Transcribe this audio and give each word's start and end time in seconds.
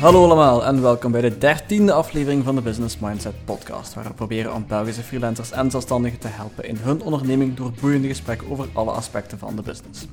Hallo 0.00 0.24
allemaal 0.24 0.64
en 0.64 0.82
welkom 0.82 1.12
bij 1.12 1.20
de 1.20 1.38
dertiende 1.38 1.92
aflevering 1.92 2.44
van 2.44 2.54
de 2.54 2.60
Business 2.60 2.98
Mindset 2.98 3.44
podcast, 3.44 3.94
waar 3.94 4.04
we 4.04 4.12
proberen 4.12 4.54
om 4.54 4.66
Belgische 4.66 5.02
freelancers 5.02 5.50
en 5.50 5.70
zelfstandigen 5.70 6.18
te 6.18 6.28
helpen 6.28 6.64
in 6.64 6.76
hun 6.76 7.02
onderneming 7.02 7.56
door 7.56 7.72
boeiende 7.80 8.08
gesprekken 8.08 8.50
over 8.50 8.68
alle 8.72 8.90
aspecten 8.90 9.38
van 9.38 9.56
de 9.56 9.62
business. 9.62 10.06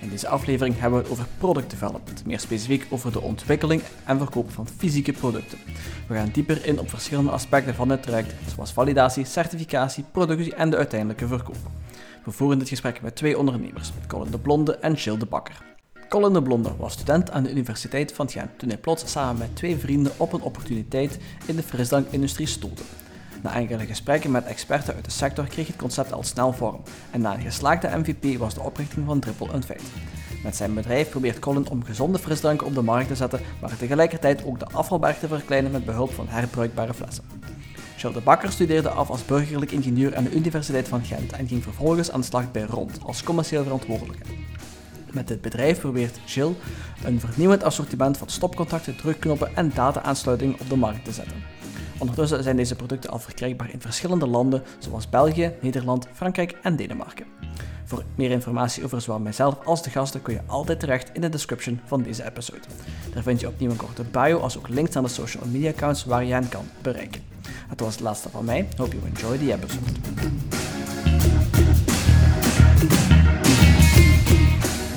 In 0.00 0.08
deze 0.08 0.28
aflevering 0.28 0.78
hebben 0.78 0.98
we 0.98 1.04
het 1.04 1.12
over 1.12 1.26
product 1.38 1.70
development, 1.70 2.26
meer 2.26 2.40
specifiek 2.40 2.86
over 2.90 3.12
de 3.12 3.20
ontwikkeling 3.20 3.82
en 4.04 4.18
verkoop 4.18 4.50
van 4.50 4.68
fysieke 4.76 5.12
producten. 5.12 5.58
We 6.08 6.14
gaan 6.14 6.30
dieper 6.32 6.66
in 6.66 6.78
op 6.78 6.90
verschillende 6.90 7.30
aspecten 7.30 7.74
van 7.74 7.88
het 7.88 8.02
traject, 8.02 8.34
zoals 8.54 8.72
validatie, 8.72 9.24
certificatie, 9.24 10.04
productie 10.12 10.54
en 10.54 10.70
de 10.70 10.76
uiteindelijke 10.76 11.26
verkoop. 11.26 11.70
We 12.24 12.30
voeren 12.30 12.58
dit 12.58 12.68
gesprek 12.68 13.02
met 13.02 13.16
twee 13.16 13.38
ondernemers, 13.38 13.92
Colin 14.06 14.30
de 14.30 14.38
Blonde 14.38 14.76
en 14.76 14.92
Jill 14.92 15.18
de 15.18 15.26
Bakker. 15.26 15.76
Colin 16.08 16.32
de 16.32 16.42
Blonde 16.42 16.76
was 16.76 16.92
student 16.92 17.30
aan 17.30 17.42
de 17.42 17.50
Universiteit 17.50 18.12
van 18.12 18.30
Gent 18.30 18.58
toen 18.58 18.68
hij 18.68 18.78
plots 18.78 19.10
samen 19.10 19.38
met 19.38 19.56
twee 19.56 19.76
vrienden 19.76 20.12
op 20.16 20.32
een 20.32 20.40
opportuniteit 20.40 21.18
in 21.46 21.56
de 21.56 21.62
frisdrankindustrie 21.62 22.46
stoelde. 22.46 22.82
Na 23.42 23.54
enkele 23.54 23.86
gesprekken 23.86 24.30
met 24.30 24.44
experten 24.44 24.94
uit 24.94 25.04
de 25.04 25.10
sector 25.10 25.46
kreeg 25.46 25.66
het 25.66 25.76
concept 25.76 26.12
al 26.12 26.22
snel 26.22 26.52
vorm 26.52 26.80
en 27.10 27.20
na 27.20 27.34
een 27.34 27.40
geslaagde 27.40 27.96
MVP 27.96 28.38
was 28.38 28.54
de 28.54 28.60
oprichting 28.60 29.06
van 29.06 29.20
Dripple 29.20 29.52
een 29.52 29.62
feit. 29.62 29.82
Met 30.42 30.56
zijn 30.56 30.74
bedrijf 30.74 31.08
probeert 31.08 31.38
Colin 31.38 31.68
om 31.68 31.84
gezonde 31.84 32.18
frisdranken 32.18 32.66
op 32.66 32.74
de 32.74 32.82
markt 32.82 33.08
te 33.08 33.16
zetten, 33.16 33.40
maar 33.60 33.76
tegelijkertijd 33.76 34.44
ook 34.44 34.58
de 34.58 34.68
afvalberg 34.68 35.18
te 35.18 35.28
verkleinen 35.28 35.70
met 35.70 35.84
behulp 35.84 36.12
van 36.12 36.28
herbruikbare 36.28 36.94
flessen. 36.94 37.24
Charles 37.96 38.18
de 38.18 38.24
Bakker 38.24 38.52
studeerde 38.52 38.88
af 38.88 39.10
als 39.10 39.24
burgerlijk 39.24 39.72
ingenieur 39.72 40.16
aan 40.16 40.24
de 40.24 40.34
Universiteit 40.34 40.88
van 40.88 41.04
Gent 41.04 41.32
en 41.32 41.48
ging 41.48 41.62
vervolgens 41.62 42.10
aan 42.10 42.20
de 42.20 42.26
slag 42.26 42.50
bij 42.50 42.62
Rond 42.62 42.98
als 43.04 43.22
commercieel 43.22 43.62
verantwoordelijke. 43.62 44.24
Met 45.12 45.28
dit 45.28 45.40
bedrijf 45.40 45.80
probeert 45.80 46.18
Jill 46.24 46.54
een 47.04 47.20
vernieuwend 47.20 47.64
assortiment 47.64 48.16
van 48.16 48.28
stopcontacten, 48.28 48.96
drugknoppen 48.96 49.56
en 49.56 49.70
data-aansluitingen 49.74 50.60
op 50.60 50.68
de 50.68 50.76
markt 50.76 51.04
te 51.04 51.12
zetten. 51.12 51.42
Ondertussen 51.98 52.42
zijn 52.42 52.56
deze 52.56 52.74
producten 52.74 53.10
al 53.10 53.18
verkrijgbaar 53.18 53.72
in 53.72 53.80
verschillende 53.80 54.26
landen 54.26 54.62
zoals 54.78 55.08
België, 55.08 55.52
Nederland, 55.60 56.08
Frankrijk 56.12 56.58
en 56.62 56.76
Denemarken. 56.76 57.26
Voor 57.84 58.04
meer 58.14 58.30
informatie 58.30 58.84
over 58.84 59.00
zowel 59.00 59.20
mijzelf 59.20 59.64
als 59.64 59.82
de 59.82 59.90
gasten 59.90 60.22
kun 60.22 60.34
je 60.34 60.40
altijd 60.46 60.80
terecht 60.80 61.10
in 61.12 61.20
de 61.20 61.28
description 61.28 61.80
van 61.84 62.02
deze 62.02 62.24
episode. 62.24 62.60
Daar 63.14 63.22
vind 63.22 63.40
je 63.40 63.48
opnieuw 63.48 63.70
een 63.70 63.76
korte 63.76 64.02
bio 64.02 64.38
als 64.38 64.58
ook 64.58 64.68
links 64.68 64.94
naar 64.94 65.02
de 65.02 65.08
social 65.08 65.46
media 65.46 65.70
accounts 65.70 66.04
waar 66.04 66.24
je 66.24 66.32
hen 66.32 66.48
kan 66.48 66.64
bereiken. 66.82 67.22
Het 67.68 67.80
was 67.80 67.92
het 67.92 68.00
laatste 68.00 68.28
van 68.28 68.44
mij. 68.44 68.68
Hope 68.76 68.96
you 68.96 69.06
enjoy 69.06 69.38
the 69.38 69.52
episode. 69.52 69.90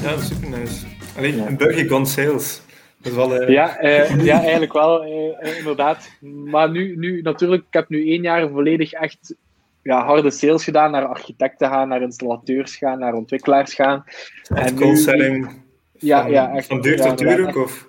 Ja, 0.01 0.17
super 0.17 0.49
nice. 0.49 0.85
Alleen 1.17 1.39
een 1.39 1.57
Burger 1.57 1.89
Gone 1.89 2.05
Sales. 2.05 2.61
Dat 2.97 3.11
is 3.11 3.17
wel, 3.17 3.41
uh... 3.41 3.49
ja, 3.49 3.83
uh, 3.83 4.23
ja, 4.23 4.41
eigenlijk 4.41 4.73
wel, 4.73 5.05
uh, 5.05 5.57
inderdaad. 5.57 6.09
Maar 6.21 6.71
nu, 6.71 6.95
nu, 6.97 7.21
natuurlijk, 7.21 7.63
ik 7.67 7.73
heb 7.73 7.89
nu 7.89 8.07
één 8.07 8.21
jaar 8.21 8.49
volledig 8.49 8.91
echt 8.91 9.35
ja, 9.83 10.05
harde 10.05 10.31
sales 10.31 10.63
gedaan, 10.63 10.91
naar 10.91 11.05
architecten 11.05 11.69
gaan, 11.69 11.87
naar 11.87 12.01
installateurs 12.01 12.75
gaan, 12.75 12.99
naar 12.99 13.13
ontwikkelaars 13.13 13.73
gaan. 13.73 14.03
En 14.47 14.75
call 14.75 14.95
selling. 14.95 15.61
Ja, 15.91 16.25
ja, 16.25 16.55
echt. 16.55 16.67
Van 16.67 16.81
duur 16.81 17.01
tot 17.01 17.17
duur 17.17 17.47
ook, 17.47 17.55
of? 17.55 17.87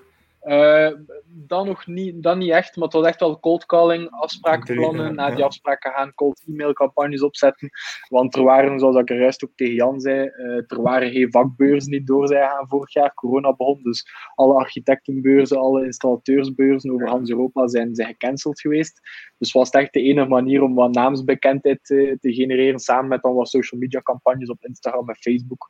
Dan 1.34 1.66
nog 1.66 1.86
niet, 1.86 2.22
dan 2.22 2.38
niet 2.38 2.50
echt, 2.50 2.76
maar 2.76 2.84
het 2.84 2.92
was 2.92 3.06
echt 3.06 3.20
wel 3.20 3.40
cold 3.40 3.66
calling, 3.66 4.10
afspraakplannen, 4.10 5.06
ja, 5.06 5.12
naar 5.12 5.34
die 5.34 5.44
afspraken 5.44 5.92
gaan, 5.92 6.14
cold 6.14 6.42
e-mail 6.46 6.72
campagnes 6.72 7.22
opzetten. 7.22 7.70
Want 8.08 8.36
er 8.36 8.42
waren, 8.42 8.78
zoals 8.78 8.96
ik 8.96 9.10
er 9.10 9.20
juist 9.20 9.44
ook 9.44 9.50
tegen 9.54 9.74
Jan 9.74 10.00
zei, 10.00 10.30
uh, 10.36 10.62
er 10.66 10.82
waren 10.82 11.10
geen 11.10 11.30
vakbeurzen 11.30 11.90
die 11.90 12.04
door 12.04 12.28
zijn 12.28 12.48
gaan 12.48 12.68
vorig 12.68 12.92
jaar. 12.92 13.14
Corona 13.14 13.54
begon, 13.54 13.82
dus 13.82 14.06
alle 14.34 14.54
architectenbeurzen, 14.54 15.58
alle 15.58 15.84
installateursbeurzen 15.84 16.92
over 16.92 17.08
Hans 17.08 17.30
Europa 17.30 17.68
zijn, 17.68 17.94
zijn 17.94 18.08
gecanceld 18.08 18.60
geweest. 18.60 19.00
Dus 19.38 19.52
was 19.52 19.66
het 19.66 19.82
echt 19.82 19.92
de 19.92 20.02
enige 20.02 20.28
manier 20.28 20.62
om 20.62 20.74
wat 20.74 20.94
naamsbekendheid 20.94 21.84
te, 21.84 22.16
te 22.20 22.32
genereren, 22.32 22.78
samen 22.78 23.08
met 23.08 23.22
dan 23.22 23.34
wat 23.34 23.48
social 23.48 23.80
media 23.80 24.00
campagnes 24.00 24.50
op 24.50 24.64
Instagram 24.64 25.08
en 25.08 25.16
Facebook. 25.16 25.68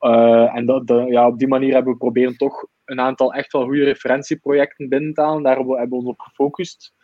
Uh, 0.00 0.56
en 0.56 0.66
dat, 0.66 0.86
de, 0.86 1.06
ja, 1.08 1.26
op 1.26 1.38
die 1.38 1.48
manier 1.48 1.74
hebben 1.74 1.92
we 1.92 1.98
proberen 1.98 2.36
toch 2.36 2.66
een 2.84 3.00
aantal 3.00 3.32
echt 3.32 3.52
wel 3.52 3.64
goede 3.64 3.84
referentieprojecten 3.84 4.88
binnen 4.88 5.14
te 5.14 5.20
halen. 5.20 5.42
Daar 5.42 5.56
hebben 5.56 5.88
we 5.88 5.94
ons 5.94 6.06
op 6.06 6.20
gefocust 6.20 6.94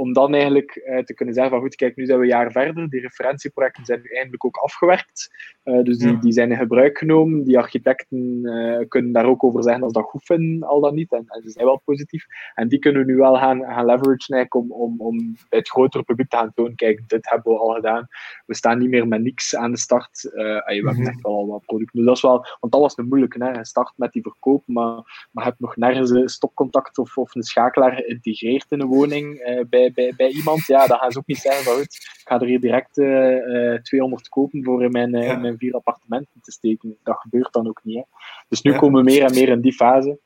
om 0.00 0.12
dan 0.12 0.34
eigenlijk 0.34 0.70
eh, 0.70 0.98
te 0.98 1.14
kunnen 1.14 1.34
zeggen 1.34 1.52
van 1.52 1.62
goed, 1.62 1.74
kijk, 1.74 1.96
nu 1.96 2.04
zijn 2.04 2.18
we 2.18 2.24
een 2.24 2.30
jaar 2.30 2.52
verder. 2.52 2.90
Die 2.90 3.00
referentieprojecten 3.00 3.84
zijn 3.84 4.00
nu 4.02 4.08
eindelijk 4.08 4.44
ook 4.44 4.56
afgewerkt. 4.56 5.30
Uh, 5.64 5.82
dus 5.82 5.98
die, 5.98 6.18
die 6.18 6.32
zijn 6.32 6.50
in 6.50 6.56
gebruik 6.56 6.98
genomen. 6.98 7.44
Die 7.44 7.58
architecten 7.58 8.18
uh, 8.42 8.88
kunnen 8.88 9.12
daar 9.12 9.24
ook 9.24 9.44
over 9.44 9.62
zeggen 9.62 9.82
als 9.82 9.92
dat 9.92 10.04
goed 10.04 10.24
vinden, 10.24 10.68
al 10.68 10.80
dan 10.80 10.94
niet. 10.94 11.12
En, 11.12 11.24
en, 11.26 11.42
ze 11.42 11.50
zijn 11.50 11.64
wel 11.64 11.82
positief. 11.84 12.24
En 12.54 12.68
die 12.68 12.78
kunnen 12.78 13.04
we 13.04 13.12
nu 13.12 13.16
wel 13.16 13.36
gaan, 13.36 13.64
gaan 13.64 13.86
leveragen 13.86 14.52
om, 14.52 14.72
om, 14.72 15.00
om 15.00 15.36
bij 15.48 15.58
het 15.58 15.68
grotere 15.68 16.02
publiek 16.02 16.28
te 16.28 16.36
gaan 16.36 16.52
tonen, 16.54 16.74
kijk, 16.74 17.08
dit 17.08 17.30
hebben 17.30 17.52
we 17.52 17.58
al 17.58 17.74
gedaan. 17.74 18.06
We 18.46 18.54
staan 18.54 18.78
niet 18.78 18.90
meer 18.90 19.08
met 19.08 19.22
niks 19.22 19.56
aan 19.56 19.70
de 19.70 19.78
start. 19.78 20.22
We 20.22 20.62
hebben 20.64 20.92
mm-hmm. 20.92 21.06
echt 21.06 21.20
wel 21.20 21.32
al 21.32 21.46
wat 21.46 21.64
producten. 21.64 21.98
Dus 21.98 22.06
dat 22.06 22.16
is 22.16 22.22
wel, 22.22 22.46
want 22.60 22.72
dat 22.72 22.80
was 22.80 22.96
een 22.96 23.08
moeilijke. 23.08 23.44
Hè? 23.44 23.50
Je 23.50 23.64
start 23.64 23.92
met 23.96 24.12
die 24.12 24.22
verkoop, 24.22 24.62
maar, 24.66 24.94
maar 25.30 25.44
je 25.44 25.50
hebt 25.50 25.60
nog 25.60 25.76
nergens 25.76 26.10
een 26.10 26.28
stopcontact 26.28 26.98
of, 26.98 27.18
of 27.18 27.34
een 27.34 27.42
schakelaar 27.42 27.92
geïntegreerd 27.92 28.66
in 28.70 28.80
een 28.80 28.86
woning 28.86 29.42
bij 29.68 29.89
bij, 29.94 30.14
bij, 30.16 30.28
iemand, 30.28 30.66
ja, 30.66 30.86
dan 30.86 30.98
gaan 30.98 31.10
ze 31.10 31.18
ook 31.18 31.26
niet 31.26 31.38
zeggen 31.38 31.64
van 31.64 31.74
goed, 31.74 31.94
ik 31.94 32.20
ga 32.24 32.40
er 32.40 32.46
hier 32.46 32.60
direct 32.60 32.98
uh, 32.98 33.74
eh, 33.74 33.82
200 33.82 34.22
eh, 34.24 34.30
kopen 34.30 34.64
voor 34.64 34.84
in 34.84 34.90
mijn, 34.90 35.14
uh, 35.14 35.40
mijn 35.40 35.58
vier 35.58 35.74
appartementen 35.74 36.40
te 36.42 36.52
steken. 36.52 36.96
Dat 37.02 37.16
gebeurt 37.16 37.52
dan 37.52 37.68
ook 37.68 37.80
niet. 37.82 37.96
Hè. 37.96 38.02
Dus 38.48 38.62
nu 38.62 38.76
komen 38.76 39.04
we 39.04 39.10
meer 39.10 39.24
en 39.24 39.34
meer 39.34 39.48
in 39.48 39.60
die 39.60 39.72
fase. 39.72 40.18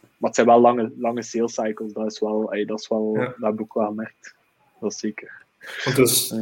Maar 0.00 0.30
het 0.30 0.34
zijn 0.34 0.46
wel 0.46 0.60
lange, 0.60 0.92
lange 0.98 1.22
sales 1.22 1.54
cycles. 1.54 1.92
Dat 1.92 2.10
is 2.12 2.20
wel, 2.20 2.52
ey, 2.52 2.64
dat, 2.64 2.80
is 2.80 2.88
wel 2.88 3.14
ja. 3.14 3.24
dat 3.24 3.50
heb 3.50 3.52
ik 3.52 3.60
ook 3.60 3.74
wel 3.74 3.86
gemerkt. 3.86 4.34
Dat 4.80 4.92
is 4.92 4.98
zeker. 4.98 5.44
Want 5.84 5.96
dus, 5.96 6.34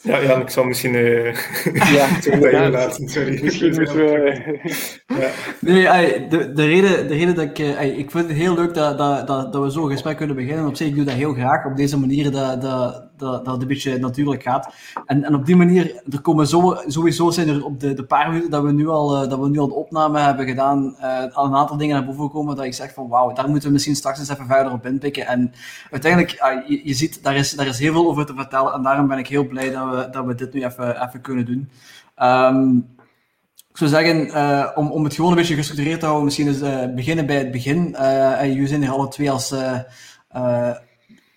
ja, 0.10 0.18
ja, 0.18 0.40
ik 0.40 0.50
zal 0.50 0.64
misschien 0.64 0.94
uh, 0.94 1.34
ja, 1.96 2.08
ja, 2.50 2.70
laten. 2.70 3.08
Sorry. 3.08 3.44
Misschien 3.44 3.74
moeten 3.74 3.96
we... 3.96 4.58
ja. 5.06 5.30
Nee, 5.60 6.28
de, 6.28 6.52
de, 6.52 6.66
reden, 6.66 7.08
de 7.08 7.14
reden 7.14 7.34
dat 7.34 7.44
ik... 7.44 7.58
Ik 7.96 8.10
vind 8.10 8.28
het 8.28 8.36
heel 8.36 8.54
leuk 8.54 8.74
dat, 8.74 8.98
dat, 8.98 9.26
dat, 9.26 9.52
dat 9.52 9.62
we 9.62 9.70
zo'n 9.70 9.90
gesprek 9.90 10.16
kunnen 10.16 10.36
beginnen. 10.36 10.66
Op 10.66 10.76
zich, 10.76 10.88
ik 10.88 10.94
doe 10.94 11.04
dat 11.04 11.14
heel 11.14 11.32
graag. 11.32 11.64
Op 11.64 11.76
deze 11.76 11.98
manier 11.98 12.30
dat, 12.30 12.62
dat, 12.62 13.09
dat, 13.20 13.44
dat 13.44 13.52
het 13.52 13.62
een 13.62 13.68
beetje 13.68 13.98
natuurlijk 13.98 14.42
gaat. 14.42 14.74
En, 15.06 15.24
en 15.24 15.34
op 15.34 15.46
die 15.46 15.56
manier, 15.56 16.02
er 16.10 16.20
komen 16.20 16.46
zo, 16.46 16.76
sowieso 16.86 17.30
zijn 17.30 17.48
er 17.48 17.64
op 17.64 17.80
de, 17.80 17.94
de 17.94 18.04
paar 18.04 18.28
minuten 18.28 18.50
dat 18.50 18.62
we 18.62 18.72
nu 18.72 18.88
al, 18.88 19.28
dat 19.28 19.38
we 19.38 19.48
nu 19.48 19.58
al 19.58 19.68
de 19.68 19.74
opname 19.74 20.18
hebben 20.20 20.46
gedaan, 20.46 20.96
uh, 21.00 21.36
al 21.36 21.44
een 21.44 21.54
aantal 21.54 21.76
dingen 21.76 21.96
naar 21.96 22.06
boven 22.06 22.24
gekomen 22.24 22.56
dat 22.56 22.64
ik 22.64 22.74
zeg 22.74 22.92
van 22.92 23.08
wauw, 23.08 23.32
daar 23.32 23.48
moeten 23.48 23.66
we 23.66 23.72
misschien 23.72 23.96
straks 23.96 24.18
eens 24.18 24.28
even 24.28 24.46
verder 24.46 24.72
op 24.72 24.86
inpikken. 24.86 25.26
En 25.26 25.52
uiteindelijk, 25.90 26.32
uh, 26.32 26.68
je, 26.68 26.80
je, 26.84 26.94
ziet, 26.94 27.22
daar 27.22 27.36
is, 27.36 27.50
daar 27.50 27.66
is 27.66 27.78
heel 27.78 27.92
veel 27.92 28.08
over 28.08 28.26
te 28.26 28.34
vertellen. 28.36 28.72
En 28.72 28.82
daarom 28.82 29.08
ben 29.08 29.18
ik 29.18 29.28
heel 29.28 29.46
blij 29.46 29.70
dat 29.70 29.90
we, 29.90 30.08
dat 30.10 30.24
we 30.24 30.34
dit 30.34 30.52
nu 30.52 30.64
even, 30.64 31.02
even 31.06 31.20
kunnen 31.20 31.44
doen. 31.44 31.70
Um, 32.22 32.98
ik 33.70 33.76
zou 33.76 33.90
zeggen, 33.90 34.26
uh, 34.26 34.66
om, 34.74 34.90
om 34.90 35.04
het 35.04 35.14
gewoon 35.14 35.30
een 35.30 35.36
beetje 35.36 35.54
gestructureerd 35.54 36.00
te 36.00 36.04
houden, 36.04 36.24
misschien 36.24 36.46
eens 36.46 36.94
beginnen 36.94 37.26
bij 37.26 37.36
het 37.36 37.50
begin. 37.50 37.96
Uh, 38.00 38.44
jullie 38.44 38.66
zijn 38.66 38.80
hier 38.80 38.90
alle 38.90 39.08
twee 39.08 39.30
als 39.30 39.54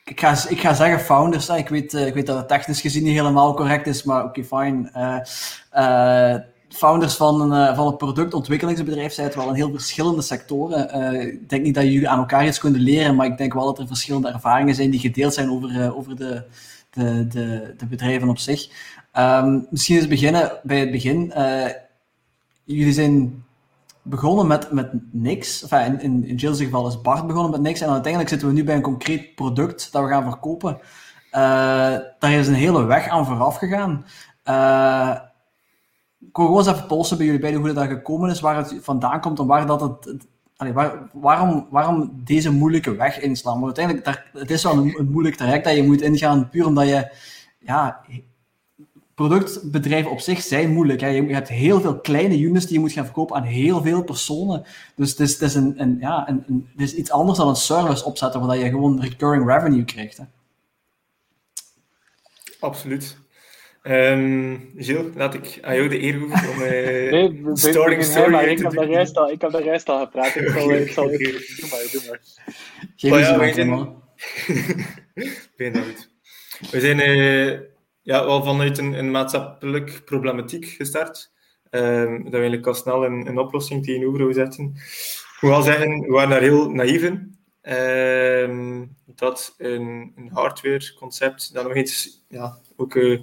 ik 0.05 0.19
ga, 0.19 0.29
ik 0.49 0.59
zeggen 0.59 0.99
founders. 0.99 1.49
Ik, 1.49 1.69
weet, 1.69 1.93
uh, 1.93 2.07
ik 2.07 2.13
weet 2.13 2.25
dat 2.25 2.37
het 2.37 2.47
technisch 2.47 2.81
gezien 2.81 3.03
niet 3.03 3.17
helemaal 3.17 3.53
correct 3.53 3.87
is, 3.87 4.03
maar 4.03 4.23
oké, 4.23 4.39
okay, 4.39 4.65
fine. 4.65 4.89
Uh, 4.95 5.17
uh, 5.83 6.39
founders 6.69 7.15
van 7.15 7.51
een, 7.51 7.75
van 7.75 7.87
een 7.87 7.97
productontwikkelingsbedrijf 7.97 9.13
zijn 9.13 9.27
het 9.27 9.35
wel 9.35 9.47
in 9.47 9.55
heel 9.55 9.71
verschillende 9.71 10.21
sectoren. 10.21 11.21
ik 11.21 11.49
denk 11.49 11.63
niet 11.63 11.75
dat 11.75 11.83
jullie 11.83 12.09
aan 12.09 12.19
elkaar 12.19 12.47
iets 12.47 12.59
kunnen 12.59 12.81
leren, 12.81 13.15
maar 13.15 13.25
ik 13.25 13.37
denk 13.37 13.53
wel 13.53 13.65
dat 13.65 13.79
er 13.79 13.87
verschillende 13.87 14.27
ervaringen 14.27 14.75
zijn 14.75 14.89
die 14.89 14.99
gedeeld 14.99 15.33
zijn 15.33 15.49
over, 15.49 15.95
over 15.95 16.15
de, 16.15 16.43
de, 16.89 17.27
de, 17.27 17.73
de 17.77 17.85
bedrijven 17.85 18.29
op 18.29 18.37
zich. 18.37 18.69
Um, 19.17 19.67
misschien 19.69 19.95
eens 19.95 20.07
beginnen 20.07 20.51
bij 20.63 20.79
het 20.79 20.91
begin. 20.91 21.33
jullie 22.63 22.93
zijn 22.93 23.43
begonnen 24.03 24.47
met, 24.47 24.71
met 24.71 24.89
niks. 25.11 25.63
In, 25.63 26.01
in, 26.01 26.35
Jill's 26.35 26.59
geval 26.59 26.87
is 26.87 27.01
Bart 27.01 27.27
begonnen 27.27 27.51
met 27.51 27.61
niks. 27.61 27.81
En 27.81 27.89
uiteindelijk 27.89 28.31
zitten 28.31 28.47
we 28.47 28.53
nu 28.53 28.63
bij 28.63 28.75
een 28.75 28.81
concreet 28.81 29.35
product 29.35 29.91
dat 29.91 30.03
we 30.03 30.09
gaan 30.09 30.23
verkopen. 30.23 30.77
Uh, 31.31 31.39
daar 32.19 32.31
is 32.31 32.47
een 32.47 32.53
hele 32.53 32.85
weg 32.85 33.07
aan 33.07 33.25
vooraf 33.25 33.57
gegaan. 33.57 34.05
Uh, 34.49 35.15
ik 36.19 36.37
wil 36.37 36.45
gewoon 36.45 36.61
eens 36.61 36.73
even 36.75 36.87
polsen 36.87 37.17
bij 37.17 37.25
jullie 37.25 37.41
beiden 37.41 37.61
hoe 37.61 37.73
dat 37.73 37.87
gekomen 37.87 38.29
is, 38.29 38.39
waar 38.39 38.55
het 38.55 38.75
vandaan 38.81 39.21
komt 39.21 39.39
en 39.39 39.45
waar 39.45 39.65
dat 39.65 39.81
het... 39.81 40.27
waar, 40.57 41.09
waarom, 41.13 41.67
waarom 41.69 42.21
deze 42.23 42.51
moeilijke 42.51 42.95
weg 42.95 43.19
inslaan? 43.19 43.55
Maar 43.55 43.65
uiteindelijk, 43.65 44.05
daar, 44.05 44.25
het 44.33 44.51
is 44.51 44.63
wel 44.63 44.77
een, 44.77 44.99
een 44.99 45.11
moeilijk 45.11 45.35
traject 45.35 45.63
dat 45.63 45.75
je 45.75 45.83
moet 45.83 46.01
ingaan, 46.01 46.49
puur 46.49 46.65
omdat 46.65 46.87
je 46.87 47.11
ja, 47.59 48.01
productbedrijven 49.27 50.11
op 50.11 50.19
zich 50.19 50.41
zijn 50.41 50.69
moeilijk. 50.69 51.01
Hè. 51.01 51.07
Je 51.07 51.33
hebt 51.33 51.49
heel 51.49 51.81
veel 51.81 51.99
kleine 51.99 52.39
units 52.39 52.65
die 52.65 52.73
je 52.73 52.79
moet 52.79 52.91
gaan 52.91 53.05
verkopen 53.05 53.35
aan 53.35 53.43
heel 53.43 53.81
veel 53.81 54.03
personen. 54.03 54.65
Dus 54.95 55.09
het 55.09 55.19
is, 55.19 55.31
het 55.31 55.41
is, 55.41 55.55
een, 55.55 55.73
een, 55.77 55.97
ja, 55.99 56.29
een, 56.29 56.43
een, 56.47 56.69
het 56.71 56.81
is 56.81 56.95
iets 56.95 57.11
anders 57.11 57.37
dan 57.37 57.47
een 57.47 57.55
service 57.55 58.05
opzetten, 58.05 58.45
waar 58.45 58.57
je 58.57 58.69
gewoon 58.69 59.01
recurring 59.01 59.47
revenue 59.47 59.85
krijgt. 59.85 60.17
Hè. 60.17 60.23
Absoluut. 62.59 63.17
Um, 63.83 64.71
Gilles, 64.77 65.15
laat 65.15 65.33
ik 65.33 65.59
aan 65.61 65.75
jou 65.75 65.87
de 65.87 66.01
eer 66.01 66.13
geven 66.13 66.49
om 66.49 66.61
uh, 66.61 67.11
nee, 67.11 67.41
storing 67.53 68.03
story 68.03 68.31
maar 68.31 68.47
ik 68.47 68.59
heb, 68.59 68.71
de 68.71 68.85
reis 68.85 69.15
al, 69.15 69.31
ik 69.31 69.41
heb 69.41 69.51
de 69.51 69.61
rest 69.61 69.89
al 69.89 69.99
gepraat. 69.99 70.35
Ik 70.35 70.47
zal, 70.49 70.71
ik 70.71 70.91
zal, 70.91 71.07
doe 71.11 71.67
maar, 71.71 71.87
doe 71.91 72.01
maar. 72.09 72.19
Geef 72.95 73.11
oh, 73.11 73.19
ja, 73.19 73.37
wij 73.43 73.53
zijn... 73.53 73.93
Bedankt. 75.57 76.11
We 76.71 76.79
zijn 76.79 77.09
uh, 77.09 77.59
ja, 78.03 78.25
wel 78.25 78.43
vanuit 78.43 78.77
een, 78.77 78.93
een 78.93 79.11
maatschappelijk 79.11 80.01
problematiek 80.05 80.65
gestart. 80.65 81.31
Um, 81.71 82.23
dat 82.23 82.33
eigenlijk 82.33 82.67
al 82.67 82.73
snel 82.73 83.05
een, 83.05 83.27
een 83.27 83.37
oplossing 83.37 83.85
tegenover 83.85 84.33
zetten. 84.33 84.63
Ik 84.65 85.37
moet 85.41 85.51
wel 85.51 85.61
zeggen, 85.61 85.99
we 85.99 86.11
waren 86.11 86.29
daar 86.29 86.41
heel 86.41 86.69
naïef 86.69 87.03
in. 87.03 87.37
Um, 88.49 88.95
dat 89.05 89.55
een, 89.57 90.13
een 90.15 90.29
hardwareconcept 90.33 91.53
dat 91.53 91.63
nog 91.63 91.75
eens 91.75 92.23
ja, 92.27 92.57
ook 92.75 92.95
uh, 92.95 93.21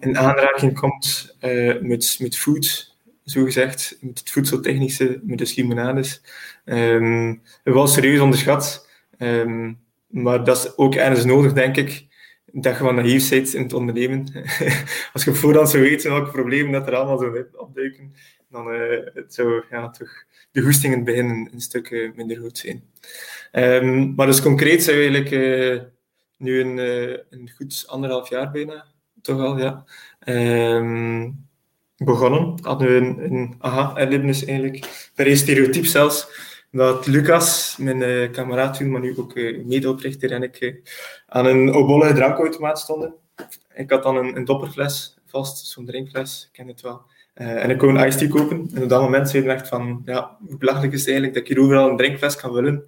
in 0.00 0.18
aanraking 0.18 0.80
komt 0.80 1.36
uh, 1.40 1.80
met, 1.80 2.16
met 2.20 2.36
food, 2.36 2.96
zo 3.24 3.44
gezegd, 3.44 3.98
met 4.00 4.18
het 4.18 4.30
voedseltechnische, 4.30 5.20
met 5.22 5.38
de 5.38 5.52
limonades. 5.56 6.22
Um, 6.64 7.42
wel 7.64 7.86
serieus 7.86 8.20
onderschat. 8.20 8.88
Um, 9.18 9.78
maar 10.06 10.44
dat 10.44 10.56
is 10.56 10.76
ook 10.76 10.94
ergens 10.94 11.24
nodig, 11.24 11.52
denk 11.52 11.76
ik, 11.76 12.06
dat 12.52 12.76
je 12.76 12.84
wat 12.84 12.94
naïef 12.94 13.30
in 13.30 13.62
het 13.62 13.72
ondernemen. 13.72 14.32
Als 15.12 15.24
je 15.24 15.34
voorhand 15.34 15.70
zou 15.70 15.82
weten 15.82 16.10
welke 16.10 16.30
problemen 16.30 16.72
dat 16.72 16.86
er 16.86 16.94
allemaal 16.94 17.18
zo 17.18 17.44
opduiken, 17.52 18.14
dan 18.50 18.74
uh, 18.74 19.04
het 19.14 19.34
zou 19.34 19.62
ja, 19.70 19.90
toch 19.90 20.10
de 20.50 20.60
goestingen 20.60 21.04
beginnen 21.04 21.48
een 21.52 21.60
stuk 21.60 22.12
minder 22.14 22.36
goed 22.36 22.58
zijn. 22.58 22.82
Um, 23.52 24.14
maar 24.14 24.26
dus 24.26 24.42
concreet 24.42 24.82
zijn 24.82 24.96
we 24.96 25.02
eigenlijk 25.02 25.30
uh, 25.30 25.80
nu 26.36 26.60
een, 26.60 26.78
een 27.30 27.50
goed 27.56 27.84
anderhalf 27.86 28.28
jaar 28.28 28.50
bijna, 28.50 28.86
toch 29.22 29.40
al, 29.40 29.58
ja. 29.58 29.84
Um, 30.26 31.48
begonnen. 32.04 32.54
Hadden 32.62 32.88
we 32.88 32.94
een, 32.94 33.32
een 33.32 33.54
aha-erlevenis 33.58 34.44
eigenlijk. 34.44 35.10
Per 35.14 35.36
stereotyp 35.36 35.84
zelfs. 35.84 36.46
Dat 36.70 37.06
Lucas, 37.06 37.76
mijn 37.78 38.00
uh, 38.00 38.30
kameraad 38.30 38.76
toen, 38.76 38.90
maar 38.90 39.00
nu 39.00 39.18
ook 39.18 39.34
uh, 39.34 39.64
medeoprichter, 39.64 40.32
en 40.32 40.42
ik 40.42 40.60
uh, 40.60 40.74
aan 41.26 41.46
een 41.46 41.72
obolle 41.72 42.12
drankautomaat 42.12 42.78
stonden. 42.78 43.14
Ik 43.74 43.90
had 43.90 44.02
dan 44.02 44.16
een, 44.16 44.36
een 44.36 44.44
dopperfles 44.44 45.16
vast, 45.26 45.66
zo'n 45.66 45.86
drinkfles, 45.86 46.44
ik 46.44 46.52
ken 46.52 46.68
het 46.68 46.80
wel. 46.80 47.02
en 47.34 47.70
ik 47.70 47.78
kon 47.78 47.96
een 47.96 48.06
iced 48.06 48.18
tea 48.18 48.28
kopen. 48.28 48.70
En 48.74 48.82
op 48.82 48.88
dat 48.88 49.00
moment 49.00 49.30
zeiden 49.30 49.52
we 49.52 49.58
echt 49.58 49.68
van, 49.68 50.02
ja, 50.04 50.36
hoe 50.46 50.58
belachelijk 50.58 50.92
is 50.92 50.98
het 50.98 51.08
eigenlijk 51.08 51.38
dat 51.38 51.48
ik 51.48 51.56
hier 51.56 51.64
overal 51.64 51.90
een 51.90 51.96
drinkfles 51.96 52.36
kan 52.36 52.52
vullen 52.52 52.84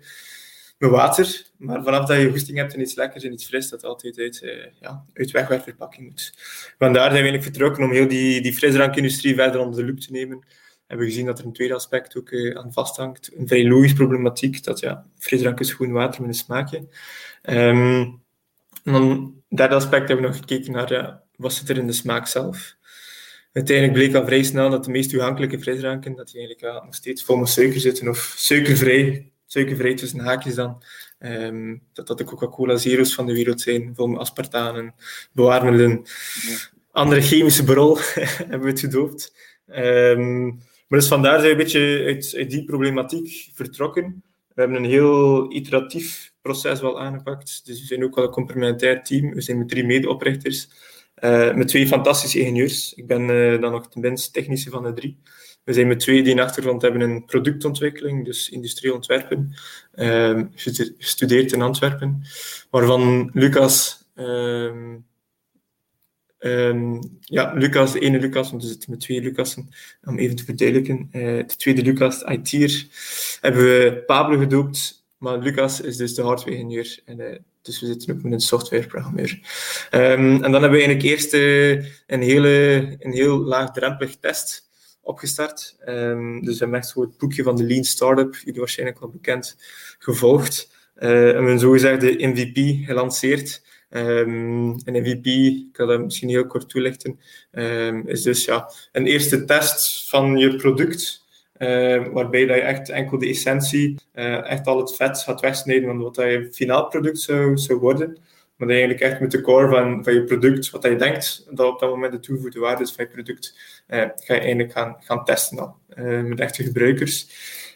met 0.79 0.91
water. 0.91 1.45
Maar 1.57 1.83
vanaf 1.83 2.07
dat 2.07 2.21
je 2.21 2.31
goesting 2.31 2.59
hebt 2.59 2.75
en 2.75 2.81
iets 2.81 2.95
lekkers 2.95 3.25
en 3.25 3.33
iets 3.33 3.47
fris, 3.47 3.69
dat 3.69 3.85
altijd 3.85 4.19
uit, 4.19 4.41
ja, 4.81 5.05
uit 5.15 5.31
wegwerpverpakking 5.31 6.09
moet. 6.09 6.33
Vandaar 6.79 7.11
zijn 7.11 7.23
we 7.23 7.29
eigenlijk 7.29 7.43
vertrokken 7.43 7.85
om 7.85 7.91
heel 7.91 8.09
die, 8.09 8.41
die 8.41 8.55
frisdrankindustrie 8.55 9.35
verder 9.35 9.61
onder 9.61 9.81
de 9.81 9.87
loep 9.87 10.01
te 10.01 10.13
nemen. 10.13 10.45
Hebben 10.91 11.07
we 11.07 11.13
gezien 11.13 11.27
dat 11.27 11.39
er 11.39 11.45
een 11.45 11.53
tweede 11.53 11.75
aspect 11.75 12.17
ook 12.17 12.31
uh, 12.31 12.57
aan 12.57 12.73
vasthangt. 12.73 13.31
Een 13.37 13.49
vrij 13.49 13.69
logische 13.69 13.97
problematiek, 13.97 14.65
dat 14.65 14.81
ja, 14.81 15.07
frisdrank 15.19 15.61
is 15.61 15.73
gewoon 15.73 15.93
water 15.93 16.21
met 16.21 16.31
een 16.31 16.37
smaakje. 16.37 16.79
Um, 17.43 18.23
en 18.85 18.93
dan, 18.93 19.35
derde 19.49 19.75
aspect 19.75 20.09
hebben 20.09 20.27
we 20.27 20.31
nog 20.31 20.41
gekeken 20.41 20.73
naar, 20.73 20.93
ja, 20.93 21.23
wat 21.37 21.53
zit 21.53 21.69
er 21.69 21.77
in 21.77 21.87
de 21.87 21.93
smaak 21.93 22.27
zelf? 22.27 22.77
Uiteindelijk 23.53 23.97
bleek 23.99 24.15
al 24.15 24.27
vrij 24.27 24.43
snel 24.43 24.71
dat 24.71 24.85
de 24.85 24.91
meest 24.91 25.11
toegankelijke 25.11 25.59
frisdranken, 25.59 26.17
dat 26.17 26.27
die 26.31 26.39
eigenlijk 26.39 26.75
ja, 26.75 26.85
nog 26.85 26.95
steeds 26.95 27.25
vol 27.25 27.37
met 27.37 27.49
suiker 27.49 27.81
zitten, 27.81 28.09
of 28.09 28.35
suikervrij, 28.37 29.33
suikervrij 29.47 29.95
tussen 29.95 30.21
haakjes 30.21 30.55
dan. 30.55 30.83
Um, 31.19 31.83
dat 31.93 32.07
dat 32.07 32.19
de 32.19 32.25
Coca-Cola 32.25 32.77
Zero's 32.77 33.15
van 33.15 33.27
de 33.27 33.33
wereld 33.33 33.61
zijn, 33.61 33.93
vol 33.95 34.07
met 34.07 34.19
aspartanen, 34.19 34.95
bewaarmiddelen, 35.33 36.03
andere 36.91 37.21
chemische 37.21 37.65
brol 37.65 37.99
hebben 38.49 38.61
we 38.61 38.69
het 38.69 38.81
gedoopt. 38.81 39.35
Um, 39.67 40.61
maar 40.91 40.99
dus 40.99 41.09
vandaar 41.09 41.41
zijn 41.41 41.45
we 41.45 41.51
een 41.51 41.65
beetje 41.65 42.05
uit, 42.05 42.35
uit, 42.37 42.51
die 42.51 42.65
problematiek 42.65 43.51
vertrokken. 43.55 44.23
We 44.49 44.61
hebben 44.61 44.77
een 44.77 44.91
heel 44.91 45.53
iteratief 45.53 46.33
proces 46.43 46.81
wel 46.81 47.01
aangepakt. 47.01 47.67
Dus 47.67 47.81
we 47.81 47.87
zijn 47.87 48.05
ook 48.05 48.15
wel 48.15 48.25
een 48.25 48.31
complementair 48.31 49.03
team. 49.03 49.35
We 49.35 49.41
zijn 49.41 49.59
met 49.59 49.69
drie 49.69 49.85
medeoprichters, 49.85 50.69
uh, 51.25 51.55
met 51.55 51.69
twee 51.69 51.87
fantastische 51.87 52.39
ingenieurs. 52.39 52.95
Ik 52.95 53.07
ben 53.07 53.29
uh, 53.29 53.61
dan 53.61 53.73
nog 53.73 53.89
de 53.89 54.01
minst 54.01 54.33
technische 54.33 54.71
van 54.71 54.83
de 54.83 54.93
drie. 54.93 55.19
We 55.65 55.73
zijn 55.73 55.89
met 55.89 56.01
twee 56.01 56.23
die 56.23 56.33
een 56.33 56.41
achtergrond 56.41 56.83
hebben 56.83 57.01
in 57.01 57.25
productontwikkeling, 57.25 58.25
dus 58.25 58.49
industrieel 58.49 58.95
ontwerpen, 58.95 59.55
uh, 59.95 60.41
gestudeerd 60.99 61.53
in 61.53 61.63
Antwerpen, 61.63 62.23
waarvan 62.71 63.31
Lucas, 63.33 64.09
uh, 66.41 66.99
ja, 67.21 67.53
Lucas, 67.55 67.93
de 67.93 68.01
ene 68.01 68.19
Lucas, 68.19 68.51
want 68.51 68.63
we 68.63 68.69
zitten 68.69 68.91
met 68.91 69.01
twee 69.01 69.21
Lucassen, 69.21 69.69
om 70.05 70.19
even 70.19 70.37
te 70.37 70.45
verduidelijken. 70.45 71.09
Uh, 71.13 71.23
de 71.23 71.57
tweede 71.57 71.83
Lucas, 71.83 72.23
IT'er, 72.23 72.87
hebben 73.41 73.63
we 73.63 74.03
Pablo 74.07 74.39
gedoopt, 74.39 75.05
maar 75.19 75.39
Lucas 75.39 75.81
is 75.81 75.97
dus 75.97 76.15
de 76.15 76.23
hardware-ingenieur. 76.23 77.01
En, 77.05 77.21
uh, 77.21 77.37
dus 77.63 77.81
we 77.81 77.87
zitten 77.87 78.15
ook 78.15 78.23
met 78.23 78.33
een 78.33 78.41
softwareprogrammeur. 78.41 79.41
Um, 79.91 80.45
en 80.45 80.53
dan 80.53 80.63
hebben 80.63 80.71
we 80.71 80.85
eigenlijk 80.85 81.03
eerst 81.03 81.35
uh, 81.35 81.71
een, 82.07 82.23
hele, 82.23 82.97
een 82.99 83.13
heel 83.13 83.39
laagdrempelig 83.39 84.17
test 84.17 84.69
opgestart. 85.01 85.77
Um, 85.87 86.45
dus 86.45 86.53
we 86.53 86.59
hebben 86.59 86.79
echt 86.79 86.95
het 86.95 87.19
boekje 87.19 87.43
van 87.43 87.57
de 87.57 87.65
Lean 87.65 87.85
Startup, 87.85 88.37
jullie 88.45 88.61
waarschijnlijk 88.61 89.01
wel 89.01 89.11
bekend, 89.11 89.57
gevolgd. 89.99 90.79
En 90.95 91.09
we 91.09 91.17
hebben 91.17 91.59
zogezegd 91.59 92.01
de 92.01 92.17
MVP 92.19 92.87
gelanceerd. 92.87 93.63
Um, 93.91 94.71
een 94.85 95.03
MVP, 95.03 95.27
ik 95.27 95.67
kan 95.73 95.87
dat 95.87 96.01
misschien 96.01 96.29
heel 96.29 96.47
kort 96.47 96.69
toelichten, 96.69 97.21
um, 97.53 98.09
is 98.09 98.23
dus 98.23 98.45
ja, 98.45 98.71
een 98.93 99.07
eerste 99.07 99.45
test 99.45 100.09
van 100.09 100.37
je 100.37 100.57
product, 100.57 101.25
uh, 101.59 102.07
waarbij 102.13 102.47
dat 102.47 102.57
je 102.57 102.63
echt 102.63 102.89
enkel 102.89 103.19
de 103.19 103.29
essentie, 103.29 103.95
uh, 104.15 104.51
echt 104.51 104.67
al 104.67 104.79
het 104.79 104.97
vet 104.97 105.19
gaat 105.19 105.41
wegsnijden 105.41 105.89
van 105.89 105.99
wat 105.99 106.15
dat 106.15 106.25
je 106.25 106.49
finaal 106.53 106.87
product 106.87 107.19
zou, 107.19 107.59
zou 107.59 107.79
worden. 107.79 108.19
Maar 108.57 108.69
eigenlijk 108.69 109.01
echt 109.01 109.21
met 109.21 109.31
de 109.31 109.41
core 109.41 109.69
van, 109.69 110.05
van 110.05 110.15
je 110.15 110.25
product, 110.25 110.71
wat 110.71 110.83
je 110.83 110.97
denkt 110.97 111.47
dat 111.51 111.73
op 111.73 111.81
dat 111.81 111.91
moment 111.91 112.13
de 112.13 112.21
toegevoegde 112.21 112.61
waarde 112.61 112.83
is 112.83 112.93
van 112.93 113.05
je 113.05 113.11
product, 113.11 113.55
uh, 113.89 113.99
ga 113.99 114.35
je 114.35 114.41
eigenlijk 114.41 114.73
gaan, 114.73 114.97
gaan 115.01 115.25
testen 115.25 115.57
dan, 115.57 115.75
uh, 115.95 116.23
met 116.23 116.41
echte 116.41 116.63
gebruikers. 116.63 117.29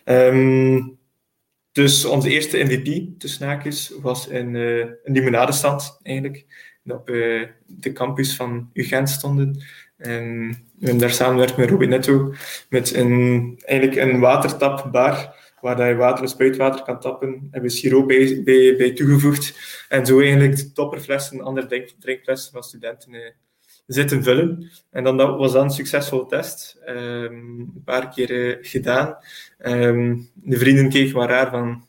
Um, 0.05 0.99
dus 1.75 2.05
onze 2.05 2.31
eerste 2.31 2.65
MVP, 2.65 3.19
tussen 3.21 3.47
haakjes, 3.47 3.93
was 4.01 4.29
in 4.29 4.55
uh, 4.55 4.79
een 4.79 5.13
limonadestand 5.13 6.01
eigenlijk. 6.03 6.45
Dat 6.83 6.99
op 6.99 7.07
de 7.67 7.93
campus 7.93 8.37
van 8.37 8.71
UGent 8.73 9.11
stonden. 9.11 9.63
En 9.97 10.49
we 10.49 10.81
hebben 10.81 10.99
daar 10.99 11.11
samenwerkt 11.11 11.57
met 11.57 11.71
Robinetto, 11.71 12.35
met 12.69 12.95
een, 12.95 13.59
eigenlijk 13.65 14.01
een 14.01 14.21
watertapbar 14.21 15.35
waar 15.65 15.89
je 15.89 15.95
water 15.95 16.23
en 16.23 16.31
spuitwater 16.31 16.83
kan 16.83 17.01
tappen, 17.01 17.49
hebben 17.51 17.71
we 17.71 17.77
siroop 17.77 18.09
bij, 18.09 18.43
bij, 18.45 18.77
bij, 18.77 18.93
toegevoegd. 18.93 19.55
En 19.89 20.07
zo 20.07 20.21
eigenlijk 20.21 20.57
topperflessen, 20.75 21.41
andere 21.41 21.67
drink, 21.67 21.89
drinkflessen 21.99 22.53
van 22.53 22.63
studenten 22.63 23.15
eh, 23.15 23.31
zitten 23.87 24.23
vullen. 24.23 24.71
En 24.91 25.05
dan, 25.05 25.17
dat 25.17 25.39
was 25.39 25.53
dan 25.53 25.65
een 25.65 25.71
succesvolle 25.71 26.27
test. 26.27 26.81
Um, 26.89 27.61
een 27.75 27.83
paar 27.85 28.09
keer 28.09 28.59
gedaan. 28.61 29.17
Um, 29.59 30.29
de 30.35 30.59
vrienden 30.59 30.89
keken 30.89 31.17
maar 31.17 31.29
raar 31.29 31.51
van, 31.51 31.87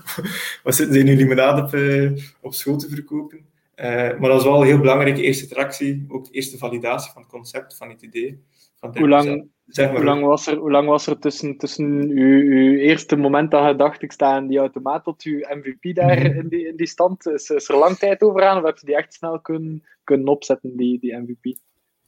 wat 0.64 0.74
zitten 0.74 0.94
ze 0.94 1.02
nu 1.02 1.16
limonade 1.16 1.62
op, 1.62 1.74
uh, 1.74 2.24
op 2.40 2.54
school 2.54 2.76
te 2.76 2.88
verkopen? 2.88 3.38
Uh, 3.76 3.84
maar 3.86 4.20
dat 4.20 4.32
was 4.32 4.44
wel 4.44 4.60
een 4.60 4.66
heel 4.66 4.78
belangrijke 4.78 5.22
eerste 5.22 5.46
tractie, 5.46 6.04
ook 6.08 6.24
de 6.24 6.32
eerste 6.32 6.58
validatie 6.58 7.12
van 7.12 7.22
het 7.22 7.30
concept, 7.30 7.76
van 7.76 7.88
het 7.88 8.02
idee. 8.02 8.42
Hoe, 8.80 9.08
lang, 9.08 9.48
zeg 9.66 9.86
maar, 9.86 9.96
hoe, 9.96 10.04
lang 10.04 10.24
was 10.24 10.46
er, 10.46 10.56
hoe 10.56 10.70
lang 10.70 10.88
was 10.88 11.06
er 11.06 11.18
tussen, 11.18 11.56
tussen 11.56 12.08
uw, 12.08 12.40
uw 12.40 12.76
eerste 12.76 13.16
moment 13.16 13.50
dat 13.50 13.66
je 13.66 13.76
dacht, 13.76 14.02
ik 14.02 14.12
sta 14.12 14.36
in 14.36 14.46
die 14.46 14.58
automaat, 14.58 15.04
tot 15.04 15.22
uw 15.22 15.38
MVP 15.38 15.94
daar 15.94 16.18
mhm. 16.18 16.38
in, 16.38 16.48
die, 16.48 16.66
in 16.66 16.76
die 16.76 16.86
stand? 16.86 17.26
Is, 17.26 17.50
is 17.50 17.68
er 17.68 17.76
lang 17.76 17.96
tijd 17.96 18.22
over 18.22 18.44
aan, 18.44 18.58
of 18.58 18.64
heb 18.64 18.78
je 18.78 18.86
die 18.86 18.96
echt 18.96 19.14
snel 19.14 19.40
kunnen, 19.40 19.84
kunnen 20.04 20.28
opzetten, 20.28 20.76
die, 20.76 21.00
die 21.00 21.16
MVP? 21.16 21.56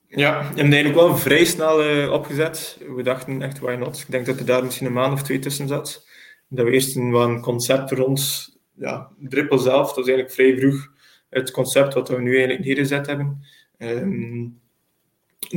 Ja, 0.06 0.38
we 0.38 0.44
hebben 0.44 0.72
eigenlijk 0.72 0.94
wel 0.94 1.16
vrij 1.16 1.44
snel 1.44 1.84
uh, 1.84 2.12
opgezet. 2.12 2.78
We 2.96 3.02
dachten 3.02 3.42
echt, 3.42 3.58
why 3.58 3.74
not? 3.74 4.00
Ik 4.00 4.10
denk 4.10 4.26
dat 4.26 4.38
er 4.38 4.46
daar 4.46 4.64
misschien 4.64 4.86
een 4.86 4.92
maand 4.92 5.12
of 5.12 5.22
twee 5.22 5.38
tussen 5.38 5.68
zat. 5.68 6.06
Dat 6.48 6.64
we 6.66 6.72
eerst 6.72 6.96
een, 6.96 7.14
een 7.14 7.40
concept 7.40 7.90
rond 7.90 8.50
ja, 8.80 9.10
Drippel 9.18 9.58
zelf, 9.58 9.86
dat 9.86 9.96
was 9.96 10.08
eigenlijk 10.08 10.34
vrij 10.34 10.58
vroeg 10.58 10.92
het 11.28 11.50
concept 11.50 11.94
wat 11.94 12.08
we 12.08 12.20
nu 12.20 12.30
eigenlijk 12.36 12.64
neergezet 12.64 13.06
hebben. 13.06 13.44
Um, 13.78 14.60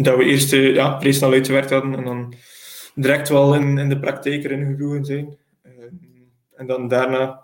dat 0.01 0.17
we 0.17 0.23
eerst 0.23 0.53
uh, 0.53 0.75
ja, 0.75 0.99
vrij 1.01 1.31
uitgewerkt 1.31 1.69
hadden 1.69 1.95
en 1.95 2.03
dan 2.03 2.33
direct 2.95 3.29
wel 3.29 3.55
in, 3.55 3.77
in 3.77 3.89
de 3.89 3.99
praktijk 3.99 4.43
erin 4.43 4.65
gegroeid 4.65 5.05
zijn. 5.05 5.37
Um, 5.65 5.99
en 6.55 6.67
dan 6.67 6.87
daarna 6.87 7.41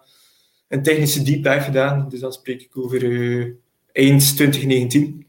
een 0.67 0.83
technische 0.83 1.23
deep 1.23 1.43
dive 1.43 1.59
gedaan. 1.59 2.09
Dus 2.09 2.19
dan 2.19 2.33
spreek 2.33 2.61
ik 2.61 2.77
over 2.77 3.03
uh, 3.03 3.53
eind 3.91 4.35
2019 4.35 5.27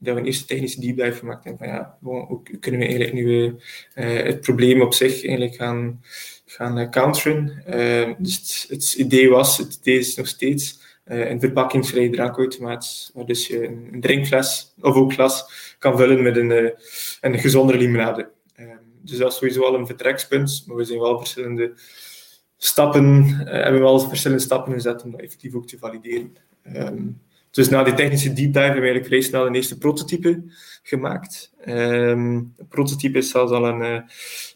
dat 0.00 0.14
we 0.14 0.20
een 0.20 0.26
eerste 0.26 0.44
technische 0.44 0.80
deep 0.80 0.96
dive 0.96 1.18
gemaakt 1.18 1.44
hebben. 1.44 1.66
Van 1.66 1.76
ja, 1.76 1.98
hoe 2.00 2.42
kunnen 2.60 2.80
we 2.80 2.86
eigenlijk 2.86 3.14
nu 3.14 3.56
het 3.94 4.40
probleem 4.40 4.82
op 4.82 4.94
zich 4.94 5.12
eigenlijk 5.12 5.54
gaan, 5.54 6.00
gaan 6.46 6.90
counteren? 6.90 7.62
Dus 8.18 8.36
het, 8.38 8.66
het, 8.68 8.94
idee 8.94 9.30
was, 9.30 9.58
het 9.58 9.78
idee 9.80 9.98
is 9.98 10.14
nog 10.14 10.26
steeds 10.26 10.80
een 11.04 11.40
verpakkingsvrij 11.40 12.08
drankautomaat, 12.08 13.10
waar 13.14 13.26
dus 13.26 13.46
je 13.46 13.66
een, 13.66 14.00
drinkfles 14.00 14.72
of 14.80 14.94
ook 14.94 15.12
glas 15.12 15.44
kan 15.82 15.96
vullen 15.96 16.22
met 16.22 16.36
een, 16.36 16.72
een 17.20 17.38
gezondere 17.38 17.78
limonade. 17.78 18.30
Ehm, 18.54 18.76
dus 19.00 19.18
dat 19.18 19.32
is 19.32 19.38
sowieso 19.38 19.62
al 19.62 19.74
een 19.74 19.86
vertrekspunt, 19.86 20.64
maar 20.66 20.76
we 20.76 20.84
zijn 20.84 20.98
wel 20.98 21.18
verschillende 21.18 21.72
stappen, 22.56 23.24
hebben 23.44 23.80
wel 23.80 23.98
verschillende 23.98 24.42
stappen 24.42 24.72
gezet 24.72 25.02
om 25.02 25.10
dat 25.10 25.20
effectief 25.20 25.54
ook 25.54 25.66
te 25.66 25.78
valideren. 25.78 26.36
Ehm, 26.62 27.08
dus 27.50 27.68
na 27.68 27.82
die 27.82 27.94
technische 27.94 28.32
deep 28.32 28.52
dive 28.52 28.58
hebben 28.58 28.80
we 28.82 28.88
eigenlijk 28.88 29.06
vrij 29.06 29.20
snel 29.20 29.46
een 29.46 29.54
eerste 29.54 29.78
prototype 29.78 30.42
gemaakt. 30.82 31.52
Um, 31.66 32.54
prototype 32.68 33.18
is 33.18 33.30
zelfs 33.30 33.52
al 33.52 33.66
een, 33.66 33.82
eh, 33.82 34.02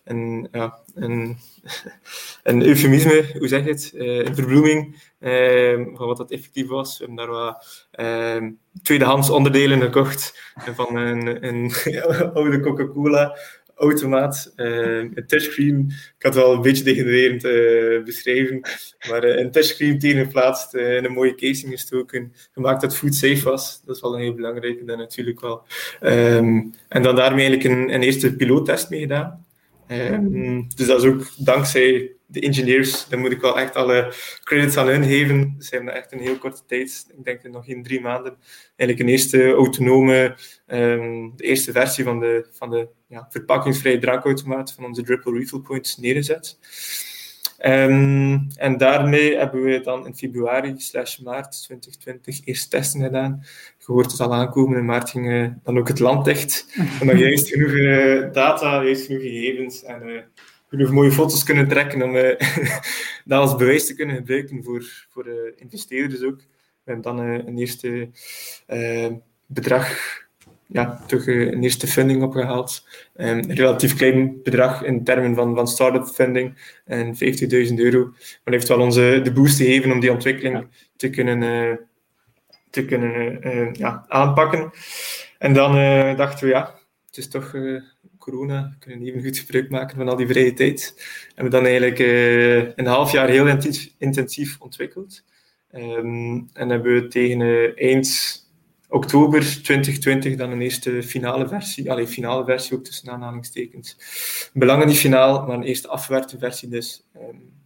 een, 0.04 0.49
ja, 0.52 0.78
een, 0.95 1.37
een 2.42 2.62
eufemisme, 2.62 3.30
hoe 3.38 3.49
zeg 3.49 3.64
je 3.64 3.70
het? 3.70 3.92
Een 3.94 4.35
verbloeming 4.35 4.96
uh, 5.20 5.87
van 5.94 6.06
wat 6.06 6.16
dat 6.16 6.30
effectief 6.30 6.66
was. 6.66 6.99
We 6.99 7.04
hebben 7.04 7.25
daar 7.25 7.35
wat 7.35 7.87
uh, 8.00 8.50
tweedehands 8.82 9.30
onderdelen 9.30 9.80
gekocht 9.80 10.52
van 10.75 10.96
een, 10.96 11.46
een 11.46 11.73
oude 12.35 12.61
Coca-Cola 12.61 13.37
automaat, 13.76 14.52
uh, 14.56 14.99
een 14.99 15.26
touchscreen. 15.26 15.92
Ik 16.18 16.23
had 16.23 16.35
het 16.35 16.44
wel 16.44 16.52
een 16.52 16.62
beetje 16.62 16.85
degenererend 16.85 17.44
uh, 17.44 18.04
beschreven, 18.04 18.61
maar 19.08 19.25
uh, 19.25 19.38
een 19.38 19.50
touchscreen 19.50 19.99
tegengeplaatst, 19.99 20.75
in 20.75 21.04
een 21.04 21.12
mooie 21.12 21.35
casing 21.35 21.73
gestoken, 21.73 22.32
gemaakt 22.52 22.80
dat 22.80 22.96
food 22.96 23.14
safe 23.14 23.44
was. 23.44 23.82
Dat 23.85 23.96
is 23.96 24.02
wel 24.02 24.14
een 24.14 24.20
heel 24.20 24.35
belangrijke 24.35 24.85
dan 24.85 24.99
natuurlijk 24.99 25.40
wel. 25.40 25.62
En 26.00 27.02
dan 27.02 27.16
daarmee 27.16 27.46
eigenlijk 27.46 27.64
een, 27.64 27.94
een 27.94 28.02
eerste 28.02 28.37
piloottest 28.37 28.90
mee 28.90 29.00
gedaan. 29.00 29.45
Um, 29.88 30.69
dus 30.75 30.87
dat 30.87 31.02
is 31.02 31.09
ook 31.09 31.31
dankzij 31.37 32.16
de 32.26 32.40
engineers, 32.40 33.09
daar 33.09 33.19
moet 33.19 33.33
ik 33.33 33.40
wel 33.40 33.59
echt 33.59 33.75
alle 33.75 34.12
credits 34.45 34.76
aan 34.76 34.87
hun 34.87 35.05
geven. 35.05 35.57
Ze 35.59 35.75
hebben 35.75 35.95
echt 35.95 36.12
een 36.12 36.21
heel 36.21 36.38
korte 36.38 36.62
tijd, 36.66 37.07
ik 37.16 37.25
denk 37.25 37.43
nog 37.43 37.66
in 37.66 37.83
drie 37.83 38.00
maanden, 38.00 38.37
eigenlijk 38.76 39.00
een 39.00 39.14
eerste 39.14 39.52
autonome, 39.52 40.37
um, 40.66 41.33
de 41.37 41.45
eerste 41.45 41.73
versie 41.73 42.05
van 42.05 42.21
de, 42.21 42.47
van 42.50 42.71
de 42.71 42.88
ja, 43.09 43.26
verpakkingsvrije 43.31 43.99
drankautomaat 43.99 44.73
van 44.73 44.85
onze 44.85 45.02
Dripple 45.02 45.38
Refill 45.38 45.61
Points 45.61 45.97
neergezet. 45.97 46.59
Um, 47.64 48.47
en 48.55 48.76
daarmee 48.76 49.37
hebben 49.37 49.62
we 49.62 49.81
dan 49.81 50.07
in 50.07 50.16
februari 50.16 50.75
slash 50.76 51.19
maart 51.19 51.62
2020 51.64 52.47
eerst 52.47 52.71
testen 52.71 53.00
gedaan. 53.00 53.45
Je 53.87 53.93
hoort 53.93 54.11
het 54.11 54.21
al 54.21 54.35
aankomen, 54.35 54.78
in 54.78 54.85
maart 54.85 55.11
ging 55.11 55.31
uh, 55.31 55.49
dan 55.62 55.78
ook 55.78 55.88
het 55.88 55.99
land 55.99 56.25
dicht. 56.25 56.66
En 57.00 57.07
dan 57.07 57.19
juist 57.19 57.49
genoeg 57.49 57.71
uh, 57.71 58.33
data, 58.33 58.83
juist 58.83 59.07
genoeg 59.07 59.23
gegevens 59.23 59.83
en 59.83 60.09
uh, 60.09 60.21
genoeg 60.69 60.90
mooie 60.90 61.12
foto's 61.12 61.45
kunnen 61.45 61.69
trekken 61.69 62.02
om 62.02 62.12
dat 63.25 63.40
als 63.40 63.57
bewijs 63.57 63.87
te 63.87 63.95
kunnen 63.95 64.16
gebruiken 64.16 64.64
voor, 64.64 65.07
voor 65.11 65.26
investeerders 65.57 66.23
ook. 66.23 66.38
We 66.85 66.93
hebben 66.93 67.16
dan 67.16 67.19
een 67.19 67.59
eerste 67.59 68.09
bedrag 69.47 70.25
ja, 70.69 71.00
toch 71.07 71.26
een 71.26 71.62
eerste 71.62 71.87
funding 71.87 72.23
opgehaald. 72.23 72.88
Um, 73.16 73.26
een 73.26 73.55
relatief 73.55 73.97
klein 73.97 74.43
bedrag 74.43 74.83
in 74.83 75.05
termen 75.05 75.35
van, 75.35 75.55
van 75.55 75.69
start-up 75.69 76.07
funding. 76.07 76.55
En 76.85 77.14
50.000 77.14 77.75
euro. 77.75 78.05
Maar 78.45 78.55
heeft 78.55 78.69
wel 78.69 78.81
onze 78.81 79.21
de 79.23 79.33
boost 79.33 79.57
gegeven 79.57 79.93
om 79.93 80.00
die 80.00 80.12
ontwikkeling 80.12 80.66
te 80.97 81.11
kunnen, 81.11 81.43
te 82.76 82.85
kunnen 82.85 83.47
uh, 83.47 83.73
ja, 83.73 84.04
aanpakken. 84.09 84.71
En 85.38 85.54
dan 85.54 85.76
uh, 85.76 86.16
dachten 86.16 86.47
we, 86.47 86.52
ja, 86.52 86.75
het 87.06 87.16
is 87.16 87.28
toch 87.28 87.54
corona. 88.18 88.68
We 88.71 88.78
kunnen 88.78 89.09
even 89.09 89.23
goed 89.23 89.38
gebruik 89.38 89.71
maken 89.71 89.97
van 89.97 90.09
al 90.09 90.16
die 90.16 90.26
vrije 90.26 90.52
tijd. 90.52 91.02
En 91.35 91.45
we 91.45 91.50
dan 91.50 91.64
eigenlijk 91.64 91.99
een 92.78 92.87
half 92.87 93.12
jaar 93.12 93.28
heel 93.28 93.47
intensief, 93.99 94.56
ontwikkeld. 94.61 95.25
Um, 95.75 96.49
en 96.52 96.68
hebben 96.68 96.95
we 96.95 97.09
tegen 97.09 97.76
eind 97.76 98.40
oktober 98.88 99.40
2020 99.40 100.37
dan 100.37 100.50
een 100.50 100.61
eerste 100.61 101.02
finale 101.02 101.49
versie, 101.49 101.90
alleen 101.90 102.09
finale 102.09 102.45
versie 102.45 102.76
ook 102.76 102.85
tussen 102.85 103.11
aanhalingstekens. 103.11 103.97
Belangen 104.52 104.87
niet 104.87 104.99
finaal, 104.99 105.47
maar 105.47 105.56
een 105.56 105.62
eerste 105.62 105.88
afgewerkte 105.88 106.38
versie 106.38 106.68
dus 106.68 107.06
um, 107.16 107.56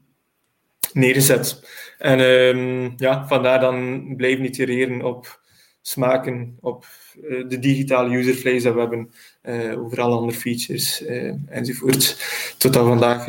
neergezet. 0.93 1.63
En 1.99 2.21
um, 2.21 2.93
ja, 2.97 3.27
vandaar 3.27 3.61
dan 3.61 4.05
blijven 4.17 4.45
itereren 4.45 5.03
op 5.03 5.41
smaken, 5.81 6.57
op 6.61 6.85
uh, 7.23 7.49
de 7.49 7.59
digitale 7.59 8.17
userflows 8.17 8.63
dat 8.63 8.75
we 8.75 8.81
hebben, 8.81 9.11
uh, 9.43 9.83
over 9.83 10.01
alle 10.01 10.17
andere 10.17 10.39
features 10.39 11.03
uh, 11.03 11.35
enzovoort. 11.49 12.17
Tot 12.59 12.77
aan 12.77 12.87
vandaag 12.87 13.27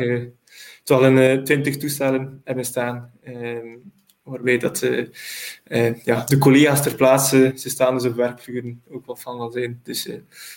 tot 0.82 1.02
een 1.02 1.44
20 1.44 1.76
toestellen 1.76 2.40
hebben 2.44 2.64
staan. 2.64 3.12
Um, 3.28 3.92
waarbij 4.22 4.58
dat, 4.58 4.78
ja, 6.04 6.24
de 6.24 6.38
collega's 6.38 6.82
ter 6.82 6.94
plaatse, 6.94 7.52
ze 7.56 7.68
staan 7.68 7.94
dus 7.94 8.04
op 8.04 8.14
werkvloeren, 8.14 8.82
ook 8.90 9.06
wel 9.06 9.16
van 9.16 9.38
wel 9.38 9.50
zijn. 9.50 9.80
Dus 9.82 10.08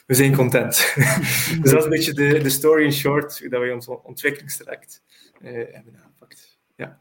we 0.05 0.13
zijn 0.13 0.35
content. 0.35 0.93
dus 1.61 1.71
dat 1.71 1.77
is 1.77 1.83
een 1.83 1.89
beetje 1.89 2.13
de, 2.13 2.39
de 2.39 2.49
story 2.49 2.83
in 2.83 2.93
short, 2.93 3.39
hoe 3.39 3.49
dat 3.49 3.59
wij 3.59 3.71
ons 3.71 3.87
ontwikkelingstraject 3.87 5.01
hebben 5.41 5.99
aangepakt. 6.03 6.54
Ja. 6.75 6.99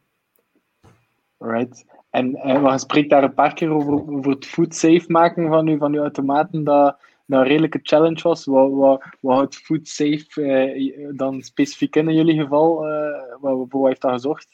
Alright. 1.38 1.84
En 2.10 2.32
we 2.32 2.78
spreekt 2.78 3.10
daar 3.10 3.22
een 3.22 3.34
paar 3.34 3.54
keer 3.54 3.70
over, 3.70 3.92
over 3.92 4.30
het 4.30 4.46
food 4.46 4.74
safe 4.74 5.04
maken 5.06 5.48
van 5.48 5.68
uw, 5.68 5.78
van 5.78 5.94
uw 5.94 6.00
automaten, 6.00 6.64
dat, 6.64 6.98
dat 7.26 7.40
een 7.40 7.46
redelijke 7.46 7.80
challenge 7.82 8.22
was. 8.22 8.44
Wat, 8.44 8.70
wat, 8.72 9.04
wat 9.20 9.36
houdt 9.36 9.56
food 9.56 9.88
safe 9.88 11.12
dan 11.14 11.42
specifiek 11.42 11.96
in 11.96 12.08
in 12.08 12.14
jullie 12.14 12.40
geval? 12.40 12.76
wat, 13.40 13.66
wat 13.68 13.86
heeft 13.86 14.00
dat 14.00 14.12
gezorgd? 14.12 14.48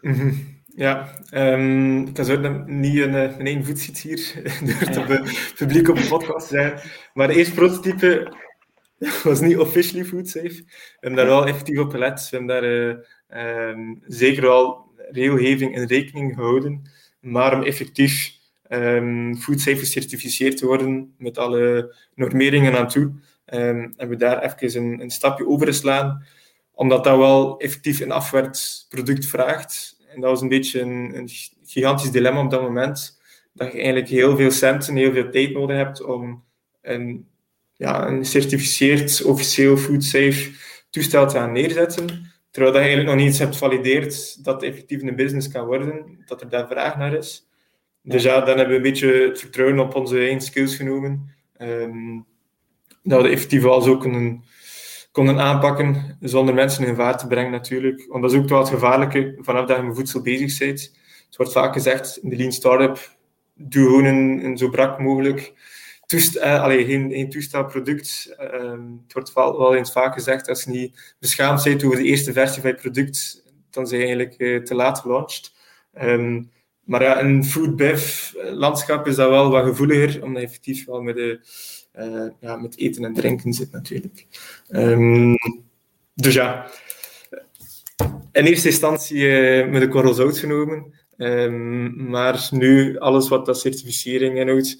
Mm 0.00 0.12
-hmm. 0.12 0.56
Ja, 0.78 1.08
um, 1.34 2.06
ik 2.06 2.14
kan 2.14 2.24
zo 2.24 2.62
niet 2.66 2.98
een, 2.98 3.14
een 3.14 3.46
één 3.46 3.64
voet 3.64 3.78
zit 3.78 3.98
hier 3.98 4.42
door 4.94 5.06
het 5.06 5.54
publiek 5.56 5.88
op 5.88 5.96
de 5.96 6.08
podcast 6.08 6.48
te 6.48 6.54
zijn. 6.54 6.80
Maar 7.14 7.26
de 7.26 7.34
eerste 7.34 7.54
prototype 7.54 8.32
was 9.24 9.40
niet 9.40 9.58
officially 9.58 10.04
food 10.04 10.28
safe. 10.28 10.64
We 10.64 10.96
hebben 11.00 11.18
daar 11.18 11.28
wel 11.28 11.46
effectief 11.46 11.78
op 11.78 11.90
gelet. 11.90 12.28
We 12.30 12.36
hebben 12.36 12.60
daar 12.60 12.64
uh, 12.64 12.94
um, 13.34 14.02
zeker 14.06 14.42
wel 14.42 14.92
regelgeving 15.10 15.76
in 15.76 15.86
rekening 15.86 16.34
gehouden. 16.34 16.82
Maar 17.20 17.54
om 17.54 17.62
effectief 17.62 18.32
um, 18.68 19.36
food 19.36 19.60
safe 19.60 19.78
gecertificeerd 19.78 20.56
te 20.56 20.66
worden 20.66 21.14
met 21.18 21.38
alle 21.38 21.94
normeringen 22.14 22.78
aan 22.78 22.88
toe, 22.88 23.12
hebben 23.44 24.08
we 24.08 24.16
daar 24.16 24.42
even 24.42 24.82
een, 24.82 25.00
een 25.00 25.10
stapje 25.10 25.46
over 25.46 25.66
geslaan. 25.66 26.24
Omdat 26.72 27.04
dat 27.04 27.16
wel 27.16 27.58
effectief 27.58 28.00
een 28.00 28.12
afwerkt 28.12 28.86
product 28.88 29.26
vraagt 29.26 29.98
en 30.18 30.20
dat 30.20 30.30
was 30.30 30.40
een 30.40 30.48
beetje 30.48 30.80
een, 30.80 31.16
een, 31.16 31.28
gigantisch 31.64 32.10
dilemma 32.10 32.44
op 32.44 32.50
dat 32.50 32.62
moment. 32.62 33.20
Dat 33.52 33.72
je 33.72 33.78
eigenlijk 33.78 34.08
heel 34.08 34.36
veel 34.36 34.50
centen, 34.50 34.96
heel 34.96 35.12
veel 35.12 35.30
tijd 35.30 35.52
nodig 35.52 35.76
hebt 35.76 36.02
om 36.04 36.44
een, 36.82 37.26
ja, 37.72 38.06
een 38.06 38.24
certificeerd 38.24 39.24
officieel 39.24 39.76
food 39.76 40.04
safe 40.04 40.50
toestel 40.90 41.26
te 41.28 41.34
gaan 41.34 41.52
neerzetten. 41.52 42.32
Terwijl 42.50 42.72
dat 42.72 42.82
je 42.82 42.88
eigenlijk 42.88 43.08
nog 43.08 43.16
niet 43.16 43.26
eens 43.26 43.38
hebt 43.38 43.56
gevalideerd 43.56 44.44
dat 44.44 44.54
het 44.54 44.70
effectief 44.70 45.02
een 45.02 45.16
business 45.16 45.48
kan 45.48 45.66
worden, 45.66 46.22
dat 46.26 46.40
er 46.40 46.48
daar 46.48 46.68
vraag 46.68 46.96
naar 46.96 47.14
is. 47.14 47.48
Dus 48.02 48.22
ja, 48.22 48.40
dan 48.40 48.56
hebben 48.56 48.68
we 48.68 48.74
een 48.74 48.90
beetje 48.90 49.12
het 49.12 49.40
vertrouwen 49.40 49.78
op 49.78 49.94
onze 49.94 50.18
eigen 50.18 50.40
skills 50.40 50.76
genomen. 50.76 51.34
Um, 51.58 52.26
dat 53.02 53.22
we 53.22 53.28
effectief 53.28 53.62
wel 53.62 53.86
ook 53.86 54.04
een, 54.04 54.44
konden 55.12 55.38
aanpakken 55.38 56.16
zonder 56.20 56.54
mensen 56.54 56.82
in 56.82 56.88
gevaar 56.88 57.18
te 57.18 57.26
brengen 57.26 57.50
natuurlijk. 57.50 58.06
Want 58.08 58.22
dat 58.22 58.32
is 58.32 58.38
ook 58.38 58.48
wel 58.48 58.58
het 58.58 58.68
gevaarlijke 58.68 59.38
vanaf 59.40 59.66
dat 59.66 59.76
je 59.76 59.82
met 59.82 59.96
voedsel 59.96 60.22
bezig 60.22 60.58
bent. 60.58 60.80
Het 61.26 61.36
wordt 61.36 61.52
vaak 61.52 61.72
gezegd 61.72 62.18
in 62.22 62.28
de 62.28 62.36
Lean 62.36 62.52
Startup, 62.52 63.16
doe 63.54 63.86
gewoon 63.86 64.04
een 64.04 64.58
zo 64.58 64.68
brak 64.68 65.00
mogelijk 65.00 65.52
toest, 66.08 66.36
eh, 66.36 66.62
allee, 66.62 66.84
geen, 66.84 67.10
geen 67.10 67.30
toestelproduct. 67.30 68.34
Uh, 68.40 68.70
het 69.02 69.12
wordt 69.12 69.32
wel, 69.32 69.58
wel 69.58 69.74
eens 69.74 69.92
vaak 69.92 70.14
gezegd, 70.14 70.48
als 70.48 70.64
je 70.64 70.70
niet 70.70 71.14
beschaamd 71.18 71.64
bent 71.64 71.84
over 71.84 71.96
de 71.96 72.04
eerste 72.04 72.32
versie 72.32 72.60
van 72.62 72.70
je 72.70 72.76
product, 72.76 73.44
dan 73.70 73.86
zijn 73.86 74.00
je 74.00 74.06
eigenlijk 74.06 74.40
uh, 74.40 74.62
te 74.62 74.74
laat 74.74 74.98
gelaunched. 74.98 75.52
Um, 76.02 76.50
maar 76.84 77.02
ja, 77.02 77.18
in 77.18 77.44
food 77.44 77.76
bev 77.76 78.32
landschap 78.34 79.06
is 79.06 79.16
dat 79.16 79.28
wel 79.28 79.50
wat 79.50 79.64
gevoeliger, 79.64 80.22
omdat 80.22 80.40
je 80.40 80.46
effectief 80.46 80.84
wel 80.84 81.02
met 81.02 81.14
de 81.14 81.40
uh, 81.98 82.30
ja, 82.40 82.56
met 82.56 82.78
eten 82.78 83.04
en 83.04 83.14
drinken 83.14 83.52
zit 83.52 83.70
natuurlijk. 83.70 84.26
Um, 84.68 85.34
dus 86.14 86.34
ja, 86.34 86.70
in 88.32 88.44
eerste 88.44 88.68
instantie 88.68 89.26
met 89.64 89.80
de 89.80 89.88
korrel 89.88 90.14
zout 90.14 90.38
genomen. 90.38 90.94
Maar 91.96 92.48
nu, 92.50 92.98
alles 92.98 93.28
wat 93.28 93.46
dat 93.46 93.60
certificering 93.60 94.38
inhoudt, 94.38 94.78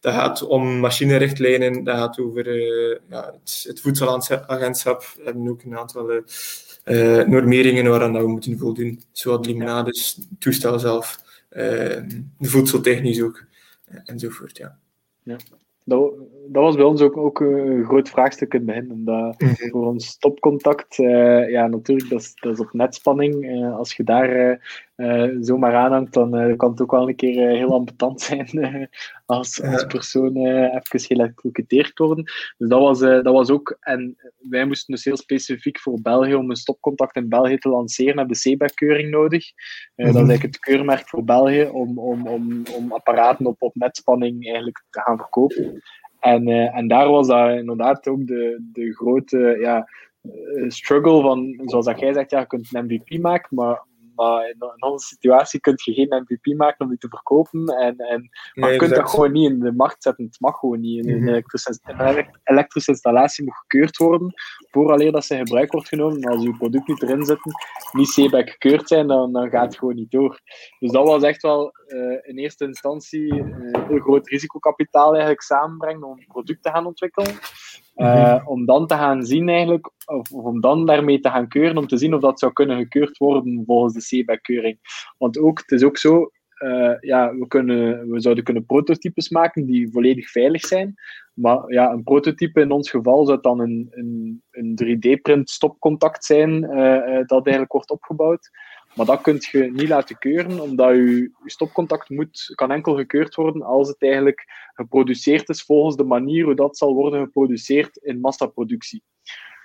dat 0.00 0.14
gaat 0.14 0.42
om 0.42 0.78
machinerichtlijnen, 0.78 1.84
dat 1.84 1.96
gaat 1.96 2.18
over 2.18 2.46
uh, 2.46 2.98
ja, 3.08 3.34
het, 3.40 3.64
het 3.68 3.80
voedselagentschap. 3.80 5.12
We 5.16 5.24
hebben 5.24 5.48
ook 5.48 5.62
een 5.62 5.78
aantal 5.78 6.12
uh, 6.12 6.22
normeringen 7.24 7.90
waaraan 7.90 8.12
we 8.12 8.28
moeten 8.28 8.58
voldoen. 8.58 9.02
Zowel 9.12 9.40
limonades, 9.40 10.14
het 10.14 10.40
toestel 10.40 10.78
zelf, 10.78 11.20
de 11.48 12.22
voedseltechnisch 12.38 13.22
ook, 13.22 13.44
enzovoort. 14.04 14.56
Ja. 14.56 14.78
ja 15.22 15.36
dat, 15.84 16.12
dat 16.52 16.62
was 16.62 16.76
bij 16.76 16.84
ons 16.84 17.00
ook, 17.00 17.16
ook 17.16 17.40
een 17.40 17.84
groot 17.84 18.08
vraagstuk 18.08 18.54
in 18.54 18.58
het 18.58 18.68
begin. 18.68 18.92
Omdat 18.92 19.40
mm 19.40 19.48
Voor 19.70 19.86
ons 19.86 20.06
stopcontact, 20.06 20.98
uh, 20.98 21.50
ja, 21.50 21.66
natuurlijk, 21.66 22.10
dat 22.10 22.20
is, 22.20 22.34
dat 22.34 22.52
is 22.52 22.60
op 22.60 22.72
netspanning. 22.72 23.44
Uh, 23.44 23.76
als 23.76 23.92
je 23.96 24.04
daar 24.04 24.60
uh, 24.96 25.36
zomaar 25.40 25.74
aanhangt, 25.74 26.12
dan 26.12 26.56
kan 26.56 26.70
het 26.70 26.80
ook 26.82 26.90
wel 26.90 27.08
een 27.08 27.16
keer 27.16 27.48
heel 27.48 27.72
ambetant 27.72 28.20
zijn 28.30 28.88
als, 29.26 29.62
als 29.62 29.86
persoon 29.86 30.36
even 30.36 31.00
geëlectrocuteerd 31.00 31.98
worden. 31.98 32.24
Dus 32.58 32.68
dat 32.68 32.80
was, 32.80 32.98
dat 32.98 33.24
was 33.24 33.50
ook, 33.50 33.76
en 33.80 34.16
wij 34.38 34.64
moesten 34.64 34.94
dus 34.94 35.04
heel 35.04 35.16
specifiek 35.16 35.80
voor 35.80 36.00
België, 36.02 36.34
om 36.34 36.50
een 36.50 36.56
stopcontact 36.56 37.16
in 37.16 37.28
België 37.28 37.58
te 37.58 37.68
lanceren, 37.68 38.18
hebben 38.18 38.36
de 38.42 38.50
CBAC-keuring 38.50 39.10
nodig. 39.10 39.44
Dat 39.94 40.06
is 40.06 40.14
eigenlijk 40.14 40.42
het 40.42 40.58
keurmerk 40.58 41.08
voor 41.08 41.24
België 41.24 41.64
om, 41.72 41.98
om, 41.98 42.26
om, 42.26 42.62
om 42.76 42.92
apparaten 42.92 43.46
op, 43.46 43.62
op 43.62 43.74
netspanning 43.74 44.44
eigenlijk 44.44 44.84
te 44.90 45.00
gaan 45.00 45.16
verkopen. 45.16 45.82
En, 46.20 46.48
uh, 46.48 46.76
en 46.76 46.88
daar 46.88 47.08
was 47.08 47.26
dat 47.26 47.50
inderdaad 47.50 48.08
ook 48.08 48.26
de, 48.26 48.68
de 48.72 48.94
grote 48.94 49.56
ja, 49.60 49.88
struggle 50.68 51.22
van, 51.22 51.60
zoals 51.64 51.84
dat 51.84 52.00
jij 52.00 52.12
zegt, 52.12 52.30
ja, 52.30 52.38
je 52.38 52.46
kunt 52.46 52.74
een 52.74 52.84
MVP 52.84 53.22
maken, 53.22 53.56
maar 53.56 53.88
maar 54.20 54.48
in 54.48 54.56
een 54.58 54.78
andere 54.78 55.02
situatie 55.02 55.60
kun 55.60 55.72
je 55.76 55.92
geen 55.92 56.24
MVP 56.26 56.56
maken 56.56 56.84
om 56.84 56.88
die 56.88 56.98
te 56.98 57.08
verkopen. 57.08 57.64
En, 57.66 57.96
en, 57.96 58.28
maar 58.54 58.72
je 58.72 58.78
kunt 58.78 58.94
dat 58.94 59.10
gewoon 59.10 59.32
niet 59.32 59.50
in 59.50 59.60
de 59.60 59.72
markt 59.72 60.02
zetten. 60.02 60.24
Het 60.24 60.40
mag 60.40 60.58
gewoon 60.58 60.80
niet. 60.80 61.06
Een, 61.06 61.18
mhm. 61.18 61.28
elektrische, 62.44 62.90
installatie 62.90 63.44
moet 63.44 63.56
gekeurd 63.56 63.96
worden 63.96 64.34
vooraleer 64.70 65.12
dat 65.12 65.24
ze 65.24 65.34
in 65.34 65.46
gebruik 65.46 65.72
wordt 65.72 65.88
genomen. 65.88 66.24
als 66.24 66.42
je 66.42 66.56
product 66.56 66.88
niet 66.88 67.02
erin 67.02 67.24
zit, 67.24 67.38
niet 67.92 68.10
CBAC 68.10 68.50
gekeurd 68.50 68.88
zijn, 68.88 69.06
dan, 69.06 69.32
dan 69.32 69.50
gaat 69.50 69.64
het 69.64 69.78
gewoon 69.78 69.94
niet 69.94 70.10
door. 70.10 70.40
Dus 70.78 70.90
dat 70.90 71.06
was 71.06 71.22
echt 71.22 71.42
wel 71.42 71.72
uh, 71.86 72.18
in 72.22 72.38
eerste 72.38 72.64
instantie 72.64 73.32
een 73.32 73.84
heel 73.88 73.98
groot 73.98 74.28
risicokapitaal 74.28 75.10
eigenlijk 75.10 75.42
samenbrengen 75.42 76.04
om 76.04 76.18
een 76.18 76.26
product 76.26 76.62
te 76.62 76.70
gaan 76.70 76.86
ontwikkelen. 76.86 77.38
Uh, 77.96 78.42
om 78.44 78.66
dan 78.66 78.86
te 78.86 78.94
gaan 78.94 79.24
zien 79.24 79.48
eigenlijk, 79.48 79.90
of, 80.04 80.32
om 80.32 80.60
dan 80.60 80.86
daarmee 80.86 81.20
te 81.20 81.30
gaan 81.30 81.48
keuren, 81.48 81.76
om 81.76 81.86
te 81.86 81.96
zien 81.96 82.14
of 82.14 82.20
dat 82.20 82.38
zou 82.38 82.52
kunnen 82.52 82.76
gekeurd 82.78 83.18
worden 83.18 83.62
volgens 83.66 83.94
de 83.94 84.22
CBAC-keuring. 84.22 84.78
Want 85.18 85.38
ook, 85.38 85.58
het 85.58 85.70
is 85.70 85.84
ook 85.84 85.96
zo, 85.96 86.30
uh, 86.64 86.94
ja, 87.00 87.34
we, 87.34 87.46
kunnen, 87.46 88.10
we 88.10 88.20
zouden 88.20 88.44
kunnen 88.44 88.66
prototypes 88.66 89.28
maken 89.28 89.66
die 89.66 89.90
volledig 89.90 90.30
veilig 90.30 90.64
zijn. 90.66 90.94
Maar 91.34 91.72
ja, 91.72 91.90
een 91.90 92.02
prototype 92.02 92.60
in 92.60 92.70
ons 92.70 92.90
geval 92.90 93.26
zou 93.26 93.40
dan 93.40 93.60
een, 93.60 93.88
een, 93.90 94.42
een 94.50 94.78
3D-print 94.84 95.50
stopcontact 95.50 96.24
zijn 96.24 96.50
uh, 96.62 97.20
dat 97.26 97.44
eigenlijk 97.44 97.72
wordt 97.72 97.90
opgebouwd. 97.90 98.50
Maar 98.94 99.06
dat 99.06 99.20
kun 99.20 99.36
je 99.50 99.70
niet 99.72 99.88
laten 99.88 100.18
keuren, 100.18 100.60
omdat 100.60 100.94
je, 100.94 101.30
stopcontact 101.44 102.08
moet, 102.08 102.52
kan 102.54 102.70
enkel 102.70 102.96
gekeurd 102.96 103.34
worden 103.34 103.62
als 103.62 103.88
het 103.88 104.02
eigenlijk 104.02 104.44
geproduceerd 104.74 105.48
is 105.48 105.62
volgens 105.62 105.96
de 105.96 106.04
manier 106.04 106.44
hoe 106.44 106.54
dat 106.54 106.76
zal 106.76 106.94
worden 106.94 107.24
geproduceerd 107.24 107.96
in 107.96 108.20
massaproductie. 108.20 109.02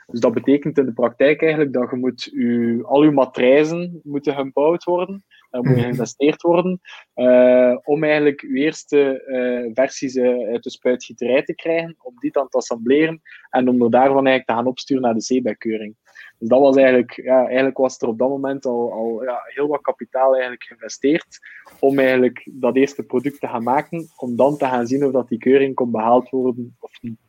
Dus 0.06 0.20
dat 0.20 0.34
betekent 0.34 0.78
in 0.78 0.86
de 0.86 0.94
praktijk 0.94 1.42
eigenlijk 1.42 1.74
dat 1.74 1.90
je 1.90 1.96
moet 1.96 2.24
je, 2.24 2.80
al 2.84 3.04
je 3.04 3.12
matrijzen 3.12 4.00
moeten 4.04 4.34
gebouwd 4.34 4.84
worden, 4.84 5.24
daar 5.56 5.64
moet 5.64 5.76
mhm. 5.76 5.82
geïnvesteerd 5.82 6.42
worden, 6.42 6.82
uh, 7.16 7.78
om 7.84 8.04
eigenlijk 8.04 8.42
je 8.42 8.48
eerste 8.48 9.24
uh, 9.28 9.72
versies 9.74 10.16
uh, 10.16 10.48
uit 10.52 10.64
de 10.64 10.70
spuitgieterij 10.70 11.44
te 11.44 11.56
krijgen, 11.56 11.96
om 12.02 12.14
die 12.20 12.32
dan 12.32 12.48
te 12.48 12.58
assembleren 12.58 13.22
en 13.50 13.70
om 13.70 13.84
er 13.84 13.90
daarvan 13.90 14.26
eigenlijk 14.28 14.46
te 14.46 14.54
gaan 14.54 14.68
opsturen 14.68 15.04
naar 15.04 15.14
de 15.14 15.24
CBEC-keuring. 15.24 15.96
Dus 16.40 16.50
dat 16.50 16.60
was 16.60 16.76
eigenlijk, 16.76 17.12
ja, 17.12 17.46
eigenlijk 17.46 17.78
was 17.78 18.02
er 18.02 18.08
op 18.08 18.18
dat 18.18 18.30
moment 18.30 18.66
al, 18.66 18.92
al 18.92 19.24
ja, 19.24 19.42
heel 19.44 19.68
wat 19.68 19.82
kapitaal 19.82 20.32
eigenlijk 20.32 20.64
geïnvesteerd 20.64 21.40
om 21.80 22.00
eigenlijk 22.00 22.48
dat 22.52 22.76
eerste 22.76 23.04
product 23.04 23.40
te 23.40 23.48
gaan 23.48 23.64
maken, 23.64 24.08
om 24.16 24.36
dan 24.36 24.58
te 24.58 24.66
gaan 24.66 24.88
zien 24.88 25.06
of 25.06 25.12
dat 25.12 25.28
die 25.28 25.38
keuring 25.38 25.76
kon 25.76 25.92
behaald 25.92 26.30
worden 26.30 26.76
of 26.80 27.02
niet. 27.02 27.25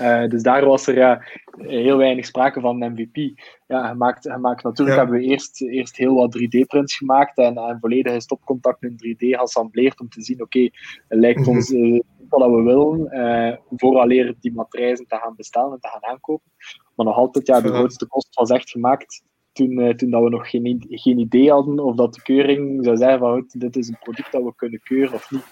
Uh, 0.00 0.28
dus 0.28 0.42
daar 0.42 0.64
was 0.64 0.86
er 0.86 0.96
ja, 0.96 1.24
heel 1.58 1.96
weinig 1.96 2.26
sprake 2.26 2.60
van 2.60 2.82
een 2.82 2.92
MVP. 2.92 3.40
Ja, 3.66 3.88
gemaakt, 3.88 4.30
gemaakt, 4.30 4.62
natuurlijk 4.62 4.96
hebben 4.98 5.18
we 5.18 5.24
eerst, 5.24 5.62
eerst 5.62 5.96
heel 5.96 6.14
wat 6.14 6.38
3D-prints 6.38 6.96
gemaakt 6.96 7.38
en, 7.38 7.56
en 7.56 7.78
volledige 7.80 8.20
stopcontact 8.20 8.82
in 8.82 8.92
3D 8.92 9.16
geassembleerd 9.16 10.00
om 10.00 10.08
te 10.08 10.22
zien, 10.22 10.42
oké, 10.42 10.58
okay, 10.58 10.72
lijkt 11.08 11.46
ons 11.46 11.70
uh, 11.70 12.00
wat 12.28 12.50
we 12.50 12.62
willen, 12.62 13.08
uh, 13.10 13.56
vooraleer 13.76 14.34
die 14.40 14.52
matrijzen 14.52 15.06
te 15.06 15.16
gaan 15.16 15.34
bestellen 15.36 15.72
en 15.72 15.80
te 15.80 15.88
gaan 15.88 16.10
aankopen. 16.10 16.50
Maar 16.94 17.06
nog 17.06 17.16
altijd, 17.16 17.46
ja, 17.46 17.60
de 17.60 17.68
grootste 17.68 18.06
kost 18.06 18.34
was 18.34 18.50
echt 18.50 18.70
gemaakt 18.70 19.22
toen, 19.52 19.70
uh, 19.70 19.88
toen 19.94 20.10
dat 20.10 20.22
we 20.22 20.28
nog 20.28 20.50
geen, 20.50 20.84
geen 20.88 21.18
idee 21.18 21.50
hadden 21.50 21.78
of 21.78 21.96
dat 21.96 22.14
de 22.14 22.22
keuring 22.22 22.84
zou 22.84 22.96
zeggen 22.96 23.18
van 23.18 23.44
dit 23.48 23.76
is 23.76 23.88
een 23.88 23.98
product 24.00 24.32
dat 24.32 24.42
we 24.42 24.54
kunnen 24.56 24.80
keuren 24.82 25.14
of 25.14 25.30
niet. 25.30 25.44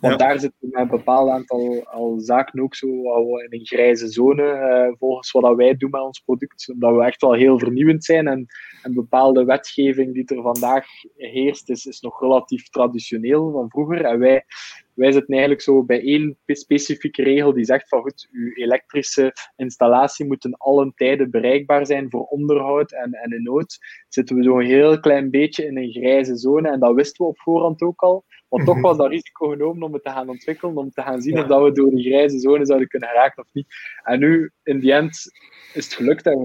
Want 0.00 0.18
daar 0.18 0.38
zitten 0.40 0.68
met 0.70 0.80
een 0.80 0.88
bepaald 0.88 1.30
aantal 1.30 1.84
al 1.84 2.18
zaken 2.18 2.62
ook 2.62 2.74
zo 2.74 3.08
al 3.10 3.40
in 3.40 3.46
een 3.50 3.66
grijze 3.66 4.08
zone 4.08 4.42
uh, 4.42 4.96
volgens 4.98 5.30
wat 5.30 5.56
wij 5.56 5.76
doen 5.76 5.90
met 5.90 6.00
ons 6.00 6.20
product. 6.20 6.68
Omdat 6.72 6.94
we 6.96 7.04
echt 7.04 7.20
wel 7.20 7.32
heel 7.32 7.58
vernieuwend 7.58 8.04
zijn 8.04 8.26
en, 8.26 8.46
en 8.82 8.94
bepaalde 8.94 9.44
wetgeving 9.44 10.14
die 10.14 10.36
er 10.36 10.42
vandaag 10.42 10.86
heerst 11.16 11.70
is, 11.70 11.86
is 11.86 12.00
nog 12.00 12.20
relatief 12.20 12.68
traditioneel 12.68 13.50
van 13.50 13.70
vroeger. 13.70 14.04
En 14.04 14.18
wij 14.18 14.44
wij 14.98 15.12
zitten 15.12 15.32
eigenlijk 15.32 15.62
zo 15.62 15.84
bij 15.84 16.02
één 16.02 16.38
specifieke 16.46 17.22
regel 17.22 17.52
die 17.52 17.64
zegt 17.64 17.88
van 17.88 18.00
goed, 18.00 18.28
uw 18.32 18.52
elektrische 18.54 19.32
installatie 19.56 20.26
moet 20.26 20.44
in 20.44 20.54
alle 20.54 20.92
tijden 20.94 21.30
bereikbaar 21.30 21.86
zijn 21.86 22.10
voor 22.10 22.24
onderhoud 22.24 22.92
en, 22.92 23.12
en 23.12 23.32
in 23.32 23.42
nood. 23.42 23.78
Zitten 24.08 24.36
we 24.36 24.42
zo 24.42 24.58
een 24.58 24.66
heel 24.66 25.00
klein 25.00 25.30
beetje 25.30 25.66
in 25.66 25.78
een 25.78 25.90
grijze 25.90 26.36
zone 26.36 26.70
en 26.70 26.80
dat 26.80 26.94
wisten 26.94 27.24
we 27.24 27.30
op 27.30 27.40
voorhand 27.40 27.82
ook 27.82 28.00
al. 28.00 28.24
Want 28.48 28.64
toch 28.64 28.74
mhm. 28.74 28.84
was 28.84 28.96
dat 28.96 29.10
risico 29.10 29.48
genomen 29.48 29.82
om 29.82 29.92
het 29.92 30.04
te 30.04 30.10
gaan 30.10 30.28
ontwikkelen, 30.28 30.76
om 30.76 30.90
te 30.90 31.02
gaan 31.02 31.22
zien 31.22 31.38
of 31.38 31.46
dat 31.46 31.62
we 31.62 31.72
door 31.72 31.90
die 31.90 32.04
grijze 32.04 32.38
zone 32.38 32.66
zouden 32.66 32.88
kunnen 32.88 33.12
raken 33.12 33.42
of 33.42 33.48
niet. 33.52 33.66
En 34.02 34.18
nu, 34.18 34.50
in 34.62 34.80
die 34.80 34.92
end, 34.92 35.10
is 35.74 35.84
het 35.84 35.94
gelukt 35.94 36.26
en 36.26 36.44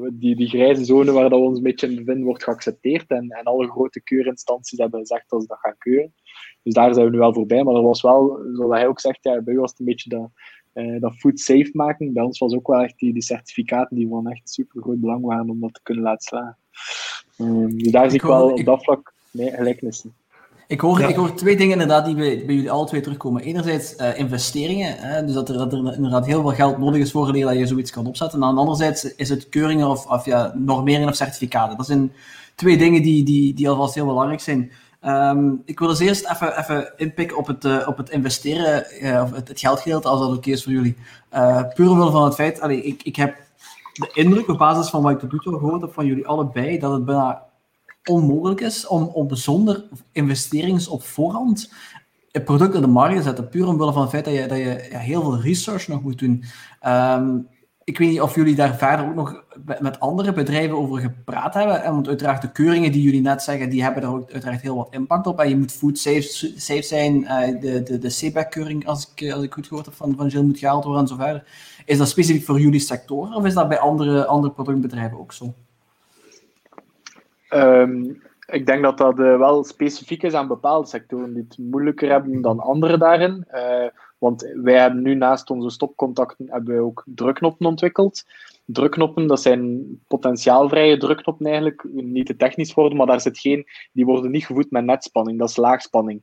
we, 0.00 0.10
die, 0.12 0.36
die 0.36 0.48
grijze 0.48 0.84
zone 0.84 1.12
waar 1.12 1.30
dat 1.30 1.38
we 1.38 1.44
ons 1.44 1.56
een 1.56 1.62
beetje 1.62 1.86
in 1.88 1.94
bevinden, 1.94 2.24
wordt 2.24 2.44
geaccepteerd. 2.44 3.10
En, 3.10 3.30
en 3.30 3.44
alle 3.44 3.70
grote 3.70 4.02
keurinstanties 4.02 4.78
hebben 4.78 5.00
gezegd 5.00 5.30
dat 5.30 5.40
ze 5.40 5.46
dat 5.46 5.58
gaan 5.58 5.78
keuren. 5.78 6.14
Dus 6.62 6.74
daar 6.74 6.94
zijn 6.94 7.06
we 7.06 7.12
nu 7.12 7.18
wel 7.18 7.34
voorbij. 7.34 7.64
Maar 7.64 7.74
er 7.74 7.82
was 7.82 8.02
wel, 8.02 8.40
zoals 8.52 8.72
hij 8.72 8.86
ook 8.86 9.00
zegt, 9.00 9.18
ja, 9.22 9.40
bij 9.40 9.54
u 9.54 9.58
was 9.58 9.70
het 9.70 9.80
een 9.80 9.86
beetje 9.86 10.08
dat, 10.08 10.30
uh, 10.74 11.00
dat 11.00 11.14
food 11.14 11.40
safe 11.40 11.70
maken. 11.72 12.12
Bij 12.12 12.22
ons 12.22 12.38
was 12.38 12.54
ook 12.54 12.66
wel 12.66 12.80
echt 12.80 12.98
die, 12.98 13.12
die 13.12 13.22
certificaten 13.22 13.96
die 13.96 14.08
van 14.08 14.28
echt 14.28 14.50
super 14.50 14.82
groot 14.82 15.00
belang 15.00 15.24
waren 15.24 15.50
om 15.50 15.60
dat 15.60 15.74
te 15.74 15.80
kunnen 15.82 16.04
laten 16.04 16.26
slaan. 16.26 16.56
Um, 17.38 17.78
dus 17.78 17.92
daar 17.92 18.10
zie 18.10 18.18
ik, 18.18 18.26
wel 18.26 18.50
op 18.50 18.64
dat 18.64 18.84
vlak 18.84 19.14
nee, 19.30 19.50
gelijkenissen. 19.50 20.14
Ik 20.66 20.80
hoor, 20.80 21.00
ik 21.00 21.16
hoor 21.16 21.34
twee 21.34 21.56
dingen 21.56 21.72
inderdaad 21.72 22.04
die 22.04 22.14
bij, 22.14 22.42
bij 22.46 22.54
jullie 22.54 22.70
alle 22.70 22.86
twee 22.86 23.00
terugkomen. 23.00 23.42
Enerzijds 23.42 23.96
uh, 23.96 24.18
investeringen, 24.18 24.96
hè, 24.96 25.24
dus 25.24 25.34
dat 25.34 25.48
er, 25.48 25.58
dat 25.58 25.72
er 25.72 25.94
inderdaad 25.94 26.26
heel 26.26 26.40
veel 26.40 26.50
geld 26.50 26.78
nodig 26.78 27.00
is 27.00 27.10
voor 27.10 27.32
dat 27.32 27.58
je 27.58 27.66
zoiets 27.66 27.90
kan 27.90 28.06
opzetten. 28.06 28.40
En 28.40 28.46
dan 28.46 28.58
anderzijds 28.58 29.14
is 29.14 29.28
het 29.28 29.48
keuringen 29.48 29.88
of, 29.88 30.06
of 30.06 30.24
ja, 30.24 30.52
normeringen 30.56 31.08
of 31.08 31.14
certificaten. 31.14 31.76
Dat 31.76 31.86
zijn 31.86 32.12
twee 32.54 32.78
dingen 32.78 33.02
die, 33.02 33.24
die, 33.24 33.54
die 33.54 33.68
alvast 33.68 33.94
heel 33.94 34.06
belangrijk 34.06 34.40
zijn. 34.40 34.72
Um, 35.06 35.62
ik 35.64 35.78
wil 35.78 35.88
dus 35.88 35.98
eerst 35.98 36.30
even, 36.30 36.58
even 36.58 36.92
inpikken 36.96 37.36
op 37.36 37.46
het, 37.46 37.64
uh, 37.64 37.88
op 37.88 37.96
het 37.96 38.10
investeren, 38.10 38.86
uh, 39.02 39.22
of 39.22 39.32
het, 39.32 39.48
het 39.48 39.60
geldgedeelte, 39.60 40.08
als 40.08 40.20
dat 40.20 40.36
oké 40.36 40.50
is 40.50 40.62
voor 40.62 40.72
jullie. 40.72 40.96
Puur 41.74 41.90
omwille 41.90 42.10
van 42.10 42.24
het 42.24 42.34
feit, 42.34 42.60
allee, 42.60 42.82
ik, 42.82 43.02
ik 43.02 43.16
heb 43.16 43.36
de 43.92 44.10
indruk, 44.12 44.48
op 44.48 44.58
basis 44.58 44.90
van 44.90 45.02
wat 45.02 45.12
ik 45.12 45.18
tot 45.18 45.32
nu 45.32 45.38
toe 45.38 45.58
gehoord 45.58 45.80
heb 45.80 45.92
van 45.92 46.06
jullie 46.06 46.26
allebei, 46.26 46.78
dat 46.78 46.92
het 46.92 47.04
bijna 47.04 47.42
onmogelijk 48.04 48.60
is 48.60 48.86
om, 48.86 49.02
om 49.02 49.34
zonder 49.34 49.84
investerings 50.12 50.88
op 50.88 51.02
voorhand 51.02 51.72
het 52.30 52.44
product 52.44 52.74
in 52.74 52.80
de 52.80 52.86
markt 52.86 53.16
te 53.16 53.22
zetten. 53.22 53.48
Puur 53.48 53.68
omwille 53.68 53.92
van 53.92 54.02
het 54.02 54.10
feit 54.10 54.24
dat 54.24 54.34
je, 54.34 54.46
dat 54.46 54.58
je 54.58 54.88
ja, 54.90 54.98
heel 54.98 55.22
veel 55.22 55.40
research 55.40 55.88
nog 55.88 56.02
moet 56.02 56.18
doen. 56.18 56.44
Um, 56.86 57.48
ik 57.84 57.98
weet 57.98 58.08
niet 58.08 58.20
of 58.20 58.34
jullie 58.34 58.54
daar 58.54 58.76
verder 58.76 59.06
ook 59.06 59.14
nog 59.14 59.44
met 59.80 60.00
andere 60.00 60.32
bedrijven 60.32 60.76
over 60.76 61.00
gepraat 61.00 61.54
hebben. 61.54 61.82
Want 61.92 62.08
uiteraard 62.08 62.42
de 62.42 62.52
keuringen 62.52 62.92
die 62.92 63.02
jullie 63.02 63.20
net 63.20 63.42
zeggen, 63.42 63.70
die 63.70 63.82
hebben 63.82 64.02
daar 64.02 64.12
ook 64.12 64.32
uiteraard 64.32 64.60
heel 64.60 64.76
wat 64.76 64.94
impact 64.94 65.26
op. 65.26 65.40
En 65.40 65.48
je 65.48 65.56
moet 65.56 65.72
food 65.72 65.98
safe, 65.98 66.52
safe 66.56 66.82
zijn. 66.82 67.20
Uh, 67.20 67.60
de, 67.60 67.82
de, 67.82 67.98
de 67.98 68.08
CBAC-keuring, 68.08 68.86
als 68.86 69.12
ik, 69.14 69.32
als 69.32 69.42
ik 69.42 69.52
goed 69.52 69.66
gehoord 69.66 69.86
heb 69.86 69.94
van, 69.94 70.14
van 70.16 70.44
moet 70.46 70.58
gehaald 70.58 70.84
worden 70.84 71.02
en 71.02 71.08
zo. 71.08 71.40
Is 71.84 71.98
dat 71.98 72.08
specifiek 72.08 72.44
voor 72.44 72.60
jullie 72.60 72.80
sector 72.80 73.34
of 73.34 73.44
is 73.44 73.54
dat 73.54 73.68
bij 73.68 73.78
andere, 73.78 74.26
andere 74.26 74.52
productbedrijven 74.52 75.18
ook 75.18 75.32
zo? 75.32 75.54
Um, 77.54 78.22
ik 78.46 78.66
denk 78.66 78.82
dat 78.82 78.98
dat 78.98 79.18
uh, 79.18 79.38
wel 79.38 79.64
specifiek 79.64 80.22
is 80.22 80.34
aan 80.34 80.48
bepaalde 80.48 80.88
sectoren 80.88 81.34
die 81.34 81.44
het 81.48 81.58
moeilijker 81.58 82.10
hebben 82.10 82.42
dan 82.42 82.60
andere 82.60 82.98
daarin. 82.98 83.46
Uh, 83.52 83.86
want 84.18 84.52
wij 84.54 84.80
hebben 84.80 85.02
nu 85.02 85.14
naast 85.14 85.50
onze 85.50 85.70
stopcontacten 85.70 86.46
hebben 86.50 86.74
wij 86.74 86.82
ook 86.82 87.02
drukknoppen 87.06 87.66
ontwikkeld. 87.66 88.24
Drukknoppen, 88.64 89.26
dat 89.26 89.42
zijn 89.42 89.84
potentiaalvrije 90.08 90.96
drukknoppen 90.96 91.46
eigenlijk, 91.46 91.84
niet 91.92 92.26
te 92.26 92.36
technisch 92.36 92.74
worden, 92.74 92.96
maar 92.96 93.06
daar 93.06 93.20
zit 93.20 93.38
geen, 93.38 93.66
die 93.92 94.04
worden 94.04 94.30
niet 94.30 94.46
gevoed 94.46 94.70
met 94.70 94.84
netspanning, 94.84 95.38
dat 95.38 95.48
is 95.48 95.56
laagspanning 95.56 96.22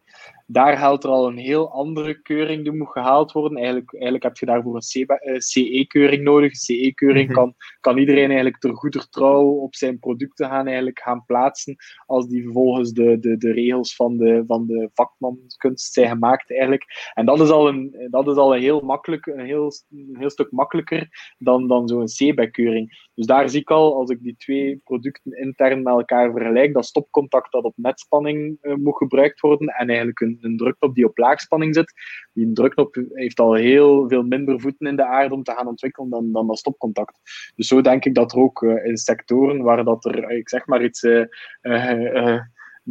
daar 0.51 0.77
haalt 0.77 1.03
er 1.03 1.09
al 1.09 1.27
een 1.27 1.37
heel 1.37 1.71
andere 1.71 2.21
keuring 2.21 2.63
die 2.63 2.71
moet 2.71 2.91
gehaald 2.91 3.31
worden. 3.31 3.57
Eigenlijk, 3.57 3.93
eigenlijk 3.93 4.23
heb 4.23 4.37
je 4.37 4.45
daarvoor 4.45 4.75
een 4.75 5.41
CE-keuring 5.41 6.19
eh, 6.19 6.25
nodig. 6.25 6.55
CE-keuring 6.55 7.25
mhm. 7.27 7.37
kan, 7.37 7.53
kan 7.79 7.97
iedereen 7.97 8.25
eigenlijk 8.25 8.57
ter 8.57 8.75
goeder 8.75 9.09
trouw 9.09 9.45
op 9.45 9.75
zijn 9.75 9.99
producten 9.99 10.47
gaan, 10.47 10.65
eigenlijk 10.65 10.99
gaan 10.99 11.23
plaatsen, 11.25 11.75
als 12.05 12.27
die 12.27 12.49
volgens 12.51 12.91
de, 12.91 13.19
de, 13.19 13.37
de 13.37 13.51
regels 13.51 13.95
van 13.95 14.17
de, 14.17 14.43
van 14.47 14.65
de 14.65 14.89
vakmankunst 14.93 15.93
zijn 15.93 16.09
gemaakt 16.09 16.51
eigenlijk. 16.51 17.11
En 17.13 17.25
dat 17.25 17.39
is 17.39 17.49
al 17.49 17.67
een, 17.67 18.07
dat 18.09 18.27
is 18.27 18.35
al 18.35 18.55
een 18.55 18.61
heel 18.61 18.81
makkelijk, 18.81 19.25
een 19.25 19.45
heel, 19.45 19.71
een 19.89 20.15
heel 20.19 20.29
stuk 20.29 20.51
makkelijker 20.51 21.09
dan, 21.37 21.67
dan 21.67 21.87
zo'n 21.87 22.07
CE-bijkeuring. 22.07 23.07
Dus 23.15 23.25
daar 23.25 23.49
zie 23.49 23.59
ik 23.59 23.71
al, 23.71 23.95
als 23.95 24.09
ik 24.09 24.21
die 24.21 24.35
twee 24.37 24.81
producten 24.83 25.37
intern 25.37 25.83
met 25.83 25.93
elkaar 25.93 26.31
vergelijk, 26.31 26.73
dat 26.73 26.85
stopcontact 26.85 27.51
dat 27.51 27.63
op 27.63 27.73
netspanning 27.75 28.57
uh, 28.61 28.75
moet 28.75 28.97
gebruikt 28.97 29.39
worden 29.39 29.67
en 29.67 29.87
eigenlijk 29.87 30.19
een, 30.19 30.37
een 30.41 30.57
drukknop 30.57 30.95
die 30.95 31.05
op 31.05 31.17
laagspanning 31.17 31.75
zit. 31.75 31.93
Die 32.33 32.51
drukknop 32.51 32.95
heeft 33.13 33.39
al 33.39 33.53
heel 33.53 34.07
veel 34.07 34.23
minder 34.23 34.59
voeten 34.59 34.87
in 34.87 34.95
de 34.95 35.05
aarde 35.05 35.33
om 35.33 35.43
te 35.43 35.51
gaan 35.51 35.67
ontwikkelen 35.67 36.09
dan, 36.09 36.31
dan 36.31 36.47
dat 36.47 36.57
stopcontact. 36.57 37.19
Dus 37.55 37.67
zo 37.67 37.81
denk 37.81 38.05
ik 38.05 38.15
dat 38.15 38.31
er 38.31 38.39
ook 38.39 38.61
uh, 38.61 38.85
in 38.85 38.97
sectoren 38.97 39.61
waar 39.61 39.83
dat 39.83 40.05
er, 40.05 40.31
ik 40.31 40.49
zeg 40.49 40.65
maar 40.65 40.83
iets 40.83 41.03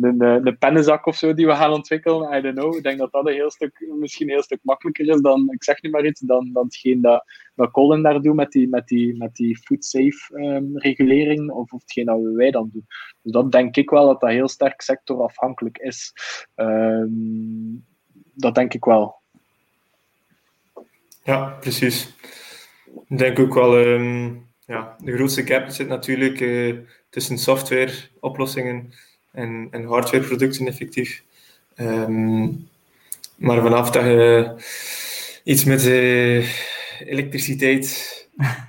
een, 0.01 0.20
een 0.22 0.59
pennenzak 0.59 1.07
of 1.07 1.16
zo 1.16 1.35
die 1.35 1.46
we 1.46 1.55
gaan 1.55 1.72
ontwikkelen. 1.72 2.37
I 2.38 2.40
don't 2.40 2.59
know. 2.59 2.77
Ik 2.77 2.83
denk 2.83 2.98
dat 2.98 3.12
dat 3.12 3.27
een 3.27 3.33
heel 3.33 3.51
stuk, 3.51 3.87
misschien 3.98 4.27
een 4.27 4.33
heel 4.33 4.42
stuk 4.42 4.59
makkelijker 4.62 5.09
is 5.09 5.20
dan, 5.20 5.53
ik 5.53 5.64
zeg 5.64 5.83
nu 5.83 5.90
maar 5.90 6.07
iets, 6.07 6.20
dan, 6.20 6.51
dan 6.53 6.64
hetgeen 6.64 7.01
dat, 7.01 7.24
dat 7.55 7.70
Colin 7.70 8.03
daar 8.03 8.20
doet 8.22 8.35
met 8.35 8.53
die, 8.53 8.68
met 8.68 8.87
die, 8.87 9.16
met 9.16 9.35
die 9.35 9.59
food 9.59 9.85
safe 9.85 10.38
um, 10.38 10.79
regulering, 10.79 11.51
of, 11.51 11.72
of 11.72 11.81
hetgeen 11.81 12.05
dat 12.05 12.20
wij 12.22 12.51
dan 12.51 12.70
doen. 12.72 12.87
Dus 13.22 13.33
dat 13.33 13.53
denk 13.53 13.77
ik 13.77 13.90
wel 13.90 14.07
dat 14.07 14.20
dat 14.20 14.31
heel 14.31 14.48
sterk 14.48 14.81
sectorafhankelijk 14.81 15.79
is. 15.79 16.12
Um, 16.57 17.85
dat 18.35 18.55
denk 18.55 18.74
ik 18.74 18.85
wel. 18.85 19.16
Ja, 21.24 21.57
precies. 21.61 22.16
Ik 23.09 23.18
denk 23.18 23.38
ook 23.38 23.55
wel, 23.55 23.79
um, 23.79 24.46
ja, 24.66 24.96
de 25.05 25.12
grootste 25.12 25.46
gap 25.46 25.68
zit 25.68 25.88
natuurlijk 25.88 26.40
uh, 26.40 26.79
tussen 27.11 27.38
softwareoplossingen 27.38 28.92
en, 29.38 29.68
en 29.70 29.85
hardwareproducten 29.85 30.66
effectief. 30.66 31.22
Um, 31.77 32.68
maar 33.37 33.62
vanaf 33.62 33.90
dat 33.90 34.05
je 34.05 34.55
iets 35.44 35.64
met 35.64 35.87
uh, 35.87 36.46
elektriciteit, 37.01 38.29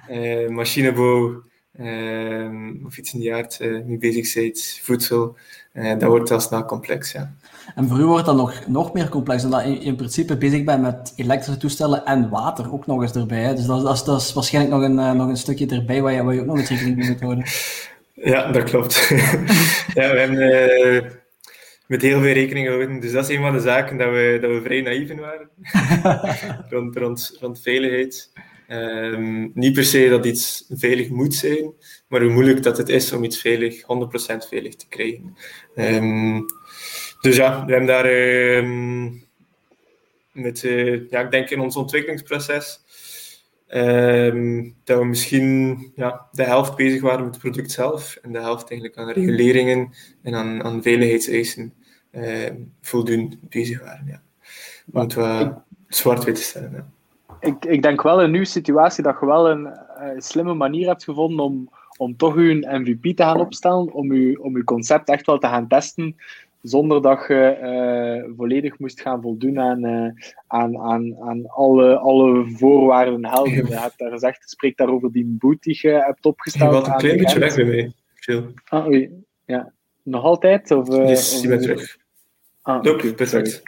uh, 0.10 0.50
machinebouw 0.60 1.44
uh, 1.80 2.86
of 2.86 2.98
iets 2.98 3.14
in 3.14 3.20
die 3.20 3.34
aard 3.34 3.60
mee 3.60 3.98
bezig 3.98 4.34
bent, 4.34 4.80
voedsel, 4.82 5.36
dat 5.74 6.04
wordt 6.04 6.32
al 6.32 6.40
snel 6.40 6.66
complex. 6.66 7.12
Ja. 7.12 7.34
En 7.76 7.88
voor 7.88 8.00
u 8.00 8.06
wordt 8.06 8.26
dat 8.26 8.36
nog, 8.36 8.68
nog 8.68 8.94
meer 8.94 9.10
complex, 9.10 9.44
omdat 9.44 9.64
je 9.64 9.80
in 9.80 9.96
principe 9.96 10.38
bezig 10.38 10.64
bent 10.64 10.82
met 10.82 11.14
elektrische 11.16 11.60
toestellen 11.60 12.06
en 12.06 12.30
water 12.30 12.74
ook 12.74 12.88
nog 12.88 13.02
eens 13.02 13.12
erbij. 13.12 13.44
Hè? 13.44 13.56
Dus 13.56 13.66
dat, 13.66 13.82
dat, 13.82 13.96
is, 13.96 14.04
dat 14.04 14.22
is 14.22 14.34
waarschijnlijk 14.34 14.76
nog 14.76 14.84
een, 14.84 15.18
nog 15.18 15.28
een 15.28 15.38
stukje 15.38 15.68
erbij 15.68 16.02
waar 16.02 16.14
je, 16.14 16.24
waar 16.24 16.34
je 16.34 16.40
ook 16.40 16.46
nog 16.46 16.58
eens 16.58 16.70
rekening 16.70 16.98
mee 16.98 17.10
moet 17.10 17.22
houden. 17.22 17.44
Ja, 18.24 18.52
dat 18.52 18.64
klopt. 18.64 19.08
ja, 19.98 20.12
we 20.12 20.20
hebben 20.20 20.42
uh, 20.42 21.12
met 21.88 22.02
heel 22.02 22.22
veel 22.22 22.34
rekening 22.34 22.68
gehouden. 22.68 23.00
Dus 23.00 23.12
dat 23.12 23.30
is 23.30 23.36
een 23.36 23.42
van 23.42 23.54
de 23.54 23.60
zaken 23.60 23.98
dat 23.98 24.10
we, 24.10 24.38
dat 24.42 24.52
we 24.52 24.62
vrij 24.62 24.82
naïef 24.82 25.10
in 25.10 25.20
waren. 25.20 25.50
rond, 26.70 26.96
rond, 26.96 27.38
rond 27.40 27.62
veiligheid. 27.62 28.32
Um, 28.72 29.52
niet 29.54 29.74
per 29.74 29.84
se 29.84 30.10
dat 30.10 30.26
iets 30.26 30.66
veilig 30.70 31.10
moet 31.10 31.36
zijn, 31.36 31.74
maar 32.08 32.22
hoe 32.22 32.32
moeilijk 32.32 32.64
dat 32.64 32.78
het 32.78 32.90
is 32.90 33.12
om 33.12 33.24
iets 33.24 33.42
veilig, 33.42 33.82
100% 33.82 33.86
veilig 34.50 34.76
te 34.76 34.88
krijgen. 34.90 35.38
Um, 35.76 36.46
dus 37.22 37.36
ja, 37.36 37.66
we 37.66 37.72
hebben 37.72 37.88
daar 37.88 38.06
um, 38.58 39.24
met, 40.32 40.64
uh, 40.64 41.10
ja, 41.10 41.20
ik 41.20 41.32
denk 41.32 41.50
in 41.50 41.60
ons 41.60 41.76
ontwikkelingsproces 41.76 42.80
Um, 43.74 44.76
dat 44.84 45.00
we 45.00 45.06
misschien 45.06 45.92
ja, 45.96 46.28
de 46.32 46.44
helft 46.44 46.76
bezig 46.76 47.02
waren 47.02 47.24
met 47.24 47.34
het 47.34 47.44
product 47.44 47.72
zelf 47.72 48.18
en 48.22 48.32
de 48.32 48.40
helft 48.40 48.70
eigenlijk 48.70 49.00
aan 49.00 49.10
reguleringen 49.10 49.94
en 50.22 50.36
aan, 50.36 50.64
aan 50.64 50.82
veiligheidseisen 50.82 51.74
uh, 52.12 52.50
voldoen 52.82 53.40
bezig 53.50 53.84
waren. 53.84 54.06
Ja. 54.08 54.22
Om 54.92 55.02
het 55.02 55.54
zwart-wit 55.88 56.36
te 56.36 56.42
stellen. 56.42 56.72
Ja. 56.72 56.86
Ik, 57.40 57.66
ik 57.66 57.82
denk 57.82 58.02
wel 58.02 58.22
in 58.22 58.34
uw 58.34 58.44
situatie 58.44 59.04
dat 59.04 59.18
je 59.20 59.26
wel 59.26 59.50
een 59.50 59.66
uh, 59.66 60.08
slimme 60.18 60.54
manier 60.54 60.88
hebt 60.88 61.04
gevonden 61.04 61.46
om, 61.46 61.70
om 61.98 62.18
toch 62.18 62.36
uw 62.36 62.54
MVP 62.54 63.04
te 63.04 63.24
gaan 63.24 63.40
opstellen, 63.40 63.94
om 63.94 64.12
uw, 64.12 64.42
om 64.42 64.56
uw 64.56 64.64
concept 64.64 65.10
echt 65.10 65.26
wel 65.26 65.38
te 65.38 65.48
gaan 65.48 65.68
testen, 65.68 66.16
zonder 66.62 67.02
dat 67.02 67.26
je 67.28 67.58
uh, 68.28 68.36
volledig 68.38 68.80
moest 68.80 69.02
gaan 69.02 69.22
voldoen 69.22 69.60
aan, 69.60 69.86
uh, 69.86 70.12
aan, 70.48 70.78
aan, 70.78 71.18
aan 71.20 71.48
alle, 71.48 71.98
alle 71.98 72.52
voorwaarden 72.56 73.26
helden. 73.26 73.54
Je 73.54 73.76
hebt 73.76 73.98
daar 73.98 74.12
gezegd, 74.12 74.50
spreek 74.50 74.78
daarover 74.78 75.12
die 75.12 75.26
boot 75.40 75.62
die 75.62 75.78
je 75.82 75.90
hebt 75.90 76.26
opgesteld. 76.26 76.74
Je 76.74 76.80
wat 76.80 76.88
een 76.88 76.98
klein 76.98 77.18
beetje 77.18 77.40
weg 77.40 77.56
bij 77.56 77.66
mij. 77.66 77.94
Veel. 78.14 78.46
Ah, 78.66 78.88
oei. 78.88 79.24
Ja. 79.46 79.74
Nog 80.04 80.24
altijd? 80.24 80.72
Of, 80.72 80.90
uh, 80.90 81.08
yes, 81.08 81.42
je 81.42 81.48
bent 81.48 81.62
terug. 81.62 81.98
Ah, 82.62 82.86
okay, 82.86 83.14
perfect. 83.14 83.64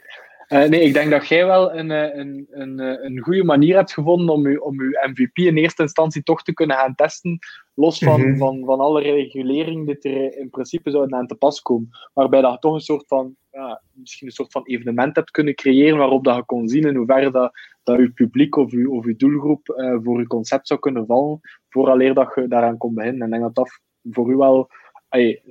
Uh, 0.54 0.64
nee, 0.64 0.82
ik 0.82 0.94
denk 0.94 1.12
dat 1.12 1.28
jij 1.28 1.46
wel 1.46 1.74
een, 1.74 1.90
een, 1.90 2.48
een, 2.50 2.80
een 2.80 3.20
goede 3.20 3.44
manier 3.44 3.76
hebt 3.76 3.94
gevonden 3.94 4.36
om 4.36 4.50
je, 4.50 4.64
om 4.64 4.80
uw 4.80 4.92
MVP 5.10 5.38
in 5.38 5.58
eerste 5.58 5.82
instantie 5.82 6.24
toch 6.24 6.44
te 6.44 6.54
kunnen 6.54 6.78
gaan 6.78 6.96
testen, 6.96 7.40
los 7.74 8.00
van, 8.00 8.20
mm 8.20 8.28
-hmm. 8.28 8.38
van, 8.38 8.64
van 8.66 8.80
alle 8.80 9.02
regulering 9.02 9.86
die 9.86 10.12
er 10.12 10.38
in 10.38 10.50
principe 10.50 10.92
zouden 10.92 11.18
aan 11.18 11.28
te 11.28 11.36
pas 11.36 11.62
komen. 11.62 11.90
Waarbij 12.14 12.42
dat 12.42 12.52
je 12.52 12.60
toch 12.60 12.74
een 12.74 12.80
soort 12.80 13.08
van, 13.08 13.36
ja, 13.52 13.82
misschien 13.94 14.28
een 14.28 14.34
soort 14.34 14.52
van 14.52 14.66
evenement 14.66 15.16
hebt 15.16 15.32
kunnen 15.32 15.56
creëren 15.56 15.98
waarop 15.98 16.24
dat 16.24 16.36
je 16.36 16.46
kon 16.46 16.68
zien 16.68 16.86
in 16.86 16.96
hoeverre 16.96 17.32
dat, 17.32 17.52
dat 17.84 17.98
je 17.98 18.12
publiek 18.12 18.56
of 18.56 18.72
je, 18.72 18.90
of 18.90 19.06
je 19.06 19.16
doelgroep 19.16 19.74
uh, 19.78 19.98
voor 20.04 20.20
je 20.20 20.28
concept 20.28 20.68
zou 20.68 20.80
kunnen 20.80 21.06
vallen, 21.06 21.40
vooraleer 21.70 22.14
dat 22.14 22.32
je 22.36 22.48
daaraan 22.48 22.78
kon 22.78 22.94
beginnen. 22.94 23.22
En 23.22 23.26
ik 23.26 23.32
denk 23.32 23.44
dat 23.44 23.56
dat 23.56 23.80
voor 24.16 24.32
u 24.32 24.36
wel 24.36 24.70
ay, 25.12 25.42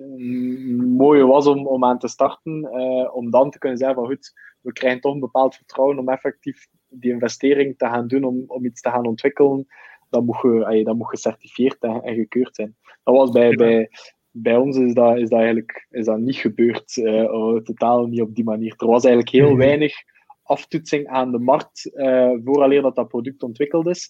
mooie 0.97 1.27
was 1.27 1.47
om, 1.47 1.67
om 1.67 1.85
aan 1.85 1.99
te 1.99 2.09
starten, 2.09 2.69
uh, 2.73 3.17
om 3.17 3.31
dan 3.31 3.51
te 3.51 3.59
kunnen 3.59 3.79
zeggen 3.79 3.97
van 3.97 4.07
goed, 4.07 4.33
we 4.61 4.73
krijgen 4.73 5.01
toch 5.01 5.15
een 5.15 5.21
bepaald 5.21 5.55
vertrouwen 5.55 5.99
om 5.99 6.09
effectief 6.09 6.67
die 6.89 7.13
investering 7.13 7.79
te 7.79 7.87
gaan 7.87 8.07
doen 8.07 8.25
om, 8.25 8.45
om 8.47 8.65
iets 8.65 8.81
te 8.81 8.91
gaan 8.91 9.07
ontwikkelen, 9.07 9.67
dan 10.11 10.25
moet 10.25 10.39
je, 10.43 10.67
ay, 10.67 10.83
dan 10.83 10.97
moet 10.97 11.09
gecertificeerd 11.09 11.83
en, 11.83 12.03
en, 12.03 12.15
gekeurd 12.15 12.55
zijn. 12.55 12.77
Dat 13.03 13.15
was 13.15 13.31
bij, 13.31 13.51
ja. 13.51 13.57
bij, 13.57 13.91
bij 14.31 14.57
ons 14.57 14.77
is 14.77 14.95
dat, 14.95 15.19
is 15.19 15.29
dat 15.29 15.39
eigenlijk 15.39 15.87
is 15.91 16.05
dat 16.05 16.19
niet 16.19 16.37
gebeurd, 16.37 16.97
uh, 16.97 17.33
oh, 17.33 17.61
totaal 17.61 18.07
niet 18.07 18.21
op 18.21 18.35
die 18.35 18.45
manier. 18.45 18.75
Er 18.77 18.87
was 18.87 19.05
eigenlijk 19.05 19.35
heel 19.35 19.49
-hmm. 19.49 19.59
weinig 19.59 19.95
aftoetsing 20.43 21.07
aan 21.07 21.33
de 21.33 21.39
markt 21.39 21.91
uh, 21.95 22.33
vooraleer 22.45 22.83
dat 22.83 22.97
dat 22.97 23.09
product 23.09 23.43
ontwikkeld 23.43 23.87
is 23.87 24.09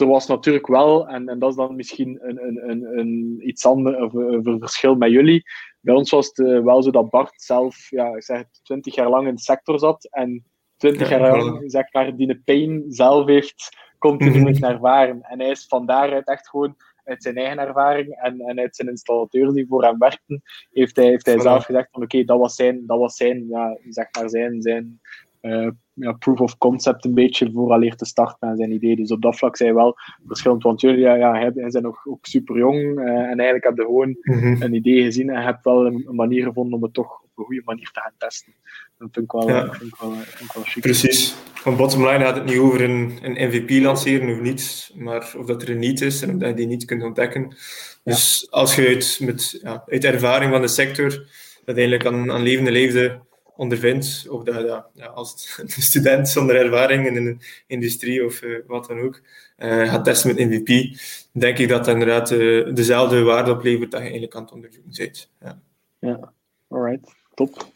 er 0.00 0.06
was 0.06 0.26
natuurlijk 0.26 0.66
wel, 0.66 1.08
en, 1.08 1.28
en 1.28 1.38
dat 1.38 1.50
is 1.50 1.56
dan 1.56 1.76
misschien 1.76 2.18
een, 2.22 2.42
een, 2.46 2.70
een, 2.70 2.98
een 2.98 3.40
iets 3.48 3.66
anders, 3.66 3.96
of 3.96 4.12
een 4.12 4.58
verschil 4.58 4.94
met 4.94 5.10
jullie. 5.10 5.42
Bij 5.80 5.94
ons 5.94 6.10
was 6.10 6.26
het 6.26 6.38
uh, 6.38 6.64
wel 6.64 6.82
zo 6.82 6.90
dat 6.90 7.10
Bart 7.10 7.42
zelf, 7.42 7.90
ja, 7.90 8.14
ik 8.14 8.22
zeg, 8.22 8.44
twintig 8.62 8.94
jaar 8.94 9.08
lang 9.08 9.28
in 9.28 9.34
de 9.34 9.40
sector 9.40 9.78
zat 9.78 10.08
en 10.10 10.44
twintig 10.76 11.08
ja, 11.10 11.18
jaar 11.18 11.44
lang, 11.44 11.62
zeg 11.66 11.92
maar, 11.92 12.16
die 12.16 12.40
pijn 12.44 12.84
zelf 12.88 13.26
heeft 13.26 13.76
continu 13.98 14.40
moeten 14.40 14.68
ervaren. 14.68 15.22
En 15.22 15.40
hij 15.40 15.50
is 15.50 15.66
van 15.66 15.86
daaruit 15.86 16.28
echt 16.28 16.48
gewoon 16.48 16.76
uit 17.04 17.22
zijn 17.22 17.36
eigen 17.36 17.58
ervaring 17.58 18.20
en, 18.20 18.40
en 18.40 18.58
uit 18.58 18.76
zijn 18.76 18.88
installateurs 18.88 19.52
die 19.52 19.66
voor 19.68 19.84
hem 19.84 19.98
werkten, 19.98 20.42
heeft 20.70 20.96
hij, 20.96 21.06
heeft 21.06 21.26
hij 21.26 21.40
zelf 21.40 21.64
gezegd 21.64 21.88
van 21.90 22.02
oké, 22.02 22.14
okay, 22.14 22.26
dat 22.26 22.38
was 22.38 22.54
zijn, 22.54 22.86
dat 22.86 22.98
was 22.98 23.16
zijn, 23.16 23.46
ja, 23.48 23.78
zeg 23.88 24.06
maar 24.18 24.28
zijn, 24.28 24.62
zijn 24.62 25.00
uh, 25.40 25.70
ja, 26.00 26.12
proof 26.12 26.40
of 26.40 26.58
concept 26.58 27.04
een 27.04 27.14
beetje 27.14 27.50
vooraleer 27.52 27.96
te 27.96 28.04
starten 28.04 28.48
aan 28.48 28.56
zijn 28.56 28.72
idee. 28.72 28.96
Dus 28.96 29.10
op 29.10 29.22
dat 29.22 29.36
vlak 29.36 29.56
zijn 29.56 29.74
wel 29.74 29.96
verschillend. 30.26 30.62
Want 30.62 30.80
jullie 30.80 31.00
ja, 31.00 31.14
ja, 31.14 31.32
hij 31.32 31.70
zijn 31.70 31.82
nog 31.82 32.06
ook 32.06 32.26
super 32.26 32.56
jong 32.56 32.76
uh, 32.76 33.04
en 33.08 33.38
eigenlijk 33.38 33.64
heb 33.64 33.76
je 33.76 33.82
gewoon 33.82 34.16
mm 34.22 34.38
-hmm. 34.38 34.62
een 34.62 34.74
idee 34.74 35.02
gezien 35.02 35.30
en 35.30 35.42
hebt 35.42 35.64
wel 35.64 35.86
een, 35.86 36.04
een, 36.08 36.14
manier 36.14 36.44
gevonden 36.44 36.74
om 36.74 36.82
het 36.82 36.94
toch 36.94 37.20
op 37.22 37.30
een 37.34 37.44
goede 37.44 37.62
manier 37.64 37.90
te 37.92 38.00
gaan 38.00 38.12
testen. 38.18 38.52
Dat 38.98 39.08
vind 39.12 39.24
ik 39.24 39.32
wel, 39.32 39.48
ja. 39.48 39.72
vind 39.72 39.92
ik 39.92 40.00
wel, 40.00 40.12
vind 40.12 40.50
ik 40.50 40.54
wel 40.54 40.64
chic. 40.64 40.82
Precies. 40.82 41.34
Van 41.54 41.76
bottom 41.76 42.06
line 42.06 42.24
gaat 42.24 42.36
het 42.36 42.44
niet 42.44 42.58
over 42.58 42.80
een, 42.80 43.18
een 43.22 43.48
MVP 43.48 43.82
lanceren 43.82 44.34
of 44.34 44.40
niets, 44.40 44.92
maar 44.96 45.34
of 45.38 45.46
dat 45.46 45.62
er 45.62 45.70
een 45.70 45.78
niet 45.78 46.00
is 46.00 46.22
en 46.22 46.36
of 46.36 46.46
je 46.46 46.54
die 46.54 46.66
niet 46.66 46.84
kunt 46.84 47.02
ontdekken. 47.02 47.56
Dus 48.04 48.46
als 48.50 48.76
je 48.76 48.86
uit, 48.86 49.18
met, 49.22 49.58
ja, 49.62 49.82
uit 49.86 50.04
ervaring 50.04 50.52
van 50.52 50.60
de 50.60 50.68
sector 50.68 51.26
uiteindelijk 51.64 52.06
aan, 52.06 52.32
aan 52.32 52.42
levende 52.42 52.70
leefde 52.70 53.20
ondervindt, 53.60 54.26
of 54.28 54.42
dat 54.42 54.54
je 54.54 54.82
ja, 54.94 55.06
als 55.06 55.60
student 55.90 56.28
zonder 56.28 56.56
ervaring 56.56 57.06
in 57.06 57.16
een 57.16 57.40
industrie 57.66 58.24
of 58.24 58.42
uh, 58.42 58.58
wat 58.66 58.86
dan 58.86 58.98
ook 58.98 59.20
uh, 59.58 59.88
gaat 59.88 60.04
testen 60.04 60.34
met 60.34 60.48
MVP, 60.48 60.98
denk 61.32 61.58
ik 61.58 61.68
dat 61.68 61.84
dat 61.84 61.94
inderdaad 61.94 62.30
uh, 62.30 62.74
dezelfde 62.74 63.22
waarde 63.22 63.50
oplevert 63.50 63.90
dat 63.90 64.00
je 64.00 64.06
eigenlijk 64.06 64.34
aan 64.34 64.42
het 64.42 64.52
onderzoeken 64.52 64.92
bent. 64.96 65.30
Ja, 65.40 65.58
ja. 65.98 66.32
alright, 66.68 67.14
top. 67.34 67.66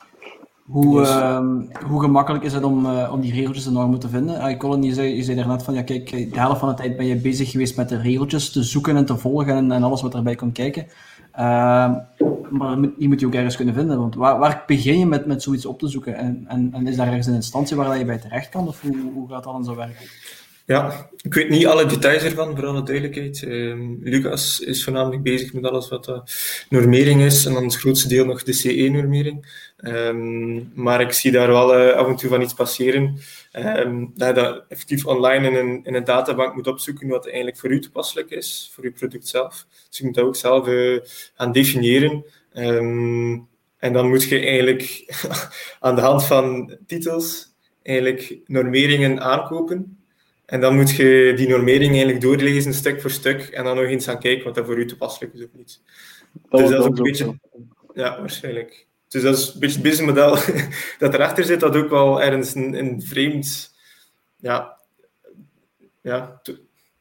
Hoe, 0.64 0.99
dus, 0.99 1.09
uh, 1.09 1.47
hoe 1.87 2.01
gemakkelijk 2.01 2.44
is 2.44 2.53
het 2.53 2.64
om, 2.64 2.87
om 2.87 3.20
die 3.20 3.33
regeltjes 3.33 3.66
en 3.66 3.73
normen 3.73 3.99
te 3.99 4.09
vinden? 4.09 4.51
Uh, 4.51 4.59
Colin, 4.59 4.83
je 4.83 4.92
zei, 4.92 5.16
je 5.16 5.23
zei 5.23 5.37
daarnet 5.37 5.62
van, 5.62 5.75
ja 5.75 5.83
kijk, 5.83 6.11
de 6.11 6.40
helft 6.40 6.61
van 6.61 6.68
de 6.68 6.75
tijd 6.75 6.97
ben 6.97 7.07
je 7.07 7.16
bezig 7.16 7.51
geweest 7.51 7.77
met 7.77 7.88
de 7.88 8.01
regeltjes 8.01 8.53
te 8.53 8.62
zoeken 8.62 8.97
en 8.97 9.05
te 9.05 9.16
volgen 9.16 9.55
en, 9.55 9.73
en 9.73 9.83
alles 9.83 10.03
wat 10.03 10.14
erbij 10.14 10.35
komt 10.35 10.53
kijken. 10.53 10.87
Uh, 11.38 11.94
maar 12.51 12.77
die 12.99 13.09
moet 13.09 13.20
je 13.20 13.27
ook 13.27 13.35
ergens 13.35 13.57
kunnen 13.57 13.75
vinden. 13.75 13.99
Want 13.99 14.14
waar, 14.14 14.38
waar 14.38 14.64
begin 14.66 14.99
je 14.99 15.07
met, 15.07 15.27
met 15.27 15.42
zoiets 15.42 15.66
op 15.66 15.79
te 15.79 15.88
zoeken? 15.88 16.14
En, 16.14 16.44
en, 16.73 16.87
is 16.87 16.97
daar 16.97 17.07
ergens 17.07 17.27
een 17.27 17.35
instantie 17.35 17.77
waar 17.77 17.99
je 17.99 18.05
bij 18.05 18.18
terecht 18.18 18.49
kan? 18.49 18.68
Of 18.68 18.81
hoe, 18.81 18.97
hoe 19.12 19.29
gaat 19.29 19.44
dat 19.44 19.53
dan 19.53 19.64
zo 19.64 19.77
werken? 19.77 20.07
Ja, 20.66 21.09
ik 21.23 21.35
weet 21.35 21.49
niet 21.49 21.66
alle 21.66 21.87
details 21.87 22.23
ervan, 22.23 22.57
voor 22.57 22.66
alle 22.66 22.83
duidelijkheid. 22.83 23.42
Uh, 23.42 23.75
Lucas 24.01 24.61
is 24.61 24.85
voornamelijk 24.85 25.23
bezig 25.23 25.53
met 25.53 25.64
alles 25.64 25.88
wat 25.88 26.09
uh, 26.09 26.18
normering 26.68 27.23
is. 27.23 27.47
En 27.47 27.53
dan 27.53 27.64
het 27.64 27.77
grootste 27.77 28.09
deel 28.09 28.25
nog 28.25 28.42
de 28.42 28.53
CE-normering. 28.53 29.47
Ehm, 29.85 30.83
maar 30.83 31.01
ik 31.01 31.12
zie 31.12 31.33
daar 31.33 31.49
wel 31.49 31.81
uh, 31.81 31.92
af 31.92 32.07
en 32.07 32.16
toe 32.16 32.29
van 32.29 32.42
iets 32.42 32.55
passeren. 32.55 33.18
Um, 33.53 34.12
dat 34.14 34.29
je 34.29 34.35
dat 34.35 34.64
effectief 34.68 35.07
online 35.07 35.49
in 35.49 35.55
een, 35.55 35.81
in 35.85 35.94
een 35.94 36.05
databank 36.05 36.55
moet 36.55 36.66
opzoeken 36.66 37.09
wat 37.09 37.27
eigenlijk 37.27 37.57
voor 37.57 37.70
u 37.70 37.81
toepasselijk 37.81 38.31
is, 38.31 38.70
voor 38.75 38.85
uw 38.85 38.92
product 38.92 39.29
zelf. 39.29 39.66
Dus 39.88 39.99
je 39.99 40.05
moet 40.05 40.14
dat 40.14 40.25
ook 40.25 40.37
zelf 40.37 40.68
uh, 40.68 41.01
gaan 41.35 41.53
definiëren. 41.53 42.25
Um, 42.55 43.49
en 43.79 43.92
dan 43.92 44.09
moet 44.09 44.25
je 44.25 44.38
eigenlijk 44.38 45.14
aan 45.81 45.94
de 45.94 46.01
hand 46.01 46.25
van 46.25 46.77
titels 46.87 47.55
eigenlijk 47.83 48.38
normeringen 48.47 49.20
aankopen. 49.20 49.99
En 50.47 50.61
dan 50.61 50.77
moet 50.77 50.90
je 50.90 51.33
die 51.37 51.49
normering 51.49 51.90
eigenlijk 51.90 52.20
doorlezen, 52.20 52.75
stuk 52.75 53.01
voor 53.01 53.11
stuk, 53.11 53.42
en 53.42 53.64
dan 53.64 53.77
nog 53.77 53.85
eens 53.85 54.05
gaan 54.05 54.18
kijken 54.18 54.44
wat 54.44 54.55
dat 54.55 54.64
voor 54.64 54.79
u 54.79 54.87
toepasselijk 54.87 55.35
is 55.35 55.44
of 55.44 55.51
niet. 55.53 55.81
Dat 56.49 56.61
dus 56.61 56.70
dat 56.70 56.81
is 56.81 56.87
ook 56.87 56.97
een 56.97 57.03
beetje... 57.03 57.38
Ja, 57.94 58.20
waarschijnlijk. 58.20 58.87
Dus 59.14 59.22
dat 59.22 59.37
is 59.38 59.46
een 59.46 59.61
beetje 59.61 59.74
het 59.74 59.83
businessmodel 59.83 60.38
dat 60.98 61.14
erachter 61.14 61.44
zit, 61.44 61.61
dat 61.61 61.77
ook 61.77 61.90
wel 61.90 62.22
ergens 62.22 62.55
een, 62.55 62.79
een 62.79 63.03
vreemd... 63.03 63.74
Ja, 64.37 64.77
ja 66.00 66.40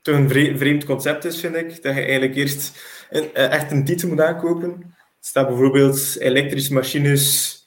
toch 0.02 0.16
een 0.16 0.30
vreemd 0.58 0.86
concept 0.86 1.26
is, 1.26 1.40
vind 1.40 1.56
ik. 1.56 1.82
Dat 1.82 1.96
je 1.96 2.02
eigenlijk 2.02 2.36
eerst 2.36 2.84
een, 3.10 3.34
echt 3.34 3.72
een 3.72 3.86
titel 3.86 4.10
moet 4.10 4.22
aankopen. 4.22 4.70
Er 4.70 4.96
staat 5.20 5.48
bijvoorbeeld 5.48 6.16
elektrische 6.20 6.74
machines 6.74 7.58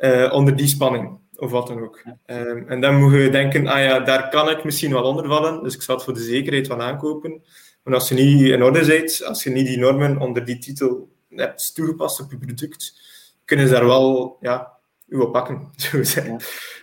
uh, 0.00 0.32
onder 0.32 0.56
die 0.56 0.66
spanning 0.66 1.18
of 1.36 1.50
wat 1.50 1.66
dan 1.66 1.82
ook. 1.82 2.02
Um, 2.26 2.68
en 2.68 2.80
dan 2.80 3.00
moet 3.00 3.12
je 3.12 3.30
denken, 3.30 3.66
ah 3.66 3.82
ja, 3.82 4.00
daar 4.00 4.28
kan 4.28 4.50
ik 4.50 4.64
misschien 4.64 4.92
wel 4.92 5.02
onder 5.02 5.26
vallen, 5.26 5.62
dus 5.62 5.74
ik 5.74 5.82
zal 5.82 5.94
het 5.94 6.04
voor 6.04 6.14
de 6.14 6.22
zekerheid 6.22 6.66
van 6.66 6.80
aankopen. 6.80 7.42
Maar 7.82 7.94
als 7.94 8.08
je 8.08 8.14
niet 8.14 8.40
in 8.40 8.62
orde 8.62 8.86
bent, 8.86 9.24
als 9.24 9.42
je 9.42 9.50
niet 9.50 9.66
die 9.66 9.78
normen 9.78 10.18
onder 10.18 10.44
die 10.44 10.58
titel 10.58 11.08
hebt 11.28 11.74
toegepast 11.74 12.20
op 12.20 12.30
je 12.30 12.38
product, 12.38 13.07
kunnen 13.48 13.66
ze 13.66 13.72
daar 13.72 13.86
wel 13.86 14.36
ja, 14.40 14.72
u 15.06 15.16
op 15.16 15.32
pakken. 15.32 15.68
Zo 15.76 16.02
zijn. 16.02 16.40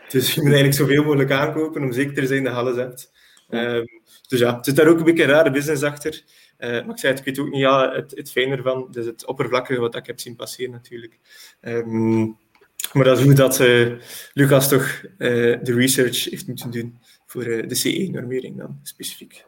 Dus 0.10 0.34
je 0.34 0.42
moet 0.42 0.54
eigenlijk 0.54 0.80
zoveel 0.80 1.04
mogelijk 1.04 1.32
aankopen 1.32 1.84
om 1.84 1.94
zeker 1.94 2.14
te 2.14 2.28
zijn 2.28 2.44
dat 2.44 2.54
je 2.54 2.60
alles 2.60 2.76
hebt. 2.76 3.12
Um, 3.50 3.86
dus 4.28 4.40
ja, 4.40 4.58
het 4.58 4.68
is 4.68 4.74
daar 4.74 4.88
ook 4.88 4.98
een 4.98 5.04
beetje 5.04 5.24
een 5.24 5.30
rare 5.30 5.52
business 5.52 5.84
achter. 5.84 6.24
Uh, 6.60 6.70
maar 6.70 6.90
ik 6.90 7.00
zei 7.00 7.12
het, 7.12 7.20
ik 7.20 7.26
weet 7.26 7.40
ook 7.40 7.52
niet 7.52 7.62
ja, 7.62 7.92
het, 7.92 8.12
het 8.16 8.32
fijne 8.32 8.56
ervan. 8.56 8.88
Dus 8.92 9.06
het 9.06 9.26
oppervlakkige 9.26 9.80
wat 9.80 9.96
ik 9.96 10.06
heb 10.06 10.20
zien 10.20 10.36
passeren 10.36 10.72
natuurlijk. 10.72 11.20
Um, 11.62 12.38
maar 12.94 13.04
dat 13.04 13.18
is 13.18 13.24
hoe 13.24 13.34
dat 13.34 13.60
uh, 13.60 13.94
Lucas 14.34 14.70
toch 14.70 15.02
uh, 15.04 15.10
de 15.64 15.74
research 15.74 16.24
heeft 16.24 16.48
moeten 16.48 16.72
doen 16.72 17.00
voor 17.26 17.44
de 17.44 17.76
CE-normering 17.76 18.58
dan 18.58 18.80
specifiek. 18.84 19.46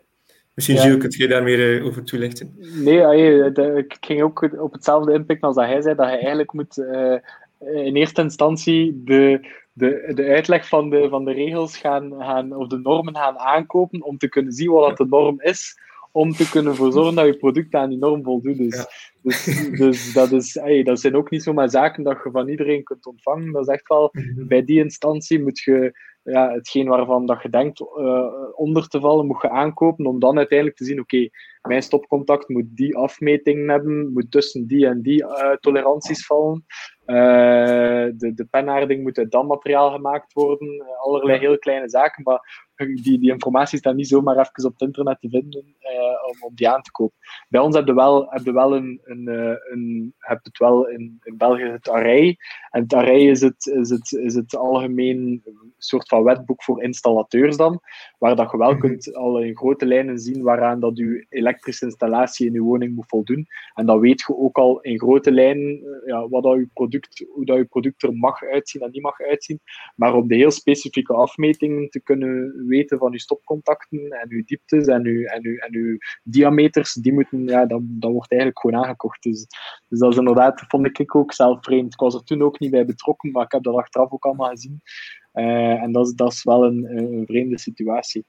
Misschien. 0.58 0.78
Gilles, 0.78 0.98
kunt 0.98 1.14
je 1.14 1.28
daar 1.28 1.44
meer 1.44 1.84
over 1.84 2.04
toelichten? 2.04 2.56
Nee, 2.84 3.52
de, 3.52 3.74
ik 3.88 3.98
ging 4.00 4.22
ook 4.22 4.50
op 4.60 4.74
hetzelfde 4.74 5.14
inpikken 5.14 5.48
als 5.48 5.56
dat 5.56 5.66
hij 5.66 5.82
zei, 5.82 5.96
dat 5.96 6.10
je 6.10 6.18
eigenlijk 6.18 6.54
moet 6.54 6.78
in 7.60 7.96
eerste 7.96 8.22
instantie 8.22 9.02
de, 9.04 9.48
de, 9.74 10.12
de 10.16 10.24
uitleg 10.24 10.68
van 10.68 10.90
de, 10.90 11.08
van 11.10 11.26
de 11.26 11.32
regels 11.32 11.78
gaan, 11.78 12.14
gaan, 12.20 12.56
of 12.56 12.68
de 12.68 12.80
normen 12.80 13.16
gaan 13.16 13.38
aankopen 13.38 14.04
om 14.04 14.18
te 14.18 14.30
kunnen 14.30 14.54
zien 14.54 14.72
wat 14.72 14.88
dat 14.88 14.98
de 14.98 15.16
norm 15.16 15.42
is 15.42 15.80
om 16.12 16.32
te 16.32 16.50
kunnen 16.50 16.76
zorgen 16.76 17.16
dat 17.16 17.26
je 17.26 17.38
product 17.38 17.74
aan 17.74 17.90
die 17.90 17.98
norm 17.98 18.24
voldoet. 18.24 18.58
Dus, 18.58 18.86
dus, 19.22 19.70
dus, 19.78 20.14
dat, 20.14 20.32
is, 20.32 20.54
hey, 20.54 20.84
dat 20.84 21.00
zijn 21.00 21.16
ook 21.16 21.30
niet 21.30 21.44
zomaar 21.44 21.70
zaken 21.70 22.04
dat 22.04 22.18
je 22.24 22.32
van 22.32 22.48
iedereen 22.48 22.84
kunt 22.84 23.06
ontvangen. 23.06 23.52
Dat 23.52 23.62
is 23.62 23.74
echt 23.74 23.88
wel, 23.88 24.10
mhm. 24.12 24.48
bij 24.48 24.66
die 24.66 24.84
instantie 24.84 25.44
moet 25.44 25.60
je 25.60 26.00
ja, 26.32 26.52
hetgeen 26.52 26.88
waarvan 26.88 27.26
dat 27.26 27.42
je 27.42 27.50
denkt 27.50 27.80
uh, 27.80 28.26
onder 28.56 28.88
te 28.88 29.00
vallen, 29.00 29.26
moet 29.26 29.42
je 29.42 29.50
aankopen 29.50 30.06
om 30.06 30.20
dan 30.20 30.38
uiteindelijk 30.38 30.78
te 30.78 30.86
zien, 30.86 31.00
oké, 31.00 31.30
mijn 31.62 31.84
stopcontact 31.84 32.50
moet 32.50 32.76
die 32.76 32.96
afmetingen 32.96 33.70
hebben, 33.70 34.14
moet 34.14 34.32
tussen 34.32 34.68
die 34.68 34.88
en 34.88 35.02
die 35.02 35.24
uh, 35.24 35.52
toleranties 35.52 36.26
vallen. 36.26 36.66
Uh, 37.06 37.16
de, 38.18 38.32
de 38.36 38.48
penaarding 38.50 39.04
moet 39.04 39.18
uit 39.18 39.32
dat 39.32 39.48
materiaal 39.48 39.92
gemaakt 39.92 40.34
worden. 40.34 40.86
allerlei 40.98 41.40
heel 41.40 41.58
kleine 41.58 41.90
zaken, 41.90 42.24
maar 42.24 42.67
die, 42.78 43.20
die 43.20 43.32
informatie 43.32 43.78
staat 43.78 43.96
niet 43.96 44.08
zomaar 44.08 44.38
even 44.38 44.66
op 44.66 44.72
het 44.72 44.82
internet 44.82 45.20
te 45.20 45.30
vinden 45.30 45.64
uh, 45.82 46.30
om, 46.30 46.48
om 46.48 46.56
die 46.56 46.70
aan 46.70 46.82
te 46.82 46.92
kopen. 46.92 47.18
Bij 47.50 47.62
ons 47.62 47.76
heb 47.76 47.88
je 47.88 47.94
wel, 47.94 48.26
heb 48.30 48.46
je 48.46 48.54
wel 48.54 48.76
een, 48.76 49.02
een, 49.04 49.28
een, 49.72 50.14
heb 50.18 50.40
het 50.44 50.58
wel 50.58 50.88
in, 50.88 51.20
in 51.24 51.38
België 51.38 51.64
het 51.64 51.90
array. 51.90 52.38
En 52.72 52.82
het 52.82 52.94
array 52.94 53.30
is 53.30 53.42
het, 53.42 53.66
is 53.66 53.90
het, 53.90 54.12
is 54.12 54.36
het 54.36 54.56
algemeen 54.56 55.44
soort 55.78 56.08
van 56.08 56.24
wetboek 56.24 56.64
voor 56.64 56.84
installateurs 56.84 57.58
dan, 57.58 57.80
waar 58.18 58.36
dat 58.36 58.52
je 58.52 58.58
wel 58.58 58.72
mhm. 58.72 58.80
kunt 58.80 59.16
al 59.16 59.42
in 59.42 59.58
grote 59.58 59.86
lijnen 59.86 60.20
zien 60.20 60.44
waaraan 60.44 60.80
dat 60.80 60.98
je 60.98 61.26
elektrische 61.30 61.86
installatie 61.86 62.48
in 62.48 62.54
je 62.54 62.62
woning 62.62 62.96
moet 62.96 63.08
voldoen. 63.08 63.48
En 63.74 63.86
dan 63.86 64.00
weet 64.00 64.24
je 64.28 64.38
ook 64.38 64.58
al 64.58 64.82
in 64.82 65.00
grote 65.00 65.32
lijnen 65.32 65.82
ja, 66.06 66.28
wat 66.28 66.44
dat 66.44 66.58
je 66.58 66.70
product, 66.74 67.26
hoe 67.34 67.46
dat 67.46 67.58
je 67.58 67.66
product 67.66 68.04
er 68.04 68.14
mag 68.14 68.44
uitzien 68.44 68.82
en 68.82 68.92
niet 68.92 69.02
mag 69.02 69.22
uitzien. 69.22 69.60
Maar 69.96 70.14
om 70.14 70.28
de 70.28 70.36
heel 70.36 70.52
specifieke 70.52 71.14
afmetingen 71.14 71.90
te 71.90 72.02
kunnen 72.02 72.67
weten 72.68 72.98
van 72.98 73.12
uw 73.12 73.18
stopcontacten 73.18 74.10
en 74.10 74.26
uw 74.30 74.44
dieptes 74.46 74.86
en 74.88 75.06
uw, 75.06 75.26
en 75.26 75.46
uw, 75.46 75.56
en 75.56 75.76
uw 75.76 75.98
diameters, 76.24 76.94
die 76.94 77.14
moeten, 77.14 77.48
ja, 77.48 77.66
dat, 77.66 77.82
dat 77.84 78.12
wordt 78.12 78.32
eigenlijk 78.32 78.62
gewoon 78.62 78.84
aangekocht. 78.84 79.24
Dus, 79.24 79.48
dus 79.88 80.00
dat 80.00 80.12
is 80.12 80.18
inderdaad, 80.18 80.64
vond 80.68 81.00
ik 81.00 81.16
ook 81.16 81.34
zelf 81.34 81.64
vreemd. 81.64 81.94
Ik 81.94 82.00
was 82.00 82.16
er 82.16 82.24
toen 82.24 82.42
ook 82.42 82.60
niet 82.60 82.72
bij 82.72 82.86
betrokken, 82.86 83.32
maar 83.32 83.46
ik 83.46 83.52
heb 83.52 83.64
dat 83.64 83.76
achteraf 83.76 84.12
ook 84.12 84.26
allemaal 84.26 84.50
gezien. 84.50 84.82
Uh, 85.34 85.82
en 85.82 85.92
dat 85.92 86.08
is, 86.08 86.14
dat 86.14 86.32
is 86.32 86.44
wel 86.44 86.66
een, 86.66 86.98
een 86.98 87.26
vreemde 87.26 87.60
situatie. 87.60 88.26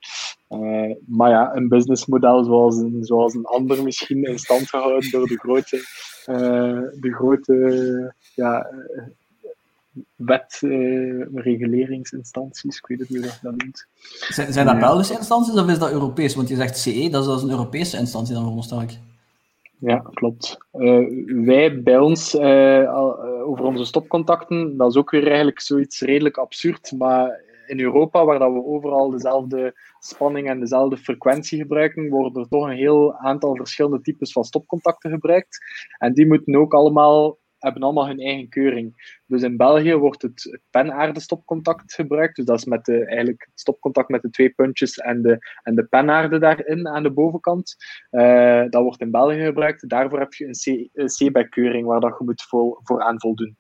Uh, 0.48 0.94
maar 1.06 1.30
ja, 1.30 1.54
een 1.54 1.68
businessmodel 1.68 2.44
zoals 2.44 2.76
een, 2.76 3.04
zoals 3.04 3.34
een 3.34 3.44
ander 3.44 3.82
misschien 3.82 4.22
in 4.24 4.38
stand 4.38 4.68
gehouden 4.68 5.10
door 5.10 5.26
de 5.26 5.38
grote, 5.38 5.76
uh, 6.26 7.00
de 7.00 7.14
grote 7.14 8.14
ja, 8.34 8.70
wet, 10.16 10.60
uh, 10.64 11.26
reguleringsinstanties, 11.34 12.78
ik 12.78 12.86
weet 12.86 12.98
het 12.98 13.08
niet 13.08 13.18
hoe 13.18 13.32
dat 13.42 13.56
noemt. 13.56 13.86
Zijn, 14.28 14.52
zijn 14.52 14.66
dat 14.66 14.78
Belgische 14.78 15.14
instanties 15.14 15.54
of 15.54 15.68
is 15.68 15.78
dat 15.78 15.92
Europees? 15.92 16.34
Want 16.34 16.48
je 16.48 16.56
zegt 16.56 16.78
CE, 16.78 17.08
dat 17.10 17.22
is, 17.22 17.28
dat 17.28 17.42
een 17.42 17.50
Europese 17.50 17.98
instantie 17.98 18.32
dan 18.32 18.42
veronderstel 18.42 18.82
ik. 18.82 18.98
Ja, 19.78 19.98
klopt. 20.14 20.58
Uh, 20.72 21.26
wij 21.44 21.82
bij 21.82 21.98
ons, 21.98 22.34
uh, 22.34 22.96
over 23.48 23.64
onze 23.64 23.84
stopcontacten, 23.84 24.76
dat 24.76 24.90
is 24.90 24.96
ook 24.96 25.10
weer 25.10 25.26
eigenlijk 25.26 25.60
zoiets 25.60 26.00
redelijk 26.00 26.36
absurd, 26.36 26.92
maar 26.98 27.40
in 27.66 27.80
Europa, 27.80 28.24
waar 28.24 28.38
dat 28.38 28.52
we 28.52 28.64
overal 28.64 29.10
dezelfde 29.10 29.74
spanning 29.98 30.48
en 30.48 30.60
dezelfde 30.60 30.96
frequentie 30.96 31.58
gebruiken, 31.58 32.08
worden 32.08 32.42
er 32.42 32.48
toch 32.48 32.64
een 32.64 32.76
heel 32.76 33.14
aantal 33.14 33.56
verschillende 33.56 34.00
types 34.00 34.32
van 34.32 34.44
stopcontacten 34.44 35.10
gebruikt. 35.10 35.58
En 35.98 36.12
die 36.12 36.26
moeten 36.26 36.56
ook 36.56 36.74
allemaal 36.74 37.38
hebben 37.58 37.82
allemaal 37.82 38.06
hun 38.06 38.20
eigen 38.20 38.48
keuring. 38.48 39.16
Dus 39.26 39.42
in 39.42 39.56
België 39.56 39.94
wordt 39.94 40.22
het, 40.22 40.60
penaarde 40.70 41.20
stopcontact 41.20 41.94
gebruikt. 41.94 42.36
Dus 42.36 42.44
dat 42.44 42.58
is 42.58 42.64
met 42.64 42.84
de, 42.84 43.06
eigenlijk 43.06 43.46
het 43.50 43.60
stopcontact 43.60 44.08
met 44.08 44.22
de 44.22 44.30
twee 44.30 44.50
puntjes 44.50 44.98
en 44.98 45.22
de, 45.22 45.38
en 45.62 45.74
de 45.74 45.84
penaarde 45.84 46.38
daarin 46.38 46.88
aan 46.88 47.02
de 47.02 47.12
bovenkant. 47.12 47.76
Uh, 48.10 48.64
dat 48.68 48.82
wordt 48.82 49.00
in 49.00 49.10
België 49.10 49.44
gebruikt. 49.44 49.88
Daarvoor 49.88 50.18
heb 50.18 50.34
je 50.34 50.46
een 50.92 51.06
C-back-keuring 51.06 51.86
waar 51.86 52.00
dat 52.00 52.18
je 52.18 52.24
moet 52.24 52.42
voor, 52.42 52.80
voor 52.82 53.02
aan 53.02 53.20
voldoen. 53.20 53.56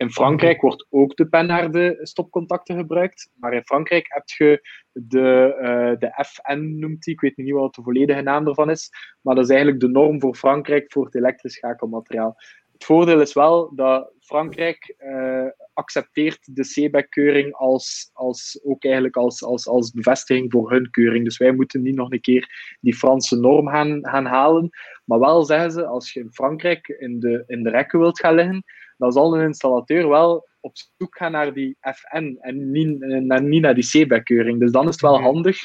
In 0.00 0.10
Frankrijk 0.10 0.60
wordt 0.60 0.86
ook 0.90 1.16
de 1.16 1.28
penaarde 1.28 1.98
stopcontacten 2.02 2.76
gebruikt, 2.76 3.30
maar 3.34 3.52
in 3.52 3.64
Frankrijk 3.64 4.06
heb 4.08 4.28
je 4.28 4.68
de, 4.92 5.56
uh, 5.60 5.98
de 5.98 6.24
FN, 6.26 6.78
noemt 6.78 7.02
die, 7.02 7.14
ik 7.14 7.20
weet 7.20 7.36
niet 7.36 7.50
wat 7.50 7.74
de 7.74 7.82
volledige 7.82 8.22
naam 8.22 8.46
ervan 8.46 8.70
is, 8.70 8.90
maar 9.20 9.34
dat 9.34 9.44
is 9.44 9.50
eigenlijk 9.50 9.80
de 9.80 9.88
norm 9.88 10.20
voor 10.20 10.34
Frankrijk 10.34 10.92
voor 10.92 11.04
het 11.04 11.14
elektrisch 11.14 11.54
schakelmateriaal. 11.54 12.36
Het 12.80 12.88
voordeel 12.88 13.20
is 13.20 13.32
wel 13.32 13.74
dat 13.74 14.12
Frankrijk 14.20 14.94
uh, 14.98 15.46
accepteert 15.72 16.38
de 16.56 16.62
CBEC-keuring 16.62 17.54
als, 17.54 18.10
als, 18.12 18.60
ook 18.62 18.84
eigenlijk 18.84 19.16
als, 19.16 19.42
als, 19.42 19.66
als 19.66 19.90
bevestiging 19.90 20.50
voor 20.52 20.70
hun 20.70 20.90
keuring. 20.90 21.24
Dus 21.24 21.38
wij 21.38 21.52
moeten 21.52 21.82
niet 21.82 21.94
nog 21.94 22.12
een 22.12 22.20
keer 22.20 22.76
die 22.80 22.94
Franse 22.94 23.36
norm 23.36 23.68
gaan, 23.68 23.98
gaan 24.02 24.24
halen. 24.24 24.70
Maar 25.04 25.18
wel 25.18 25.44
zeggen 25.44 25.70
ze, 25.70 25.86
als 25.86 26.12
je 26.12 26.20
in 26.20 26.32
Frankrijk 26.32 26.88
in 26.88 27.20
de, 27.20 27.44
in 27.46 27.62
de 27.62 27.70
rekken 27.70 27.98
wilt 27.98 28.20
gaan 28.20 28.34
liggen, 28.34 28.64
dan 28.96 29.12
zal 29.12 29.36
een 29.36 29.46
installateur 29.46 30.08
wel 30.08 30.48
op 30.60 30.72
zoek 30.98 31.16
gaan 31.16 31.32
naar 31.32 31.52
die 31.52 31.76
FN 31.80 32.36
en 32.40 32.70
niet, 32.70 32.98
naar, 32.98 33.42
niet 33.42 33.62
naar 33.62 33.74
die 33.74 33.88
CBEC-keuring. 33.88 34.60
Dus 34.60 34.72
dan 34.72 34.86
is 34.86 34.92
het 34.92 35.00
wel 35.00 35.16
mhm. 35.16 35.24
handig 35.24 35.62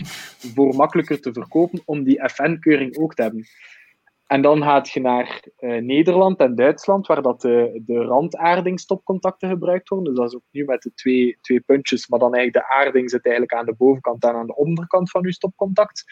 voor 0.55 0.75
makkelijker 0.75 1.21
te 1.21 1.33
verkopen 1.33 1.81
om 1.85 2.03
die 2.03 2.29
FN-keuring 2.29 2.97
ook 2.97 3.13
te 3.13 3.21
hebben. 3.21 3.45
En 4.27 4.41
dan 4.41 4.63
gaat 4.63 4.89
je 4.89 5.01
naar 5.01 5.43
uh, 5.59 5.81
Nederland 5.81 6.39
en 6.39 6.55
Duitsland, 6.55 7.07
waar 7.07 7.21
dat 7.21 7.41
de, 7.41 7.81
de 7.85 7.97
randaardingstopcontacten 7.97 9.49
gebruikt 9.49 9.89
worden. 9.89 10.13
Dus 10.13 10.21
dat 10.21 10.29
is 10.29 10.35
ook 10.35 10.47
nu 10.51 10.65
met 10.65 10.81
de 10.81 10.93
twee, 10.93 11.37
twee 11.41 11.59
puntjes, 11.59 12.07
maar 12.07 12.19
dan 12.19 12.33
eigenlijk 12.33 12.67
de 12.67 12.73
aarding 12.73 13.09
zit 13.09 13.25
eigenlijk 13.25 13.55
aan 13.55 13.65
de 13.65 13.75
bovenkant 13.75 14.23
en 14.23 14.33
aan 14.33 14.47
de 14.47 14.55
onderkant 14.55 15.11
van 15.11 15.21
je 15.21 15.33
stopcontact. 15.33 16.03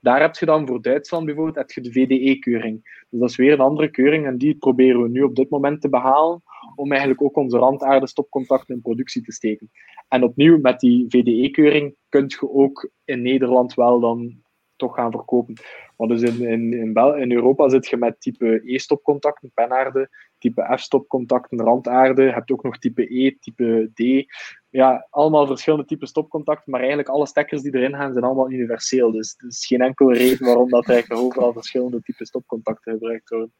Daar 0.00 0.20
heb 0.20 0.36
je 0.36 0.46
dan 0.46 0.66
voor 0.66 0.82
Duitsland 0.82 1.24
bijvoorbeeld 1.24 1.56
heb 1.56 1.70
je 1.70 1.80
de 1.80 1.92
VDE-keuring. 1.92 3.04
Dus 3.10 3.20
dat 3.20 3.30
is 3.30 3.36
weer 3.36 3.52
een 3.52 3.60
andere 3.60 3.90
keuring 3.90 4.26
en 4.26 4.38
die 4.38 4.56
proberen 4.56 5.02
we 5.02 5.08
nu 5.08 5.22
op 5.22 5.36
dit 5.36 5.50
moment 5.50 5.80
te 5.80 5.88
behalen 5.88 6.42
om 6.74 6.90
eigenlijk 6.90 7.22
ook 7.22 7.36
onze 7.36 7.58
randaardenstopcontacten 7.58 8.74
in 8.74 8.80
productie 8.80 9.22
te 9.22 9.32
steken. 9.32 9.70
En 10.08 10.22
opnieuw, 10.22 10.58
met 10.60 10.80
die 10.80 11.04
VDE-keuring 11.08 11.96
kun 12.08 12.24
je 12.26 12.52
ook 12.52 12.90
in 13.04 13.22
Nederland 13.22 13.74
wel 13.74 14.00
dan 14.00 14.46
toch 14.78 14.94
gaan 14.94 15.10
verkopen. 15.10 15.54
Maar 15.96 16.08
dus 16.08 16.22
in, 16.22 16.48
in, 16.48 16.72
in, 16.72 16.92
Bel 16.92 17.16
in 17.16 17.32
Europa 17.32 17.68
zit 17.68 17.86
je 17.86 17.96
met 17.96 18.20
type 18.20 18.60
E-stopcontacten, 18.64 19.50
penaarden, 19.54 20.08
type 20.38 20.76
F-stopcontacten, 20.76 21.60
randaarden. 21.60 22.24
Je 22.24 22.32
hebt 22.32 22.50
ook 22.50 22.62
nog 22.62 22.78
type 22.78 23.14
E, 23.14 23.36
type 23.40 23.90
D. 23.94 24.32
Ja, 24.70 25.06
allemaal 25.10 25.46
verschillende 25.46 25.84
type 25.84 26.06
stopcontacten, 26.06 26.70
maar 26.70 26.80
eigenlijk 26.80 27.08
alle 27.08 27.26
stekkers 27.26 27.62
die 27.62 27.74
erin 27.74 27.94
gaan 27.94 28.12
zijn 28.12 28.24
allemaal 28.24 28.50
universeel. 28.50 29.10
Dus 29.10 29.34
er 29.38 29.48
is 29.48 29.66
geen 29.66 29.80
enkele 29.80 30.14
reden 30.14 30.46
waarom 30.46 30.68
dat 30.68 30.88
eigenlijk 30.88 31.22
overal 31.22 31.52
verschillende 31.52 32.00
type 32.00 32.26
stopcontacten 32.26 32.92
gebruikt 32.92 33.28
worden. 33.28 33.52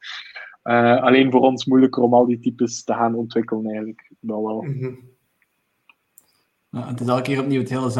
Uh, 0.64 1.02
alleen 1.02 1.30
voor 1.30 1.40
ons 1.40 1.64
moeilijker 1.64 2.02
om 2.02 2.14
al 2.14 2.26
die 2.26 2.38
types 2.38 2.84
te 2.84 2.92
gaan 2.92 3.14
ontwikkelen 3.14 3.66
eigenlijk. 3.66 4.10
Dat 4.20 4.40
wel. 4.42 4.64
-hmm. 4.64 5.16
Het 6.70 7.00
is 7.00 7.06
elke 7.06 7.22
keer 7.22 7.40
opnieuw 7.40 7.60
het 7.60 7.68
hele 7.68 7.90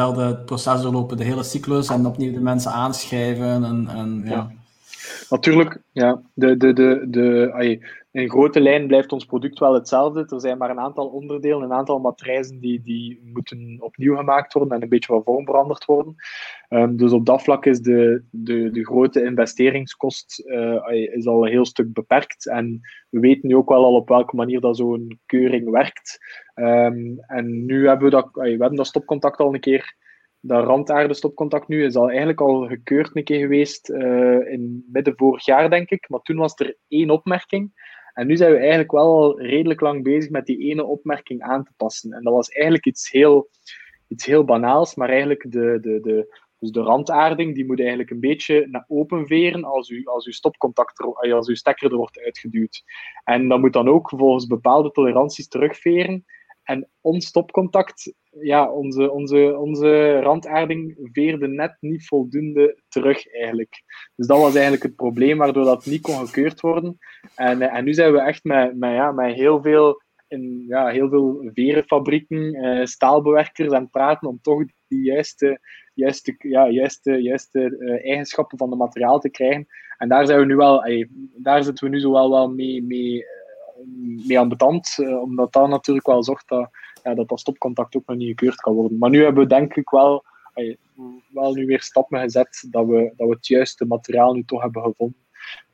proces 0.45 0.81
doorlopen, 0.81 1.17
de 1.17 1.23
hele 1.23 1.43
cyclus 1.43 1.89
en 1.89 2.05
opnieuw 2.05 2.33
de 2.33 2.39
mensen 2.39 2.71
aanschrijven. 2.71 3.63
En, 3.63 3.87
en, 3.87 4.21
ja. 4.25 4.51
Natuurlijk, 5.29 5.81
ja. 5.91 6.21
De, 6.33 6.57
de, 6.57 6.73
de, 6.73 7.05
de, 7.09 7.79
in 8.11 8.29
grote 8.29 8.59
lijn 8.59 8.87
blijft 8.87 9.11
ons 9.11 9.25
product 9.25 9.59
wel 9.59 9.73
hetzelfde. 9.73 10.25
Er 10.29 10.39
zijn 10.39 10.57
maar 10.57 10.69
een 10.69 10.79
aantal 10.79 11.07
onderdelen, 11.07 11.61
een 11.61 11.73
aantal 11.73 11.99
matrijzen 11.99 12.59
die, 12.59 12.81
die 12.81 13.29
moeten 13.33 13.77
opnieuw 13.79 14.15
gemaakt 14.15 14.53
worden 14.53 14.73
en 14.73 14.81
een 14.83 14.89
beetje 14.89 15.13
van 15.13 15.23
vorm 15.23 15.45
veranderd 15.45 15.85
worden. 15.85 16.15
Um, 16.69 16.97
dus 16.97 17.11
op 17.11 17.25
dat 17.25 17.41
vlak 17.41 17.65
is 17.65 17.79
de, 17.81 18.23
de, 18.31 18.71
de 18.71 18.85
grote 18.85 19.23
investeringskost 19.23 20.43
uh, 20.45 20.91
is 20.91 21.27
al 21.27 21.45
een 21.45 21.51
heel 21.51 21.65
stuk 21.65 21.93
beperkt. 21.93 22.47
En 22.47 22.79
we 23.09 23.19
weten 23.19 23.47
nu 23.47 23.55
ook 23.55 23.69
wel 23.69 23.83
al 23.83 23.95
op 23.95 24.09
welke 24.09 24.35
manier 24.35 24.59
dat 24.59 24.77
zo'n 24.77 25.19
keuring 25.25 25.69
werkt. 25.69 26.17
Um, 26.55 27.19
en 27.19 27.65
nu 27.65 27.87
hebben 27.87 28.05
we 28.05 28.15
dat, 28.15 28.29
we 28.31 28.49
hebben 28.49 28.75
dat 28.75 28.87
stopcontact 28.87 29.39
al 29.39 29.53
een 29.53 29.59
keer 29.59 29.95
dat 30.41 30.65
randaarde 30.65 31.13
stopcontact 31.13 31.67
nu 31.67 31.85
is 31.85 31.95
al 31.95 32.09
eigenlijk 32.09 32.41
al 32.41 32.67
gekeurd 32.67 33.15
een 33.15 33.23
keer 33.23 33.39
geweest 33.39 33.89
uh, 33.89 34.51
in 34.51 34.85
midden 34.91 35.13
vorig 35.17 35.45
jaar, 35.45 35.69
denk 35.69 35.89
ik. 35.89 36.09
Maar 36.09 36.21
toen 36.21 36.37
was 36.37 36.53
er 36.55 36.77
één 36.87 37.09
opmerking. 37.09 37.71
En 38.13 38.27
nu 38.27 38.37
zijn 38.37 38.51
we 38.51 38.57
eigenlijk 38.57 38.91
wel 38.91 39.05
al 39.05 39.41
redelijk 39.41 39.81
lang 39.81 40.03
bezig 40.03 40.29
met 40.29 40.45
die 40.45 40.57
ene 40.57 40.85
opmerking 40.85 41.41
aan 41.41 41.63
te 41.63 41.71
passen. 41.77 42.11
En 42.11 42.23
dat 42.23 42.33
was 42.33 42.49
eigenlijk 42.49 42.85
iets 42.85 43.11
heel, 43.11 43.49
iets 44.07 44.25
heel 44.25 44.43
banaals, 44.43 44.95
maar 44.95 45.09
eigenlijk 45.09 45.45
de, 45.51 45.77
de, 45.81 45.99
de, 46.01 46.39
dus 46.59 46.71
de 46.71 46.81
randaarding 46.81 47.55
die 47.55 47.65
moet 47.65 47.79
eigenlijk 47.79 48.09
een 48.09 48.19
beetje 48.19 48.67
naar 48.67 48.85
open 48.87 49.27
veren 49.27 49.63
als, 49.63 49.89
u, 49.89 50.05
als 50.05 50.25
uw 50.25 50.31
stopcontact, 50.31 50.99
als 51.31 51.47
uw 51.47 51.55
stekker 51.55 51.91
er 51.91 51.97
wordt 51.97 52.19
uitgeduwd. 52.19 52.83
En 53.23 53.47
dat 53.47 53.59
moet 53.59 53.73
dan 53.73 53.89
ook 53.89 54.09
volgens 54.09 54.47
bepaalde 54.47 54.91
toleranties 54.91 55.47
terugveren. 55.47 56.25
En 56.69 56.89
ons 57.01 57.25
stopcontact, 57.25 58.13
ja, 58.41 58.71
onze, 58.71 59.11
onze, 59.11 59.57
onze 59.57 60.19
randaarding 60.19 61.09
veerde 61.11 61.47
net 61.47 61.77
niet 61.79 62.07
voldoende 62.07 62.81
terug 62.87 63.33
eigenlijk. 63.33 63.83
Dus 64.15 64.27
dat 64.27 64.37
was 64.37 64.53
eigenlijk 64.53 64.83
het 64.83 64.95
probleem 64.95 65.37
waardoor 65.37 65.63
dat 65.63 65.85
niet 65.85 66.01
kon 66.01 66.27
gekeurd 66.27 66.61
worden. 66.61 66.97
En, 67.35 67.61
en 67.61 67.83
nu 67.83 67.93
zijn 67.93 68.11
we 68.11 68.21
echt 68.21 68.43
met, 68.43 68.77
met, 68.77 68.91
ja, 68.91 69.11
met 69.11 69.35
heel 69.35 69.61
veel 69.61 70.01
in 70.27 70.65
ja, 70.67 70.87
heel 70.87 71.09
veel 71.09 71.49
verenfabrieken, 71.53 72.53
eh, 72.53 72.85
staalbewerkers 72.85 73.71
aan 73.71 73.81
het 73.81 73.91
praten 73.91 74.27
om 74.27 74.39
toch 74.41 74.63
die 74.87 75.03
juiste, 75.03 75.59
juiste, 75.93 76.35
ja, 76.37 76.69
juiste, 76.69 77.21
juiste 77.21 77.77
uh, 77.79 78.05
eigenschappen 78.05 78.57
van 78.57 78.69
het 78.69 78.79
materiaal 78.79 79.19
te 79.19 79.29
krijgen. 79.29 79.65
En 79.97 80.09
daar 80.09 80.25
zijn 80.25 80.39
we 80.39 80.45
nu 80.45 80.55
wel, 80.55 80.83
daar 81.37 81.63
zitten 81.63 81.85
we 81.85 81.95
nu 81.95 81.99
zo 81.99 82.11
wel, 82.11 82.29
wel 82.29 82.49
mee, 82.49 82.83
mee 82.83 83.25
mee 84.27 84.39
aan 84.39 84.49
betand, 84.49 84.97
uh, 84.99 85.21
omdat 85.21 85.53
dat 85.53 85.69
natuurlijk 85.69 86.07
wel 86.07 86.23
zorgt 86.23 86.47
dat, 86.47 86.69
ja, 87.03 87.13
dat 87.13 87.29
dat 87.29 87.39
stopcontact 87.39 87.95
ook 87.95 88.05
nog 88.05 88.17
niet 88.17 88.27
gekeurd 88.27 88.55
kan 88.55 88.73
worden. 88.73 88.97
Maar 88.97 89.09
nu 89.09 89.23
hebben 89.23 89.43
we 89.43 89.49
denk 89.49 89.75
ik 89.75 89.89
wel, 89.89 90.23
wel 91.29 91.53
nu 91.53 91.65
weer 91.65 91.81
stappen 91.81 92.19
gezet 92.19 92.67
dat 92.69 92.85
we, 92.85 93.13
dat 93.15 93.27
we 93.27 93.33
het 93.33 93.47
juiste 93.47 93.85
materiaal 93.85 94.33
nu 94.33 94.43
toch 94.45 94.61
hebben 94.61 94.83
gevonden. 94.83 95.17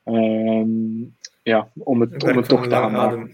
Um, 0.04 1.14
ja, 1.42 1.68
om 1.74 2.00
het, 2.00 2.22
om 2.22 2.36
het 2.36 2.48
toch 2.48 2.62
te 2.62 2.70
gaan 2.70 2.92
maken. 2.92 3.30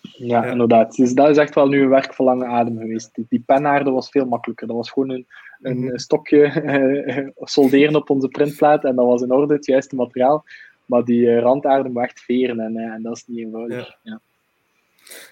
Ja, 0.00 0.44
ja, 0.44 0.50
inderdaad. 0.50 0.96
Dus 0.96 1.12
dat 1.12 1.28
is 1.28 1.36
echt 1.36 1.54
wel 1.54 1.68
nu 1.68 1.82
een 1.82 1.88
werk 1.88 2.14
van 2.14 2.24
lange 2.24 2.44
adem 2.44 2.78
geweest. 2.78 3.14
Die, 3.14 3.26
die 3.28 3.42
penaarde 3.46 3.90
was 3.90 4.08
veel 4.08 4.26
makkelijker. 4.26 4.66
Dat 4.66 4.76
was 4.76 4.90
gewoon 4.90 5.10
een, 5.10 5.26
een 5.60 5.76
mm 5.76 5.88
-hmm. 5.88 5.98
stokje 5.98 6.62
uh, 6.62 7.28
solderen 7.40 7.96
op 7.96 8.10
onze 8.10 8.28
printplaat 8.28 8.84
en 8.84 8.96
dat 8.96 9.06
was 9.06 9.22
in 9.22 9.32
orde, 9.32 9.54
het 9.54 9.66
juiste 9.66 9.96
materiaal. 9.96 10.44
Maar 10.86 11.04
die 11.04 11.20
uh, 11.20 11.40
randaarde 11.40 11.88
moet 11.88 12.02
echt 12.02 12.20
veren 12.20 12.60
en, 12.60 12.76
uh, 12.76 12.92
en 12.92 13.02
dat 13.02 13.16
is 13.16 13.24
niet 13.26 13.38
eenvoudig. 13.38 13.98
Ja. 14.02 14.20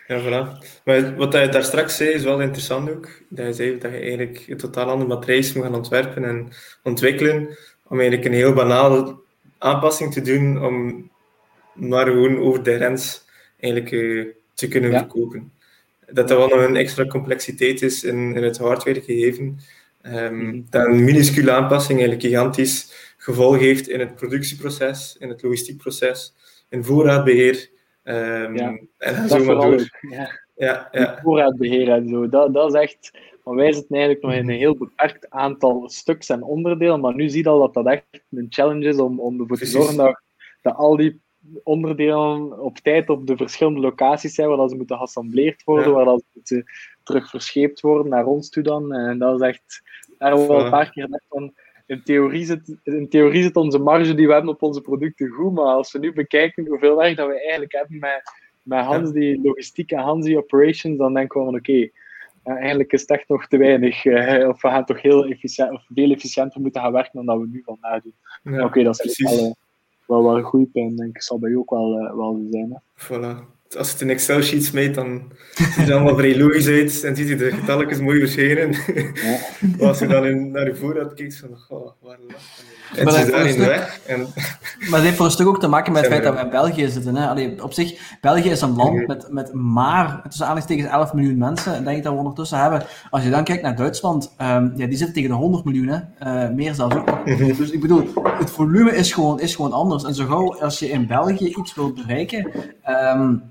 ja. 0.06 0.16
ja, 0.16 0.20
voilà. 0.20 0.66
Maar 0.84 1.16
wat 1.16 1.32
je 1.32 1.48
daar 1.48 1.64
straks 1.64 1.96
zei 1.96 2.10
is 2.10 2.24
wel 2.24 2.40
interessant 2.40 2.90
ook. 2.90 3.08
Dat 3.28 3.46
je 3.46 3.52
zei 3.52 3.78
dat 3.78 3.92
je 3.92 3.98
eigenlijk 3.98 4.44
een 4.48 4.56
totaal 4.56 4.88
andere 4.88 5.08
matrijs 5.08 5.52
moet 5.52 5.64
gaan 5.64 5.74
ontwerpen 5.74 6.24
en 6.24 6.48
ontwikkelen. 6.82 7.56
Om 7.88 7.98
eigenlijk 7.98 8.28
een 8.28 8.36
heel 8.36 8.52
banale 8.52 9.18
aanpassing 9.58 10.12
te 10.12 10.20
doen 10.20 10.64
om 10.64 11.10
maar 11.74 12.06
gewoon 12.06 12.38
over 12.38 12.62
de 12.62 12.74
grens 12.74 13.24
eigenlijk 13.58 13.92
uh, 13.92 14.26
te 14.54 14.68
kunnen 14.68 14.90
ja. 14.90 14.98
verkopen. 14.98 15.52
Dat 16.06 16.28
dat 16.28 16.38
wel 16.38 16.48
nog 16.48 16.68
een 16.68 16.76
extra 16.76 17.06
complexiteit 17.06 17.82
is 17.82 18.04
in, 18.04 18.36
in 18.36 18.42
het 18.42 18.58
hardware 18.58 19.02
gegeven. 19.02 19.60
Um, 20.02 20.34
mm 20.34 20.40
-hmm. 20.40 20.66
Dat 20.70 20.86
een 20.86 21.04
minuscule 21.04 21.50
aanpassing 21.50 21.98
eigenlijk 21.98 22.28
gigantisch 22.28 22.92
gevolg 23.20 23.58
heeft 23.58 23.88
in 23.88 24.00
het 24.00 24.14
productieproces, 24.14 25.16
in 25.18 25.28
het 25.28 25.42
logistiekproces, 25.42 26.34
in 26.68 26.84
voorraadbeheer. 26.84 27.70
Um, 28.04 28.56
ja, 28.56 28.78
en 28.98 29.14
dat 29.16 29.30
zo 29.30 29.44
maar 29.44 29.54
door. 29.54 29.98
Ja. 30.10 30.30
Ja, 30.60 30.88
ja. 30.92 31.18
Voorraadbeheer 31.22 31.88
en 31.88 32.08
zo. 32.08 32.28
Dat, 32.28 32.54
dat 32.54 32.74
is 32.74 32.80
echt. 32.80 33.18
Maar 33.44 33.54
wij 33.54 33.72
zitten 33.72 33.96
eigenlijk 33.96 34.24
nog 34.24 34.34
in 34.34 34.48
een 34.48 34.58
heel 34.58 34.76
beperkt 34.76 35.30
aantal 35.30 35.88
stuks 35.88 36.28
en 36.28 36.42
onderdelen. 36.42 37.00
Maar 37.00 37.14
nu 37.14 37.28
zie 37.28 37.42
je 37.42 37.48
al 37.48 37.58
dat 37.58 37.74
dat 37.74 37.86
echt 37.86 38.22
een 38.30 38.46
challenge 38.48 38.88
is 38.88 38.98
om, 38.98 39.20
om 39.20 39.40
ervoor 39.40 39.56
te 39.56 39.66
zorgen 39.66 39.96
dat, 39.96 40.20
dat 40.62 40.74
al 40.76 40.96
die 40.96 41.20
onderdelen 41.62 42.60
op 42.60 42.76
tijd 42.78 43.08
op 43.08 43.26
de 43.26 43.36
verschillende 43.36 43.80
locaties 43.80 44.34
zijn, 44.34 44.48
waar 44.48 44.68
ze 44.68 44.76
moeten 44.76 44.96
geassembleerd 44.96 45.64
worden, 45.64 45.88
ja. 45.88 45.94
waar 45.94 46.04
dat 46.04 46.20
ze 46.20 46.26
moeten 46.32 46.64
terug 47.02 47.30
verscheept 47.30 47.80
worden 47.80 48.08
naar 48.08 48.26
ons 48.26 48.50
toe 48.50 48.62
dan. 48.62 48.92
En 48.92 49.18
dat 49.18 49.40
is 49.40 49.46
echt, 49.46 49.82
daar 50.18 50.28
hebben 50.28 50.48
we 50.48 50.54
wel 50.54 50.64
een 50.64 50.70
paar 50.70 50.90
keer 50.90 51.04
gedacht 51.04 51.24
van, 51.28 51.52
in 51.90 52.02
theorie, 52.02 52.44
zit, 52.44 52.76
in 52.82 53.08
theorie 53.08 53.42
zit 53.42 53.56
onze 53.56 53.78
marge 53.78 54.14
die 54.14 54.26
we 54.26 54.32
hebben 54.32 54.50
op 54.50 54.62
onze 54.62 54.80
producten 54.80 55.28
goed, 55.28 55.52
maar 55.52 55.64
als 55.64 55.92
we 55.92 55.98
nu 55.98 56.12
bekijken 56.12 56.66
hoeveel 56.66 56.96
werk 56.96 57.16
dat 57.16 57.26
we 57.26 57.40
eigenlijk 57.40 57.72
hebben 57.72 57.98
met, 57.98 58.22
met 58.62 58.84
Hans 58.84 59.12
die 59.12 59.40
logistiek 59.42 59.90
en 59.90 59.98
Hans 59.98 60.24
die 60.24 60.38
operations, 60.38 60.98
dan 60.98 61.14
denken 61.14 61.40
we 61.40 61.46
van 61.46 61.54
oké, 61.54 61.70
okay, 61.70 61.92
eigenlijk 62.42 62.92
is 62.92 63.00
het 63.00 63.10
echt 63.10 63.28
nog 63.28 63.46
te 63.46 63.56
weinig. 63.56 64.04
Uh, 64.04 64.48
of 64.48 64.62
we 64.62 64.68
gaan 64.68 64.84
toch 64.84 65.02
heel 65.02 65.24
efficiënt, 65.24 65.72
of 65.72 65.84
veel 65.94 66.10
efficiënter 66.10 66.60
moeten 66.60 66.80
gaan 66.80 66.92
werken 66.92 67.12
dan 67.12 67.26
dat 67.26 67.38
we 67.38 67.46
nu 67.46 67.62
vandaag 67.64 68.02
doen. 68.02 68.14
Ja, 68.42 68.52
Oké, 68.52 68.64
okay, 68.64 68.82
dat 68.82 69.04
is 69.04 69.18
wel, 69.18 69.46
uh, 69.46 69.52
wel, 70.06 70.22
wel 70.22 70.36
een 70.36 70.42
goede 70.42 70.66
pijn, 70.66 70.96
denk 70.96 71.16
ik. 71.16 71.22
zal 71.22 71.38
bij 71.38 71.50
u 71.50 71.56
ook 71.56 71.70
wel, 71.70 72.16
wel 72.16 72.46
zijn. 72.50 72.70
Hè. 72.70 73.04
Voilà 73.04 73.58
als 73.78 73.92
het 73.92 74.00
in 74.00 74.10
Excel-sheet 74.10 74.64
smeet, 74.64 74.94
dan 74.94 75.22
ziet 75.54 75.74
het 75.74 75.90
allemaal 75.90 76.16
vrij 76.16 76.38
logisch 76.38 76.66
uit 76.66 77.04
en 77.04 77.16
ziet 77.16 77.28
je 77.28 77.36
de 77.36 77.50
getalletjes 77.50 78.00
mooi. 78.00 78.18
Ja. 78.36 78.66
maar 79.78 79.88
als 79.88 79.98
je 79.98 80.06
dan 80.06 80.26
in, 80.26 80.50
naar 80.50 80.66
je 80.66 80.74
voorraad 80.74 81.14
kijkt, 81.14 81.36
van, 81.36 81.78
oh, 81.78 81.90
waar 82.00 82.18
en 82.96 83.04
maar, 83.04 83.26
dat 83.26 83.56
weg. 83.56 84.00
En... 84.06 84.20
maar 84.90 84.98
het 84.98 85.02
heeft 85.02 85.16
voor 85.16 85.24
een 85.24 85.30
stuk 85.32 85.46
ook 85.46 85.60
te 85.60 85.68
maken 85.68 85.92
met 85.92 86.02
het 86.02 86.10
feit 86.10 86.24
dat 86.24 86.34
we 86.34 86.40
in 86.40 86.50
België 86.50 86.88
zitten. 86.88 87.16
Hè. 87.16 87.28
Allee, 87.28 87.62
op 87.62 87.72
zich, 87.72 88.16
België 88.20 88.50
is 88.50 88.60
een 88.60 88.76
land 88.76 89.06
met, 89.06 89.26
met 89.30 89.52
maar 89.52 90.22
tussen 90.22 90.46
aanhalingstekens 90.46 90.88
11 90.88 91.12
miljoen 91.12 91.38
mensen. 91.38 91.74
En 91.74 91.84
denk 91.84 91.96
ik 91.96 92.02
dat 92.02 92.12
we 92.12 92.18
ondertussen 92.18 92.58
hebben. 92.58 92.82
Als 93.10 93.22
je 93.22 93.30
dan 93.30 93.44
kijkt 93.44 93.62
naar 93.62 93.76
Duitsland, 93.76 94.34
um, 94.40 94.72
ja, 94.76 94.86
die 94.86 94.96
zitten 94.96 95.12
tegen 95.12 95.30
de 95.30 95.36
100 95.36 95.64
miljoen. 95.64 95.86
Hè. 95.86 95.98
Uh, 96.44 96.54
meer 96.54 96.74
zelfs 96.74 96.94
ook. 96.94 97.26
dus 97.56 97.70
ik 97.70 97.80
bedoel, 97.80 98.08
het 98.38 98.50
volume 98.50 98.96
is 98.96 99.12
gewoon, 99.12 99.40
is 99.40 99.54
gewoon 99.54 99.72
anders. 99.72 100.04
En 100.04 100.14
zo 100.14 100.26
gauw 100.26 100.60
als 100.60 100.78
je 100.78 100.90
in 100.90 101.06
België 101.06 101.54
iets 101.58 101.74
wilt 101.74 101.94
bereiken. 101.94 102.50
Um, 103.14 103.42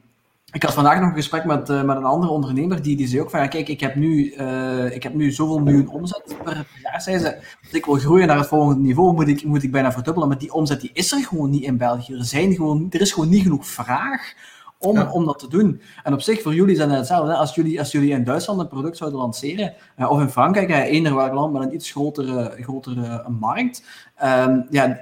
ik 0.52 0.64
had 0.64 0.74
vandaag 0.74 1.00
nog 1.00 1.10
een 1.10 1.16
gesprek 1.16 1.46
met, 1.46 1.70
uh, 1.70 1.84
met 1.84 1.98
een 1.98 2.04
andere 2.04 2.32
ondernemer, 2.32 2.82
die, 2.82 2.98
die 2.98 3.08
zei 3.08 3.22
ook 3.22 3.30
van, 3.30 3.40
ja, 3.40 3.48
kijk, 3.48 3.68
ik 3.68 3.80
heb 3.80 3.96
nu, 3.96 4.34
uh, 4.34 4.96
ik 4.96 5.04
heb 5.04 5.14
nu 5.14 5.32
zoveel 5.32 5.60
miljoen 5.60 5.90
omzet 5.90 6.36
per 6.44 6.66
jaar, 6.84 7.02
zei 7.02 7.18
ze. 7.18 7.36
Als 7.36 7.72
ik 7.72 7.86
wil 7.86 7.96
groeien 7.96 8.28
naar 8.28 8.38
het 8.38 8.48
volgende 8.48 8.82
niveau, 8.82 9.14
moet 9.14 9.28
ik, 9.28 9.44
moet 9.44 9.64
ik 9.64 9.72
bijna 9.72 9.92
verdubbelen. 9.92 10.30
Maar 10.30 10.38
die 10.38 10.54
omzet 10.54 10.82
die 10.82 10.90
is 10.94 11.12
er 11.12 11.20
gewoon 11.20 11.50
niet 11.50 11.64
in 11.64 11.78
België. 11.78 12.14
Er, 12.14 12.26
zijn 12.26 12.54
gewoon, 12.54 12.88
er 12.90 13.02
is 13.02 13.12
gewoon 13.12 13.30
niet 13.30 13.44
genoeg 13.44 13.66
vraag 13.66 14.34
om, 14.78 14.96
ja. 14.96 15.12
om 15.12 15.26
dat 15.26 15.40
te 15.40 15.48
doen. 15.48 15.82
En 16.04 16.14
op 16.14 16.22
zich, 16.22 16.42
voor 16.42 16.54
jullie 16.54 16.76
zijn 16.76 16.90
het 16.90 16.98
hetzelfde. 16.98 17.36
Als 17.36 17.56
jullie, 17.56 17.80
als 17.80 17.92
jullie 17.92 18.12
in 18.12 18.24
Duitsland 18.24 18.60
een 18.60 18.68
product 18.68 18.98
zouden 18.98 19.19
lanceren, 19.19 19.73
uh, 19.98 20.12
of 20.12 20.21
in 20.21 20.30
Frankrijk, 20.30 20.69
uh, 20.69 20.78
eender 20.78 21.15
welk 21.15 21.34
land 21.34 21.54
met 21.54 21.62
een 21.62 21.73
iets 21.73 21.92
grotere, 21.92 22.56
grotere 22.60 23.30
markt, 23.40 23.84
um, 24.23 24.65
ja, 24.69 25.02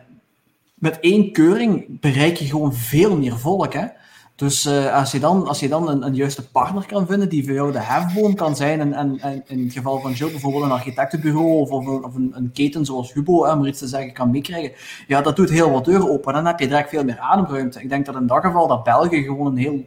met 0.73 0.99
één 0.99 1.31
keuring 1.31 1.99
bereik 1.99 2.35
je 2.35 2.45
gewoon 2.45 2.73
veel 2.73 3.17
meer 3.17 3.37
volk, 3.37 3.73
hè. 3.73 3.85
Dus 4.37 4.65
uh, 4.65 4.95
als 4.95 5.11
je 5.11 5.19
dan, 5.19 5.47
als 5.47 5.59
je 5.59 5.67
dan 5.67 5.89
een, 5.89 6.05
een, 6.05 6.15
juiste 6.15 6.49
partner 6.49 6.85
kan 6.85 7.07
vinden 7.07 7.29
die 7.29 7.43
voor 7.43 7.53
jou 7.53 7.71
de 7.71 7.79
hefboom 7.79 8.35
kan 8.35 8.55
zijn, 8.55 8.79
en, 8.79 8.93
en, 8.93 9.19
en 9.19 9.43
in 9.47 9.63
het 9.63 9.73
geval 9.73 9.99
van 9.99 10.11
Jill 10.11 10.31
bijvoorbeeld 10.31 10.63
een 10.63 10.71
architectenbureau 10.71 11.59
of, 11.59 11.71
of, 11.71 11.85
een, 11.85 12.03
of 12.03 12.15
een, 12.15 12.31
een, 12.35 12.51
keten 12.51 12.85
zoals 12.85 13.13
Hubo, 13.13 13.51
om 13.51 13.65
iets 13.65 13.79
te 13.79 13.87
zeggen, 13.87 14.13
kan 14.13 14.31
meekrijgen, 14.31 14.71
ja, 15.07 15.21
dat 15.21 15.35
doet 15.35 15.49
heel 15.49 15.71
wat 15.71 15.85
deuren 15.85 16.09
open. 16.09 16.33
Dan 16.33 16.45
heb 16.45 16.59
je 16.59 16.67
direct 16.67 16.89
veel 16.89 17.03
meer 17.03 17.19
ademruimte. 17.19 17.81
Ik 17.81 17.89
denk 17.89 18.05
dat 18.05 18.15
in 18.15 18.27
dat 18.27 18.41
geval 18.41 18.67
dat 18.67 18.83
België 18.83 19.23
gewoon 19.23 19.45
een 19.45 19.57
heel, 19.57 19.83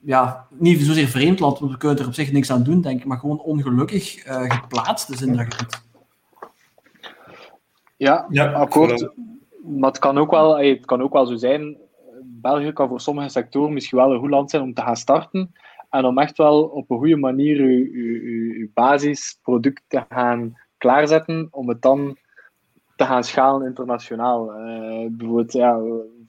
ja, 0.00 0.46
niet 0.50 0.80
zozeer 0.80 1.08
vreemd 1.08 1.40
land, 1.40 1.58
want 1.58 1.72
we 1.72 1.78
kunnen 1.78 1.98
er 1.98 2.06
op 2.06 2.14
zich 2.14 2.32
niks 2.32 2.50
aan 2.50 2.62
doen, 2.62 2.80
denk 2.80 3.00
ik, 3.00 3.06
maar 3.06 3.18
gewoon 3.18 3.40
ongelukkig 3.40 4.26
uh, 4.26 4.42
geplaatst 4.48 5.10
is 5.10 5.22
in 5.22 5.36
dat 5.36 5.54
gebied. 5.54 5.82
Ja, 7.96 8.26
ja 8.28 8.52
akkoord. 8.52 9.08
Maar 9.64 9.90
het 9.90 9.98
kan, 9.98 10.18
ook 10.18 10.30
wel, 10.30 10.58
het 10.58 10.84
kan 10.84 11.02
ook 11.02 11.12
wel 11.12 11.26
zo 11.26 11.36
zijn. 11.36 11.76
België 12.42 12.72
kan 12.72 12.88
voor 12.88 13.00
sommige 13.00 13.28
sectoren 13.28 13.72
misschien 13.72 13.98
wel 13.98 14.12
een 14.12 14.18
goed 14.18 14.30
land 14.30 14.50
zijn 14.50 14.62
om 14.62 14.74
te 14.74 14.82
gaan 14.82 14.96
starten. 14.96 15.52
En 15.90 16.04
om 16.04 16.18
echt 16.18 16.36
wel 16.36 16.62
op 16.62 16.90
een 16.90 16.98
goede 16.98 17.16
manier 17.16 17.70
je, 17.70 18.70
basisproduct 18.74 19.82
te 19.88 20.04
gaan 20.08 20.58
klaarzetten, 20.78 21.48
om 21.50 21.68
het 21.68 21.82
dan 21.82 22.16
te 22.96 23.04
gaan 23.04 23.24
schalen 23.24 23.66
internationaal. 23.66 24.60
Uh, 24.60 25.06
bijvoorbeeld, 25.10 25.52
ja, 25.52 25.78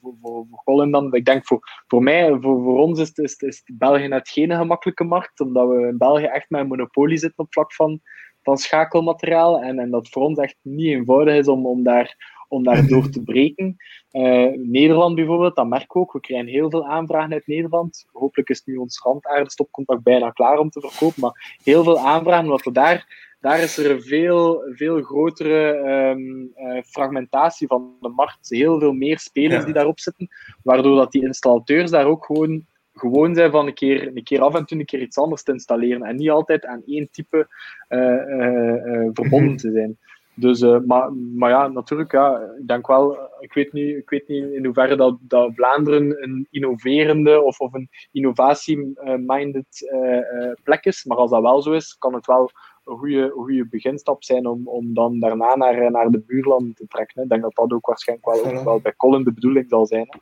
voor, 0.02 0.14
voor, 0.22 0.46
voor 0.50 0.64
Colin 0.64 0.92
dan, 0.92 1.14
ik 1.14 1.26
denk 1.26 1.46
voor, 1.46 1.60
voor 1.88 2.04
mij, 2.04 2.30
voor, 2.30 2.64
voor 2.64 2.80
ons 2.80 3.00
is, 3.00 3.40
is, 3.40 3.64
België 3.74 4.08
net 4.08 4.30
geen 4.30 4.52
gemakkelijke 4.52 5.04
markt, 5.04 5.40
omdat 5.40 5.68
we 5.68 5.88
in 5.88 5.98
België 5.98 6.26
echt 6.26 6.50
met 6.50 6.62
een 6.62 6.68
monopolie 6.68 7.18
zitten 7.18 7.44
op 7.44 7.54
vlak 7.54 7.74
van, 7.74 8.02
van 8.42 8.58
schakelmateriaal. 8.58 9.62
En, 9.62 9.80
en 9.80 9.90
dat 9.90 10.10
voor 10.10 10.24
ons 10.24 10.38
echt 10.38 10.58
niet 10.62 10.88
eenvoudig 10.88 11.36
is 11.36 11.48
om, 11.48 11.66
om 11.66 11.84
daar 11.84 12.16
om 12.54 12.64
daardoor 12.64 13.10
te 13.10 13.24
breken. 13.24 13.76
Uh, 14.14 14.52
Nederland 14.56 15.16
bijvoorbeeld, 15.16 15.56
dat 15.56 15.68
merken 15.68 15.88
we 15.94 16.00
ook. 16.00 16.14
We 16.14 16.20
krijgen 16.20 16.48
heel 16.48 16.70
veel 16.70 16.88
aanvragen 16.88 17.34
uit 17.34 17.48
Nederland. 17.48 18.06
Hopelijk 18.12 18.50
is 18.50 18.64
nu 18.66 18.76
ons 18.76 19.02
randaardestopcontact 19.04 20.04
bijna 20.04 20.30
klaar 20.30 20.58
om 20.58 20.70
te 20.70 20.80
verkopen. 20.80 21.22
Maar 21.22 21.58
heel 21.64 21.84
veel 21.84 22.00
aanvragen, 22.00 22.46
omdat 22.46 22.64
we 22.64 22.72
daar 22.72 23.32
daar 23.44 23.60
is 23.60 23.78
er 23.78 23.92
een 23.92 24.02
veel, 24.02 24.64
veel 24.74 25.02
grotere 25.02 25.78
um, 26.16 26.52
uh, 26.56 26.82
fragmentatie 26.84 27.68
van 27.68 27.96
de 28.00 28.10
markt. 28.10 28.50
Heel 28.50 28.80
veel 28.80 28.94
meer 28.94 29.20
spelers 29.20 29.66
die 29.66 29.74
daarop 29.74 30.00
zitten, 30.00 30.30
waardoor 30.64 30.96
dat 30.96 31.12
die 31.12 31.24
installateurs 31.24 31.92
daar 31.92 32.06
ook 32.06 32.26
gewoon 32.26 32.66
gewoon 32.94 33.36
zijn 33.36 33.52
van 33.52 33.68
een 33.68 33.74
keer, 33.74 34.08
een 34.08 34.24
keer 34.24 34.42
af 34.42 34.56
en 34.56 34.66
toe 34.66 34.80
een 34.80 34.86
keer 34.86 35.02
iets 35.02 35.18
anders 35.18 35.44
te 35.44 35.52
installeren 35.52 36.04
en 36.04 36.16
niet 36.16 36.30
altijd 36.30 36.66
aan 36.66 36.82
één 36.86 37.08
type 37.12 37.48
uh, 37.90 38.00
uh, 38.00 39.10
verbonden 39.14 39.58
te 39.58 39.72
zijn. 39.72 39.98
Dus, 40.36 40.62
uh, 40.62 40.80
maar, 40.88 41.14
maar 41.14 41.50
ja, 41.50 41.68
natuurlijk, 41.68 42.12
ja, 42.12 42.40
ik 42.60 42.68
denk 42.68 42.88
wel, 42.88 43.18
ik 43.40 43.54
weet 43.54 43.74
niet, 43.74 43.96
ik 43.98 44.10
weet 44.10 44.28
niet 44.28 44.44
in 44.44 44.66
hoeverre 44.66 44.96
dat, 44.96 45.18
dat 45.22 45.52
Vlaanderen 45.56 46.24
een 46.24 46.48
innoverende 46.52 47.42
of, 47.42 47.60
of 47.60 47.74
een 47.74 47.90
innovatie-minded 48.12 49.92
uh, 49.94 50.52
plek 50.64 50.86
is. 50.86 51.04
Maar 51.04 51.18
als 51.18 51.32
dat 51.32 51.42
wel 51.42 51.62
zo 51.62 51.72
is, 51.72 51.96
kan 52.00 52.14
het 52.14 52.26
wel 52.26 52.52
een 52.86 52.98
goede, 52.98 53.30
goede 53.30 53.68
beginstap 53.68 54.24
zijn 54.24 54.46
om, 54.46 54.68
om 54.68 54.94
dan 54.94 55.20
daarna 55.20 55.56
naar, 55.56 55.92
naar 55.92 56.10
de 56.10 56.24
buurlanden 56.28 56.74
te 56.74 56.88
trekken. 56.88 57.24
Ik 57.24 57.30
denk 57.30 57.42
dat 57.42 57.56
dat 57.56 57.72
ook 57.72 57.86
waarschijnlijk 57.86 58.44
wel, 58.44 58.64
wel 58.64 58.80
bij 58.80 58.94
Colin 58.98 59.24
de 59.24 59.34
bedoeling 59.34 59.66
zal 59.70 59.86
zijn. 59.86 60.08
Hè. 60.10 60.20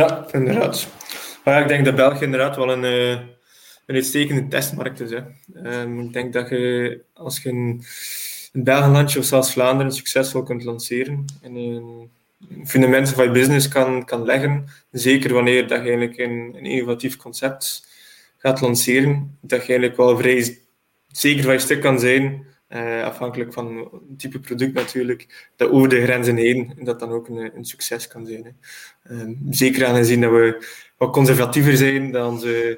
Ja, 0.00 0.26
inderdaad. 0.32 0.88
Maar 1.44 1.54
ja, 1.54 1.60
ik 1.60 1.68
denk 1.68 1.84
dat 1.84 1.94
België 1.94 2.24
inderdaad 2.24 2.56
wel 2.56 2.72
een, 2.72 2.82
een 3.86 3.94
uitstekende 3.94 4.48
testmarkt 4.48 5.00
is. 5.00 5.10
Hè. 5.10 5.20
Um, 5.82 6.00
ik 6.00 6.12
denk 6.12 6.32
dat 6.32 6.48
je, 6.48 7.00
als 7.12 7.42
je 7.42 7.48
een 7.48 7.82
een 8.54 8.64
Belgenlandje 8.64 9.18
of 9.18 9.24
zelfs 9.24 9.52
Vlaanderen 9.52 9.92
succesvol 9.92 10.42
kunt 10.42 10.64
lanceren 10.64 11.24
en 11.42 11.54
een 11.54 12.10
fundamenten 12.64 13.14
van 13.14 13.24
je 13.24 13.30
business 13.30 13.68
kan, 13.68 14.04
kan 14.04 14.24
leggen, 14.24 14.66
zeker 14.90 15.32
wanneer 15.32 15.68
dat 15.68 15.82
je 15.82 15.88
eigenlijk 15.88 16.18
een, 16.18 16.54
een 16.56 16.64
innovatief 16.64 17.16
concept 17.16 17.86
gaat 18.38 18.60
lanceren, 18.60 19.38
dat 19.40 19.60
je 19.60 19.66
eigenlijk 19.66 19.96
wel 19.96 20.16
vrij 20.16 20.58
zeker 21.08 21.44
van 21.44 21.52
je 21.52 21.58
stuk 21.58 21.80
kan 21.80 22.00
zijn, 22.00 22.46
uh, 22.68 23.02
afhankelijk 23.02 23.52
van 23.52 23.76
het 24.08 24.18
type 24.18 24.40
product 24.40 24.74
natuurlijk, 24.74 25.50
dat 25.56 25.70
over 25.70 25.88
de 25.88 26.02
grenzen 26.02 26.36
heen 26.36 26.72
dat 26.78 27.00
dan 27.00 27.10
ook 27.10 27.28
een, 27.28 27.56
een 27.56 27.64
succes 27.64 28.08
kan 28.08 28.26
zijn. 28.26 28.44
Hè. 28.44 28.50
Uh, 29.14 29.36
zeker 29.50 29.86
aangezien 29.86 30.20
dat 30.20 30.30
we 30.30 30.66
wat 30.96 31.12
conservatiever 31.12 31.76
zijn 31.76 32.10
dan 32.10 32.42
uh, 32.44 32.76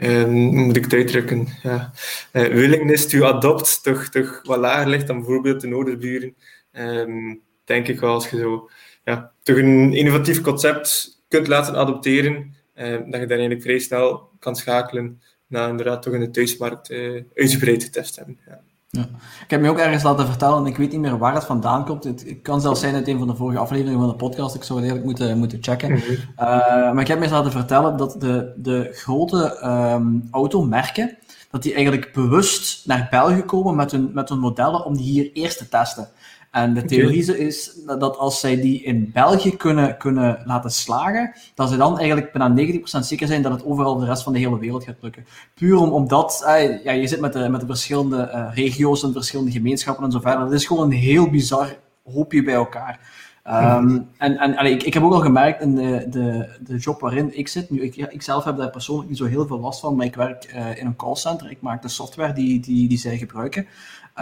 um, 0.00 0.32
moet 0.32 0.76
ik 0.76 0.84
het 0.84 0.92
uitdrukken, 0.92 1.46
ja, 1.62 1.92
uh, 2.32 2.42
willingness 2.42 3.06
to 3.06 3.24
adopt 3.24 3.82
toch, 3.82 4.08
toch 4.08 4.40
wat 4.42 4.58
lager 4.58 4.88
ligt 4.88 5.06
dan 5.06 5.16
bijvoorbeeld 5.16 5.60
de 5.60 5.66
Noorderburen. 5.66 6.34
Um, 6.72 7.40
denk 7.64 7.88
ik 7.88 8.00
wel, 8.00 8.12
als 8.12 8.30
je 8.30 8.38
zo 8.38 8.70
ja, 9.04 9.32
toch 9.42 9.56
een 9.56 9.94
innovatief 9.94 10.40
concept 10.40 11.18
kunt 11.28 11.46
laten 11.46 11.76
adopteren, 11.76 12.54
uh, 12.74 12.90
dat 12.90 13.20
je 13.20 13.26
dan 13.26 13.38
eigenlijk 13.38 13.62
vrij 13.62 13.78
snel 13.78 14.30
kan 14.38 14.56
schakelen 14.56 15.20
naar 15.46 15.68
inderdaad 15.68 16.02
toch 16.02 16.14
in 16.14 16.20
de 16.20 16.30
thuismarkt 16.30 16.90
uh, 16.90 17.22
uitgebreid 17.34 17.82
getest 17.82 18.16
hebben. 18.16 18.38
Ja. 18.46 18.60
Ja. 18.92 19.08
Ik 19.44 19.50
heb 19.50 19.60
me 19.60 19.70
ook 19.70 19.78
ergens 19.78 20.02
laten 20.02 20.26
vertellen, 20.26 20.66
ik 20.66 20.76
weet 20.76 20.90
niet 20.90 21.00
meer 21.00 21.18
waar 21.18 21.34
het 21.34 21.44
vandaan 21.44 21.84
komt. 21.84 22.04
Het, 22.04 22.36
kan 22.42 22.60
zelfs 22.60 22.80
zijn 22.80 22.94
uit 22.94 23.08
een 23.08 23.18
van 23.18 23.26
de 23.26 23.36
vorige 23.36 23.58
afleveringen 23.58 24.00
van 24.00 24.08
de 24.08 24.14
podcast. 24.14 24.54
Ik 24.54 24.62
zou 24.62 24.80
het 24.80 24.88
eigenlijk 24.90 25.18
moeten, 25.18 25.38
moeten 25.38 25.58
checken. 25.62 25.90
Mhm. 25.92 26.00
Eh, 26.36 26.46
maar 26.92 27.00
ik 27.00 27.08
heb 27.08 27.18
me 27.18 27.24
eens 27.24 27.32
laten 27.32 27.52
vertellen 27.52 27.96
dat 27.96 28.20
de, 28.20 28.52
de 28.56 28.88
grote 28.92 29.60
um, 29.94 30.28
automerken, 30.30 31.16
dat 31.50 31.62
die 31.62 31.74
eigenlijk 31.74 32.12
bewust 32.12 32.86
naar 32.86 33.06
België 33.10 33.42
komen 33.42 33.76
met 33.76 33.90
hun, 33.90 34.10
met 34.14 34.28
hun 34.28 34.38
modellen 34.38 34.84
om 34.84 34.96
die 34.96 35.10
hier 35.10 35.32
eerst 35.32 35.58
te 35.58 35.68
testen. 35.68 36.08
En 36.50 36.74
de 36.74 36.84
theorie 36.84 37.38
is 37.38 37.80
dat 37.98 38.16
als 38.16 38.40
zij 38.40 38.60
die 38.60 38.82
in 38.82 39.10
België 39.12 39.56
kunnen, 39.56 39.96
kunnen 39.96 40.42
laten 40.44 40.70
slagen, 40.70 41.32
dat 41.54 41.68
ze 41.68 41.76
dan 41.76 41.98
eigenlijk 41.98 42.32
bijna 42.32 42.72
90% 42.72 42.82
zeker 42.82 43.26
zijn 43.26 43.42
dat 43.42 43.52
het 43.52 43.64
overal 43.64 43.98
de 43.98 44.06
rest 44.06 44.22
van 44.22 44.32
de 44.32 44.38
hele 44.38 44.58
wereld 44.58 44.84
gaat 44.84 44.96
lukken. 45.00 45.26
Puur 45.54 45.76
om, 45.76 45.90
omdat 45.90 46.42
eh, 46.46 46.84
ja, 46.84 46.92
je 46.92 47.06
zit 47.06 47.20
met 47.20 47.32
de, 47.32 47.48
met 47.48 47.60
de 47.60 47.66
verschillende 47.66 48.30
uh, 48.34 48.54
regio's 48.54 49.02
en 49.02 49.12
verschillende 49.12 49.50
gemeenschappen 49.50 50.04
en 50.04 50.10
zo 50.10 50.20
verder. 50.20 50.44
Het 50.44 50.52
is 50.52 50.66
gewoon 50.66 50.84
een 50.84 50.96
heel 50.96 51.30
bizar 51.30 51.76
hoopje 52.04 52.42
bij 52.42 52.54
elkaar. 52.54 53.00
Um, 53.46 54.08
en 54.16 54.36
en 54.38 54.56
allee, 54.56 54.72
ik, 54.72 54.82
ik 54.82 54.94
heb 54.94 55.02
ook 55.02 55.12
al 55.12 55.20
gemerkt 55.20 55.60
in 55.62 55.74
de, 55.74 56.06
de, 56.10 56.48
de 56.60 56.76
job 56.76 57.00
waarin 57.00 57.38
ik 57.38 57.48
zit, 57.48 57.70
nu, 57.70 57.82
ik, 57.82 57.96
ik 57.96 58.22
zelf 58.22 58.44
heb 58.44 58.56
daar 58.56 58.70
persoonlijk 58.70 59.08
niet 59.08 59.18
zo 59.18 59.24
heel 59.24 59.46
veel 59.46 59.60
last 59.60 59.80
van, 59.80 59.96
maar 59.96 60.06
ik 60.06 60.14
werk 60.14 60.52
uh, 60.54 60.78
in 60.78 60.86
een 60.86 60.96
callcenter, 60.96 61.50
ik 61.50 61.60
maak 61.60 61.82
de 61.82 61.88
software 61.88 62.32
die, 62.32 62.60
die, 62.60 62.88
die 62.88 62.98
zij 62.98 63.18
gebruiken. 63.18 63.66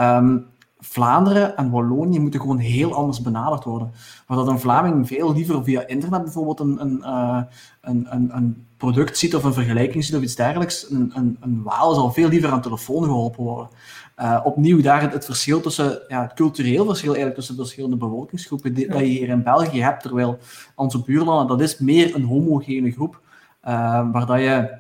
Um, 0.01 0.47
Vlaanderen 0.81 1.57
en 1.57 1.71
Wallonië 1.71 2.21
moeten 2.21 2.41
gewoon 2.41 2.59
heel 2.59 2.95
anders 2.95 3.23
benaderd 3.23 3.65
worden. 3.65 3.93
Waar 4.27 4.37
dat 4.37 4.49
een 4.49 4.61
Vlaming 4.61 5.07
veel 5.07 5.33
liever 5.33 5.65
via 5.65 5.87
internet 5.87 6.23
bijvoorbeeld 6.23 6.61
een, 6.61 6.81
een, 6.81 6.99
uh, 7.01 7.43
een, 7.81 8.07
een, 8.11 8.37
een, 8.37 8.67
product 8.77 9.19
ziet 9.19 9.35
of 9.35 9.45
een 9.45 9.53
vergelijking 9.53 10.05
ziet 10.05 10.17
of 10.17 10.23
iets 10.23 10.35
dergelijks. 10.35 10.91
Een, 10.91 11.13
een, 11.15 11.37
een 11.41 11.63
Waal 11.63 11.95
zal 11.95 12.13
veel 12.13 12.29
liever 12.29 12.51
aan 12.51 12.61
telefoon 12.61 13.05
geholpen 13.05 13.45
worden. 13.45 13.69
Uh, 14.19 14.41
opnieuw 14.45 14.83
daar 14.83 15.13
het, 15.13 15.25
verschil 15.25 15.61
tussen, 15.61 16.03
ja, 16.09 16.23
het 16.23 16.33
cultureel 16.33 16.85
verschil 16.85 17.09
eigenlijk 17.09 17.37
tussen 17.37 17.57
verschillende 17.57 17.97
bevolkingsgroepen 17.97 18.75
die, 18.75 18.89
dat 18.89 18.99
je 18.99 19.05
hier 19.05 19.29
in 19.29 19.43
België 19.43 19.83
hebt, 19.83 20.03
terwijl 20.03 20.39
onze 20.75 21.03
buurlanden, 21.03 21.47
dat 21.47 21.61
is 21.61 21.79
meer 21.79 22.15
een 22.15 22.25
homogene 22.25 22.91
groep, 22.91 23.21
uh, 23.65 23.71
waar 24.13 24.27
dat 24.27 24.39
je 24.39 24.79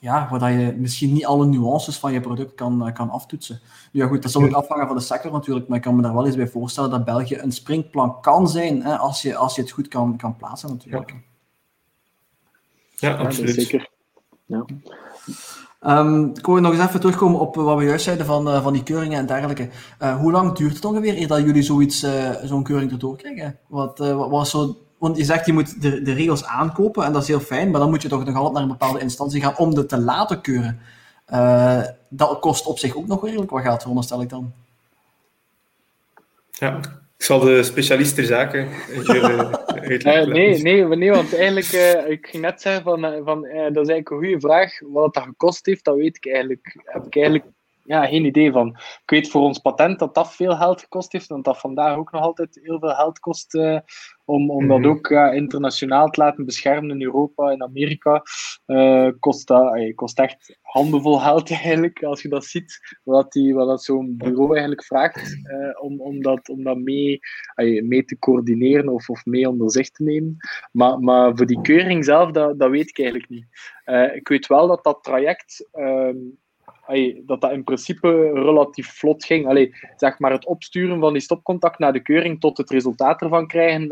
ja, 0.00 0.28
waar 0.30 0.52
je 0.52 0.72
misschien 0.76 1.12
niet 1.12 1.26
alle 1.26 1.46
nuances 1.46 1.98
van 1.98 2.12
je 2.12 2.20
product 2.20 2.54
kan, 2.54 2.86
eh, 2.86 2.94
kan 2.94 3.10
aftoetsen. 3.10 3.60
Ja 3.92 4.06
goed, 4.06 4.22
dat 4.22 4.30
zal 4.30 4.42
ook 4.42 4.52
afhangen 4.52 4.86
van 4.86 4.96
de 4.96 5.02
sector 5.02 5.32
natuurlijk, 5.32 5.68
maar 5.68 5.76
ik 5.76 5.82
kan 5.82 5.96
me 5.96 6.02
daar 6.02 6.14
wel 6.14 6.26
eens 6.26 6.36
bij 6.36 6.48
voorstellen 6.48 6.90
dat 6.90 7.04
België 7.04 7.38
een 7.38 7.52
springplan 7.52 8.20
kan 8.20 8.48
zijn 8.48 8.82
hè, 8.82 8.96
als, 8.96 9.22
je, 9.22 9.36
als 9.36 9.54
je 9.54 9.62
het 9.62 9.70
goed 9.70 9.88
kan, 9.88 10.16
kan 10.16 10.36
plaatsen 10.36 10.68
natuurlijk. 10.68 11.14
Ja, 12.96 13.16
absoluut. 13.16 13.54
zeker. 13.54 13.88
Ja. 14.46 14.64
Um, 15.80 16.30
ik 16.34 16.46
wil 16.46 16.60
nog 16.60 16.72
eens 16.72 16.82
even 16.82 17.00
terugkomen 17.00 17.40
op 17.40 17.54
wat 17.54 17.78
we 17.78 17.84
juist 17.84 18.04
zeiden 18.04 18.26
van, 18.26 18.48
uh, 18.48 18.62
van 18.62 18.72
die 18.72 18.82
keuringen 18.82 19.18
en 19.18 19.26
dergelijke. 19.26 19.68
Uh, 20.02 20.16
hoe 20.20 20.32
lang 20.32 20.52
duurt 20.52 20.74
het 20.74 20.84
ongeveer 20.84 21.16
eer 21.16 21.26
dat 21.26 21.42
jullie 21.42 21.62
zoiets, 21.62 22.04
uh, 22.04 22.30
zo'n 22.42 22.62
keuring 22.62 22.92
erdoor 22.92 23.16
krijgen? 23.16 23.58
Wat, 23.66 23.98
wat 23.98 24.30
was 24.30 24.50
zo 24.50 24.76
want 25.00 25.16
je 25.16 25.24
zegt 25.24 25.46
je 25.46 25.52
moet 25.52 25.82
de, 25.82 26.02
de 26.02 26.12
regels 26.12 26.44
aankopen 26.44 27.04
en 27.04 27.12
dat 27.12 27.22
is 27.22 27.28
heel 27.28 27.40
fijn, 27.40 27.70
maar 27.70 27.80
dan 27.80 27.90
moet 27.90 28.02
je 28.02 28.08
toch 28.08 28.24
nog 28.24 28.36
altijd 28.36 28.52
naar 28.52 28.62
een 28.62 28.68
bepaalde 28.68 29.00
instantie 29.00 29.40
gaan 29.40 29.56
om 29.56 29.74
de 29.74 29.86
te 29.86 29.98
laten 29.98 30.40
keuren. 30.40 30.80
Uh, 31.32 31.82
dat 32.08 32.38
kost 32.38 32.66
op 32.66 32.78
zich 32.78 32.96
ook 32.96 33.06
nog 33.06 33.24
redelijk 33.24 33.50
wat 33.50 33.62
geld, 33.62 33.80
veronderstel 33.80 34.22
ik 34.22 34.28
dan. 34.28 34.52
Ja, 36.50 36.76
ik 37.16 37.24
zal 37.24 37.40
de 37.40 37.62
specialist 37.62 38.14
ter 38.14 38.24
zaken 38.24 38.68
uh, 38.88 39.52
nee, 40.26 40.62
nee, 40.62 40.86
nee, 40.86 41.10
want 41.10 41.36
eigenlijk, 41.36 41.72
uh, 41.72 42.10
ik 42.10 42.26
ging 42.26 42.42
net 42.42 42.60
zeggen 42.60 42.82
van, 42.82 43.00
van 43.00 43.40
dat 43.42 43.52
is 43.52 43.88
eigenlijk 43.88 44.10
een 44.10 44.16
goede 44.16 44.40
vraag. 44.40 44.80
Wat 44.80 45.14
dat 45.14 45.22
gekost 45.22 45.66
heeft, 45.66 45.84
dat 45.84 45.96
weet 45.96 46.16
ik 46.16 46.26
eigenlijk, 46.26 46.76
heb 46.84 47.06
ik 47.06 47.16
eigenlijk 47.16 47.44
ja, 47.90 48.06
geen 48.06 48.24
idee 48.24 48.52
van. 48.52 48.68
Ik 48.76 49.10
weet 49.10 49.30
voor 49.30 49.42
ons 49.42 49.58
patent 49.58 49.98
dat 49.98 50.14
dat 50.14 50.34
veel 50.34 50.56
geld 50.56 50.80
gekost 50.80 51.12
heeft, 51.12 51.26
want 51.26 51.44
dat 51.44 51.58
vandaag 51.58 51.96
ook 51.96 52.12
nog 52.12 52.22
altijd 52.22 52.60
heel 52.62 52.78
veel 52.78 52.94
geld 52.94 53.18
kost 53.18 53.54
uh, 53.54 53.78
om, 54.30 54.50
om 54.50 54.68
dat 54.68 54.78
mhm. 54.78 54.88
ook 54.88 55.06
ja, 55.06 55.30
internationaal 55.30 56.08
te 56.08 56.20
laten 56.20 56.44
beschermen 56.44 56.90
in 56.90 57.02
Europa 57.02 57.50
en 57.50 57.62
Amerika. 57.62 58.22
Uh, 58.66 59.08
kost, 59.18 59.46
dat, 59.46 59.76
uh, 59.76 59.94
kost 59.94 60.18
echt 60.18 60.58
handenvol 60.62 61.18
geld 61.18 61.50
eigenlijk, 61.62 62.02
als 62.02 62.22
je 62.22 62.28
dat 62.28 62.44
ziet, 62.44 62.98
wat, 63.04 63.32
die, 63.32 63.54
wat 63.54 63.66
dat 63.66 63.82
zo'n 63.82 64.16
bureau 64.16 64.50
eigenlijk 64.50 64.84
vraagt 64.84 65.36
om, 65.80 66.00
om 66.00 66.22
dat, 66.22 66.48
om 66.48 66.62
dat 66.62 66.78
mee, 66.78 67.18
mee 67.82 68.04
te 68.04 68.18
coördineren 68.18 68.88
of, 68.88 69.08
of 69.08 69.24
mee 69.24 69.48
onder 69.48 69.70
zich 69.70 69.90
te 69.90 70.02
nemen. 70.02 70.36
Maar, 70.72 70.98
maar 70.98 71.36
voor 71.36 71.46
die 71.46 71.60
keuring 71.60 72.04
zelf, 72.04 72.30
dat, 72.30 72.58
dat 72.58 72.70
weet 72.70 72.88
ik 72.88 72.98
eigenlijk 72.98 73.30
niet. 73.30 73.46
ik 74.14 74.28
weet 74.28 74.46
wel 74.46 74.66
dat 74.66 74.84
dat 74.84 75.02
traject... 75.02 75.68
Dat 77.24 77.40
dat 77.40 77.52
in 77.52 77.64
principe 77.64 78.32
relatief 78.32 78.88
vlot 78.98 79.24
ging. 79.24 79.46
Allee, 79.46 79.74
zeg 79.96 80.18
maar 80.18 80.32
het 80.32 80.46
opsturen 80.46 81.00
van 81.00 81.12
die 81.12 81.22
stopcontact 81.22 81.78
naar 81.78 81.92
de 81.92 82.02
keuring 82.02 82.40
tot 82.40 82.56
het 82.56 82.70
resultaat 82.70 83.22
ervan 83.22 83.46
krijgen, 83.46 83.88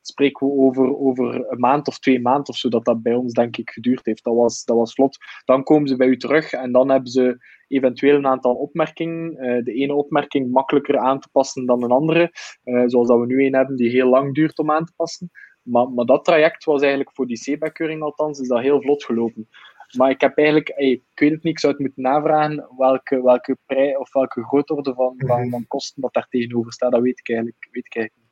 spreken 0.00 0.46
we 0.46 0.52
over, 0.52 0.98
over 0.98 1.50
een 1.50 1.60
maand 1.60 1.88
of 1.88 1.98
twee 1.98 2.20
maanden 2.20 2.48
of 2.48 2.56
zo, 2.56 2.68
dat 2.68 2.84
dat 2.84 3.02
bij 3.02 3.14
ons 3.14 3.32
denk 3.32 3.56
ik 3.56 3.70
geduurd 3.70 4.06
heeft. 4.06 4.24
Dat 4.24 4.34
was, 4.34 4.64
dat 4.64 4.76
was 4.76 4.94
vlot. 4.94 5.18
Dan 5.44 5.62
komen 5.62 5.88
ze 5.88 5.96
bij 5.96 6.06
u 6.06 6.16
terug 6.16 6.52
en 6.52 6.72
dan 6.72 6.90
hebben 6.90 7.10
ze 7.10 7.36
eventueel 7.68 8.16
een 8.16 8.26
aantal 8.26 8.54
opmerkingen. 8.54 9.32
Uh, 9.32 9.64
de 9.64 9.72
ene 9.72 9.94
opmerking 9.94 10.50
makkelijker 10.50 10.98
aan 10.98 11.20
te 11.20 11.28
passen 11.32 11.66
dan 11.66 11.82
een 11.82 11.90
andere, 11.90 12.32
uh, 12.64 12.82
zoals 12.86 13.08
dat 13.08 13.18
we 13.18 13.26
nu 13.26 13.44
een 13.44 13.54
hebben 13.54 13.76
die 13.76 13.90
heel 13.90 14.08
lang 14.08 14.34
duurt 14.34 14.58
om 14.58 14.70
aan 14.70 14.84
te 14.84 14.92
passen. 14.96 15.30
Maar, 15.62 15.88
maar 15.88 16.04
dat 16.04 16.24
traject 16.24 16.64
was 16.64 16.80
eigenlijk 16.80 17.14
voor 17.14 17.26
die 17.26 17.40
CBAC-keuring 17.40 18.02
althans, 18.02 18.40
is 18.40 18.48
dat 18.48 18.60
heel 18.60 18.82
vlot 18.82 19.04
gelopen. 19.04 19.48
Maar 19.96 20.10
ik 20.10 20.20
heb 20.20 20.36
eigenlijk, 20.36 20.68
ik 20.68 21.02
weet 21.14 21.30
het 21.30 21.42
niet, 21.42 21.52
ik 21.52 21.58
zou 21.58 21.72
het 21.72 21.82
moeten 21.82 22.02
navragen 22.02 22.68
welke, 22.76 23.22
welke 23.22 23.56
prijs 23.66 23.96
of 23.96 24.12
welke 24.12 24.44
grootorde 24.44 24.94
van, 24.94 25.14
van, 25.26 25.40
mhm. 25.40 25.50
van 25.50 25.66
kosten 25.66 26.02
dat 26.02 26.12
daar 26.12 26.26
tegenover 26.28 26.72
staat. 26.72 26.92
Dat 26.92 27.02
weet 27.02 27.18
ik 27.18 27.28
eigenlijk, 27.28 27.68
weet 27.70 27.86
ik 27.86 27.94
eigenlijk 27.96 28.26
niet. 28.26 28.30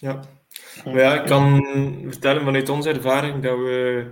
Ja. 0.00 0.20
Maar 0.84 1.02
ja, 1.02 1.20
ik 1.20 1.26
kan 1.26 1.64
vertellen 2.08 2.44
vanuit 2.44 2.68
onze 2.68 2.90
ervaring 2.90 3.42
dat 3.42 3.58
we, 3.58 4.04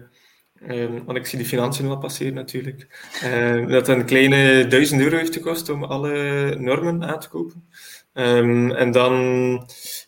eh, 0.54 0.88
want 1.04 1.18
ik 1.18 1.26
zie 1.26 1.38
de 1.38 1.44
financiën 1.44 1.86
wel 1.86 1.98
passeren 1.98 2.34
natuurlijk, 2.34 3.10
eh, 3.22 3.66
dat 3.66 3.86
het 3.86 3.88
een 3.88 4.04
kleine 4.04 4.66
1000 4.66 5.00
euro 5.00 5.16
heeft 5.16 5.34
gekost 5.34 5.68
om 5.68 5.84
alle 5.84 6.56
normen 6.58 7.04
aan 7.04 7.20
te 7.20 7.28
kopen. 7.28 7.68
Um, 8.16 8.70
en 8.70 8.90
dan 8.90 9.12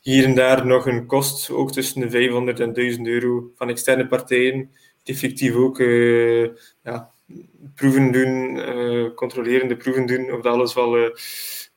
hier 0.00 0.24
en 0.24 0.34
daar 0.34 0.66
nog 0.66 0.86
een 0.86 1.06
kost, 1.06 1.50
ook 1.50 1.72
tussen 1.72 2.00
de 2.00 2.10
500 2.10 2.60
en 2.60 2.72
1000 2.72 3.06
euro 3.06 3.50
van 3.54 3.68
externe 3.68 4.06
partijen 4.06 4.70
effectief 5.09 5.54
ook 5.54 5.78
uh, 5.78 6.48
ja, 6.82 7.11
proeven 7.74 8.12
doen, 8.12 8.57
uh, 8.57 9.14
controlerende 9.14 9.76
proeven 9.76 10.07
doen 10.07 10.32
of 10.32 10.40
dat 10.40 10.52
alles 10.52 10.74
wel 10.74 10.98
uh, 10.98 11.11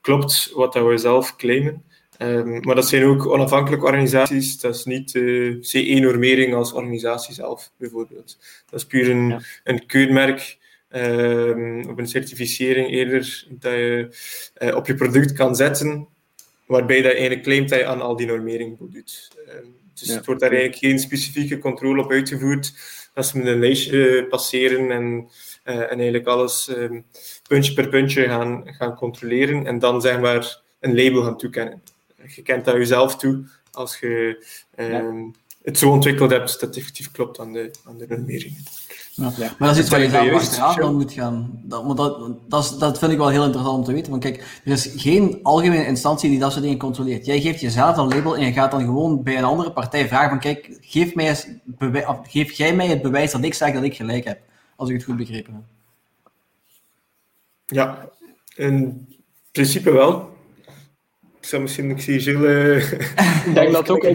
klopt 0.02 0.52
wat 0.54 0.74
dat 0.74 0.88
we 0.88 0.98
zelf 0.98 1.36
claimen. 1.36 1.84
Um, 2.22 2.60
maar 2.60 2.76
dat 2.76 2.88
zijn 2.88 3.04
ook 3.04 3.28
onafhankelijke 3.28 3.86
organisaties. 3.86 4.60
Dat 4.60 4.76
is 4.76 4.84
niet 4.84 5.14
uh, 5.14 5.58
CE-normering 5.62 6.54
als 6.54 6.74
organisatie 6.74 7.34
zelf, 7.34 7.72
bijvoorbeeld. 7.78 8.38
Dat 8.70 8.80
is 8.80 8.86
puur 8.86 9.10
een, 9.10 9.28
ja. 9.28 9.42
een 9.64 9.86
keurmerk 9.86 10.58
um, 10.92 11.90
of 11.90 11.98
een 11.98 12.08
certificering 12.08 12.90
eerder 12.90 13.46
dat 13.50 13.72
je 13.72 14.10
uh, 14.58 14.76
op 14.76 14.88
je 14.88 14.96
product 14.96 15.34
kan 15.34 15.56
zetten, 15.56 16.08
waarbij 16.66 17.02
dat 17.02 17.12
je 17.12 17.18
eigenlijk 17.18 17.44
claimt 17.44 17.70
dat 17.70 17.80
je 17.80 17.86
aan 17.86 18.02
al 18.02 18.16
die 18.16 18.28
normeringen 18.28 18.78
voldoet. 18.78 19.32
Um, 19.50 19.76
dus 19.94 20.08
ja. 20.08 20.16
het 20.16 20.26
wordt 20.26 20.42
daar 20.42 20.52
eigenlijk 20.52 20.82
geen 20.82 21.00
specifieke 21.00 21.60
controle 21.60 22.04
op 22.04 22.12
uitgevoerd 22.12 22.74
dat 23.20 23.28
ze 23.28 23.38
met 23.38 23.48
een 23.48 23.60
lijstje 23.60 24.26
passeren 24.30 24.92
en, 24.92 25.30
uh, 25.66 25.82
en 25.82 25.90
eigenlijk 25.90 26.28
alles 26.28 26.68
um, 26.70 27.06
puntje 27.48 27.74
per 27.74 27.90
puntje 27.90 28.26
gaan, 28.26 28.64
gaan 28.66 28.96
controleren 28.96 29.66
en 29.66 29.80
dan 29.80 30.02
zeg 30.02 30.20
maar 30.20 30.62
een 30.80 30.96
label 30.96 31.24
gaan 31.24 31.38
toekennen. 31.38 31.82
Je 32.36 32.42
kent 32.42 32.66
dat 32.66 32.76
jezelf 32.76 33.16
toe 33.16 33.44
als 33.72 34.00
je 34.00 34.46
ja. 34.78 35.32
het 35.64 35.78
zo 35.78 35.90
ontwikkeld 35.90 36.32
hebt 36.32 36.52
dat 36.52 36.62
het 36.62 36.78
effectief 36.78 37.12
klopt 37.12 37.40
aan 37.40 37.54
de, 37.54 37.72
aan 37.84 37.98
de 37.98 38.06
normeringen. 38.08 38.64
Ja. 39.20 39.56
Maar 39.58 39.68
dat 39.68 39.78
is 39.78 39.82
iets 39.82 39.90
waar 39.90 40.02
je 40.02 40.10
zelf 40.10 40.34
achteraan 40.34 40.76
dan 40.76 40.96
moet 40.96 41.14
gaan. 41.14 41.62
Dat, 41.64 41.86
maar 41.86 41.96
dat, 41.96 42.50
dat, 42.50 42.76
dat 42.80 43.00
vind 43.00 43.12
ik 43.12 43.18
wel 43.18 43.30
heel 43.30 43.44
interessant 43.44 43.78
om 43.78 43.84
te 43.84 43.94
weten. 43.94 44.12
Want 44.12 44.24
kijk, 44.24 44.62
er 44.66 44.72
is 44.72 44.94
geen 44.96 45.40
algemene 45.44 45.86
instantie 45.86 46.30
die 46.30 46.40
dat 46.40 46.52
soort 46.52 46.64
dingen 46.64 46.78
controleert. 46.78 47.26
Jij 47.26 47.42
geeft 47.42 47.60
jezelf 47.60 47.98
een 47.98 48.08
label 48.08 48.38
en 48.38 48.46
je 48.46 48.52
gaat 48.52 48.72
dan 48.72 48.84
gewoon 48.84 49.24
bij 49.24 49.38
een 49.38 49.44
andere 49.44 49.72
partij 49.72 50.08
vragen 50.08 50.30
van 50.30 50.40
kijk, 50.40 50.78
geef, 50.82 51.16
mij 51.16 51.28
eens 51.28 51.48
bewijs, 51.66 52.06
geef 52.24 52.52
jij 52.52 52.76
mij 52.76 52.88
het 52.88 53.02
bewijs 53.02 53.32
dat 53.32 53.44
ik 53.44 53.54
zeg 53.54 53.74
dat 53.74 53.84
ik 53.84 53.96
gelijk 53.96 54.26
heb. 54.26 54.40
Als 54.76 54.90
ik 54.90 54.96
het 54.96 55.04
goed 55.04 55.18
begrepen 55.18 55.54
heb. 55.54 55.64
Ja, 57.66 58.10
in 58.56 59.08
principe 59.52 59.92
wel. 59.92 60.38
Ik 61.40 61.46
zou 61.46 61.62
misschien, 61.62 61.90
ik 61.90 62.02
zie 62.02 62.20
Gilles... 62.20 62.92
Uh, 62.92 63.00
ik 63.46 63.54
denk 63.54 63.72
dat 63.72 63.90
ook... 63.90 64.04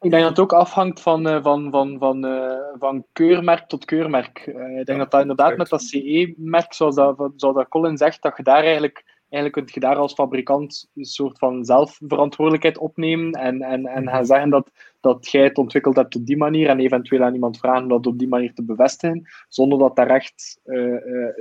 Ik 0.00 0.10
denk 0.10 0.22
dat 0.22 0.30
het 0.30 0.40
ook 0.40 0.52
afhangt 0.52 1.00
van, 1.00 1.28
uh, 1.28 1.42
van, 1.42 1.70
van, 1.70 1.98
van, 1.98 2.24
uh, 2.24 2.52
van 2.78 3.04
keurmerk 3.12 3.68
tot 3.68 3.84
keurmerk. 3.84 4.46
Uh, 4.46 4.78
ik 4.78 4.86
denk 4.86 4.98
dat 4.98 5.10
dat 5.10 5.20
inderdaad 5.20 5.56
met 5.56 5.68
dat 5.68 5.82
CE-merk, 5.82 6.72
zoals 6.72 6.94
dat, 6.94 7.32
zoals 7.36 7.56
dat 7.56 7.68
Colin 7.68 7.96
zegt, 7.96 8.22
dat 8.22 8.36
je 8.36 8.42
daar 8.42 8.62
eigenlijk, 8.62 9.04
eigenlijk 9.20 9.52
kunt 9.52 9.74
je 9.74 9.80
daar 9.80 9.96
als 9.96 10.12
fabrikant 10.12 10.90
een 10.94 11.04
soort 11.04 11.38
van 11.38 11.64
zelfverantwoordelijkheid 11.64 12.78
opnemen 12.78 13.32
en, 13.32 13.62
en, 13.62 13.86
en 13.86 14.08
gaan 14.08 14.26
zeggen 14.26 14.50
dat, 14.50 14.70
dat 15.00 15.30
jij 15.30 15.44
het 15.44 15.58
ontwikkeld 15.58 15.96
hebt 15.96 16.16
op 16.16 16.26
die 16.26 16.36
manier 16.36 16.68
en 16.68 16.80
eventueel 16.80 17.22
aan 17.22 17.34
iemand 17.34 17.58
vragen 17.58 17.88
dat 17.88 18.06
op 18.06 18.18
die 18.18 18.28
manier 18.28 18.54
te 18.54 18.64
bevestigen, 18.64 19.28
zonder 19.48 19.78
dat 19.78 19.96
daar 19.96 20.10
echt 20.10 20.60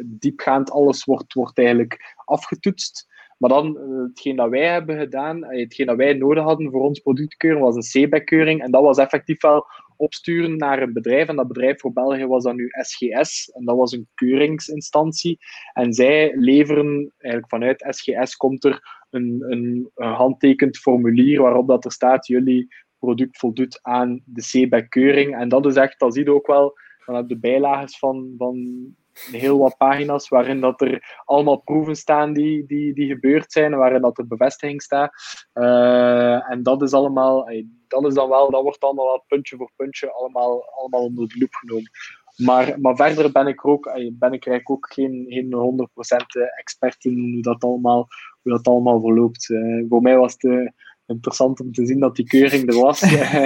diepgaand 0.05 0.71
alles 0.71 1.03
wordt, 1.03 1.33
wordt 1.33 1.57
eigenlijk 1.57 2.15
afgetoetst. 2.25 3.13
Maar 3.37 3.49
dan, 3.49 3.77
uh, 3.77 4.03
hetgeen 4.07 4.35
dat 4.35 4.49
wij 4.49 4.71
hebben 4.71 4.99
gedaan, 4.99 5.37
uh, 5.37 5.59
hetgeen 5.59 5.85
dat 5.85 5.95
wij 5.95 6.13
nodig 6.13 6.43
hadden 6.43 6.71
voor 6.71 6.81
ons 6.81 6.99
productkeuring, 6.99 7.63
was 7.63 7.75
een 7.75 8.07
CBEC-keuring. 8.07 8.61
En 8.61 8.71
dat 8.71 8.83
was 8.83 8.97
effectief 8.97 9.41
wel 9.41 9.65
opsturen 9.97 10.57
naar 10.57 10.81
een 10.81 10.93
bedrijf. 10.93 11.27
En 11.27 11.35
dat 11.35 11.47
bedrijf 11.47 11.79
voor 11.79 11.93
België 11.93 12.25
was 12.25 12.43
dan 12.43 12.55
nu 12.55 12.67
SGS. 12.69 13.51
En 13.51 13.65
dat 13.65 13.75
was 13.75 13.91
een 13.91 14.07
keuringsinstantie. 14.13 15.37
En 15.73 15.93
zij 15.93 16.31
leveren, 16.35 17.13
eigenlijk 17.17 17.51
vanuit 17.51 17.85
SGS 17.89 18.35
komt 18.35 18.63
er 18.63 18.79
een, 19.09 19.45
een, 19.47 19.91
een 19.95 20.13
handtekend 20.13 20.77
formulier 20.77 21.41
waarop 21.41 21.67
dat 21.67 21.85
er 21.85 21.91
staat, 21.91 22.27
jullie 22.27 22.67
product 22.99 23.37
voldoet 23.37 23.79
aan 23.81 24.21
de 24.25 24.41
CBEC-keuring. 24.41 25.35
En 25.35 25.49
dat 25.49 25.65
is 25.65 25.75
echt, 25.75 25.99
dat 25.99 26.13
zie 26.13 26.23
je 26.23 26.33
ook 26.33 26.47
wel, 26.47 26.73
vanuit 26.97 27.29
de 27.29 27.37
bijlages 27.37 27.97
van, 27.97 28.33
van 28.37 28.85
heel 29.31 29.57
wat 29.57 29.77
pagina's 29.77 30.27
waarin 30.27 30.61
dat 30.61 30.81
er 30.81 31.21
allemaal 31.25 31.61
proeven 31.61 31.95
staan 31.95 32.33
die, 32.33 32.65
die, 32.65 32.93
die 32.93 33.07
gebeurd 33.07 33.51
zijn, 33.51 33.75
waarin 33.75 34.01
dat 34.01 34.17
er 34.17 34.27
bevestiging 34.27 34.81
staat. 34.81 35.13
Uh, 35.53 36.51
en 36.51 36.63
dat 36.63 36.81
is 36.81 36.93
allemaal, 36.93 37.49
dat 37.87 38.05
is 38.05 38.13
dan 38.13 38.29
wel, 38.29 38.51
dat 38.51 38.61
wordt 38.61 38.83
allemaal 38.83 39.05
wel 39.05 39.23
puntje 39.27 39.57
voor 39.57 39.71
puntje 39.75 40.11
allemaal, 40.11 40.63
allemaal 40.69 41.03
onder 41.03 41.27
de 41.27 41.37
loep 41.39 41.53
genomen. 41.53 41.89
Maar, 42.35 42.79
maar 42.79 42.95
verder 42.95 43.31
ben 43.31 43.47
ik, 43.47 43.67
ook, 43.67 43.83
ben 43.93 44.33
ik 44.33 44.47
eigenlijk 44.47 44.69
ook 44.69 44.93
geen, 44.93 45.25
geen 45.29 45.87
100% 45.89 46.41
expert 46.57 47.05
in 47.05 47.31
hoe 47.33 47.41
dat 47.41 47.63
allemaal, 47.63 48.07
hoe 48.41 48.51
dat 48.51 48.67
allemaal 48.67 49.01
verloopt. 49.01 49.49
Uh, 49.49 49.85
voor 49.89 50.01
mij 50.01 50.17
was 50.17 50.33
het 50.33 50.43
uh, 50.43 50.69
interessant 51.05 51.59
om 51.59 51.71
te 51.71 51.85
zien 51.85 51.99
dat 51.99 52.15
die 52.15 52.25
keuring 52.25 52.69
er 52.69 52.79
was, 52.79 52.99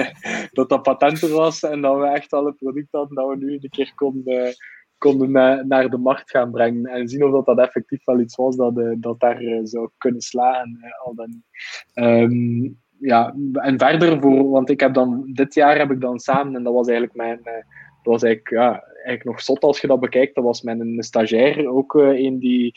dat 0.52 0.68
dat 0.68 0.82
patent 0.82 1.22
er 1.22 1.32
was 1.32 1.62
en 1.62 1.80
dat 1.80 1.98
we 1.98 2.06
echt 2.06 2.32
alle 2.32 2.52
producten 2.52 2.98
hadden, 2.98 3.16
dat 3.16 3.28
we 3.28 3.36
nu 3.36 3.52
een 3.52 3.70
keer 3.70 3.92
konden 3.94 4.54
konden 5.00 5.30
naar 5.68 5.88
de 5.88 5.98
markt 5.98 6.30
gaan 6.30 6.50
brengen 6.50 6.86
en 6.86 7.08
zien 7.08 7.24
of 7.24 7.30
dat, 7.32 7.46
dat 7.46 7.66
effectief 7.66 8.04
wel 8.04 8.20
iets 8.20 8.36
was 8.36 8.56
dat, 8.56 8.78
uh, 8.78 8.94
dat 8.98 9.20
daar 9.20 9.42
uh, 9.42 9.60
zou 9.62 9.90
kunnen 9.98 10.20
slagen. 10.20 10.78
Uh, 10.82 11.06
al 11.06 11.14
dan. 11.14 11.42
Um, 11.94 12.78
ja, 12.98 13.34
en 13.52 13.78
verder, 13.78 14.20
voor, 14.20 14.50
want 14.50 14.70
ik 14.70 14.80
heb 14.80 14.94
dan, 14.94 15.30
dit 15.32 15.54
jaar 15.54 15.78
heb 15.78 15.90
ik 15.90 16.00
dan 16.00 16.18
samen, 16.18 16.54
en 16.54 16.62
dat 16.62 16.72
was 16.72 16.88
eigenlijk 16.88 17.16
mijn, 17.16 17.40
dat 17.42 18.12
was 18.12 18.22
eigenlijk, 18.22 18.54
ja, 18.54 18.82
eigenlijk 18.84 19.24
nog 19.24 19.40
zot 19.40 19.62
als 19.62 19.80
je 19.80 19.86
dat 19.86 20.00
bekijkt, 20.00 20.34
dat 20.34 20.44
was 20.44 20.62
mijn 20.62 21.02
stagiair, 21.02 21.68
ook 21.68 21.94
een 21.94 22.38
die 22.38 22.74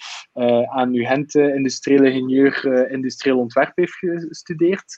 aan 0.65 0.95
UGent 0.95 1.35
industrieel 1.35 2.03
ingenieur, 2.03 2.87
industrieel 2.91 3.39
ontwerp 3.39 3.71
heeft 3.75 3.97
gestudeerd. 3.97 4.97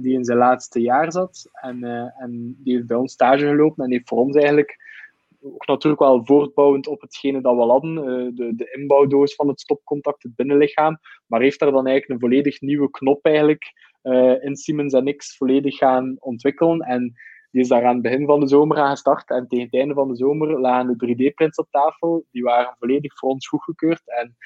die 0.00 0.14
in 0.14 0.24
zijn 0.24 0.38
laatste 0.38 0.80
jaar 0.80 1.12
zat 1.12 1.48
en, 1.52 1.84
en 2.18 2.56
die 2.58 2.74
heeft 2.74 2.86
bij 2.86 2.96
ons 2.96 3.12
stage 3.12 3.46
gelopen 3.46 3.84
en 3.84 3.90
heeft 3.90 4.08
voor 4.08 4.18
ons 4.18 4.36
eigenlijk 4.36 4.91
ook 5.42 5.66
natuurlijk 5.66 6.02
wel 6.02 6.24
voortbouwend 6.24 6.86
op 6.86 7.00
hetgene 7.00 7.40
dat 7.40 7.56
we 7.56 7.62
hadden, 7.62 7.96
uh, 7.96 8.04
de, 8.34 8.54
de 8.54 8.76
inbouwdoos 8.78 9.34
van 9.34 9.48
het 9.48 9.60
stopcontact, 9.60 10.22
het 10.22 10.34
binnenlichaam, 10.34 10.98
maar 11.26 11.40
heeft 11.40 11.58
daar 11.58 11.70
dan 11.70 11.86
eigenlijk 11.86 12.22
een 12.22 12.28
volledig 12.28 12.60
nieuwe 12.60 12.90
knop 12.90 13.24
eigenlijk 13.24 13.72
uh, 14.02 14.44
in 14.44 14.56
Siemens 14.56 14.92
NX 14.92 15.36
volledig 15.36 15.76
gaan 15.76 16.16
ontwikkelen. 16.18 16.80
En 16.80 17.12
die 17.50 17.60
is 17.60 17.68
daar 17.68 17.84
aan 17.84 17.92
het 17.92 18.02
begin 18.02 18.26
van 18.26 18.40
de 18.40 18.48
zomer 18.48 18.76
aan 18.76 18.90
gestart. 18.90 19.30
En 19.30 19.48
tegen 19.48 19.64
het 19.64 19.74
einde 19.74 19.94
van 19.94 20.08
de 20.08 20.16
zomer 20.16 20.60
lagen 20.60 20.98
de 20.98 21.06
3D-prints 21.06 21.58
op 21.58 21.70
tafel. 21.70 22.26
Die 22.30 22.42
waren 22.42 22.76
volledig 22.78 23.18
voor 23.18 23.30
ons 23.30 23.48
goedgekeurd. 23.48 24.02
En 24.04 24.36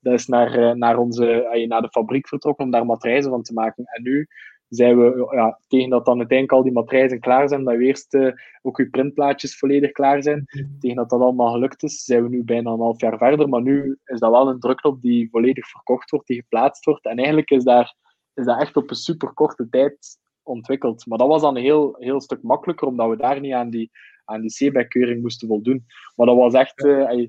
dat 0.00 0.12
is 0.12 0.26
naar, 0.26 0.58
uh, 0.58 0.72
naar, 0.72 0.98
onze, 0.98 1.64
naar 1.68 1.82
de 1.82 1.90
fabriek 1.90 2.28
vertrokken 2.28 2.64
om 2.64 2.70
daar 2.70 2.86
matrijzen 2.86 3.30
van 3.30 3.42
te 3.42 3.52
maken. 3.52 3.84
En 3.84 4.02
nu 4.02 4.28
zijn 4.68 4.98
we 4.98 5.28
ja, 5.30 5.58
tegen 5.68 5.90
dat 5.90 6.04
dan 6.04 6.18
uiteindelijk 6.18 6.58
al 6.58 6.64
die 6.64 6.72
matrijzen 6.72 7.20
klaar 7.20 7.48
zijn, 7.48 7.64
dat 7.64 7.76
we 7.76 7.84
eerst 7.84 8.14
uh, 8.14 8.32
ook 8.62 8.78
uw 8.78 8.90
printplaatjes 8.90 9.58
volledig 9.58 9.92
klaar 9.92 10.22
zijn. 10.22 10.44
Mhm. 10.46 10.78
Tegen 10.78 10.96
dat 10.96 11.10
dat 11.10 11.20
allemaal 11.20 11.52
gelukt 11.52 11.82
is, 11.82 12.04
zijn 12.04 12.22
we 12.22 12.28
nu 12.28 12.44
bijna 12.44 12.70
een 12.70 12.80
half 12.80 13.00
jaar 13.00 13.18
verder. 13.18 13.48
Maar 13.48 13.62
nu 13.62 13.98
is 14.04 14.20
dat 14.20 14.30
wel 14.30 14.48
een 14.48 14.60
drukknop 14.60 15.00
die 15.00 15.30
volledig 15.30 15.68
verkocht 15.68 16.10
wordt, 16.10 16.26
die 16.26 16.40
geplaatst 16.40 16.84
wordt. 16.84 17.04
En 17.04 17.16
eigenlijk 17.16 17.50
is, 17.50 17.64
daar, 17.64 17.94
is 18.34 18.44
dat 18.44 18.60
echt 18.60 18.76
op 18.76 18.90
een 18.90 18.96
super 18.96 19.32
korte 19.32 19.68
tijd 19.68 20.18
ontwikkeld. 20.42 21.06
Maar 21.06 21.18
dat 21.18 21.28
was 21.28 21.42
dan 21.42 21.56
een 21.56 21.62
heel, 21.62 21.96
heel 21.98 22.20
stuk 22.20 22.42
makkelijker, 22.42 22.86
omdat 22.86 23.08
we 23.08 23.16
daar 23.16 23.40
niet 23.40 23.52
aan 23.52 23.70
die, 23.70 23.90
aan 24.24 24.40
die 24.40 24.70
C-keuring 24.70 25.22
moesten 25.22 25.48
voldoen. 25.48 25.84
Maar 26.16 26.26
dat 26.26 26.36
was 26.36 26.52
echt... 26.54 26.84
Uh, 26.84 27.26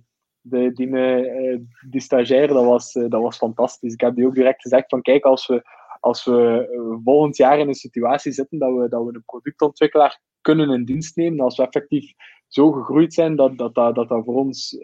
de, 0.47 0.71
die, 0.73 0.87
uh, 0.87 1.59
die 1.89 2.01
stagiair, 2.01 2.47
dat 2.47 2.65
was, 2.65 2.91
dat 2.91 3.21
was 3.21 3.37
fantastisch. 3.37 3.93
Ik 3.93 4.01
heb 4.01 4.15
die 4.15 4.25
ook 4.25 4.35
direct 4.35 4.61
gezegd 4.61 4.89
van 4.89 5.01
kijk, 5.01 5.23
als 5.23 5.47
we 5.47 5.63
als 6.05 6.25
we 6.25 6.67
eh, 6.71 6.97
volgend 7.03 7.37
jaar 7.37 7.59
in 7.59 7.67
een 7.67 7.73
situatie 7.73 8.31
zitten 8.31 8.59
dat 8.59 8.73
we, 8.75 8.89
dat 8.89 9.03
we 9.03 9.13
een 9.13 9.23
productontwikkelaar 9.25 10.19
kunnen 10.41 10.69
in 10.69 10.85
dienst 10.85 11.15
nemen, 11.15 11.39
als 11.39 11.57
we 11.57 11.63
effectief 11.63 12.13
zo 12.47 12.71
gegroeid 12.71 13.13
zijn 13.13 13.35
dat 13.35 13.57
dat, 13.57 13.75
dat, 13.75 13.95
dat, 13.95 14.09
dat 14.09 14.23
voor 14.23 14.35
ons 14.35 14.77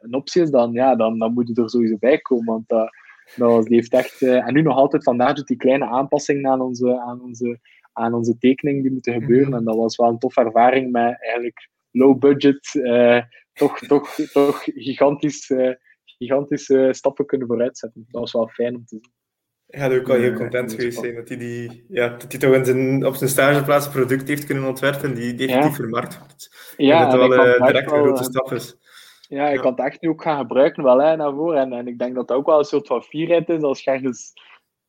een 0.00 0.14
optie 0.14 0.42
is, 0.42 0.50
dan, 0.50 0.72
ja, 0.72 0.96
dan, 0.96 1.18
dan 1.18 1.32
moet 1.32 1.48
je 1.48 1.62
er 1.62 1.70
sowieso 1.70 1.96
bij 1.98 2.18
komen. 2.18 2.44
Want 2.44 2.68
dat, 2.68 2.90
dat 3.36 3.50
was, 3.50 3.64
die 3.64 3.74
heeft 3.74 3.92
echt, 3.92 4.22
en 4.22 4.52
nu 4.52 4.62
nog 4.62 4.76
altijd 4.76 5.04
vandaag 5.04 5.34
doet 5.34 5.46
die 5.46 5.56
kleine 5.56 5.86
aanpassingen 5.86 6.50
aan 6.50 6.60
onze, 6.60 7.00
aan 7.00 7.20
onze, 7.22 7.60
aan 7.92 8.14
onze 8.14 8.38
tekening 8.38 8.82
die 8.82 8.92
moeten 8.92 9.12
gebeuren. 9.12 9.48
Mhm. 9.48 9.58
En 9.58 9.64
dat 9.64 9.76
was 9.76 9.96
wel 9.96 10.08
een 10.08 10.18
toffe 10.18 10.40
ervaring 10.40 10.92
met 10.92 11.22
eigenlijk 11.22 11.68
low 11.90 12.18
budget, 12.18 12.70
toch, 13.52 13.78
toch, 13.78 14.14
toch 14.32 14.62
gigantisch, 14.62 15.52
gigantische 16.04 16.88
stappen 16.92 17.26
kunnen 17.26 17.46
vooruitzetten. 17.46 18.06
Dat 18.08 18.20
was 18.20 18.32
wel 18.32 18.48
fijn 18.48 18.74
om 18.74 18.84
te 18.84 18.98
zien. 19.00 19.15
Ja, 19.66 19.94
ook 19.94 20.06
wel 20.06 20.16
heel 20.16 20.32
content 20.32 20.72
geweest 20.72 20.98
zijn 20.98 21.14
dat 21.14 21.28
hij, 21.28 21.38
die, 21.38 21.84
ja, 21.88 22.08
dat 22.08 22.32
hij 22.32 22.40
toch 22.40 22.54
in 22.54 22.64
zijn, 22.64 23.06
op 23.06 23.14
zijn 23.14 23.30
stageplaats 23.30 23.86
een 23.86 23.92
product 23.92 24.28
heeft 24.28 24.46
kunnen 24.46 24.64
ontwerpen 24.64 25.14
die 25.14 25.34
definitief 25.34 25.70
ja. 25.70 25.74
vermarkt 25.74 26.18
wordt. 26.18 26.74
Ja, 26.76 27.10
dat 27.10 27.20
het 27.20 27.30
wel 27.30 27.46
uh, 27.46 27.66
direct 27.66 27.90
een 27.90 27.98
grote 27.98 28.24
stap 28.24 28.52
is. 28.52 28.76
Ja, 29.28 29.48
ik 29.48 29.54
ja. 29.54 29.60
kan 29.60 29.70
het 29.70 29.80
echt 29.80 30.00
nu 30.00 30.08
ook 30.08 30.22
gaan 30.22 30.38
gebruiken 30.38 30.82
wel 30.82 31.02
hè, 31.02 31.16
naar 31.16 31.54
En, 31.54 31.72
en 31.72 31.86
ik 31.86 31.98
denk 31.98 32.14
dat 32.14 32.28
dat 32.28 32.36
ook 32.36 32.46
wel 32.46 32.58
een 32.58 32.64
soort 32.64 32.86
van 32.86 33.02
fierheid 33.02 33.48
is 33.48 33.62
als 33.62 33.84
je 33.84 33.90
ergens 33.90 34.32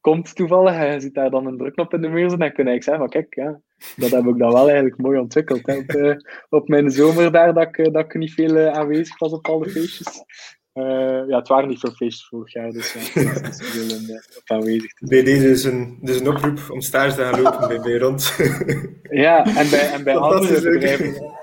komt 0.01 0.35
toevallig 0.35 0.73
en 0.73 0.93
je 0.93 0.99
ziet 0.99 1.13
daar 1.13 1.29
dan 1.29 1.45
een 1.45 1.57
drukknop 1.57 1.93
in 1.93 2.01
de 2.01 2.07
muur 2.07 2.31
en 2.31 2.39
dan 2.39 2.53
kun 2.53 2.65
je 2.65 2.83
zeggen 2.83 2.97
van 2.97 3.09
kijk, 3.09 3.35
ja, 3.35 3.59
dat 3.95 4.09
heb 4.09 4.25
ik 4.25 4.37
dan 4.37 4.51
wel 4.51 4.65
eigenlijk 4.67 4.97
mooi 4.97 5.19
ontwikkeld. 5.19 5.65
Hè. 5.65 5.77
Op, 5.77 5.91
uh, 5.91 6.15
op 6.49 6.67
mijn 6.67 6.91
zomer 6.91 7.31
daar, 7.31 7.53
dat 7.53 7.77
ik, 7.77 7.93
dat 7.93 8.05
ik 8.05 8.13
niet 8.13 8.33
veel 8.33 8.55
uh, 8.55 8.67
aanwezig 8.67 9.19
was 9.19 9.31
op 9.31 9.47
alle 9.47 9.69
feestjes. 9.69 10.23
Uh, 10.77 11.27
ja, 11.27 11.37
het 11.37 11.47
waren 11.47 11.69
niet 11.69 11.79
veel 11.79 11.91
feestjes 11.91 12.27
vorig 12.27 12.53
jaar, 12.53 12.71
dus 12.71 12.93
ja, 12.93 12.99
is 13.49 13.61
veel 13.61 14.17
op 14.37 14.43
aanwezig. 14.45 14.93
Bij 14.99 15.23
deze 15.23 15.49
is 15.49 15.63
een, 15.63 15.97
dus 16.01 16.19
een 16.19 16.27
oproep 16.27 16.59
om 16.69 16.81
stage 16.81 17.15
te 17.15 17.21
gaan 17.21 17.41
lopen 17.41 17.67
bij, 17.67 17.79
bij 17.79 17.97
Rond. 17.97 18.35
ja, 19.25 19.45
en 19.45 19.69
bij, 19.69 19.91
en 19.91 20.03
bij 20.03 20.15
andere 20.15 20.61
bedrijven. 20.61 21.35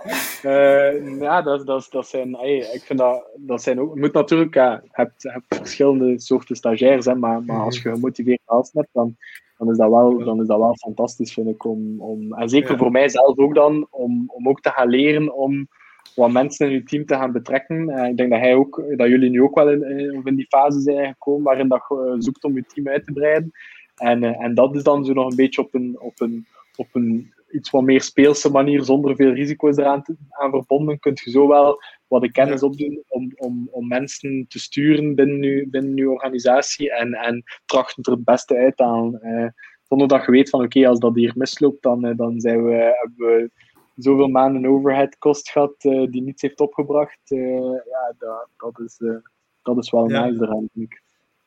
Uh, 0.44 1.20
ja, 1.20 1.42
dat, 1.42 1.66
dat, 1.66 1.86
dat 1.90 2.08
zijn, 2.08 2.36
hey, 2.36 2.56
ik 2.56 2.82
vind 2.82 2.98
dat, 2.98 3.24
dat 3.36 3.62
zijn 3.62 3.80
ook, 3.80 3.94
je 3.94 4.00
moet 4.00 4.12
natuurlijk, 4.12 4.54
ja, 4.54 4.80
je 4.82 4.88
hebt, 4.90 5.22
je 5.22 5.30
hebt 5.30 5.44
verschillende 5.48 6.20
soorten 6.20 6.56
stagiairs, 6.56 7.04
hè, 7.04 7.14
maar, 7.14 7.42
maar 7.42 7.60
als 7.60 7.82
je 7.82 7.90
gemotiveerd 7.90 8.40
gasten 8.44 8.80
hebt, 8.80 8.92
dan, 8.92 9.16
dan, 9.58 9.70
is 9.70 9.76
dat 9.76 9.90
wel, 9.90 10.18
dan 10.18 10.40
is 10.40 10.46
dat 10.46 10.58
wel 10.58 10.76
fantastisch, 10.76 11.32
vind 11.32 11.48
ik. 11.48 11.64
Om, 11.64 12.00
om, 12.00 12.32
en 12.32 12.48
zeker 12.48 12.70
ja. 12.70 12.76
voor 12.76 12.90
mijzelf 12.90 13.38
ook 13.38 13.54
dan, 13.54 13.86
om, 13.90 14.24
om 14.26 14.48
ook 14.48 14.60
te 14.60 14.70
gaan 14.70 14.88
leren 14.88 15.34
om 15.34 15.68
wat 16.14 16.32
mensen 16.32 16.66
in 16.66 16.72
je 16.72 16.82
team 16.82 17.06
te 17.06 17.14
gaan 17.14 17.32
betrekken. 17.32 17.88
Uh, 17.88 18.08
ik 18.08 18.16
denk 18.16 18.30
dat, 18.30 18.40
hij 18.40 18.54
ook, 18.54 18.84
dat 18.96 19.08
jullie 19.08 19.30
nu 19.30 19.42
ook 19.42 19.54
wel 19.54 19.70
in, 19.70 20.22
in 20.24 20.34
die 20.34 20.46
fase 20.48 20.80
zijn 20.80 21.12
gekomen 21.12 21.42
waarin 21.42 21.68
dat 21.68 21.84
je 21.88 22.12
uh, 22.14 22.14
zoekt 22.18 22.44
om 22.44 22.54
je 22.54 22.64
team 22.64 22.88
uit 22.88 23.04
te 23.04 23.12
breiden. 23.12 23.50
En, 23.96 24.22
uh, 24.22 24.42
en 24.42 24.54
dat 24.54 24.74
is 24.74 24.82
dan 24.82 25.04
zo 25.04 25.12
nog 25.12 25.30
een 25.30 25.36
beetje 25.36 25.62
op 25.62 25.74
een, 25.74 25.96
op 26.00 26.20
een, 26.20 26.46
op 26.76 26.88
een 26.92 27.32
iets 27.50 27.70
wat 27.70 27.82
meer 27.82 28.02
speelse 28.02 28.50
manier, 28.50 28.82
zonder 28.82 29.16
veel 29.16 29.32
risico's 29.32 29.76
eraan 29.76 30.02
te, 30.02 30.16
aan 30.28 30.50
verbonden, 30.50 30.98
kun 30.98 31.12
je 31.24 31.30
zo 31.30 31.48
wel 31.48 31.82
wat 32.06 32.22
de 32.22 32.30
kennis 32.30 32.62
opdoen 32.62 33.02
om, 33.08 33.32
om, 33.36 33.68
om 33.70 33.88
mensen 33.88 34.44
te 34.48 34.58
sturen 34.58 35.14
binnen 35.14 35.42
je, 35.42 35.68
binnen 35.68 36.08
organisatie 36.08 36.92
en, 36.92 37.12
en 37.12 37.42
trachten 37.64 38.02
er 38.02 38.12
het 38.12 38.24
beste 38.24 38.56
uit 38.56 38.76
te 38.76 38.84
halen. 38.84 39.54
zonder 39.82 40.08
dat 40.08 40.24
je 40.24 40.30
weet 40.30 40.50
van 40.50 40.64
oké, 40.64 40.78
okay, 40.78 40.90
als 40.90 40.98
dat 40.98 41.14
hier 41.14 41.32
misloopt, 41.36 41.82
dan, 41.82 42.16
dan 42.16 42.40
zijn 42.40 42.64
we, 42.64 42.72
hebben 42.72 43.16
we 43.16 43.50
zoveel 43.96 44.28
maanden 44.28 44.66
overhead 44.66 45.18
kost 45.18 45.50
gehad 45.50 45.84
uh, 45.84 46.10
die 46.10 46.22
niets 46.22 46.42
heeft 46.42 46.60
opgebracht. 46.60 47.30
Uh, 47.30 47.60
ja, 47.70 48.14
dat, 48.18 48.48
dat, 48.56 48.80
is, 48.86 48.96
uh, 48.98 49.16
dat 49.62 49.78
is 49.78 49.90
wel 49.90 50.10
ja. 50.10 50.24
nice 50.24 50.44
eraan, 50.44 50.68
denk 50.72 50.92
ik. 50.92 51.02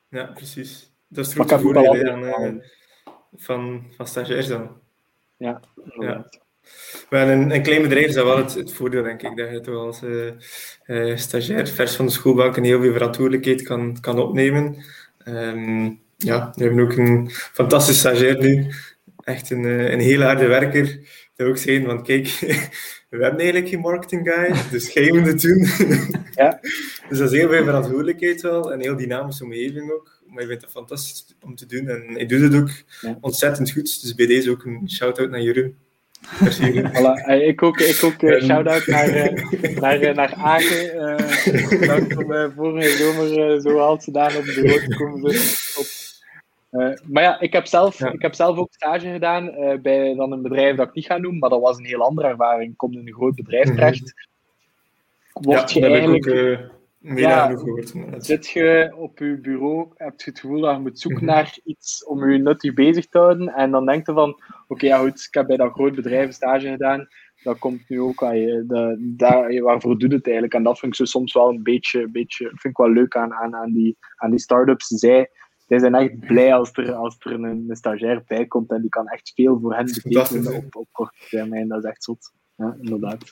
Ja, 0.09 0.25
precies. 0.25 0.91
Dat 1.07 1.25
is 1.25 1.33
het 1.33 1.61
voordeel 1.61 2.23
van, 3.35 3.83
van 3.95 4.07
stagiairs 4.07 4.47
dan. 4.47 4.69
Ja, 5.37 5.61
ja. 5.99 6.29
Maar 7.09 7.27
een, 7.27 7.53
een 7.53 7.63
klein 7.63 7.81
bedrijf 7.81 8.05
is 8.05 8.13
dat 8.13 8.25
wel 8.25 8.37
het, 8.37 8.53
het 8.53 8.73
voordeel, 8.73 9.03
denk 9.03 9.21
ik. 9.21 9.37
Dat 9.37 9.49
je 9.49 9.59
toch 9.59 9.75
als 9.75 10.03
stagiair 11.21 11.67
vers 11.67 11.95
van 11.95 12.05
de 12.05 12.11
schoolbank 12.11 12.57
een 12.57 12.63
heel 12.63 12.81
veel 12.81 12.93
verantwoordelijkheid 12.93 13.61
kan, 13.61 13.97
kan 13.99 14.19
opnemen. 14.19 14.83
Um, 15.25 16.01
ja, 16.17 16.51
we 16.55 16.63
hebben 16.63 16.83
ook 16.83 16.93
een 16.93 17.29
fantastische 17.29 17.99
stagiair 17.99 18.37
nu. 18.37 18.71
Echt 19.23 19.49
een, 19.49 19.63
een 19.63 19.99
heel 19.99 20.21
harde 20.21 20.47
werker 20.47 20.99
ook 21.45 21.57
zeggen 21.57 21.85
van 21.85 22.03
kijk, 22.03 22.27
we 23.09 23.23
hebben 23.23 23.39
eigenlijk 23.39 23.67
geen 23.67 23.79
marketing 23.79 24.29
guy, 24.29 24.55
dus 24.71 24.89
jij 24.93 25.11
moet 25.11 25.27
het 25.27 25.41
doen. 25.41 25.67
Ja. 26.35 26.59
dus 27.09 27.17
dat 27.17 27.31
is 27.31 27.39
heel 27.39 27.49
veel 27.49 27.63
verantwoordelijkheid 27.63 28.41
wel, 28.41 28.73
en 28.73 28.79
heel 28.79 28.95
dynamische 28.95 29.43
omgeving 29.43 29.91
ook. 29.91 30.21
Maar 30.27 30.41
je 30.41 30.47
vindt 30.47 30.63
het 30.63 30.71
fantastisch 30.71 31.35
om 31.41 31.55
te 31.55 31.65
doen 31.65 31.87
en 31.87 32.03
hij 32.13 32.25
doet 32.25 32.41
het 32.41 32.55
ook 32.55 32.69
ja. 33.01 33.17
ontzettend 33.21 33.71
goed. 33.71 34.01
Dus 34.01 34.15
bij 34.15 34.25
deze 34.25 34.51
ook 34.51 34.65
een 34.65 34.89
shout-out 34.89 35.29
naar 35.29 35.41
Jeroen. 35.41 35.75
Voilà. 36.25 37.31
Ik 37.41 37.63
ook, 37.63 37.79
ik 37.79 38.03
ook 38.03 38.21
uh, 38.21 38.43
shout-out 38.43 38.87
naar, 38.87 39.15
uh, 39.15 39.79
naar, 39.79 40.01
uh, 40.01 40.15
naar 40.15 40.33
Agen. 40.33 40.95
Uh, 40.95 41.87
dank 41.87 42.17
om 42.17 42.53
vorige 42.55 42.89
zomer 42.89 43.61
zo 43.61 43.77
hard 43.77 44.03
gedaan 44.03 44.35
op 44.35 44.45
de 44.45 44.83
te 44.87 44.95
komen 44.95 45.35
op 45.77 45.96
uh, 46.77 46.97
maar 47.05 47.23
ja, 47.23 47.39
ik 47.39 47.53
heb 47.53 47.65
zelf, 47.65 48.01
ik 48.01 48.21
heb 48.21 48.33
zelf 48.33 48.57
ook 48.57 48.73
stage 48.73 49.11
gedaan 49.11 49.47
uh, 49.47 49.79
bij 49.81 50.15
dan 50.15 50.31
een 50.31 50.41
bedrijf 50.41 50.75
dat 50.75 50.87
ik 50.87 50.93
niet 50.93 51.05
ga 51.05 51.17
noemen, 51.17 51.39
maar 51.39 51.49
dat 51.49 51.61
was 51.61 51.77
een 51.77 51.85
heel 51.85 52.01
andere 52.01 52.27
ervaring. 52.27 52.75
Kom 52.75 52.93
in 52.93 53.07
een 53.07 53.13
groot 53.13 53.35
bedrijf 53.35 53.65
mhm. 53.65 53.75
terecht. 53.75 54.13
Word 55.33 55.71
ja, 55.71 55.79
je 55.79 55.93
eigenlijk. 55.93 56.25
Ik 56.25 56.31
ook, 56.31 56.37
uh, 56.37 57.17
ja, 57.17 57.47
gehoord, 57.47 57.93
zit 58.17 58.47
je 58.47 58.93
op 58.95 59.17
je 59.17 59.39
bureau, 59.41 59.87
heb 59.95 60.21
je 60.21 60.29
het 60.29 60.39
gevoel 60.39 60.61
dat 60.61 60.75
je 60.75 60.81
moet 60.81 60.99
zoeken 60.99 61.23
mm 61.23 61.27
-hmm. 61.27 61.37
naar 61.37 61.57
iets 61.63 62.05
om 62.05 62.31
je 62.31 62.37
nuttig 62.37 62.73
bezig 62.73 63.07
te 63.07 63.17
houden. 63.17 63.47
En 63.47 63.71
dan 63.71 63.85
denk 63.85 64.05
je 64.05 64.13
van: 64.13 64.29
oké, 64.29 64.43
okay, 64.67 64.89
ja, 64.89 64.97
goed, 64.97 65.25
ik 65.27 65.33
heb 65.33 65.47
bij 65.47 65.57
dat 65.57 65.73
groot 65.73 65.95
bedrijf 65.95 66.33
stage 66.33 66.67
gedaan. 66.67 67.07
Dat 67.43 67.59
komt 67.59 67.89
nu 67.89 68.01
ook 68.01 68.23
aan 68.23 68.37
je. 68.37 68.63
De, 68.67 68.95
daar, 68.99 69.61
waarvoor 69.61 69.97
doet 69.97 70.11
het 70.11 70.25
eigenlijk? 70.25 70.53
En 70.53 70.63
dat 70.63 70.79
vind 70.79 70.99
ik 70.99 71.07
soms 71.07 71.33
wel 71.33 71.49
een 71.49 71.63
beetje, 71.63 72.09
beetje 72.09 72.45
vind 72.45 72.63
ik 72.63 72.77
wel 72.77 72.91
leuk 72.91 73.15
aan, 73.15 73.33
aan, 73.33 73.55
aan 73.55 73.71
die, 73.71 73.97
aan 74.15 74.29
die 74.29 74.39
start-ups. 74.39 74.87
Zij 74.87 75.29
zij 75.67 75.79
zijn 75.79 75.95
echt 75.95 76.19
blij 76.19 76.53
als 76.53 76.69
er, 76.73 76.93
als 76.93 77.15
er 77.19 77.31
een, 77.31 77.43
een 77.43 77.75
stagiair 77.75 78.23
bij 78.27 78.45
komt 78.45 78.71
en 78.71 78.81
die 78.81 78.89
kan 78.89 79.07
echt 79.07 79.31
veel 79.35 79.59
voor 79.59 79.75
hen 79.75 79.85
betekenen 79.85 80.55
op, 80.55 80.75
op 80.75 80.87
korte 80.91 81.17
termijn. 81.29 81.67
Dat 81.67 81.83
is 81.83 81.89
echt 81.89 82.03
zot. 82.03 82.31
Ja, 82.55 82.77
inderdaad. 82.81 83.23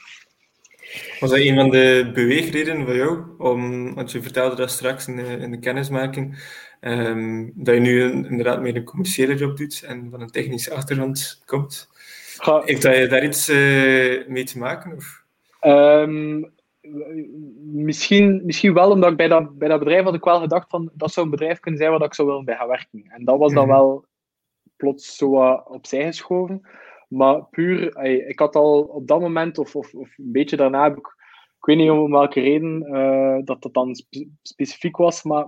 Was 1.20 1.30
dat 1.30 1.40
een 1.40 1.56
van 1.56 1.70
de 1.70 2.12
beweegredenen 2.14 2.86
van 2.86 2.96
jou? 2.96 3.24
Om, 3.38 3.94
want 3.94 4.12
je 4.12 4.22
vertelde 4.22 4.56
dat 4.56 4.72
straks 4.72 5.08
in 5.08 5.16
de, 5.16 5.24
in 5.24 5.52
de 5.52 5.60
kennismaking, 5.60 6.38
um, 6.82 7.52
dat 7.56 7.76
je 7.76 7.82
nu 7.82 8.02
een, 8.02 8.26
inderdaad 8.26 8.62
meer 8.62 8.76
een 8.76 8.84
commerciële 8.84 9.36
job 9.36 9.58
doet 9.58 9.84
en 9.88 10.08
van 10.12 10.22
een 10.22 10.32
technische 10.32 10.74
achtergrond 10.74 11.42
komt. 11.46 11.90
Ga, 12.38 12.62
Heeft 12.66 12.82
dat 12.82 12.98
je 12.98 13.08
daar 13.08 13.24
iets 13.24 13.50
uh, 13.50 14.28
mee 14.28 14.44
te 14.44 14.58
maken? 14.58 14.96
Of? 14.96 15.24
Um, 15.62 16.54
misschien, 17.62 18.42
misschien 18.46 18.74
wel, 18.74 18.92
omdat 18.92 19.12
ik 19.12 19.18
bij 19.18 19.28
dat, 19.28 19.58
bij 19.58 19.68
dat 19.68 19.80
bedrijf 19.80 20.04
had 20.04 20.14
ik 20.14 20.24
wel 20.24 20.40
gedacht 20.40 20.70
van 20.70 20.92
dat 20.94 21.12
zou 21.12 21.26
een 21.26 21.32
bedrijf 21.32 21.60
kunnen 21.60 21.80
zijn 21.80 21.92
waar 21.92 22.04
ik 22.04 22.14
zou 22.14 22.28
willen 22.28 22.46
bij 22.46 22.56
gaan 22.56 22.68
werken. 22.68 23.04
En 23.08 23.26
dat 23.26 23.40
was 23.40 23.54
dan 23.54 23.68
mhm. 23.68 23.76
wel 23.76 24.06
plots 24.76 25.16
zo 25.16 25.36
opzij 25.52 26.06
geschoven. 26.06 26.62
Maar 27.08 27.46
puur, 27.46 27.98
ik 28.28 28.40
had 28.40 28.56
al 28.56 28.82
op 28.82 29.08
dat 29.08 29.20
moment, 29.20 29.58
of, 29.58 29.76
of, 29.76 29.94
of 29.94 30.18
een 30.18 30.32
beetje 30.32 30.58
daarna, 30.58 30.84
heb 30.84 30.98
ik, 30.98 31.08
ik 31.58 31.66
weet 31.66 31.78
niet 31.78 31.90
om 31.90 32.12
welke 32.12 32.40
reden 32.40 32.86
uh, 32.96 33.38
dat 33.44 33.62
dat 33.62 33.74
dan 33.74 33.96
specifiek 34.42 34.98
was, 34.98 35.24
maar 35.24 35.48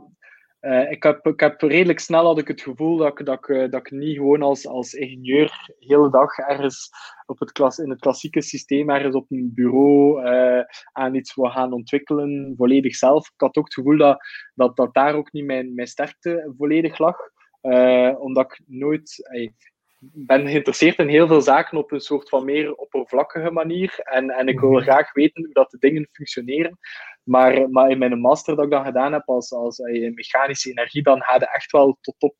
uh, 0.62 0.91
ik, 0.91 1.03
heb, 1.03 1.26
ik 1.26 1.39
heb 1.39 1.62
redelijk 1.62 1.99
snel 1.99 2.26
had 2.26 2.38
ik 2.38 2.47
het 2.47 2.62
gevoel 2.62 2.97
dat 2.97 3.20
ik, 3.20 3.26
dat 3.26 3.49
ik, 3.49 3.72
dat 3.72 3.80
ik 3.86 3.91
niet 3.91 4.16
gewoon 4.16 4.41
als, 4.41 4.68
als 4.68 4.93
ingenieur 4.93 5.47
de 5.66 5.76
hele 5.80 6.10
dag 6.10 6.38
ergens 6.38 6.89
op 7.26 7.39
het 7.39 7.51
klas, 7.51 7.78
in 7.78 7.89
het 7.89 7.99
klassieke 7.99 8.41
systeem 8.41 8.89
ergens 8.89 9.16
op 9.16 9.32
een 9.32 9.51
bureau 9.53 10.26
uh, 10.30 10.64
aan 10.91 11.16
iets 11.16 11.36
wil 11.36 11.49
gaan 11.49 11.74
ontwikkelen, 11.74 12.53
volledig 12.58 12.95
zelf. 12.95 13.28
Ik 13.28 13.41
had 13.41 13.58
ook 13.58 13.66
het 13.66 13.74
gevoel 13.74 13.97
dat 13.97 14.18
dat, 14.55 14.76
dat 14.76 14.93
daar 14.93 15.16
ook 15.16 15.32
niet 15.32 15.45
mijn, 15.45 15.74
mijn 15.74 15.88
sterkte 15.88 16.53
volledig 16.58 16.97
lag. 16.97 17.18
Omdat 18.20 18.45
ik 18.45 18.62
nooit... 18.66 19.30
ben 20.00 20.48
geïnteresseerd 20.48 20.98
in 20.98 21.08
heel 21.08 21.28
veel 21.28 21.41
zaken 21.41 21.78
op 21.78 21.91
een 21.91 22.00
soort 22.00 22.30
van 22.30 22.45
meer 22.45 22.76
oppervlakkige 22.76 23.52
manier. 23.52 24.00
En, 24.00 24.30
en 24.30 24.48
ik 24.48 24.60
wil 24.60 24.72
mhm. 24.72 24.82
graag 24.82 25.14
weten 25.14 25.43
hoe 25.43 25.54
dat 25.54 25.72
de 25.72 25.78
dingen 25.78 26.10
functioneren. 26.12 26.78
Maar, 27.24 27.70
maar 27.70 27.89
in 27.89 27.98
mijn 27.98 28.20
master 28.20 28.56
dat 28.56 28.66
ik 28.66 28.72
dan 28.72 28.86
gedaan 28.86 29.14
heb 29.14 29.30
als, 29.30 29.52
als 29.52 29.78
mechanische 30.14 30.70
energie, 30.70 31.04
dan 31.04 31.22
had 31.22 31.41
ik 31.41 31.48
echt 31.48 31.72
wel 31.72 31.98
tot 32.02 32.16
op 32.20 32.36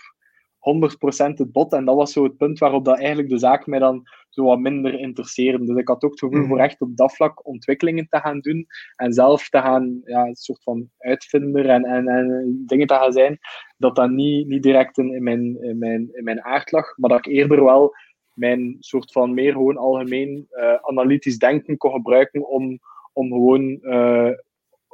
100% 0.60 1.38
het 1.38 1.52
bot. 1.52 1.74
En 1.74 1.86
dat 1.86 1.96
was 1.96 2.12
zo 2.12 2.24
het 2.24 2.38
punt 2.38 2.60
waarop 2.60 2.86
dat 2.86 2.98
eigenlijk 2.98 3.30
de 3.30 3.38
zaak 3.38 3.66
mij 3.66 3.80
dan 3.80 4.04
zo 4.30 4.44
wat 4.44 4.60
minder 4.60 5.00
interesseerde. 5.00 5.66
Dus 5.66 5.78
ik 5.78 5.88
had 5.88 6.04
ook 6.04 6.12
het 6.12 6.20
gevoel 6.20 6.40
mhm. 6.40 6.48
voor 6.48 6.60
echt 6.60 6.82
op 6.82 6.98
dat 6.98 7.16
vlak 7.16 7.48
ontwikkelingen 7.48 8.08
te 8.08 8.20
gaan 8.20 8.40
doen. 8.40 8.68
En 8.96 9.14
zelf 9.14 9.50
te 9.50 9.58
gaan, 9.58 10.02
ja, 10.04 10.26
een 10.26 10.36
soort 10.36 10.64
van 10.64 10.90
uitvinder 10.98 11.70
en, 11.70 11.86
en, 11.86 12.08
en 12.08 12.64
dingen 12.66 12.88
te 12.88 12.94
gaan 12.94 13.12
zijn. 13.12 13.40
Dat 13.78 13.96
dat 13.96 14.10
niet, 14.10 14.48
niet 14.48 14.64
direct 14.64 14.98
in, 14.98 15.14
in, 15.14 15.24
mijn, 15.24 15.64
in, 15.64 15.78
mijn, 15.78 16.10
in 16.12 16.24
mijn 16.24 16.44
aard 16.44 16.72
lag. 16.72 16.98
Maar 16.98 17.10
dat 17.10 17.26
ik 17.26 17.34
eerder 17.34 17.64
wel 17.64 17.94
mijn 18.34 18.76
soort 18.80 19.12
van 19.12 19.34
meer 19.34 19.52
gewoon 19.52 19.78
algemeen 19.78 20.48
uh, 20.52 20.74
analytisch 20.82 21.38
denken 21.38 21.78
kon 21.78 21.92
gebruiken 21.92 22.50
om, 22.50 22.80
om 23.14 23.32
gewoon 23.32 23.80
uh, 23.82 24.32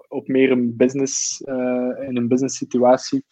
op 0.08 0.28
meer 0.28 0.52
een 0.52 0.76
business, 0.76 1.42
uh, 1.46 2.08
in 2.08 2.18
een 2.18 2.28
business 2.28 2.58
situatie 2.58 3.26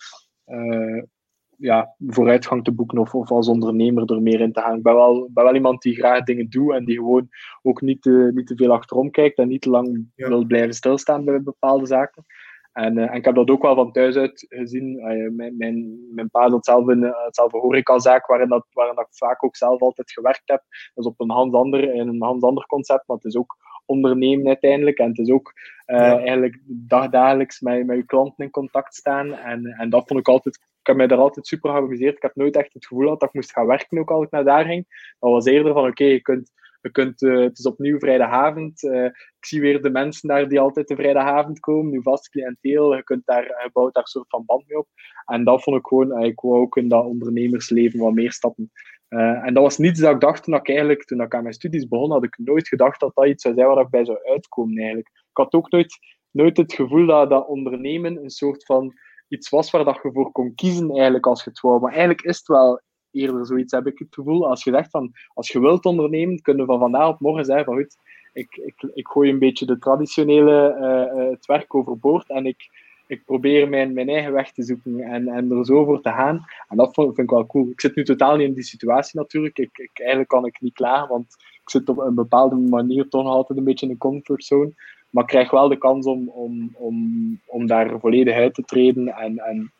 ja, 1.61 1.95
vooruitgang 2.07 2.63
te 2.63 2.71
boeken 2.71 2.97
of, 2.97 3.15
of 3.15 3.31
als 3.31 3.47
ondernemer 3.47 4.11
er 4.11 4.21
meer 4.21 4.39
in 4.39 4.51
te 4.51 4.61
gaan. 4.61 4.77
Ik 4.77 4.83
ben 4.83 4.95
wel, 4.95 5.29
ben 5.33 5.43
wel 5.43 5.55
iemand 5.55 5.81
die 5.81 5.95
graag 5.95 6.23
dingen 6.23 6.49
doet 6.49 6.73
en 6.73 6.85
die 6.85 6.95
gewoon 6.95 7.29
ook 7.61 7.81
niet 7.81 8.01
te, 8.01 8.31
niet 8.33 8.47
te 8.47 8.55
veel 8.55 8.71
achterom 8.71 9.11
kijkt 9.11 9.37
en 9.37 9.47
niet 9.47 9.61
te 9.61 9.69
lang 9.69 10.05
wil 10.15 10.45
blijven 10.45 10.73
stilstaan 10.73 11.25
bij 11.25 11.43
bepaalde 11.43 11.85
zaken. 11.85 12.25
En, 12.73 12.97
uh, 12.97 13.09
en, 13.09 13.15
ik 13.15 13.25
heb 13.25 13.35
dat 13.35 13.49
ook 13.49 13.61
wel 13.61 13.75
van 13.75 13.91
thuis 13.91 14.15
uit 14.15 14.45
gezien. 14.49 14.97
Uh, 14.97 15.29
mijn, 15.31 15.57
mijn, 15.57 16.07
mijn 16.15 16.29
pa 16.29 16.49
had 16.49 16.65
zelf 16.65 16.87
een, 16.87 17.13
hetzelfde 17.25 17.57
horecazaak 17.57 18.25
waarin, 18.27 18.49
dat, 18.49 18.65
waarin 18.73 18.95
dat 18.95 19.05
ik 19.05 19.17
vaak 19.17 19.43
ook 19.43 19.55
zelf 19.55 19.81
altijd 19.81 20.11
gewerkt 20.11 20.41
heb. 20.45 20.63
Dat 20.93 21.05
is 21.05 21.11
op 21.11 21.19
een 21.19 21.31
hand 21.31 21.53
ander, 21.53 21.93
in 21.93 22.07
een 22.07 22.21
hand 22.21 22.43
ander 22.43 22.65
concept, 22.65 23.07
maar 23.07 23.17
het 23.17 23.25
is 23.25 23.37
ook 23.37 23.57
ondernemen 23.85 24.47
uiteindelijk. 24.47 24.97
En 24.97 25.07
het 25.07 25.17
is 25.17 25.29
ook 25.29 25.53
uh, 25.87 25.97
ja. 25.97 26.17
eigenlijk 26.17 26.59
dagdagelijks 26.65 27.59
met, 27.59 27.85
met 27.85 27.97
je 27.97 28.05
klanten 28.05 28.45
in 28.45 28.51
contact 28.51 28.95
staan. 28.95 29.33
En, 29.33 29.65
en 29.65 29.89
dat 29.89 30.07
vond 30.07 30.19
ik 30.19 30.27
altijd, 30.27 30.55
ik 30.55 30.87
heb 30.87 30.95
mij 30.95 31.07
daar 31.07 31.17
altijd 31.17 31.47
super 31.47 31.71
geamuseerd. 31.71 32.15
Ik 32.15 32.21
heb 32.21 32.35
nooit 32.35 32.55
echt 32.55 32.73
het 32.73 32.85
gevoel 32.85 33.03
gehad 33.03 33.19
dat 33.19 33.29
ik 33.29 33.35
moest 33.35 33.51
gaan 33.51 33.67
werken 33.67 33.99
ook 33.99 34.11
als 34.11 34.23
ik 34.25 34.31
naar 34.31 34.43
daar 34.43 34.65
ging. 34.65 35.13
Dat 35.19 35.31
was 35.31 35.45
eerder 35.45 35.73
van, 35.73 35.87
oké, 35.87 36.03
je 36.03 36.21
kunt 36.21 36.51
je 36.81 36.91
kunt, 36.91 37.21
uh, 37.21 37.43
het 37.43 37.57
is 37.59 37.65
opnieuw 37.65 37.99
vrijdagavond. 37.99 38.83
Uh, 38.83 39.05
ik 39.05 39.45
zie 39.45 39.61
weer 39.61 39.81
de 39.81 39.89
mensen 39.89 40.27
daar 40.27 40.49
die 40.49 40.59
altijd 40.59 40.87
de 40.87 40.95
vrijdagavond 40.95 41.59
komen, 41.59 41.91
nu 41.91 42.01
vast 42.01 42.29
cliënteel. 42.29 42.95
Je, 42.95 43.03
kunt 43.03 43.25
daar, 43.25 43.43
je 43.43 43.69
bouwt 43.73 43.93
daar 43.93 44.03
een 44.03 44.09
soort 44.09 44.29
van 44.29 44.45
band 44.45 44.67
mee 44.67 44.77
op. 44.77 44.87
En 45.25 45.43
dat 45.43 45.63
vond 45.63 45.77
ik 45.77 45.87
gewoon, 45.87 46.23
ik 46.23 46.39
wou 46.39 46.61
ook 46.61 46.77
in 46.77 46.87
dat 46.87 47.05
ondernemersleven 47.05 47.99
wat 47.99 48.13
meer 48.13 48.31
stappen. 48.31 48.71
en 49.07 49.53
dat 49.53 49.63
was 49.63 49.77
niets 49.77 49.99
dat 49.99 50.13
ik 50.13 50.19
dacht 50.19 50.43
toen 50.43 50.55
ik 50.55 50.67
eigenlijk, 50.67 51.03
toen 51.03 51.21
ik 51.21 51.35
aan 51.35 51.43
mijn 51.43 51.53
studies 51.53 51.87
begon, 51.87 52.11
had 52.11 52.23
ik 52.23 52.37
nooit 52.37 52.67
gedacht 52.67 52.99
dat 52.99 53.11
dat 53.15 53.27
iets 53.27 53.43
zou 53.43 53.55
zijn 53.55 53.67
waar 53.67 53.83
ik 53.83 53.89
bij 53.89 54.05
zou 54.05 54.17
uitkomen 54.23 54.77
eigenlijk. 54.77 55.07
Ik 55.07 55.37
had 55.37 55.53
ook 55.53 55.71
nooit, 55.71 55.97
nooit 56.31 56.57
het 56.57 56.73
gevoel 56.73 57.05
dat, 57.05 57.29
dat 57.29 57.47
ondernemen 57.47 58.23
een 58.23 58.29
soort 58.29 58.65
van 58.65 58.93
iets 59.27 59.49
was 59.49 59.71
waar 59.71 59.85
dat 59.85 59.99
je 60.03 60.11
voor 60.13 60.31
kon 60.31 60.55
kiezen 60.55 60.89
eigenlijk 60.91 61.25
als 61.25 61.43
je 61.43 61.49
het 61.49 61.59
wou. 61.59 61.79
Maar 61.79 61.91
eigenlijk 61.91 62.21
is 62.21 62.37
het 62.37 62.47
wel 62.47 62.81
eerder 63.11 63.45
zoiets, 63.45 63.71
heb 63.71 63.87
ik 63.87 63.99
het 63.99 64.13
gevoel. 64.13 64.47
Als 64.47 64.63
je 64.63 64.71
zegt 64.71 64.89
van, 64.89 65.11
als 65.33 65.51
je 65.51 65.59
wilt 65.59 65.85
ondernemen, 65.85 66.41
kunnen 66.41 66.65
we 66.65 66.71
van 66.71 66.79
vandaag 66.79 67.07
op 67.07 67.19
morgen 67.19 67.45
zeggen 67.45 67.65
van, 67.65 67.75
goed, 67.75 67.97
ik, 68.33 68.59
ik, 68.65 68.91
ik 68.93 69.07
gooi 69.07 69.29
een 69.29 69.39
beetje 69.39 69.65
de 69.65 69.79
traditionele 69.79 70.77
uh, 70.79 71.29
het 71.29 71.45
werk 71.45 71.75
overboord 71.75 72.29
en 72.29 72.45
ik, 72.45 72.69
ik 73.07 73.25
probeer 73.25 73.69
mijn, 73.69 73.93
mijn 73.93 74.09
eigen 74.09 74.31
weg 74.31 74.51
te 74.51 74.63
zoeken 74.63 74.99
en, 74.99 75.27
en 75.27 75.51
er 75.51 75.65
zo 75.65 75.85
voor 75.85 76.01
te 76.01 76.09
gaan. 76.09 76.45
En 76.69 76.77
dat 76.77 76.93
vind, 76.93 77.17
ik 77.17 77.29
wel 77.29 77.45
cool. 77.45 77.69
Ik 77.69 77.81
zit 77.81 77.95
nu 77.95 78.03
totaal 78.03 78.35
niet 78.35 78.47
in 78.47 78.53
die 78.53 78.63
situatie 78.63 79.19
natuurlijk. 79.19 79.57
Ik, 79.57 79.77
ik, 79.77 79.91
eigenlijk 79.93 80.29
kan 80.29 80.45
ik 80.45 80.61
niet 80.61 80.73
klaar, 80.73 81.07
want 81.07 81.35
ik 81.63 81.69
zit 81.69 81.89
op 81.89 81.97
een 81.97 82.15
bepaalde 82.15 82.55
manier 82.55 83.07
toch 83.07 83.25
altijd 83.25 83.59
een 83.59 83.65
beetje 83.65 83.85
in 83.85 83.91
een 83.91 83.97
comfortzone. 83.97 84.73
Maar 85.09 85.23
ik 85.23 85.29
krijg 85.29 85.51
wel 85.51 85.67
de 85.67 85.77
kans 85.77 86.05
om, 86.05 86.29
om, 86.29 86.71
om, 86.73 87.39
om 87.45 87.67
daar 87.67 87.99
volledig 87.99 88.35
uit 88.35 88.53
te 88.53 88.63
treden 88.63 89.07
en, 89.07 89.37
en 89.37 89.71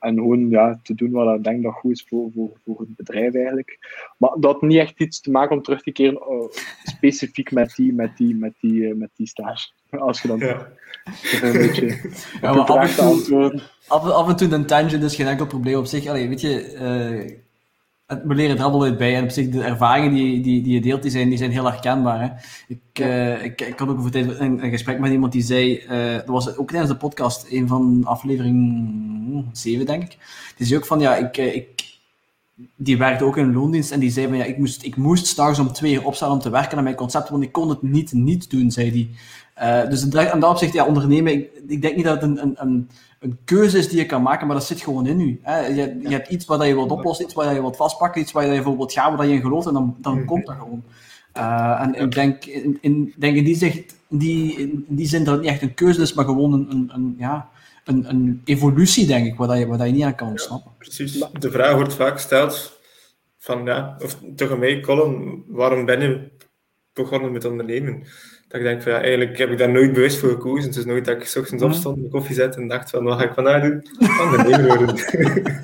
en 0.00 0.14
gewoon 0.14 0.50
ja, 0.50 0.80
te 0.82 0.94
doen 0.94 1.10
wat 1.10 1.36
ik 1.36 1.44
denk 1.44 1.62
dat 1.62 1.72
goed 1.72 1.90
is 1.90 2.04
voor, 2.08 2.30
voor, 2.34 2.50
voor 2.64 2.80
het 2.80 2.96
bedrijf 2.96 3.34
eigenlijk. 3.34 3.78
Maar 4.16 4.30
dat 4.38 4.52
had 4.52 4.62
niet 4.62 4.78
echt 4.78 5.00
iets 5.00 5.20
te 5.20 5.30
maken 5.30 5.56
om 5.56 5.62
terug 5.62 5.82
te 5.82 5.90
keren 5.90 6.22
uh, 6.30 6.44
specifiek 6.84 7.50
met 7.50 7.74
die, 7.76 7.92
met, 7.92 8.16
die, 8.16 8.34
met, 8.34 8.54
die, 8.60 8.72
uh, 8.72 8.96
met 8.96 9.10
die 9.16 9.26
stage. 9.26 9.70
Als 9.90 10.22
je 10.22 10.28
dan 10.28 10.38
ja. 10.38 10.68
een 11.42 11.52
beetje 11.52 11.86
ja, 12.42 12.52
maar 12.54 12.64
af, 12.64 12.98
en 12.98 13.24
toe, 13.24 13.62
af, 13.88 14.10
af, 14.10 14.28
en 14.28 14.36
toe 14.36 14.52
een 14.52 14.66
tangent 14.66 15.02
is 15.02 15.16
geen 15.16 15.26
enkel 15.26 15.46
probleem 15.46 15.76
op 15.76 15.86
zich. 15.86 16.06
Allee, 16.06 16.28
weet 16.28 16.40
je, 16.40 16.74
uh, 16.74 17.36
we 18.24 18.34
leren 18.34 18.56
er 18.56 18.62
allemaal 18.62 18.82
uit 18.82 18.98
bij. 18.98 19.16
En 19.16 19.24
op 19.24 19.30
zich, 19.30 19.48
de 19.48 19.62
ervaringen 19.62 20.12
die, 20.12 20.40
die, 20.40 20.62
die 20.62 20.74
je 20.74 20.80
deelt, 20.80 21.02
die 21.02 21.10
zijn, 21.10 21.28
die 21.28 21.38
zijn 21.38 21.50
heel 21.50 21.70
herkenbaar. 21.70 22.20
Hè. 22.20 22.28
Ik, 22.68 22.98
uh, 23.00 23.44
ik, 23.44 23.60
ik 23.60 23.78
had 23.78 23.88
ook 23.88 24.00
voor 24.00 24.14
een, 24.14 24.64
een 24.64 24.70
gesprek 24.70 24.98
met 24.98 25.12
iemand 25.12 25.32
die 25.32 25.42
zei, 25.42 25.82
uh, 25.90 26.14
dat 26.14 26.26
was 26.26 26.56
ook 26.56 26.68
tijdens 26.70 26.90
de 26.90 26.96
podcast, 26.96 27.46
een 27.50 27.68
van 27.68 28.02
aflevering 28.04 29.48
7, 29.52 29.86
denk 29.86 30.02
ik. 30.02 30.16
Die 30.56 30.66
zei 30.66 30.78
ook 30.78 30.86
van, 30.86 31.00
ja, 31.00 31.16
ik, 31.16 31.36
eh, 31.36 31.54
ik, 31.54 31.98
die 32.76 32.98
werkte 32.98 33.24
ook 33.24 33.36
in 33.36 33.44
een 33.44 33.54
loondienst 33.54 33.92
en 33.92 34.00
die 34.00 34.10
zei 34.10 34.26
van, 34.26 34.36
ja, 34.36 34.44
ik 34.44 34.58
moest, 34.58 34.82
ik 34.84 34.96
moest 34.96 35.26
s'nachts 35.26 35.58
om 35.58 35.72
twee 35.72 35.94
uur 35.94 36.04
opstaan 36.04 36.30
om 36.30 36.38
te 36.38 36.50
werken 36.50 36.78
aan 36.78 36.84
mijn 36.84 36.96
concept, 36.96 37.28
want 37.28 37.42
ik 37.42 37.52
kon 37.52 37.68
het 37.68 37.82
niet 37.82 38.12
niet 38.12 38.50
doen, 38.50 38.70
zei 38.70 38.90
hij. 38.90 39.08
Uh, 39.60 39.88
dus 39.88 40.14
aan 40.14 40.40
dat 40.40 40.50
opzicht, 40.50 40.72
ja, 40.72 40.86
ondernemen, 40.86 41.32
ik, 41.32 41.50
ik 41.68 41.82
denk 41.82 41.96
niet 41.96 42.04
dat 42.04 42.14
het 42.14 42.22
een, 42.22 42.42
een, 42.42 42.54
een 42.56 42.88
een 43.20 43.38
keuze 43.44 43.78
is 43.78 43.88
die 43.88 43.98
je 43.98 44.06
kan 44.06 44.22
maken, 44.22 44.46
maar 44.46 44.56
dat 44.56 44.66
zit 44.66 44.80
gewoon 44.80 45.06
in 45.06 45.20
u. 45.20 45.40
Hè? 45.42 45.66
Je, 45.66 45.98
je 46.02 46.08
hebt 46.08 46.28
iets 46.28 46.44
waar 46.46 46.66
je 46.66 46.74
wilt 46.74 46.90
oplossen, 46.90 47.24
iets 47.24 47.34
waar 47.34 47.54
je 47.54 47.60
wilt 47.60 47.76
vastpakken, 47.76 48.20
iets 48.20 48.32
waar 48.32 48.46
je 48.46 48.62
voor 48.62 48.76
wilt 48.76 48.92
gaan, 48.92 49.16
waar 49.16 49.26
je 49.26 49.34
in 49.34 49.40
gelooft, 49.40 49.66
en 49.66 49.72
dan, 49.72 49.96
dan 49.98 50.24
komt 50.24 50.46
dat 50.46 50.56
gewoon. 50.56 50.82
Uh, 51.36 51.80
en 51.80 51.94
ik 51.94 52.12
denk 52.12 52.44
in, 52.44 52.78
in, 52.80 53.14
denk 53.16 53.36
in, 53.36 53.44
die, 53.44 53.56
zegt, 53.56 53.96
die, 54.08 54.58
in 54.58 54.84
die 54.88 55.06
zin 55.06 55.24
dat 55.24 55.32
het 55.34 55.42
niet 55.42 55.50
echt 55.50 55.62
een 55.62 55.74
keuze 55.74 56.02
is, 56.02 56.12
maar 56.12 56.24
gewoon 56.24 56.52
een, 56.52 56.70
een, 56.70 56.90
een 56.94 57.14
ja, 57.18 57.48
een, 57.84 58.08
een 58.08 58.40
evolutie, 58.44 59.06
denk 59.06 59.26
ik, 59.26 59.36
waar, 59.36 59.58
je, 59.58 59.66
waar 59.66 59.86
je 59.86 59.92
niet 59.92 60.04
aan 60.04 60.14
kan 60.14 60.28
ontsnappen. 60.28 60.70
Ja, 60.70 60.84
precies. 60.84 61.24
De 61.38 61.50
vraag 61.50 61.74
wordt 61.74 61.94
vaak 61.94 62.12
gesteld 62.12 62.80
van, 63.38 63.64
ja, 63.64 63.96
of 64.02 64.18
tegen 64.36 64.58
mij, 64.58 64.80
Colin, 64.80 65.44
waarom 65.46 65.84
ben 65.84 66.00
je 66.00 66.30
begonnen 66.92 67.32
met 67.32 67.44
ondernemen? 67.44 68.02
Dat 68.50 68.60
ik 68.60 68.66
denk 68.66 68.82
van 68.82 68.92
ja, 68.92 69.00
eigenlijk 69.00 69.38
heb 69.38 69.50
ik 69.50 69.58
daar 69.58 69.70
nooit 69.70 69.92
bewust 69.92 70.18
voor 70.18 70.28
gekozen. 70.28 70.68
Het 70.68 70.78
is 70.78 70.84
nooit 70.84 71.04
dat 71.04 71.16
ik 71.16 71.24
s 71.24 71.36
ochtends 71.36 71.62
opstond, 71.64 71.96
mijn 71.96 72.10
koffie 72.10 72.34
zet 72.34 72.56
en 72.56 72.68
dacht 72.68 72.90
van 72.90 73.04
wat 73.04 73.18
ga 73.18 73.24
ik 73.24 73.34
vandaag 73.34 73.62
doen? 73.62 73.86
Ondernemer 74.20 74.76
worden. 74.76 74.96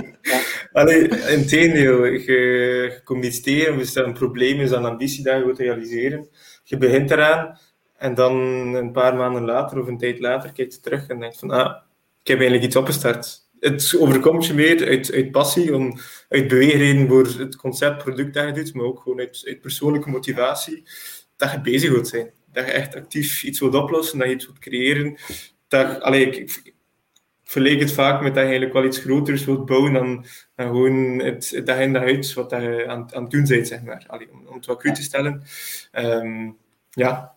Allee, 0.73 1.09
in 1.09 1.47
tegendeel, 1.47 2.05
je, 2.05 2.33
je 2.33 3.01
komt 3.05 3.25
iets 3.25 3.41
tegen, 3.41 4.05
een 4.05 4.13
probleem, 4.13 4.61
is 4.61 4.71
een 4.71 4.85
ambitie 4.85 5.25
dat 5.25 5.39
je 5.39 5.45
wilt 5.45 5.59
realiseren. 5.59 6.29
Je 6.65 6.77
begint 6.77 7.11
eraan 7.11 7.59
en 7.97 8.15
dan 8.15 8.35
een 8.75 8.93
paar 8.93 9.17
maanden 9.17 9.45
later 9.45 9.81
of 9.81 9.87
een 9.87 9.99
tijd 9.99 10.19
later 10.19 10.53
kijk 10.53 10.73
je 10.73 10.81
terug 10.81 11.07
en 11.07 11.21
denkt 11.21 11.39
van 11.39 11.51
ah, 11.51 11.77
ik 12.23 12.27
heb 12.27 12.39
eigenlijk 12.39 12.67
iets 12.67 12.77
opgestart. 12.77 13.41
Het 13.61 13.97
overkomt 13.99 14.47
je 14.47 14.55
meer 14.55 14.87
uit, 14.87 15.13
uit 15.13 15.31
passie, 15.31 15.75
om, 15.75 15.99
uit 16.29 16.49
beweegreden 16.49 17.09
voor 17.09 17.27
het 17.39 17.57
concept, 17.57 18.03
product 18.03 18.35
dat 18.35 18.47
je 18.47 18.53
doet, 18.53 18.75
maar 18.75 18.85
ook 18.85 19.01
gewoon 19.03 19.19
uit, 19.19 19.43
uit 19.47 19.61
persoonlijke 19.61 20.11
motivatie 20.11 20.83
dat 21.37 21.51
je 21.53 21.61
bezig 21.61 21.91
wilt 21.91 22.09
zijn 22.09 22.35
dat 22.57 22.67
je 22.67 22.73
echt 22.73 22.95
actief 22.95 23.43
iets 23.43 23.61
wilt 23.61 23.75
oplossen, 23.75 24.19
dat 24.19 24.29
je 24.29 24.35
iets 24.35 24.45
wilt 24.45 24.59
creëren. 24.59 25.17
Dat, 25.69 26.01
allee, 26.01 26.27
ik, 26.27 26.37
ik 26.37 26.75
verleek 27.45 27.81
het 27.81 27.93
vaak 27.93 28.23
met 28.23 28.35
dat 28.35 28.43
je 28.43 28.49
eigenlijk 28.49 28.73
wel 28.73 28.85
iets 28.85 28.99
groters 28.99 29.45
wilt 29.45 29.67
bouwen 29.67 29.93
dan, 29.93 30.25
dan 30.55 30.67
gewoon 30.67 31.19
het, 31.19 31.51
het 31.51 31.67
dag 31.67 31.79
in 31.79 31.93
dag 31.93 32.03
uit 32.03 32.35
wat 32.35 32.51
je 32.51 32.85
aan, 32.89 33.15
aan 33.15 33.23
het 33.23 33.31
doen 33.31 33.47
bent, 33.47 33.69
zeg 33.69 33.83
maar. 33.83 34.05
Allee, 34.07 34.29
om, 34.33 34.47
om, 34.47 34.55
het 34.55 34.67
wat 34.67 34.79
cru 34.79 34.93
te 34.93 35.03
stellen. 35.03 35.43
Um, 35.93 36.57
ja. 36.91 37.33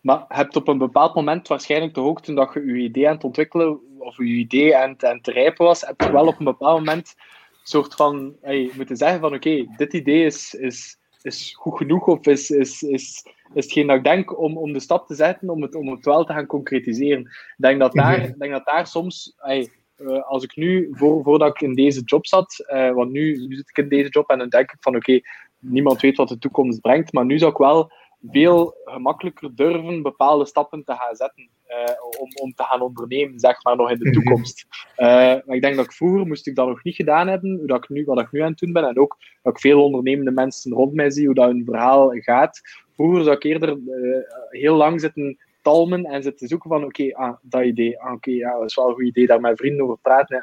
Maar 0.00 0.24
je 0.28 0.34
hebt 0.34 0.56
op 0.56 0.68
een 0.68 0.78
bepaald 0.78 1.14
moment 1.14 1.48
waarschijnlijk 1.48 1.92
toch 1.92 2.06
ook 2.06 2.22
toen 2.22 2.34
dat 2.34 2.54
je 2.54 2.64
je 2.64 2.74
idee 2.74 3.08
aan 3.08 3.14
het 3.14 3.24
ontwikkelen 3.24 3.80
of 3.98 4.16
je 4.16 4.24
idee 4.24 4.76
aan, 4.76 4.94
aan 4.98 5.20
te 5.20 5.32
rijpen 5.32 5.64
was, 5.64 5.80
heb 5.80 6.00
je 6.00 6.12
wel 6.12 6.26
op 6.26 6.38
een 6.38 6.44
bepaald 6.44 6.78
moment 6.78 7.14
soort 7.62 7.94
van 7.94 8.36
hey, 8.42 8.70
moeten 8.76 8.96
zeggen 8.96 9.20
van 9.20 9.34
oké, 9.34 9.48
okay, 9.48 9.68
dit 9.76 9.92
idee 9.92 10.24
is, 10.24 10.54
is, 10.54 10.98
is 11.22 11.54
goed 11.56 11.76
genoeg 11.76 12.06
of 12.06 12.26
is, 12.26 12.50
is, 12.50 12.82
is, 12.82 13.26
is 13.54 13.64
hetgeen 13.64 13.86
dat 13.86 13.96
ik 13.96 14.04
denk 14.04 14.38
om, 14.38 14.56
om 14.56 14.72
de 14.72 14.80
stap 14.80 15.06
te 15.06 15.14
zetten 15.14 15.50
om 15.50 15.62
het, 15.62 15.74
om 15.74 15.88
het 15.88 16.04
wel 16.04 16.24
te 16.24 16.32
gaan 16.32 16.46
concretiseren. 16.46 17.20
Ik 17.20 17.54
denk 17.56 17.80
dat 17.80 17.92
daar, 17.92 18.20
mm 18.20 18.34
denk 18.38 18.52
dat 18.52 18.64
daar 18.64 18.86
soms, 18.86 19.34
hey, 19.36 19.68
uh, 19.98 20.22
als 20.22 20.44
ik 20.44 20.56
nu, 20.56 20.88
voor, 20.90 21.22
voordat 21.22 21.48
ik 21.48 21.60
in 21.60 21.74
deze 21.74 22.02
job 22.04 22.26
zat, 22.26 22.64
uh, 22.72 22.92
want 22.92 23.10
nu, 23.10 23.46
nu 23.46 23.56
zit 23.56 23.68
ik 23.68 23.78
in 23.78 23.88
deze 23.88 24.08
job 24.08 24.30
en 24.30 24.38
dan 24.38 24.48
denk 24.48 24.72
ik 24.72 24.76
van 24.80 24.96
oké, 24.96 25.10
okay, 25.10 25.22
niemand 25.58 26.00
weet 26.00 26.16
wat 26.16 26.28
de 26.28 26.38
toekomst 26.38 26.80
brengt, 26.80 27.12
maar 27.12 27.24
nu 27.24 27.38
zou 27.38 27.50
ik 27.50 27.56
wel 27.56 27.92
veel 28.30 28.74
gemakkelijker 28.84 29.54
durven 29.54 30.02
bepaalde 30.02 30.46
stappen 30.46 30.84
te 30.84 30.92
gaan 30.92 31.16
zetten 31.16 31.48
uh, 31.68 32.20
om, 32.20 32.28
om 32.42 32.54
te 32.54 32.62
gaan 32.62 32.80
ondernemen, 32.80 33.40
zeg 33.40 33.62
maar, 33.62 33.76
nog 33.76 33.90
in 33.90 33.98
de 33.98 34.08
mhm. 34.08 34.12
toekomst. 34.12 34.66
Uh, 34.96 35.06
maar 35.06 35.56
ik 35.56 35.62
denk 35.62 35.76
dat 35.76 35.84
ik 35.84 35.92
vroeger 35.92 36.26
moest 36.26 36.46
ik 36.46 36.54
dat 36.54 36.68
nog 36.68 36.82
niet 36.82 36.94
gedaan 36.94 37.28
hebben, 37.28 37.56
hoe 37.56 37.66
dat 37.66 37.84
ik 37.84 37.88
nu, 37.88 38.04
wat 38.04 38.20
ik 38.20 38.32
nu 38.32 38.40
aan 38.40 38.50
het 38.50 38.58
doen 38.58 38.72
ben, 38.72 38.84
en 38.84 38.98
ook 38.98 39.16
dat 39.42 39.52
ik 39.52 39.60
veel 39.60 39.84
ondernemende 39.84 40.30
mensen 40.30 40.72
rond 40.72 40.92
mij 40.92 41.10
zie, 41.10 41.26
hoe 41.26 41.34
dat 41.34 41.46
hun 41.46 41.64
verhaal 41.64 42.10
gaat. 42.10 42.60
Vroeger 42.96 43.24
zou 43.24 43.36
ik 43.36 43.42
eerder 43.42 43.68
uh, 43.68 44.18
heel 44.50 44.76
lang 44.76 45.00
zitten 45.00 45.38
talmen 45.62 46.04
en 46.04 46.22
zitten 46.22 46.48
zoeken 46.48 46.70
van, 46.70 46.84
oké, 46.84 47.12
ah, 47.12 47.36
dat 47.42 47.64
idee, 47.64 48.00
ah, 48.00 48.12
oké, 48.12 48.30
ja, 48.30 48.58
dat 48.58 48.68
is 48.68 48.74
wel 48.74 48.88
een 48.88 48.94
goed 48.94 49.04
idee, 49.04 49.26
daar 49.26 49.40
met 49.40 49.56
vrienden 49.56 49.84
over 49.84 49.98
praten. 50.02 50.42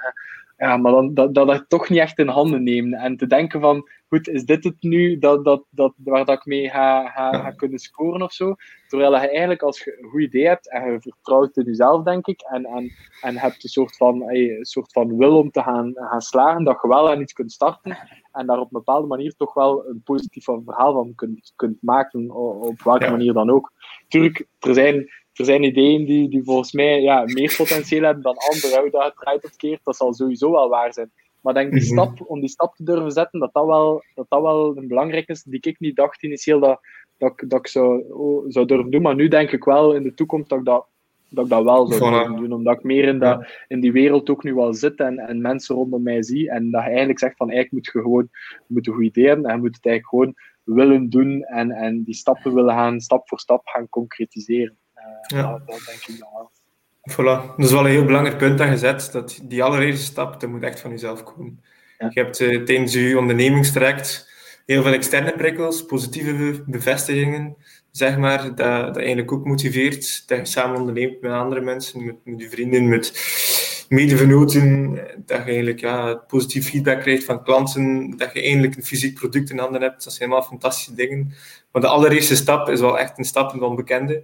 Ja, 0.58 0.78
maar 0.78 0.92
dan 0.92 1.14
dat, 1.14 1.34
dat, 1.34 1.48
dat 1.48 1.66
toch 1.68 1.90
niet 1.90 2.00
echt 2.00 2.20
in 2.20 2.28
handen 2.28 2.64
nemen 2.64 3.00
en 3.00 3.18
te 3.18 3.28
denken 3.28 3.62
van, 3.62 3.90
goed, 4.10 4.28
is 4.28 4.46
dit 4.46 4.64
het 4.64 4.76
nu 4.80 5.20
dat, 5.20 5.44
dat, 5.44 5.64
dat, 5.70 5.94
waar 5.98 6.26
dat 6.26 6.38
ik 6.38 6.46
mee 6.46 6.70
ga, 6.70 7.10
ga, 7.10 7.32
ga 7.32 7.52
kunnen 7.52 7.80
scoren 7.80 8.22
of 8.22 8.34
zo? 8.34 8.56
Terwijl 8.88 9.12
je 9.12 9.30
eigenlijk, 9.30 9.62
als 9.62 9.84
je 9.84 9.98
een 10.02 10.10
goed 10.10 10.22
idee 10.22 10.48
hebt 10.48 10.72
en 10.72 10.92
je 10.92 11.02
vertrouwt 11.02 11.58
in 11.58 11.64
jezelf, 11.64 12.04
denk 12.04 12.28
ik, 12.28 12.42
en, 12.42 12.66
en, 12.66 12.92
en 13.22 13.38
hebt 13.38 13.64
een 13.64 13.70
soort 13.70 13.98
van, 13.98 14.22
een 14.30 14.66
soort 14.66 14.92
van 14.92 15.18
wil 15.18 15.38
om 15.38 15.52
te 15.52 15.62
gaan, 15.62 15.92
gaan 15.96 16.22
slagen, 16.22 16.64
dat 16.64 16.80
je 16.82 16.88
wel 16.88 17.10
aan 17.10 17.22
iets 17.22 17.34
kunt 17.34 17.52
starten 17.52 17.98
en 18.32 18.48
daar 18.48 18.60
op 18.60 18.64
een 18.64 18.80
bepaalde 18.80 19.08
manier 19.08 19.36
toch 19.36 19.54
wel 19.54 19.88
een 19.88 20.02
positief 20.04 20.44
verhaal 20.44 20.94
van 20.94 21.16
kunt, 21.16 21.54
kunt 21.56 21.78
maken, 21.82 22.32
op 22.62 22.82
welke 22.82 23.10
manier 23.10 23.34
dan 23.34 23.50
ook. 23.50 23.72
Tuurlijk, 24.08 24.48
er 24.60 24.74
zijn 24.74 25.10
er 25.34 25.46
zijn 25.46 25.64
ideeën 25.64 26.06
die, 26.06 26.30
die 26.30 26.44
volgens 26.44 26.72
mij 26.72 27.02
ja, 27.02 27.24
meer 27.26 27.56
potentieel 27.58 28.04
hebben 28.04 28.24
dan 28.24 28.38
andere. 28.38 28.82
Hoe 28.82 28.90
dat 28.90 29.04
het 29.04 29.16
draait 29.16 29.46
of 29.46 29.56
keert, 29.56 29.84
dat 29.84 29.96
zal 29.96 30.14
sowieso 30.14 30.52
wel 30.52 30.70
waar 30.70 30.94
zijn. 30.94 31.12
Maar 31.42 31.54
denk 31.54 31.72
die 31.72 31.82
mhm. 31.82 31.92
stap, 31.92 32.30
om 32.30 32.40
die 32.40 32.50
stap 32.50 32.76
te 32.76 32.84
durven 32.84 33.12
zetten, 33.12 33.40
dat 33.40 33.54
dat 33.54 33.66
wel, 33.66 34.04
dat 34.16 34.26
dat 34.30 34.42
wel 34.42 34.78
een 34.78 34.88
belangrijk 34.88 35.28
is, 35.28 35.44
die 35.44 35.60
ik 35.62 35.80
niet 35.80 35.96
dacht 35.96 36.24
initieel 36.24 36.60
dat, 36.60 36.80
dat, 37.18 37.44
dat 37.48 37.60
ik 37.60 37.68
zou, 37.68 38.04
oh, 38.12 38.46
zou 38.48 38.66
durven 38.66 38.92
doen. 38.92 39.02
Maar 39.02 39.16
nu 39.16 39.28
denk 39.28 39.52
ik 39.52 39.64
wel 39.64 39.94
in 39.94 40.04
de 40.04 40.14
toekomst 40.14 40.50
dat 40.50 40.60
ik 40.60 40.66
dat 40.66 40.86
dat 41.34 41.44
ik 41.44 41.50
dat 41.50 41.64
wel 41.64 41.88
zou 41.88 42.36
doen. 42.36 42.54
Omdat 42.54 42.78
ik 42.78 42.84
meer 42.84 43.04
in, 43.04 43.20
dat, 43.20 43.46
in 43.68 43.80
die 43.80 43.92
wereld 43.92 44.30
ook 44.30 44.44
nu 44.44 44.54
wel 44.54 44.74
zit 44.74 45.00
en, 45.00 45.18
en 45.18 45.42
mensen 45.42 45.76
rondom 45.76 46.04
mij 46.04 46.24
zie. 46.24 46.50
En 46.50 46.72
dat 46.72 46.82
je 46.82 46.88
eigenlijk 46.88 47.20
zegt 47.20 47.38
van 47.38 47.50
eigenlijk 47.50 47.86
moet 47.86 47.94
je 47.94 48.02
gewoon 48.02 48.30
moet 48.68 48.88
een 48.88 48.94
goede 48.94 49.08
idee 49.08 49.28
hebben 49.28 49.46
en 49.46 49.56
je 49.56 49.62
moet 49.62 49.76
het 49.76 49.86
eigenlijk 49.86 50.08
gewoon 50.08 50.36
willen 50.64 51.10
doen 51.10 51.44
en, 51.44 51.72
en 51.72 52.04
die 52.04 52.14
stappen 52.14 52.54
willen 52.54 52.74
gaan, 52.74 53.00
stap 53.00 53.28
voor 53.28 53.40
stap 53.40 53.68
gaan 53.68 53.90
concretiseren. 53.90 54.78
Ja. 55.28 55.62
dat, 55.66 55.82
denk 55.86 56.06
ik 56.08 56.16
wel. 56.20 56.52
Voilà, 57.12 57.56
dat 57.56 57.66
is 57.66 57.72
wel 57.72 57.86
een 57.86 57.92
heel 57.92 58.06
belangrijk 58.06 58.38
punt 58.38 58.58
dat 58.58 58.68
je 58.68 58.78
zet, 58.78 59.10
dat 59.12 59.40
die 59.44 59.64
allereerste 59.64 60.06
stap, 60.06 60.40
dat 60.40 60.50
moet 60.50 60.64
echt 60.64 60.80
van 60.80 60.92
jezelf 60.92 61.24
komen. 61.24 61.64
Je 61.98 62.20
hebt 62.22 62.40
uh, 62.40 62.64
tijdens 62.64 62.94
je 62.94 63.18
ondernemingstraject 63.18 64.32
heel 64.66 64.84
veel 64.84 64.94
externe 64.94 65.34
prikkels, 65.38 65.86
positieve 65.86 66.64
bevestigingen, 66.66 67.56
zeg 67.92 68.18
maar, 68.18 68.44
dat, 68.44 68.58
dat 68.58 68.98
eigenlijk 68.98 69.32
ook 69.32 69.46
motiveert 69.46 70.28
dat 70.28 70.38
je 70.38 70.46
samen 70.46 70.80
onderneemt 70.80 71.22
met 71.22 71.32
andere 71.32 71.62
mensen, 71.62 72.06
met, 72.06 72.16
met 72.24 72.42
je 72.42 72.50
vrienden, 72.50 72.90
met 72.90 73.12
medevenoten, 73.90 74.94
dat 75.26 75.38
je 75.38 75.44
eigenlijk 75.44 75.80
ja, 75.80 76.14
positief 76.14 76.70
feedback 76.70 77.02
krijgt 77.02 77.24
van 77.24 77.44
klanten, 77.44 78.18
dat 78.18 78.34
je 78.34 78.42
eindelijk 78.42 78.76
een 78.76 78.86
fysiek 78.86 79.14
product 79.14 79.50
in 79.50 79.58
handen 79.58 79.82
hebt. 79.82 80.04
Dat 80.04 80.14
zijn 80.14 80.30
helemaal 80.30 80.50
fantastische 80.50 80.94
dingen. 80.94 81.34
Maar 81.72 81.82
de 81.82 81.88
allereerste 81.88 82.36
stap 82.36 82.70
is 82.70 82.80
wel 82.80 83.00
echt 83.00 83.18
een 83.18 83.24
stap 83.24 83.54
in 83.54 83.60
het 83.60 83.68
onbekende. 83.68 84.24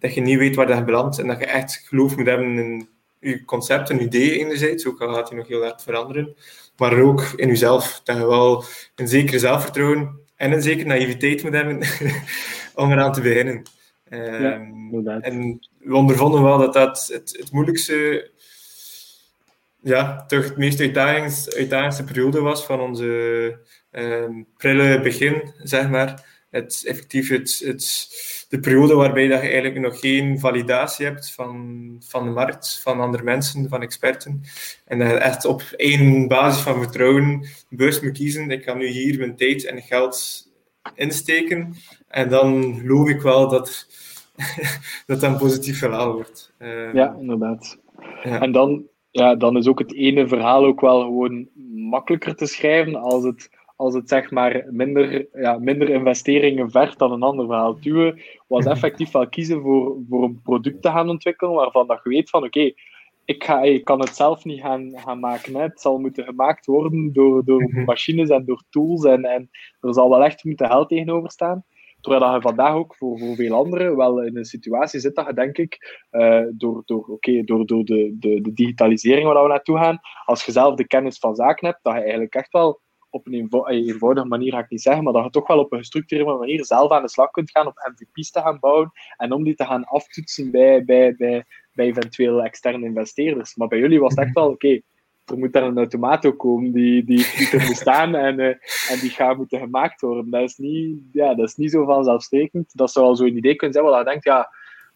Dat 0.00 0.14
je 0.14 0.20
niet 0.20 0.38
weet 0.38 0.54
waar 0.54 0.66
dat 0.66 0.84
belandt 0.84 1.18
en 1.18 1.26
dat 1.26 1.38
je 1.38 1.46
echt 1.46 1.84
geloof 1.88 2.16
moet 2.16 2.26
hebben 2.26 2.58
in 2.58 2.88
je 3.20 3.44
concept 3.44 3.90
en 3.90 4.02
idee 4.02 4.38
enerzijds, 4.38 4.86
ook 4.86 5.00
al 5.00 5.14
gaat 5.14 5.28
hij 5.28 5.38
nog 5.38 5.48
heel 5.48 5.62
hard 5.62 5.82
veranderen, 5.82 6.34
maar 6.76 7.00
ook 7.00 7.22
in 7.36 7.48
jezelf. 7.48 8.00
Dat 8.04 8.16
je 8.16 8.26
wel 8.26 8.64
een 8.94 9.08
zekere 9.08 9.38
zelfvertrouwen 9.38 10.20
en 10.36 10.52
een 10.52 10.62
zekere 10.62 10.88
naïviteit 10.88 11.42
moet 11.42 11.52
hebben 11.52 11.80
om 12.74 12.92
eraan 12.92 13.12
te 13.12 13.20
beginnen. 13.20 13.62
ja, 14.10 14.16
ehm, 14.16 15.08
en 15.08 15.68
we 15.78 15.94
ondervonden 15.94 16.42
wel 16.42 16.58
dat 16.58 16.72
dat 16.72 17.08
het, 17.12 17.36
het 17.38 17.52
moeilijkste, 17.52 18.30
ja, 19.82 20.24
toch 20.26 20.44
het 20.44 20.56
meest 20.56 20.80
uitdagendste 20.80 22.04
periode 22.04 22.40
was 22.40 22.64
van 22.64 22.80
onze 22.80 23.58
um, 23.92 24.46
prille 24.56 25.00
begin, 25.00 25.52
zeg 25.62 25.88
maar. 25.88 26.28
Het, 26.50 26.82
effectief 26.86 27.28
het, 27.28 27.62
het, 27.64 28.08
de 28.50 28.60
periode 28.60 28.94
waarbij 28.94 29.28
dat 29.28 29.40
je 29.40 29.48
eigenlijk 29.48 29.80
nog 29.80 30.00
geen 30.00 30.38
validatie 30.38 31.06
hebt 31.06 31.32
van, 31.32 31.96
van 32.00 32.24
de 32.24 32.30
markt, 32.30 32.80
van 32.82 33.00
andere 33.00 33.22
mensen, 33.22 33.68
van 33.68 33.82
experten. 33.82 34.40
En 34.84 34.98
dat 34.98 35.08
je 35.08 35.14
echt 35.14 35.44
op 35.44 35.62
één 35.76 36.28
basis 36.28 36.62
van 36.62 36.82
vertrouwen 36.82 37.46
bewust 37.68 38.02
moet 38.02 38.12
kiezen. 38.12 38.50
Ik 38.50 38.64
ga 38.64 38.74
nu 38.74 38.86
hier 38.86 39.18
mijn 39.18 39.36
tijd 39.36 39.66
en 39.66 39.82
geld 39.82 40.48
insteken. 40.94 41.74
En 42.08 42.28
dan 42.28 42.74
geloof 42.80 43.08
ik 43.08 43.20
wel 43.20 43.48
dat 43.48 43.86
dat 45.06 45.22
een 45.22 45.36
positief 45.36 45.78
verhaal 45.78 46.12
wordt. 46.12 46.52
Ehm, 46.58 46.96
ja, 46.96 47.16
inderdaad. 47.20 47.78
Ja. 48.22 48.40
En 48.40 48.52
dan, 48.52 48.86
ja, 49.10 49.36
dan 49.36 49.56
is 49.56 49.66
ook 49.66 49.78
het 49.78 49.94
ene 49.94 50.28
verhaal 50.28 50.64
ook 50.64 50.80
wel 50.80 51.00
gewoon 51.00 51.48
makkelijker 51.74 52.34
te 52.34 52.46
schrijven 52.46 52.94
als 52.94 53.24
het, 53.24 53.50
als 53.80 53.94
het 53.94 54.08
zeg 54.08 54.30
maar 54.30 54.64
minder, 54.70 55.26
ja, 55.32 55.58
minder 55.58 55.88
investeringen 55.88 56.70
vergt 56.70 56.98
dan 56.98 57.12
een 57.12 57.22
ander 57.22 57.46
verhaal. 57.46 57.80
Duwen 57.80 58.20
was 58.46 58.64
effectief 58.74 59.10
wel 59.10 59.28
kiezen 59.28 59.60
voor, 59.60 59.96
voor 60.08 60.22
een 60.24 60.40
product 60.42 60.82
te 60.82 60.88
gaan 60.88 61.08
ontwikkelen 61.08 61.54
waarvan 61.54 61.86
dat 61.86 62.00
je 62.04 62.10
weet 62.10 62.30
van 62.30 62.44
oké, 62.44 62.72
ik, 63.24 63.44
ga, 63.44 63.62
ik 63.62 63.84
kan 63.84 64.00
het 64.00 64.16
zelf 64.16 64.44
niet 64.44 64.60
gaan, 64.60 64.92
gaan 64.94 65.20
maken. 65.20 65.54
Hè. 65.54 65.62
Het 65.62 65.80
zal 65.80 65.98
moeten 65.98 66.24
gemaakt 66.24 66.66
worden 66.66 67.12
door, 67.12 67.44
door 67.44 67.62
mhm. 67.62 67.84
machines 67.84 68.28
en 68.28 68.44
door 68.44 68.62
tools. 68.70 69.04
En, 69.04 69.24
en 69.24 69.50
er 69.80 69.94
zal 69.94 70.10
wel 70.10 70.24
echt 70.24 70.44
moeten 70.44 70.66
geld 70.66 70.88
tegenover 70.88 71.30
staan. 71.30 71.64
Terwijl 72.00 72.34
je 72.34 72.40
vandaag 72.40 72.74
ook 72.74 72.96
voor, 72.96 73.18
voor 73.18 73.34
veel 73.34 73.54
anderen 73.54 73.96
wel 73.96 74.22
in 74.22 74.36
een 74.36 74.44
situatie 74.44 75.00
zit 75.00 75.14
dat 75.14 75.26
je, 75.26 75.34
denk 75.34 75.58
ik, 75.58 75.98
uh, 76.10 76.42
door, 76.52 76.82
door, 76.84 77.06
okay, 77.06 77.44
door, 77.44 77.66
door 77.66 77.84
de, 77.84 78.16
de, 78.18 78.40
de 78.40 78.52
digitalisering 78.52 79.26
waar 79.26 79.42
we 79.42 79.48
naartoe 79.48 79.78
gaan, 79.78 80.00
als 80.24 80.44
je 80.44 80.52
zelf 80.52 80.74
de 80.74 80.86
kennis 80.86 81.18
van 81.18 81.34
zaken 81.34 81.66
hebt, 81.66 81.80
dat 81.82 81.94
je 81.94 82.00
eigenlijk 82.00 82.34
echt 82.34 82.52
wel 82.52 82.80
op 83.10 83.26
een 83.26 83.50
eenvoudige 83.66 84.26
manier, 84.26 84.52
ga 84.52 84.58
ik 84.58 84.70
niet 84.70 84.82
zeggen, 84.82 85.04
maar 85.04 85.12
dat 85.12 85.24
je 85.24 85.30
toch 85.30 85.46
wel 85.46 85.58
op 85.58 85.72
een 85.72 85.78
gestructureerde 85.78 86.38
manier 86.38 86.64
zelf 86.64 86.90
aan 86.90 87.02
de 87.02 87.08
slag 87.08 87.30
kunt 87.30 87.50
gaan, 87.50 87.66
op 87.66 87.92
MVP's 87.94 88.30
te 88.30 88.40
gaan 88.40 88.58
bouwen 88.58 88.92
en 89.16 89.32
om 89.32 89.44
die 89.44 89.54
te 89.54 89.64
gaan 89.64 89.84
aftoetsen 89.84 90.50
bij, 90.50 90.84
bij, 90.84 91.14
bij, 91.16 91.44
bij 91.72 91.86
eventueel 91.86 92.42
externe 92.42 92.86
investeerders. 92.86 93.56
Maar 93.56 93.68
bij 93.68 93.78
jullie 93.78 94.00
was 94.00 94.14
het 94.14 94.24
echt 94.24 94.34
wel, 94.34 94.48
oké, 94.48 94.80
er 95.24 95.38
moet 95.38 95.52
dan 95.52 95.62
een 95.62 95.76
automato 95.76 96.32
komen 96.32 96.72
die, 96.72 97.04
die, 97.04 97.26
die 97.36 97.50
er 97.50 97.66
moet 97.66 97.76
staan 97.76 98.14
en, 98.14 98.38
uh, 98.38 98.46
en 98.90 98.98
die 99.00 99.10
gaat 99.10 99.36
moeten 99.36 99.58
gemaakt 99.58 100.00
worden. 100.00 100.30
Dat 100.30 100.42
is 100.42 100.56
niet, 100.56 100.98
ja, 101.12 101.34
dat 101.34 101.48
is 101.48 101.54
niet 101.54 101.70
zo 101.70 101.84
vanzelfsprekend. 101.84 102.76
Dat 102.76 102.92
zou 102.92 103.06
al 103.06 103.16
zo'n 103.16 103.36
idee 103.36 103.56
kunnen 103.56 103.74
zijn 103.74 103.88
waar 103.90 103.98
je 103.98 104.04
denkt, 104.10 104.24
ja, 104.24 104.50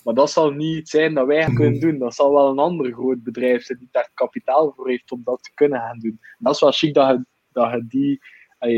maar 0.04 0.14
dat 0.14 0.30
zal 0.30 0.50
niet 0.50 0.88
zijn 0.88 1.14
dat 1.14 1.26
wij 1.26 1.44
kunnen 1.54 1.80
doen. 1.80 1.98
Dat 1.98 2.14
zal 2.14 2.32
wel 2.32 2.48
een 2.48 2.58
ander 2.58 2.92
groot 2.92 3.22
bedrijf 3.22 3.62
zijn 3.62 3.78
die 3.78 3.88
daar 3.90 4.10
kapitaal 4.14 4.72
voor 4.76 4.88
heeft 4.88 5.12
om 5.12 5.20
dat 5.24 5.42
te 5.42 5.50
kunnen 5.54 5.80
gaan 5.80 5.98
doen. 5.98 6.18
En 6.20 6.38
dat 6.38 6.54
is 6.54 6.60
wel 6.60 6.72
chic 6.72 6.94
dat 6.94 7.08
je, 7.08 7.24
dat 7.54 7.72
je 7.72 7.86
die, 7.88 8.20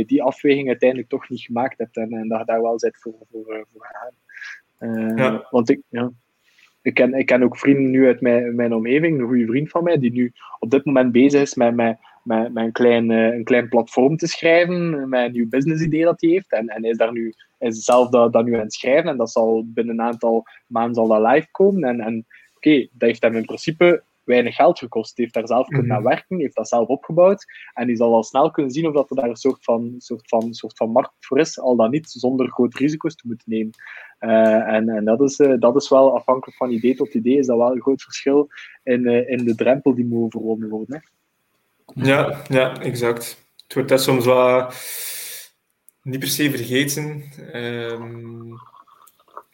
die 0.06 0.22
afweging 0.22 0.68
uiteindelijk 0.68 1.08
toch 1.08 1.28
niet 1.28 1.40
gemaakt 1.40 1.78
hebt 1.78 1.96
en, 1.96 2.12
en 2.12 2.28
dat 2.28 2.38
je 2.38 2.44
daar 2.44 2.62
wel 2.62 2.78
zit 2.78 2.98
voor, 2.98 3.14
voor, 3.30 3.56
uh, 3.56 3.62
voor 3.72 3.86
gaan. 3.90 4.14
Uh, 4.78 5.16
ja. 5.16 5.46
Want 5.50 5.70
ik, 5.70 5.80
ja 5.88 6.12
ik 6.86 6.94
ken, 6.94 7.14
ik 7.14 7.26
ken 7.26 7.42
ook 7.42 7.58
vrienden 7.58 7.90
nu 7.90 8.06
uit 8.06 8.20
mijn, 8.20 8.54
mijn 8.54 8.74
omgeving, 8.74 9.20
een 9.20 9.26
goede 9.26 9.46
vriend 9.46 9.70
van 9.70 9.84
mij, 9.84 9.98
die 9.98 10.12
nu 10.12 10.32
op 10.58 10.70
dit 10.70 10.84
moment 10.84 11.12
bezig 11.12 11.40
is 11.40 11.54
met, 11.54 11.74
met, 11.74 11.98
met, 12.22 12.52
met 12.52 12.64
een, 12.64 12.72
klein, 12.72 13.10
eh, 13.10 13.34
een 13.34 13.44
klein 13.44 13.68
platform 13.68 14.16
te 14.16 14.26
schrijven, 14.26 15.08
met 15.08 15.26
een 15.26 15.32
nieuw 15.32 15.48
business 15.48 15.82
idee 15.82 16.04
dat 16.04 16.20
hij 16.20 16.30
heeft. 16.30 16.52
En, 16.52 16.68
en 16.68 16.84
is 16.84 16.96
daar 16.96 17.12
nu 17.12 17.34
is 17.58 17.84
zelf 17.84 18.08
dat, 18.08 18.32
dat 18.32 18.44
nu 18.44 18.54
aan 18.54 18.60
het 18.60 18.72
schrijven 18.72 19.10
en 19.10 19.16
dat 19.16 19.30
zal 19.30 19.64
binnen 19.66 19.98
een 19.98 20.06
aantal 20.06 20.44
maanden 20.66 20.94
zal 20.94 21.06
dat 21.06 21.32
live 21.32 21.48
komen. 21.50 21.84
En, 21.84 22.00
en 22.00 22.26
oké, 22.56 22.78
dat 22.92 23.08
heeft 23.08 23.22
hem 23.22 23.36
in 23.36 23.44
principe 23.44 24.02
weinig 24.26 24.54
geld 24.54 24.78
gekost. 24.78 25.16
Hij 25.16 25.24
heeft 25.24 25.34
daar 25.34 25.46
zelf 25.46 25.66
kunnen 25.68 25.98
mm 25.98 26.04
werken, 26.04 26.38
heeft 26.38 26.54
dat 26.56 26.68
zelf 26.68 26.88
opgebouwd. 26.88 27.44
En 27.74 27.86
die 27.86 27.96
zal 27.96 28.14
al 28.14 28.22
snel 28.22 28.50
kunnen 28.50 28.72
zien 28.72 28.86
of 28.86 28.94
dat 28.94 29.10
er 29.10 29.16
daar 29.16 29.28
een 29.28 29.36
soort 29.36 29.64
van, 29.64 29.94
soort 29.98 30.28
van, 30.28 30.54
soort 30.54 30.76
van 30.76 30.90
markt 30.90 31.12
voor 31.20 31.38
is, 31.38 31.60
al 31.60 31.76
dan 31.76 31.90
niet, 31.90 32.10
zonder 32.10 32.50
grote 32.50 32.78
risico's 32.78 33.14
te 33.14 33.26
moeten 33.26 33.50
nemen. 33.50 33.72
Uh, 34.20 34.74
en 34.74 34.88
en 34.88 35.04
dat, 35.04 35.20
is, 35.20 35.38
uh, 35.38 35.54
dat 35.58 35.76
is 35.76 35.88
wel 35.88 36.14
afhankelijk 36.14 36.56
van 36.56 36.70
idee 36.70 36.94
tot 36.94 37.14
idee, 37.14 37.38
is 37.38 37.46
dat 37.46 37.56
wel 37.56 37.72
een 37.72 37.82
groot 37.82 38.02
verschil 38.02 38.48
in, 38.82 39.00
uh, 39.00 39.30
in 39.30 39.44
de 39.44 39.54
drempel 39.54 39.94
die 39.94 40.04
moet 40.04 40.34
overwonnen 40.34 40.68
worden. 40.68 40.96
Hè? 40.96 42.04
Ja, 42.06 42.42
ja, 42.48 42.80
exact. 42.80 43.44
Het 43.62 43.74
wordt 43.74 43.88
dat 43.88 44.02
soms 44.02 44.24
wel 44.24 44.70
niet 46.02 46.18
per 46.18 46.28
se 46.28 46.50
vergeten. 46.50 47.22
Um, 47.54 48.54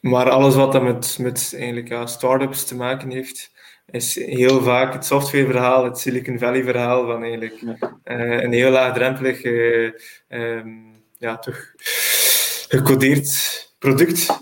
maar 0.01 0.31
alles 0.31 0.55
wat 0.55 0.73
dat 0.73 0.83
met, 0.83 1.19
met 1.21 1.53
eigenlijk, 1.57 1.89
ja, 1.89 2.07
start-ups 2.07 2.65
te 2.65 2.77
maken 2.77 3.11
heeft, 3.11 3.53
is 3.93 4.15
heel 4.15 4.63
vaak 4.63 4.93
het 4.93 5.05
softwareverhaal, 5.05 5.85
het 5.85 5.99
Silicon 5.99 6.39
Valley 6.39 6.63
verhaal 6.63 7.07
van 7.07 7.23
eigenlijk 7.23 7.61
uh, 7.63 8.43
een 8.43 8.53
heel 8.53 8.71
laagdrempelig, 8.71 9.45
uh, 9.45 9.91
um, 10.29 11.03
ja, 11.19 11.39
toch 11.39 11.73
gecodeerd 12.69 13.73
product 13.79 14.41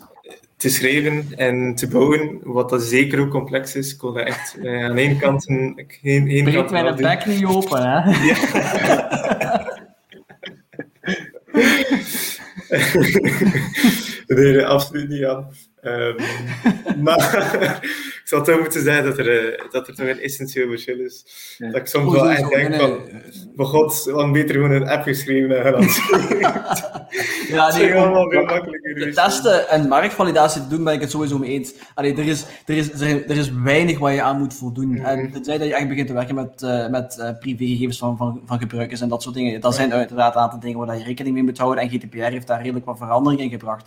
te 0.57 0.69
schrijven 0.69 1.27
en 1.37 1.75
te 1.75 1.89
bouwen, 1.89 2.41
wat 2.43 2.71
dat 2.71 2.83
zeker 2.83 3.21
ook 3.21 3.31
complex 3.31 3.75
is. 3.75 3.93
Ik 3.93 3.99
kon 3.99 4.15
dat 4.15 4.27
echt 4.27 4.57
uh, 4.59 4.85
aan 4.85 4.97
één 4.97 5.19
kant... 5.19 5.49
Een, 5.49 5.87
één, 6.03 6.29
één 6.29 6.45
Breek 6.45 6.71
mij 6.71 6.83
de 6.83 7.03
bek 7.03 7.27
niet 7.27 7.45
open, 7.45 7.83
hè? 7.83 8.11
Ja. 8.27 8.37
nee, 14.27 14.67
absoluut 14.67 15.09
niet 15.09 15.25
aan. 15.25 15.49
Um, 15.83 16.17
maar 17.03 17.35
ik 18.23 18.23
zal 18.25 18.45
toch 18.45 18.61
moeten 18.61 18.83
zeggen 18.83 19.05
dat 19.05 19.19
er, 19.19 19.53
uh, 19.53 19.71
dat 19.71 19.89
er 19.89 19.95
toch 19.95 20.07
een 20.07 20.21
essentieel 20.21 20.69
verschil 20.69 20.99
is. 20.99 21.25
Ja. 21.59 21.71
Dat 21.71 21.81
ik 21.81 21.87
soms 21.87 22.13
wel 22.13 22.31
echt 22.31 22.49
denk 22.49 22.75
van, 22.75 23.01
mijn 23.55 23.69
god, 23.69 24.05
wat 24.05 24.33
beter 24.33 24.55
gewoon 24.55 24.71
een 24.71 24.89
app 24.89 25.03
geschreven 25.03 25.65
en 25.65 25.89
Ja, 27.49 27.73
nee, 27.73 27.95
allemaal 27.95 28.31
veel 28.31 28.45
makkelijker. 28.45 29.15
Testen 29.15 29.69
en 29.69 29.89
marktvalidatie 29.89 30.63
te 30.63 30.69
doen, 30.69 30.85
ben 30.85 30.95
ik 30.95 31.01
het 31.01 31.11
sowieso 31.11 31.39
mee 31.39 31.51
eens. 31.51 31.75
Allee, 31.95 32.17
er, 32.17 32.27
is, 32.27 32.45
er, 32.67 32.77
is, 32.77 33.01
er, 33.01 33.37
is 33.37 33.53
weinig 33.53 33.99
waar 33.99 34.13
je 34.13 34.23
aan 34.23 34.39
moet 34.39 34.55
voldoen. 34.55 34.89
Mm 34.89 34.97
-hmm. 34.97 35.05
En 35.05 35.31
tenzij 35.31 35.59
dat 35.59 35.67
je 35.67 35.75
echt 35.75 35.89
begint 35.89 36.07
te 36.07 36.13
werken 36.13 36.35
met, 36.35 36.63
uh, 36.63 36.89
met 36.89 37.17
uh, 37.21 37.29
privégegevens 37.39 37.99
van, 37.99 38.17
van, 38.17 38.41
van 38.45 38.59
gebruikers 38.59 39.01
en 39.01 39.09
dat 39.09 39.23
soort 39.23 39.35
dingen. 39.35 39.61
Dat 39.61 39.75
zijn 39.75 39.93
uiteraard 39.93 40.35
een 40.35 40.41
aantal 40.41 40.61
dingen 40.61 40.87
waar 40.87 40.99
je 40.99 41.05
rekening 41.05 41.35
mee 41.35 41.45
moet 41.45 41.59
houden. 41.59 41.83
En 41.83 41.91
GDPR 41.91 42.19
heeft 42.19 42.47
daar 42.47 42.63
redelijk 42.63 42.87
wat 42.87 42.99
verandering 42.99 43.41
in 43.41 43.51
gebracht. 43.51 43.87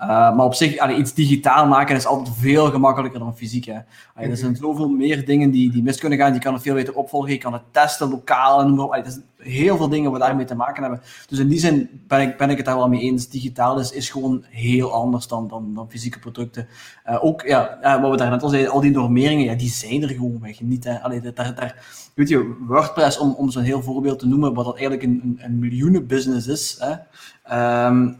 Uh, 0.00 0.06
maar 0.08 0.44
op 0.44 0.54
zich, 0.54 0.78
allee, 0.78 0.96
iets 0.96 1.14
digitaal 1.14 1.66
maken 1.66 1.96
is 1.96 2.06
altijd 2.06 2.36
veel 2.38 2.70
gemakkelijker 2.70 3.20
dan 3.20 3.36
fysiek. 3.36 3.64
Hè. 3.64 3.78
Allee, 4.14 4.30
er 4.30 4.36
zijn 4.36 4.56
zoveel 4.56 4.88
meer 4.88 5.24
dingen 5.24 5.50
die, 5.50 5.70
die 5.70 5.82
mis 5.82 5.98
kunnen 5.98 6.18
gaan. 6.18 6.34
Je 6.34 6.40
kan 6.40 6.52
het 6.52 6.62
veel 6.62 6.74
beter 6.74 6.94
opvolgen, 6.94 7.30
je 7.30 7.38
kan 7.38 7.52
het 7.52 7.62
testen 7.70 8.10
lokaal. 8.10 8.60
En 8.60 8.78
allee, 8.78 9.02
er 9.02 9.10
zijn 9.10 9.24
heel 9.36 9.76
veel 9.76 9.88
dingen 9.88 10.10
waar 10.10 10.20
daarmee 10.20 10.44
te 10.44 10.54
maken 10.54 10.82
hebben. 10.82 11.00
Dus 11.28 11.38
in 11.38 11.48
die 11.48 11.58
zin 11.58 11.88
ben 12.06 12.20
ik, 12.20 12.36
ben 12.36 12.50
ik 12.50 12.56
het 12.56 12.66
daar 12.66 12.76
wel 12.76 12.88
mee 12.88 13.00
eens. 13.00 13.28
Digitaal 13.28 13.78
is, 13.78 13.92
is 13.92 14.10
gewoon 14.10 14.44
heel 14.48 14.92
anders 14.92 15.26
dan, 15.26 15.48
dan, 15.48 15.74
dan 15.74 15.90
fysieke 15.90 16.18
producten. 16.18 16.68
Uh, 17.08 17.24
ook, 17.24 17.42
ja, 17.42 17.78
uh, 17.82 18.00
wat 18.02 18.10
we 18.10 18.16
daar 18.16 18.30
net 18.30 18.42
al 18.42 18.48
zeiden, 18.48 18.72
al 18.72 18.80
die 18.80 18.90
normeringen, 18.90 19.44
ja, 19.44 19.54
die 19.54 19.70
zijn 19.70 20.02
er 20.02 20.08
gewoon 20.08 20.40
weg. 20.40 20.60
Niet, 20.60 20.84
hè. 20.84 21.00
Allee, 21.00 21.20
daar, 21.20 21.54
daar, 21.54 21.74
weet 22.14 22.28
je, 22.28 22.56
WordPress, 22.66 23.18
om, 23.18 23.32
om 23.32 23.50
zo'n 23.50 23.62
heel 23.62 23.82
voorbeeld 23.82 24.18
te 24.18 24.26
noemen, 24.26 24.54
wat 24.54 24.64
dat 24.64 24.78
eigenlijk 24.78 25.02
een, 25.02 25.20
een, 25.24 25.38
een 25.44 25.58
miljoenenbusiness 25.58 26.46
is. 26.46 26.78
Hè. 26.78 27.86
Um, 27.86 28.16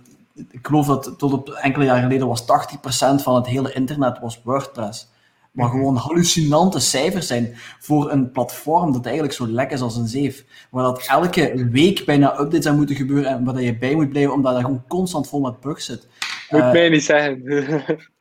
ik 0.51 0.67
geloof 0.67 0.87
dat 0.87 1.15
tot 1.19 1.33
op 1.33 1.49
enkele 1.51 1.85
jaren 1.85 2.03
geleden 2.03 2.27
was 2.29 2.45
80% 2.45 3.23
van 3.23 3.35
het 3.35 3.47
hele 3.47 3.73
internet 3.73 4.19
was 4.21 4.41
WordPress. 4.45 5.09
maar 5.53 5.67
Mhm. 5.69 5.77
gewoon 5.77 5.97
hallucinante 5.97 6.79
cijfers 6.81 7.27
zijn 7.27 7.55
voor 7.79 8.11
een 8.11 8.31
platform 8.31 8.93
dat 8.93 9.05
eigenlijk 9.05 9.35
zo 9.35 9.47
lek 9.47 9.71
is 9.71 9.81
als 9.81 9.97
een 9.97 10.09
zeef. 10.09 10.45
Waar 10.71 10.85
dat 10.85 11.05
elke 11.07 11.69
week 11.71 12.05
bijna 12.05 12.31
updates 12.41 12.67
aan 12.67 12.77
moeten 12.77 12.97
gebeuren 12.97 13.31
en 13.31 13.45
waar 13.45 13.55
dat 13.55 13.63
je 13.63 13.79
bij 13.79 13.95
moet 13.95 14.09
blijven, 14.09 14.33
omdat 14.33 14.53
dat 14.53 14.63
gewoon 14.63 14.83
constant 14.89 15.29
vol 15.29 15.41
met 15.41 15.61
bugs 15.61 15.85
zit. 15.85 16.09
Moet 16.51 16.61
Eh, 16.61 16.73
mij 16.73 16.89
niet 16.89 17.05
zeggen. 17.05 17.43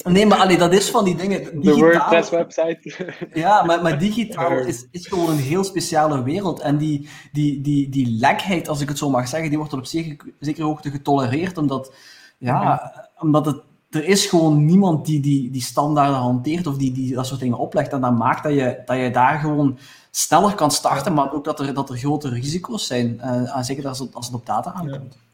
nee, 0.04 0.26
maar 0.26 0.38
allee, 0.38 0.58
dat 0.58 0.74
is 0.74 0.90
van 0.90 1.04
die 1.04 1.16
dingen. 1.16 1.44
De 1.64 1.74
WordPress-website. 1.76 3.16
ja, 3.34 3.64
maar, 3.64 3.82
maar 3.82 4.00
digitaal 4.00 4.58
is, 4.60 4.88
is 4.92 5.08
gewoon 5.08 5.30
een 5.30 5.38
heel 5.38 5.64
speciale 5.64 6.24
wereld. 6.24 6.60
En 6.60 6.78
die, 6.78 7.10
die, 7.32 7.62
die, 7.62 7.90
die 7.90 8.18
lekheid, 8.20 8.68
als 8.68 8.82
ik 8.82 8.88
het 8.88 8.98
zo 8.98 9.10
mag 9.10 9.28
zeggen, 9.28 9.50
die 9.50 9.58
wordt 9.58 9.74
op 9.74 9.86
zekere, 9.86 10.34
zekere 10.40 10.66
hoogte 10.66 10.92
getolereerd, 10.92 11.58
omdat, 11.58 11.94
ja, 12.38 12.92
omdat 13.18 13.46
het, 13.46 13.62
er 13.90 14.06
is 14.06 14.26
gewoon 14.26 14.66
niemand 14.66 15.06
die 15.06 15.20
die, 15.20 15.52
die 15.52 15.62
standaarden 15.62 16.18
hanteert 16.20 16.68
of 16.68 16.78
die, 16.78 16.92
die 16.92 17.14
dat 17.14 17.28
soort 17.28 17.40
dingen 17.40 17.58
oplegt. 17.58 17.92
En 17.94 18.02
dat 18.02 18.18
maakt 18.18 18.44
dat 18.44 18.54
je, 18.54 18.82
dat 18.86 18.98
je 18.98 19.12
daar 19.12 19.40
gewoon 19.40 19.78
sneller 20.12 20.56
kan 20.56 20.72
starten, 20.72 21.14
maar 21.14 21.34
ook 21.34 21.44
dat 21.44 21.60
er, 21.60 21.74
dat 21.74 21.90
er 21.90 21.98
grote 21.98 22.30
risico's 22.30 22.88
zijn. 22.88 23.20
eh, 23.22 23.56
en 23.58 23.66
zeker 23.66 23.88
als 23.88 24.00
het, 24.00 24.14
als 24.16 24.26
het 24.26 24.36
op 24.36 24.46
data 24.46 24.74
aankomt. 24.74 25.14
Ja, 25.14 25.28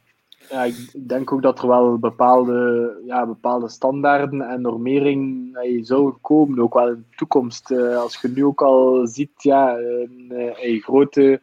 ik 0.50 1.08
denk 1.08 1.32
ook 1.32 1.42
dat 1.42 1.62
er 1.62 1.68
wel 1.68 1.98
bepaalde, 1.98 2.92
ja, 3.06 3.26
bepaalde 3.26 3.70
standaarden 3.70 4.42
en 4.42 4.62
normering 4.62 5.50
zullen 5.82 6.22
komen, 6.22 6.60
ook 6.60 6.74
wel 6.74 6.88
in 6.88 7.06
de 7.10 7.16
toekomst. 7.16 7.72
Eh, 7.72 7.98
als 7.98 8.22
je 8.22 8.28
nu 8.28 8.46
ook 8.46 8.62
al 8.62 9.08
ziet, 9.08 9.44
ja, 9.44 9.78
een, 9.78 10.26
eh, 10.30 10.70
een 10.74 10.80
grote 10.80 11.40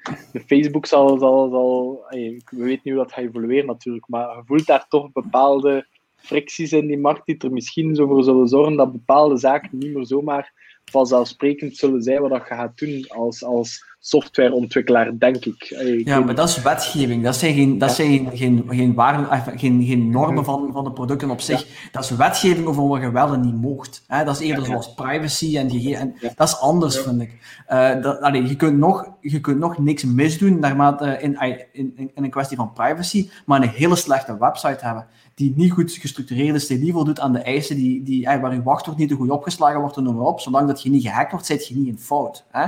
Facebook 0.46 0.86
zal, 0.86 1.18
zal, 1.18 1.50
zal 1.50 2.05
eh, 2.09 2.30
ik 2.30 2.50
weet 2.50 2.84
niet 2.84 2.94
hoe 2.94 3.03
dat 3.03 3.12
gaat 3.12 3.24
evolueren 3.24 3.66
natuurlijk, 3.66 4.09
maar 4.09 4.36
je 4.36 4.42
voelt 4.44 4.66
daar 4.66 4.86
toch 4.88 5.12
bepaalde 5.12 5.86
fricties 6.16 6.72
in 6.72 6.86
die 6.86 6.98
markt 6.98 7.26
die 7.26 7.38
er 7.38 7.53
misschien 7.53 7.94
zo 7.94 8.07
voor 8.07 8.24
zullen 8.24 8.48
zorgen 8.48 8.76
dat 8.76 8.92
bepaalde 8.92 9.36
zaken 9.36 9.78
niet 9.78 9.94
meer 9.94 10.07
zomaar 10.07 10.53
vanzelfsprekend 10.84 11.76
zullen 11.76 12.03
zijn 12.03 12.20
wat 12.20 12.48
je 12.48 12.55
gaat 12.55 12.78
doen 12.78 13.05
als, 13.09 13.44
als 13.44 13.91
softwareontwikkelaar, 14.05 15.18
denk 15.18 15.44
ik. 15.44 15.70
Ik 15.70 16.07
Ja, 16.09 16.20
maar 16.20 16.34
dat 16.34 16.48
is 16.48 16.62
wetgeving. 16.62 17.22
Dat 17.22 17.36
zijn 17.36 17.55
geen, 17.55 17.78
dat 17.78 17.88
Ja. 17.88 17.94
zijn 17.94 18.11
geen, 18.11 18.30
geen, 18.36 18.64
geen, 18.68 19.59
geen, 19.59 19.84
geen 19.84 20.11
normen 20.11 20.44
van, 20.44 20.70
van 20.72 20.84
de 20.84 20.92
producten 20.92 21.30
op 21.30 21.40
zich. 21.40 21.88
Dat 21.92 22.05
is 22.05 22.11
wetgeving 22.11 22.66
over 22.66 22.88
wat 22.88 23.00
je 23.00 23.11
wel 23.11 23.32
en 23.32 23.40
niet 23.40 23.61
moogt. 23.61 24.05
Hè? 24.07 24.24
Dat 24.24 24.34
is 24.40 24.46
eerder 24.46 24.62
Ja, 24.64 24.68
zoals 24.70 24.94
privacy 24.94 25.57
en, 25.59 25.70
gege- 25.70 25.96
en 25.96 26.14
Ja. 26.20 26.30
dat 26.36 26.48
is 26.48 26.59
anders, 26.61 26.98
vind 26.98 27.20
ik. 27.20 27.62
Eh, 27.66 28.03
dat, 28.03 28.20
allee, 28.20 28.46
je, 28.48 28.57
kunt 28.57 28.78
nog, 28.78 29.09
je 29.20 29.40
kunt 29.40 29.59
nog 29.59 29.78
niks 29.78 30.05
misdoen 30.05 30.59
naarmate, 30.59 31.18
in, 31.20 31.36
in, 31.72 31.92
in, 31.96 32.11
in 32.14 32.24
een 32.24 32.30
kwestie 32.30 32.57
van 32.57 32.72
privacy, 32.72 33.28
maar 33.46 33.62
een 33.62 33.68
hele 33.68 33.96
slechte 33.96 34.36
website 34.38 34.84
hebben 34.84 35.07
die 35.34 35.53
niet 35.57 35.72
goed 35.72 35.92
gestructureerd 35.92 36.55
is, 36.55 36.66
die 36.66 36.78
niet 36.78 36.92
voldoet 36.92 37.20
aan 37.20 37.32
de 37.32 37.38
eisen, 37.38 37.76
die, 37.76 38.03
die, 38.03 38.24
waar 38.24 38.55
je 38.55 38.62
wachtwoord 38.62 38.98
niet 38.98 39.09
te 39.09 39.14
goed 39.14 39.30
opgeslagen 39.30 39.80
wordt, 39.80 39.96
en 39.96 40.03
noem 40.03 40.16
maar 40.16 40.26
op. 40.26 40.40
Zolang 40.40 40.66
dat 40.68 40.82
je 40.82 40.90
niet 40.90 41.03
gehackt 41.03 41.30
wordt, 41.30 41.46
zit 41.46 41.68
je 41.68 41.76
niet 41.76 41.86
in 41.86 41.98
fout. 41.98 42.44
Hè? 42.50 42.66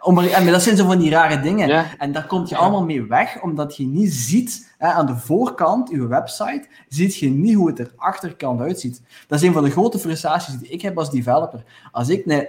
Om 0.00 0.14
maar, 0.14 0.26
en 0.26 0.46
dat 0.46 0.62
zijn 0.62 0.76
zo 0.76 0.86
van 0.86 0.98
die 0.98 1.10
rare 1.10 1.40
dingen. 1.40 1.68
Ja. 1.68 1.86
En 1.98 2.12
daar 2.12 2.26
kom 2.26 2.44
je 2.46 2.56
allemaal 2.56 2.84
mee 2.84 3.02
weg, 3.02 3.42
omdat 3.42 3.76
je 3.76 3.86
niet 3.86 4.12
ziet, 4.12 4.74
hè, 4.78 4.88
aan 4.88 5.06
de 5.06 5.16
voorkant, 5.16 5.90
uw 5.90 6.08
website, 6.08 6.66
ziet 6.88 7.16
je 7.16 7.28
niet 7.28 7.54
hoe 7.54 7.68
het 7.68 7.78
er 7.78 7.92
achterkant 7.96 8.60
uitziet. 8.60 9.02
Dat 9.26 9.40
is 9.40 9.46
een 9.46 9.52
van 9.52 9.64
de 9.64 9.70
grote 9.70 9.98
frustraties 9.98 10.58
die 10.58 10.68
ik 10.68 10.82
heb 10.82 10.98
als 10.98 11.10
developer. 11.10 11.64
Als 11.92 12.08
ik 12.08 12.26
een, 12.26 12.48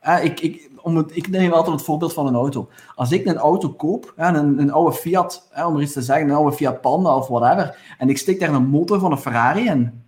eh, 0.00 0.24
ik, 0.24 0.40
ik, 0.40 0.70
om 0.82 0.96
het, 0.96 1.16
ik 1.16 1.28
neem 1.28 1.52
altijd 1.52 1.76
het 1.76 1.84
voorbeeld 1.84 2.12
van 2.12 2.26
een 2.26 2.34
auto. 2.34 2.68
Als 2.94 3.12
ik 3.12 3.26
een 3.26 3.36
auto 3.36 3.68
koop, 3.68 4.12
hè, 4.16 4.28
een, 4.28 4.58
een 4.58 4.72
oude 4.72 4.96
Fiat, 4.96 5.48
hè, 5.50 5.66
om 5.66 5.76
er 5.76 5.82
iets 5.82 5.92
te 5.92 6.02
zeggen, 6.02 6.28
een 6.28 6.34
oude 6.34 6.56
Fiat 6.56 6.80
Panda 6.80 7.16
of 7.16 7.28
whatever, 7.28 7.78
en 7.98 8.08
ik 8.08 8.18
steek 8.18 8.40
daar 8.40 8.54
een 8.54 8.66
motor 8.66 8.98
van 8.98 9.12
een 9.12 9.18
Ferrari 9.18 9.66
in, 9.66 10.03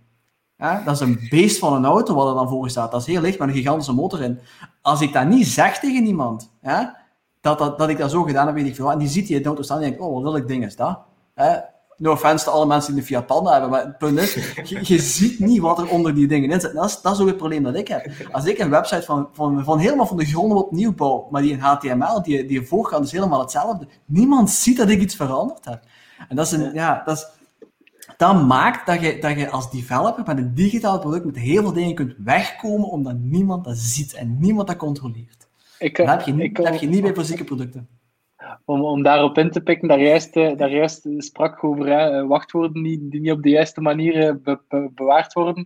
hè, 0.57 0.83
dat 0.83 0.93
is 0.93 0.99
een 0.99 1.27
beest 1.29 1.59
van 1.59 1.73
een 1.73 1.85
auto 1.85 2.13
wat 2.13 2.27
er 2.27 2.33
dan 2.33 2.49
voor 2.49 2.69
staat. 2.69 2.91
Dat 2.91 3.01
is 3.01 3.07
heel 3.07 3.21
licht 3.21 3.39
met 3.39 3.47
een 3.47 3.53
gigantische 3.53 3.93
motor 3.93 4.21
in. 4.21 4.39
Als 4.81 5.01
ik 5.01 5.13
dat 5.13 5.27
niet 5.27 5.47
zeg 5.47 5.79
tegen 5.79 6.05
iemand, 6.05 6.51
hè, 6.61 6.83
dat, 7.41 7.59
dat, 7.59 7.77
dat 7.77 7.89
ik 7.89 7.97
dat 7.97 8.11
zo 8.11 8.23
gedaan 8.23 8.45
heb, 8.45 8.55
weet 8.55 8.65
ik 8.65 8.75
veel. 8.75 8.91
En 8.91 8.97
die 8.97 9.07
ziet 9.07 9.27
die 9.27 9.45
auto 9.45 9.61
staan 9.61 9.77
en 9.77 9.83
denkt, 9.83 9.99
oh, 9.99 10.13
wat 10.13 10.23
wil 10.23 10.35
ik 10.35 10.47
ding 10.47 10.65
is 10.65 10.75
dat? 10.75 10.99
Hè? 11.33 11.57
No 11.97 12.11
offense 12.11 12.45
to 12.45 12.51
alle 12.51 12.65
mensen 12.65 12.93
die 12.93 13.01
een 13.01 13.07
Fiat 13.07 13.25
Panda 13.25 13.51
hebben, 13.51 13.69
maar 13.69 13.85
het 13.85 13.97
punt 13.97 14.19
is, 14.19 14.33
je, 14.63 14.79
je 14.81 14.99
ziet 14.99 15.39
niet 15.39 15.59
wat 15.59 15.79
er 15.79 15.89
onder 15.89 16.15
die 16.15 16.27
dingen 16.27 16.49
in 16.49 16.61
zit. 16.61 16.73
Dat 16.73 16.85
is, 16.85 17.01
dat 17.01 17.13
is 17.13 17.19
ook 17.19 17.27
het 17.27 17.37
probleem 17.37 17.63
dat 17.63 17.75
ik 17.75 17.87
heb. 17.87 18.11
Als 18.31 18.45
ik 18.45 18.59
een 18.59 18.69
website 18.69 19.01
van, 19.01 19.29
van, 19.33 19.63
van 19.63 19.79
helemaal 19.79 20.05
van 20.05 20.17
de 20.17 20.25
grond 20.25 20.51
op 20.53 20.57
opnieuw 20.57 20.93
bouw, 20.93 21.27
maar 21.31 21.41
die 21.41 21.51
in 21.51 21.59
HTML, 21.59 22.21
die, 22.21 22.45
die 22.45 22.67
voorkant 22.67 23.05
is 23.05 23.11
helemaal 23.11 23.39
hetzelfde, 23.39 23.87
niemand 24.05 24.49
ziet 24.49 24.77
dat 24.77 24.89
ik 24.89 25.01
iets 25.01 25.15
veranderd 25.15 25.65
heb. 25.65 25.83
En 26.29 26.35
dat 26.35 26.45
is 26.45 26.51
een, 26.51 26.73
ja, 26.73 27.01
dat 27.05 27.17
is, 27.17 27.27
dat 28.17 28.47
maakt 28.47 28.85
dat 28.85 29.01
je, 29.01 29.17
dat 29.19 29.37
je 29.37 29.49
als 29.49 29.71
developer 29.71 30.23
met 30.25 30.37
een 30.37 30.53
digitaal 30.53 30.99
product 30.99 31.25
met 31.25 31.37
heel 31.37 31.61
veel 31.61 31.73
dingen 31.73 31.95
kunt 31.95 32.13
wegkomen, 32.17 32.89
omdat 32.89 33.17
niemand 33.19 33.63
dat 33.63 33.77
ziet 33.77 34.13
en 34.13 34.37
niemand 34.39 34.67
dat 34.67 34.77
controleert. 34.77 35.47
Ik, 35.79 35.95
Dat 35.97 36.07
heb 36.07 36.21
je, 36.21 36.33
niet- 36.33 36.43
ik- 36.43 36.55
dat 36.55 36.65
heb 36.67 36.75
je 36.75 36.87
niet 36.87 37.01
bij 37.01 37.13
fysieke 37.13 37.43
producten. 37.43 37.87
Om, 38.65 39.03
daarop 39.03 39.37
in 39.37 39.51
te 39.51 39.61
pikken, 39.61 39.87
daar 39.87 39.99
juist, 40.69 41.05
eh, 41.05 41.13
sprak 41.17 41.63
over 41.63 41.91
eh, 41.91 42.27
wachtwoorden 42.27 42.83
die, 42.83 43.07
niet 43.09 43.31
op 43.31 43.43
de 43.43 43.49
juiste 43.49 43.81
manier 43.81 44.27
eh, 44.27 44.35
be- 44.43 44.61
be- 44.67 44.89
bewaard 44.95 45.33
worden. 45.33 45.65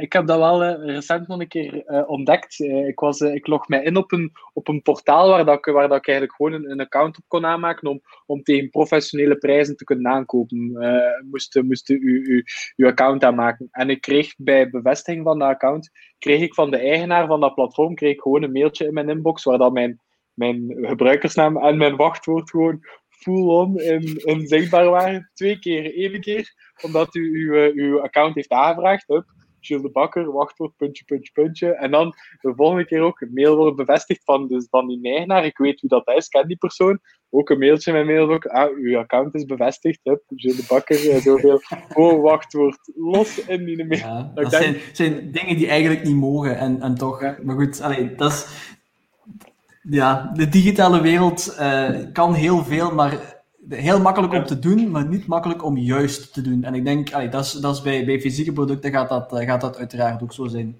Ik 0.00 0.12
heb 0.12 0.26
dat 0.26 0.38
wel 0.38 0.64
recent 0.64 1.28
nog 1.28 1.40
een 1.40 1.48
keer 1.48 1.84
ontdekt. 2.06 2.60
Ik, 2.60 3.00
was, 3.00 3.20
ik 3.20 3.46
log 3.46 3.68
mij 3.68 3.82
in 3.82 3.96
op 3.96 4.12
een, 4.12 4.32
op 4.52 4.68
een 4.68 4.82
portaal 4.82 5.28
waar, 5.28 5.44
dat 5.44 5.58
ik, 5.58 5.64
waar 5.64 5.88
dat 5.88 5.98
ik 5.98 6.08
eigenlijk 6.08 6.36
gewoon 6.36 6.52
een, 6.52 6.70
een 6.70 6.80
account 6.80 7.16
op 7.16 7.24
kon 7.28 7.46
aanmaken 7.46 7.88
om, 7.88 8.00
om 8.26 8.42
tegen 8.42 8.70
professionele 8.70 9.36
prijzen 9.36 9.76
te 9.76 9.84
kunnen 9.84 10.12
aankopen. 10.12 10.76
Eh 10.80 11.62
moest, 11.62 11.88
u, 11.88 12.44
account 12.76 13.24
aanmaken. 13.24 13.68
En 13.70 13.90
ik 13.90 14.00
kreeg 14.00 14.34
bij 14.36 14.70
bevestiging 14.70 15.24
van 15.24 15.38
dat 15.38 15.48
account, 15.48 15.90
kreeg 16.18 16.40
ik 16.40 16.54
van 16.54 16.70
de 16.70 16.78
eigenaar 16.78 17.26
van 17.26 17.40
dat 17.40 17.54
platform 17.54 17.94
kreeg 17.94 18.12
ik 18.12 18.20
gewoon 18.20 18.42
een 18.42 18.52
mailtje 18.52 18.86
in 18.86 18.94
mijn 18.94 19.08
inbox 19.08 19.44
waar 19.44 19.58
dat 19.58 19.72
mijn 19.72 20.00
mijn 20.36 20.76
gebruikersnaam 20.80 21.56
en 21.56 21.76
mijn 21.76 21.96
wachtwoord 21.96 22.50
gewoon 22.50 22.84
full-on 23.08 23.80
in, 23.80 24.16
in 24.16 24.46
zichtbaar 24.46 24.90
waren. 24.90 25.30
Twee 25.34 25.58
keer, 25.58 25.94
één 25.94 26.20
keer, 26.20 26.54
omdat 26.82 27.14
u 27.14 27.46
uw, 27.46 27.54
eh, 27.54 27.74
uw 27.74 28.00
account 28.02 28.34
heeft 28.34 28.50
aangevraagd. 28.50 29.06
Hup, 29.06 29.24
Gilles 29.60 29.82
de 29.82 29.90
Bakker, 29.90 30.32
wachtwoord, 30.32 30.76
puntje, 30.76 31.04
puntje, 31.04 31.32
puntje. 31.32 31.74
En 31.74 31.90
dan 31.90 32.14
de 32.40 32.52
volgende 32.56 32.86
keer 32.86 33.00
ook 33.00 33.20
een 33.20 33.30
mail 33.32 33.56
wordt 33.56 33.76
bevestigd 33.76 34.24
van, 34.24 34.48
dus 34.48 34.66
van 34.70 34.88
die 34.88 35.12
eigenaar. 35.12 35.44
Ik 35.44 35.58
weet 35.58 35.80
wie 35.80 35.90
dat 35.90 36.08
is, 36.08 36.28
ken 36.28 36.48
die 36.48 36.56
persoon. 36.56 37.00
Ook 37.30 37.50
een 37.50 37.58
mailtje 37.58 37.92
met 37.92 38.06
mail 38.06 38.32
ook. 38.32 38.46
Ah, 38.46 38.76
uw 38.76 38.98
account 38.98 39.34
is 39.34 39.44
bevestigd. 39.44 40.00
Hup, 40.02 40.22
Gilles 40.36 40.56
de 40.56 40.64
Bakker, 40.68 41.10
eh, 41.10 41.16
zoveel. 41.16 41.60
Gewoon 41.88 42.20
wachtwoord. 42.20 42.92
Los 42.94 43.44
in 43.44 43.64
die 43.64 43.86
mail. 43.86 44.00
Ja, 44.00 44.32
dat 44.34 44.50
denk- 44.50 44.62
zijn, 44.62 44.76
zijn 44.92 45.32
dingen 45.32 45.56
die 45.56 45.68
eigenlijk 45.68 46.04
niet 46.04 46.16
mogen 46.16 46.58
en, 46.58 46.80
en 46.80 46.94
toch. 46.94 47.20
Ja. 47.20 47.38
Maar 47.42 47.56
goed, 47.56 47.80
allee, 47.80 48.14
dat 48.14 48.32
is. 48.32 48.74
Ja, 49.90 50.30
de 50.34 50.48
digitale 50.48 51.00
wereld 51.00 51.54
eh, 51.58 51.90
kan 52.12 52.34
heel 52.34 52.64
veel, 52.64 52.94
maar 52.94 53.18
heel 53.68 54.00
makkelijk 54.00 54.32
om 54.32 54.44
te 54.44 54.58
doen, 54.58 54.90
maar 54.90 55.06
niet 55.06 55.26
makkelijk 55.26 55.64
om 55.64 55.76
juist 55.76 56.32
te 56.32 56.40
doen. 56.40 56.64
En 56.64 56.74
ik 56.74 56.84
denk, 56.84 57.12
allee, 57.12 57.28
dat 57.28 57.44
is, 57.44 57.52
dat 57.52 57.74
is 57.74 57.82
bij, 57.82 58.04
bij 58.04 58.20
fysieke 58.20 58.52
producten 58.52 58.90
gaat 58.90 59.08
dat, 59.08 59.32
eh, 59.32 59.46
gaat 59.46 59.60
dat 59.60 59.78
uiteraard 59.78 60.22
ook 60.22 60.32
zo 60.32 60.46
zijn. 60.46 60.76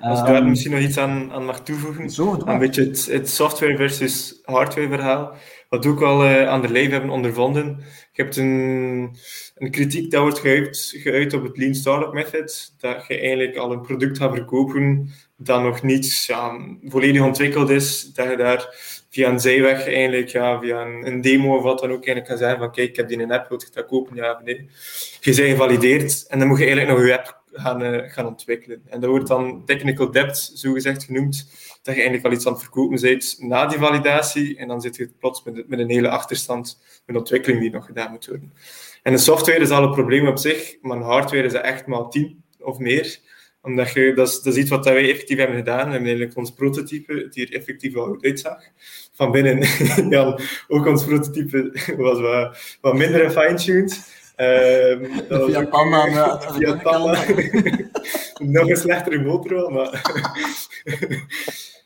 Als 0.00 0.18
ik 0.20 0.24
Ehm, 0.24 0.32
daar 0.34 0.44
misschien 0.44 0.72
nog 0.72 0.80
iets 0.80 0.98
aan, 0.98 1.32
aan 1.32 1.44
mag 1.44 1.60
toevoegen. 1.60 2.10
Zo, 2.10 2.42
Een 2.44 2.58
beetje 2.58 2.84
het, 2.84 3.06
het 3.06 3.30
software 3.30 3.76
versus 3.76 4.40
hardware 4.42 4.88
verhaal. 4.88 5.32
Wat 5.74 5.86
ook 5.86 6.02
al 6.02 6.24
eh, 6.24 6.48
aan 6.48 6.62
de 6.62 6.68
lijf 6.68 6.90
hebben 6.90 7.10
ondervonden. 7.10 7.76
Je 8.12 8.22
hebt 8.22 8.36
een, 8.36 9.16
een 9.54 9.70
kritiek 9.70 10.10
dat 10.10 10.22
wordt 10.22 10.38
geuit, 10.38 10.94
geuit 10.96 11.32
op 11.32 11.42
het 11.42 11.56
Lean 11.56 11.74
Startup 11.74 12.12
Method. 12.12 12.74
Dat 12.78 13.06
je 13.06 13.18
eigenlijk 13.18 13.56
al 13.56 13.72
een 13.72 13.80
product 13.80 14.18
gaat 14.18 14.34
verkopen 14.34 15.10
dat 15.36 15.62
nog 15.62 15.82
niet 15.82 16.24
ja, 16.24 16.58
volledig 16.84 17.22
ontwikkeld 17.22 17.70
is. 17.70 18.12
Dat 18.12 18.30
je 18.30 18.36
daar 18.36 18.74
via 19.10 19.28
een 19.28 19.40
zijweg 19.40 19.86
eigenlijk, 19.86 20.28
ja, 20.28 20.60
via 20.60 20.80
een, 20.80 21.20
demo 21.20 21.56
of 21.56 21.62
wat 21.62 21.78
dan 21.78 21.90
ook, 21.90 22.06
eigenlijk 22.06 22.26
kan 22.26 22.38
zeggen 22.38 22.58
van 22.58 22.72
kijk, 22.72 22.88
ik 22.88 22.96
heb 22.96 23.08
die 23.08 23.20
een 23.20 23.32
app, 23.32 23.48
wil 23.48 23.60
je 23.60 23.66
dat 23.72 23.86
kopen? 23.86 24.16
Ja 24.16 24.32
of 24.32 24.42
nee? 24.44 24.68
Je 25.20 25.34
bent 25.34 25.48
gevalideerd 25.50 26.26
en 26.28 26.38
dan 26.38 26.48
moet 26.48 26.58
je 26.58 26.64
eigenlijk 26.64 26.98
nog 26.98 27.06
je 27.06 27.18
app 27.18 27.42
gaan, 27.52 27.82
eh, 27.82 28.12
gaan 28.12 28.26
ontwikkelen. 28.26 28.82
En 28.88 29.00
dat 29.00 29.10
wordt 29.10 29.28
dan 29.28 29.62
technical 29.64 30.10
debt, 30.10 30.50
zogezegd 30.54 31.04
genoemd, 31.04 31.48
dat 31.84 31.94
je 31.94 32.00
eigenlijk 32.00 32.24
al 32.24 32.32
iets 32.32 32.46
aan 32.46 32.52
het 32.52 32.62
verkopen 32.62 33.00
bent 33.00 33.36
na 33.38 33.66
die 33.66 33.78
validatie 33.78 34.56
en 34.56 34.68
dan 34.68 34.80
zit 34.80 34.96
je 34.96 35.10
plots 35.18 35.42
met, 35.42 35.68
met 35.68 35.78
een 35.78 35.90
hele 35.90 36.08
achterstand 36.08 36.82
met 37.06 37.16
ontwikkeling 37.16 37.60
die 37.60 37.70
nog 37.70 37.86
gedaan 37.86 38.10
moet 38.10 38.26
worden. 38.26 38.52
En 39.02 39.12
de 39.12 39.18
software 39.18 39.58
is 39.58 39.70
al 39.70 39.82
een 39.82 39.92
probleem 39.92 40.26
op 40.26 40.38
zich, 40.38 40.76
maar 40.82 40.96
een 40.96 41.02
hardware 41.02 41.44
is 41.46 41.52
echt 41.52 41.86
maar 41.86 42.08
tien 42.08 42.42
of 42.58 42.78
meer. 42.78 43.18
Omdat 43.62 43.92
je, 43.92 44.12
dat, 44.14 44.28
is, 44.28 44.40
dat 44.40 44.56
iets 44.56 44.70
wat 44.70 44.84
wij 44.84 45.10
effectief 45.10 45.38
hebben 45.38 45.56
gedaan. 45.56 45.86
We 45.86 45.90
hebben 45.90 46.08
eigenlijk 46.08 46.36
ons 46.36 46.50
prototype, 46.50 47.28
die 47.30 47.46
er 47.46 47.54
effectief 47.54 47.92
wel 47.92 48.06
goed 48.06 48.24
uitzag. 48.24 48.62
Van 49.12 49.30
binnen, 49.30 49.58
ja, 50.14 50.38
ook 50.68 50.86
ons 50.86 51.04
prototype 51.04 51.70
was 51.96 52.20
wat, 52.20 52.58
wat 52.80 52.94
minder 52.94 53.30
fine-tuned. 53.30 54.13
Ehm, 54.36 55.02
dat 55.28 55.40
was 55.40 55.50
Via 55.50 55.66
Panda 55.66 56.06
eh, 56.06 56.56
de- 56.56 56.58
de 56.58 56.78
via. 56.78 57.88
Nog 58.50 58.68
een 58.68 58.76
slechtere 58.76 59.22
motor 59.22 59.54
wel, 59.54 59.70
maar... 59.70 60.02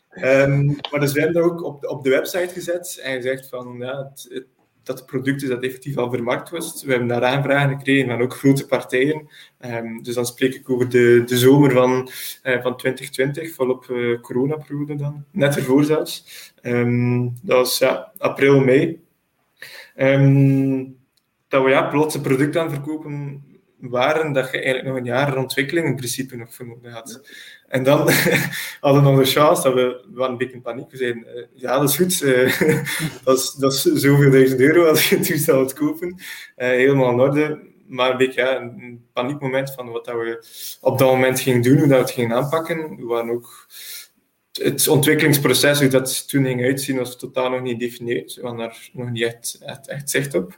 Ehm, 0.08 0.66
maar 0.66 1.00
dus 1.00 1.12
we 1.12 1.20
hebben 1.20 1.42
dat 1.42 1.50
ook 1.50 1.64
op, 1.64 1.84
op 1.84 2.04
de 2.04 2.10
website 2.10 2.52
gezet 2.52 3.00
en 3.02 3.14
gezegd 3.14 3.48
van, 3.48 3.76
ja, 3.78 3.98
het, 3.98 4.26
het 4.30 4.46
dat 4.88 4.98
het 4.98 5.06
product 5.06 5.42
is 5.42 5.48
dat 5.48 5.62
effectief 5.62 5.96
al 5.96 6.10
vermarkt 6.10 6.50
was. 6.50 6.82
We 6.82 6.90
hebben 6.90 7.08
daar 7.08 7.24
aanvragen 7.24 7.76
gekregen 7.76 8.08
van 8.10 8.20
ook 8.20 8.34
grote 8.34 8.66
partijen. 8.66 9.28
Um, 9.60 10.02
dus 10.02 10.14
dan 10.14 10.26
spreek 10.26 10.54
ik 10.54 10.70
over 10.70 10.88
de, 10.88 11.22
de 11.26 11.38
zomer 11.38 11.70
van, 11.70 12.10
uh, 12.42 12.62
van 12.62 12.76
2020, 12.76 13.54
volop 13.54 13.86
uh, 13.90 14.20
coronaperiode 14.20 14.94
dan, 14.94 15.24
net 15.30 15.56
ervoor 15.56 15.84
zelfs. 15.84 16.24
Um, 16.62 17.34
dat 17.42 17.56
was 17.56 17.78
ja, 17.78 18.12
april, 18.18 18.60
mei. 18.60 19.00
Um, 19.96 20.97
dat 21.48 21.62
we 21.64 21.70
ja, 21.70 21.82
plots 21.82 22.14
een 22.14 22.20
product 22.20 22.56
aan 22.56 22.70
verkopen 22.70 23.42
waren 23.78 24.32
dat 24.32 24.50
je 24.50 24.56
eigenlijk 24.56 24.86
nog 24.86 24.96
een 24.96 25.04
jaar 25.04 25.36
ontwikkeling 25.36 25.86
in 25.86 25.96
principe 25.96 26.36
nog 26.36 26.54
vermoeden 26.54 26.92
had. 26.92 27.20
En 27.68 27.82
dan 27.82 27.98
hadden 28.80 29.02
we 29.02 29.10
nog 29.10 29.18
de 29.18 29.24
chance 29.24 29.62
dat 29.62 29.74
we, 29.74 30.04
we 30.10 30.16
waren 30.16 30.32
een 30.32 30.38
beetje 30.38 30.54
in 30.54 30.62
paniek. 30.62 30.90
We 30.90 30.96
zeiden, 30.96 31.26
uh, 31.36 31.44
ja, 31.54 31.78
dat 31.78 31.88
is 31.88 31.96
goed. 31.96 32.22
Uh, 32.22 32.60
dat, 33.24 33.38
is, 33.38 33.52
dat 33.52 33.72
is 33.72 33.82
zoveel 33.82 34.30
duizend 34.30 34.60
euro 34.60 34.88
als 34.88 35.08
je 35.08 35.16
het 35.16 35.26
toestel 35.26 35.56
wilt 35.56 35.72
kopen. 35.72 36.08
Uh, 36.08 36.18
helemaal 36.56 37.12
in 37.12 37.20
orde. 37.20 37.66
Maar 37.86 38.10
een 38.10 38.16
beetje 38.16 38.40
ja, 38.40 38.56
een 38.56 39.08
paniekmoment 39.12 39.74
van 39.74 39.90
wat 39.90 40.04
dat 40.04 40.14
we 40.14 40.44
op 40.80 40.98
dat 40.98 41.08
moment 41.08 41.40
gingen 41.40 41.62
doen, 41.62 41.78
hoe 41.78 41.86
dat 41.86 41.96
we 41.96 42.04
het 42.04 42.10
gingen 42.10 42.36
aanpakken. 42.36 42.96
We 42.96 43.04
waren 43.04 43.30
ook 43.30 43.66
het 44.62 44.88
ontwikkelingsproces, 44.88 45.80
hoe 45.80 45.88
dat 45.88 46.28
toen 46.28 46.44
ging 46.44 46.62
uitzien, 46.62 46.96
was 46.96 47.18
totaal 47.18 47.50
nog 47.50 47.62
niet 47.62 47.72
gedefinieerd. 47.72 48.34
We 48.34 48.42
hadden 48.42 48.58
daar 48.58 48.88
nog 48.92 49.10
niet 49.10 49.22
echt, 49.22 49.58
echt, 49.86 50.10
zicht 50.10 50.34
op. 50.34 50.52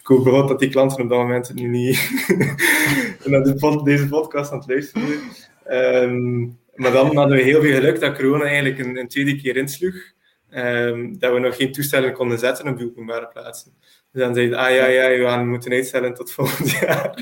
Ik 0.00 0.06
hoop 0.06 0.24
wel 0.24 0.46
dat 0.46 0.58
die 0.58 0.68
klanten 0.68 1.02
op 1.02 1.08
dat 1.08 1.18
moment 1.18 1.54
nu 1.54 1.68
niet 1.68 1.96
de, 3.24 3.80
deze 3.84 4.08
podcast 4.08 4.52
aan 4.52 4.58
het 4.58 4.68
luisteren 4.68 5.08
um, 5.70 6.58
maar 6.74 6.92
dan 6.92 7.16
hadden 7.16 7.36
we 7.36 7.42
heel 7.42 7.60
veel 7.60 7.74
geluk 7.74 8.00
dat 8.00 8.16
corona 8.16 8.44
eigenlijk 8.44 8.78
een, 8.78 8.96
een 8.96 9.08
tweede 9.08 9.36
keer 9.36 9.56
insloeg. 9.56 9.94
Um, 10.54 11.18
dat 11.18 11.32
we 11.32 11.38
nog 11.38 11.56
geen 11.56 11.72
toestellen 11.72 12.12
konden 12.12 12.38
zetten 12.38 12.68
op 12.68 12.78
die 12.78 12.86
openbare 12.86 13.28
plaatsen. 13.28 13.72
Dus 14.12 14.22
dan 14.22 14.34
zeiden 14.34 14.58
ah 14.58 14.70
ja, 14.74 14.86
ja, 14.86 15.08
we 15.08 15.24
gaan 15.24 15.48
moeten 15.48 15.72
uitstellen 15.72 16.14
tot 16.14 16.32
volgend 16.32 16.70
jaar. 16.80 17.20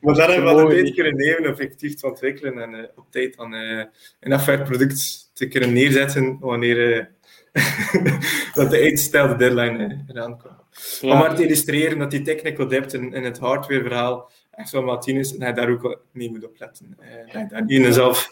maar 0.00 0.14
dan 0.14 0.30
hebben 0.30 0.56
we 0.56 0.74
de 0.74 0.82
tijd 0.82 0.94
kunnen 0.94 1.16
nemen 1.16 1.38
om 1.38 1.44
effectief 1.44 1.94
te 1.94 2.06
ontwikkelen 2.06 2.58
en 2.58 2.74
uh, 2.74 2.84
op 2.96 3.06
tijd 3.10 3.36
dan 3.36 3.54
uh, 3.54 3.84
een 4.20 4.32
afwerkproduct 4.32 5.30
te 5.32 5.48
kunnen 5.48 5.72
neerzetten 5.72 6.38
wanneer 6.40 6.96
uh, 6.96 7.04
dat 8.54 8.70
de 8.70 8.78
uitgestelde 8.80 9.36
deadline 9.36 10.04
eraan 10.08 10.38
kwam. 10.38 10.58
Ja. 11.00 11.12
Om 11.12 11.18
maar 11.18 11.34
te 11.34 11.44
illustreren 11.44 11.98
dat 11.98 12.10
die 12.10 12.22
technical 12.22 12.68
depth 12.68 12.92
in, 12.92 13.12
in 13.12 13.24
het 13.24 13.38
hardwareverhaal 13.38 14.30
echt 14.50 14.70
wel 14.70 14.82
Martin 14.82 15.16
is 15.16 15.34
en 15.34 15.42
hij 15.42 15.52
daar 15.52 15.70
ook 15.70 16.00
mee 16.12 16.30
moet 16.30 16.44
opletten. 16.44 16.96
Uh, 17.00 17.06
dat 17.16 17.32
hij 17.32 17.46
daar 17.48 17.64
niet 17.64 17.94
zelf 17.94 18.28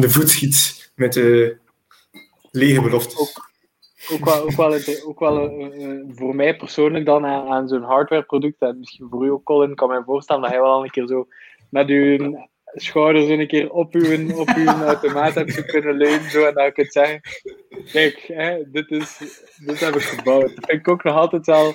de 0.00 0.10
voet 0.10 0.30
schiet 0.30 0.90
met 0.94 1.12
de 1.12 1.56
lege 2.50 2.80
beloftes. 2.80 3.18
Ook, 3.18 3.49
ook 4.12 4.24
wel, 4.24 4.42
ook 4.42 4.56
wel, 4.56 4.74
ook 5.06 5.18
wel 5.18 5.60
uh, 5.60 6.02
voor 6.08 6.34
mij 6.34 6.56
persoonlijk 6.56 7.04
dan 7.04 7.26
aan, 7.26 7.48
aan 7.48 7.68
zo'n 7.68 7.82
hardwareproduct, 7.82 8.60
en 8.60 8.78
misschien 8.78 9.06
voor 9.10 9.26
u 9.26 9.30
ook 9.30 9.44
Colin, 9.44 9.74
kan 9.74 9.88
mij 9.88 10.02
voorstellen 10.04 10.42
dat 10.42 10.50
hij 10.50 10.60
wel 10.60 10.84
een 10.84 10.90
keer 10.90 11.06
zo 11.06 11.26
met 11.70 11.88
uw 11.88 12.48
schouders 12.74 13.28
een 13.28 13.46
keer 13.46 13.70
op 13.70 13.94
uw, 13.94 14.36
op 14.38 14.48
uw 14.56 14.66
automaat 14.92 15.34
hebt 15.34 15.64
kunnen 15.64 15.96
leunen 15.96 16.30
zo, 16.30 16.44
en 16.44 16.54
dan 16.54 16.72
kunt 16.72 16.92
zeggen, 16.92 17.20
kijk, 17.92 18.24
hè, 18.26 18.70
dit, 18.70 18.90
is, 18.90 19.18
dit 19.64 19.80
heb 19.80 19.94
ik 19.94 20.02
gebouwd. 20.02 20.54
Dat 20.54 20.66
vind 20.66 20.80
ik 20.80 20.88
ook 20.88 21.04
nog 21.04 21.14
altijd 21.14 21.46
wel 21.46 21.74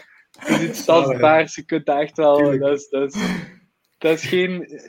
iets 0.62 0.86
tastbaars, 0.86 1.56
je 1.56 1.66
kunt 1.66 1.88
echt 1.88 2.18
wel, 2.18 2.60
dat 2.60 2.78
is, 2.78 2.90
dat 2.90 3.16
is, 3.16 3.22
dat 3.98 4.14
is 4.14 4.26
geen. 4.26 4.80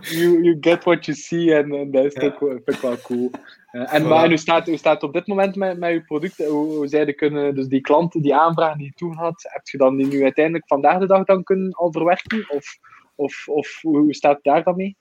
You, 0.00 0.42
you 0.42 0.56
get 0.60 0.84
what 0.84 1.04
you 1.04 1.16
see 1.16 1.54
en, 1.54 1.72
en 1.72 1.90
dat 1.90 2.04
is 2.04 2.14
ja. 2.14 2.24
ook, 2.24 2.38
vind 2.38 2.68
ik 2.68 2.80
wel 2.80 3.00
cool. 3.02 3.30
Uh, 3.72 3.94
en 3.94 4.08
maar, 4.08 4.28
hoe, 4.28 4.36
staat, 4.36 4.66
hoe 4.66 4.76
staat 4.76 4.94
het 4.94 5.02
op 5.02 5.12
dit 5.12 5.26
moment 5.26 5.56
met, 5.56 5.78
met 5.78 5.92
je 5.92 6.04
producten? 6.04 6.46
Hoe, 6.46 6.76
hoe 6.76 6.88
zij 6.88 7.14
kunnen, 7.14 7.54
dus 7.54 7.66
die 7.66 7.80
klanten, 7.80 8.22
die 8.22 8.34
aanvragen 8.34 8.78
die 8.78 8.86
je 8.86 8.92
toen 8.92 9.14
had, 9.14 9.42
heb 9.42 9.66
je 9.66 9.78
dan 9.78 9.96
die 9.96 10.06
nu 10.06 10.22
uiteindelijk 10.22 10.66
vandaag 10.66 10.98
de 10.98 11.06
dag 11.06 11.24
dan 11.24 11.42
kunnen 11.42 11.72
al 11.72 11.92
verwerken? 11.92 12.46
Of, 12.48 12.78
of, 13.14 13.48
of 13.48 13.78
hoe 13.82 14.14
staat 14.14 14.34
het 14.34 14.44
daar 14.44 14.62
dan 14.62 14.76
mee? 14.76 14.96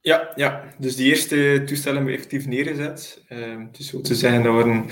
Ja, 0.00 0.32
ja, 0.34 0.64
dus 0.78 0.96
die 0.96 1.08
eerste 1.08 1.62
toestellen 1.66 1.96
hebben 1.96 2.14
we 2.14 2.18
effectief 2.18 2.46
neergezet. 2.46 3.24
Uh, 3.28 3.38
het 3.66 3.78
is 3.78 3.88
zo 3.88 4.00
te 4.00 4.14
zeggen, 4.14 4.42
dat 4.42 4.54
waren 4.54 4.84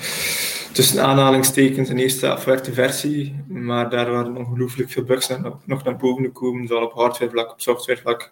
tussen 0.73 1.03
aanhalingstekens 1.03 1.89
een 1.89 1.99
eerste 1.99 2.29
afwerkte 2.29 2.73
versie, 2.73 3.43
maar 3.47 3.89
daar 3.89 4.11
waren 4.11 4.37
ongelooflijk 4.37 4.89
veel 4.89 5.03
bugs 5.03 5.27
nog, 5.27 5.59
nog 5.65 5.83
naar 5.83 5.95
boven 5.95 6.23
gekomen, 6.23 6.67
zowel 6.67 6.85
op 6.85 6.93
hardwarevlak, 6.93 7.51
op 7.51 7.61
softwarevlak. 7.61 8.31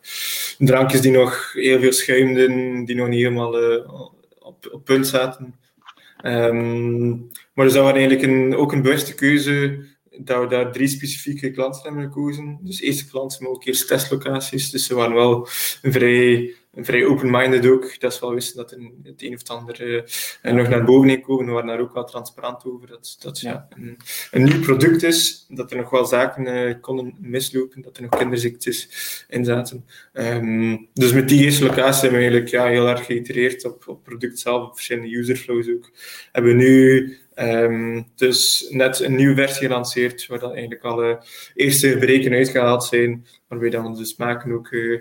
Drankjes 0.57 1.01
die 1.01 1.11
nog 1.11 1.53
heel 1.53 1.79
veel 1.79 1.91
schuimden, 1.91 2.85
die 2.85 2.95
nog 2.95 3.07
niet 3.07 3.21
helemaal 3.21 3.71
uh, 3.71 3.89
op, 4.71 4.85
punt 4.85 5.07
zaten. 5.07 5.55
Um, 6.23 7.29
maar 7.53 7.65
dus 7.65 7.73
dat 7.73 7.83
was 7.83 7.93
eigenlijk 7.93 8.21
een, 8.21 8.55
ook 8.55 8.71
een 8.71 8.81
bewuste 8.81 9.15
keuze 9.15 9.85
dat 10.17 10.39
we 10.41 10.47
daar 10.47 10.71
drie 10.71 10.87
specifieke 10.87 11.51
klanten 11.51 11.81
hebben 11.81 12.03
gekozen. 12.03 12.59
Dus 12.61 12.81
eerste 12.81 13.07
klanten, 13.07 13.43
maar 13.43 13.51
ook 13.51 13.65
eerst 13.65 13.87
testlocaties. 13.87 14.69
Dus 14.69 14.85
ze 14.85 14.95
waren 14.95 15.15
wel 15.15 15.45
vrij 15.81 16.53
vrij 16.77 17.05
open-minded 17.05 17.67
ook. 17.67 17.99
Dat 17.99 18.13
is 18.13 18.19
wel 18.19 18.33
wisten 18.33 18.57
dat 18.57 18.71
er 18.71 18.77
het 19.03 19.21
een 19.21 19.33
of 19.33 19.39
het 19.39 19.49
ander 19.49 19.81
uh, 20.41 20.53
nog 20.53 20.69
naar 20.69 20.83
boven 20.83 21.09
heen 21.09 21.21
komen. 21.21 21.45
We 21.45 21.51
waren 21.51 21.67
daar 21.67 21.79
ook 21.79 21.93
wel 21.93 22.03
transparant 22.03 22.65
over. 22.65 22.87
Dat 22.87 23.15
dat 23.19 23.39
ja, 23.39 23.67
een, 23.69 23.97
een 24.31 24.43
nieuw 24.43 24.59
product 24.59 25.03
is, 25.03 25.45
dat 25.49 25.71
er 25.71 25.77
nog 25.77 25.89
wel 25.89 26.05
zaken 26.05 26.47
uh, 26.47 26.73
konden 26.81 27.15
mislopen, 27.19 27.81
dat 27.81 27.97
er 27.97 28.01
nog 28.03 28.17
kinderziektes 28.17 28.89
in 29.29 29.45
zaten. 29.45 29.85
Um, 30.13 30.89
dus 30.93 31.13
met 31.13 31.29
die 31.29 31.43
eerste 31.43 31.63
locatie 31.63 32.01
hebben 32.01 32.19
we 32.19 32.25
eigenlijk 32.25 32.47
ja, 32.47 32.65
heel 32.65 32.87
erg 32.87 33.05
geïtereerd 33.05 33.65
op, 33.65 33.87
op 33.87 33.95
het 33.95 34.03
product 34.03 34.39
zelf, 34.39 34.67
op 34.67 34.73
verschillende 34.73 35.15
userflows 35.15 35.69
ook. 35.69 35.91
Hebben 36.31 36.51
we 36.51 36.63
nu 36.63 37.17
Um, 37.39 38.07
dus 38.15 38.67
net 38.69 38.99
een 38.99 39.15
nieuwe 39.15 39.35
versie 39.35 39.67
gelanceerd, 39.67 40.27
waar 40.27 40.39
dan 40.39 40.51
eigenlijk 40.51 40.83
alle 40.83 41.23
eerste 41.53 41.97
breken 41.99 42.33
uitgehaald 42.33 42.83
zijn, 42.83 43.25
waarbij 43.47 43.69
dan 43.69 43.95
de 43.95 44.05
smaken 44.05 44.51
ook 44.51 44.71
uh, 44.71 44.99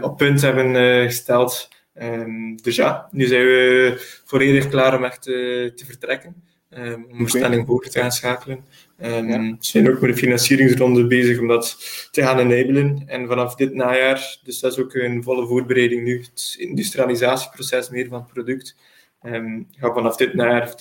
op 0.00 0.16
punt 0.16 0.40
hebben 0.40 0.74
uh, 0.74 1.04
gesteld. 1.04 1.68
Um, 2.02 2.62
dus 2.62 2.76
ja, 2.76 3.08
nu 3.10 3.26
zijn 3.26 3.44
we 3.44 3.94
volledig 4.24 4.68
klaar 4.68 4.96
om 4.96 5.04
echt 5.04 5.26
uh, 5.26 5.34
te 5.70 5.84
vertrekken, 5.84 6.42
um, 6.70 7.06
om 7.10 7.22
bestelling 7.22 7.66
voor 7.66 7.84
te 7.84 7.98
gaan 7.98 8.12
schakelen. 8.12 8.64
We 8.96 9.56
zijn 9.60 9.90
ook 9.90 10.00
met 10.00 10.10
de 10.10 10.16
financieringsronde 10.16 11.06
bezig 11.06 11.38
om 11.38 11.48
dat 11.48 11.76
te 12.10 12.22
gaan 12.22 12.38
enablen. 12.38 13.02
En 13.06 13.26
vanaf 13.26 13.54
dit 13.54 13.74
najaar, 13.74 14.38
dus 14.42 14.60
dat 14.60 14.72
is 14.72 14.78
ook 14.78 14.94
een 14.94 15.22
volle 15.22 15.46
voorbereiding 15.46 16.04
nu, 16.04 16.20
het 16.20 16.54
industrialisatieproces 16.58 17.88
meer 17.88 18.08
van 18.08 18.18
het 18.18 18.32
product. 18.32 18.76
Um, 19.22 19.66
ga 19.70 19.92
vanaf 19.92 20.16
dit 20.16 20.34
naar 20.34 20.74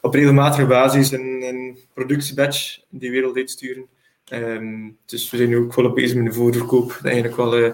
op 0.00 0.14
regelmatige 0.14 0.66
basis 0.66 1.12
een, 1.12 1.42
een 1.42 1.78
productiebatch 1.94 2.80
die 2.88 3.10
wereld 3.10 3.50
sturen. 3.50 3.86
Um, 4.32 4.96
dus 5.06 5.30
we 5.30 5.36
zijn 5.36 5.48
nu 5.48 5.56
ook 5.56 5.72
volop 5.72 5.94
bezig 5.94 6.16
met 6.16 6.26
de 6.26 6.32
voorverkoop, 6.32 6.88
dat 6.88 7.04
eigenlijk 7.04 7.36
wel 7.36 7.58
uh, 7.58 7.70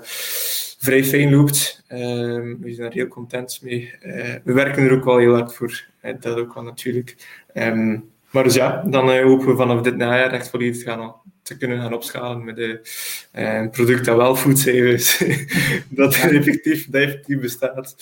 vrij 0.78 1.04
fijn 1.04 1.30
loopt. 1.30 1.84
Um, 1.88 2.60
we 2.60 2.68
zijn 2.72 2.80
daar 2.80 2.92
heel 2.92 3.08
content 3.08 3.58
mee. 3.62 3.94
Uh, 4.02 4.34
we 4.44 4.52
werken 4.52 4.84
er 4.84 4.92
ook 4.92 5.04
wel 5.04 5.18
heel 5.18 5.34
hard 5.34 5.54
voor, 5.54 5.84
uh, 6.04 6.12
dat 6.20 6.38
ook 6.38 6.54
wel 6.54 6.62
natuurlijk. 6.62 7.16
maar 8.30 8.44
dus 8.44 8.54
ja, 8.54 8.82
dan 8.86 9.18
hopen 9.18 9.46
we 9.46 9.56
vanaf 9.56 9.80
dit 9.80 9.96
najaar 9.96 10.32
echt 10.32 10.50
volledig 10.50 10.82
gaan, 10.82 11.14
te 11.42 11.56
kunnen 11.56 11.80
gaan 11.80 11.94
opschalen 11.94 12.44
met 12.44 12.80
een 13.32 13.70
product 13.70 14.04
dat 14.04 14.16
wel 14.16 14.36
food 14.36 14.66
is, 14.66 15.24
dat, 15.88 16.14
effectief, 16.14 16.90
dat 16.90 17.02
effectief 17.02 17.40
bestaat. 17.40 17.96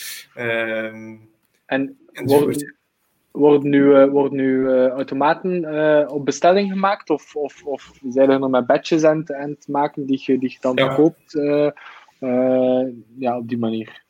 En 1.75 1.99
worden, 2.25 2.75
worden 3.31 3.71
nu, 3.71 4.07
worden 4.07 4.37
nu 4.37 4.59
uh, 4.59 4.89
automaten 4.89 5.63
uh, 5.63 6.05
op 6.09 6.25
bestelling 6.25 6.73
gemaakt? 6.73 7.11
Of, 7.11 7.37
of, 7.37 7.65
of 7.65 7.93
zijn 8.09 8.31
er 8.31 8.39
nog 8.39 8.51
met 8.51 8.67
batches 8.67 9.05
aan, 9.05 9.35
aan 9.35 9.51
het 9.51 9.69
maken 9.69 10.07
die 10.07 10.23
je, 10.23 10.39
die 10.39 10.51
je 10.51 10.59
dan 10.61 10.77
ja. 10.77 10.95
koopt? 10.95 11.33
ja, 13.19 13.39
op 13.39 13.49
die 13.49 13.59
manier. 13.59 14.03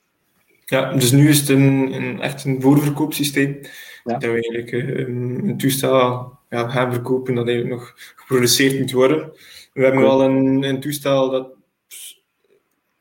Ja, 0.64 0.92
dus 0.92 1.12
nu 1.12 1.28
is 1.28 1.40
het 1.40 1.48
een, 1.48 1.92
een 1.92 2.20
echt 2.20 2.44
een 2.44 2.60
voorverkoopsysteem. 2.60 3.58
Ja. 4.04 4.12
Dat 4.12 4.22
we 4.22 4.28
eigenlijk 4.28 4.72
een, 4.72 5.40
een 5.44 5.58
toestel 5.58 6.32
ja, 6.50 6.68
gaan 6.68 6.92
verkopen 6.92 7.34
dat 7.34 7.46
eigenlijk 7.46 7.78
nog 7.78 7.94
geproduceerd 8.16 8.78
moet 8.78 8.92
worden. 8.92 9.32
We 9.72 9.82
hebben 9.82 10.02
wel 10.02 10.22
een, 10.22 10.62
een 10.62 10.80
toestel 10.80 11.30
dat 11.30 11.48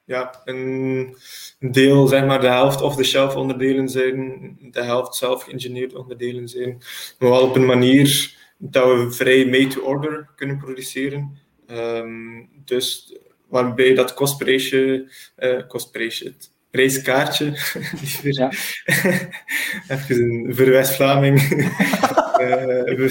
ja, 0.05 0.41
een 0.45 1.15
deel, 1.71 2.07
zeg 2.07 2.25
maar, 2.25 2.41
de 2.41 2.47
helft 2.47 2.81
off-the-shelf 2.81 3.35
onderdelen 3.35 3.89
zijn, 3.89 4.57
de 4.71 4.83
helft 4.83 5.15
zelf 5.15 5.43
geïngineerde 5.43 5.97
onderdelen 5.99 6.47
zijn. 6.47 6.81
Maar 7.19 7.29
wel 7.29 7.41
op 7.41 7.55
een 7.55 7.65
manier 7.65 8.35
dat 8.57 8.85
we 8.85 9.11
vrij 9.11 9.45
made-to-order 9.45 10.29
kunnen 10.35 10.57
produceren. 10.57 11.37
Um, 11.67 12.49
dus 12.65 13.17
waarbij 13.47 13.93
dat 13.93 14.13
kostprijsje, 14.13 15.11
uh, 15.37 15.67
kostprijsje, 15.67 16.25
het 16.25 16.51
prijskaartje, 16.71 17.45
ja. 18.21 18.51
even 19.95 20.21
een 20.21 20.55
verwijs 20.55 20.95
Vlaming, 20.95 21.41
uh, 22.39 23.09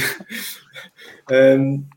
um, 1.52 1.88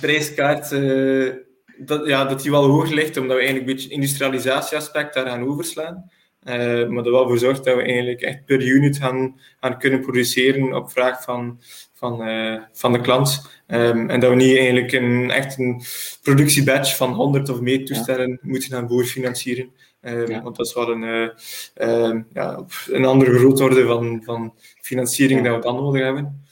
prijskaart 0.00 0.72
uh, 0.72 1.32
dat, 1.78 2.06
ja, 2.06 2.24
dat 2.24 2.42
die 2.42 2.50
wel 2.50 2.66
hoger 2.66 2.94
ligt, 2.94 3.16
omdat 3.16 3.36
we 3.36 3.42
eigenlijk 3.42 3.68
een 3.70 3.76
beetje 3.76 3.90
industrialisatieaspect 3.90 5.14
daar 5.14 5.26
gaan 5.26 5.48
overslaan. 5.48 6.10
Uh, 6.48 6.88
maar 6.88 7.04
er 7.04 7.10
wel 7.10 7.28
voor 7.28 7.38
zorgt 7.38 7.64
dat 7.64 7.76
we 7.76 7.82
eigenlijk 7.82 8.20
echt 8.20 8.44
per 8.44 8.62
unit 8.62 8.96
gaan, 8.96 9.40
gaan 9.60 9.78
kunnen 9.78 10.00
produceren 10.00 10.74
op 10.74 10.90
vraag 10.90 11.22
van, 11.22 11.60
van, 11.92 12.28
uh, 12.28 12.60
van 12.72 12.92
de 12.92 13.00
klant. 13.00 13.50
Um, 13.66 14.10
en 14.10 14.20
dat 14.20 14.30
we 14.30 14.36
niet 14.36 14.56
eigenlijk 14.56 14.92
een, 14.92 15.30
echt 15.30 15.58
een 15.58 15.82
productiebatch 16.22 16.96
van 16.96 17.12
100 17.12 17.48
of 17.48 17.60
meer 17.60 17.84
toestellen 17.84 18.28
ja. 18.28 18.38
moeten 18.42 18.70
gaan 18.70 18.88
voorfinancieren. 18.88 19.70
Um, 20.00 20.30
ja. 20.30 20.42
Want 20.42 20.56
dat 20.56 20.66
is 20.66 20.74
wel 20.74 20.90
een, 20.90 21.02
uh, 21.02 22.08
um, 22.08 22.26
ja, 22.32 22.64
een 22.86 23.04
andere 23.04 23.38
grootorde 23.38 23.86
van, 23.86 24.22
van 24.24 24.54
financiering 24.80 25.44
dat 25.44 25.54
we 25.54 25.62
dan 25.62 25.76
nodig 25.76 26.02
hebben. 26.02 26.44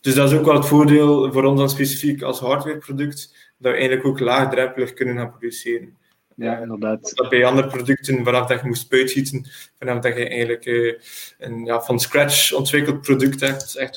dus 0.00 0.14
dat 0.14 0.32
is 0.32 0.38
ook 0.38 0.44
wel 0.44 0.54
het 0.54 0.66
voordeel 0.66 1.32
voor 1.32 1.44
ons 1.44 1.58
dan 1.58 1.70
specifiek 1.70 2.22
als 2.22 2.40
hardwareproduct, 2.40 3.51
dat 3.62 3.72
we 3.72 3.78
eigenlijk 3.78 4.06
ook 4.06 4.20
laagdrempelig 4.20 4.92
kunnen 4.92 5.16
gaan 5.16 5.30
produceren. 5.30 5.96
Ja, 6.36 6.58
inderdaad. 6.58 7.12
Dat 7.14 7.28
bij 7.28 7.44
andere 7.44 7.68
producten, 7.68 8.24
vanaf 8.24 8.46
dat 8.46 8.60
je 8.60 8.66
moest 8.66 8.92
uitschieten, 8.92 9.46
vanaf 9.78 9.98
dat 9.98 10.16
je 10.16 10.28
eigenlijk 10.28 10.66
uh, 10.66 10.94
een 11.38 11.64
ja, 11.64 11.80
van 11.80 12.00
scratch 12.00 12.52
ontwikkeld 12.52 13.00
product 13.00 13.40
hebt, 13.40 13.76
echt 13.76 13.96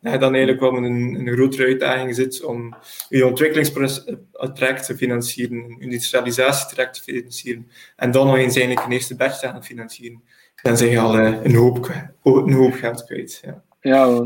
dat 0.00 0.12
je 0.12 0.18
dan 0.18 0.32
eigenlijk 0.34 0.60
wel 0.60 0.70
met 0.70 0.90
een, 0.90 1.14
een 1.14 1.32
grotere 1.32 1.64
uitdaging 1.64 2.14
zit 2.14 2.44
om 2.44 2.74
je 3.08 3.26
ontwikkelingstraject 3.26 4.86
te 4.86 4.96
financieren, 4.96 5.56
je 5.56 5.76
industrialisatietraject 5.78 6.94
te 6.94 7.02
financieren, 7.02 7.68
en 7.96 8.10
dan 8.10 8.26
nog 8.26 8.36
eens 8.36 8.56
eigenlijk 8.56 8.86
een 8.86 8.92
eerste 8.92 9.16
batch 9.16 9.38
te 9.38 9.46
gaan 9.46 9.64
financieren. 9.64 10.22
Dan 10.62 10.76
zijn 10.76 10.90
je 10.90 10.98
al 10.98 11.18
uh, 11.18 11.44
een, 11.44 11.54
hoop, 11.54 11.90
een 12.22 12.52
hoop 12.52 12.72
geld 12.72 13.04
kwijt. 13.04 13.40
Ja. 13.44 13.62
Ja, 13.82 14.24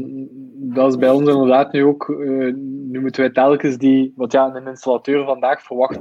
dat 0.55 0.93
is 0.93 0.99
bij 0.99 1.11
ons 1.11 1.29
inderdaad 1.29 1.73
nu 1.73 1.85
ook. 1.85 2.09
Uh, 2.09 2.55
nu 2.97 3.03
moeten 3.03 3.21
wij 3.21 3.33
telkens 3.33 3.79
die, 3.79 4.13
wat 4.17 4.33
ja, 4.33 4.55
een 4.55 4.67
installateur 4.67 5.25
vandaag 5.25 5.63
verwacht 5.63 6.01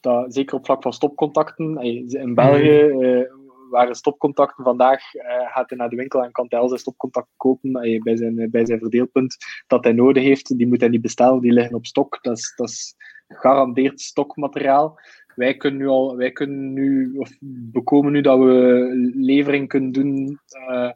dat, 0.00 0.34
zeker 0.34 0.56
op 0.56 0.64
vlak 0.64 0.82
van 0.82 0.92
stopcontacten, 0.92 1.76
in 2.08 2.34
België 2.34 2.84
uh, 2.84 3.30
waren 3.70 3.94
stopcontacten 3.94 4.64
vandaag, 4.64 5.14
uh, 5.14 5.22
gaat 5.24 5.68
hij 5.68 5.78
naar 5.78 5.88
de 5.88 5.96
winkel 5.96 6.22
en 6.22 6.32
kan 6.32 6.46
hij 6.48 6.58
al 6.58 6.68
zijn 6.68 6.80
stopcontact 6.80 7.28
kopen 7.36 7.72
bij, 8.02 8.16
zijn, 8.16 8.50
bij 8.50 8.66
zijn 8.66 8.78
verdeelpunt 8.78 9.36
dat 9.66 9.84
hij 9.84 9.92
nodig 9.92 10.22
heeft. 10.22 10.58
Die 10.58 10.66
moet 10.66 10.80
hij 10.80 10.88
niet 10.88 11.00
bestellen, 11.00 11.40
die 11.40 11.52
liggen 11.52 11.76
op 11.76 11.86
stok. 11.86 12.18
Dat 12.22 12.38
is, 12.38 12.52
dat 12.56 12.68
is 12.68 12.94
gegarandeerd 13.28 14.00
stokmateriaal. 14.00 14.98
Wij 15.34 15.56
kunnen 15.56 15.80
nu 15.80 15.86
al, 15.86 16.16
wij 16.16 16.32
kunnen 16.32 16.72
nu, 16.72 17.14
of 17.18 17.30
bekomen 17.72 18.12
nu 18.12 18.20
dat 18.20 18.38
we 18.38 19.10
levering 19.14 19.68
kunnen 19.68 19.92
doen 19.92 20.40
uh, 20.70 20.90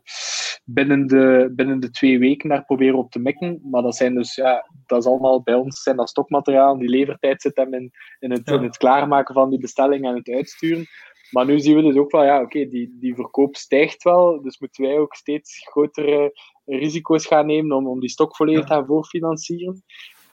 binnen, 0.73 1.07
de, 1.07 1.53
binnen 1.57 1.81
de 1.81 1.91
twee 1.91 2.19
weken 2.19 2.49
daar 2.49 2.65
proberen 2.65 2.99
op 2.99 3.11
te 3.11 3.19
mikken. 3.19 3.61
Maar 3.63 3.83
dat 3.83 3.97
zijn 3.97 4.15
dus, 4.15 4.35
ja, 4.35 4.67
dat 4.87 4.99
is 4.99 5.07
allemaal 5.07 5.43
bij 5.43 5.55
ons 5.55 5.83
zijn 5.83 5.97
dat 5.97 6.09
stokmateriaal. 6.09 6.79
Die 6.79 6.89
levertijd 6.89 7.43
zit 7.43 7.57
hem 7.57 7.75
in, 7.75 7.91
in, 8.19 8.31
het, 8.31 8.49
in 8.49 8.63
het 8.63 8.77
klaarmaken 8.77 9.35
van 9.35 9.51
die 9.51 9.59
bestelling 9.59 10.05
en 10.05 10.15
het 10.15 10.29
uitsturen. 10.29 10.87
Maar 11.31 11.47
nu 11.47 11.61
zien 11.61 11.77
we 11.77 11.83
dus 11.83 11.97
ook 11.97 12.11
wel, 12.11 12.25
ja, 12.25 12.41
oké, 12.41 12.67
die, 12.67 12.97
die 13.01 13.15
verkoop 13.15 13.57
stijgt 13.57 14.03
wel. 14.03 14.43
Dus 14.43 14.59
moeten 14.59 14.85
wij 14.85 14.99
ook 14.99 15.15
steeds 15.15 15.69
grotere 15.71 16.33
risico's 16.65 17.27
gaan 17.27 17.47
nemen 17.47 17.77
om, 17.77 17.87
om 17.87 18.01
die 18.01 18.11
stok 18.11 18.37
volledig 18.37 18.67
te 18.67 18.73
gaan 18.73 18.87
voorfinancieren. 18.87 19.83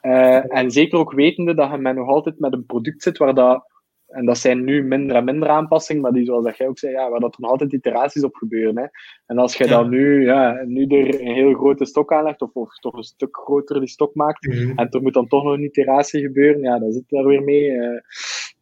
Uh, 0.01 0.57
en 0.57 0.71
zeker 0.71 0.99
ook 0.99 1.11
wetende 1.11 1.53
dat 1.53 1.71
je 1.71 1.77
met 1.77 1.95
nog 1.95 2.07
altijd 2.07 2.39
met 2.39 2.53
een 2.53 2.65
product 2.65 3.03
zit 3.03 3.17
waar 3.17 3.33
dat 3.33 3.63
en 4.07 4.25
dat 4.25 4.37
zijn 4.37 4.63
nu 4.63 4.83
minder 4.83 5.15
en 5.15 5.23
minder 5.23 5.49
aanpassingen, 5.49 6.01
maar 6.01 6.11
die, 6.11 6.25
zoals 6.25 6.45
dat 6.45 6.57
jij 6.57 6.67
ook 6.67 6.79
zei, 6.79 6.93
ja, 6.93 7.09
waar 7.09 7.19
dat 7.19 7.33
er 7.33 7.41
nog 7.41 7.51
altijd 7.51 7.73
iteraties 7.73 8.23
op 8.23 8.35
gebeuren. 8.35 8.77
Hè. 8.77 8.85
En 9.25 9.37
als 9.37 9.55
je 9.55 9.67
dan 9.67 9.89
nu, 9.89 10.25
ja, 10.25 10.63
nu 10.65 10.85
er 10.85 11.21
een 11.21 11.33
heel 11.33 11.53
grote 11.53 11.85
stok 11.85 12.13
aanlegt, 12.13 12.41
of, 12.41 12.53
of 12.53 12.79
toch 12.79 12.93
een 12.93 13.03
stuk 13.03 13.37
groter 13.37 13.79
die 13.79 13.89
stok 13.89 14.15
maakt, 14.15 14.47
mhm. 14.47 14.71
en 14.77 14.89
er 14.89 15.01
moet 15.01 15.13
dan 15.13 15.27
toch 15.27 15.43
nog 15.43 15.53
een 15.53 15.63
iteratie 15.63 16.21
gebeuren, 16.21 16.61
ja, 16.61 16.79
dan 16.79 16.91
zit 16.91 17.03
daar 17.07 17.25
weer 17.25 17.43
mee. 17.43 17.69
Uh, 17.71 17.99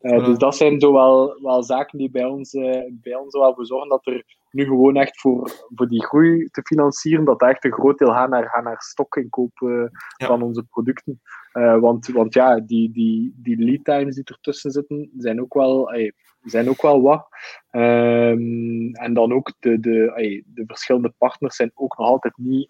uh, 0.02 0.26
Dus 0.26 0.38
dat 0.38 0.56
zijn 0.56 0.80
zo 0.80 0.94
wel, 0.94 1.40
wel 1.42 1.64
zaken 1.64 1.98
die 1.98 2.12
bij 2.12 2.26
ons, 2.26 2.54
uh, 2.54 2.82
bij 2.92 3.16
ons 3.16 3.38
wel 3.38 3.56
voor 3.56 3.66
zorgen 3.66 3.90
dat 3.90 4.08
er 4.08 4.24
nu 4.52 4.66
gewoon 4.66 4.96
echt 4.96 5.20
voor, 5.20 5.52
voor 5.76 5.88
die 5.88 6.04
groei 6.06 6.50
te 6.52 6.62
financieren, 6.62 7.26
dat 7.26 7.42
echt 7.42 7.66
een 7.66 7.74
groot 7.74 7.98
deel 7.98 8.12
gaat 8.12 8.30
naar, 8.30 8.50
gaat 8.50 8.64
naar 8.64 8.82
stokinkoop 8.82 9.60
ja. 9.60 10.28
van 10.28 10.42
onze 10.42 10.64
producten. 10.64 11.22
Uh, 11.58 11.80
want, 11.80 12.08
want 12.08 12.34
ja, 12.34 12.60
die, 12.60 12.92
die, 12.92 13.34
die 13.36 13.58
lead 13.58 13.84
times 13.84 14.16
die 14.16 14.24
ertussen 14.24 14.72
zitten, 14.72 15.10
zijn 15.18 15.42
ook 15.42 15.54
wel, 15.54 15.90
ay, 15.90 16.14
zijn 16.42 16.70
ook 16.70 16.82
wel 16.82 17.02
wat. 17.02 17.28
Um, 17.72 18.94
en 18.94 19.14
dan 19.14 19.34
ook 19.34 19.54
de, 19.60 19.80
de, 19.80 20.12
ay, 20.16 20.44
de 20.46 20.64
verschillende 20.68 21.14
partners 21.18 21.56
zijn 21.56 21.72
ook 21.74 21.98
nog 21.98 22.08
altijd 22.08 22.38
niet 22.38 22.70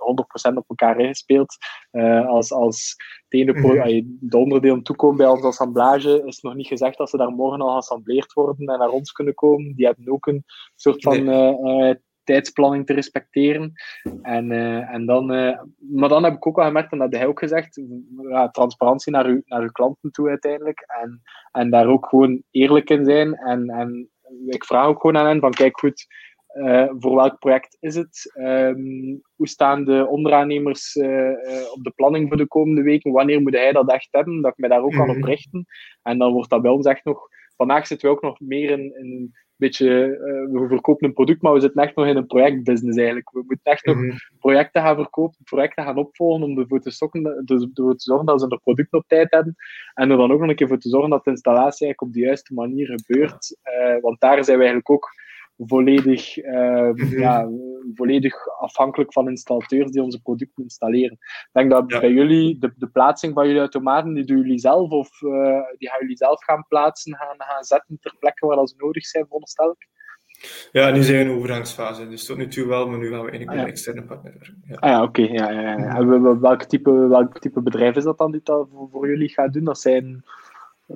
100% 0.51 0.53
op 0.53 0.69
elkaar 0.69 0.99
ingespeeld. 0.99 1.55
Uh, 1.91 2.27
als, 2.27 2.51
als 2.51 2.95
het 3.27 3.39
ene 3.39 3.51
-hmm. 3.51 4.17
de 4.19 4.37
onderdelen 4.37 4.83
toekomen 4.83 5.17
bij 5.17 5.27
onze 5.27 5.47
assemblage, 5.47 6.23
is 6.25 6.41
nog 6.41 6.55
niet 6.55 6.67
gezegd 6.67 6.97
dat 6.97 7.09
ze 7.09 7.17
daar 7.17 7.31
morgen 7.31 7.61
al 7.61 7.71
geassembleerd 7.71 8.33
worden 8.33 8.67
en 8.67 8.79
naar 8.79 8.89
ons 8.89 9.11
kunnen 9.11 9.33
komen. 9.33 9.75
Die 9.75 9.85
hebben 9.85 10.11
ook 10.11 10.25
een 10.25 10.43
soort 10.75 11.03
van 11.03 11.23
nee. 11.23 11.89
uh, 11.89 11.95
tijdsplanning 12.25 12.85
te 12.85 12.93
respecteren. 12.93 13.73
En, 14.21 14.51
uh, 14.51 14.93
en 14.93 15.05
dan, 15.05 15.33
uh, 15.33 15.59
maar 15.77 16.09
dan 16.09 16.23
heb 16.23 16.33
ik 16.33 16.47
ook 16.47 16.55
wel 16.55 16.65
gemerkt, 16.65 16.91
en 16.91 16.97
dat 16.97 17.11
heb 17.11 17.19
hij 17.19 17.29
ook 17.29 17.39
gezegd, 17.39 17.81
ja, 18.29 18.49
transparantie 18.49 19.11
naar 19.11 19.25
uw, 19.25 19.41
naar 19.45 19.61
uw 19.61 19.71
klanten 19.71 20.11
toe 20.11 20.29
uiteindelijk. 20.29 20.83
En, 21.01 21.21
en 21.51 21.69
daar 21.69 21.87
ook 21.87 22.05
gewoon 22.05 22.43
eerlijk 22.51 22.89
in 22.89 23.05
zijn. 23.05 23.35
En, 23.35 23.69
en 23.69 24.09
ik 24.47 24.65
vraag 24.65 24.87
ook 24.87 25.01
gewoon 25.01 25.17
aan 25.17 25.27
hen 25.27 25.39
van, 25.39 25.51
kijk 25.51 25.79
goed, 25.79 26.07
uh, 26.53 26.89
voor 26.99 27.15
welk 27.15 27.39
project 27.39 27.77
is 27.79 27.95
het? 27.95 28.33
Um, 28.39 29.21
hoe 29.35 29.47
staan 29.47 29.85
de 29.85 30.07
onderaannemers 30.07 30.95
op 31.73 31.83
de 31.83 31.91
planning 31.95 32.27
voor 32.27 32.37
de 32.37 32.47
komende 32.47 32.81
weken? 32.81 33.11
Wanneer 33.11 33.41
moet 33.41 33.53
hij 33.53 33.71
dat 33.71 33.91
echt 33.91 34.07
hebben? 34.11 34.41
Dat 34.41 34.51
ik 34.51 34.57
me 34.57 34.67
daar 34.67 34.81
ook 34.81 34.91
mm 34.91 34.97
-hmm. 34.97 35.05
kan 35.05 35.15
op 35.15 35.21
mhm. 35.21 35.29
richten. 35.29 35.65
En 36.01 36.17
dan 36.17 36.33
wordt 36.33 36.49
dat 36.49 36.61
bij 36.61 36.71
ons 36.71 36.85
echt 36.85 37.05
nog... 37.05 37.27
Vandaag 37.55 37.87
zitten 37.87 38.09
we 38.09 38.15
ook 38.15 38.21
nog 38.21 38.39
meer 38.39 38.69
in, 38.69 38.95
in 38.95 39.33
beetje, 39.57 39.87
uh, 40.07 40.61
we 40.61 40.67
verkopen 40.67 41.07
een 41.07 41.13
product, 41.13 41.41
maar 41.41 41.53
we 41.53 41.59
zitten 41.59 41.83
echt 41.83 41.95
nog 41.95 42.05
in 42.05 42.15
een 42.15 42.25
projectbusiness 42.25 42.97
eigenlijk. 42.97 43.31
We 43.31 43.43
moeten 43.47 43.71
echt 43.71 43.85
nog 43.85 43.95
mhm. 43.95 44.15
projecten 44.39 44.81
gaan 44.81 44.95
verkopen, 44.95 45.37
projecten 45.43 45.83
gaan 45.83 45.97
opvolgen 45.97 46.43
om 46.43 46.59
ervoor 46.59 46.79
te, 46.79 46.91
zorgen, 46.91 47.41
dus 47.45 47.67
ervoor 47.73 47.95
te 47.95 48.03
zorgen 48.03 48.25
dat 48.25 48.41
ze 48.41 48.47
de 48.47 48.59
producten 48.63 48.99
op 48.99 49.07
tijd 49.07 49.31
hebben. 49.31 49.55
En 49.93 50.11
er 50.11 50.17
dan 50.17 50.31
ook 50.31 50.39
nog 50.39 50.49
een 50.49 50.55
keer 50.55 50.67
voor 50.67 50.79
te 50.79 50.89
zorgen 50.89 51.09
dat 51.09 51.23
de 51.23 51.29
installatie 51.29 51.85
eigenlijk 51.85 52.01
op 52.01 52.13
de 52.13 52.19
juiste 52.19 52.53
manier 52.53 52.87
gebeurt. 52.97 53.57
Uh, 53.63 54.01
want 54.01 54.19
daar 54.19 54.43
zijn 54.43 54.57
we 54.57 54.63
eigenlijk 54.63 54.89
ook 54.89 55.09
volledig, 55.57 56.37
uh, 56.37 56.53
mm-hmm. 56.53 57.19
ja, 57.19 57.49
volledig 57.93 58.47
afhankelijk 58.59 59.13
van 59.13 59.29
installateurs 59.29 59.91
die 59.91 60.03
onze 60.03 60.21
producten 60.21 60.63
installeren. 60.63 61.17
Ik 61.21 61.49
denk 61.51 61.71
dat 61.71 61.83
ja. 61.87 61.99
bij 61.99 62.11
jullie, 62.11 62.59
de, 62.59 62.73
de 62.75 62.87
plaatsing 62.87 63.33
van 63.33 63.45
jullie 63.45 63.59
automaten, 63.59 64.13
die 64.13 64.25
doen 64.25 64.37
jullie 64.37 64.59
zelf 64.59 64.89
of 64.89 65.21
uh, 65.21 65.59
die 65.77 65.89
gaan 65.89 65.99
jullie 65.99 66.17
zelf 66.17 66.43
gaan 66.43 66.65
plaatsen, 66.67 67.15
gaan, 67.15 67.35
gaan 67.37 67.63
zetten 67.63 67.97
ter 68.01 68.15
plekke 68.19 68.45
waar 68.45 68.55
dat 68.55 68.69
ze 68.69 68.75
nodig 68.77 69.05
zijn, 69.05 69.25
veronderstel 69.25 69.69
ik? 69.69 69.87
Ja, 70.71 70.89
nu 70.91 71.03
zijn 71.03 71.17
we 71.17 71.31
in 71.31 71.37
overgangsfase, 71.37 72.07
dus 72.07 72.25
tot 72.25 72.37
nu 72.37 72.47
toe 72.47 72.67
wel, 72.67 72.89
maar 72.89 72.99
nu 72.99 73.09
gaan 73.09 73.25
we 73.25 73.29
eigenlijk 73.29 73.45
met 73.45 73.49
ah, 73.49 73.55
ja. 73.55 73.61
een 73.61 73.69
externe 73.69 74.03
partner 74.03 74.33
werken. 74.33 74.63
Ja. 74.67 74.75
Ah 74.75 74.89
ja, 74.89 75.03
oké. 75.03 75.21
Okay, 75.21 75.35
ja, 75.35 75.51
ja, 75.51 75.61
ja. 75.61 75.95
En 75.95 76.41
welk, 76.41 76.63
type, 76.63 76.91
welk 76.91 77.39
type 77.39 77.61
bedrijf 77.61 77.95
is 77.95 78.03
dat 78.03 78.17
dan 78.17 78.31
die 78.31 78.41
dat 78.43 78.67
voor, 78.71 78.89
voor 78.91 79.07
jullie 79.07 79.29
gaat 79.29 79.53
doen? 79.53 79.63
Dat 79.63 79.79
zijn... 79.79 80.23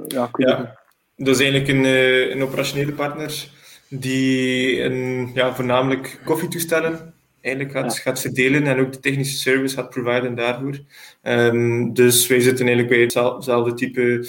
Ja, 0.08 0.30
ja, 0.38 0.80
dat 1.16 1.28
is 1.28 1.40
eigenlijk 1.42 1.68
een, 1.68 1.86
een 2.32 2.44
operationele 2.44 2.94
partner 2.94 3.48
die 3.90 4.82
een, 4.82 5.32
ja, 5.34 5.56
voornamelijk 5.56 6.20
koffietoestellen 6.26 7.14
eigenlijk 7.42 7.76
gaat, 7.76 7.96
ja. 7.96 8.02
gaat 8.02 8.22
verdelen 8.22 8.68
en 8.68 8.80
ook 8.80 8.94
de 8.94 9.00
technische 9.00 9.38
service 9.38 9.76
gaat 9.76 9.90
providen 9.90 10.36
daarvoor. 10.36 10.80
Um, 11.24 11.94
dus 11.94 12.28
wij 12.28 12.40
zitten 12.40 12.68
eigenlijk 12.68 12.96
bij 12.96 13.22
hetzelfde 13.34 13.74
type, 13.74 14.28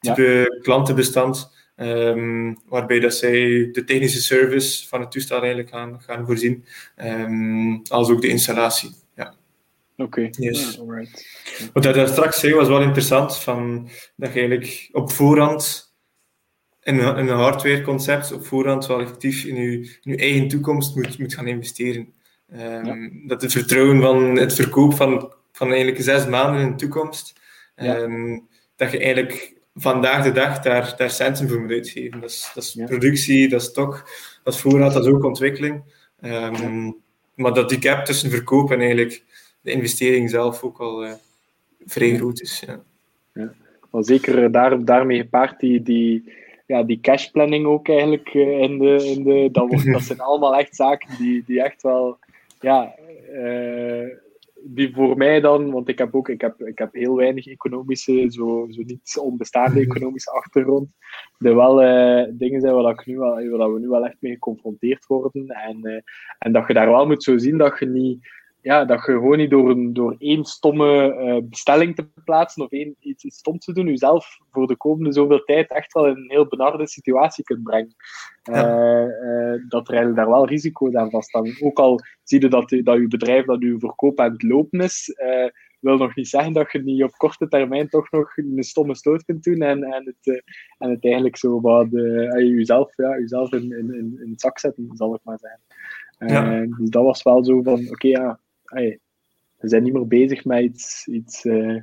type 0.00 0.22
ja. 0.22 0.60
klantenbestand, 0.62 1.50
um, 1.76 2.58
waarbij 2.68 3.00
dat 3.00 3.14
zij 3.14 3.68
de 3.72 3.84
technische 3.86 4.22
service 4.22 4.88
van 4.88 5.00
het 5.00 5.10
toestel 5.10 5.38
eigenlijk 5.38 5.68
gaan, 5.68 6.00
gaan 6.00 6.26
voorzien, 6.26 6.64
um, 6.96 7.82
als 7.88 8.10
ook 8.10 8.20
de 8.20 8.28
installatie. 8.28 8.90
Ja. 9.16 9.34
Oké, 9.96 10.20
okay. 10.20 10.30
yes. 10.30 10.70
yeah, 10.70 10.80
alright. 10.80 11.26
Wat 11.72 11.84
hij 11.84 12.06
straks 12.06 12.40
zei 12.40 12.54
was 12.54 12.68
wel 12.68 12.82
interessant, 12.82 13.36
van, 13.36 13.88
dat 14.16 14.32
je 14.32 14.38
eigenlijk 14.38 14.88
op 14.92 15.12
voorhand 15.12 15.85
in 16.86 16.98
een, 16.98 17.28
hardwareconcept 17.28 18.32
op 18.32 18.46
voorhand 18.46 18.86
wel 18.86 19.00
effectief 19.00 19.44
in 19.44 19.56
je, 19.56 19.96
in 20.02 20.18
eigen 20.18 20.48
toekomst 20.48 20.96
moet, 20.96 21.18
moet 21.18 21.34
gaan 21.34 21.46
investeren. 21.46 22.12
Um, 22.52 22.84
ja. 22.84 23.10
Dat 23.26 23.42
het 23.42 23.52
vertrouwen 23.52 24.00
van 24.00 24.36
het 24.36 24.54
verkoop 24.54 24.94
van, 24.94 25.32
van 25.52 25.68
eigenlijk 25.68 26.02
zes 26.02 26.26
maanden 26.26 26.60
in 26.60 26.70
de 26.70 26.76
toekomst, 26.76 27.40
ja. 27.76 27.96
um, 27.96 28.46
dat 28.76 28.92
je 28.92 28.98
eigenlijk 28.98 29.54
vandaag 29.74 30.24
de 30.24 30.32
dag 30.32 30.60
daar, 30.60 30.94
daar 30.96 31.10
centen 31.10 31.48
voor 31.48 31.60
moet 31.60 31.70
uitgeven. 31.70 32.20
Dat 32.20 32.30
is, 32.30 32.50
dat 32.54 32.62
is 32.62 32.72
ja. 32.72 32.84
productie, 32.84 33.48
dat 33.48 33.60
is 33.60 33.66
stok, 33.66 34.10
dat 34.42 34.54
is 34.54 34.60
voorraad, 34.60 34.92
dat 34.92 35.06
is 35.06 35.12
ook 35.12 35.24
ontwikkeling. 35.24 35.82
Um, 36.20 36.96
maar 37.34 37.54
dat 37.54 37.68
die 37.68 37.82
gap 37.82 38.04
tussen 38.04 38.30
verkoop 38.30 38.70
en 38.70 38.80
eigenlijk 38.80 39.22
de 39.60 39.70
investering 39.70 40.30
zelf 40.30 40.62
ook 40.62 40.78
al 40.78 41.06
uh, 41.06 41.12
vrij 41.86 42.16
groot 42.16 42.40
is. 42.40 42.62
Ja. 42.66 42.82
Ja. 43.32 43.52
Maar 43.90 44.04
zeker 44.04 44.52
daar, 44.52 44.84
daarmee 44.84 45.18
gepaard 45.18 45.60
die, 45.60 45.82
die, 45.82 46.32
ja, 46.66 46.82
die 46.82 47.00
cashplanning 47.00 47.66
ook 47.66 47.88
eigenlijk 47.88 48.34
uh, 48.34 48.60
in 48.60 48.78
de, 48.78 49.12
in 49.16 49.22
de 49.22 49.48
dat, 49.52 49.68
wordt, 49.68 49.92
dat 49.92 50.02
zijn 50.02 50.20
allemaal 50.20 50.56
echt 50.56 50.76
zaken 50.76 51.16
die, 51.18 51.42
die 51.46 51.62
echt 51.62 51.82
wel 51.82 52.18
ja, 52.60 52.94
uh, 53.32 54.08
die 54.68 54.94
voor 54.94 55.16
mij 55.16 55.40
dan, 55.40 55.70
want 55.70 55.88
ik 55.88 55.98
heb 55.98 56.14
ook 56.14 56.28
ik 56.28 56.40
heb, 56.40 56.60
ik 56.60 56.78
heb 56.78 56.92
heel 56.92 57.16
weinig 57.16 57.46
economische, 57.46 58.26
zo, 58.30 58.66
zo 58.70 58.82
niet 58.82 59.18
onbestaande 59.20 59.80
economische 59.88 60.30
achtergrond. 60.30 60.88
Er 61.38 61.54
wel 61.54 61.82
uh, 61.82 62.26
dingen 62.30 62.60
zijn 62.60 62.74
waar, 62.74 62.92
ik 62.92 63.06
nu 63.06 63.18
wel, 63.18 63.56
waar 63.56 63.72
we 63.72 63.80
nu 63.80 63.88
wel 63.88 64.06
echt 64.06 64.16
mee 64.20 64.32
geconfronteerd 64.32 65.06
worden. 65.06 65.46
En, 65.46 65.78
uh, 65.82 66.00
en 66.38 66.52
dat 66.52 66.66
je 66.66 66.74
daar 66.74 66.90
wel 66.90 67.06
moet 67.06 67.22
zo 67.22 67.38
zien 67.38 67.58
dat 67.58 67.78
je 67.78 67.86
niet 67.86 68.28
ja, 68.66 68.84
dat 68.84 69.04
je 69.04 69.12
gewoon 69.12 69.36
niet 69.36 69.50
door, 69.50 69.70
een, 69.70 69.92
door 69.92 70.14
één 70.18 70.44
stomme 70.44 71.14
uh, 71.14 71.48
bestelling 71.48 71.94
te 71.94 72.08
plaatsen 72.24 72.62
of 72.62 72.70
één, 72.70 72.96
iets, 73.00 73.24
iets 73.24 73.38
stom 73.38 73.58
te 73.58 73.72
doen, 73.72 73.86
jezelf 73.86 74.38
voor 74.50 74.66
de 74.66 74.76
komende 74.76 75.12
zoveel 75.12 75.44
tijd 75.44 75.70
echt 75.70 75.92
wel 75.92 76.06
in 76.06 76.16
een 76.16 76.30
heel 76.30 76.46
benarde 76.46 76.88
situatie 76.88 77.44
kunt 77.44 77.62
brengen. 77.62 77.94
Ja. 78.42 79.06
Uh, 79.06 79.62
dat 79.68 79.88
er 79.88 79.94
eigenlijk 79.94 80.16
daar 80.16 80.30
wel 80.30 80.46
risico's 80.46 80.94
aan 80.94 81.10
vaststaan. 81.10 81.56
Ook 81.60 81.78
al 81.78 82.00
zie 82.22 82.40
je 82.40 82.48
dat, 82.48 82.68
dat 82.68 82.96
je 82.96 83.08
bedrijf 83.08 83.44
dat 83.44 83.62
je 83.62 83.78
verkoop 83.78 84.20
aan 84.20 84.32
het 84.32 84.42
lopen 84.42 84.80
is, 84.80 85.14
wil 85.80 85.96
nog 85.96 86.14
niet 86.14 86.28
zeggen 86.28 86.52
dat 86.52 86.72
je 86.72 86.82
niet 86.82 87.02
op 87.02 87.12
korte 87.12 87.48
termijn 87.48 87.88
toch 87.88 88.10
nog 88.10 88.36
een 88.36 88.62
stomme 88.62 88.94
stoot 88.94 89.24
kunt 89.24 89.44
doen 89.44 89.62
en, 89.62 89.82
en, 89.82 90.04
het, 90.04 90.42
en 90.78 90.90
het 90.90 91.04
eigenlijk 91.04 91.36
zo 91.36 91.60
wat 91.60 91.88
jezelf, 92.36 92.96
ja, 92.96 93.18
jezelf 93.18 93.52
in, 93.52 93.72
in, 93.72 93.94
in, 93.94 94.30
het 94.30 94.40
zak 94.40 94.58
zetten, 94.58 94.88
zal 94.92 95.14
ik 95.14 95.20
maar 95.24 95.38
zeggen. 95.38 95.60
Ja. 96.18 96.76
dus 96.78 96.90
dat 96.90 97.04
was 97.04 97.22
wel 97.22 97.44
zo 97.44 97.62
van, 97.62 97.88
oké, 97.90 98.08
ja, 98.08 98.40
we 99.56 99.68
zijn 99.68 99.82
niet 99.82 99.92
meer 99.92 100.06
bezig 100.06 100.44
met 100.44 100.62
iets, 100.62 101.06
iets 101.06 101.44
uh, 101.44 101.76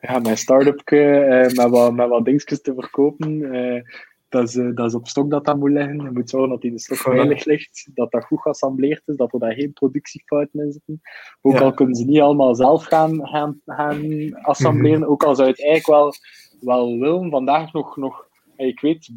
ja, 0.00 0.18
met 0.18 0.26
een 0.26 0.36
start-up, 0.36 0.90
uh, 0.90 1.42
met, 1.42 1.68
wat, 1.68 1.94
met 1.94 2.08
wat 2.08 2.24
dingetjes 2.24 2.60
te 2.60 2.74
verkopen. 2.74 3.38
Uh, 3.38 3.82
dat, 4.28 4.48
is, 4.48 4.52
dat 4.74 4.86
is 4.86 4.94
op 4.94 5.08
stok 5.08 5.30
dat 5.30 5.44
dat 5.44 5.58
moet 5.58 5.70
liggen. 5.70 6.02
Je 6.02 6.10
moet 6.10 6.30
zorgen 6.30 6.50
dat 6.50 6.60
die 6.60 6.70
de 6.70 6.78
stok 6.78 6.96
veilig 6.96 7.44
ligt, 7.44 7.88
dat 7.94 8.10
dat 8.10 8.24
goed 8.24 8.40
geassembleerd 8.40 9.02
is, 9.06 9.16
dat 9.16 9.32
er 9.32 9.38
daar 9.38 9.52
geen 9.52 9.72
productiefouten 9.72 10.60
in 10.60 10.72
zitten. 10.72 11.00
Ook 11.40 11.60
al 11.60 11.72
kunnen 11.72 11.94
ze 11.94 12.04
niet 12.04 12.20
allemaal 12.20 12.54
zelf 12.54 12.84
gaan, 12.84 13.28
gaan, 13.28 13.60
gaan 13.66 14.34
assembleren, 14.42 15.00
mhm. 15.00 15.10
ook 15.10 15.24
al 15.24 15.34
zou 15.34 15.46
je 15.46 15.52
het 15.52 15.64
eigenlijk 15.64 16.00
wel, 16.00 16.14
wel 16.60 16.98
willen. 16.98 17.30
Vandaag 17.30 17.72
nog, 17.72 17.96
nog 17.96 18.28
ik, 18.56 18.80
weet, 18.80 19.10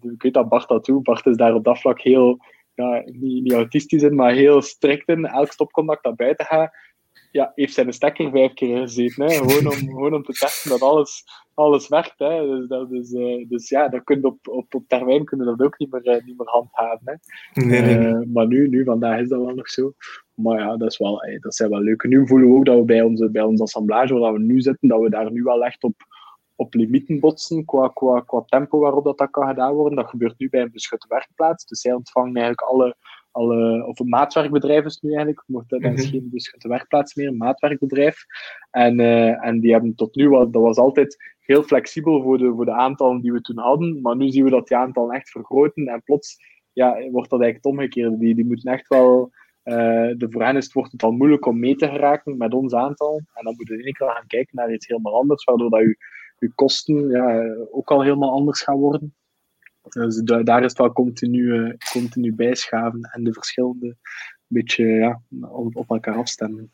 ik 0.00 0.22
weet 0.22 0.34
dat 0.34 0.48
Bart 0.48 0.68
dat 0.68 0.84
doet. 0.84 1.02
Bart 1.02 1.26
is 1.26 1.36
daar 1.36 1.54
op 1.54 1.64
dat 1.64 1.80
vlak 1.80 2.00
heel 2.00 2.38
ja, 2.74 3.02
niet, 3.04 3.42
niet 3.42 3.52
autistisch 3.52 4.02
in, 4.02 4.14
maar 4.14 4.32
heel 4.32 4.62
strikt 4.62 5.08
in. 5.08 5.26
Elk 5.26 5.52
stopcontact 5.52 6.02
dat 6.02 6.16
buiten 6.16 6.46
gaat, 6.46 6.72
ja, 7.32 7.52
heeft 7.54 7.74
zijn 7.74 7.92
stekker 7.92 8.30
vijf 8.30 8.52
keer 8.52 8.78
gezeten. 8.78 9.24
Hè. 9.24 9.34
Gewoon, 9.34 9.66
om, 9.66 9.88
gewoon 9.94 10.14
om 10.14 10.22
te 10.22 10.32
testen 10.32 10.70
dat 10.70 10.80
alles, 10.80 11.24
alles 11.54 11.88
werkt. 11.88 12.18
Hè. 12.18 12.46
Dus, 12.46 12.68
dat 12.68 12.92
is, 12.92 13.12
uh, 13.12 13.48
dus 13.48 13.68
ja, 13.68 13.88
dat 13.88 14.04
kun 14.04 14.24
op, 14.24 14.48
op, 14.48 14.74
op 14.74 14.84
termijn 14.86 15.24
kunnen 15.24 15.46
dat 15.46 15.66
ook 15.66 15.78
niet 15.78 15.92
meer, 15.92 16.06
uh, 16.06 16.24
niet 16.24 16.38
meer 16.38 16.48
handhaven. 16.48 17.00
Hè. 17.04 17.14
Nee, 17.64 17.80
nee. 17.80 17.98
Uh, 17.98 18.20
maar 18.32 18.46
nu, 18.46 18.68
nu, 18.68 18.84
vandaag 18.84 19.20
is 19.20 19.28
dat 19.28 19.44
wel 19.44 19.54
nog 19.54 19.68
zo. 19.68 19.92
Maar 20.34 20.58
ja, 20.58 20.76
dat, 20.76 20.90
is 20.90 20.98
wel, 20.98 21.22
dat 21.40 21.54
zijn 21.54 21.70
wel 21.70 21.80
leuke. 21.80 22.08
Nu 22.08 22.26
voelen 22.26 22.48
we 22.48 22.54
ook 22.54 22.64
dat 22.64 22.76
we 22.76 22.84
bij 22.84 23.02
onze, 23.02 23.30
bij 23.30 23.42
onze 23.42 23.62
assemblage, 23.62 24.14
waar 24.14 24.32
we 24.32 24.38
nu 24.38 24.60
zitten, 24.60 24.88
dat 24.88 25.00
we 25.00 25.10
daar 25.10 25.32
nu 25.32 25.42
wel 25.42 25.64
echt 25.64 25.82
op, 25.82 25.94
op 26.56 26.74
limieten 26.74 27.20
botsen 27.20 27.64
qua, 27.64 27.88
qua, 27.88 28.20
qua 28.20 28.42
tempo 28.46 28.78
waarop 28.78 29.04
dat, 29.04 29.18
dat 29.18 29.30
kan 29.30 29.48
gedaan 29.48 29.74
worden. 29.74 29.96
Dat 29.96 30.08
gebeurt 30.08 30.38
nu 30.38 30.48
bij 30.48 30.60
een 30.60 30.72
beschutte 30.72 31.06
werkplaats. 31.08 31.66
Dus 31.66 31.80
zij 31.80 31.92
ontvangen 31.92 32.34
eigenlijk 32.34 32.60
alle, 32.60 32.96
alle 33.30 33.86
of 33.86 33.98
een 33.98 34.08
maatwerkbedrijf 34.08 34.84
is 34.84 35.00
nu 35.00 35.10
eigenlijk, 35.10 35.42
mocht 35.46 35.68
dat 35.68 35.82
-hmm. 35.82 35.98
geen 35.98 36.28
beschutte 36.30 36.68
werkplaats 36.68 37.14
meer, 37.14 37.28
een 37.28 37.36
maatwerkbedrijf. 37.36 38.24
En, 38.70 38.98
uh, 38.98 39.46
en 39.46 39.60
die 39.60 39.72
hebben 39.72 39.94
tot 39.94 40.14
nu, 40.14 40.28
dat 40.28 40.52
was 40.52 40.76
altijd 40.76 41.16
heel 41.40 41.62
flexibel 41.62 42.22
voor 42.22 42.38
de, 42.38 42.52
voor 42.54 42.64
de 42.64 42.72
aantallen 42.72 43.20
die 43.20 43.32
we 43.32 43.40
toen 43.40 43.58
hadden, 43.58 44.00
maar 44.00 44.16
nu 44.16 44.30
zien 44.30 44.44
we 44.44 44.50
dat 44.50 44.68
die 44.68 44.76
aantallen 44.76 45.14
echt 45.14 45.30
vergroten 45.30 45.86
en 45.86 46.02
plots 46.02 46.36
ja, 46.72 47.10
wordt 47.10 47.30
dat 47.30 47.40
eigenlijk 47.40 47.66
omgekeerd. 47.66 48.18
Die, 48.18 48.34
die 48.34 48.46
moeten 48.46 48.72
echt 48.72 48.88
wel, 48.88 49.30
uh, 49.64 49.74
de 50.16 50.26
voor 50.30 50.42
hen 50.42 50.56
is 50.56 50.64
het, 50.64 50.72
wordt 50.72 50.92
het 50.92 51.02
al 51.02 51.12
moeilijk 51.12 51.46
om 51.46 51.58
mee 51.58 51.76
te 51.76 51.88
geraken 51.88 52.36
met 52.36 52.54
ons 52.54 52.74
aantal. 52.74 53.16
En 53.16 53.44
dan 53.44 53.54
moeten 53.56 53.74
we 53.74 53.80
in 53.80 53.86
één 53.86 53.94
keer 53.94 54.08
gaan 54.08 54.26
kijken 54.26 54.56
naar 54.56 54.72
iets 54.72 54.86
helemaal 54.86 55.16
anders, 55.16 55.44
waardoor 55.44 55.70
dat 55.70 55.80
je 55.80 55.96
je 56.42 56.52
kosten 56.54 57.08
ja, 57.08 57.54
ook 57.70 57.90
al 57.90 58.02
helemaal 58.02 58.32
anders 58.32 58.62
gaan 58.62 58.78
worden. 58.78 59.14
Dus 59.88 60.20
daar 60.24 60.58
is 60.58 60.68
het 60.68 60.78
wel 60.78 60.92
continu, 60.92 61.42
uh, 61.42 61.74
continu 61.92 62.34
bijschaven 62.34 63.00
en 63.00 63.24
de 63.24 63.32
verschillende 63.32 63.96
beetje 64.46 64.84
ja, 64.84 65.20
op, 65.48 65.90
elkaar 65.90 66.16
afstemmen. 66.16 66.70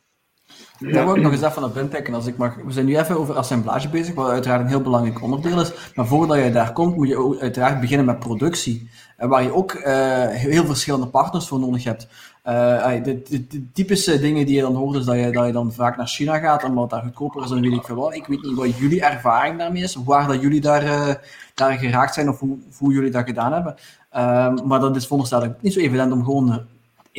Daar 0.79 1.05
wil 1.05 1.15
ik 1.15 1.21
nog 1.21 1.31
eens 1.31 1.41
even 1.41 1.63
op 1.63 1.77
inpikken. 1.77 2.13
Als 2.13 2.25
ik 2.25 2.37
mag. 2.37 2.55
We 2.55 2.71
zijn 2.71 2.85
nu 2.85 2.97
even 2.97 3.17
over 3.17 3.35
assemblage 3.35 3.89
bezig, 3.89 4.15
wat 4.15 4.29
uiteraard 4.29 4.61
een 4.61 4.67
heel 4.67 4.81
belangrijk 4.81 5.21
onderdeel 5.21 5.61
is. 5.61 5.91
Maar 5.95 6.07
voordat 6.07 6.43
je 6.43 6.51
daar 6.51 6.73
komt, 6.73 6.95
moet 6.95 7.07
je 7.07 7.37
uiteraard 7.39 7.79
beginnen 7.79 8.05
met 8.05 8.19
productie. 8.19 8.89
Waar 9.17 9.43
je 9.43 9.53
ook 9.53 9.73
uh, 9.73 10.27
heel 10.27 10.65
verschillende 10.65 11.07
partners 11.07 11.47
voor 11.47 11.59
nodig 11.59 11.83
hebt. 11.83 12.07
Uh, 12.45 13.03
de, 13.03 13.21
de, 13.29 13.71
typische 13.73 14.19
dingen 14.19 14.45
die 14.45 14.55
je 14.55 14.61
dan 14.61 14.75
hoort, 14.75 14.97
is 14.97 15.05
dat 15.05 15.15
je, 15.15 15.31
dat 15.31 15.45
je 15.45 15.51
dan 15.51 15.73
vaak 15.73 15.97
naar 15.97 16.07
China 16.07 16.37
gaat, 16.37 16.63
omdat 16.63 16.89
daar 16.89 17.01
goedkoper 17.01 17.43
is 17.43 17.49
dan 17.49 17.61
weet 17.61 17.73
ik 17.73 17.87
wat. 17.87 18.15
Ik 18.15 18.25
weet 18.25 18.41
niet 18.41 18.55
wat 18.55 18.77
jullie 18.77 19.01
ervaring 19.01 19.57
daarmee 19.57 19.83
is, 19.83 19.95
waar 19.95 20.27
dat 20.27 20.41
jullie 20.41 20.61
daar, 20.61 20.83
uh, 20.83 21.13
daar 21.53 21.77
geraakt 21.77 22.13
zijn 22.13 22.29
of 22.29 22.39
hoe, 22.39 22.57
hoe 22.77 22.93
jullie 22.93 23.11
dat 23.11 23.25
gedaan 23.25 23.53
hebben. 23.53 23.75
Uh, 24.15 24.65
maar 24.65 24.79
dat 24.79 24.95
is 24.95 25.03
veronderstel 25.03 25.55
niet 25.59 25.73
zo 25.73 25.79
evident 25.79 26.11
om 26.11 26.23
gewoon 26.23 26.61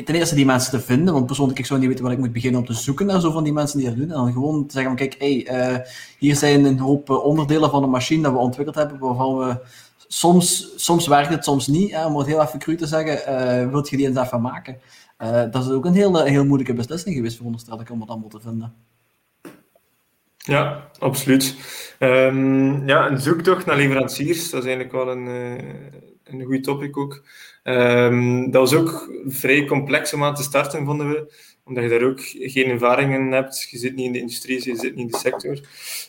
ten 0.05 0.15
eerste 0.15 0.35
die 0.35 0.47
mensen 0.47 0.71
te 0.71 0.81
vinden, 0.81 1.15
want 1.15 1.27
persoonlijk 1.27 1.59
ik 1.59 1.67
zou 1.67 1.81
niet 1.81 1.89
weten 1.89 2.05
wat 2.05 2.13
ik 2.13 2.19
moet 2.19 2.33
beginnen 2.33 2.61
om 2.61 2.67
te 2.67 2.73
zoeken 2.73 3.07
naar 3.07 3.21
zo 3.21 3.31
van 3.31 3.45
die 3.45 3.53
mensen 3.53 3.79
die 3.79 3.89
dat 3.89 3.97
doen. 3.97 4.11
En 4.11 4.15
dan 4.15 4.33
gewoon 4.33 4.67
te 4.67 4.73
zeggen, 4.73 4.97
kijk, 4.97 5.17
hey, 5.19 5.87
hier 6.19 6.37
zijn 6.37 6.65
een 6.65 6.79
hoop 6.79 7.11
onderdelen 7.11 7.71
van 7.71 7.83
een 7.83 7.91
machine 7.91 8.23
dat 8.23 8.33
we 8.33 8.39
ontwikkeld 8.39 8.77
hebben, 8.77 8.99
waarvan 8.99 9.39
we 9.39 9.57
soms, 10.09 10.73
soms 10.77 11.07
werkt 11.07 11.31
het, 11.31 11.45
soms 11.45 11.67
niet. 11.67 11.91
Hè, 11.91 12.07
om 12.07 12.17
het 12.17 12.27
heel 12.27 12.43
even 12.43 12.59
cru 12.59 12.77
te 12.77 12.87
zeggen, 12.87 13.71
wilt 13.71 13.89
je 13.89 13.97
die 13.97 14.07
eens 14.07 14.19
even 14.19 14.41
maken? 14.41 14.77
Uh, 15.23 15.45
dat 15.51 15.65
is 15.65 15.71
ook 15.71 15.85
een 15.85 15.95
heel, 15.95 16.25
heel 16.25 16.45
moeilijke 16.45 16.75
beslissing 16.75 17.15
geweest, 17.15 17.37
veronderstel 17.37 17.81
ik, 17.81 17.91
om 17.91 18.01
het 18.01 18.11
allemaal 18.11 18.29
te 18.29 18.41
vinden. 18.41 18.75
Ja, 20.37 20.91
absoluut. 20.99 21.57
Um, 21.99 22.89
ja, 22.89 23.11
een 23.11 23.21
zoektocht 23.21 23.67
naar 23.67 23.77
leveranciers, 23.77 24.51
dat 24.51 24.65
is 24.65 24.69
eigenlijk 24.69 24.93
wel 24.93 25.09
een, 25.11 25.27
uh, 25.27 25.59
een 26.25 26.45
goed 26.45 26.65
topic 26.65 26.97
ook. 26.97 27.25
Um, 27.65 28.51
dat 28.51 28.71
was 28.71 28.81
ook 28.81 29.11
vrij 29.27 29.65
complex 29.65 30.13
om 30.13 30.25
aan 30.25 30.35
te 30.35 30.43
starten, 30.43 30.85
vonden 30.85 31.09
we 31.09 31.33
omdat 31.65 31.85
je 31.85 31.91
daar 31.91 32.09
ook 32.09 32.21
geen 32.23 32.71
ervaringen 32.71 33.33
hebt. 33.33 33.69
Je 33.71 33.79
zit 33.79 33.95
niet 33.95 34.07
in 34.07 34.13
de 34.13 34.19
industrie, 34.19 34.55
je 34.55 34.77
zit 34.77 34.95
niet 34.95 35.05
in 35.05 35.07
de 35.07 35.17
sector. 35.17 35.61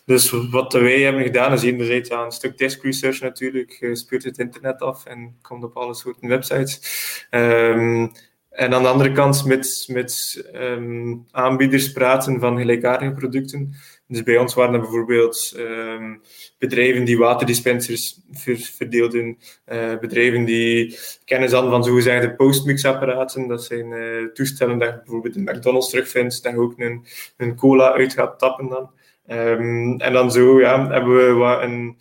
Dus 0.05 0.49
wat 0.49 0.73
wij 0.73 1.01
hebben 1.01 1.23
gedaan 1.23 1.53
is 1.53 1.63
enerzijds 1.63 2.09
ja, 2.09 2.23
een 2.23 2.31
stuk 2.31 2.57
desk 2.57 2.83
research 2.83 3.19
natuurlijk. 3.19 3.71
Je 3.79 3.95
speurt 3.95 4.23
het 4.23 4.37
internet 4.37 4.81
af 4.81 5.05
en 5.05 5.35
komt 5.41 5.63
op 5.63 5.77
alle 5.77 5.93
soorten 5.93 6.27
websites. 6.27 6.79
Um, 7.29 8.11
en 8.51 8.73
aan 8.73 8.81
de 8.83 8.89
andere 8.89 9.11
kant 9.11 9.45
met, 9.45 9.85
met 9.91 10.43
um, 10.55 11.25
aanbieders 11.31 11.91
praten 11.91 12.39
van 12.39 12.57
gelijkaardige 12.57 13.11
producten. 13.11 13.75
Dus 14.07 14.23
bij 14.23 14.37
ons 14.37 14.53
waren 14.53 14.73
er 14.73 14.79
bijvoorbeeld 14.79 15.53
um, 15.57 16.21
bedrijven 16.57 17.03
die 17.03 17.17
waterdispensers 17.17 18.19
ver, 18.31 18.57
verdeelden, 18.57 19.37
uh, 19.71 19.97
bedrijven 19.99 20.45
die 20.45 20.97
kennis 21.25 21.51
hadden 21.51 21.71
van 21.71 21.83
zogezegde 21.83 22.35
postmixapparaten. 22.35 23.47
Dat 23.47 23.63
zijn 23.63 23.91
uh, 23.91 24.25
toestellen 24.33 24.79
dat 24.79 24.89
je 24.89 24.95
bijvoorbeeld 24.95 25.35
in 25.35 25.43
McDonald's 25.43 25.89
terugvindt, 25.89 26.43
dat 26.43 26.51
je 26.51 26.59
ook 26.59 26.79
een, 26.79 27.05
een 27.37 27.55
cola 27.55 27.93
uit 27.93 28.13
gaat 28.13 28.39
tappen 28.39 28.69
dan. 28.69 28.91
Um, 29.27 29.99
en 29.99 30.13
dan 30.13 30.31
zo 30.31 30.59
ja, 30.59 30.89
hebben 30.89 31.15
we 31.15 31.33
wat 31.33 31.61
een 31.61 31.97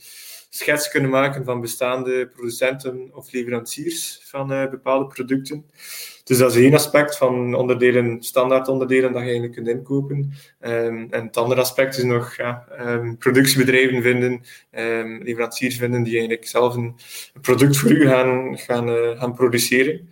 schets 0.53 0.89
kunnen 0.89 1.11
maken 1.11 1.45
van 1.45 1.61
bestaande 1.61 2.27
producenten 2.27 3.11
of 3.13 3.33
leveranciers 3.33 4.21
van 4.23 4.53
uh, 4.53 4.71
bepaalde 4.71 5.07
producten. 5.07 5.65
Dus 6.25 6.39
dat 6.39 6.55
is 6.55 6.63
één 6.63 6.75
aspect 6.75 7.17
van 7.17 7.55
onderdelen, 7.55 8.23
standaard 8.23 8.69
onderdelen 8.69 9.13
dat 9.13 9.21
je 9.21 9.29
eigenlijk 9.29 9.55
kunt 9.55 9.69
inkopen. 9.69 10.33
Um, 10.61 11.07
en 11.11 11.27
het 11.27 11.37
andere 11.37 11.61
aspect 11.61 11.97
is 11.97 12.03
nog 12.03 12.37
ja, 12.37 12.67
um, 12.81 13.17
productiebedrijven 13.17 14.03
vinden, 14.03 14.43
um, 14.73 15.23
leveranciers 15.23 15.77
vinden 15.77 16.03
die 16.03 16.13
eigenlijk 16.13 16.47
zelf 16.47 16.75
een 16.75 16.95
product 17.41 17.77
voor 17.77 17.91
u 17.91 18.07
gaan, 18.09 18.59
gaan, 18.59 18.89
uh, 18.89 19.21
gaan 19.21 19.35
produceren. 19.35 20.09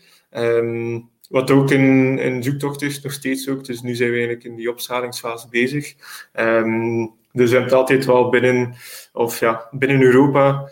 wat 1.28 1.50
ook 1.50 1.70
in, 1.70 2.18
in 2.18 2.42
zoektocht 2.42 2.82
is, 2.82 3.00
nog 3.00 3.12
steeds 3.12 3.48
ook. 3.48 3.64
Dus 3.64 3.80
nu 3.80 3.94
zijn 3.94 4.10
we 4.10 4.16
eigenlijk 4.16 4.46
in 4.46 4.56
die 4.56 4.70
opschalingsfase 4.70 5.48
bezig. 5.48 5.94
Dus 7.38 7.50
hebben 7.50 7.68
het 7.68 7.78
altijd 7.78 8.04
wel 8.04 8.28
binnen, 8.28 8.74
of 9.12 9.40
ja, 9.40 9.68
binnen 9.70 10.02
Europa 10.02 10.70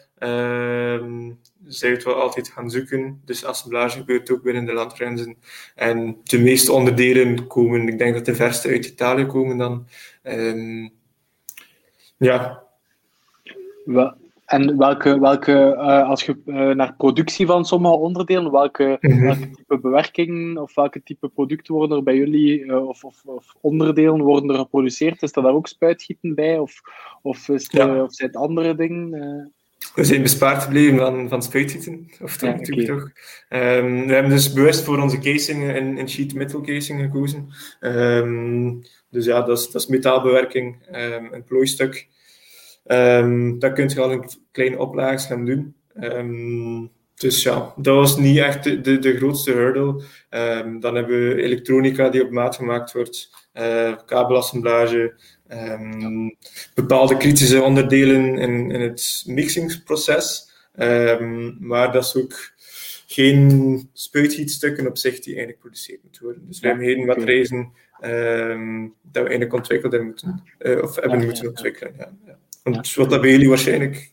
zij 1.66 1.90
het 1.90 2.04
wel 2.04 2.20
altijd 2.20 2.48
gaan 2.48 2.70
zoeken. 2.70 3.20
Dus 3.24 3.44
assemblage 3.44 3.98
gebeurt 3.98 4.30
ook 4.30 4.42
binnen 4.42 4.64
de 4.64 4.72
landgrenzen. 4.72 5.36
En 5.74 6.20
de 6.22 6.38
meeste 6.38 6.72
onderdelen 6.72 7.46
komen, 7.46 7.88
ik 7.88 7.98
denk 7.98 8.14
dat 8.14 8.24
de 8.24 8.34
verste 8.34 8.68
uit 8.68 8.86
Italië 8.86 9.26
komen 9.26 9.56
dan. 9.56 9.86
Um, 10.22 10.92
ja. 12.16 12.62
En 14.46 14.78
welke, 14.78 15.20
welke 15.20 15.74
uh, 15.76 16.08
als 16.08 16.22
je 16.22 16.40
uh, 16.46 16.70
naar 16.70 16.94
productie 16.96 17.46
van 17.46 17.64
sommige 17.64 17.96
onderdelen, 17.96 18.52
welke, 18.52 18.98
mm 19.00 19.12
-hmm. 19.12 19.22
welke 19.22 19.50
type 19.50 19.78
bewerking 19.80 20.58
of 20.58 20.74
welke 20.74 21.02
type 21.02 21.28
producten 21.28 21.74
worden 21.74 21.96
er 21.96 22.02
bij 22.02 22.16
jullie, 22.16 22.64
uh, 22.64 22.88
of, 22.88 23.04
of, 23.04 23.22
of, 23.24 23.54
onderdelen 23.60 24.20
worden 24.20 24.50
er 24.50 24.58
geproduceerd? 24.58 25.22
Is 25.22 25.36
er 25.36 25.42
daar 25.42 25.54
ook 25.54 25.66
spuitgieten 25.68 26.34
bij, 26.34 26.58
of, 26.58 26.80
of, 27.22 27.48
is 27.48 27.66
ja. 27.70 28.02
of 28.02 28.14
zijn 28.14 28.28
het 28.28 28.38
andere 28.38 28.74
dingen? 28.74 29.10
We 29.94 30.04
zijn 30.04 30.22
bespaard 30.22 30.62
gebleven 30.62 30.98
van, 30.98 31.28
van 31.28 31.42
spuitgieten, 31.42 32.10
of 32.22 32.36
toch, 32.36 32.50
ja, 32.50 32.56
natuurlijk 32.56 32.88
toch. 32.88 33.10
Um, 33.48 34.06
we 34.06 34.12
hebben 34.12 34.30
dus 34.30 34.52
bewust 34.52 34.84
voor 34.84 34.98
onze 34.98 35.18
casing 35.18 35.74
in, 35.74 36.08
sheet 36.08 36.34
metal 36.34 36.60
casing 36.60 37.00
gekozen. 37.00 37.48
Um, 37.80 38.82
dus 39.10 39.24
ja, 39.24 39.42
dat 39.42 39.58
is, 39.58 39.70
dat 39.70 39.82
is 39.82 39.88
metaalbewerking, 39.88 40.76
um, 40.92 41.32
een 41.32 41.44
plooistuk. 41.44 42.08
Dat 43.58 43.72
kun 43.72 43.88
je 43.88 44.00
al 44.00 44.10
in 44.10 44.28
kleine 44.52 44.78
oplages 44.78 45.26
gaan 45.26 45.44
doen. 45.44 45.74
dus 47.14 47.42
ja, 47.42 47.72
dat 47.76 47.94
was 47.94 48.18
niet 48.18 48.38
echt 48.38 48.64
de, 48.64 48.80
de, 48.80 48.98
de 48.98 49.16
grootste 49.16 49.52
hurdle. 49.52 50.02
dan 50.80 50.94
hebben 50.94 51.28
we 51.28 51.42
elektronica 51.42 52.08
die 52.08 52.24
op 52.24 52.30
maat 52.30 52.56
gemaakt 52.56 52.92
wordt. 52.92 53.30
kabelassemblage, 54.06 55.14
ehm, 55.46 56.28
bepaalde 56.74 57.16
kritische 57.16 57.62
onderdelen 57.62 58.38
in, 58.38 58.70
in 58.70 58.80
het 58.80 59.24
mixingsproces. 59.26 60.54
Um, 60.78 61.56
maar 61.60 61.92
dat 61.92 62.04
is 62.04 62.16
ook 62.16 62.54
geen 63.06 63.88
spuitgietstukken 63.92 64.86
op 64.86 64.96
zich 64.96 65.14
die 65.14 65.34
eigenlijk 65.34 65.56
geproduceerd 65.56 66.02
moeten 66.02 66.22
worden. 66.22 66.46
Dus 66.46 66.60
wij 66.60 66.70
hebben 66.70 66.88
geen 66.88 67.06
matrijzen 67.06 67.72
um, 68.04 68.94
dat 69.02 69.12
we 69.12 69.28
eigenlijk 69.28 69.52
ontwikkeld 69.52 69.92
hebben 69.92 70.10
moeten, 70.10 70.42
uh, 70.58 70.82
of 70.82 70.96
hebben 70.96 71.24
moeten 71.24 71.48
ontwikkelen. 71.48 71.94
Ja, 71.98 72.12
ja. 72.26 72.38
Want 72.72 72.94
wat 72.94 73.10
dat 73.10 73.20
bij 73.20 73.30
jullie 73.30 73.48
waarschijnlijk 73.48 74.12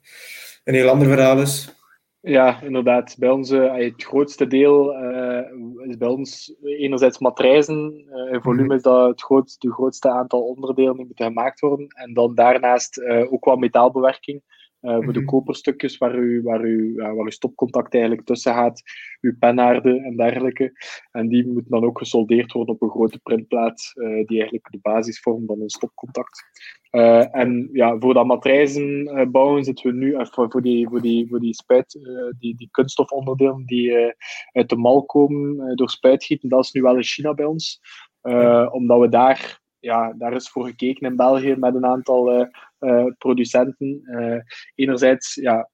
een 0.64 0.74
heel 0.74 0.90
ander 0.90 1.08
verhaal 1.08 1.42
is. 1.42 1.76
Ja, 2.20 2.62
inderdaad. 2.62 3.16
Bij 3.20 3.30
ons, 3.30 3.52
uh, 3.52 3.76
het 3.76 4.04
grootste 4.04 4.48
deel 4.48 4.94
uh, 5.04 5.88
is 5.88 5.98
bij 5.98 6.08
ons 6.08 6.56
enerzijds 6.64 7.20
matrijzen. 7.20 8.06
Uh, 8.10 8.34
in 8.34 8.42
volume 8.42 8.64
mhm. 8.64 8.76
is 8.76 8.82
dat 8.82 9.08
het 9.08 9.22
grootste, 9.22 9.68
het 9.68 9.76
grootste 9.76 10.10
aantal 10.10 10.42
onderdelen 10.42 10.96
die 10.96 11.06
moeten 11.06 11.26
gemaakt 11.26 11.60
worden. 11.60 11.88
En 11.88 12.14
dan 12.14 12.36
daarnaast 12.36 13.04
ook 13.06 13.46
wat 13.46 13.60
metaalbewerking. 13.60 14.42
Uh, 14.84 14.96
voor 14.96 15.14
de 15.14 15.20
mhm. 15.20 15.28
koperstukjes 15.28 15.98
waar, 15.98 16.16
u, 16.16 16.42
waar, 16.42 16.66
u, 16.66 16.94
ja, 16.96 17.14
waar 17.14 17.26
uw 17.26 17.30
stopcontact 17.30 17.94
eigenlijk 17.94 18.26
tussen 18.26 18.54
gaat, 18.54 18.82
uw 19.22 19.36
pennaarden 19.40 20.04
en 20.04 20.16
dergelijke. 20.16 20.72
En 21.12 21.28
die 21.28 21.48
moeten 21.48 21.72
dan 21.72 21.84
ook 21.84 21.98
gesoldeerd 21.98 22.52
worden 22.52 22.76
op 22.76 22.82
een 22.82 22.90
grote 22.90 23.20
printplaat, 23.20 23.92
uh, 23.96 24.26
die 24.26 24.38
eigenlijk 24.38 24.72
de 24.72 24.80
basis 24.82 25.20
vormt 25.20 25.46
van 25.46 25.62
een 25.62 25.70
stopcontact. 25.70 26.44
Uh, 26.92 27.36
en 27.36 27.70
ja, 27.72 28.00
voor 28.00 28.14
dat 28.14 28.26
matrijzen 28.26 29.10
bouwen 29.32 29.64
zitten 29.64 29.92
we 29.92 29.98
nu, 29.98 30.16
voor, 30.16 30.52
voor, 30.52 30.62
die, 30.62 30.88
voor, 30.88 31.02
die, 31.02 31.28
voor 31.28 31.40
die 31.40 31.54
spuit, 31.54 32.00
die, 32.40 32.56
die 32.56 32.70
kunststofonderdelen 32.72 33.66
die 33.66 34.14
uit 34.52 34.70
de 34.70 34.76
mal 34.76 35.06
komen 35.06 35.76
door 35.76 35.90
spuitgieten, 35.90 36.50
dat 36.50 36.64
is 36.64 36.72
nu 36.72 36.82
wel 36.82 36.96
in 36.96 37.04
China 37.04 37.34
bij 37.34 37.46
ons. 37.46 37.82
omdat 38.72 39.00
we 39.00 39.10
daar 39.10 39.62
ja, 39.84 40.14
daar 40.18 40.34
is 40.34 40.50
voor 40.50 40.66
gekeken 40.66 41.08
in 41.10 41.16
België 41.16 41.56
met 41.56 41.76
een 41.76 41.86
aantal 41.86 42.40
uh, 42.40 42.46
producenten. 43.18 44.04
Uh, 44.08 44.40
enerzijds, 44.76 45.36
ja, 45.36 45.70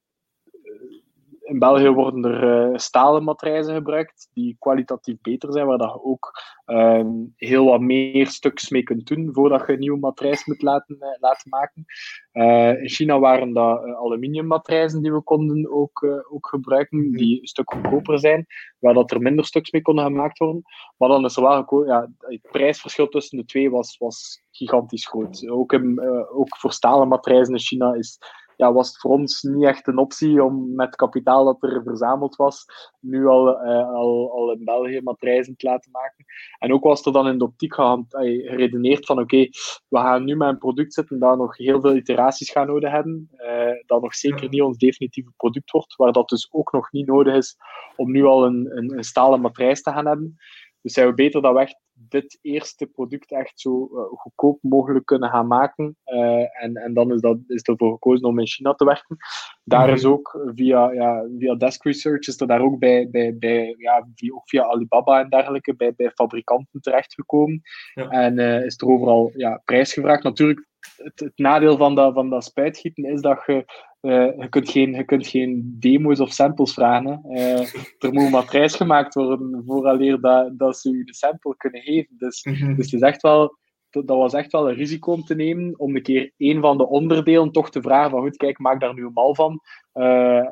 in 1.49 1.59
België 1.59 1.89
worden 1.89 2.23
er 2.23 2.71
uh, 2.71 2.77
stalen 2.77 3.23
matrijzen 3.23 3.73
gebruikt 3.73 4.29
die 4.33 4.55
kwalitatief 4.59 5.21
beter 5.21 5.51
zijn, 5.51 5.65
waar 5.65 5.77
dat 5.77 5.93
je 5.93 6.03
ook 6.03 6.31
uh, 6.65 7.05
heel 7.35 7.65
wat 7.65 7.81
meer 7.81 8.27
stuks 8.27 8.69
mee 8.69 8.83
kunt 8.83 9.07
doen 9.07 9.29
voordat 9.33 9.67
je 9.67 9.73
een 9.73 9.79
nieuwe 9.79 9.99
matrijs 9.99 10.45
moet 10.45 10.61
laten, 10.61 10.97
uh, 10.99 11.07
laten 11.19 11.49
maken. 11.49 11.85
Uh, 12.33 12.81
in 12.81 12.89
China 12.89 13.19
waren 13.19 13.53
dat 13.53 13.83
aluminium 13.83 14.47
matrijzen 14.47 15.01
die 15.01 15.13
we 15.13 15.21
konden 15.21 15.71
ook, 15.71 16.23
ook 16.31 16.47
gebruiken, 16.47 16.97
mhm. 16.97 17.17
die 17.17 17.41
een 17.41 17.47
stuk 17.47 17.73
goedkoper 17.73 18.19
zijn, 18.19 18.45
waar 18.79 18.93
dat 18.93 19.11
er 19.11 19.21
minder 19.21 19.45
stuks 19.45 19.71
mee 19.71 19.81
konden 19.81 20.05
gemaakt 20.05 20.37
worden. 20.37 20.61
Maar 20.97 21.09
dan 21.09 21.25
is 21.25 21.35
er 21.35 21.41
wel 21.41 21.85
ja, 21.85 22.09
het 22.17 22.47
prijsverschil 22.51 23.07
tussen 23.07 23.37
de 23.37 23.45
twee 23.45 23.69
was, 23.69 23.97
was 23.97 24.41
gigantisch 24.51 25.07
groot. 25.07 25.47
Ook, 25.49 25.73
in, 25.73 26.01
ook 26.31 26.57
voor 26.57 26.71
stalen 26.71 27.07
matrijzen 27.07 27.53
in 27.53 27.59
China 27.59 27.93
is 27.93 28.19
ja, 28.59 28.73
was 28.73 28.87
het 28.87 28.97
voor 28.97 29.11
ons 29.11 29.41
niet 29.41 29.63
echt 29.63 29.87
een 29.87 29.97
optie 29.97 30.43
om 30.43 30.75
met 30.75 30.95
kapitaal 30.95 31.45
dat 31.45 31.63
er 31.63 31.83
verzameld 31.83 32.35
was, 32.35 32.65
nu 32.99 33.27
al, 33.27 33.65
uh, 33.65 33.93
al, 33.93 34.31
al 34.31 34.51
in 34.51 34.63
België 34.63 35.01
matrijzen 35.01 35.55
te 35.55 35.65
laten 35.65 35.91
maken. 35.91 36.25
En 36.57 36.73
ook 36.73 36.83
was 36.83 37.05
er 37.05 37.11
dan 37.11 37.27
in 37.27 37.37
de 37.37 37.43
optiek 37.43 37.73
geredeneerd 37.73 39.05
van 39.05 39.19
oké, 39.19 39.47
we 39.87 39.97
gaan 39.97 40.23
nu 40.23 40.35
met 40.35 40.47
een 40.47 40.57
product 40.57 40.93
zitten 40.93 41.19
dat 41.19 41.37
nog 41.37 41.57
heel 41.57 41.81
veel 41.81 41.95
iteraties 41.95 42.51
gaan 42.51 42.67
nodig 42.67 42.91
hebben, 42.91 43.29
uh, 43.37 43.83
dat 43.85 44.01
nog 44.01 44.15
zeker 44.15 44.49
niet 44.49 44.61
ons 44.61 44.77
definitieve 44.77 45.31
product 45.37 45.71
wordt, 45.71 45.95
waar 45.95 46.11
dat 46.11 46.29
dus 46.29 46.47
ook 46.51 46.71
nog 46.71 46.91
niet 46.91 47.07
nodig 47.07 47.35
is 47.35 47.57
om 47.95 48.11
nu 48.11 48.25
al 48.25 48.45
een, 48.45 48.77
een, 48.77 48.97
een 48.97 49.03
stalen 49.03 49.41
matrijs 49.41 49.81
te 49.81 49.91
gaan 49.91 50.05
hebben. 50.05 50.37
Dus 50.81 50.93
zijn 50.93 51.07
we 51.07 51.13
beter 51.13 51.41
dat 51.41 51.53
we 51.53 51.59
echt 51.59 51.79
dit 52.11 52.39
eerste 52.41 52.85
product 52.85 53.31
echt 53.31 53.59
zo 53.59 53.89
uh, 53.93 54.19
goedkoop 54.19 54.57
mogelijk 54.61 55.05
kunnen 55.05 55.29
gaan 55.29 55.47
maken. 55.47 55.97
Uh, 56.05 56.63
en, 56.63 56.75
en 56.75 56.93
dan 56.93 57.13
is, 57.13 57.21
dat, 57.21 57.37
is 57.47 57.61
ervoor 57.61 57.91
gekozen 57.91 58.27
om 58.27 58.39
in 58.39 58.47
China 58.47 58.73
te 58.73 58.85
werken. 58.85 59.17
Daar 59.63 59.85
-hmm. 59.85 59.95
is 59.95 60.05
ook 60.05 60.51
via, 60.55 60.91
ja, 60.91 61.25
via 61.37 61.55
Desk 61.55 61.83
Research 61.83 62.27
is 62.27 62.39
er 62.39 62.47
daar 62.47 62.61
ook 62.61 62.79
bij, 62.79 63.09
bij, 63.09 63.37
bij 63.37 63.75
ja, 63.77 64.07
via, 64.15 64.33
ook 64.33 64.49
via 64.49 64.63
Alibaba 64.63 65.19
en 65.19 65.29
dergelijke 65.29 65.75
bij, 65.75 65.93
bij 65.95 66.11
fabrikanten 66.11 66.81
terechtgekomen. 66.81 67.61
Ja. 67.93 68.09
En 68.09 68.37
uh, 68.37 68.65
is 68.65 68.81
er 68.81 68.87
overal 68.87 69.31
ja, 69.35 69.61
prijs 69.65 69.93
gevraagd. 69.93 70.23
Natuurlijk, 70.23 70.67
het, 70.97 71.19
het, 71.19 71.37
nadeel 71.37 71.77
van 71.77 71.95
dat, 71.95 72.13
van 72.13 72.29
dat 72.29 72.43
spuitgieten 72.43 73.03
is 73.03 73.21
dat 73.21 73.43
je 73.45 73.65
uh, 74.01 74.37
je, 74.37 74.49
kunt 74.49 74.69
geen, 74.69 74.93
je 74.93 75.03
kunt 75.03 75.27
geen 75.27 75.75
demo's 75.79 76.19
of 76.19 76.31
samples 76.31 76.73
vragen. 76.73 77.21
Uh, 77.29 77.59
er 77.99 78.13
moet 78.13 78.23
een 78.23 78.31
matrijs 78.31 78.75
gemaakt 78.75 79.13
worden 79.13 79.63
vooraleer 79.65 80.19
dat, 80.21 80.59
dat 80.59 80.77
ze 80.77 80.89
je 80.89 81.03
een 81.05 81.13
sample 81.13 81.55
kunnen 81.57 81.81
geven. 81.81 82.15
Dus, 82.17 82.43
mm 82.43 82.53
-hmm. 82.53 82.75
dus 82.75 82.85
het 82.91 83.01
is 83.01 83.07
echt 83.07 83.21
wel, 83.21 83.57
dat 83.89 84.05
was 84.05 84.33
echt 84.33 84.51
wel 84.51 84.69
een 84.69 84.75
risico 84.75 85.11
om 85.11 85.23
te 85.23 85.35
nemen 85.35 85.79
om 85.79 85.95
een 85.95 86.01
keer 86.01 86.33
een 86.37 86.61
van 86.61 86.77
de 86.77 86.87
onderdelen 86.87 87.51
toch 87.51 87.69
te 87.69 87.81
vragen 87.81 88.11
van 88.11 88.21
goed, 88.21 88.37
kijk, 88.37 88.59
maak 88.59 88.79
daar 88.79 88.93
nu 88.93 89.05
een 89.05 89.13
mal 89.13 89.35
van. 89.35 89.61
Uh, 89.93 90.45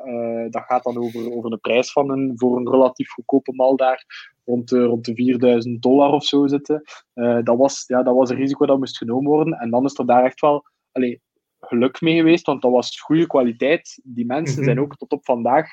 dat 0.50 0.62
gaat 0.62 0.82
dan 0.82 0.98
over, 0.98 1.32
over 1.32 1.50
de 1.50 1.58
prijs 1.58 1.92
van 1.92 2.10
een, 2.10 2.32
voor 2.34 2.56
een 2.56 2.70
relatief 2.70 3.10
goedkope 3.10 3.52
mal 3.54 3.76
daar 3.76 4.04
rond 4.44 4.68
de, 4.68 4.84
rond 4.84 5.04
de 5.04 5.14
4000 5.14 5.82
dollar 5.82 6.12
of 6.12 6.24
zo 6.24 6.46
zitten. 6.46 6.82
dat, 7.42 7.56
was, 7.56 7.84
ja, 7.86 8.02
dat 8.02 8.14
was 8.14 8.30
een 8.30 8.36
risico 8.36 8.66
dat 8.66 8.78
moest 8.78 8.96
genomen 8.96 9.30
worden. 9.30 9.54
En 9.54 9.70
dan 9.70 9.84
is 9.84 9.98
er 9.98 10.06
daar 10.06 10.24
echt 10.24 10.40
wel... 10.40 10.64
Allez, 10.92 11.16
geluk 11.60 12.00
mee 12.00 12.16
geweest, 12.16 12.46
want 12.46 12.62
dat 12.62 12.70
was 12.70 13.00
goede 13.00 13.26
kwaliteit. 13.26 14.00
Die 14.04 14.26
mensen 14.26 14.50
mm 14.52 14.56
-hmm. 14.56 14.64
zijn 14.64 14.80
ook 14.80 14.96
tot 14.96 15.12
op 15.12 15.24
vandaag. 15.24 15.66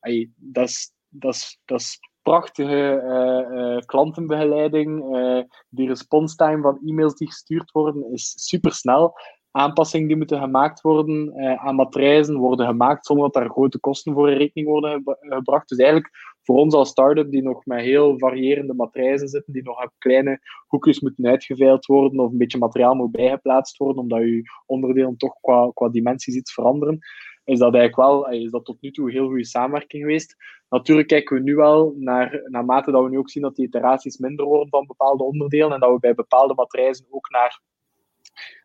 Ay, 0.00 0.30
dat, 0.36 0.68
is, 0.68 0.92
dat, 1.08 1.34
is, 1.34 1.60
dat 1.64 1.80
is 1.80 1.98
prachtige 2.22 3.02
uh, 3.04 3.58
uh, 3.58 3.78
klantenbegeleiding. 3.78 5.16
Uh, 5.16 5.42
die 5.68 5.88
response 5.88 6.36
time 6.36 6.62
van 6.62 6.80
e-mails 6.84 7.14
die 7.14 7.28
gestuurd 7.28 7.70
worden 7.70 8.12
is 8.12 8.32
super 8.36 8.72
snel 8.72 9.14
aanpassingen 9.56 10.08
die 10.08 10.16
moeten 10.16 10.40
gemaakt 10.40 10.80
worden 10.80 11.34
aan 11.58 11.74
matrijzen 11.74 12.36
worden 12.36 12.66
gemaakt 12.66 13.06
zonder 13.06 13.24
dat 13.24 13.42
daar 13.42 13.50
grote 13.50 13.80
kosten 13.80 14.12
voor 14.12 14.30
in 14.30 14.36
rekening 14.36 14.68
worden 14.68 15.02
gebracht. 15.20 15.68
Dus 15.68 15.78
eigenlijk 15.78 16.33
voor 16.44 16.56
ons 16.56 16.74
als 16.74 16.88
start-up 16.88 17.30
die 17.30 17.42
nog 17.42 17.66
met 17.66 17.80
heel 17.80 18.18
variërende 18.18 18.74
matrijzen 18.74 19.28
zitten, 19.28 19.52
die 19.52 19.62
nog 19.62 19.84
op 19.84 19.92
kleine 19.98 20.40
hoekjes 20.66 21.00
moeten 21.00 21.26
uitgeveild 21.26 21.86
worden 21.86 22.20
of 22.20 22.30
een 22.30 22.38
beetje 22.38 22.58
materiaal 22.58 22.94
moet 22.94 23.10
bijgeplaatst 23.10 23.76
worden, 23.76 24.02
omdat 24.02 24.20
je 24.20 24.42
onderdelen 24.66 25.16
toch 25.16 25.40
qua, 25.40 25.70
qua 25.74 25.88
dimensies 25.88 26.34
iets 26.34 26.52
veranderen, 26.52 26.98
is 27.44 27.58
dat 27.58 27.74
eigenlijk 27.74 28.08
wel, 28.08 28.30
is 28.30 28.50
dat 28.50 28.64
tot 28.64 28.80
nu 28.80 28.90
toe 28.90 29.06
een 29.06 29.12
heel 29.12 29.26
goede 29.26 29.44
samenwerking 29.44 30.02
geweest. 30.02 30.36
Natuurlijk 30.68 31.08
kijken 31.08 31.36
we 31.36 31.42
nu 31.42 31.54
wel 31.54 31.94
naar, 31.98 32.42
naarmate 32.44 32.90
dat 32.90 33.02
we 33.02 33.10
nu 33.10 33.18
ook 33.18 33.30
zien 33.30 33.42
dat 33.42 33.56
die 33.56 33.66
iteraties 33.66 34.18
minder 34.18 34.46
worden 34.46 34.68
van 34.68 34.86
bepaalde 34.86 35.24
onderdelen 35.24 35.72
en 35.72 35.80
dat 35.80 35.92
we 35.92 35.98
bij 35.98 36.14
bepaalde 36.14 36.54
matrijzen 36.54 37.06
ook 37.10 37.30
naar 37.30 37.60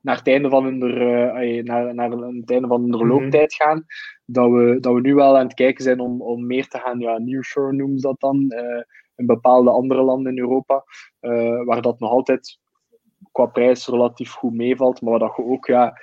naar 0.01 0.17
het 0.17 0.27
einde 0.27 0.49
van 0.49 0.63
hun, 0.63 0.83
uh, 0.83 1.63
naar, 1.63 1.95
naar 1.95 2.11
het 2.11 2.51
einde 2.51 2.67
van 2.67 2.81
hun 2.81 3.07
looptijd 3.07 3.53
gaan, 3.53 3.85
dat 4.31 4.49
we, 4.51 4.77
dat 4.79 4.93
we 4.93 5.01
nu 5.01 5.15
wel 5.15 5.37
aan 5.37 5.45
het 5.45 5.53
kijken 5.53 5.83
zijn 5.83 5.99
om, 5.99 6.21
om 6.21 6.45
meer 6.45 6.67
te 6.67 6.77
gaan, 6.77 6.99
ja, 6.99 7.17
nearshore 7.17 7.73
noemen 7.73 7.99
ze 7.99 8.07
dat 8.07 8.19
dan, 8.19 8.45
uh, 8.49 8.83
in 9.15 9.25
bepaalde 9.25 9.69
andere 9.69 10.01
landen 10.01 10.31
in 10.31 10.39
Europa, 10.39 10.83
uh, 11.21 11.63
waar 11.65 11.81
dat 11.81 11.99
nog 11.99 12.09
altijd 12.09 12.59
qua 13.31 13.45
prijs 13.45 13.87
relatief 13.87 14.31
goed 14.31 14.53
meevalt, 14.53 15.01
maar 15.01 15.19
dat 15.19 15.35
je 15.35 15.43
ook, 15.43 15.65
ja, 15.65 15.99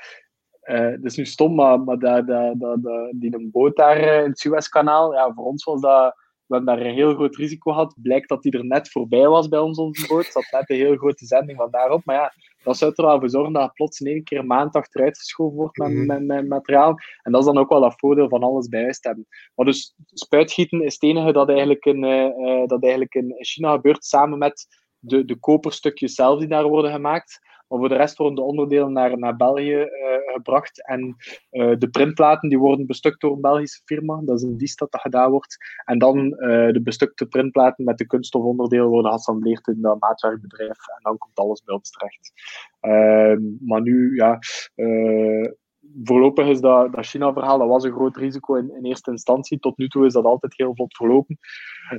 uh, 0.62 0.90
dat 0.90 1.04
is 1.04 1.16
nu 1.16 1.26
stom, 1.26 1.54
maar, 1.54 1.80
maar 1.80 1.98
dat, 1.98 2.26
dat, 2.26 2.60
dat, 2.60 2.82
dat, 2.82 3.12
die 3.14 3.34
een 3.34 3.50
boot 3.50 3.76
daar 3.76 3.98
in 3.98 4.28
het 4.28 4.38
Suezkanaal, 4.38 5.14
ja, 5.14 5.32
voor 5.32 5.44
ons 5.44 5.64
was 5.64 5.80
dat 5.80 6.14
we 6.46 6.54
hebben 6.54 6.76
daar 6.76 6.86
een 6.86 6.94
heel 6.94 7.14
groot 7.14 7.36
risico 7.36 7.72
gehad. 7.72 7.94
Blijkt 8.02 8.28
dat 8.28 8.42
die 8.42 8.52
er 8.52 8.64
net 8.64 8.90
voorbij 8.90 9.28
was 9.28 9.48
bij 9.48 9.58
ons 9.58 9.78
onze 9.78 10.06
boot. 10.06 10.24
zat 10.24 10.48
net 10.50 10.70
een 10.70 10.76
heel 10.76 10.96
grote 10.96 11.26
zending 11.26 11.58
van 11.58 11.70
daarop. 11.70 12.04
Maar 12.04 12.16
ja, 12.16 12.32
dat 12.66 12.76
zou 12.76 12.92
er 12.94 13.04
wel 13.04 13.18
voor 13.18 13.30
zorgen 13.30 13.52
dat 13.52 13.62
het 13.62 13.72
plots 13.72 14.00
in 14.00 14.06
één 14.06 14.24
keer 14.24 14.38
een 14.38 14.46
maand 14.46 14.74
achteruit 14.74 15.18
geschoven 15.18 15.56
wordt 15.56 15.76
met, 15.76 15.88
mm. 15.88 16.06
met, 16.06 16.24
met, 16.24 16.48
materiaal. 16.48 16.98
En 17.22 17.32
dat 17.32 17.40
is 17.40 17.46
dan 17.46 17.58
ook 17.58 17.68
wel 17.68 17.80
dat 17.80 17.94
voordeel 17.96 18.28
van 18.28 18.42
alles 18.42 18.68
bij 18.68 18.82
huis 18.82 19.00
te 19.00 19.08
hebben. 19.08 19.26
Maar 19.54 19.66
dus 19.66 19.94
spuitgieten 20.12 20.82
is 20.82 20.92
het 20.92 21.02
enige 21.02 21.32
dat 21.32 21.48
eigenlijk 21.48 21.84
in, 21.84 22.02
uh, 22.04 22.66
dat 22.66 22.82
eigenlijk 22.82 23.14
in 23.14 23.34
China 23.38 23.72
gebeurt, 23.72 24.04
samen 24.04 24.38
met 24.38 24.66
de, 24.98 25.24
de 25.24 25.36
koperstukjes 25.36 26.14
zelf 26.14 26.38
die 26.38 26.48
daar 26.48 26.68
worden 26.68 26.92
gemaakt. 26.92 27.40
Maar 27.68 27.78
voor 27.78 27.88
de 27.88 27.96
rest 27.96 28.16
worden 28.16 28.36
de 28.36 28.42
onderdelen 28.42 28.92
naar, 28.92 29.18
naar 29.18 29.36
België 29.36 29.76
uh, 29.76 29.88
gebracht. 30.32 30.86
En 30.86 31.16
uh, 31.50 31.74
de 31.78 31.88
printplaten 31.88 32.48
die 32.48 32.58
worden 32.58 32.86
bestukt 32.86 33.20
door 33.20 33.32
een 33.32 33.40
Belgische 33.40 33.82
firma. 33.84 34.20
Dat 34.24 34.36
is 34.36 34.42
een 34.42 34.56
dienst 34.56 34.78
dat 34.78 34.92
dat 34.92 35.00
gedaan 35.00 35.30
wordt. 35.30 35.56
En 35.84 35.98
dan 35.98 36.18
uh, 36.18 36.72
de 36.72 36.80
bestukte 36.82 37.26
printplaten 37.26 37.84
met 37.84 37.98
de 37.98 38.06
kunststofonderdelen 38.06 38.88
worden 38.88 39.10
geassembleerd 39.10 39.66
in 39.66 39.80
dat 39.80 40.00
maatwerkbedrijf. 40.00 40.88
En 40.88 41.00
dan 41.02 41.18
komt 41.18 41.38
alles 41.38 41.62
bij 41.64 41.74
ons 41.74 41.90
terecht. 41.90 42.32
Ehm, 42.80 43.40
maar 43.60 43.82
nu, 43.82 44.14
ja 44.14 44.38
voorlopig 46.04 46.46
is 46.46 46.60
dat, 46.60 46.92
dat 46.92 47.06
China-verhaal, 47.06 47.58
dat 47.58 47.68
was 47.68 47.84
een 47.84 47.92
groot 47.92 48.16
risico 48.16 48.54
in, 48.54 48.74
in 48.76 48.84
eerste 48.84 49.10
instantie. 49.10 49.58
Tot 49.58 49.76
nu 49.76 49.88
toe 49.88 50.06
is 50.06 50.12
dat 50.12 50.24
altijd 50.24 50.56
heel 50.56 50.74
vlot 50.74 50.96
verlopen. 50.96 51.38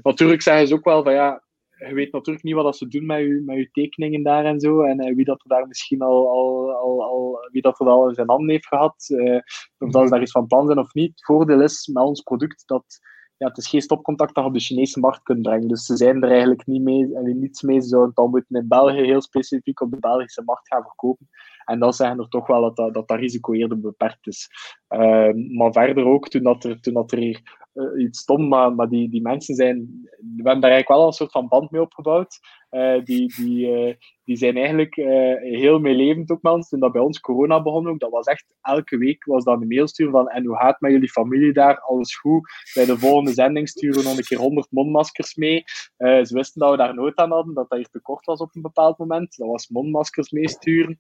Natuurlijk 0.02 0.42
zeggen 0.42 0.68
ze 0.68 0.74
ook 0.74 0.86
wel 0.86 1.04
van 1.04 1.14
ja, 1.14 1.44
je 1.78 1.94
weet 1.94 2.12
natuurlijk 2.12 2.46
niet 2.46 2.56
wat 2.56 2.78
ze 2.78 2.88
doen 2.88 3.06
met 3.06 3.20
je, 3.20 3.42
met 3.46 3.74
tekeningen 3.74 4.24
daar 4.24 4.46
en 4.46 4.60
zo. 4.60 4.82
En 4.82 5.08
uh, 5.08 5.16
wie 5.16 5.26
dat 5.26 5.42
er 5.44 5.50
daar 5.50 5.68
misschien 5.68 6.02
al, 6.02 6.30
al, 6.30 6.72
al, 6.72 7.04
al, 7.04 7.48
wie 7.52 7.62
dat 7.62 7.80
er 7.80 7.88
al 7.88 8.14
zijn 8.14 8.30
handen 8.30 8.50
heeft 8.50 8.68
gehad. 8.68 9.06
Uh, 9.10 9.40
of 9.78 9.92
dat 9.92 10.04
ze 10.04 10.10
daar 10.10 10.22
iets 10.22 10.32
van 10.32 10.48
plan 10.48 10.66
zijn 10.66 10.80
of 10.80 10.94
niet. 10.94 11.10
Het 11.10 11.26
voordeel 11.26 11.62
is 11.62 11.88
met 11.88 12.04
ons 12.04 12.22
product 12.22 12.64
dat 12.66 13.00
ja, 13.38 13.48
het 13.48 13.58
is 13.58 13.68
geen 13.68 13.82
stopcontact 13.82 14.36
dat 14.36 14.44
je 14.44 14.50
op 14.50 14.56
de 14.56 14.64
Chinese 14.64 15.00
markt 15.00 15.24
kunt 15.24 15.42
brengen. 15.42 15.68
Dus 15.68 15.86
ze 15.86 15.96
zijn 15.96 16.24
er 16.24 16.30
eigenlijk 16.30 16.66
niet 16.66 16.82
mee, 16.82 17.16
en 17.16 17.40
niets 17.40 17.62
mee. 17.62 17.82
Ze 17.82 17.88
zouden 17.88 18.10
het 18.10 18.18
dan 18.18 18.30
moeten 18.30 18.56
in 18.56 18.68
België 18.68 19.02
heel 19.02 19.22
specifiek 19.22 19.82
op 19.82 19.92
de 19.92 20.00
Belgische 20.00 20.42
markt 20.46 20.68
gaan 20.68 20.84
verkopen. 20.84 21.30
En 21.66 21.80
dan 21.80 21.94
zeggen 21.94 22.20
er 22.20 22.30
toch 22.30 22.48
wel 22.48 22.62
dat 22.62 22.76
dat, 22.76 23.08
dat, 23.08 23.20
risico 23.20 23.54
eerder 23.54 23.80
beperkt 23.80 24.28
is. 24.28 24.50
Uh, 24.90 25.58
maar 25.58 25.72
verder 25.72 26.06
ook, 26.06 26.28
toen, 26.28 26.44
dat 26.44 26.64
er, 26.64 26.82
toen 26.82 26.94
dat 26.94 27.12
er 27.12 27.18
hier 27.18 27.67
uh, 27.78 28.04
iets 28.04 28.20
stom, 28.20 28.48
maar, 28.48 28.76
maar 28.76 28.90
die, 28.90 29.10
die 29.10 29.22
mensen 29.22 29.56
zijn... 29.56 29.76
We 30.18 30.44
hebben 30.44 30.62
daar 30.62 30.72
eigenlijk 30.72 31.00
wel 31.00 31.06
een 31.06 31.14
soort 31.14 31.32
van 31.32 31.48
band 31.48 31.72
mee 31.72 31.82
opgebouwd. 31.82 32.40
Uh, 32.72 33.04
die, 33.04 33.34
die, 33.36 33.98
die 34.24 34.38
zijn 34.38 34.58
eigenlijk 34.58 34.96
heel 35.42 35.80
meelevend 35.80 36.32
ook, 36.32 36.42
mensen. 36.42 36.70
Toen 36.70 36.80
dat 36.80 36.92
bij 36.92 37.02
ons 37.02 37.20
corona 37.20 37.62
begon 37.62 37.90
ook, 37.90 38.00
dat 38.00 38.12
was 38.12 38.26
echt... 38.26 38.56
Elke 38.62 38.98
week 38.98 39.26
was 39.26 39.44
dan 39.44 39.62
een 39.62 39.68
mail 39.68 39.88
sturen 39.88 40.12
van 40.12 40.30
en 40.30 40.46
hoe 40.46 40.56
gaat 40.56 40.72
het 40.72 40.82
met 40.82 40.92
jullie 40.92 41.10
familie 41.10 41.54
daar? 41.54 41.80
Alles 41.80 42.16
goed? 42.16 42.50
Bij 42.74 42.86
de 42.86 42.98
volgende 42.98 43.34
zending 43.34 43.70
sturen 43.70 44.02
we 44.02 44.08
nog 44.08 44.18
een 44.18 44.24
keer 44.24 44.38
100 44.38 44.68
mondmaskers 44.72 45.36
mee. 45.36 45.64
ze 45.98 46.30
wisten 46.30 46.62
dat 46.62 46.72
we 46.72 46.78
daar 46.78 46.94
nood 46.94 47.16
aan 47.16 47.32
hadden, 47.32 47.54
dat 47.54 47.70
dat 47.70 47.78
hier 47.78 47.90
tekort 47.90 48.26
was 48.26 48.40
op 48.40 48.56
een 48.56 48.62
bepaald 48.62 48.98
moment. 48.98 49.38
Dat 49.38 49.48
was 49.48 49.68
mondmaskers 49.68 50.32
meesturen. 50.32 50.98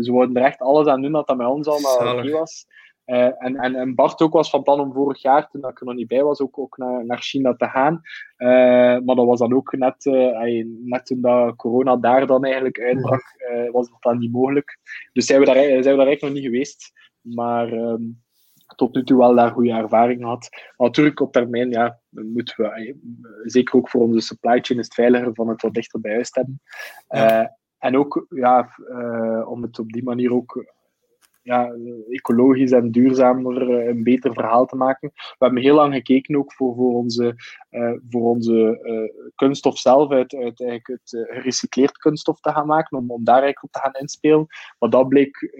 Ze 0.00 0.08
worden 0.10 0.36
er 0.36 0.44
echt 0.44 0.60
alles 0.60 0.86
aan 0.86 1.02
doen 1.02 1.12
dat 1.12 1.26
dat 1.26 1.36
bij 1.36 1.46
ons 1.46 1.68
allemaal 1.68 2.18
oké 2.18 2.30
was. 2.30 2.66
Uh, 3.06 3.42
en, 3.42 3.56
en, 3.56 3.74
en, 3.74 3.94
Bart 3.94 4.20
ook 4.20 4.32
was 4.32 4.50
van 4.50 4.62
plan 4.62 4.80
om 4.80 4.92
vorig 4.92 5.22
jaar, 5.22 5.48
toen 5.48 5.68
ik 5.68 5.80
er 5.80 5.86
nog 5.86 5.94
niet 5.94 6.08
bij 6.08 6.22
was, 6.22 6.40
ook, 6.40 6.58
ook 6.58 6.76
naar, 6.76 7.06
naar 7.06 7.18
China 7.18 7.54
te 7.54 7.68
gaan. 7.68 8.00
Uh, 8.38 8.48
maar 9.04 9.16
dat 9.16 9.26
was 9.26 9.38
dan 9.38 9.54
ook 9.54 9.72
net, 9.72 10.04
uh, 10.04 10.64
net 10.84 11.06
toen 11.06 11.20
dat 11.20 11.56
corona 11.56 11.96
daar 11.96 12.26
dan 12.26 12.44
eigenlijk 12.44 12.80
uitbrak, 12.80 13.22
was 13.72 13.90
dat 13.90 14.02
dan 14.02 14.18
niet 14.18 14.32
mogelijk. 14.32 14.78
Dus 15.12 15.26
zijn 15.26 15.40
we 15.40 15.46
daar, 15.46 15.54
zijn 15.54 15.74
we 15.74 15.82
daar 15.82 16.06
eigenlijk 16.06 16.20
nog 16.20 16.32
niet 16.32 16.44
geweest. 16.44 16.92
Maar 17.20 17.72
um, 17.72 18.22
tot 18.76 18.94
nu 18.94 19.04
toe 19.04 19.18
wel 19.18 19.34
daar 19.34 19.50
goede 19.50 19.72
ervaring 19.72 20.20
gehad. 20.20 20.48
Maar 20.50 20.86
natuurlijk 20.86 21.20
op 21.20 21.32
termijn, 21.32 21.70
ja, 21.70 22.00
moeten 22.08 22.54
we, 22.56 22.96
zeker 23.44 23.76
ook 23.76 23.88
voor 23.88 24.00
onze 24.00 24.20
supply 24.20 24.60
chain, 24.60 24.80
is 24.80 24.84
het 24.84 24.94
veiliger 24.94 25.34
van 25.34 25.48
het 25.48 25.62
wat 25.62 25.74
dichter 25.74 26.00
bij 26.00 26.12
huis 26.12 26.30
te 26.30 26.38
hebben. 26.38 26.60
Ja. 27.08 27.56
En 27.78 27.96
ook 27.96 28.26
ja, 28.28 28.68
om 29.46 29.62
het 29.62 29.78
op 29.78 29.92
die 29.92 30.02
manier 30.02 30.32
ook 30.32 30.74
ja, 31.44 31.72
ecologisch 32.08 32.70
en 32.70 32.90
duurzamer 32.90 33.70
uh, 33.70 33.86
een 33.86 34.02
beter 34.02 34.32
verhaal 34.32 34.66
te 34.66 34.76
maken. 34.76 35.10
We 35.14 35.44
hebben 35.44 35.62
heel 35.62 35.74
lang 35.74 35.94
gekeken 35.94 36.36
ook 36.36 36.52
voor, 36.52 36.74
voor 36.74 36.94
onze, 36.94 37.34
uh, 37.70 37.92
voor 38.10 38.22
onze 38.22 38.78
kunststof 39.34 39.78
zelf 39.78 40.10
uit, 40.10 40.34
uit 40.34 40.60
eigenlijk 40.60 40.86
het 40.86 41.26
gerecycleerd 41.30 41.98
kunststof 41.98 42.40
te 42.40 42.50
gaan 42.50 42.66
maken, 42.66 42.98
om, 42.98 43.10
om 43.10 43.24
daar 43.24 43.42
eigenlijk 43.42 43.64
op 43.64 43.72
te 43.72 43.78
gaan 43.78 44.00
inspelen. 44.00 44.46
Maar 44.78 44.90
dat 44.90 45.08
bleek 45.08 45.54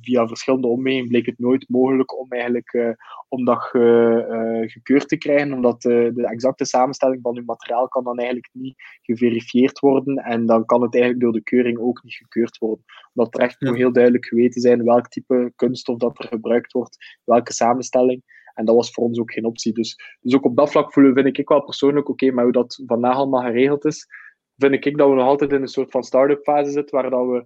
via 0.00 0.26
verschillende 0.26 0.66
omwegen 0.66 1.08
bleek 1.08 1.26
het 1.26 1.38
nooit 1.38 1.68
mogelijk 1.68 2.18
om 2.18 2.26
eigenlijk 2.28 2.96
om 3.28 3.44
dat 3.44 3.62
ge, 3.62 4.64
gekeurd 4.66 5.08
te 5.08 5.16
krijgen, 5.16 5.52
omdat 5.52 5.82
de 5.82 6.26
exacte 6.30 6.64
samenstelling 6.64 7.22
van 7.22 7.36
uw 7.36 7.44
materiaal 7.44 7.88
kan 7.88 8.04
dan 8.04 8.16
eigenlijk 8.16 8.48
niet 8.52 8.74
geverifieerd 9.02 9.78
worden 9.78 10.16
en 10.16 10.46
dan 10.46 10.64
kan 10.64 10.82
het 10.82 10.94
eigenlijk 10.94 11.22
door 11.22 11.32
de 11.32 11.42
keuring 11.42 11.78
ook 11.78 12.02
niet 12.02 12.14
gekeurd 12.14 12.58
worden. 12.58 12.84
Omdat 13.14 13.34
er 13.34 13.40
echt 13.40 13.56
ja. 13.58 13.72
heel 13.72 13.92
duidelijk 13.92 14.26
geweten 14.26 14.60
zijn 14.60 14.84
welk 14.84 15.10
type 15.12 15.52
kunststof 15.56 15.96
dat 15.96 16.18
er 16.18 16.28
gebruikt 16.28 16.72
wordt, 16.72 17.20
welke 17.24 17.52
samenstelling. 17.52 18.22
En 18.54 18.64
dat 18.64 18.74
was 18.74 18.90
voor 18.90 19.04
ons 19.04 19.18
ook 19.18 19.32
geen 19.32 19.44
optie. 19.44 19.72
Dus, 19.72 19.96
dus 20.20 20.34
ook 20.34 20.44
op 20.44 20.56
dat 20.56 20.70
vlak 20.70 20.92
voelen, 20.92 21.14
vind 21.14 21.38
ik 21.38 21.48
wel 21.48 21.64
persoonlijk 21.64 22.08
oké, 22.08 22.24
okay, 22.24 22.34
maar 22.34 22.44
hoe 22.44 22.52
dat 22.52 22.82
vandaag 22.86 23.14
allemaal 23.14 23.42
geregeld 23.42 23.84
is, 23.84 24.06
vind 24.56 24.86
ik 24.86 24.96
dat 24.96 25.08
we 25.08 25.14
nog 25.14 25.26
altijd 25.26 25.52
in 25.52 25.62
een 25.62 25.68
soort 25.68 25.90
van 25.90 26.02
start-up 26.02 26.42
fase 26.42 26.70
zitten, 26.70 27.00
waar 27.00 27.10
dat 27.10 27.26
we 27.26 27.44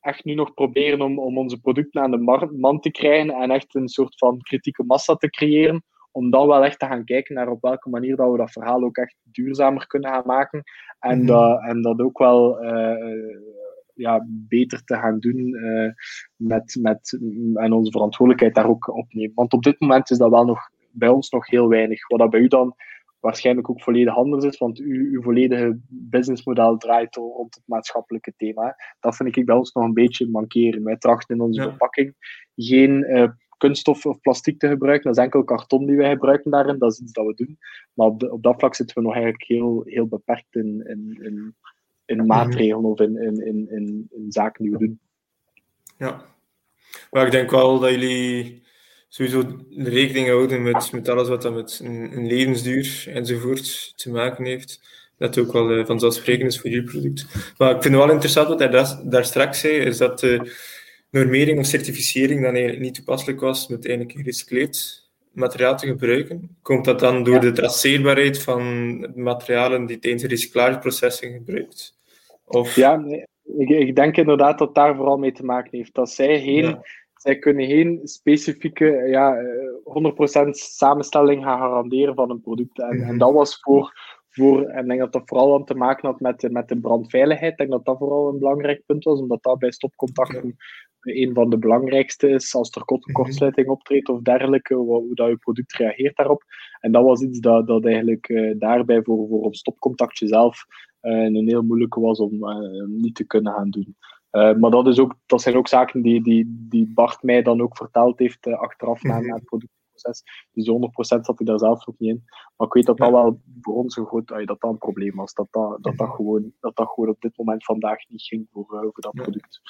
echt 0.00 0.24
nu 0.24 0.34
nog 0.34 0.54
proberen 0.54 1.00
om, 1.00 1.18
om 1.18 1.38
onze 1.38 1.60
producten 1.60 2.02
aan 2.02 2.10
de 2.10 2.48
man 2.56 2.80
te 2.80 2.90
krijgen 2.90 3.30
en 3.30 3.50
echt 3.50 3.74
een 3.74 3.88
soort 3.88 4.18
van 4.18 4.40
kritieke 4.40 4.84
massa 4.84 5.14
te 5.14 5.30
creëren, 5.30 5.84
om 6.12 6.30
dan 6.30 6.46
wel 6.46 6.64
echt 6.64 6.78
te 6.78 6.86
gaan 6.86 7.04
kijken 7.04 7.34
naar 7.34 7.48
op 7.48 7.62
welke 7.62 7.88
manier 7.88 8.16
dat 8.16 8.30
we 8.30 8.36
dat 8.36 8.50
verhaal 8.50 8.82
ook 8.82 8.96
echt 8.96 9.16
duurzamer 9.22 9.86
kunnen 9.86 10.10
gaan 10.10 10.26
maken. 10.26 10.62
En, 10.98 11.14
mm 11.14 11.18
-hmm. 11.18 11.26
dat, 11.26 11.62
en 11.62 11.82
dat 11.82 12.00
ook 12.00 12.18
wel 12.18 12.64
uh, 12.64 13.36
ja, 13.98 14.26
beter 14.28 14.84
te 14.84 14.94
gaan 14.94 15.18
doen 15.18 15.48
uh, 15.54 15.90
met, 16.36 16.78
met, 16.80 17.18
en 17.54 17.72
onze 17.72 17.90
verantwoordelijkheid 17.90 18.54
daar 18.54 18.68
ook 18.68 18.96
opnemen. 18.96 19.34
Want 19.34 19.52
op 19.52 19.62
dit 19.62 19.80
moment 19.80 20.10
is 20.10 20.18
dat 20.18 20.30
wel 20.30 20.44
nog 20.44 20.60
bij 20.90 21.08
ons 21.08 21.30
nog 21.30 21.50
heel 21.50 21.68
weinig. 21.68 22.08
Wat 22.08 22.18
dat 22.18 22.30
bij 22.30 22.40
u 22.40 22.48
dan 22.48 22.74
waarschijnlijk 23.20 23.70
ook 23.70 23.82
volledig 23.82 24.16
anders 24.16 24.44
is, 24.44 24.58
want 24.58 24.78
uw, 24.78 25.10
uw 25.12 25.22
volledige 25.22 25.78
businessmodel 25.88 26.76
draait 26.76 27.16
rond 27.16 27.54
het 27.54 27.64
maatschappelijke 27.66 28.32
thema. 28.36 28.76
Dat 29.00 29.16
vind 29.16 29.36
ik 29.36 29.46
bij 29.46 29.56
ons 29.56 29.72
nog 29.72 29.84
een 29.84 29.94
beetje 29.94 30.28
mankeren. 30.28 30.84
Wij 30.84 30.96
trachten 30.96 31.34
in 31.34 31.42
onze 31.42 31.60
ja. 31.60 31.68
verpakking 31.68 32.14
geen 32.54 33.04
uh, 33.10 33.28
kunststof 33.56 34.06
of 34.06 34.20
plastic 34.20 34.58
te 34.58 34.68
gebruiken. 34.68 35.06
Dat 35.08 35.18
is 35.18 35.24
enkel 35.24 35.44
karton 35.44 35.86
die 35.86 35.96
wij 35.96 36.10
gebruiken 36.10 36.50
daarin. 36.50 36.78
Dat 36.78 36.92
is 36.92 37.00
iets 37.00 37.12
dat 37.12 37.26
we 37.26 37.34
doen. 37.34 37.58
Maar 37.94 38.06
op, 38.06 38.20
de, 38.20 38.32
op 38.32 38.42
dat 38.42 38.58
vlak 38.58 38.74
zitten 38.74 38.96
we 38.96 39.02
nog 39.02 39.12
eigenlijk 39.12 39.44
heel, 39.46 39.82
heel 39.84 40.06
beperkt 40.06 40.54
in, 40.54 40.86
in, 40.86 41.18
in, 41.22 41.56
in 42.08 42.26
maatregelen 42.26 42.84
of 42.84 43.00
in, 43.00 43.16
in, 43.22 43.46
in, 43.46 43.66
in, 43.70 44.08
in 44.10 44.32
zaken 44.32 44.62
die 44.62 44.72
we 44.72 44.78
doen. 44.78 44.98
Ja, 45.98 46.24
maar 47.10 47.26
ik 47.26 47.32
denk 47.32 47.50
wel 47.50 47.78
dat 47.78 47.90
jullie 47.90 48.62
sowieso 49.08 49.58
rekening 49.76 50.26
houden 50.28 50.62
met, 50.62 50.92
met 50.92 51.08
alles 51.08 51.28
wat 51.28 51.42
dat 51.42 51.54
met 51.54 51.80
een, 51.84 52.16
een 52.16 52.26
levensduur 52.26 53.04
enzovoort 53.08 53.92
te 53.96 54.10
maken 54.10 54.44
heeft. 54.44 54.80
Dat 55.18 55.38
ook 55.38 55.52
wel 55.52 55.78
uh, 55.78 55.86
vanzelfsprekend 55.86 56.52
is 56.52 56.60
voor 56.60 56.70
jullie 56.70 56.90
product. 56.90 57.26
Maar 57.58 57.74
ik 57.74 57.82
vind 57.82 57.94
het 57.94 58.04
wel 58.04 58.12
interessant 58.12 58.48
wat 58.48 58.58
hij 58.58 58.68
daar, 58.68 59.00
daar 59.04 59.24
straks 59.24 59.60
zei, 59.60 59.74
is 59.74 59.98
dat 59.98 60.20
de 60.20 60.52
normering 61.10 61.58
of 61.58 61.66
certificering 61.66 62.42
dan 62.42 62.52
eigenlijk 62.52 62.80
niet 62.80 62.94
toepasselijk 62.94 63.40
was 63.40 63.68
met 63.68 63.86
eigenlijk 63.86 64.18
gerecycleerd 64.18 65.06
materiaal 65.32 65.76
te 65.76 65.86
gebruiken. 65.86 66.56
Komt 66.62 66.84
dat 66.84 67.00
dan 67.00 67.24
door 67.24 67.34
ja. 67.34 67.40
de 67.40 67.52
traceerbaarheid 67.52 68.42
van 68.42 68.98
materialen 69.14 69.86
die 69.86 69.98
tijdens 69.98 70.22
de 70.22 70.28
recyclageproces 70.28 71.16
zijn 71.16 71.32
gebruikt? 71.32 71.97
Of... 72.48 72.74
Ja, 72.74 72.96
nee, 72.96 73.26
ik, 73.56 73.68
ik, 73.68 73.96
denk 73.96 74.16
inderdaad 74.16 74.58
dat 74.58 74.74
daar 74.74 74.96
vooral 74.96 75.18
mee 75.18 75.32
te 75.32 75.44
maken 75.44 75.78
heeft. 75.78 75.94
Dat 75.94 76.10
zij 76.10 76.40
geen... 76.40 76.64
Ja 76.64 76.82
zij 77.18 77.38
kunnen 77.38 77.66
geen 77.66 78.00
specifieke 78.02 78.84
ja, 78.86 79.36
100% 80.46 80.48
samenstelling 80.50 81.44
gaan 81.44 81.58
garanderen 81.58 82.14
van 82.14 82.30
een 82.30 82.40
product. 82.40 82.78
En, 82.80 83.02
en 83.02 83.18
dat 83.18 83.32
was 83.32 83.58
voor, 83.60 83.92
voor, 84.28 84.62
en 84.62 84.82
ik 84.82 84.88
denk 84.88 85.00
dat 85.00 85.12
dat 85.12 85.22
vooral 85.24 85.54
aan 85.54 85.64
te 85.64 85.74
maken 85.74 86.08
had 86.08 86.20
met, 86.20 86.50
met 86.50 86.68
de 86.68 86.80
brandveiligheid. 86.80 87.52
Ik 87.52 87.58
denk 87.58 87.70
dat 87.70 87.84
dat 87.84 87.98
vooral 87.98 88.28
een 88.28 88.38
belangrijk 88.38 88.82
punt 88.86 89.04
was, 89.04 89.20
omdat 89.20 89.42
dat 89.42 89.58
bij 89.58 89.72
stopcontacten 89.72 90.56
een 91.00 91.34
van 91.34 91.50
de 91.50 91.58
belangrijkste 91.58 92.28
is 92.28 92.54
als 92.54 92.70
er 92.70 92.84
kortsluiting 93.12 93.68
optreedt 93.68 94.08
of 94.08 94.20
dergelijke, 94.20 94.74
hoe 94.74 95.14
dat 95.14 95.28
je 95.28 95.36
product 95.36 95.72
reageert 95.72 96.16
daarop. 96.16 96.42
En 96.80 96.92
dat 96.92 97.04
was 97.04 97.22
iets 97.22 97.38
dat, 97.38 97.66
dat 97.66 97.84
eigenlijk 97.84 98.28
uh, 98.28 98.54
daarbij 98.58 99.02
voor, 99.02 99.28
voor 99.28 99.46
een 99.46 99.54
stopcontactje 99.54 100.26
zelf 100.26 100.64
uh, 101.02 101.24
een 101.24 101.48
heel 101.48 101.62
moeilijke 101.62 102.00
was 102.00 102.18
om 102.18 102.34
uh, 102.34 102.86
niet 102.86 103.14
te 103.14 103.24
kunnen 103.24 103.52
gaan 103.52 103.70
doen. 103.70 103.96
Uh, 104.32 104.54
maar 104.54 104.70
dat, 104.70 104.86
is 104.86 104.98
ook, 104.98 105.14
dat 105.26 105.42
zijn 105.42 105.56
ook 105.56 105.68
zaken 105.68 106.02
die, 106.02 106.22
die, 106.22 106.66
die 106.68 106.92
Bart 106.94 107.22
mij 107.22 107.42
dan 107.42 107.60
ook 107.60 107.76
verteld 107.76 108.18
heeft 108.18 108.46
achteraf 108.46 109.02
na, 109.02 109.20
na 109.20 109.34
het 109.34 109.44
productieproces. 109.44 110.22
Dus 110.52 110.68
100% 110.68 111.20
zat 111.20 111.40
ik 111.40 111.46
daar 111.46 111.58
zelf 111.58 111.88
ook 111.88 111.98
niet 111.98 112.10
in. 112.10 112.24
Maar 112.56 112.66
ik 112.66 112.72
weet 112.72 112.86
dat 112.86 112.96
dat 112.96 113.10
wel 113.10 113.40
voor 113.60 113.74
ons 113.74 113.96
een 113.96 114.06
groot 114.06 114.28
dat 114.28 114.46
dat 114.46 114.70
een 114.70 114.78
probleem 114.78 115.14
was. 115.14 115.34
Dat 115.34 115.46
dat, 115.50 115.82
dat, 115.82 115.96
dat, 115.96 116.08
gewoon, 116.08 116.52
dat 116.60 116.76
dat 116.76 116.88
gewoon 116.88 117.08
op 117.08 117.20
dit 117.20 117.36
moment 117.36 117.64
vandaag 117.64 118.08
niet 118.08 118.22
ging 118.22 118.46
voor, 118.52 118.64
voor 118.66 118.92
dat 118.94 119.14
product. 119.14 119.60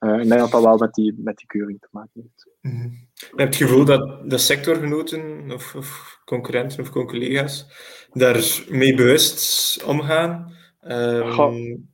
Uh, 0.00 0.20
ik 0.20 0.28
denk 0.28 0.40
dat 0.40 0.50
dat 0.50 0.64
wel 0.64 0.78
met 0.78 0.94
die, 0.94 1.14
met 1.16 1.36
die 1.36 1.46
keuring 1.46 1.80
te 1.80 1.88
maken 1.90 2.10
heeft. 2.22 2.50
Mm-hmm. 2.60 3.08
Je 3.14 3.26
hebt 3.26 3.54
het 3.54 3.68
gevoel 3.68 3.84
dat 3.84 4.30
de 4.30 4.38
sectorgenoten 4.38 5.50
of, 5.52 5.74
of 5.74 6.20
concurrenten 6.24 6.80
of 6.80 6.90
collega's 6.90 7.66
daar 8.12 8.64
mee 8.68 8.94
bewust 8.94 9.84
omgaan? 9.84 10.56
Um, 10.88 11.90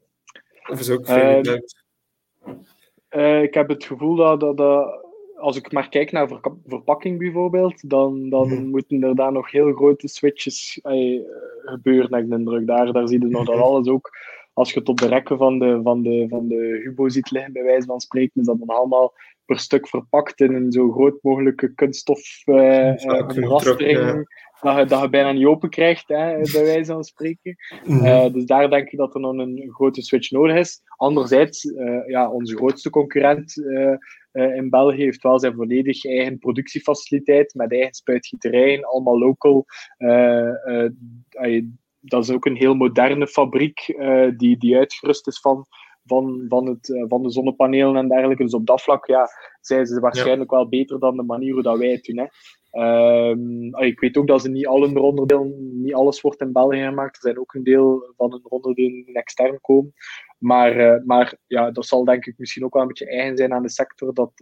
of 0.70 0.80
is 0.80 0.90
ook 0.90 1.06
veel 1.06 1.46
uh, 1.46 1.58
uh, 3.10 3.42
ik 3.42 3.54
heb 3.54 3.68
het 3.68 3.84
gevoel 3.84 4.16
dat, 4.16 4.40
dat, 4.40 4.56
dat, 4.56 5.04
als 5.36 5.56
ik 5.56 5.72
maar 5.72 5.88
kijk 5.88 6.12
naar 6.12 6.28
ver 6.28 6.40
verpakking 6.66 7.18
bijvoorbeeld, 7.18 7.90
dan, 7.90 8.28
dan 8.28 8.48
hmm. 8.48 8.66
moeten 8.66 9.02
er 9.02 9.14
daar 9.14 9.32
nog 9.32 9.50
heel 9.50 9.72
grote 9.72 10.08
switches 10.08 10.80
uh, 10.82 11.20
gebeuren, 11.64 12.14
heb 12.14 12.22
ik 12.22 12.30
de 12.30 12.36
indruk. 12.36 12.66
Daar, 12.66 12.92
daar 12.92 13.08
zie 13.08 13.20
je 13.20 13.26
nog 13.26 13.46
dat 13.46 13.58
alles 13.58 13.88
ook, 13.88 14.10
als 14.52 14.72
je 14.72 14.78
het 14.78 14.88
op 14.88 14.98
de 14.98 15.08
rekken 15.08 15.38
van 15.38 15.58
de, 15.58 15.80
van 15.82 16.02
de, 16.02 16.26
van 16.28 16.48
de 16.48 16.80
Hubo 16.84 17.08
ziet 17.08 17.30
liggen, 17.30 17.52
bij 17.52 17.64
wijze 17.64 17.86
van 17.86 18.00
spreken, 18.00 18.40
is 18.40 18.46
dat 18.46 18.58
dan 18.58 18.76
allemaal 18.76 19.12
per 19.46 19.58
stuk 19.58 19.88
verpakt 19.88 20.40
in 20.40 20.54
een 20.54 20.72
zo 20.72 20.92
groot 20.92 21.18
mogelijke 21.22 21.74
kunststof 21.74 22.42
uh, 22.44 22.96
rastering 22.96 24.26
dat 24.64 24.78
je, 24.78 24.84
dat 24.84 25.00
je 25.00 25.08
bijna 25.08 25.32
niet 25.32 25.46
open 25.46 25.70
krijgt, 25.70 26.08
hè, 26.08 26.40
bij 26.52 26.64
wijze 26.64 26.92
van 26.92 27.04
spreken. 27.04 27.56
Mm 27.84 28.04
uh, 28.04 28.32
dus 28.32 28.44
daar 28.44 28.70
denk 28.70 28.90
ik 28.90 28.98
dat 28.98 29.14
er 29.14 29.20
nog 29.20 29.36
een 29.36 29.70
grote 29.72 30.02
switch 30.02 30.30
nodig 30.30 30.56
is. 30.56 30.82
Anderzijds, 30.96 31.72
ja, 32.06 32.30
onze 32.30 32.56
grootste 32.56 32.90
concurrent 32.90 33.54
in 34.32 34.70
België 34.70 35.02
heeft 35.02 35.22
wel 35.22 35.38
zijn 35.38 35.54
volledig 35.54 36.04
eigen 36.04 36.38
productiefaciliteit 36.38 37.54
met 37.54 37.72
eigen 37.72 37.94
spuitgieterijen, 37.94 38.84
allemaal 38.84 39.18
local. 39.18 39.66
dat 42.00 42.22
is 42.22 42.30
ook 42.30 42.46
een 42.46 42.56
heel 42.56 42.74
moderne 42.74 43.26
fabriek 43.26 43.94
die, 44.36 44.58
die 44.58 44.76
uitgerust 44.76 45.26
is 45.26 45.40
van 45.40 45.66
van, 46.04 46.44
van, 46.48 46.66
het, 46.66 47.04
van 47.08 47.22
de 47.22 47.30
zonnepanelen 47.30 47.96
en 47.96 48.08
dergelijke. 48.08 48.42
Dus 48.42 48.54
op 48.54 48.66
dat 48.66 48.82
vlak 48.82 49.06
ja, 49.06 49.28
zijn 49.60 49.86
ze 49.86 50.00
waarschijnlijk 50.00 50.50
ja. 50.50 50.56
wel 50.56 50.68
beter 50.68 50.98
dan 50.98 51.16
de 51.16 51.22
manier 51.22 51.52
hoe 51.52 51.62
dat 51.62 51.78
wij 51.78 51.90
het 51.90 52.04
doen. 52.04 52.18
Hè. 52.18 52.26
Ah, 52.74 53.86
ik 53.86 54.00
weet 54.00 54.16
ook 54.16 54.26
dat 54.26 54.40
ze 54.40 54.50
niet 54.50 54.66
al 54.66 54.82
hun 54.82 54.96
onderdelen, 54.96 55.82
niet 55.82 55.94
alles 55.94 56.20
wordt 56.20 56.40
in 56.40 56.52
België 56.52 56.82
gemaakt. 56.82 57.16
Er 57.16 57.22
zijn 57.22 57.38
ook 57.38 57.54
een 57.54 57.62
deel 57.62 58.12
van 58.16 58.30
hun 58.30 58.50
onderdelen 58.50 59.04
extern 59.04 59.60
komen. 59.60 59.92
Maar, 60.38 60.76
uh, 60.76 61.04
maar 61.04 61.38
ja, 61.46 61.70
dat 61.70 61.86
zal 61.86 62.04
denk 62.04 62.26
ik 62.26 62.38
misschien 62.38 62.64
ook 62.64 62.72
wel 62.72 62.82
een 62.82 62.88
beetje 62.88 63.10
eigen 63.10 63.36
zijn 63.36 63.52
aan 63.52 63.62
de 63.62 63.70
sector. 63.70 64.14
Dat, 64.14 64.32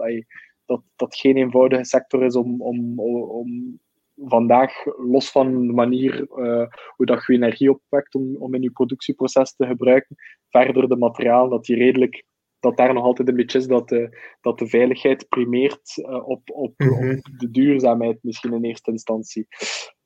dat, 0.66 0.82
dat 0.96 1.14
geen 1.14 1.36
eenvoudige 1.36 1.84
sector 1.84 2.24
is 2.24 2.36
om, 2.36 2.62
om, 2.62 3.00
om 3.00 3.78
vandaag, 4.24 4.84
los 4.96 5.30
van 5.30 5.66
de 5.66 5.72
manier 5.72 6.20
uh, 6.20 6.66
hoe 6.96 7.06
dat 7.06 7.26
je 7.26 7.32
energie 7.32 7.70
opwekt 7.70 8.14
om, 8.14 8.36
om 8.36 8.54
in 8.54 8.62
je 8.62 8.70
productieproces 8.70 9.54
te 9.54 9.66
gebruiken, 9.66 10.16
verder 10.48 10.88
de 10.88 10.96
materiaal, 10.96 11.48
dat 11.48 11.64
die 11.64 11.76
redelijk 11.76 12.24
dat 12.60 12.76
daar 12.76 12.94
nog 12.94 13.04
altijd 13.04 13.28
een 13.28 13.36
beetje 13.36 13.58
is 13.58 13.66
dat 13.66 13.88
de, 13.88 14.18
dat 14.40 14.58
de 14.58 14.66
veiligheid 14.66 15.28
primeert 15.28 15.96
uh, 15.96 16.28
op, 16.28 16.50
op, 16.50 16.72
mm 16.76 16.88
-hmm. 16.88 17.10
op, 17.10 17.38
de 17.38 17.50
duurzaamheid, 17.50 18.18
misschien 18.22 18.52
in 18.52 18.64
eerste 18.64 18.90
instantie. 18.90 19.46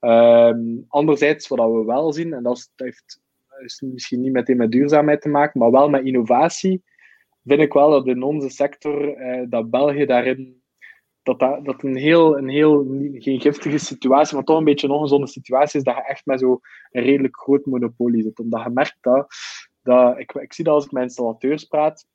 Um, 0.01 0.84
anderzijds, 0.88 1.48
wat 1.48 1.59
we 1.59 1.84
wel 1.84 2.12
zien, 2.12 2.32
en 2.32 2.43
dat, 2.43 2.56
is, 2.56 2.70
dat 2.74 2.86
heeft 2.86 3.24
is 3.62 3.80
misschien 3.80 4.20
niet 4.20 4.32
meteen 4.32 4.56
met 4.56 4.70
duurzaamheid 4.70 5.20
te 5.20 5.28
maken, 5.28 5.60
maar 5.60 5.70
wel 5.70 5.88
met 5.88 6.05
innovatie, 6.05 6.82
vind 7.44 7.60
ik 7.60 7.72
wel 7.72 7.90
dat 7.90 8.06
in 8.06 8.22
onze 8.22 8.51
sector, 8.51 9.20
uh, 9.20 9.47
dat 9.48 9.70
België 9.70 10.05
daarin 10.05 10.56
dat, 11.27 11.39
dat, 11.39 11.65
dat 11.65 11.82
een 11.82 11.97
heel, 11.97 12.39
een 12.39 12.48
heel, 12.48 12.86
geen 13.12 13.40
giftige 13.40 13.78
situatie, 13.78 14.36
maar 14.36 14.44
toch 14.44 14.59
een 14.59 14.65
beetje 14.65 14.89
een 14.89 15.09
zonde 15.09 15.27
situatie 15.27 15.78
is, 15.78 15.85
dat 15.85 15.94
je 15.94 16.03
echt 16.03 16.27
met 16.27 16.40
zo'n 16.40 16.61
redelijk 16.90 17.36
groot 17.36 17.66
monopolie 17.66 18.23
zit. 18.23 18.39
Omdat 18.39 18.62
je 18.62 18.70
merkt 18.70 18.98
dat, 19.01 19.27
dat 19.82 20.19
ik, 20.19 20.32
ik 20.32 20.53
zie 20.53 20.65
dat 20.65 20.74
als 20.74 20.85
ik 20.85 20.90
met 20.90 21.03
installateurs 21.03 21.65
praat, 21.65 22.07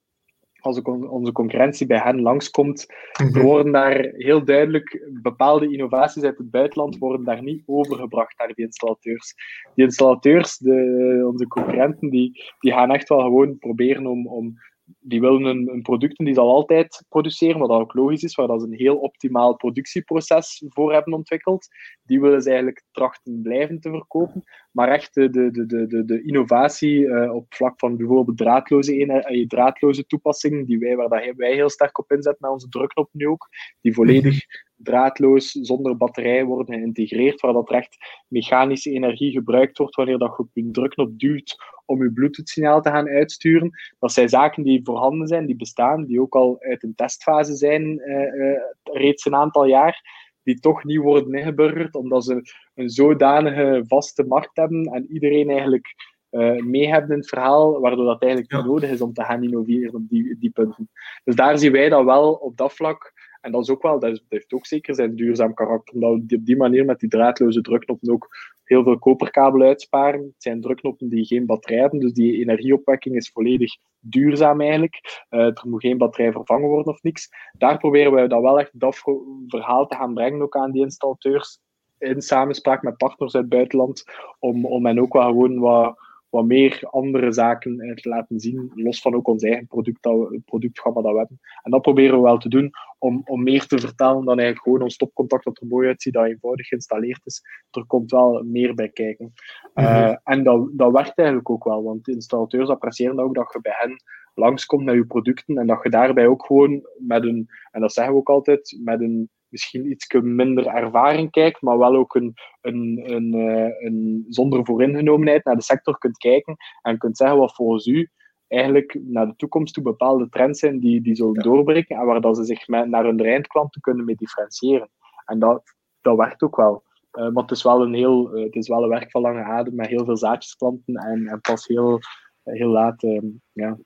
als 0.59 0.81
onze 0.81 1.31
concurrentie 1.31 1.87
bij 1.87 1.97
hen 1.97 2.21
langskomt, 2.21 2.85
-hmm. 3.11 3.41
worden 3.41 3.71
daar 3.71 4.11
heel 4.13 4.45
duidelijk 4.45 5.09
bepaalde 5.21 5.71
innovaties 5.71 6.23
uit 6.23 6.37
het 6.37 6.51
buitenland 6.51 6.97
worden 6.97 7.25
daar 7.25 7.43
niet 7.43 7.63
overgebracht 7.65 8.37
naar 8.37 8.47
die 8.47 8.65
installateurs. 8.65 9.35
Die 9.75 9.85
installateurs, 9.85 10.57
de, 10.57 11.23
onze 11.31 11.47
concurrenten, 11.47 12.09
die, 12.09 12.43
die 12.59 12.71
gaan 12.71 12.91
echt 12.91 13.09
wel 13.09 13.21
gewoon 13.21 13.57
proberen 13.57 14.05
om, 14.07 14.27
om 14.27 14.59
die 14.99 15.21
willen 15.21 15.43
een, 15.43 15.69
een 15.69 15.81
producten 15.81 16.25
die 16.25 16.33
ze 16.33 16.39
al 16.39 16.53
altijd 16.53 17.03
produceren, 17.09 17.59
wat 17.59 17.69
ook 17.69 17.93
logisch 17.93 18.23
is, 18.23 18.35
waar 18.35 18.47
dat 18.47 18.61
ze 18.61 18.67
een 18.67 18.73
heel 18.73 18.97
optimaal 18.97 19.55
productieproces 19.55 20.63
voor 20.67 20.93
hebben 20.93 21.13
ontwikkeld. 21.13 21.67
Die 22.03 22.21
willen 22.21 22.41
ze 22.41 22.47
eigenlijk 22.47 22.83
trachten 22.91 23.41
blijven 23.41 23.79
te 23.79 23.89
verkopen. 23.89 24.43
Maar 24.71 24.89
echt 24.89 25.13
de, 25.13 25.29
de, 25.29 25.51
de, 25.51 25.87
de, 25.87 26.05
de 26.05 26.23
innovatie 26.23 26.99
uh, 26.99 27.33
op 27.33 27.53
vlak 27.53 27.79
van 27.79 27.97
bijvoorbeeld 27.97 28.37
draadloze, 28.37 28.95
uh, 28.95 29.47
draadloze 29.47 30.05
toepassingen, 30.05 30.65
die 30.65 30.79
wij, 30.79 30.95
waar 30.95 31.33
wij 31.35 31.53
heel 31.53 31.69
sterk 31.69 31.99
op 31.99 32.11
inzetten 32.11 32.41
met 32.41 32.51
onze 32.51 32.69
drukknop 32.69 33.09
nu 33.11 33.27
ook, 33.27 33.47
die 33.81 33.93
volledig 33.93 34.45
draadloos, 34.83 35.51
zonder 35.51 35.97
batterij 35.97 36.45
worden 36.45 36.75
geïntegreerd, 36.75 37.41
waar 37.41 37.53
dat 37.53 37.69
er 37.69 37.75
echt 37.75 38.23
mechanische 38.27 38.91
energie 38.91 39.31
gebruikt 39.31 39.77
wordt 39.77 39.95
wanneer 39.95 40.17
dat 40.17 40.33
je 40.37 40.43
op 40.43 40.49
je 40.53 40.71
drukknop 40.71 41.19
duwt 41.19 41.55
om 41.85 42.03
je 42.03 42.11
Bluetooth-signaal 42.11 42.81
te 42.81 42.89
gaan 42.89 43.07
uitsturen. 43.07 43.71
Dat 43.99 44.11
zijn 44.11 44.29
zaken 44.29 44.63
die 44.63 44.83
voorhanden 44.83 45.27
zijn, 45.27 45.45
die 45.45 45.55
bestaan, 45.55 46.05
die 46.05 46.21
ook 46.21 46.35
al 46.35 46.55
uit 46.59 46.83
een 46.83 46.95
testfase 46.95 47.55
zijn 47.55 47.83
uh, 47.83 48.57
reeds 48.83 49.25
een 49.25 49.35
aantal 49.35 49.65
jaar, 49.65 50.01
die 50.43 50.59
toch 50.59 50.83
niet 50.83 50.99
worden 50.99 51.33
ingeburgerd, 51.33 51.95
omdat 51.95 52.23
ze 52.25 52.41
een 52.75 52.89
zodanige 52.89 53.83
vaste 53.87 54.23
markt 54.23 54.57
hebben 54.57 54.83
en 54.85 55.11
iedereen 55.11 55.49
eigenlijk 55.49 55.95
uh, 56.31 56.61
mee 56.61 56.87
hebben 56.87 57.11
in 57.11 57.17
het 57.17 57.29
verhaal, 57.29 57.79
waardoor 57.79 58.05
dat 58.05 58.21
eigenlijk 58.21 58.51
ja. 58.51 58.63
nodig 58.63 58.89
is 58.89 59.01
om 59.01 59.13
te 59.13 59.23
gaan 59.23 59.43
innoveren 59.43 59.93
op 59.93 60.09
die, 60.09 60.37
die 60.39 60.49
punten. 60.49 60.89
Dus 61.23 61.35
daar 61.35 61.57
zien 61.57 61.71
wij 61.71 61.89
dat 61.89 62.05
wel 62.05 62.33
op 62.33 62.57
dat 62.57 62.73
vlak 62.73 63.20
en 63.41 63.51
dat 63.51 63.61
is 63.61 63.69
ook 63.69 63.81
wel, 63.81 63.99
dat 63.99 64.23
heeft 64.29 64.53
ook 64.53 64.65
zeker 64.65 64.95
zijn 64.95 65.15
duurzaam 65.15 65.53
karakter, 65.53 65.93
omdat 65.93 66.21
we 66.27 66.35
op 66.35 66.45
die 66.45 66.57
manier 66.57 66.85
met 66.85 66.99
die 66.99 67.09
draadloze 67.09 67.61
drukknoppen 67.61 68.11
ook 68.11 68.27
heel 68.63 68.83
veel 68.83 68.99
koperkabel 68.99 69.61
uitsparen. 69.61 70.21
Het 70.21 70.33
zijn 70.43 70.61
drukknoppen 70.61 71.09
die 71.09 71.25
geen 71.25 71.45
batterij 71.45 71.79
hebben, 71.79 71.99
dus 71.99 72.13
die 72.13 72.39
energieopwekking 72.39 73.15
is 73.15 73.31
volledig 73.31 73.73
duurzaam 73.99 74.61
eigenlijk. 74.61 75.25
Uh, 75.29 75.39
er 75.39 75.61
moet 75.63 75.81
geen 75.81 75.97
batterij 75.97 76.31
vervangen 76.31 76.69
worden 76.69 76.93
of 76.93 77.03
niks. 77.03 77.29
Daar 77.57 77.77
proberen 77.77 78.11
wij 78.11 78.27
dat 78.27 78.41
wel 78.41 78.59
echt 78.59 78.79
dat 78.79 79.01
verhaal 79.47 79.87
te 79.87 79.95
gaan 79.95 80.13
brengen 80.13 80.41
ook 80.41 80.55
aan 80.55 80.71
die 80.71 80.83
installateurs 80.83 81.59
in 81.97 82.21
samenspraak 82.21 82.81
met 82.81 82.97
partners 82.97 83.35
uit 83.35 83.43
het 83.43 83.53
buitenland, 83.53 84.03
om, 84.39 84.65
om 84.65 84.85
hen 84.85 84.99
ook 84.99 85.13
wel 85.13 85.27
gewoon 85.27 85.59
wat 85.59 85.97
wat 86.31 86.45
meer 86.45 86.87
andere 86.89 87.31
zaken 87.31 87.95
te 87.95 88.09
laten 88.09 88.39
zien, 88.39 88.71
los 88.75 89.01
van 89.01 89.15
ook 89.15 89.27
ons 89.27 89.43
eigen 89.43 89.67
product, 89.67 90.03
dat, 90.03 90.39
productgamma 90.45 91.01
dat 91.01 91.11
we 91.11 91.17
hebben. 91.17 91.39
En 91.63 91.71
dat 91.71 91.81
proberen 91.81 92.15
we 92.15 92.21
wel 92.21 92.37
te 92.37 92.49
doen, 92.49 92.71
om, 92.97 93.21
om 93.25 93.43
meer 93.43 93.65
te 93.65 93.79
vertellen 93.79 94.25
dan 94.25 94.37
eigenlijk 94.39 94.61
gewoon 94.61 94.81
ons 94.81 94.93
stopcontact 94.93 95.43
dat 95.43 95.61
er 95.61 95.67
mooi 95.67 95.87
uitziet, 95.87 96.13
dat 96.13 96.25
eenvoudig 96.25 96.67
geïnstalleerd 96.67 97.25
is. 97.25 97.41
Er 97.71 97.85
komt 97.85 98.11
wel 98.11 98.43
meer 98.43 98.75
bij 98.75 98.89
kijken. 98.89 99.33
Mm 99.73 99.83
-hmm. 99.85 99.85
uh, 99.85 100.15
en 100.23 100.43
dat, 100.43 100.69
dat 100.71 100.91
werkt 100.91 101.17
eigenlijk 101.17 101.49
ook 101.49 101.63
wel, 101.63 101.83
want 101.83 102.05
de 102.05 102.11
installateurs 102.11 102.69
appreciëren 102.69 103.19
ook 103.19 103.35
dat 103.35 103.53
je 103.53 103.61
bij 103.61 103.75
hen 103.75 104.03
langskomt 104.33 104.85
met 104.85 104.95
je 104.95 105.05
producten 105.05 105.57
en 105.57 105.67
dat 105.67 105.83
je 105.83 105.89
daarbij 105.89 106.27
ook 106.27 106.45
gewoon 106.45 106.81
met 106.97 107.23
een, 107.23 107.49
en 107.71 107.81
dat 107.81 107.93
zeggen 107.93 108.13
we 108.13 108.19
ook 108.19 108.29
altijd, 108.29 108.79
met 108.83 109.01
een 109.01 109.29
misschien 109.51 109.91
iets 109.91 110.07
minder 110.21 110.67
ervaring 110.67 111.31
kijkt, 111.31 111.61
maar 111.61 111.77
wel 111.77 111.95
ook 111.95 112.15
een, 112.15 112.33
een, 112.61 113.01
een, 113.03 113.33
een, 113.33 113.75
een 113.85 114.25
zonder 114.29 114.65
vooringenomenheid 114.65 115.45
naar 115.45 115.55
de 115.55 115.61
sector 115.61 115.97
kunt 115.97 116.17
kijken 116.17 116.55
en 116.81 116.97
kunt 116.97 117.17
zeggen 117.17 117.37
wat 117.37 117.55
volgens 117.55 117.85
u 117.85 118.09
eigenlijk 118.51 118.99
naar 119.03 119.27
de 119.27 119.35
toekomst 119.35 119.73
toe 119.73 119.83
bepaalde 119.83 120.29
trends 120.29 120.59
zijn 120.59 120.79
die, 120.79 121.01
die 121.01 121.15
zullen 121.15 121.33
ja. 121.33 121.41
doorbreken 121.41 121.97
en 121.97 122.05
waar 122.05 122.21
dat 122.21 122.37
ze 122.37 122.43
zich 122.43 122.67
met, 122.67 122.87
naar 122.87 123.03
hun 123.03 123.19
eindklanten 123.19 123.81
kunnen 123.81 124.05
mee 124.05 124.15
differentiëren. 124.15 124.89
En 125.25 125.39
dat, 125.39 125.63
dat 126.01 126.17
werkt 126.17 126.41
ook 126.41 126.55
wel. 126.55 126.83
Uh, 127.13 127.29
maar 127.29 127.43
het 127.43 127.51
is 127.51 127.63
wel 127.63 127.81
een 127.81 127.93
heel, 127.93 128.37
uh, 128.37 128.43
het 128.43 128.55
is 128.55 128.67
wel 128.67 128.83
een 128.83 128.89
werk 128.89 129.11
van 129.11 129.21
lange 129.21 129.43
adem 129.43 129.75
met 129.75 129.87
heel 129.87 130.05
veel 130.05 130.17
zaadjesklanten 130.17 130.95
en, 130.95 131.27
en 131.27 131.41
pas 131.41 131.67
heel, 131.67 131.99
heel 132.43 132.69
laat 132.69 133.03
uh, 133.03 133.21
ja, 133.51 133.77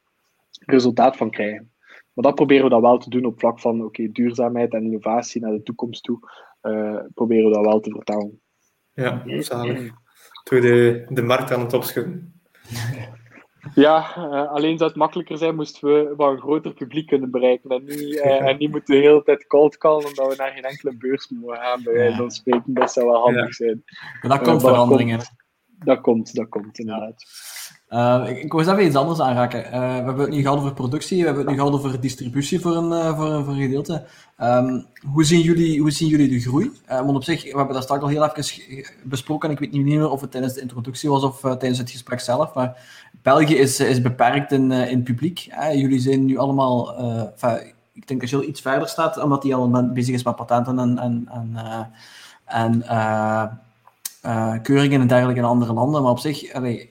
resultaat 0.65 1.17
van 1.17 1.29
krijgen. 1.29 1.74
Maar 2.15 2.23
dat 2.23 2.35
proberen 2.35 2.63
we 2.63 2.69
dan 2.69 2.81
wel 2.81 2.97
te 2.97 3.09
doen 3.09 3.25
op 3.25 3.39
vlak 3.39 3.59
van 3.59 3.83
oké, 3.83 4.11
duurzaamheid 4.11 4.73
en 4.73 4.83
innovatie 4.83 5.41
naar 5.41 5.51
de 5.51 5.63
toekomst 5.63 6.03
toe. 6.03 6.19
Uh, 6.61 6.99
proberen 7.13 7.49
we 7.49 7.55
dat 7.55 7.65
wel 7.65 7.79
te 7.79 7.89
vertalen. 7.89 8.41
Ja, 8.93 9.23
zalig. 9.41 9.91
Toen 10.43 10.61
de, 10.61 11.05
de 11.09 11.21
markt 11.21 11.51
aan 11.51 11.59
het 11.59 11.73
opschudden. 11.73 12.33
Ja, 13.73 14.17
uh, 14.17 14.51
alleen 14.51 14.77
zou 14.77 14.89
het 14.89 14.99
makkelijker 14.99 15.37
zijn 15.37 15.55
moesten 15.55 15.87
we 15.87 16.13
wat 16.15 16.31
een 16.31 16.39
groter 16.39 16.73
publiek 16.73 17.07
kunnen 17.07 17.31
bereiken. 17.31 17.69
En 17.69 17.83
niet, 17.83 17.99
uh, 17.99 18.47
en 18.47 18.57
niet 18.57 18.71
moeten 18.71 18.95
de 18.95 19.01
hele 19.01 19.23
tijd 19.23 19.47
cold 19.47 19.77
callen 19.77 20.05
omdat 20.07 20.27
we 20.27 20.35
naar 20.37 20.51
geen 20.51 20.63
enkele 20.63 20.97
beurs 20.97 21.29
moeten 21.29 21.61
gaan, 21.61 21.83
bij 21.83 21.93
wijze 21.93 22.17
van 22.17 22.31
spreken. 22.31 22.73
Dat 22.73 22.91
zou 22.91 23.05
wel 23.05 23.21
handig 23.21 23.45
ja. 23.47 23.51
zijn. 23.51 23.83
Maar 24.21 24.37
dat 24.37 24.47
komt 24.47 24.61
veranderingen. 24.61 25.19
Dat 25.85 26.01
komt, 26.01 26.35
dat 26.35 26.49
komt 26.49 26.79
inderdaad. 26.79 27.23
Uh, 27.89 28.23
ik, 28.27 28.43
ik 28.43 28.51
wil 28.51 28.61
eens 28.61 28.69
even 28.69 28.85
iets 28.85 28.95
anders 28.95 29.19
aanraken. 29.19 29.65
Uh, 29.65 29.71
we 29.71 29.77
hebben 29.77 30.19
het 30.19 30.29
nu 30.29 30.41
gehad 30.41 30.57
over 30.57 30.73
productie, 30.73 31.19
we 31.19 31.25
hebben 31.25 31.43
het 31.43 31.51
nu 31.51 31.59
gehad 31.59 31.73
over 31.73 31.99
distributie 31.99 32.59
voor 32.59 32.75
een, 32.75 32.91
uh, 32.91 33.17
voor, 33.17 33.43
voor 33.43 33.53
een 33.53 33.61
gedeelte. 33.61 34.05
Um, 34.41 34.85
hoe, 35.11 35.23
zien 35.23 35.41
jullie, 35.41 35.79
hoe 35.79 35.91
zien 35.91 36.07
jullie 36.07 36.29
de 36.29 36.39
groei? 36.39 36.71
want 36.87 37.15
op 37.15 37.23
zich, 37.23 37.43
we 37.43 37.57
hebben 37.57 37.73
dat 37.73 37.83
straks 37.83 38.01
al 38.01 38.07
heel 38.07 38.29
even 38.35 38.85
besproken. 39.03 39.49
Ik 39.49 39.59
weet 39.59 39.71
niet 39.71 39.85
meer 39.85 40.09
of 40.09 40.21
het 40.21 40.31
tijdens 40.31 40.53
de 40.53 40.61
introductie 40.61 41.09
was 41.09 41.23
of 41.23 41.39
tijdens 41.39 41.77
het 41.77 41.89
gesprek 41.89 42.19
zelf. 42.19 42.53
Maar 42.53 42.87
België 43.21 43.55
is, 43.55 43.79
is 43.79 44.01
beperkt 44.01 44.51
in, 44.51 44.71
in 44.71 45.03
publiek. 45.03 45.39
jullie 45.73 45.99
zijn 45.99 46.25
nu 46.25 46.37
allemaal, 46.37 46.99
ik 47.93 48.07
denk 48.07 48.19
dat 48.19 48.29
Jill 48.29 48.41
iets 48.41 48.61
verder 48.61 48.87
staat, 48.87 49.17
omdat 49.17 49.43
hij 49.43 49.53
al 49.53 49.91
bezig 49.93 50.13
is 50.13 50.23
met 50.23 50.35
patenten 50.35 50.79
en, 50.79 50.97
en, 50.99 51.29
en, 51.31 51.57
en 52.45 52.83
keuringen 54.61 55.01
en 55.01 55.07
dergelijke 55.07 55.39
in 55.39 55.45
andere 55.45 55.73
landen. 55.73 56.01
Maar 56.01 56.11
op 56.11 56.19
zich, 56.19 56.53
allee, 56.53 56.89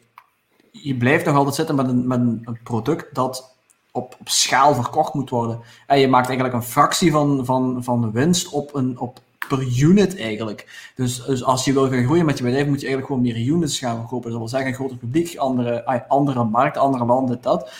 je 0.70 0.96
blijft 0.96 1.24
nog 1.24 1.36
altijd 1.36 1.54
zitten 1.54 1.74
met 1.74 1.88
een, 1.88 2.06
met 2.06 2.20
een 2.20 2.58
product 2.62 3.14
dat 3.14 3.56
op, 3.92 4.16
op 4.20 4.28
schaal 4.28 4.74
verkocht 4.74 5.14
moet 5.14 5.30
worden. 5.30 5.60
En 5.86 6.00
je 6.00 6.08
maakt 6.08 6.26
eigenlijk 6.26 6.56
een 6.56 6.70
fractie 6.70 7.10
van, 7.10 7.44
van, 7.44 7.84
van 7.84 8.00
de 8.00 8.10
winst 8.10 8.48
op, 8.48 8.74
een, 8.74 8.98
op 8.98 9.20
per 9.48 9.78
unit 9.80 10.18
eigenlijk. 10.18 10.90
Dus, 10.96 11.24
dus 11.24 11.44
als 11.44 11.64
je 11.64 11.72
wil 11.72 11.88
gaan 11.88 12.04
groeien 12.04 12.24
met 12.24 12.38
je 12.38 12.44
bedrijf, 12.44 12.66
moet 12.66 12.80
je 12.80 12.86
eigenlijk 12.86 13.06
gewoon 13.06 13.22
meer 13.22 13.54
units 13.54 13.78
gaan 13.78 13.98
verkopen. 13.98 14.30
Dat 14.30 14.38
wil 14.38 14.48
zeggen, 14.48 14.68
een 14.68 14.74
groter 14.74 14.96
publiek, 14.96 15.36
andere, 15.36 16.06
andere 16.08 16.44
markt, 16.44 16.76
andere 16.76 17.04
landen, 17.04 17.38
dat. 17.40 17.70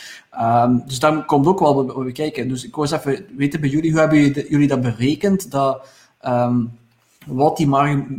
Um, 0.40 0.82
dus 0.86 0.98
daar 0.98 1.24
komt 1.24 1.46
ook 1.46 1.60
wel 1.60 1.84
bij 1.84 2.12
kijken. 2.12 2.48
Dus 2.48 2.64
ik 2.64 2.74
wil 2.74 2.84
eens 2.84 2.92
even 2.92 3.26
weten 3.36 3.60
bij 3.60 3.68
jullie, 3.68 3.90
hoe 3.90 4.00
hebben 4.00 4.18
jullie 4.48 4.68
dat 4.68 4.80
berekend? 4.80 5.50
Dat, 5.50 5.88
um, 6.26 6.78
wat 7.26 7.56
die 7.56 7.66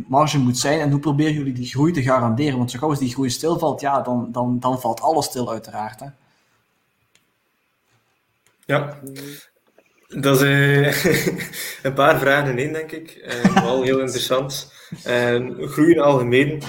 marge, 0.08 0.38
moet 0.38 0.58
zijn 0.58 0.80
en 0.80 0.90
hoe 0.90 1.00
proberen 1.00 1.32
jullie 1.32 1.52
die 1.52 1.66
groei 1.66 1.92
te 1.92 2.02
garanderen? 2.02 2.58
Want 2.58 2.70
zo 2.70 2.78
gauw 2.78 2.94
die 2.94 3.12
groei 3.12 3.30
stilvalt, 3.30 3.80
ja, 3.80 4.00
dan, 4.00 4.28
dan, 4.32 4.58
dan 4.60 4.80
valt 4.80 5.00
alles 5.00 5.24
stil 5.24 5.50
uiteraard. 5.50 6.00
Hè? 6.00 6.06
Ja, 8.64 8.98
dat 10.08 10.40
is 10.40 10.42
uh, 10.42 11.04
een 11.86 11.94
paar 11.94 12.18
vragen 12.18 12.50
in 12.50 12.58
één, 12.58 12.72
denk 12.72 12.92
ik. 12.92 13.22
Uh, 13.26 13.62
wel 13.62 13.82
heel 13.82 13.98
interessant. 13.98 14.72
Uh, 15.06 15.68
groei 15.68 15.92
in 15.92 16.00
algemeen. 16.00 16.62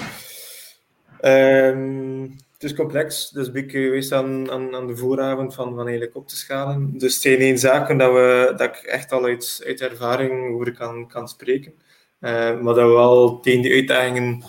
Ehm, 1.20 2.22
het 2.52 2.70
is 2.70 2.74
complex, 2.74 3.30
dus 3.30 3.50
ben 3.50 3.64
ik 3.64 3.70
geweest 3.70 4.12
aan, 4.12 4.50
aan, 4.50 4.74
aan, 4.74 4.86
de 4.86 4.96
vooravond 4.96 5.54
van, 5.54 5.74
van 5.74 5.82
eigenlijk 5.82 6.16
op 6.16 6.28
te 6.28 6.36
schalen. 6.36 6.98
Dus 6.98 7.12
het 7.12 7.22
zijn 7.22 7.38
één 7.38 7.58
zaken 7.58 7.98
dat, 7.98 8.12
we, 8.12 8.54
dat 8.56 8.68
ik 8.68 8.76
echt 8.76 9.12
al 9.12 9.24
uit, 9.24 9.62
uit 9.66 9.80
ervaring 9.80 10.54
over 10.54 10.72
kan, 10.72 11.08
kan 11.08 11.28
spreken. 11.28 11.72
Maar 12.20 12.62
dat 12.62 12.76
we 12.76 12.82
wel 12.82 13.40
tegen 13.40 13.62
die 13.62 13.72
uitdagingen 13.72 14.44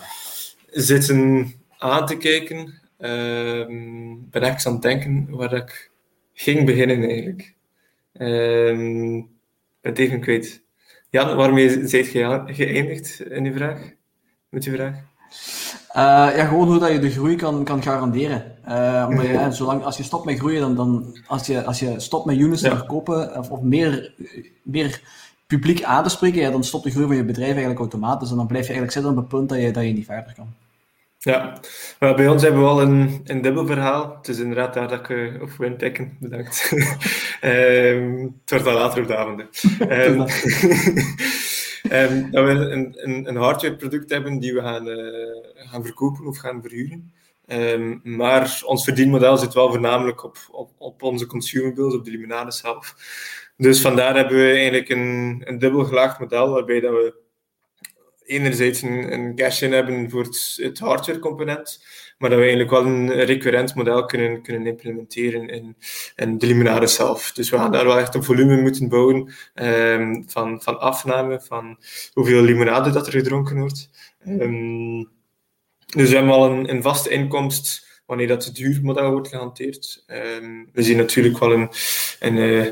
zitten 0.70 1.52
aan 1.78 2.06
te 2.06 2.16
kijken. 2.16 2.80
Ehm, 2.98 4.14
ben 4.30 4.42
ik 4.42 4.64
aan 4.66 4.72
het 4.72 4.82
denken 4.82 5.26
waar 5.30 5.52
ik 5.52 5.90
ging 6.32 6.66
beginnen 6.66 7.08
eigenlijk. 7.08 7.54
Um, 8.18 9.28
ben 9.80 9.92
het 9.92 9.98
even 9.98 10.20
kwijt. 10.20 10.62
Jan, 11.10 11.36
waarmee 11.36 11.88
zijt 11.88 12.12
je 12.12 12.42
geëindigd 12.46 13.20
in 13.20 13.42
die 13.42 13.52
vraag? 13.52 13.78
Met 14.48 14.62
die 14.62 14.72
vraag? 14.72 14.94
Uh, 15.96 16.36
ja, 16.36 16.46
gewoon 16.46 16.68
hoe 16.68 16.78
dat 16.78 16.92
je 16.92 16.98
de 16.98 17.10
groei 17.10 17.36
kan, 17.36 17.64
kan 17.64 17.82
garanderen. 17.82 18.56
Uh, 18.68 19.06
omdat 19.08 19.26
je, 19.26 19.46
zolang, 19.58 19.82
als 19.82 19.96
je 19.96 20.02
stopt 20.02 20.24
met 20.24 20.38
groeien, 20.38 20.60
dan, 20.60 20.74
dan 20.74 21.18
als, 21.26 21.46
je, 21.46 21.64
als 21.64 21.78
je 21.78 22.00
stopt 22.00 22.24
met 22.24 22.36
units 22.36 22.62
te 22.62 22.76
verkopen 22.76 23.36
of, 23.36 23.50
of, 23.50 23.60
meer, 23.60 24.14
meer 24.62 25.02
publiek 25.50 25.82
aan 25.82 26.02
te 26.02 26.08
spreken, 26.08 26.40
ja, 26.40 26.50
dan 26.50 26.64
stopt 26.64 26.84
de 26.84 26.90
groei 26.90 27.06
van 27.06 27.16
je 27.16 27.24
bedrijf 27.24 27.50
eigenlijk 27.50 27.80
automatisch. 27.80 28.30
En 28.30 28.36
dan 28.36 28.46
blijf 28.46 28.66
je 28.66 28.72
eigenlijk 28.72 28.98
zitten 28.98 29.12
op 29.12 29.16
het 29.18 29.38
punt 29.38 29.48
dat 29.48 29.60
je, 29.60 29.70
dat 29.70 29.84
je 29.84 29.92
niet 29.92 30.04
verder 30.04 30.32
kan. 30.34 30.54
Ja, 31.18 31.60
maar 31.98 32.14
bij 32.14 32.28
ons 32.28 32.42
hebben 32.42 32.60
we 32.60 32.66
wel 32.66 32.80
een, 32.80 33.20
een 33.24 33.42
dubbel 33.42 33.66
verhaal. 33.66 34.16
Het 34.16 34.28
is 34.28 34.38
inderdaad 34.38 34.74
daar 34.74 34.88
dat 34.88 34.98
ik 34.98 35.08
uh, 35.08 35.42
op 35.42 35.50
windpikken, 35.58 36.16
bedankt. 36.20 36.72
um, 37.42 38.22
het 38.40 38.50
wordt 38.50 38.66
al 38.66 38.74
later 38.74 39.02
op 39.02 39.08
de 39.08 39.16
avond. 39.16 39.40
Um, 39.80 40.20
um, 41.92 42.30
dat 42.30 42.44
we 42.44 42.50
een, 42.50 42.94
een, 42.96 43.28
een 43.28 43.36
hardwareproduct 43.36 44.10
hebben 44.10 44.38
die 44.38 44.54
we 44.54 44.60
gaan, 44.60 44.86
uh, 44.86 45.70
gaan 45.70 45.84
verkopen 45.84 46.26
of 46.26 46.38
gaan 46.38 46.62
verhuren. 46.62 47.12
Um, 47.46 48.00
maar 48.04 48.62
ons 48.64 48.84
verdienmodel 48.84 49.36
zit 49.36 49.54
wel 49.54 49.70
voornamelijk 49.70 50.24
op, 50.24 50.36
op, 50.50 50.70
op 50.78 51.02
onze 51.02 51.26
consumables, 51.26 51.94
op 51.94 52.04
de 52.04 52.10
limonade 52.10 52.52
zelf. 52.52 52.94
Dus 53.60 53.80
vandaar 53.80 54.16
hebben 54.16 54.36
we 54.36 54.50
eigenlijk 54.52 54.88
een, 54.88 55.42
een 55.44 55.58
dubbel 55.58 55.84
gelaagd 55.84 56.18
model 56.18 56.50
waarbij 56.50 56.80
dat 56.80 56.92
we 56.92 57.14
enerzijds 58.24 58.82
een, 58.82 59.12
een 59.12 59.34
cash-in 59.36 59.72
hebben 59.72 60.10
voor 60.10 60.22
het, 60.22 60.58
het 60.62 60.78
hardware-component, 60.78 61.84
maar 62.18 62.30
dat 62.30 62.38
we 62.38 62.44
eigenlijk 62.44 62.72
wel 62.72 62.86
een 62.86 63.24
recurrent 63.24 63.74
model 63.74 64.04
kunnen, 64.04 64.42
kunnen 64.42 64.66
implementeren 64.66 65.48
in, 65.48 65.76
in 66.16 66.38
de 66.38 66.46
limonade 66.46 66.86
zelf. 66.86 67.32
Dus 67.32 67.50
we 67.50 67.56
gaan 67.56 67.72
daar 67.72 67.84
wel 67.84 67.98
echt 67.98 68.14
een 68.14 68.24
volume 68.24 68.60
moeten 68.60 68.88
bouwen 68.88 69.32
um, 69.54 70.24
van, 70.26 70.62
van 70.62 70.80
afname, 70.80 71.40
van 71.40 71.78
hoeveel 72.12 72.42
limonade 72.42 72.90
dat 72.90 73.06
er 73.06 73.12
gedronken 73.12 73.58
wordt. 73.58 73.90
Um, 74.26 75.08
dus 75.86 76.08
we 76.08 76.16
hebben 76.16 76.34
al 76.34 76.50
een, 76.50 76.70
een 76.70 76.82
vaste 76.82 77.10
inkomst 77.10 77.86
wanneer 78.06 78.28
dat 78.28 78.44
het 78.44 78.54
duurmodel 78.54 79.10
wordt 79.10 79.28
gehanteerd. 79.28 80.04
Um, 80.06 80.68
we 80.72 80.82
zien 80.82 80.96
natuurlijk 80.96 81.38
wel 81.38 81.52
een, 81.52 81.70
een 82.20 82.36
uh, 82.36 82.66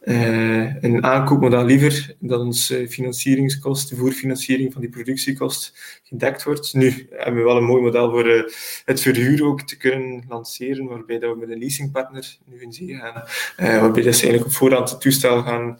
uh, 0.00 0.82
een 0.82 1.04
aankoopmodel 1.04 1.64
liever 1.64 2.14
dan 2.18 2.40
onze 2.40 2.88
financieringskost, 2.88 3.88
de 3.88 3.96
voorfinanciering 3.96 4.72
van 4.72 4.80
die 4.80 4.90
productiekost 4.90 5.78
gedekt 6.02 6.42
wordt. 6.42 6.74
Nu 6.74 7.08
hebben 7.10 7.40
we 7.40 7.48
wel 7.48 7.56
een 7.56 7.64
mooi 7.64 7.82
model 7.82 8.10
voor 8.10 8.26
uh, 8.26 8.42
het 8.84 9.00
verhuur 9.00 9.44
ook 9.44 9.62
te 9.62 9.76
kunnen 9.76 10.24
lanceren, 10.28 10.86
waarbij 10.86 11.18
dat 11.18 11.32
we 11.32 11.38
met 11.38 11.50
een 11.50 11.58
leasingpartner 11.58 12.36
nu 12.44 12.60
in 12.60 12.72
zee 12.72 12.94
gaan, 12.94 13.22
waarbij 13.56 14.02
dat 14.02 14.14
ze 14.14 14.22
eigenlijk 14.22 14.44
op 14.44 14.52
voorhand 14.52 14.90
het 14.90 15.00
toestel 15.00 15.42
gaan, 15.42 15.78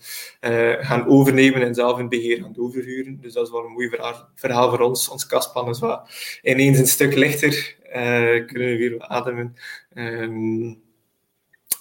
gaan 0.81 1.07
overnemen 1.07 1.63
en 1.63 1.75
zelf 1.75 1.99
in 1.99 2.09
beheer 2.09 2.43
gaan 2.43 2.55
overhuren. 2.59 3.19
Dus 3.21 3.33
dat 3.33 3.47
is 3.47 3.53
wel 3.53 3.65
een 3.65 3.73
mooi 3.73 3.91
verhaal, 4.35 4.71
voor 4.71 4.81
ons. 4.81 5.09
Ons 5.09 5.27
kastplan 5.27 5.69
is 5.69 5.79
wat 5.79 6.11
ineens 6.43 6.79
een 6.79 6.87
stuk 6.87 7.15
lichter, 7.15 7.77
kunnen 8.47 8.69
we 8.69 8.77
weer 8.77 9.01
ademen. 9.01 9.57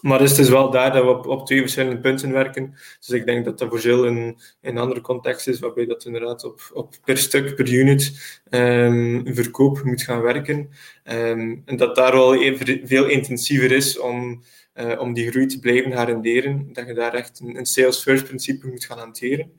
Maar 0.08 0.20
dus 0.20 0.30
het 0.30 0.40
is 0.40 0.50
wel 0.50 0.70
daar 0.70 0.94
dat 0.94 1.04
we 1.04 1.10
op, 1.10 1.28
op 1.28 1.46
twee 1.46 1.60
verschillende 1.60 2.00
punten 2.00 2.32
werken. 2.32 2.76
Dus 3.00 3.10
ik 3.10 3.26
denk 3.26 3.46
dat 3.46 3.60
dat 3.60 3.70
voor 3.70 3.80
Jill 3.80 4.04
een, 4.04 4.38
een 4.62 4.78
andere 4.78 5.02
context 5.02 5.48
is, 5.48 5.60
waarbij 5.60 5.86
dat 5.86 6.06
inderdaad 6.06 6.44
op, 6.44 6.70
op 6.74 6.96
per 7.04 7.18
stuk, 7.18 7.56
per 7.56 7.74
unit 7.74 8.40
um, 8.50 9.36
verkoop 9.36 9.84
moet 9.84 10.02
gaan 10.02 10.22
werken. 10.22 10.70
Um, 11.04 11.62
en 11.66 11.78
dat 11.78 11.96
daar 11.96 12.12
wel 12.12 12.36
even, 12.36 12.88
veel 12.88 13.06
intensiever 13.06 13.72
is 13.72 14.00
om, 14.00 14.44
uh, 14.76 15.00
om 15.02 15.14
die 15.14 15.30
groei 15.30 15.46
te 15.46 15.60
blijven 15.60 15.92
garanderen. 15.92 16.70
Dat 16.74 16.88
je 16.88 16.94
daar 16.94 17.14
echt 17.14 17.40
een, 17.40 17.58
een 17.58 17.66
sales-first 17.66 18.26
principe 18.26 18.68
moet 18.68 18.86
gaan 18.86 18.98
hanteren. 18.98 19.52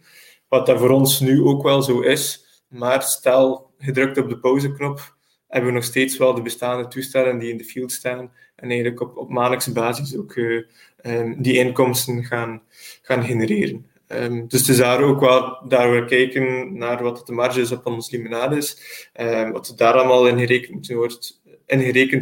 Wat 0.49 0.67
dat 0.67 0.79
voor 0.79 0.91
ons 0.91 1.21
nu 1.21 1.43
ook 1.43 1.63
wel 1.63 1.83
zo 1.83 2.01
is. 2.01 2.45
Maar 2.69 3.03
stel, 3.03 3.71
gedrukt 3.79 4.19
op 4.19 4.29
de 4.29 4.39
pauzeknop, 4.39 5.17
hebben 5.49 5.71
we 5.71 5.77
nog 5.77 5.85
steeds 5.85 6.17
wel 6.17 6.35
de 6.35 6.43
bestaande 6.43 6.89
toestellen 6.89 7.39
die 7.39 7.51
in 7.51 7.57
de 7.57 7.65
field 7.65 7.93
staan 7.93 8.33
en 8.57 8.69
eigenlijk 8.71 9.01
op, 9.01 9.29
maandelijkse 9.29 9.73
basis 9.73 10.17
ook 10.17 10.35
uh, 10.35 10.63
um, 11.03 11.43
die 11.43 11.59
inkomsten 11.59 12.25
gaan, 12.25 12.63
gaan 13.03 13.25
genereren. 13.25 13.87
Um, 14.09 14.49
dus 14.49 14.61
het 14.61 14.69
is 14.69 14.77
daar 14.77 15.03
ook 15.03 15.21
wel 15.21 15.69
daar 15.69 15.93
we 15.93 16.05
kijken 16.05 16.77
naar 16.79 17.03
wat 17.03 17.27
de 17.27 17.33
marge 17.33 17.61
is 17.61 17.73
op 17.73 17.87
ons 17.87 18.11
limonade 18.11 18.57
is, 18.57 18.83
um, 19.21 19.53
wat 19.53 19.73
daar 19.77 19.93
allemaal 19.93 20.29
in 20.29 20.39
gerekend, 20.39 20.89
wordt, 20.93 21.41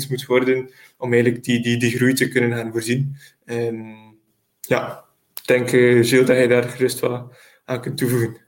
moet 0.09 0.27
worden 0.27 0.70
om 0.98 1.12
eigenlijk 1.12 1.44
die, 1.44 1.62
die, 1.62 1.77
die 1.77 1.97
groei 1.97 2.12
te 2.12 2.28
kunnen 2.28 2.53
gaan 2.53 2.73
voorzien. 2.73 3.16
ja, 4.61 5.05
ik 5.35 5.47
denk, 5.47 5.73
uh, 5.73 6.05
Gilles, 6.05 6.27
dat 6.27 6.39
je 6.39 6.48
daar 6.48 6.62
gerust 6.62 7.01
wel 7.01 7.32
aan 7.65 7.81
kunt 7.81 7.98
toevoegen. 7.98 8.45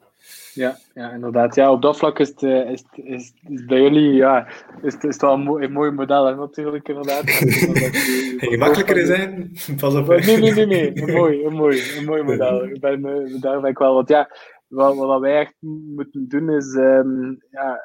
Ja, 0.59 0.77
ja, 0.95 1.11
inderdaad. 1.11 1.55
Ja, 1.55 1.73
op 1.73 1.83
dat 1.83 1.97
vlak 1.97 2.19
is 2.19 2.29
het, 2.29 2.43
eh, 2.43 2.71
is, 2.71 2.85
is, 2.95 3.33
is 3.49 3.65
bij 3.65 3.81
jullie 3.81 4.13
ja, 4.13 4.47
is, 4.83 4.95
is 4.95 5.03
het 5.03 5.21
wel 5.21 5.33
een 5.33 5.41
mooi, 5.41 5.65
een 5.65 5.73
mooi 5.73 5.91
model, 5.91 6.25
hè, 6.25 6.35
natuurlijk, 6.35 6.89
inderdaad. 6.89 7.31
Gemakkelijker 8.51 9.07
zijn? 9.07 9.53
Pas 9.81 9.95
op. 9.95 10.07
Nee, 10.07 10.37
nee, 10.39 10.53
nee, 10.53 10.67
nee. 10.67 11.03
Een 11.03 11.13
mooi, 11.13 11.45
een 11.45 11.53
mooi, 11.53 11.83
een 11.99 12.05
mooi 12.05 12.23
model. 12.23 12.65
Ik 12.75 12.81
ben, 12.81 13.05
eh, 13.05 13.41
daar 13.41 13.61
ben 13.61 13.71
ik 13.71 13.79
wel. 13.79 13.95
Want 13.95 14.09
ja, 14.09 14.31
wat, 14.69 14.97
wat 14.97 15.21
wij 15.21 15.39
echt 15.39 15.55
moeten 15.95 16.29
doen 16.29 16.51
is. 16.51 16.75
Um, 16.75 17.39
ja, 17.51 17.81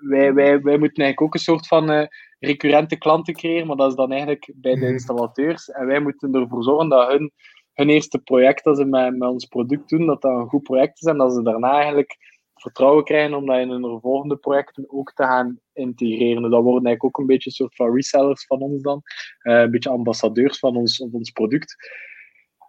wij, 0.00 0.34
wij, 0.34 0.60
wij 0.60 0.78
moeten 0.78 1.02
eigenlijk 1.02 1.22
ook 1.22 1.34
een 1.34 1.40
soort 1.40 1.66
van 1.66 1.90
uh, 1.90 2.06
recurrente 2.38 2.96
klanten 2.96 3.34
creëren, 3.34 3.66
maar 3.66 3.76
dat 3.76 3.90
is 3.90 3.96
dan 3.96 4.10
eigenlijk 4.10 4.52
bij 4.54 4.74
de 4.74 4.80
mhm. 4.80 4.92
installateurs. 4.92 5.70
En 5.70 5.86
wij 5.86 6.00
moeten 6.00 6.34
ervoor 6.34 6.62
zorgen 6.62 6.88
dat 6.88 7.10
hun 7.10 7.32
hun 7.76 7.88
eerste 7.90 8.18
project 8.18 8.64
dat 8.64 8.76
ze 8.76 8.84
met, 8.84 9.16
met 9.16 9.28
ons 9.28 9.44
product 9.44 9.88
doen, 9.88 10.06
dat 10.06 10.22
dat 10.22 10.32
een 10.32 10.48
goed 10.48 10.62
project 10.62 11.02
is 11.02 11.08
en 11.08 11.16
dat 11.16 11.32
ze 11.32 11.42
daarna 11.42 11.72
eigenlijk 11.72 12.16
vertrouwen 12.54 13.04
krijgen 13.04 13.34
om 13.34 13.46
dat 13.46 13.58
in 13.58 13.70
hun 13.70 14.00
volgende 14.00 14.36
projecten 14.36 14.84
ook 14.88 15.12
te 15.12 15.22
gaan 15.22 15.60
integreren. 15.72 16.42
Dus 16.42 16.50
dat 16.50 16.62
worden 16.62 16.84
eigenlijk 16.84 17.04
ook 17.04 17.18
een 17.18 17.26
beetje 17.26 17.50
een 17.50 17.56
soort 17.56 17.74
van 17.74 17.94
resellers 17.94 18.46
van 18.46 18.60
ons 18.60 18.82
dan, 18.82 19.02
uh, 19.42 19.60
een 19.60 19.70
beetje 19.70 19.90
ambassadeurs 19.90 20.58
van 20.58 20.76
ons, 20.76 20.96
van 20.96 21.10
ons 21.12 21.30
product. 21.30 21.76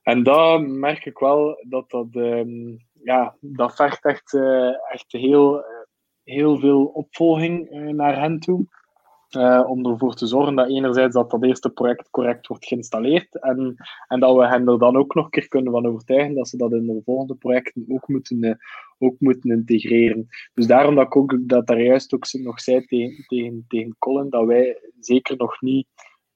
En 0.01 0.23
daar 0.23 0.61
merk 0.61 1.05
ik 1.05 1.17
wel 1.17 1.65
dat 1.69 1.89
dat, 1.89 2.15
um, 2.15 2.77
ja, 3.03 3.35
dat 3.39 3.75
vergt 3.75 4.05
echt, 4.05 4.33
uh, 4.33 4.91
echt 4.91 5.11
heel, 5.11 5.63
heel 6.23 6.59
veel 6.59 6.85
opvolging 6.85 7.69
naar 7.71 8.19
hen 8.19 8.39
toe. 8.39 8.65
Uh, 9.35 9.63
om 9.69 9.85
ervoor 9.85 10.13
te 10.15 10.27
zorgen 10.27 10.55
dat 10.55 10.69
enerzijds 10.69 11.13
dat 11.15 11.31
dat 11.31 11.43
eerste 11.43 11.69
project 11.69 12.09
correct 12.09 12.47
wordt 12.47 12.65
geïnstalleerd 12.65 13.39
en, 13.39 13.75
en 14.07 14.19
dat 14.19 14.35
we 14.35 14.47
hen 14.47 14.67
er 14.67 14.79
dan 14.79 14.97
ook 14.97 15.13
nog 15.13 15.25
een 15.25 15.31
keer 15.31 15.47
kunnen 15.47 15.71
van 15.71 15.87
overtuigen 15.87 16.35
dat 16.35 16.47
ze 16.47 16.57
dat 16.57 16.71
in 16.71 16.85
de 16.85 17.01
volgende 17.05 17.35
projecten 17.35 17.85
ook 17.87 18.07
moeten, 18.07 18.43
uh, 18.43 18.53
ook 18.97 19.15
moeten 19.19 19.51
integreren. 19.51 20.27
Dus 20.53 20.67
daarom 20.67 20.95
dat 20.95 21.05
ik 21.05 21.15
ook 21.15 21.37
dat 21.41 21.67
daar 21.67 21.81
juist 21.81 22.13
ook 22.13 22.25
nog 22.31 22.61
zei 22.61 22.85
tegen, 22.85 23.23
tegen, 23.27 23.65
tegen 23.67 23.95
Colin, 23.99 24.29
dat 24.29 24.45
wij 24.45 24.81
zeker 24.99 25.37
nog 25.37 25.61
niet 25.61 25.87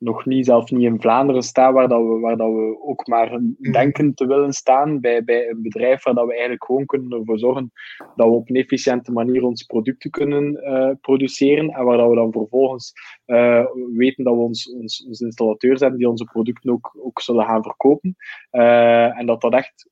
nog 0.01 0.25
niet, 0.25 0.45
zelf 0.45 0.71
niet 0.71 0.83
in 0.83 1.01
Vlaanderen 1.01 1.41
staan, 1.41 1.73
waar, 1.73 1.87
dat 1.87 2.01
we, 2.01 2.19
waar 2.19 2.37
dat 2.37 2.51
we 2.51 2.77
ook 2.81 3.07
maar 3.07 3.41
mhm. 3.41 3.71
denken 3.71 4.13
te 4.13 4.25
willen 4.25 4.53
staan 4.53 4.99
bij, 4.99 5.23
bij 5.23 5.49
een 5.49 5.61
bedrijf 5.61 6.03
waar 6.03 6.13
dat 6.13 6.25
we 6.25 6.31
eigenlijk 6.31 6.65
gewoon 6.65 6.85
kunnen 6.85 7.19
ervoor 7.19 7.39
zorgen 7.39 7.71
dat 8.15 8.27
we 8.27 8.33
op 8.33 8.49
een 8.49 8.55
efficiënte 8.55 9.11
manier 9.11 9.43
ons 9.43 9.63
producten 9.63 10.09
kunnen 10.09 10.63
uh, 10.63 10.91
produceren 11.01 11.69
en 11.69 11.85
waar 11.85 11.97
dat 11.97 12.09
we 12.09 12.15
dan 12.15 12.31
vervolgens 12.31 12.93
uh, 13.25 13.65
weten 13.95 14.23
dat 14.23 14.33
we 14.33 14.39
ons, 14.39 14.73
ons, 14.73 15.05
ons 15.07 15.21
installateurs 15.21 15.79
hebben 15.79 15.99
die 15.99 16.09
onze 16.09 16.23
producten 16.23 16.71
ook, 16.71 16.97
ook 17.03 17.21
zullen 17.21 17.45
gaan 17.45 17.63
verkopen. 17.63 18.15
Uh, 18.51 19.19
en 19.19 19.25
dat 19.25 19.41
dat 19.41 19.53
echt 19.53 19.89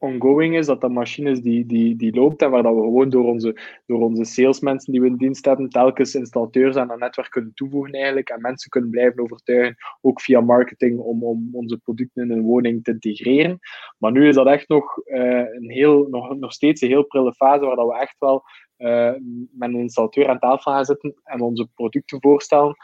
ongoing 0.00 0.56
is, 0.56 0.66
dat 0.66 0.80
dat 0.80 0.90
machine 0.90 1.30
is 1.30 1.40
die, 1.40 1.66
die, 1.66 1.96
die 1.96 2.14
loopt 2.14 2.42
en 2.42 2.50
waar 2.50 2.62
dat 2.62 2.74
we 2.74 2.80
gewoon 2.80 3.10
door 3.10 3.24
onze, 3.24 3.56
door 3.86 4.00
onze 4.00 4.24
salesmensen 4.24 4.92
die 4.92 5.00
we 5.00 5.06
in 5.06 5.16
dienst 5.16 5.44
hebben, 5.44 5.68
telkens 5.68 6.14
installateurs 6.14 6.76
aan 6.76 6.88
dat 6.88 6.98
netwerk 6.98 7.30
kunnen 7.30 7.54
toevoegen 7.54 7.92
eigenlijk 7.92 8.28
en 8.28 8.40
mensen 8.40 8.70
kunnen 8.70 8.90
blijven 8.90 9.22
overtuigen, 9.22 9.76
ook 10.00 10.20
via 10.20 10.40
marketing, 10.40 10.98
om, 10.98 11.24
om 11.24 11.48
onze 11.52 11.78
producten 11.78 12.22
in 12.22 12.30
een 12.30 12.42
woning 12.42 12.84
te 12.84 12.90
integreren. 12.90 13.58
Maar 13.98 14.12
nu 14.12 14.28
is 14.28 14.34
dat 14.34 14.46
echt 14.46 14.68
nog, 14.68 15.00
uh, 15.04 15.54
een 15.54 15.70
heel, 15.70 16.06
nog, 16.10 16.36
nog 16.36 16.52
steeds 16.52 16.80
een 16.80 16.88
heel 16.88 17.06
prille 17.06 17.32
fase 17.32 17.64
waar 17.64 17.76
dat 17.76 17.86
we 17.86 17.98
echt 17.98 18.16
wel 18.18 18.42
uh, 18.78 19.12
met 19.50 19.68
een 19.68 19.80
installateur 19.80 20.28
aan 20.28 20.38
tafel 20.38 20.72
gaan 20.72 20.84
zitten 20.84 21.14
en 21.24 21.40
onze 21.40 21.68
producten 21.74 22.20
voorstellen 22.20 22.76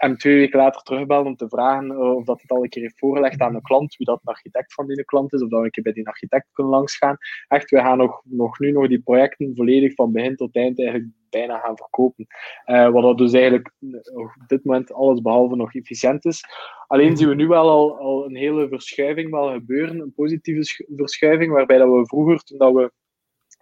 en 0.00 0.16
twee 0.16 0.36
weken 0.36 0.58
later 0.58 0.82
terugbellen 0.82 1.26
om 1.26 1.36
te 1.36 1.48
vragen 1.48 1.90
eh, 1.90 2.14
of 2.14 2.24
dat 2.24 2.40
het 2.40 2.50
al 2.50 2.62
een 2.62 2.68
keer 2.68 2.82
heeft 2.82 2.98
voorgelegd 2.98 3.40
aan 3.40 3.52
de 3.52 3.62
klant, 3.62 3.96
wie 3.96 4.06
dat 4.06 4.20
een 4.22 4.32
architect 4.32 4.74
van 4.74 4.86
die 4.86 5.04
klant 5.04 5.32
is, 5.32 5.42
of 5.42 5.48
dat 5.48 5.58
we 5.58 5.64
een 5.64 5.70
keer 5.70 5.84
bij 5.84 5.92
die 5.92 6.08
architect 6.08 6.46
kunnen 6.52 6.72
langsgaan. 6.72 7.16
Echt, 7.48 7.70
we 7.70 7.78
gaan 7.78 7.98
nog, 7.98 8.20
nog 8.24 8.58
nu 8.58 8.70
nog 8.70 8.88
die 8.88 9.02
projecten 9.02 9.52
volledig 9.54 9.94
van 9.94 10.12
begin 10.12 10.36
tot 10.36 10.56
eind 10.56 10.78
eigenlijk 10.78 11.10
bijna 11.30 11.58
gaan 11.58 11.76
verkopen. 11.76 12.26
Uh, 12.66 12.88
wat 12.88 13.02
dat 13.02 13.18
dus 13.18 13.32
eigenlijk 13.32 13.72
eh, 13.80 14.20
op 14.20 14.44
dit 14.46 14.64
moment 14.64 14.92
alles 14.92 15.20
behalve 15.20 15.56
nog 15.56 15.74
efficiënt 15.74 16.24
is. 16.24 16.44
Alleen 16.86 17.16
zien 17.16 17.28
we 17.28 17.34
nu 17.34 17.46
wel 17.46 17.68
al, 17.70 17.98
al 17.98 18.24
een 18.24 18.36
hele 18.36 18.68
verschuiving 18.68 19.30
wel 19.30 19.52
gebeuren, 19.52 20.00
een 20.00 20.12
positieve 20.14 20.86
verschuiving, 20.96 21.52
waarbij 21.52 21.78
dat 21.78 21.88
we 21.88 22.06
vroeger, 22.06 22.42
toen 22.42 22.58
dat 22.58 22.72
we 22.72 22.92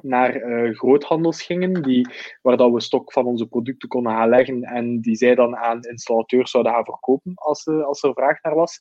naar 0.03 0.37
uh, 0.37 0.77
groothandels 0.77 1.43
gingen, 1.43 1.83
die, 1.83 2.09
waar 2.43 2.57
dat 2.57 2.73
we 2.73 2.81
stok 2.81 3.13
van 3.13 3.25
onze 3.25 3.47
producten 3.47 3.89
konden 3.89 4.13
gaan 4.13 4.29
leggen 4.29 4.63
en 4.63 5.01
die 5.01 5.17
zij 5.17 5.35
dan 5.35 5.57
aan 5.57 5.81
installateurs 5.81 6.51
zouden 6.51 6.73
gaan 6.73 6.85
verkopen 6.85 7.33
als, 7.35 7.67
uh, 7.67 7.85
als 7.85 8.03
er 8.03 8.13
vraag 8.13 8.43
naar 8.43 8.55
was. 8.55 8.79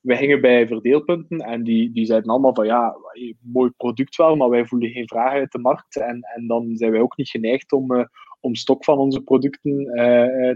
We 0.00 0.16
gingen 0.16 0.40
bij 0.40 0.66
verdeelpunten 0.66 1.38
en 1.38 1.62
die, 1.62 1.92
die 1.92 2.06
zeiden 2.06 2.30
allemaal 2.30 2.54
van 2.54 2.66
ja, 2.66 2.96
mooi 3.40 3.70
product 3.76 4.16
wel, 4.16 4.36
maar 4.36 4.48
wij 4.48 4.66
voelen 4.66 4.90
geen 4.90 5.08
vraag 5.08 5.32
uit 5.32 5.52
de 5.52 5.58
markt. 5.58 5.96
En, 5.96 6.20
en 6.34 6.46
dan 6.46 6.76
zijn 6.76 6.90
wij 6.90 7.00
ook 7.00 7.16
niet 7.16 7.28
geneigd 7.28 7.72
om, 7.72 7.92
uh, 7.92 8.04
om 8.40 8.54
stok 8.54 8.84
van 8.84 8.98
onze 8.98 9.22
producten 9.22 9.84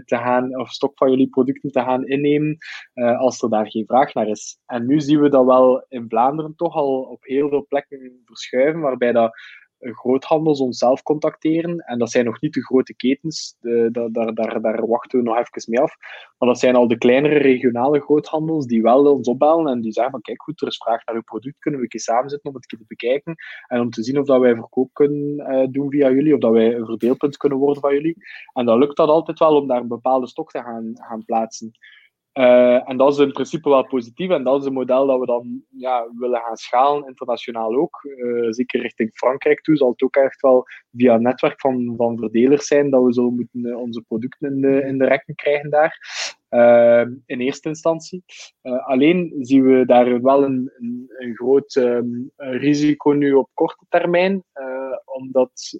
te 0.05 0.15
gaan, 0.17 0.59
of 0.59 0.69
stok 0.69 0.97
van 0.97 1.09
jullie 1.09 1.29
producten 1.29 1.71
te 1.71 1.79
gaan 1.79 2.05
innemen 2.05 2.57
als 3.17 3.41
er 3.41 3.49
daar 3.49 3.71
geen 3.71 3.85
vraag 3.85 4.13
naar 4.13 4.27
is. 4.27 4.59
En 4.65 4.85
nu 4.85 5.01
zien 5.01 5.19
we 5.19 5.29
dat 5.29 5.45
wel 5.45 5.85
in 5.87 6.05
Vlaanderen 6.09 6.55
toch 6.55 6.75
al 6.75 7.01
op 7.01 7.23
heel 7.23 7.49
veel 7.49 7.65
plekken 7.67 8.21
verschuiven, 8.25 8.81
waarbij 8.81 9.11
dat 9.11 9.31
groothandels 9.79 10.59
onszelf 10.59 11.03
contacteren. 11.03 11.77
En 11.77 11.99
dat 11.99 12.11
zijn 12.11 12.25
nog 12.25 12.41
niet 12.41 12.53
de 12.53 12.63
grote 12.63 12.95
ketens, 12.95 13.55
de, 13.59 13.89
daar, 14.11 14.33
daar, 14.33 14.61
daar 14.61 14.87
wachten 14.87 15.19
we 15.19 15.25
nog 15.25 15.37
even 15.37 15.71
mee 15.71 15.79
af. 15.79 15.95
Maar 16.37 16.49
dat 16.49 16.59
zijn 16.59 16.75
al 16.75 16.87
de 16.87 16.97
kleinere 16.97 17.37
regionale 17.37 17.99
groothandels 17.99 18.65
die 18.65 18.81
wel 18.81 19.13
ons 19.13 19.27
opbellen 19.27 19.67
en 19.67 19.81
die 19.81 19.91
zeggen 19.91 20.11
van 20.11 20.21
kijk 20.21 20.41
goed, 20.41 20.61
er 20.61 20.67
is 20.67 20.77
vraag 20.77 21.05
naar 21.05 21.15
uw 21.15 21.21
product, 21.21 21.59
kunnen 21.59 21.79
we 21.79 21.85
een 21.85 21.91
keer 21.91 22.01
samen 22.01 22.29
zitten 22.29 22.49
om 22.49 22.55
het 22.55 22.67
te 22.67 22.77
bekijken 22.87 23.35
en 23.67 23.81
om 23.81 23.89
te 23.89 24.03
zien 24.03 24.19
of 24.19 24.25
dat 24.25 24.39
wij 24.39 24.55
verkoop 24.55 24.89
kunnen 24.93 25.53
uh, 25.53 25.67
doen 25.71 25.89
via 25.89 26.11
jullie, 26.11 26.33
of 26.33 26.39
dat 26.39 26.51
wij 26.51 26.75
een 26.75 26.85
verdeelpunt 26.85 27.37
kunnen 27.37 27.57
worden 27.57 27.81
van 27.81 27.93
jullie. 27.93 28.15
En 28.53 28.65
dan 28.65 28.79
lukt 28.79 28.97
dat 28.97 29.09
altijd 29.09 29.39
wel 29.39 29.55
om 29.55 29.67
daar 29.67 29.81
een 29.81 29.87
bepaalde 29.87 30.27
stok 30.27 30.51
te 30.51 30.61
gaan, 30.61 30.91
gaan 30.93 31.25
plaatsen. 31.25 31.71
Uh, 32.33 32.89
en 32.89 32.97
dat 32.97 33.13
is 33.13 33.19
in 33.19 33.31
principe 33.31 33.69
wel 33.69 33.87
positief 33.87 34.29
en 34.29 34.43
dat 34.43 34.61
is 34.61 34.67
een 34.67 34.73
model 34.73 35.07
dat 35.07 35.19
we 35.19 35.25
dan 35.25 35.63
ja, 35.69 36.07
willen 36.17 36.41
gaan 36.41 36.57
schalen, 36.57 37.07
internationaal 37.07 37.75
ook. 37.75 38.03
Uh, 38.03 38.51
zeker 38.51 38.81
richting 38.81 39.11
Frankrijk 39.13 39.61
toe 39.61 39.75
zal 39.75 39.89
het 39.89 40.01
ook 40.03 40.15
echt 40.15 40.41
wel 40.41 40.65
via 40.91 41.13
een 41.13 41.21
netwerk 41.21 41.59
van, 41.59 41.93
van 41.97 42.17
verdelers 42.17 42.67
zijn 42.67 42.89
dat 42.89 43.03
we 43.03 43.13
zo 43.13 43.29
moeten 43.29 43.65
uh, 43.65 43.77
onze 43.77 44.01
producten 44.01 44.63
in 44.83 44.97
de, 44.97 45.05
rekken 45.05 45.35
krijgen 45.35 45.69
daar. 45.69 45.97
in 47.25 47.39
eerste 47.39 47.69
instantie. 47.69 48.23
alleen 48.61 49.33
zien 49.39 49.63
we 49.63 49.85
daar 49.85 50.21
wel 50.21 50.43
een, 50.43 50.71
een, 50.77 51.05
een 51.17 51.35
groot 51.35 51.75
um, 51.75 52.31
risico 52.35 53.11
nu 53.11 53.33
op 53.33 53.49
korte 53.53 53.85
termijn, 53.89 54.43
omdat 55.05 55.79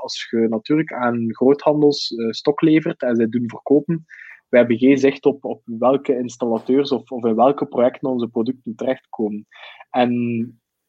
als 0.00 0.28
je 0.30 0.46
natuurlijk 0.48 0.92
aan 0.92 1.34
groothandels 1.34 2.14
stok 2.30 2.60
levert 2.60 3.02
en 3.02 3.16
zij 3.16 3.28
doen 3.28 3.48
verkopen, 3.48 4.06
we 4.50 4.56
hebben 4.56 4.78
geen 4.78 4.98
zicht 4.98 5.26
op, 5.26 5.44
op 5.44 5.62
welke 5.64 6.18
installateurs 6.18 6.92
of, 6.92 7.10
of 7.10 7.24
in 7.24 7.34
welke 7.34 7.66
projecten 7.66 8.10
onze 8.10 8.28
producten 8.28 8.74
terechtkomen. 8.74 9.46
En 9.90 10.10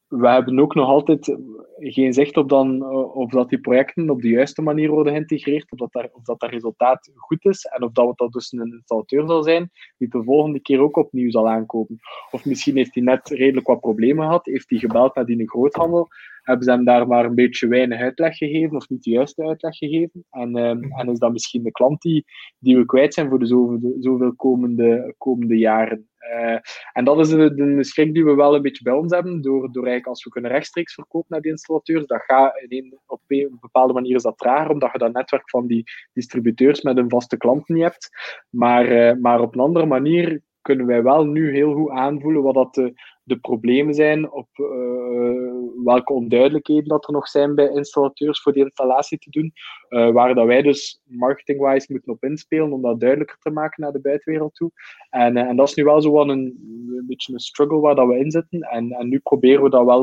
we 0.07 0.29
hebben 0.29 0.59
ook 0.59 0.75
nog 0.75 0.87
altijd 0.87 1.37
geen 1.77 2.13
zicht 2.13 2.37
op 2.37 2.49
dan, 2.49 2.83
eh, 2.83 3.15
of 3.15 3.31
dat 3.31 3.49
die 3.49 3.59
projecten 3.59 4.09
op 4.09 4.21
de 4.21 4.27
juiste 4.27 4.61
manier 4.61 4.89
worden 4.89 5.13
geïntegreerd, 5.13 5.71
of 5.71 5.79
dat, 5.79 5.91
daar, 5.91 6.09
of 6.11 6.23
dat 6.23 6.39
dat 6.39 6.49
resultaat 6.49 7.11
goed 7.15 7.45
is 7.45 7.65
en 7.65 7.83
of 7.83 7.91
dat, 7.91 8.17
dat 8.17 8.31
dus 8.31 8.51
een 8.51 8.71
installateur 8.71 9.27
zal 9.27 9.43
zijn 9.43 9.71
die 9.97 10.07
de 10.07 10.23
volgende 10.23 10.59
keer 10.59 10.79
ook 10.79 10.97
opnieuw 10.97 11.31
zal 11.31 11.49
aankopen. 11.49 11.99
Of 12.31 12.45
misschien 12.45 12.75
heeft 12.75 12.93
hij 12.93 13.03
net 13.03 13.29
redelijk 13.29 13.67
wat 13.67 13.79
problemen 13.79 14.25
gehad, 14.25 14.45
heeft 14.45 14.69
hij 14.69 14.79
gebeld 14.79 15.15
naar 15.15 15.25
die 15.25 15.49
groothandel, 15.49 16.07
hebben 16.41 16.65
ze 16.65 16.71
hem 16.71 16.85
daar 16.85 17.07
maar 17.07 17.25
een 17.25 17.35
beetje 17.35 17.67
weinig 17.67 17.99
uitleg 17.99 18.37
gegeven 18.37 18.75
of 18.75 18.89
niet 18.89 19.03
de 19.03 19.09
juiste 19.09 19.43
uitleg 19.47 19.77
gegeven. 19.77 20.25
En, 20.29 20.55
um, 20.55 20.91
en 20.91 21.09
is 21.09 21.19
dat 21.19 21.31
misschien 21.31 21.63
de 21.63 21.71
klant 21.71 22.01
die, 22.01 22.25
die 22.59 22.77
we 22.77 22.85
kwijt 22.85 23.13
zijn 23.13 23.29
voor 23.29 23.39
de 23.39 23.45
zoveel, 23.45 23.95
zoveel 23.99 24.35
komende, 24.35 25.13
komende 25.17 25.57
jaren. 25.57 26.09
Uh, 26.33 26.57
en 26.93 27.03
dat 27.03 27.19
is 27.19 27.29
de, 27.29 27.53
de, 27.53 27.83
schrik 27.83 28.13
die 28.13 28.25
we 28.25 28.35
wel 28.35 28.55
een 28.55 28.61
beetje 28.61 28.83
bij 28.83 28.93
ons 28.93 29.13
hebben, 29.13 29.41
door, 29.41 29.61
door 29.61 29.83
eigenlijk 29.83 30.07
als 30.07 30.23
we 30.23 30.29
kunnen 30.29 30.51
rechtstreeks 30.51 30.93
verkopen 30.93 31.27
naar 31.29 31.41
die 31.41 31.51
installateurs, 31.51 32.05
dat 32.05 32.21
gaat 32.21 32.53
in 32.67 32.77
een, 32.83 32.99
op 33.05 33.21
een 33.27 33.57
bepaalde 33.61 33.93
manier 33.93 34.15
is 34.15 34.23
dat 34.23 34.41
raar, 34.41 34.69
omdat 34.69 34.91
je 34.91 34.97
dat 34.97 35.13
netwerk 35.13 35.49
van 35.49 35.67
die 35.67 35.83
distributeurs 36.13 36.81
met 36.81 36.97
een 36.97 37.09
vaste 37.09 37.37
klant 37.37 37.67
niet 37.67 37.83
hebt. 37.83 38.09
Maar, 38.49 38.91
uh, 38.91 39.21
maar 39.21 39.39
op 39.39 39.53
een 39.53 39.61
andere 39.61 39.85
manier 39.85 40.41
kunnen 40.61 40.85
wij 40.85 41.03
wel 41.03 41.25
nu 41.25 41.51
heel 41.53 41.73
goed 41.73 41.89
aanvoelen 41.89 42.41
wat 42.41 42.53
dat 42.53 42.73
de, 42.73 42.93
de 43.31 43.39
problemen 43.39 43.93
zijn, 43.93 44.31
op 44.31 44.47
uh, 44.55 45.83
welke 45.83 46.13
onduidelijkheden 46.13 46.87
dat 46.87 47.07
er 47.07 47.13
nog 47.13 47.27
zijn 47.27 47.55
bij 47.55 47.69
installateurs 47.69 48.41
voor 48.41 48.53
die 48.53 48.63
installatie 48.63 49.17
te 49.17 49.29
doen, 49.29 49.53
uh, 49.89 50.11
waar 50.11 50.35
dat 50.35 50.45
wij 50.45 50.61
dus 50.61 51.01
marketing-wise 51.03 51.91
moeten 51.91 52.11
op 52.11 52.23
inspelen 52.23 52.71
om 52.71 52.81
dat 52.81 52.99
duidelijker 52.99 53.37
te 53.39 53.49
maken 53.49 53.83
naar 53.83 53.91
de 53.91 54.01
buitenwereld 54.01 54.55
toe. 54.55 54.71
En, 55.09 55.37
uh, 55.37 55.43
en 55.43 55.55
dat 55.55 55.67
is 55.67 55.75
nu 55.75 55.83
wel 55.83 56.01
zo 56.01 56.21
een, 56.21 57.03
beetje 57.07 57.33
een 57.33 57.39
struggle 57.39 57.79
waar 57.79 57.95
dat 57.95 58.07
we 58.07 58.17
in 58.17 58.31
zitten. 58.31 58.59
En, 58.59 58.91
en 58.91 59.09
nu 59.09 59.19
proberen 59.19 59.63
we 59.63 59.69
dat 59.69 59.85
wel, 59.85 60.01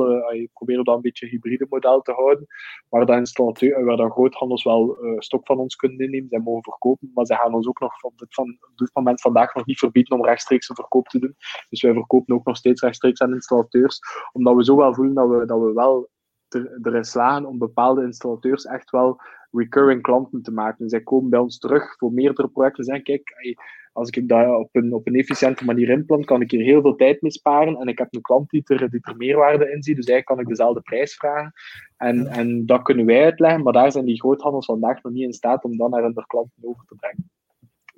proberen 0.52 0.80
we 0.80 0.84
dat 0.84 0.94
een 0.96 1.00
beetje 1.00 1.26
een 1.26 1.32
hybride 1.32 1.66
model 1.68 2.00
te 2.00 2.12
houden, 2.12 2.46
waar 2.88 3.06
dat, 3.06 3.16
installateur, 3.16 3.84
waar 3.84 3.96
dat 3.96 4.10
groothandels 4.10 4.64
wel 4.64 4.96
stok 5.18 5.46
van 5.46 5.58
ons 5.58 5.76
kunnen 5.76 5.98
innemen, 5.98 6.28
zij 6.28 6.38
mogen 6.38 6.62
verkopen, 6.62 7.10
maar 7.14 7.26
ze 7.26 7.34
gaan 7.34 7.54
ons 7.54 7.68
ook 7.68 7.80
nog 7.80 7.92
dit, 8.16 8.34
van, 8.34 8.58
op 8.70 8.78
dit 8.78 8.90
moment 8.92 9.20
vandaag 9.20 9.54
nog 9.54 9.66
niet 9.66 9.78
verbieden 9.78 10.18
om 10.18 10.24
rechtstreeks 10.24 10.68
een 10.68 10.74
verkoop 10.74 11.08
te 11.08 11.18
doen. 11.18 11.36
Dus 11.68 11.82
wij 11.82 11.92
verkopen 11.92 12.34
ook 12.34 12.44
nog 12.44 12.56
steeds 12.56 12.82
rechtstreeks 12.82 13.17
aan 13.20 13.34
installateurs, 13.34 14.00
omdat 14.32 14.56
we 14.56 14.64
zo 14.64 14.76
wel 14.76 14.94
voelen 14.94 15.14
dat 15.14 15.28
we, 15.28 15.46
dat 15.46 15.60
we 15.60 15.72
wel 15.72 16.08
er, 16.48 16.78
erin 16.82 17.04
slagen 17.04 17.46
om 17.46 17.58
bepaalde 17.58 18.02
installateurs 18.02 18.64
echt 18.64 18.90
wel 18.90 19.20
recurring 19.50 20.02
klanten 20.02 20.42
te 20.42 20.52
maken. 20.52 20.88
Zij 20.88 21.00
komen 21.00 21.30
bij 21.30 21.38
ons 21.38 21.58
terug 21.58 21.96
voor 21.96 22.12
meerdere 22.12 22.48
projecten 22.48 22.78
en 22.78 22.84
zeggen, 22.84 23.04
kijk, 23.04 23.56
als 23.92 24.10
ik 24.10 24.28
dat 24.28 24.58
op 24.58 24.68
een, 24.72 24.92
op 24.92 25.06
een 25.06 25.14
efficiënte 25.14 25.64
manier 25.64 25.88
inplant, 25.88 26.24
kan 26.24 26.40
ik 26.40 26.50
hier 26.50 26.64
heel 26.64 26.80
veel 26.80 26.96
tijd 26.96 27.22
mee 27.22 27.30
sparen 27.30 27.76
en 27.76 27.86
ik 27.86 27.98
heb 27.98 28.14
een 28.14 28.20
klant 28.20 28.50
die 28.50 28.62
er, 28.64 28.90
die 28.90 29.00
er 29.02 29.16
meerwaarde 29.16 29.70
in 29.70 29.82
ziet, 29.82 29.96
dus 29.96 30.06
eigenlijk 30.06 30.24
kan 30.24 30.38
ik 30.40 30.46
dezelfde 30.46 30.80
prijs 30.80 31.14
vragen. 31.14 31.52
En, 31.96 32.26
en 32.26 32.66
dat 32.66 32.82
kunnen 32.82 33.06
wij 33.06 33.24
uitleggen, 33.24 33.62
maar 33.62 33.72
daar 33.72 33.92
zijn 33.92 34.04
die 34.04 34.20
groothandels 34.20 34.66
vandaag 34.66 35.02
nog 35.02 35.12
niet 35.12 35.22
in 35.22 35.32
staat 35.32 35.64
om 35.64 35.76
dan 35.76 35.90
naar 35.90 36.02
hun 36.02 36.24
klanten 36.26 36.62
over 36.62 36.84
te 36.86 36.94
brengen. 36.94 37.30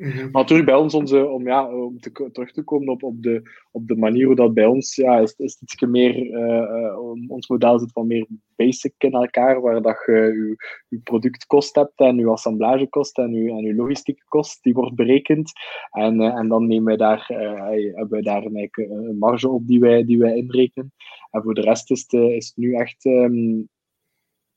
Mm 0.01 0.09
Maar 0.12 0.43
natuurlijk 0.43 0.68
bij 0.68 0.78
ons, 0.78 0.94
onze, 0.94 1.27
om, 1.27 1.47
ja, 1.47 1.74
om 1.74 2.01
te, 2.01 2.28
terug 2.32 2.52
te 2.52 2.62
komen 2.62 2.89
op, 2.89 3.02
op, 3.02 3.22
de, 3.22 3.43
op 3.70 3.89
de 3.89 3.97
manier 3.97 4.27
hoe 4.27 4.35
dat 4.35 4.55
bij 4.55 4.66
ons 4.66 4.94
ja, 4.94 5.18
is, 5.18 5.35
is 5.36 5.60
iets 5.60 5.81
meer, 5.81 6.16
uh, 6.16 6.98
ons 7.28 7.48
model 7.48 7.78
zit 7.78 7.93
van 7.93 8.06
meer 8.06 8.27
basic 8.56 8.94
in 8.98 9.12
elkaar, 9.12 9.60
waar 9.60 9.82
dat 9.82 10.02
je 10.06 10.56
je, 10.89 10.98
productkost 10.98 11.74
hebt 11.74 12.01
en 12.01 12.16
je 12.16 12.27
assemblagekost 12.27 13.18
en 13.18 13.32
je, 13.32 13.51
en 13.51 13.64
je 13.64 13.74
logistieke 13.74 14.24
kost, 14.28 14.62
die 14.62 14.74
wordt 14.74 14.94
berekend. 14.94 15.52
En, 15.90 16.20
uh, 16.20 16.35
en 16.35 16.48
dan 16.48 16.66
nemen 16.66 16.85
wij 16.85 16.97
daar, 16.97 17.24
hebben 17.27 18.09
wij 18.09 18.22
daar 18.22 18.44
een, 18.44 18.68
een 18.72 19.18
marge 19.18 19.48
op 19.48 19.66
die 19.66 19.81
wij, 19.81 20.05
die 20.05 20.18
wij 20.18 20.36
inrekenen. 20.36 20.93
En 21.31 21.43
voor 21.43 21.55
de 21.55 21.60
rest 21.60 21.90
is 21.90 22.01
het, 22.01 22.12
is 22.12 22.52
nu 22.56 22.74
echt... 22.74 23.05
Um, 23.05 23.68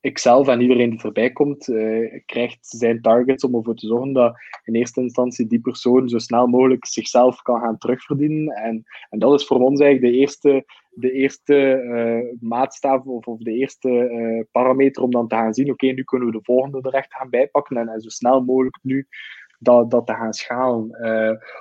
ikzelf 0.03 0.47
en 0.47 0.61
iedereen 0.61 0.89
die 0.89 1.01
erbij 1.01 1.31
komt, 1.31 1.67
uh, 1.67 2.21
krijgt 2.25 2.67
zijn 2.67 3.01
targets 3.01 3.43
om 3.43 3.55
ervoor 3.55 3.75
te 3.75 3.87
zorgen 3.87 4.13
dat 4.13 4.35
in 4.63 4.75
eerste 4.75 5.01
instantie 5.01 5.47
die 5.47 5.61
persoon 5.61 6.09
zo 6.09 6.17
snel 6.17 6.47
mogelijk 6.47 6.85
zichzelf 6.85 7.41
kan 7.41 7.59
gaan 7.59 7.77
terugverdienen. 7.77 8.55
En, 8.55 8.83
en 9.09 9.19
dat 9.19 9.39
is 9.39 9.47
voor 9.47 9.59
ons 9.59 9.79
eigenlijk 9.79 10.13
de 10.13 10.19
eerste, 10.19 10.65
de 10.89 11.11
eerste 11.11 11.81
uh, 11.83 12.49
maatstaf 12.49 13.05
of, 13.05 13.25
of, 13.25 13.39
de 13.39 13.51
eerste 13.51 13.89
uh, 13.89 14.43
parameter 14.51 15.03
om 15.03 15.11
dan 15.11 15.27
te 15.27 15.35
gaan 15.35 15.53
zien, 15.53 15.71
oké, 15.71 15.85
nu 15.85 16.03
kunnen 16.03 16.27
we 16.27 16.33
de 16.33 16.43
volgende 16.43 16.81
er 16.81 16.93
echt 16.93 17.13
gaan 17.13 17.29
bijpakken 17.29 17.77
en, 17.77 17.87
en 17.87 18.01
zo 18.01 18.09
snel 18.09 18.41
mogelijk 18.41 18.79
nu 18.81 19.07
dat, 19.59 19.91
dat 19.91 20.07
te 20.07 20.13
gaan 20.13 20.33
schalen. 20.33 20.89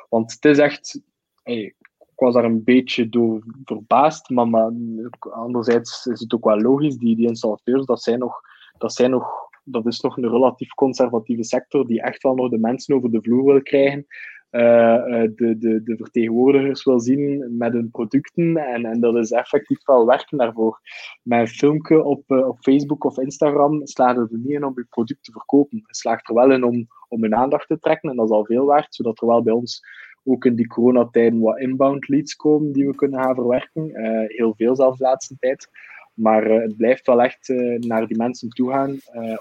want 0.09 0.33
het 0.33 0.45
is 0.45 0.59
echt... 0.59 1.01
Hey, 1.43 1.75
was 2.23 2.35
daar 2.35 2.45
een 2.45 2.65
beetje 2.65 3.09
door 3.09 3.43
verbaasd, 3.65 4.31
maar, 4.31 4.49
maar 4.49 4.73
anderzijds 5.21 6.07
is 6.07 6.21
het 6.21 6.35
ook 6.35 6.45
wel 6.45 6.61
logisch, 6.61 6.97
die, 6.97 7.17
die 7.17 7.29
installateurs, 7.29 7.87
dat 7.87 8.03
zijn 8.03 8.19
nog, 8.19 8.41
dat 8.79 8.93
zijn 8.93 9.11
nog 9.11 9.51
dat 9.65 9.87
is 9.87 10.01
nog 10.01 10.17
een 10.17 10.31
relatief 10.31 10.75
conservatieve 10.75 11.45
sector 11.45 11.87
die 11.87 12.03
echt 12.03 12.23
wel 12.23 12.35
nog 12.35 12.51
de 12.51 12.59
mensen 12.59 12.95
over 12.95 13.11
de 13.11 13.23
vloer 13.23 13.45
wil 13.45 13.63
krijgen, 13.63 14.07
uh, 14.51 15.23
de, 15.35 15.57
de, 15.59 15.83
de 15.83 15.97
vertegenwoordigers 15.97 16.85
wil 16.85 17.01
zien 17.01 17.57
met 17.57 17.73
hun 17.73 17.91
producten. 17.91 18.57
En, 18.57 18.85
en 18.85 19.01
dat 19.01 19.17
is 19.17 19.31
effectief 19.31 19.85
wel 19.85 20.07
werken 20.07 20.39
daarvoor. 20.39 20.81
Met 21.23 21.51
filmpje 21.51 22.05
op, 22.05 22.31
uh, 22.31 22.49
op 22.49 22.59
Facebook 22.61 23.05
of 23.05 23.19
Instagram 23.19 23.87
slaagt 23.87 24.17
er 24.17 24.29
niet 24.31 24.51
in 24.51 24.65
om 24.65 24.73
je 24.77 24.87
product 24.91 25.25
te 25.25 25.33
verkopen. 25.33 25.83
Het 25.87 25.97
slaagt 25.97 26.29
er 26.29 26.35
wel 26.35 26.53
in 26.53 26.65
om, 26.65 26.87
om 27.09 27.23
hun 27.23 27.35
aandacht 27.35 27.69
te 27.69 27.79
trekken, 27.79 28.11
en 28.11 28.17
dat 28.17 28.25
is 28.25 28.33
al 28.33 28.45
veel 28.45 28.65
waard, 28.65 28.95
zodat 28.95 29.21
er 29.21 29.27
wel 29.27 29.43
bij 29.43 29.53
ons 29.53 29.81
ook 30.25 30.45
in 30.45 30.55
die 30.55 30.67
coronatijden 30.67 31.41
wat 31.41 31.59
inbound 31.59 32.09
leads 32.09 32.37
komen 32.37 32.73
die 32.73 32.87
we 32.87 32.95
kunnen 32.95 33.23
gaan 33.23 33.35
verwerken. 33.35 33.89
Uh, 33.89 34.25
heel 34.27 34.55
veel 34.57 34.77
zelfs 34.77 34.99
de 34.99 35.05
laatste 35.05 35.37
tijd. 35.39 35.69
Maar 36.15 36.51
uh, 36.51 36.63
het 36.63 36.77
blijft 36.77 37.07
wel 37.07 37.23
echt 37.23 37.49
uh, 37.49 37.79
naar 37.79 38.07
die 38.07 38.17
mensen 38.17 38.49
toe 38.49 38.71
gaan 38.71 38.99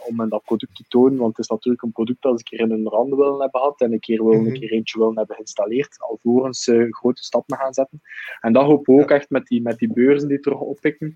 om 0.08 0.20
hen 0.20 0.30
dat 0.30 0.44
product 0.44 0.76
te 0.76 0.84
tonen. 0.88 1.18
Want 1.18 1.38
het 1.38 1.45
is 1.45 1.52
natuurlijk 1.52 1.84
een 1.84 1.91
product 1.91 2.22
dat 2.22 2.32
ze 2.32 2.38
een 2.38 2.58
keer 2.58 2.68
in 2.68 2.84
hun 2.84 2.94
handen 2.94 3.18
willen 3.18 3.41
hebben 3.41 3.60
gehad 3.60 3.82
en 3.82 3.94
een 3.94 3.99
keer, 3.99 4.24
wil, 4.24 4.34
een 4.34 4.44
mhm. 4.44 4.53
keer 4.53 4.72
eentje 4.72 4.99
willen 4.99 5.18
hebben 5.18 5.36
geïnstalleerd, 5.36 5.95
alvorens 5.99 6.64
ze 6.64 6.88
grote 6.90 7.24
stappen 7.24 7.58
gaan 7.58 7.74
zetten. 7.74 8.02
En 8.40 8.53
dat 8.53 8.66
hopen 8.66 8.95
we 8.95 9.02
ook 9.02 9.12
echt 9.12 9.30
met 9.30 9.48
die, 9.48 9.62
met 9.62 9.78
die 9.78 9.94
beurzen 9.94 10.28
die 10.28 10.40
terug 10.40 10.60
oppikken. 10.60 11.14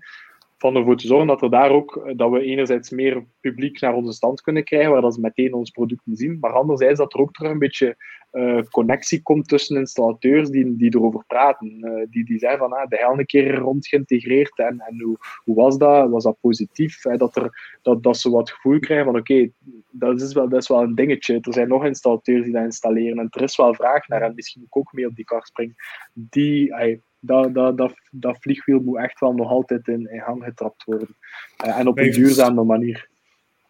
Van 0.58 0.76
ervoor 0.76 0.96
te 0.96 1.06
zorgen 1.06 1.26
dat, 1.26 1.42
er 1.42 1.50
daar 1.50 1.70
ook, 1.70 2.12
dat 2.16 2.30
we 2.30 2.40
enerzijds 2.40 2.90
meer 2.90 3.24
publiek 3.40 3.80
naar 3.80 3.94
onze 3.94 4.12
stand 4.12 4.40
kunnen 4.40 4.64
krijgen, 4.64 4.90
waar 4.90 5.00
dat 5.00 5.14
ze 5.14 5.20
meteen 5.20 5.54
ons 5.54 5.70
producten 5.70 6.16
zien, 6.16 6.38
maar 6.40 6.52
anderzijds 6.52 6.98
dat 6.98 7.14
er 7.14 7.20
ook 7.20 7.32
terug 7.32 7.50
een 7.50 7.58
beetje 7.58 7.96
uh, 8.32 8.62
connectie 8.62 9.22
komt 9.22 9.48
tussen 9.48 9.76
installateurs 9.76 10.50
die, 10.50 10.76
die 10.76 10.94
erover 10.94 11.24
praten. 11.26 11.78
Uh, 11.80 12.06
die, 12.10 12.24
die 12.24 12.38
zeggen 12.38 12.58
van, 12.58 12.72
ah, 12.72 12.88
de 12.88 13.04
hele 13.08 13.26
keer 13.26 13.54
rond 13.54 13.86
geïntegreerd 13.86 14.58
en, 14.58 14.80
en 14.80 15.00
hoe, 15.00 15.16
hoe 15.44 15.54
was 15.54 15.78
dat? 15.78 16.10
Was 16.10 16.24
dat 16.24 16.40
positief? 16.40 17.02
dat, 17.02 17.36
er, 17.36 17.78
dat, 17.82 18.02
dat 18.02 18.16
ze 18.16 18.30
wat 18.30 18.50
gevoel 18.50 18.78
krijgen 18.78 19.06
van, 19.06 19.16
oké, 19.16 19.50
dat, 19.90 20.20
is 20.20 20.32
wel, 20.32 20.48
dat 20.48 20.62
is 20.62 20.68
wel 20.68 20.82
een 20.82 20.94
dingetje. 20.94 21.38
Er 21.40 21.52
zijn 21.52 21.68
nog 21.68 21.84
installateurs 21.84 22.44
die 22.44 22.52
dat 22.52 22.64
installeren 22.64 23.18
en 23.18 23.26
er 23.30 23.42
is 23.42 23.56
wel 23.56 23.74
vraag 23.74 24.08
naar 24.08 24.22
en 24.22 24.34
misschien 24.34 24.66
ook 24.68 24.92
mee 24.92 25.06
op 25.06 25.14
die 25.14 25.24
kar 25.24 25.46
springen. 25.46 25.74
Die, 26.12 26.74
dat, 27.20 27.54
dat, 27.54 27.76
dat, 27.76 27.94
dat 28.10 28.36
vliegwiel 28.40 28.80
moet 28.80 28.98
echt 28.98 29.20
wel 29.20 29.32
nog 29.32 29.50
altijd 29.50 29.88
in, 29.88 30.12
in 30.12 30.20
gang 30.20 30.44
getrapt 30.44 30.84
worden. 30.84 31.16
Uh, 31.64 31.78
en 31.78 31.86
op 31.88 31.98
een 31.98 32.10
duurzame 32.10 32.64
manier. 32.64 33.08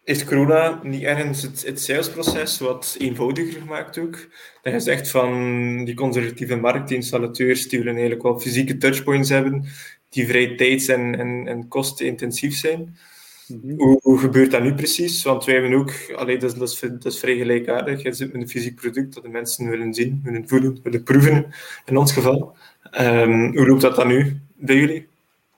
Is 0.03 0.25
corona 0.25 0.79
niet 0.83 1.03
ergens 1.03 1.41
het, 1.41 1.65
het 1.65 1.81
salesproces 1.81 2.59
wat 2.59 2.95
eenvoudiger 2.99 3.61
gemaakt 3.61 3.97
ook? 3.97 4.27
Dat 4.61 4.73
je 4.73 4.79
zegt 4.79 5.11
van 5.11 5.31
die 5.85 5.95
conservatieve 5.95 6.55
markt, 6.55 6.87
die 6.87 6.97
installateurs, 6.97 7.67
die 7.67 7.79
willen 7.79 7.93
eigenlijk 7.93 8.23
wel 8.23 8.39
fysieke 8.39 8.77
touchpoints 8.77 9.29
hebben, 9.29 9.65
die 10.09 10.27
vrij 10.27 10.55
tijds- 10.55 10.87
en, 10.87 11.19
en, 11.19 11.47
en 11.47 11.67
kostenintensief 11.67 12.55
zijn. 12.55 12.97
Mhm. 13.47 13.75
hoe, 13.77 13.99
hoe, 14.01 14.17
gebeurt 14.17 14.51
dat 14.51 14.63
nu 14.63 14.73
precies? 14.73 15.23
Want 15.23 15.45
wij 15.45 15.55
hebben 15.55 15.73
ook, 15.73 15.91
allee, 16.15 16.37
dat, 16.37 16.51
is, 16.51 16.57
dat, 16.57 16.69
is, 16.69 16.79
dat 16.79 17.05
is 17.05 17.19
vrij 17.19 17.37
gelijkaardig. 17.37 18.01
Je 18.01 18.13
zit 18.13 18.33
met 18.33 18.41
een 18.41 18.49
fysiek 18.49 18.75
product 18.75 19.13
dat 19.13 19.23
de 19.23 19.29
mensen 19.29 19.69
willen 19.69 19.93
zien, 19.93 20.21
willen 20.23 20.47
voelen, 20.47 20.79
willen 20.83 21.03
proeven, 21.03 21.45
in 21.85 21.97
ons 21.97 22.13
geval. 22.13 22.55
Um, 22.99 23.55
hoe 23.55 23.67
loopt 23.67 23.81
dat 23.81 23.95
dan 23.95 24.07
nu 24.07 24.39
bij 24.55 24.75
jullie? 24.75 25.07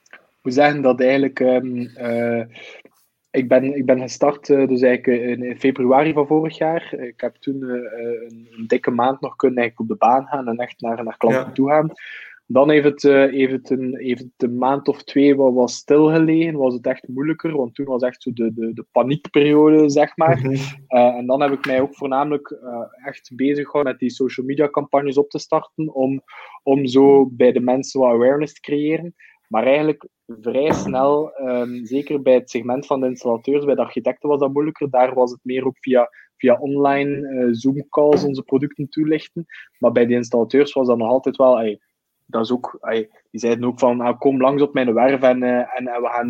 Ik 0.10 0.46
moet 0.46 0.54
zeggen 0.54 0.82
dat 0.82 1.02
eigenlijk. 1.02 1.40
Um, 1.40 1.78
uh, 1.78 2.44
ik, 3.32 3.48
ben, 3.48 3.76
ik 3.76 3.86
ben 3.86 4.00
gestart 4.00 4.50
uh, 4.50 4.68
dus 4.68 4.82
eigenlijk 4.82 5.22
in 5.22 5.60
februari 5.60 6.14
van 6.14 6.28
vorig 6.28 6.58
jaar. 6.58 6.94
Ik 6.94 7.22
heb 7.22 7.36
toen 7.36 7.60
uh, 7.62 7.72
een, 7.72 8.48
een, 8.52 8.68
dikke 8.68 8.92
maand 8.92 9.22
nog 9.22 9.36
kunnen 9.36 9.58
eigenlijk 9.58 9.92
op 9.92 10.00
de 10.00 10.06
baan 10.06 10.26
gaan 10.26 10.48
en 10.48 10.58
echt 10.58 10.82
naar, 10.82 11.04
naar 11.04 11.18
klanten 11.18 11.46
ja. 11.46 11.52
toe 11.52 11.70
gaan. 11.70 11.92
Dan 12.52 12.70
heeft 12.70 12.86
het, 12.86 13.04
uh, 13.04 13.32
heeft 13.32 13.52
het, 13.52 13.70
een, 13.70 13.98
heeft 13.98 14.22
het 14.22 14.44
een 14.50 14.58
maand 14.58 14.88
of 14.88 15.04
twee 15.04 15.36
wat 15.36 15.54
was 15.54 15.76
stilgelegen, 15.76 16.58
was 16.58 16.74
het 16.74 16.86
echt 16.86 17.08
moeilijker, 17.08 17.56
want 17.56 17.76
toen 17.76 17.86
was 17.86 18.02
echt 18.02 18.22
zo 18.22 18.34
de, 18.34 18.54
de, 18.54 18.74
de 18.74 18.86
paniekperiode, 18.92 19.90
zeg 19.90 20.18
maar. 20.18 20.40
Mm 20.44 20.52
uh, 20.52 21.16
en 21.16 21.26
dan 21.26 21.42
heb 21.42 21.52
ik 21.52 21.66
mij 21.66 21.82
ook 21.82 21.96
voornamelijk 21.96 22.50
uh, 22.64 23.08
echt 23.08 23.32
bezig 23.36 23.66
gehouden 23.66 23.92
met 23.92 24.02
die 24.02 24.10
social 24.10 24.46
media 24.46 24.70
campagnes 24.70 25.18
op 25.18 25.30
te 25.30 25.40
starten, 25.40 25.94
om, 25.94 26.22
om 26.64 26.86
zo 26.86 27.26
bij 27.32 27.52
de 27.52 27.60
mensen 27.60 28.00
wat 28.00 28.10
awareness 28.10 28.54
te 28.54 28.62
creëren. 28.62 29.16
Maar 29.48 29.66
eigenlijk 29.66 30.08
vrij 30.28 30.72
snel, 30.72 31.32
um, 31.40 31.86
zeker 31.86 32.22
bij 32.22 32.34
het 32.34 32.50
segment 32.50 32.86
van 32.86 33.00
de 33.00 33.08
installateurs, 33.08 33.66
bij 33.66 33.76
de 33.76 33.82
architecten 33.82 34.30
was 34.30 34.40
dat 34.40 34.54
moeilijker. 34.54 34.90
Daar 34.90 35.14
was 35.14 35.32
het 35.32 35.40
meer 35.44 35.66
ook 35.66 35.78
via, 35.80 36.10
via 36.38 36.58
online 36.60 37.48
Zoom-calls 37.52 38.24
onze 38.24 38.44
producten 38.44 38.90
toelichten. 38.90 39.46
Maar 39.80 39.92
bij 39.92 40.06
de 40.06 40.14
installateurs 40.14 40.74
was 40.74 40.88
dat 40.88 40.98
nog 40.98 41.10
altijd 41.10 41.36
wel... 41.36 41.58
Hey, 41.58 41.80
dat 42.30 42.44
is 42.44 42.52
ook, 42.52 42.80
die 43.32 43.40
zeiden 43.40 43.66
ook 43.66 43.80
van, 43.80 44.02
ah, 44.02 44.20
kom 44.20 44.42
langs 44.42 44.62
op 44.62 44.74
mijn 44.74 44.94
werf 44.94 45.22
en, 45.22 45.44
uh, 45.44 45.58
en, 45.58 45.88
en, 45.88 46.02
we 46.02 46.08
gaan, 46.08 46.30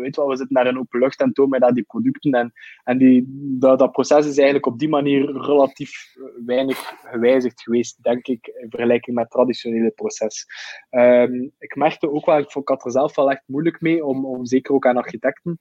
weet 0.00 0.16
wel, 0.16 0.28
we 0.28 0.36
zitten 0.36 0.56
naar 0.56 0.66
een 0.66 0.78
open 0.78 1.00
lucht 1.00 1.20
en 1.20 1.32
toon 1.32 1.48
mij 1.48 1.58
daar 1.58 1.72
die 1.72 1.82
producten. 1.82 2.32
En, 2.32 2.52
en 2.84 2.98
die, 2.98 3.24
dat, 3.58 3.78
dat 3.78 3.92
proces 3.92 4.26
is 4.26 4.36
eigenlijk 4.36 4.66
op 4.66 4.78
die 4.78 4.88
manier 4.88 5.32
relatief 5.32 6.16
weinig 6.46 6.94
gewijzigd 7.04 7.62
geweest, 7.62 8.02
denk 8.02 8.26
ik, 8.26 8.46
in 8.46 8.70
vergelijking 8.70 9.16
met 9.16 9.24
het 9.24 9.32
traditionele 9.32 9.90
proces. 9.90 10.46
Um, 10.90 11.52
ik 11.58 11.76
merkte 11.76 12.10
ook 12.10 12.26
wel, 12.26 12.38
ik, 12.38 12.54
ik 12.54 12.68
had 12.68 12.84
er 12.84 12.90
zelf 12.90 13.16
wel 13.16 13.30
echt 13.30 13.42
moeilijk 13.46 13.80
mee, 13.80 14.04
om, 14.04 14.26
om 14.26 14.46
zeker 14.46 14.74
ook 14.74 14.86
aan 14.86 14.96
architecten, 14.96 15.58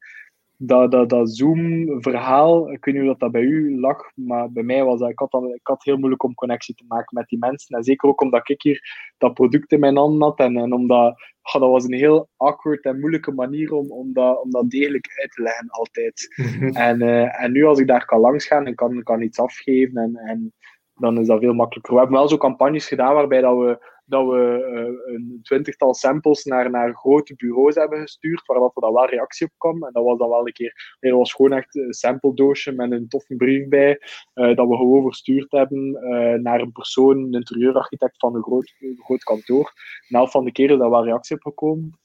dat, 0.58 0.92
dat, 0.92 1.10
dat 1.10 1.36
Zoom-verhaal, 1.36 2.72
ik 2.72 2.86
weet 2.86 2.94
niet 2.96 3.04
hoe 3.04 3.12
dat, 3.12 3.20
dat 3.20 3.32
bij 3.32 3.42
u 3.42 3.80
lag, 3.80 4.12
maar 4.16 4.52
bij 4.52 4.64
mij 4.64 4.84
was 4.84 5.00
dat, 5.00 5.10
ik 5.10 5.20
had, 5.20 5.32
dat, 5.32 5.44
ik 5.44 5.68
had 5.68 5.84
heel 5.84 5.98
moeilijk 5.98 6.24
om 6.24 6.34
connectie 6.34 6.76
te 6.76 6.86
maken 6.88 7.18
met 7.18 7.28
die 7.28 7.40
mensen. 7.40 7.78
En 7.78 7.84
zeker 7.84 8.10
ook 8.10 8.22
omdat 8.22 8.50
ik 8.50 8.62
hier 8.62 9.12
dat 9.18 9.34
product 9.34 9.72
in 9.72 9.80
mijn 9.80 9.98
handen 9.98 10.22
had 10.22 10.40
en, 10.40 10.58
en 10.58 10.74
omdat, 10.74 11.16
dat 11.42 11.62
was 11.62 11.84
een 11.84 11.94
heel 11.94 12.30
awkward 12.38 12.84
en 12.84 13.00
moeilijke 13.00 13.32
manier 13.32 13.74
om, 13.74 13.92
om, 13.92 14.14
dat, 14.14 14.42
om 14.42 14.52
dat 14.52 14.70
degelijk 14.70 15.08
uit 15.22 15.32
te 15.32 15.42
leggen 15.42 15.70
altijd. 15.70 16.34
Mhm. 16.36 16.76
en, 16.76 17.02
uh, 17.02 17.44
en 17.44 17.52
nu 17.52 17.66
als 17.66 17.80
ik 17.80 17.88
daar 17.88 18.06
kan 18.06 18.20
langs 18.20 18.46
gaan 18.46 18.66
en 18.66 18.76
kan, 18.76 19.04
kan 19.04 19.22
iets 19.22 19.40
afgeven 19.40 19.98
en, 19.98 20.16
en 20.16 20.54
dan 20.96 21.20
is 21.20 21.28
dat 21.28 21.40
veel 21.40 21.54
makkelijker. 21.54 21.94
We 21.94 22.00
hebben 22.00 22.18
wel 22.18 22.28
zo 22.28 22.38
campagnes 22.38 22.88
gedaan 22.88 23.14
waarbij 23.14 23.42
dat 23.42 23.58
we 23.58 23.96
dat 24.08 24.26
we 24.28 24.68
uh, 24.72 25.14
een 25.14 25.40
twintigtal 25.42 25.94
samples 25.94 26.44
naar, 26.44 26.70
naar 26.70 26.94
grote 26.94 27.36
bureaus 27.36 27.76
hebben 27.76 28.00
gestuurd, 28.00 28.46
waar 28.46 28.60
dat 28.60 28.72
wel 28.74 29.10
reactie 29.10 29.48
op 29.48 29.54
kwam. 29.58 29.84
En 29.84 29.94
dat 29.94 30.04
was 30.04 30.18
dan 30.18 30.30
wel 30.30 30.48
een 30.48 30.54
keer, 30.54 30.98
nee, 31.00 31.12
dat 31.12 31.20
was 31.20 31.34
gewoon 31.34 31.54
echt 31.54 31.76
een 31.76 31.94
sample 31.94 32.34
doosje 32.34 32.72
met 32.72 32.92
een 32.92 33.08
toffe 33.08 33.36
brief 33.36 33.68
bij, 33.68 34.00
uh, 34.34 34.56
dat 34.56 34.68
we 34.68 34.76
gewoon 34.76 35.04
verstuurd 35.04 35.52
hebben 35.52 36.00
uh, 36.04 36.34
naar 36.34 36.62
een 36.62 36.72
persoon, 36.72 37.18
een 37.18 37.34
interieurarchitect 37.34 38.18
van 38.18 38.36
een 38.36 38.44
groot, 38.44 38.74
groot 38.98 39.24
kantoor. 39.24 39.74
En 40.08 40.20
elf 40.20 40.32
van 40.32 40.46
de 40.46 40.52
keren 40.52 40.78
dat 40.78 40.90
wel 40.90 41.06
reactie 41.06 41.36
op 41.36 41.42
gekomen. 41.42 42.00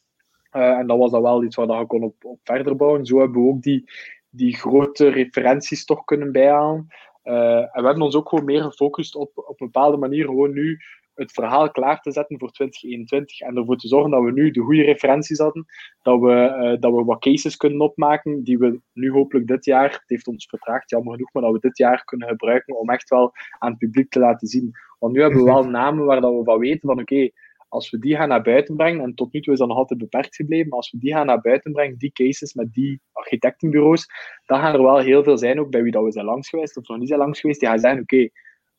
en 0.50 0.86
dat 0.86 0.98
was 0.98 1.10
dan 1.10 1.22
wel 1.22 1.44
iets 1.44 1.56
waar 1.56 1.78
je 1.78 1.86
kon 1.86 2.02
op, 2.02 2.24
op 2.24 2.40
verder 2.44 2.76
bouwen. 2.76 3.06
Zo 3.06 3.18
hebben 3.18 3.42
we 3.42 3.48
ook 3.48 3.62
die, 3.62 3.90
die 4.30 4.56
grote 4.56 5.08
referenties 5.08 5.84
toch 5.84 6.04
kunnen 6.04 6.32
bijhalen. 6.32 6.86
En 7.22 7.70
we 7.72 7.82
hebben 7.82 8.02
ons 8.02 8.16
ook 8.16 8.28
gewoon 8.28 8.44
meer 8.44 8.62
gefocust 8.62 9.14
op, 9.14 9.30
op 9.34 9.60
een 9.60 9.66
bepaalde 9.66 9.96
manier 9.96 10.24
gewoon 10.24 10.52
nu 10.52 10.78
het 11.14 11.32
verhaal 11.32 11.70
klaar 11.70 12.00
te 12.00 12.12
zetten 12.12 12.38
voor 12.38 12.50
2021 12.50 13.40
en 13.40 13.56
ervoor 13.56 13.76
te 13.76 13.88
zorgen 13.88 14.10
dat 14.10 14.22
we 14.22 14.32
nu 14.32 14.50
de 14.50 14.60
goede 14.60 14.82
referenties 14.82 15.38
hadden, 15.38 15.64
dat 16.02 16.20
we, 16.20 16.30
uh, 16.30 16.80
dat 16.80 16.92
we 16.92 17.04
wat 17.04 17.20
cases 17.20 17.56
kunnen 17.56 17.80
opmaken 17.80 18.42
die 18.42 18.58
we 18.58 18.80
nu 18.92 19.10
hopelijk 19.10 19.46
dit 19.46 19.64
jaar, 19.64 19.90
het 19.90 20.02
heeft 20.06 20.26
ons 20.26 20.46
vertraagd, 20.46 20.90
jammer 20.90 21.12
genoeg, 21.12 21.32
maar 21.32 21.42
dat 21.42 21.52
we 21.52 21.58
dit 21.58 21.78
jaar 21.78 22.04
kunnen 22.04 22.28
gebruiken 22.28 22.78
om 22.78 22.90
echt 22.90 23.08
wel 23.08 23.32
aan 23.58 23.70
het 23.70 23.78
publiek 23.78 24.10
te 24.10 24.18
laten 24.18 24.48
zien. 24.48 24.70
Want 24.98 25.14
nu 25.14 25.20
hebben 25.20 25.38
we 25.38 25.44
wel 25.44 25.64
namen 25.64 26.04
waar 26.04 26.20
dat 26.20 26.34
we 26.34 26.44
van 26.44 26.58
weten 26.58 26.88
van 26.88 27.00
oké, 27.00 27.14
okay, 27.14 27.32
als 27.72 27.90
we 27.90 27.98
die 27.98 28.16
gaan 28.16 28.28
naar 28.28 28.42
buiten 28.42 28.76
brengen, 28.76 29.00
en 29.00 29.14
tot 29.14 29.32
nu 29.32 29.40
toe 29.40 29.52
is 29.52 29.58
dat 29.58 29.68
nog 29.68 29.76
altijd 29.76 29.98
beperkt 29.98 30.36
gebleven, 30.36 30.68
maar 30.68 30.78
als 30.78 30.90
we 30.90 30.98
die 30.98 31.12
gaan 31.12 31.26
naar 31.26 31.40
buiten 31.40 31.72
brengen, 31.72 31.98
die 31.98 32.12
cases 32.12 32.54
met 32.54 32.72
die 32.72 33.00
architectenbureaus, 33.12 34.06
dan 34.46 34.60
gaan 34.60 34.74
er 34.74 34.82
wel 34.82 34.98
heel 34.98 35.22
veel 35.24 35.38
zijn, 35.38 35.60
ook 35.60 35.70
bij 35.70 35.82
wie 35.82 35.92
dat 35.92 36.04
we 36.04 36.12
zijn 36.12 36.24
langs 36.24 36.48
geweest 36.48 36.76
of 36.76 36.88
nog 36.88 36.98
niet 36.98 37.08
zijn 37.08 37.20
langs 37.20 37.40
geweest, 37.40 37.60
die 37.60 37.68
gaan 37.68 37.78
zeggen, 37.78 38.00
oké, 38.00 38.14
okay, 38.14 38.32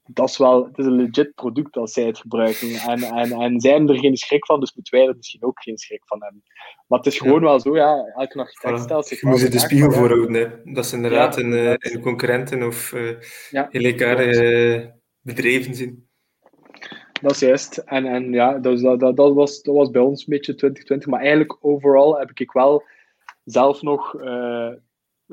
dat 0.05 0.29
is 0.29 0.37
wel, 0.37 0.65
het 0.65 0.77
is 0.77 0.85
een 0.85 0.95
legit 0.95 1.33
product 1.35 1.77
als 1.77 1.93
zij 1.93 2.03
het 2.03 2.17
gebruiken. 2.17 2.69
En, 2.69 3.01
en, 3.01 3.31
en 3.31 3.59
zij 3.59 3.71
hebben 3.71 3.95
er 3.95 4.01
geen 4.01 4.17
schrik 4.17 4.45
van, 4.45 4.59
dus 4.59 4.73
moeten 4.75 4.97
wij 4.97 5.07
er 5.07 5.15
misschien 5.15 5.43
ook 5.43 5.61
geen 5.61 5.77
schrik 5.77 6.01
van 6.05 6.23
hebben. 6.23 6.43
Maar 6.87 6.97
het 6.97 7.07
is 7.07 7.17
gewoon 7.17 7.41
wel 7.41 7.59
zo, 7.59 7.75
ja, 7.75 8.11
elke 8.15 8.39
architect 8.39 8.79
stelt 8.79 9.07
zich. 9.07 9.21
Je 9.21 9.27
moet 9.27 9.39
je 9.39 9.49
de 9.49 9.59
spiegel 9.59 9.91
voorhouden, 9.91 10.33
hè. 10.33 10.73
Dat 10.73 10.85
ze 10.85 10.95
inderdaad 10.95 11.35
ja, 11.35 11.41
een, 11.41 11.77
een, 11.79 12.01
concurrenten 12.01 12.63
of 12.63 12.91
uh, 12.91 13.19
ja, 13.49 13.67
gelijkaardige 13.71 14.93
bedrijven 15.21 15.75
zien. 15.75 16.07
Dat 17.21 17.31
is 17.31 17.39
juist. 17.39 17.77
En, 17.77 18.05
en 18.05 18.31
ja, 18.31 18.59
dus 18.59 18.81
dat, 18.81 18.99
dat, 18.99 19.15
dat, 19.15 19.33
was, 19.33 19.61
dat 19.61 19.75
was 19.75 19.89
bij 19.89 20.01
ons 20.01 20.19
een 20.19 20.33
beetje 20.33 20.55
2020. 20.55 21.09
Maar 21.09 21.19
eigenlijk, 21.19 21.57
overal 21.59 22.19
heb 22.19 22.31
ik 22.33 22.51
wel 22.51 22.83
zelf 23.43 23.81
nog. 23.81 24.13
Uh, 24.13 24.69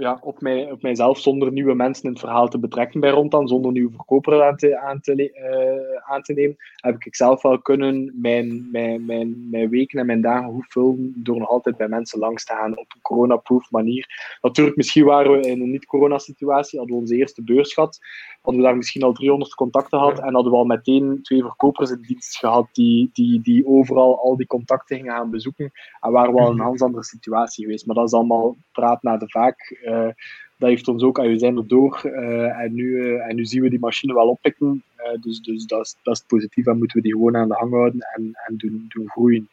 ja, 0.01 0.19
op, 0.21 0.41
mij, 0.41 0.71
op 0.71 0.83
mijzelf 0.83 1.19
zonder 1.19 1.53
nieuwe 1.53 1.75
mensen 1.75 2.05
in 2.05 2.11
het 2.11 2.21
verhaal 2.21 2.49
te 2.49 2.59
betrekken 2.59 3.01
bij 3.01 3.11
Rondan, 3.11 3.49
zonder 3.49 3.73
nieuwe 3.73 3.93
verkoper 3.95 4.45
aan 4.45 4.57
te, 4.57 4.79
aan 4.79 5.01
te, 5.01 5.15
uh, 5.15 6.13
aan 6.13 6.23
te 6.23 6.33
nemen, 6.33 6.57
heb 6.77 7.05
ik 7.05 7.17
zelf 7.17 7.43
wel 7.43 7.59
kunnen 7.59 8.13
mijn, 8.15 8.69
mijn, 8.73 9.05
mijn, 9.05 9.49
mijn 9.51 9.69
weken 9.69 9.99
en 9.99 10.07
mijn 10.07 10.21
dagen 10.21 10.53
goed 10.53 10.67
vullen 10.69 11.13
door 11.17 11.39
nog 11.39 11.49
altijd 11.49 11.77
bij 11.77 11.89
mensen 11.89 12.19
langs 12.19 12.45
te 12.45 12.53
gaan 12.53 12.79
op 12.79 12.93
een 12.95 13.03
corona-proof 13.03 13.71
manier. 13.71 14.39
Natuurlijk, 14.43 14.77
misschien 14.77 15.05
waren 15.05 15.33
we 15.33 15.41
in 15.41 15.61
een 15.61 15.71
niet-corona-situatie, 15.71 16.79
hadden 16.79 16.97
we 16.97 17.03
onze 17.03 17.17
eerste 17.17 17.43
beurs 17.43 17.75
gehad, 17.75 17.99
hadden 18.41 18.63
we 18.63 18.67
daar 18.67 18.77
misschien 18.77 19.03
al 19.03 19.13
300 19.13 19.55
contacten 19.55 19.99
gehad 19.99 20.19
en 20.19 20.35
hadden 20.35 20.53
we 20.53 20.59
al 20.59 20.65
meteen 20.65 21.19
twee 21.23 21.43
verkopers 21.43 21.91
in 21.91 22.05
dienst 22.07 22.39
gehad 22.39 22.69
die, 22.73 23.11
die, 23.13 23.41
die 23.41 23.67
overal 23.67 24.19
al 24.19 24.37
die 24.37 24.47
contacten 24.47 24.97
gingen 24.97 25.13
gaan 25.13 25.31
bezoeken 25.31 25.73
en 26.01 26.13
waren 26.13 26.35
we 26.35 26.41
al 26.41 26.51
in 26.51 26.59
een 26.59 26.67
heel 26.67 26.87
andere 26.87 27.05
situatie 27.05 27.65
geweest. 27.65 27.87
Maar 27.87 27.95
dat 27.95 28.07
is 28.07 28.13
allemaal 28.13 28.57
praat 28.73 29.03
naar 29.03 29.19
de 29.19 29.29
vaak. 29.29 29.79
Uh, 29.91 30.09
dat 30.57 30.69
heeft 30.69 30.89
ons 30.89 31.03
ook, 31.03 31.17
we 31.17 31.39
zijn 31.39 31.57
er 31.57 31.67
door 31.67 32.03
uh, 32.05 32.59
en, 32.59 32.75
nu, 32.75 32.85
uh, 32.85 33.29
en 33.29 33.37
nu 33.37 33.45
zien 33.45 33.63
we 33.63 33.71
die 33.71 33.79
machine 33.79 34.15
wel 34.15 34.29
oppikken. 34.29 34.83
Dus 35.21 35.41
dus 35.41 35.67
dat, 35.67 35.81
is, 35.81 35.97
dat 36.03 36.25
positief 36.27 36.67
en 36.67 36.79
moeten 36.79 36.97
we 36.97 37.03
die 37.03 37.13
gewoon 37.13 37.37
aan 37.37 37.49
de 37.49 37.55
hang 37.55 37.73
houden 37.73 38.01
en, 38.01 38.31
en 38.47 38.57
doen, 38.57 38.85
doen 38.89 39.09
groeien. 39.09 39.49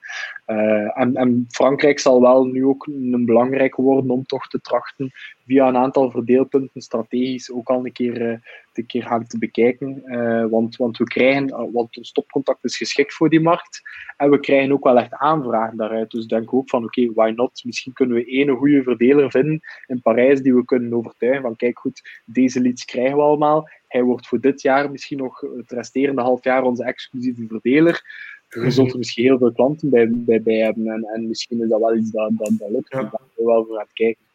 en, 0.45 1.15
en 1.15 1.45
Frankrijk 1.49 1.99
zal 1.99 2.21
wel 2.21 2.45
nu 2.45 2.65
ook 2.65 2.87
een 2.87 3.25
belangrijk 3.25 3.75
worden 3.75 4.11
om 4.11 4.25
toch 4.25 4.47
te 4.47 4.61
trachten 4.61 5.11
via 5.45 5.67
een 5.67 5.77
aantal 5.77 6.11
verdeelpunten 6.11 6.81
strategisch 6.81 7.51
ook 7.51 7.69
al 7.69 7.85
een 7.85 7.91
keer 7.91 8.41
een 8.77 8.85
keer 8.85 9.03
gaan 9.03 9.27
te 9.27 9.37
bekijken. 9.37 10.01
Uh, 10.05 10.45
want, 10.45 10.75
want 10.75 10.97
we 10.97 11.03
krijgen, 11.03 11.47
uh, 11.47 11.73
want 11.73 11.97
ons 11.97 12.07
stopcontact 12.07 12.63
is 12.63 12.77
geschikt 12.77 13.13
voor 13.13 13.29
die 13.29 13.41
markt. 13.41 13.81
En 14.17 14.29
we 14.29 14.39
krijgen 14.39 14.71
ook 14.71 14.83
wel 14.83 14.97
echt 14.97 15.13
aanvragen 15.13 15.77
daaruit. 15.77 16.11
Dus 16.11 16.25
denk 16.25 16.53
ook 16.53 16.69
van 16.69 16.83
oké, 16.83 17.13
why 17.13 17.33
not? 17.35 17.61
Misschien 17.63 17.93
kunnen 17.93 18.15
we 18.15 18.25
één 18.25 18.55
goede 18.55 18.83
verdeler 18.83 19.31
vinden 19.31 19.61
in 19.87 20.01
Parijs 20.01 20.41
die 20.41 20.55
we 20.55 20.65
kunnen 20.65 20.93
overtuigen 20.93 21.41
van 21.41 21.55
kijk 21.55 21.79
goed, 21.79 22.21
deze 22.25 22.61
leads 22.61 22.85
krijgen 22.85 23.15
we 23.15 23.21
allemaal. 23.21 23.69
Hij 23.87 24.03
wordt 24.03 24.27
voor 24.27 24.39
dit 24.39 24.61
jaar 24.61 24.91
misschien 24.91 25.17
nog 25.17 25.41
het 25.41 25.71
resterende 25.71 26.21
half 26.21 26.43
jaar 26.43 26.63
onze 26.63 26.83
exclusieve 26.83 27.45
verdeler. 27.47 28.01
je 28.49 28.71
zult 28.71 28.91
er 28.91 28.97
misschien 28.97 29.23
heel 29.23 29.37
veel 29.37 29.51
klanten 29.51 29.89
bij, 29.89 30.09
bij, 30.11 30.41
bij 30.41 30.57
hebben. 30.57 30.87
En, 30.87 31.03
en 31.03 31.27
misschien 31.27 31.61
is 31.61 31.69
dat 31.69 31.79
wel 31.79 31.95
iets 31.95 32.11
dat, 32.11 32.31
dat, 32.37 32.51
dat 32.57 32.69
lukt. 32.69 32.91
Ja. 32.93 33.01
Ik 33.01 33.09
ben 33.35 33.45
wel 33.45 33.65
voor 33.65 33.75
aan 33.75 33.81
het 33.81 33.93
kijken 33.93 34.25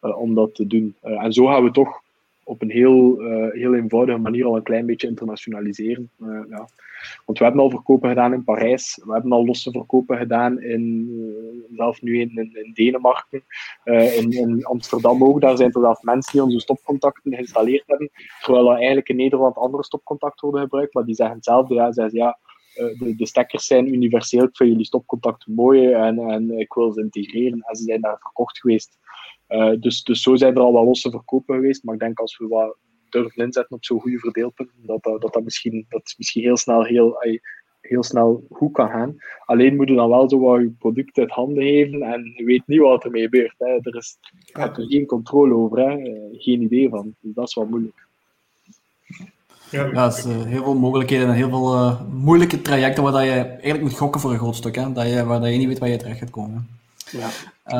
om 0.00 0.34
dat 0.34 0.54
te 0.54 0.66
doen. 0.66 0.96
en 1.00 1.32
zo 1.32 1.46
gaan 1.46 1.64
we 1.64 1.70
toch 1.70 2.02
op 2.48 2.62
een 2.62 2.70
heel, 2.70 3.22
uh, 3.22 3.52
heel 3.52 3.74
eenvoudige 3.74 4.18
manier 4.18 4.44
al 4.44 4.56
een 4.56 4.62
klein 4.62 4.86
beetje 4.86 5.08
internationaliseren. 5.08 6.10
Uh, 6.18 6.40
ja. 6.48 6.68
Want 7.26 7.38
we 7.38 7.44
hebben 7.44 7.62
al 7.62 7.70
verkopen 7.70 8.08
gedaan 8.08 8.32
in 8.32 8.44
Parijs, 8.44 9.00
we 9.04 9.12
hebben 9.12 9.32
al 9.32 9.44
losse 9.44 9.70
verkopen 9.70 10.18
gedaan 10.18 10.62
in, 10.62 11.08
uh, 11.10 11.76
zelf 11.76 12.02
nu 12.02 12.20
in, 12.20 12.30
in, 12.34 12.50
in 12.64 12.72
Denemarken, 12.72 13.44
in, 13.84 14.30
in, 14.30 14.64
Amsterdam 14.64 15.24
ook. 15.24 15.40
Daar 15.40 15.56
zijn 15.56 15.72
er 15.72 15.80
zelfs 15.80 16.02
mensen 16.02 16.32
die 16.32 16.42
onze 16.42 16.60
stopcontacten 16.60 17.32
geïnstalleerd 17.32 17.86
hebben, 17.86 18.10
terwijl 18.42 18.70
er 18.70 18.76
eigenlijk 18.76 19.08
in 19.08 19.16
Nederland 19.16 19.56
andere 19.56 19.84
stopcontacten 19.84 20.48
worden 20.48 20.68
gebruikt, 20.68 20.94
maar 20.94 21.04
die 21.04 21.14
zeggen 21.14 21.36
hetzelfde. 21.36 21.74
Ja, 21.74 21.92
zeggen 21.92 22.18
ja, 22.18 22.38
de, 22.74 23.14
de, 23.16 23.26
stekkers 23.26 23.66
zijn 23.66 23.94
universeel, 23.94 24.42
ik 24.42 24.56
vind 24.56 24.70
jullie 24.70 24.84
stopcontacten 24.84 25.54
mooi 25.54 25.92
en, 25.92 26.18
en 26.18 26.58
ik 26.58 26.72
wil 26.74 26.92
ze 26.92 27.00
integreren. 27.00 27.60
En 27.60 27.76
ze 27.76 27.82
zijn 27.82 28.00
daar 28.00 28.18
verkocht 28.18 28.58
geweest. 28.58 28.98
Uh, 29.48 29.72
dus, 29.80 30.02
dus 30.02 30.22
zo 30.22 30.36
zijn 30.36 30.54
er 30.54 30.60
al 30.60 30.72
wel 30.72 30.84
losse 30.84 31.10
verkopen 31.10 31.54
geweest. 31.54 31.84
Maar 31.84 31.94
ik 31.94 32.00
denk 32.00 32.18
als 32.18 32.38
we 32.38 32.46
wat 32.46 32.76
durven 33.08 33.44
inzetten 33.44 33.76
op 33.76 33.84
zo'n 33.84 34.00
goede 34.00 34.18
verdeelpunt, 34.18 34.70
dat 34.76 35.02
dat, 35.02 35.20
dat, 35.20 35.32
dat, 35.32 35.44
misschien, 35.44 35.86
dat 35.88 36.14
misschien 36.16 36.42
heel 36.42 36.56
snel 36.56 36.84
heel, 36.84 37.16
heel 37.80 38.02
snel 38.02 38.46
goed 38.50 38.72
kan 38.72 38.88
gaan. 38.88 39.16
Alleen 39.44 39.76
moet 39.76 39.88
je 39.88 39.94
dan 39.94 40.08
wel 40.08 40.28
zo 40.28 40.38
wat 40.38 40.60
je 40.60 40.72
product 40.78 41.18
uit 41.18 41.30
handen 41.30 41.62
geven 41.62 42.02
en 42.02 42.32
je 42.36 42.44
weet 42.44 42.62
niet 42.66 42.80
wat 42.80 43.04
ermee 43.04 43.22
gebeurt. 43.22 43.54
Hè. 43.58 43.66
Er 43.66 43.96
is 43.96 44.18
er 44.52 44.70
geen 44.74 45.06
controle 45.06 45.54
over, 45.54 45.78
hè. 45.78 45.96
Eh, 45.96 46.12
geen 46.32 46.62
idee 46.62 46.88
van. 46.88 47.14
Dus 47.20 47.34
dat 47.34 47.48
is 47.48 47.54
wel 47.54 47.66
moeilijk. 47.66 48.06
Ja, 49.70 50.06
is 50.06 50.26
uh, 50.26 50.42
heel 50.42 50.62
veel 50.62 50.74
mogelijkheden 50.74 51.28
en 51.28 51.34
heel 51.34 51.48
veel 51.48 51.74
uh, 51.74 52.00
moeilijke 52.10 52.62
trajecten 52.62 53.02
waar 53.02 53.12
dat 53.12 53.22
je 53.22 53.30
eigenlijk 53.30 53.82
moet 53.82 53.98
gokken 53.98 54.20
voor 54.20 54.32
een 54.32 54.38
groot 54.38 54.56
stuk. 54.56 54.74
Hè? 54.74 54.92
Dat 54.92 55.08
je, 55.08 55.24
waar 55.24 55.40
dat 55.40 55.50
je 55.50 55.56
niet 55.56 55.68
weet 55.68 55.78
waar 55.78 55.88
je 55.88 55.96
terecht 55.96 56.18
gaat 56.18 56.30
komen. 56.30 56.77
Ja. 57.10 57.28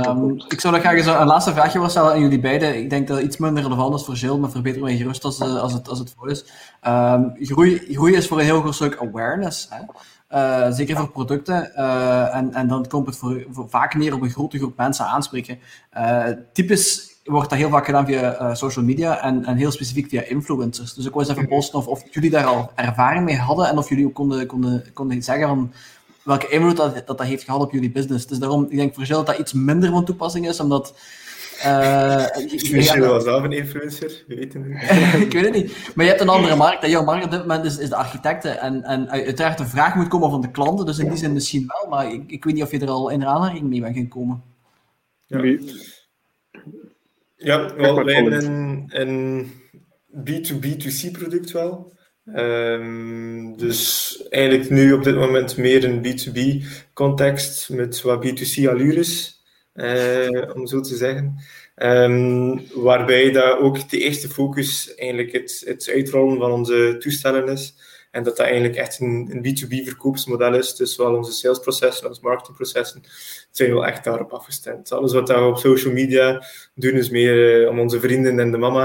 Um, 0.09 0.43
ik 0.49 0.61
zou 0.61 0.75
nog 0.75 0.83
graag 0.83 0.97
eens 0.97 1.07
een 1.07 1.27
laatste 1.27 1.53
vraagje 1.53 1.73
willen 1.73 1.91
stellen 1.91 2.13
aan 2.13 2.21
jullie 2.21 2.41
beiden. 2.41 2.77
Ik 2.77 2.91
denk 2.91 3.09
dat 3.09 3.17
het 3.17 3.27
iets 3.27 3.37
minder 3.37 3.63
relevant 3.63 3.95
is 3.95 4.05
voor 4.05 4.15
Jill, 4.15 4.37
maar 4.37 4.51
verbeter 4.51 4.83
mij 4.83 4.97
gerust 4.97 5.25
als, 5.25 5.41
uh, 5.41 5.61
als, 5.61 5.73
het, 5.73 5.89
als 5.89 5.99
het 5.99 6.15
voor 6.17 6.31
is. 6.31 6.45
Um, 6.87 7.33
groei, 7.39 7.79
groei 7.91 8.15
is 8.15 8.29
voor 8.29 8.39
een 8.39 8.45
heel 8.45 8.61
groot 8.61 8.75
stuk 8.75 8.97
awareness. 9.01 9.69
Hè? 9.71 9.81
Uh, 10.33 10.73
zeker 10.73 10.97
voor 10.97 11.11
producten. 11.11 11.73
Uh, 11.77 12.35
en, 12.35 12.55
en 12.55 12.69
dan 12.69 12.87
komt 12.87 13.07
het 13.07 13.17
voor, 13.17 13.47
voor, 13.51 13.69
vaak 13.69 13.95
neer 13.95 14.15
op 14.15 14.23
een 14.23 14.31
grote 14.31 14.59
groep 14.59 14.77
mensen 14.77 15.07
aanspreken. 15.07 15.59
typisch 16.53 17.17
wordt 17.25 17.51
dat 17.51 17.59
heel 17.59 17.71
vaak 17.71 17.85
gedaan 17.85 18.07
via 18.07 18.55
social 18.55 18.85
media 18.85 19.23
en, 19.23 19.45
en 19.45 19.57
heel 19.57 19.71
specifiek 19.71 20.09
via 20.09 20.23
influencers. 20.23 20.95
Dus 20.95 21.05
ik 21.05 21.13
wou 21.13 21.27
eens 21.27 21.37
even 21.37 21.49
posten 21.49 21.79
of, 21.79 21.87
of 21.87 22.03
jullie 22.11 22.31
daar 22.31 22.45
al 22.45 22.71
ervaring 22.75 23.25
mee 23.25 23.39
hadden 23.39 23.69
en 23.69 23.79
of 23.79 23.89
jullie 23.89 24.07
ook 24.07 24.15
konden, 24.15 24.47
konden, 24.47 24.85
konden 24.93 25.23
zeggen 25.23 25.49
van 25.49 25.73
welke 26.29 26.49
invloed 26.49 26.77
dat, 26.77 26.95
dat, 26.95 27.07
dat 27.07 27.27
heeft 27.27 27.45
gehad 27.45 27.61
op 27.61 27.73
jullie 27.73 27.91
business. 27.91 28.27
Dus 28.27 28.39
daarom, 28.39 28.67
ik 28.69 28.77
denk 28.77 28.95
voor 28.95 29.05
Jill 29.05 29.17
dat 29.17 29.27
dat 29.27 29.39
iets 29.39 29.53
minder 29.53 29.91
van 29.91 30.05
toepassing 30.05 30.49
is, 30.49 30.61
omdat... 30.61 30.95
Uh, 31.65 32.27
ik 32.37 32.71
weet 32.71 32.95
wel 32.95 33.21
zelf 33.21 33.43
een 33.43 33.53
influencer, 33.53 34.25
weet 34.27 34.55
ik 35.27 35.33
weet 35.33 35.45
het 35.45 35.53
niet. 35.53 35.93
Maar 35.95 36.05
je 36.05 36.11
hebt 36.11 36.23
een 36.23 36.29
andere 36.29 36.57
markt. 36.57 36.83
En 36.83 36.91
jouw 36.91 37.05
markt 37.05 37.25
op 37.25 37.31
dit 37.31 37.41
moment 37.41 37.65
is, 37.65 37.79
is 37.79 37.89
de 37.89 37.97
architecten. 37.97 38.61
En, 38.61 38.83
en 38.83 39.11
uiteraard 39.11 39.59
de 39.59 39.67
vraag 39.67 39.95
moet 39.95 40.09
komen 40.09 40.31
van 40.31 40.41
de 40.41 40.51
klanten, 40.51 40.87
dus 40.87 40.99
in 40.99 41.09
die 41.09 41.19
zin 41.19 41.33
misschien 41.33 41.67
wel. 41.67 41.91
Maar 41.91 42.13
ik, 42.13 42.31
ik 42.31 42.45
weet 42.45 42.55
niet 42.55 42.63
of 42.63 42.71
je 42.71 42.79
er 42.79 42.89
al 42.89 43.09
in 43.09 43.27
aanraking 43.27 43.69
mee 43.69 43.81
bent 43.81 43.97
gekomen. 43.97 44.43
Ja, 45.27 45.59
ja 47.37 47.75
wel, 47.75 48.05
wij 48.05 48.15
hebben 48.15 48.45
een, 48.45 48.85
een 48.89 49.51
B2B2C 50.25 51.11
product 51.13 51.51
wel. 51.51 51.93
Um, 52.37 53.57
dus 53.57 54.17
eigenlijk 54.29 54.71
nu 54.71 54.93
op 54.93 55.05
dit 55.05 55.15
moment 55.15 55.57
meer 55.57 55.85
een 55.85 56.05
B2B 56.05 56.65
context 56.93 57.69
met 57.69 58.03
wat 58.03 58.27
B2C 58.27 58.69
allures, 58.69 59.43
uh, 59.75 60.51
om 60.55 60.67
zo 60.67 60.81
te 60.81 60.97
zeggen. 60.97 61.39
Um, 61.77 62.63
waarbij 62.75 63.31
dat 63.31 63.59
ook 63.59 63.91
de 63.91 63.99
eerste 63.99 64.29
focus 64.29 64.95
eigenlijk 64.95 65.33
het, 65.33 65.63
het 65.67 65.91
uitrollen 65.95 66.39
van 66.39 66.51
onze 66.51 66.97
toestellen 66.99 67.49
is. 67.49 67.75
En 68.11 68.23
dat 68.23 68.37
dat 68.37 68.47
eigenlijk 68.47 68.77
echt 68.77 69.01
een, 69.01 69.29
een 69.31 69.45
B2B 69.47 69.85
verkoopsmodel 69.85 70.55
is. 70.55 70.75
Dus 70.75 70.97
wel 70.97 71.15
onze 71.15 71.33
salesprocessen, 71.33 72.09
onze 72.09 72.21
marketingprocessen 72.23 73.03
zijn 73.51 73.73
wel 73.73 73.87
echt 73.87 74.05
daarop 74.05 74.33
afgestemd. 74.33 74.93
Alles 74.93 75.13
wat 75.13 75.29
we 75.29 75.41
op 75.41 75.59
social 75.59 75.93
media 75.93 76.45
doen 76.75 76.95
is 76.95 77.11
meer 77.11 77.63
uh, 77.63 77.69
om 77.69 77.79
onze 77.79 78.01
vrienden 78.01 78.41
en 78.41 78.51
de 78.51 78.59
mama 78.59 78.85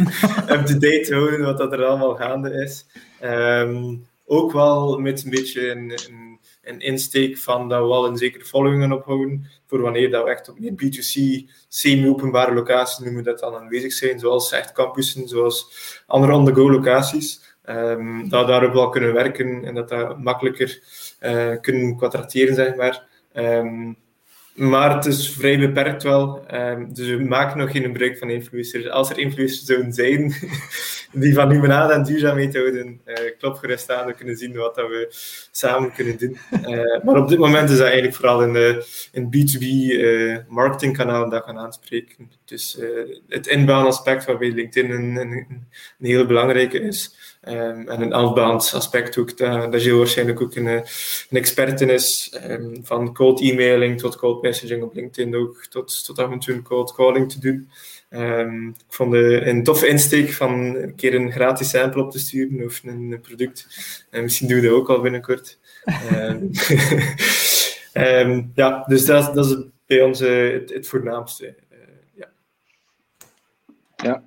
up-to-date 0.54 1.00
te 1.00 1.14
houden 1.14 1.40
wat 1.40 1.58
dat 1.58 1.72
er 1.72 1.84
allemaal 1.84 2.14
gaande 2.14 2.52
is. 2.52 2.86
Um, 3.24 4.08
ook 4.26 4.52
wel 4.52 4.98
met 4.98 5.24
een 5.24 5.30
beetje 5.30 5.70
een, 5.70 5.90
een, 5.90 6.38
een, 6.62 6.80
insteek 6.80 7.38
van 7.38 7.68
dat 7.68 7.80
we 7.80 7.86
wel 7.86 8.06
een 8.06 8.16
zekere 8.16 8.44
following 8.44 8.92
ophouden 8.92 9.46
voor 9.66 9.80
wanneer 9.80 10.10
dat 10.10 10.24
we 10.24 10.30
echt 10.30 10.48
op 10.48 10.58
meer 10.58 10.72
B2C, 10.72 11.44
semi-openbare 11.68 12.54
locaties 12.54 12.98
noemen 12.98 13.24
dat 13.24 13.38
dan 13.38 13.54
aanwezig 13.54 13.92
zijn, 13.92 14.18
zoals 14.18 14.52
echt 14.52 14.72
campussen, 14.72 15.28
zoals 15.28 15.72
andere 16.06 16.32
on-the-go 16.32 16.70
locaties. 16.70 17.49
Um, 17.70 18.28
dat 18.28 18.44
we 18.44 18.50
daarop 18.50 18.72
wel 18.72 18.88
kunnen 18.88 19.12
werken 19.12 19.64
en 19.64 19.74
dat 19.74 19.88
dat 19.88 20.18
makkelijker 20.18 20.78
uh, 21.20 21.54
kunnen 21.60 21.96
kwadrateren, 21.96 22.54
zeg 22.54 22.74
maar. 22.74 23.02
Um, 23.34 23.96
maar 24.54 24.94
het 24.94 25.06
is 25.06 25.30
vrij 25.30 25.58
beperkt 25.58 26.02
wel. 26.02 26.44
Um, 26.54 26.94
dus 26.94 27.08
we 27.08 27.24
maken 27.24 27.58
nog 27.58 27.70
geen 27.70 27.82
gebruik 27.82 28.18
van 28.18 28.30
influencers. 28.30 28.88
Als 28.88 29.10
er 29.10 29.18
influencers 29.18 29.64
zouden 29.64 29.92
zijn 29.92 30.34
die 31.12 31.34
van 31.34 31.48
limonade 31.48 31.92
en 31.92 32.02
duurzaamheid 32.02 32.54
houden, 32.54 33.00
uh, 33.06 33.14
klop 33.38 33.56
gerust 33.56 33.90
aan. 33.90 34.06
We 34.06 34.14
kunnen 34.14 34.36
zien 34.36 34.56
wat 34.56 34.74
dat 34.74 34.88
we 34.88 35.08
samen 35.50 35.92
kunnen 35.92 36.18
doen. 36.18 36.38
Uh, 36.68 37.04
maar 37.04 37.16
op 37.16 37.28
dit 37.28 37.38
moment 37.38 37.70
is 37.70 37.76
dat 37.76 37.86
eigenlijk 37.86 38.16
vooral 38.16 38.42
in 38.42 38.52
de 38.52 38.86
in 39.12 39.26
B2B 39.26 39.62
uh, 39.62 40.36
marketingkanaal 40.48 41.30
dat 41.30 41.44
gaan 41.44 41.58
aanspreken. 41.58 42.30
Dus 42.44 42.78
het 43.28 43.46
inbound 43.46 43.86
aspect 43.86 44.24
waarbij 44.24 44.50
LinkedIn 44.50 44.90
een, 44.90 45.16
een, 45.16 45.46
een 45.98 46.06
hele 46.06 46.26
belangrijke 46.26 46.80
is. 46.80 47.14
Um, 47.48 47.88
en 47.88 48.00
een 48.00 48.12
outbound 48.12 48.72
aspect 48.74 49.18
ook, 49.18 49.36
dat, 49.36 49.72
dat 49.72 49.86
waarschijnlijk 49.86 50.40
ook 50.40 50.54
een, 50.54 50.66
een 50.66 50.84
expert 51.30 51.80
in 51.80 51.90
is. 51.90 52.38
Um, 52.48 52.80
van 52.82 53.14
cold 53.14 53.40
emailing 53.40 53.98
tot 53.98 54.16
cold 54.16 54.42
messaging 54.42 54.82
op 54.82 54.94
LinkedIn 54.94 55.36
ook, 55.36 55.66
tot, 55.66 56.04
tot 56.04 56.18
af 56.18 56.30
en 56.30 56.38
toe 56.38 56.54
een 56.54 56.62
cold 56.62 56.92
calling 56.92 57.32
te 57.32 57.40
doen. 57.40 57.70
Um, 58.10 58.68
ik 58.68 58.84
vond 58.88 59.12
de, 59.12 59.46
een 59.46 59.64
toffe 59.64 59.86
insteek 59.86 60.32
van 60.32 60.74
een 60.74 60.94
keer 60.94 61.14
een 61.14 61.32
gratis 61.32 61.70
sample 61.70 62.02
op 62.02 62.10
te 62.10 62.18
sturen 62.18 62.64
of 62.64 62.80
een, 62.84 63.18
product. 63.22 63.66
En 64.10 64.22
misschien 64.22 64.48
doen 64.48 64.60
we 64.60 64.66
dat 64.66 64.76
ook 64.76 64.90
al 64.90 65.00
binnenkort. 65.00 65.58
ja, 68.54 68.84
dus 68.86 69.04
dat, 69.04 69.34
dat 69.34 69.46
is 69.46 69.56
bij 69.86 70.02
ons 70.02 70.18
het, 70.18 70.74
het, 70.74 70.88
voornaamste. 70.88 71.54
Uh, 71.72 71.78
ja. 72.14 72.30
ja. 73.96 74.22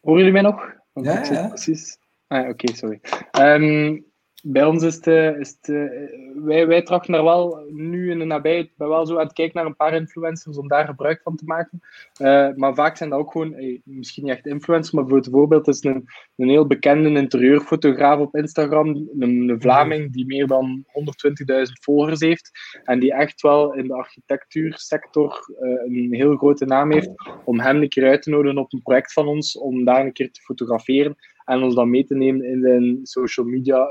horen 0.00 0.18
jullie 0.18 0.32
mij 0.32 0.42
nog? 0.42 0.73
Ja, 0.96 1.22
ja. 1.24 1.48
precies. 1.48 1.98
Ah, 2.30 2.48
Oké, 2.50 2.74
sorry. 2.74 3.00
Um, 3.36 4.04
bij 4.46 4.64
ons 4.64 4.82
is 4.82 4.94
het, 4.94 5.06
eh, 5.06 5.38
is 5.38 5.56
uh, 5.62 5.90
wij, 6.34 6.66
wij 6.66 6.82
trachten 6.82 7.12
daar 7.12 7.24
wel 7.24 7.64
nu 7.70 8.10
in 8.10 8.18
de 8.18 8.24
nabijheid 8.24 8.70
ben 8.76 8.88
wel 8.88 9.06
zo 9.06 9.16
aan 9.16 9.24
het 9.24 9.32
kijken 9.32 9.56
naar 9.56 9.66
een 9.66 9.76
paar 9.76 9.94
influencers 9.94 10.56
om 10.56 10.68
daar 10.68 10.86
gebruik 10.86 11.20
van 11.22 11.36
te 11.36 11.44
maken. 11.44 11.80
Uh, 12.20 12.48
maar 12.54 12.74
vaak 12.74 12.96
zijn 12.96 13.10
dat 13.10 13.18
ook 13.18 13.32
gewoon, 13.32 13.80
misschien 13.84 14.24
niet 14.24 14.32
echt 14.32 14.46
influencers, 14.46 14.94
maar 14.94 15.04
bijvoorbeeld 15.04 15.68
is 15.68 15.84
een, 15.84 16.04
een 16.36 16.48
heel 16.48 16.66
bekende 16.66 17.08
interieurfotograaf 17.08 18.18
op 18.18 18.34
Instagram, 18.34 18.88
een, 18.88 19.48
een 19.48 19.60
Vlaming 19.60 20.12
die 20.12 20.26
meer 20.26 20.46
dan 20.46 20.84
120.000 20.86 20.92
volgers 21.80 22.20
heeft 22.20 22.50
en 22.84 22.98
die 22.98 23.12
echt 23.12 23.40
wel 23.40 23.74
in 23.74 23.86
de 23.86 23.94
architectuursector 23.94 25.38
een 25.84 26.08
heel 26.10 26.36
grote 26.36 26.64
naam 26.64 26.92
heeft, 26.92 27.10
om 27.44 27.60
hem 27.60 27.82
een 27.82 27.88
keer 27.88 28.08
uit 28.08 28.22
te 28.22 28.30
nodigen 28.30 28.58
op 28.58 28.72
een 28.72 28.82
project 28.82 29.12
van 29.12 29.26
ons, 29.26 29.58
om 29.58 29.84
daar 29.84 30.04
een 30.04 30.12
keer 30.12 30.32
te 30.32 30.40
fotograferen 30.40 31.16
en 31.44 31.62
ons 31.62 31.74
dan 31.74 31.90
mee 31.90 32.04
te 32.04 32.14
nemen 32.14 32.46
in 32.46 32.60
zijn 32.62 32.98
social 33.02 33.46
media 33.46 33.88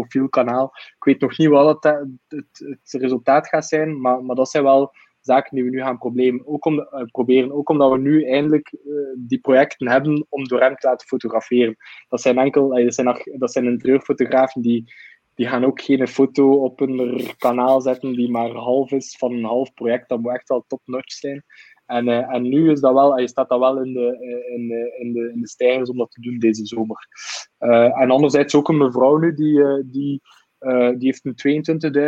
profielkanaal. 0.00 0.72
Ik 0.74 1.04
weet 1.04 1.20
nog 1.20 1.38
niet 1.38 1.48
wat 1.48 1.82
het, 1.82 2.06
het, 2.28 2.78
het, 2.82 3.02
resultaat 3.02 3.48
gaat 3.48 3.66
zijn, 3.66 4.00
maar, 4.00 4.24
maar 4.24 4.36
dat 4.36 4.50
zijn 4.50 4.64
wel 4.64 4.92
zaken 5.20 5.54
die 5.54 5.64
we 5.64 5.70
nu 5.70 5.80
gaan 5.80 5.98
proberen. 5.98 6.46
Ook, 6.46 6.66
uh, 6.66 6.82
proberen, 7.10 7.52
ook 7.52 7.68
omdat 7.68 7.90
we 7.90 7.98
nu 7.98 8.24
eindelijk 8.24 8.72
uh, 8.72 8.94
die 9.16 9.38
projecten 9.38 9.88
hebben 9.88 10.26
om 10.28 10.48
door 10.48 10.60
hem 10.60 10.76
te 10.76 10.86
laten 10.86 11.06
fotograferen. 11.06 11.76
Dat 12.08 12.20
zijn 12.20 12.38
enkel, 12.38 12.68
dat 12.68 12.94
zijn, 12.94 13.22
dat 13.38 13.52
zijn 13.52 13.64
interieurfotografen 13.64 14.62
die, 14.62 14.92
die 15.34 15.46
gaan 15.46 15.64
ook 15.64 15.80
geen 15.80 16.08
foto 16.08 16.64
op 16.64 16.78
hun 16.78 17.20
kanaal 17.38 17.80
zetten 17.80 18.12
die 18.12 18.30
maar 18.30 18.50
half 18.50 18.90
is 18.92 19.16
van 19.18 19.32
een 19.32 19.44
half 19.44 19.74
project. 19.74 20.08
Dat 20.08 20.20
moet 20.20 20.32
echt 20.32 20.48
wel 20.48 20.64
top-notch 20.66 21.12
zijn. 21.12 21.44
En, 21.86 22.08
uh, 22.08 22.34
en 22.34 22.42
nu 22.42 22.70
is 22.70 22.80
dat 22.80 22.92
wel, 22.92 23.18
je 23.18 23.28
staat 23.28 23.48
dat 23.48 23.58
wel 23.58 23.82
in 23.82 23.92
de, 23.92 24.16
in, 24.54 24.68
de, 24.68 24.96
in, 24.98 25.12
de, 25.12 25.30
in 25.34 25.40
de 25.40 25.48
stijgers 25.48 25.90
om 25.90 25.96
dat 25.96 26.10
te 26.10 26.20
doen 26.20 26.38
deze 26.38 26.66
zomer. 26.66 27.08
En 27.98 28.10
anderzijds 28.10 28.54
ook 28.54 28.68
een 28.68 28.76
mevrouw 28.76 29.16
nu 29.16 29.34
die, 29.34 29.84
die, 29.84 30.20
die 30.98 31.12
heeft 31.12 31.24
nu 31.24 31.34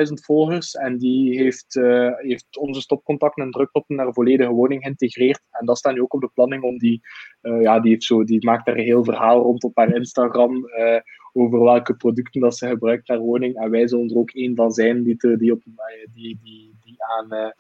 22.000 0.06 0.12
volgers 0.12 0.74
en 0.74 0.98
die 0.98 1.38
heeft, 1.38 1.74
heeft 2.16 2.58
onze 2.58 2.80
stopcontacten 2.80 3.44
en 3.44 3.50
druktoppen 3.50 3.96
naar 3.96 4.12
volledige 4.12 4.50
woning 4.50 4.82
geïntegreerd. 4.82 5.40
En 5.50 5.66
dat 5.66 5.78
staat 5.78 5.94
nu 5.94 6.00
ook 6.00 6.14
op 6.14 6.20
de 6.20 6.30
planning 6.34 6.62
om 6.62 6.78
die, 6.78 7.00
ja, 7.40 7.80
die, 7.80 7.90
heeft 7.90 8.04
zo, 8.04 8.24
die 8.24 8.44
maakt 8.44 8.66
daar 8.66 8.76
een 8.76 8.84
heel 8.84 9.04
verhaal 9.04 9.42
rond 9.42 9.64
op 9.64 9.76
haar 9.76 9.94
Instagram 9.94 10.64
over 11.32 11.62
welke 11.62 11.96
producten 11.96 12.40
dat 12.40 12.56
ze 12.56 12.68
gebruikt 12.68 13.08
naar 13.08 13.18
woning. 13.18 13.56
En 13.56 13.70
wij 13.70 13.88
zullen 13.88 14.10
er 14.10 14.16
ook 14.16 14.30
één 14.30 14.56
van 14.56 14.72
zijn 14.72 15.02
die, 15.02 15.36
die, 15.36 15.52
op, 15.52 15.62
die, 16.14 16.38
die, 16.42 16.76
die 16.84 16.96
aan, 17.04 17.52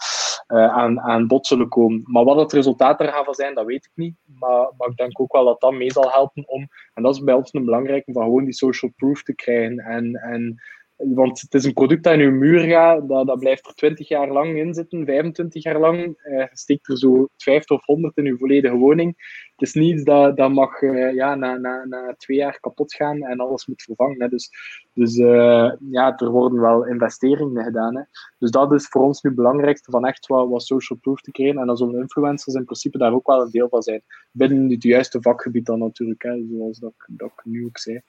uh, 0.48 0.72
aan, 0.72 1.00
aan 1.00 1.26
bod 1.26 1.46
zullen 1.46 1.68
komen. 1.68 2.02
Maar 2.04 2.24
wat 2.24 2.36
het 2.36 2.52
resultaat 2.52 3.02
gaat 3.02 3.36
zijn, 3.36 3.54
dat 3.54 3.64
weet 3.64 3.84
ik 3.84 3.90
niet. 3.94 4.16
Maar, 4.24 4.72
maar 4.76 4.88
ik 4.88 4.96
denk 4.96 5.20
ook 5.20 5.32
wel 5.32 5.44
dat 5.44 5.60
dat 5.60 5.72
mee 5.72 5.92
zal 5.92 6.10
helpen 6.10 6.48
om, 6.48 6.68
en 6.94 7.02
dat 7.02 7.14
is 7.14 7.22
bij 7.22 7.34
ons 7.34 7.54
een 7.54 7.64
belangrijke, 7.64 8.12
van 8.12 8.22
gewoon 8.22 8.44
die 8.44 8.54
social 8.54 8.92
proof 8.96 9.22
te 9.22 9.34
krijgen. 9.34 9.78
En, 9.78 10.14
en 10.14 10.62
want 10.98 11.40
het 11.40 11.54
is 11.54 11.64
een 11.64 11.72
product 11.72 12.04
dat 12.04 12.12
in 12.12 12.20
je 12.20 12.30
muur 12.30 12.60
gaat, 12.60 13.08
dat, 13.08 13.26
dat 13.26 13.38
blijft 13.38 13.66
er 13.66 13.74
20 13.74 14.08
jaar 14.08 14.32
lang 14.32 14.56
in 14.56 14.74
zitten, 14.74 15.04
25 15.04 15.62
jaar 15.62 15.78
lang. 15.78 15.96
Je 16.22 16.48
steekt 16.52 16.88
er 16.88 16.98
zo 16.98 17.28
50 17.36 17.76
of 17.76 17.84
100 17.84 18.16
in 18.16 18.24
je 18.24 18.36
volledige 18.36 18.76
woning. 18.76 19.16
Het 19.56 19.68
is 19.68 19.74
niet 19.74 20.04
dat, 20.04 20.36
dat 20.36 20.52
mag 20.52 20.80
uh, 20.80 21.14
ja, 21.14 21.34
na, 21.34 21.56
na, 21.56 21.84
na 21.84 22.14
twee 22.16 22.36
jaar 22.36 22.60
kapot 22.60 22.94
gaan 22.94 23.22
en 23.22 23.38
alles 23.38 23.66
moet 23.66 23.82
vervangen. 23.82 24.22
Hè. 24.22 24.28
Dus, 24.28 24.50
dus 24.92 25.16
uh, 25.16 25.72
ja, 25.90 26.16
er 26.16 26.30
worden 26.30 26.60
wel 26.60 26.86
investeringen 26.86 27.64
gedaan. 27.64 27.96
Hè. 27.96 28.02
Dus 28.38 28.50
dat 28.50 28.72
is 28.72 28.86
voor 28.86 29.02
ons 29.02 29.22
nu 29.22 29.30
het 29.30 29.38
belangrijkste, 29.38 29.90
van 29.90 30.06
echt 30.06 30.26
wat, 30.26 30.48
wat 30.48 30.62
social 30.62 30.98
proof 30.98 31.20
te 31.20 31.30
creëren. 31.30 31.60
En 31.60 31.66
dan 31.66 31.76
zullen 31.76 32.00
influencers 32.00 32.54
in 32.54 32.64
principe 32.64 32.98
daar 32.98 33.12
ook 33.12 33.26
wel 33.26 33.42
een 33.42 33.50
deel 33.50 33.68
van 33.68 33.82
zijn. 33.82 34.02
Binnen 34.30 34.70
het 34.70 34.82
juiste 34.82 35.22
vakgebied 35.22 35.66
dan 35.66 35.78
natuurlijk, 35.78 36.22
hè, 36.22 36.44
zoals 36.50 36.78
dat, 36.78 36.94
dat 37.06 37.30
ik 37.36 37.44
nu 37.44 37.64
ook 37.64 37.78
zei. 37.78 38.00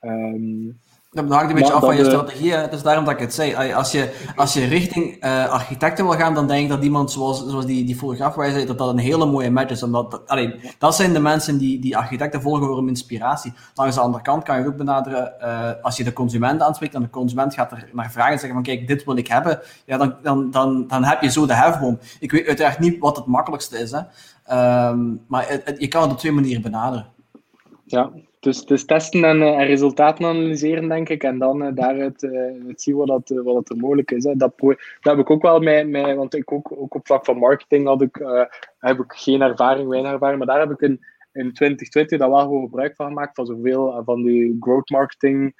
Um, 0.00 0.80
dat 1.12 1.28
hangt 1.28 1.48
een 1.48 1.54
beetje 1.54 1.72
af 1.72 1.80
van 1.80 1.96
je 1.96 2.04
strategie. 2.04 2.52
Het 2.52 2.72
is 2.72 2.82
daarom 2.82 3.04
dat 3.04 3.14
ik 3.14 3.20
het 3.20 3.34
zei. 3.34 3.72
Als 3.74 3.92
je, 3.92 4.32
als 4.36 4.52
je 4.52 4.64
richting 4.64 5.24
uh, 5.24 5.48
architecten 5.48 6.04
wil 6.04 6.14
gaan, 6.14 6.34
dan 6.34 6.46
denk 6.46 6.62
ik 6.62 6.68
dat 6.68 6.82
iemand 6.82 7.10
zoals, 7.10 7.46
zoals 7.46 7.66
die, 7.66 7.84
die 7.84 8.00
waar 8.34 8.50
zei, 8.50 8.66
dat 8.66 8.78
dat 8.78 8.88
een 8.88 8.98
hele 8.98 9.26
mooie 9.26 9.50
match 9.50 9.70
is. 9.70 9.82
Omdat, 9.82 10.10
dat, 10.10 10.28
allee, 10.28 10.60
dat 10.78 10.96
zijn 10.96 11.12
de 11.12 11.20
mensen 11.20 11.58
die, 11.58 11.80
die 11.80 11.96
architecten 11.96 12.42
volgen 12.42 12.66
voor 12.66 12.78
een 12.78 12.88
inspiratie. 12.88 13.52
Langs 13.74 13.94
de 13.94 14.00
andere 14.00 14.22
kant 14.22 14.42
kan 14.42 14.60
je 14.60 14.66
ook 14.66 14.76
benaderen, 14.76 15.34
uh, 15.40 15.70
als 15.82 15.96
je 15.96 16.04
de 16.04 16.12
consument 16.12 16.62
aanspreekt 16.62 16.94
en 16.94 17.02
de 17.02 17.10
consument 17.10 17.54
gaat 17.54 17.72
er 17.72 17.88
naar 17.92 18.10
vragen 18.10 18.32
en 18.32 18.38
zeggen 18.38 18.64
van 18.64 18.74
kijk, 18.74 18.86
dit 18.86 19.04
wil 19.04 19.16
ik 19.16 19.26
hebben, 19.26 19.60
ja, 19.84 19.96
dan, 19.96 20.16
dan, 20.22 20.50
dan, 20.50 20.86
dan 20.86 21.04
heb 21.04 21.22
je 21.22 21.30
zo 21.30 21.46
de 21.46 21.54
hefboom. 21.54 21.98
Ik 22.20 22.30
weet 22.30 22.46
uiteraard 22.46 22.78
niet 22.78 22.98
wat 22.98 23.16
het 23.16 23.26
makkelijkste 23.26 23.78
is, 23.78 23.90
hè. 23.90 24.00
Um, 24.88 25.24
maar 25.26 25.48
het, 25.48 25.62
het, 25.64 25.80
je 25.80 25.88
kan 25.88 26.02
het 26.02 26.10
op 26.10 26.18
twee 26.18 26.32
manieren 26.32 26.62
benaderen. 26.62 27.06
Ja, 27.84 28.10
dus, 28.42 28.64
dus 28.64 28.84
testen 28.84 29.24
en, 29.24 29.40
uh, 29.40 29.58
en, 29.60 29.66
resultaten 29.66 30.24
analyseren, 30.24 30.88
denk 30.88 31.08
ik. 31.08 31.22
En 31.22 31.38
dan 31.38 31.62
uh, 31.62 31.68
daaruit 31.74 32.22
uh, 32.22 32.72
zien 32.76 32.96
wat, 32.96 33.06
dat, 33.06 33.28
wat 33.44 33.54
dat 33.54 33.70
er 33.70 33.76
mogelijk 33.76 34.10
is. 34.10 34.24
Hè. 34.24 34.36
Dat, 34.36 34.52
dat 34.58 34.76
heb 35.00 35.18
ik 35.18 35.30
ook 35.30 35.42
wel 35.42 35.60
mee, 35.60 35.84
mee 35.84 36.14
want 36.14 36.34
ik 36.34 36.52
ook, 36.52 36.72
ook 36.72 36.94
op 36.94 37.06
vlak 37.06 37.24
van 37.24 37.38
marketing 37.38 37.86
had 37.86 38.02
ik, 38.02 38.20
heb 38.78 38.98
ik 38.98 39.12
geen 39.12 39.42
ervaring, 39.42 39.88
weinig 39.88 40.12
ervaring. 40.12 40.38
Maar 40.38 40.46
daar 40.46 40.68
heb 40.68 40.70
ik 40.70 40.80
in, 40.80 41.00
in 41.32 41.52
2020 41.52 42.18
daar 42.18 42.30
wel 42.30 42.40
gewoon 42.40 42.62
gebruik 42.62 42.96
van 42.96 43.06
gemaakt. 43.06 43.34
Van 43.34 43.46
zoveel 43.46 44.02
van 44.04 44.22
die 44.22 44.56
growth 44.60 44.90
marketing 44.90 45.54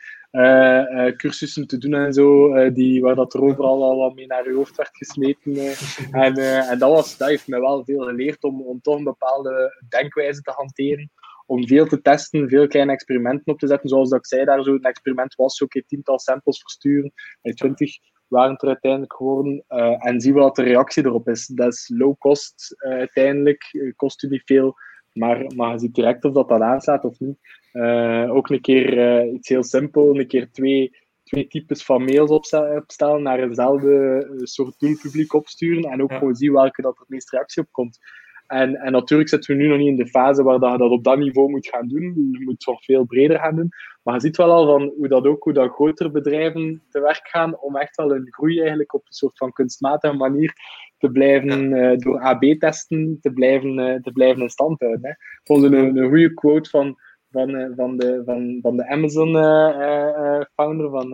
cursussen 1.17 1.67
te 1.67 1.79
doen 1.79 1.95
en 1.95 2.13
zo. 2.13 2.53
die, 2.71 3.03
waar 3.03 3.15
dat 3.15 3.35
er 3.35 3.43
overal 3.43 3.83
al 3.83 3.97
wat 3.97 4.15
mee 4.15 4.27
naar 4.27 4.49
je 4.49 4.55
hoofd 4.55 4.77
werd 4.77 4.97
gesmeten. 4.97 5.57
en 6.11 6.35
en 6.69 6.79
dat, 6.79 6.91
was, 6.91 7.17
dat 7.17 7.29
heeft 7.29 7.49
mij 7.49 7.61
wel 7.61 7.85
veel 7.85 8.03
geleerd 8.03 8.45
om, 8.45 8.63
om 8.63 8.81
toch 8.81 8.97
een 8.97 9.05
bepaalde 9.05 9.83
denkwijze 9.89 10.41
te 10.41 10.51
hanteren 10.51 11.11
om 11.53 11.67
veel 11.67 11.87
te 11.87 12.03
testen, 12.03 12.49
veel 12.49 12.67
kleine 12.67 12.93
experimenten 12.93 13.53
op 13.53 13.59
te 13.59 13.67
zetten. 13.67 13.89
Zoals 13.89 14.09
dat 14.09 14.19
ik 14.19 14.27
zei, 14.27 14.45
daar 14.45 14.63
zo 14.63 14.75
een 14.75 14.83
experiment 14.83 15.35
was, 15.35 15.63
ook 15.63 15.75
een 15.75 15.85
tiental 15.87 16.19
samples 16.19 16.61
versturen. 16.61 17.13
Bij 17.43 17.53
20 17.53 17.99
waren 18.29 18.53
het 18.53 18.63
er 18.63 18.69
uiteindelijk 18.69 19.13
geworden. 19.13 19.65
Uh, 19.69 20.07
en 20.07 20.21
zien 20.21 20.35
we 20.35 20.41
wat 20.41 20.57
de 20.57 20.63
reactie 20.63 21.05
erop 21.05 21.29
is. 21.29 21.47
Dat 21.47 21.73
is 21.73 21.91
low 21.95 22.19
cost 22.19 22.75
uh, 22.79 22.93
uiteindelijk, 22.93 23.69
uh, 23.73 23.93
kost 23.97 24.23
u 24.23 24.29
niet 24.29 24.43
veel. 24.45 24.75
Maar, 25.13 25.53
maar 25.57 25.73
je 25.73 25.79
ziet 25.79 25.95
direct 25.95 26.25
of 26.25 26.33
dat, 26.33 26.49
dat 26.49 26.61
aanslaat 26.61 27.05
of 27.05 27.19
niet. 27.21 27.39
ook 28.31 28.49
een 28.49 28.61
keer 28.61 29.27
iets 29.27 29.49
heel 29.49 29.65
simpel, 29.65 30.19
een 30.19 30.27
keer 30.27 30.51
twee, 30.51 30.97
twee 31.25 31.47
types 31.47 31.85
van 31.85 32.05
mails 32.05 32.31
opstellen, 32.31 33.23
naar 33.23 33.39
eenzelfde 33.39 34.27
soort 34.43 34.79
doelpubliek 34.79 35.33
opsturen 35.33 35.91
en 35.91 36.03
ook 36.03 36.11
ja. 36.11 36.19
gewoon 36.19 36.35
zien 36.35 36.53
welke 36.53 36.83
dat 36.83 36.95
er 36.95 37.01
het 37.01 37.09
meest 37.09 37.31
reactie 37.31 37.63
op 37.63 37.69
komt. 37.71 37.99
En, 38.53 38.77
en 38.77 38.93
natuurlijk 38.93 39.29
zitten 39.29 39.57
we 39.57 39.63
nu 39.63 39.69
nog 39.69 39.79
niet 39.79 39.89
in 39.89 39.97
de 39.97 40.07
fase 40.07 40.43
waar 40.43 40.59
dat, 40.59 40.79
dat 40.79 40.91
op 40.91 41.05
dat 41.05 41.19
niveau 41.19 41.51
moet 41.51 41.69
gaan 41.69 41.89
doen. 41.89 42.03
Je 42.03 42.45
moet 42.45 42.67
nog 42.67 42.85
veel 42.85 43.05
breder 43.05 43.39
gaan 43.39 43.57
doen. 43.57 43.69
Maar 44.03 44.15
je 44.15 44.21
ziet 44.21 44.37
wel 44.37 44.51
al 44.51 44.67
van 44.67 44.93
hoe 44.97 45.09
dat 45.09 45.27
ook, 45.27 45.43
hoe 45.43 45.53
dat 45.53 45.71
grotere 45.71 46.11
bedrijven 46.11 46.83
te 46.91 47.01
werk 47.01 47.29
gaan 47.29 47.59
om 47.59 47.77
echt 47.77 47.97
wel 47.97 48.11
hun 48.11 48.27
groei 48.31 48.59
eigenlijk 48.59 48.95
op 48.95 49.07
een 49.07 49.13
soort 49.13 49.37
van 49.37 49.53
kunstmatige 49.53 50.17
manier 50.17 50.53
te 50.99 51.11
blijven 51.11 51.73
uh, 51.73 51.97
door 51.97 52.21
AB-testen 52.21 53.19
te 53.21 53.33
blijven, 53.33 53.79
uh, 53.79 53.95
te 53.95 54.13
blijven 54.13 54.43
in 54.43 54.49
stand 54.49 54.81
houden. 54.81 55.05
Hè. 55.05 55.11
Ik 55.11 55.41
vond 55.45 55.63
een, 55.63 55.97
een 55.97 56.09
goede 56.09 56.35
quote 56.35 56.71
van, 56.71 56.97
van, 57.31 57.51
uh, 57.51 57.67
van, 57.77 57.97
de, 57.97 58.23
van, 58.25 58.59
van 58.63 58.77
de 58.77 58.89
Amazon-founder, 58.89 60.91
van 60.91 61.09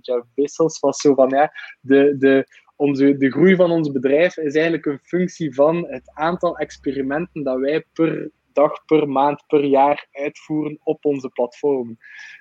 Jeff 0.00 0.26
Bezos, 0.34 0.80
was 0.80 1.00
zo 1.00 1.14
van 1.14 1.28
ja, 1.28 1.52
de, 1.80 2.14
de, 2.18 2.46
onze, 2.76 3.16
de 3.16 3.30
groei 3.30 3.56
van 3.56 3.70
ons 3.70 3.92
bedrijf 3.92 4.36
is 4.36 4.54
eigenlijk 4.54 4.86
een 4.86 4.98
functie 5.02 5.54
van 5.54 5.86
het 5.88 6.10
aantal 6.14 6.56
experimenten 6.58 7.42
dat 7.42 7.58
wij 7.58 7.84
per 7.92 8.30
dag, 8.52 8.84
per 8.84 9.08
maand, 9.08 9.44
per 9.46 9.64
jaar 9.64 10.06
uitvoeren 10.12 10.78
op 10.82 11.04
onze 11.04 11.28
platform. 11.28 11.98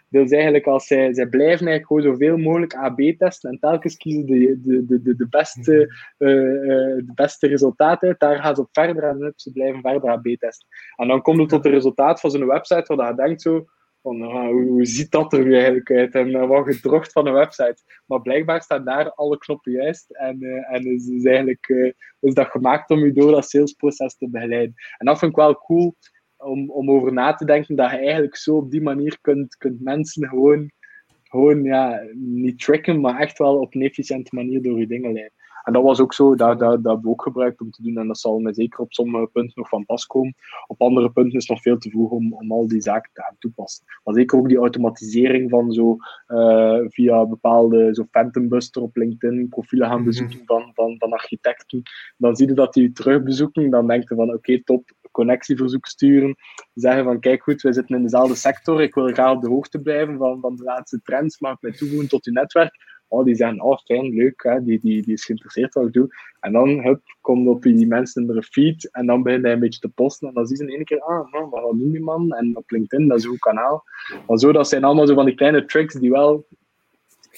Dus 0.10 0.32
eigenlijk 0.32 0.66
als 0.66 0.88
zij, 0.88 1.14
zij 1.14 1.28
blijven 1.28 1.68
eigenlijk 1.68 1.88
gewoon 1.88 2.02
zoveel 2.02 2.38
mogelijk 2.38 2.74
AB 2.74 3.00
testen 3.18 3.50
en 3.50 3.60
telkens 3.60 3.98
kiezen 3.98 4.26
de, 4.26 4.60
de, 4.62 5.02
de, 5.02 5.16
de, 5.16 5.28
beste, 5.30 5.94
uh, 6.18 6.30
de 6.98 7.12
beste 7.16 7.48
resultaten 7.48 8.08
uit, 8.08 8.20
daar 8.20 8.42
gaan 8.42 8.56
ze 8.56 8.62
op 8.62 8.70
verder 8.72 9.04
en 9.04 9.34
ze 9.36 9.52
blijven 9.52 9.82
verder 9.82 10.10
AB 10.10 10.26
testen. 10.26 10.68
En 10.96 11.08
dan 11.08 11.22
komt 11.22 11.40
het 11.40 11.50
tot 11.50 11.64
het 11.64 11.74
resultaat 11.74 12.20
van 12.20 12.32
zo'n 12.32 12.48
website 12.48 12.96
waar 12.96 13.10
je 13.10 13.16
denkt 13.16 13.42
zo, 13.42 13.66
uh, 14.04 14.48
hoe, 14.48 14.86
ziet 14.86 15.12
dat 15.12 15.34
er 15.34 15.44
nu 15.44 15.54
eigenlijk 15.54 15.92
uit 15.92 16.16
en 16.16 16.28
uh, 16.28 16.48
wat 16.48 16.66
gedrocht 16.66 17.12
van 17.12 17.28
een 17.28 17.34
website. 17.34 17.84
Maar 18.06 18.22
blijkbaar 18.22 18.62
staan 18.62 18.86
daar 18.86 19.12
alle 19.12 19.38
knoppen 19.38 19.72
juist 19.72 20.12
en, 20.12 20.44
uh, 20.44 20.74
en 20.74 20.86
is, 20.86 21.26
eigenlijk 21.26 21.96
is 22.20 22.34
dat 22.34 22.48
gemaakt 22.48 22.90
om 22.90 23.00
je 23.06 23.12
door 23.12 23.32
dat 23.32 23.50
salesproces 23.50 24.16
te 24.16 24.30
begeleiden. 24.30 24.74
En 24.98 25.06
dat 25.06 25.20
vind 25.20 25.32
ik 25.32 25.38
wel 25.38 25.56
cool 25.56 25.96
om, 26.38 26.70
om 26.70 26.92
over 26.92 27.14
na 27.14 27.34
te 27.34 27.46
denken 27.46 27.76
dat 27.76 27.92
je 27.92 27.98
eigenlijk 27.98 28.36
zo 28.36 28.56
op 28.56 28.72
die 28.72 28.82
manier 28.82 29.18
kunt, 29.22 29.56
kunt 29.58 29.82
mensen 29.82 30.28
gewoon, 30.28 30.72
gewoon 31.24 31.64
ja, 31.64 32.02
niet 32.16 32.60
tracken, 32.60 33.02
maar 33.02 33.20
echt 33.20 33.38
wel 33.38 33.60
op 33.60 33.76
een 33.76 33.82
efficiënte 33.82 34.36
manier 34.36 34.62
door 34.62 34.80
je 34.80 34.88
dingen 34.88 35.14
leiden. 35.14 35.40
En 35.64 35.74
dat 35.74 35.84
was 35.84 36.00
ook 36.00 36.14
zo, 36.14 36.36
dat, 36.36 36.60
dat, 36.60 36.60
dat 36.60 36.84
hebben 36.84 37.02
we 37.02 37.10
ook 37.10 37.22
gebruikt 37.22 37.62
om 37.62 37.72
te 37.72 37.82
doen. 37.82 37.98
En 37.98 38.08
dat 38.08 38.20
zal 38.20 38.40
me 38.40 38.54
zeker 38.54 38.80
op 38.80 38.94
sommige 38.94 39.28
punten 39.28 39.54
nog 39.56 39.70
van 39.70 39.86
pas 39.86 40.06
komen. 40.06 40.36
Op 40.68 40.82
andere 40.82 41.12
punten 41.12 41.34
is 41.34 41.48
het 41.48 41.52
nog 41.52 41.62
veel 41.62 41.78
te 41.78 41.90
vroeg 41.90 42.12
om, 42.12 42.34
om 42.34 42.52
al 42.52 42.68
die 42.68 42.82
zaken 42.82 43.12
te 43.14 43.22
gaan 43.22 43.36
toepassen. 43.40 43.86
Maar 44.04 44.14
zeker 44.14 44.38
ook 44.38 44.48
die 44.48 44.58
automatisering 44.58 45.50
van 45.50 45.72
zo 45.72 45.98
uh, 46.28 46.80
via 46.88 47.26
bepaalde 47.26 47.90
zo 47.94 48.06
Phantom 48.12 48.50
Buster 48.50 48.82
op 48.82 48.96
LinkedIn 48.96 49.50
profielen 49.50 49.88
gaan 49.88 49.98
mhm. 49.98 50.06
bezoeken 50.06 50.42
van, 50.46 50.72
van, 50.74 50.96
van 50.98 51.12
architecten. 51.12 51.82
Dan 52.18 52.36
zie 52.36 52.48
je 52.48 52.54
dat 52.54 52.74
die 52.74 52.92
terugbezoeken. 52.92 53.70
Dan 53.70 53.88
denk 53.88 54.10
je 54.10 54.16
van 54.16 54.28
oké, 54.28 54.36
okay, 54.36 54.62
top, 54.66 54.92
connectieverzoek 55.12 55.86
sturen. 55.86 56.36
Zeggen 56.74 57.04
van 57.04 57.20
kijk 57.20 57.44
goed, 57.44 57.62
wij 57.62 57.74
zitten 57.74 57.96
in 57.96 58.04
dezelfde 58.04 58.36
sector. 58.36 58.82
Ik 58.82 58.94
wil 58.94 59.08
graag 59.08 59.36
op 59.36 59.42
de 59.42 59.50
hoogte 59.50 59.80
blijven 59.80 60.18
van, 60.18 60.40
van 60.40 60.56
de 60.56 60.64
laatste 60.64 61.02
trends. 61.02 61.40
Maak 61.40 61.62
mij 61.62 61.72
toevoegen 61.72 62.08
tot 62.08 62.26
je 62.26 62.32
netwerk 62.32 62.90
oh, 63.12 63.26
die 63.26 63.36
zeggen, 63.36 63.62
oh 63.62 63.78
fijn, 63.86 64.14
leuk, 64.14 64.44
hè, 64.44 64.64
die, 64.64 64.80
die, 64.80 65.02
die 65.02 65.14
is 65.14 65.26
geïnteresseerd 65.26 65.74
wat 65.74 65.86
ik 65.86 65.94
doe. 65.94 66.08
En 66.40 66.52
dan 66.52 66.84
hup, 66.84 67.02
komt 67.22 67.48
op 67.48 67.64
die 67.64 67.88
mensen 67.88 68.22
in 68.22 68.34
de 68.34 68.44
feed 68.44 68.90
en 68.92 69.06
dan 69.06 69.24
begint 69.24 69.44
hij 69.44 69.54
een 69.54 69.60
beetje 69.60 69.80
te 69.80 69.90
posten 69.90 70.28
en 70.28 70.34
dan 70.34 70.48
zien 70.48 70.58
ze 70.58 70.64
in 70.64 70.70
één 70.70 70.84
keer, 70.84 71.02
ah 71.02 71.32
man, 71.32 71.50
wat 71.50 71.62
doen 71.62 71.92
die 71.92 72.04
man? 72.04 72.34
En 72.34 72.58
op 72.58 72.72
LinkedIn, 72.72 73.08
dat 73.08 73.18
is 73.18 73.24
een 73.24 73.30
goed 73.30 73.40
kanaal. 73.40 73.84
Maar 74.28 74.38
zo, 74.38 74.52
dat 74.52 74.70
zijn 74.70 74.84
allemaal 74.84 75.08
zo 75.08 75.14
van 75.14 75.26
die 75.26 75.36
kleine 75.36 75.66
tricks 75.66 75.94
die 75.94 76.12
wel 76.12 76.46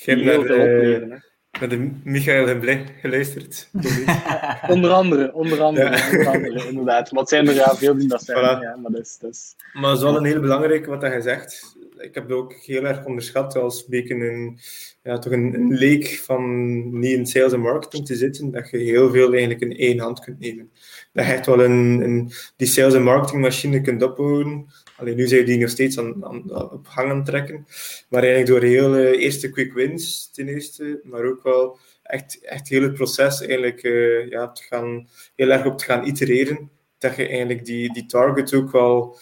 die 0.06 0.16
heel 0.16 0.24
veel 0.24 0.40
opleveren. 0.40 1.12
Hè 1.12 1.18
naar 1.60 1.70
de 1.70 1.92
Michael 2.04 2.48
en 2.48 2.88
geluisterd. 3.02 3.70
onder 4.76 4.92
andere, 4.92 5.34
onder 5.34 5.62
andere, 5.62 5.90
ja. 5.90 6.10
onder 6.12 6.28
andere, 6.28 6.68
inderdaad. 6.68 7.10
Het 7.10 7.30
zijn 7.30 7.48
er 7.48 7.54
ja, 7.54 7.76
veel 7.76 7.98
die 7.98 8.08
dat 8.08 8.24
zijn. 8.24 8.38
Voilà. 8.38 8.62
Ja, 8.62 8.76
maar, 8.76 8.92
dat 8.92 9.02
is, 9.02 9.18
dat 9.20 9.32
is... 9.32 9.56
maar 9.74 9.90
het 9.90 9.98
is 9.98 10.04
wel 10.04 10.18
een 10.18 10.26
heel 10.26 10.40
belangrijk 10.40 10.86
wat 10.86 11.02
je 11.02 11.22
zegt. 11.22 11.76
Ik 11.98 12.16
heb 12.16 12.24
het 12.24 12.34
ook 12.34 12.54
heel 12.54 12.84
erg 12.84 13.06
onderschat 13.06 13.56
als 13.56 13.86
een 13.90 14.22
een, 14.22 14.60
ja, 15.04 15.20
toch 15.20 15.34
een, 15.34 15.54
een 15.54 15.74
leek 15.74 16.08
van 16.08 17.00
niet 17.00 17.12
in 17.12 17.26
sales 17.26 17.54
en 17.54 17.60
marketing 17.60 18.06
te 18.06 18.16
zitten, 18.16 18.52
dat 18.52 18.70
je 18.70 18.78
heel 18.78 19.12
veel 19.12 19.32
eigenlijk 19.32 19.62
in 19.62 19.78
één 19.78 20.00
hand 20.00 20.20
kunt 20.20 20.40
nemen. 20.40 20.72
Dat 21.14 21.26
je 21.26 21.32
echt 21.32 21.46
wel 21.46 21.64
een, 21.64 22.02
een 22.02 22.32
die 22.56 22.68
sales 22.68 22.94
en 22.94 23.04
marketing 23.04 23.42
machine 23.42 23.82
kunt 23.82 24.04
opbouwen 24.04 24.68
Alleen 24.96 25.16
nu 25.16 25.28
zijn 25.28 25.40
je 25.40 25.46
die 25.46 25.58
nog 25.58 25.70
steeds 25.70 26.00
aan, 26.00 26.26
aan, 26.26 26.72
op 26.72 26.88
hangen 26.88 27.24
trekken. 27.24 27.66
Maar 28.10 28.24
eigenlijk 28.24 28.52
door 28.52 28.70
heel 28.70 28.98
uh, 28.98 29.24
eerste 29.24 29.50
quick 29.50 29.74
wins 29.74 30.32
ten 30.32 30.48
eerste, 30.48 31.00
maar 31.04 31.24
ook 31.24 31.44
wel 31.44 31.78
echt, 32.04 32.40
echt 32.42 32.68
heel 32.68 32.82
het 32.82 32.94
proces 32.94 33.42
eigenlijk 33.42 33.84
uh, 33.84 34.30
ja, 34.30 34.52
te 34.52 34.64
gaan, 34.64 35.08
heel 35.36 35.50
erg 35.50 35.66
op 35.66 35.78
te 35.78 35.86
gaan 35.86 36.08
itereren. 36.08 36.70
Dat 36.98 37.16
je 37.16 37.28
eigenlijk 37.28 37.66
die, 37.66 37.94
die 37.94 38.06
target 38.06 38.54
ook 38.54 38.72
wel 38.72 39.18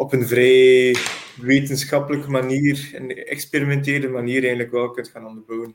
op 0.00 0.12
een 0.12 0.28
vrij 0.28 0.96
wetenschappelijke 1.40 2.30
manier, 2.30 2.90
een 2.94 3.10
experimentele 3.10 4.08
manier 4.08 4.40
eigenlijk 4.40 4.70
wel 4.70 4.90
kunt 4.90 5.08
gaan 5.08 5.26
onderbouwen. 5.26 5.74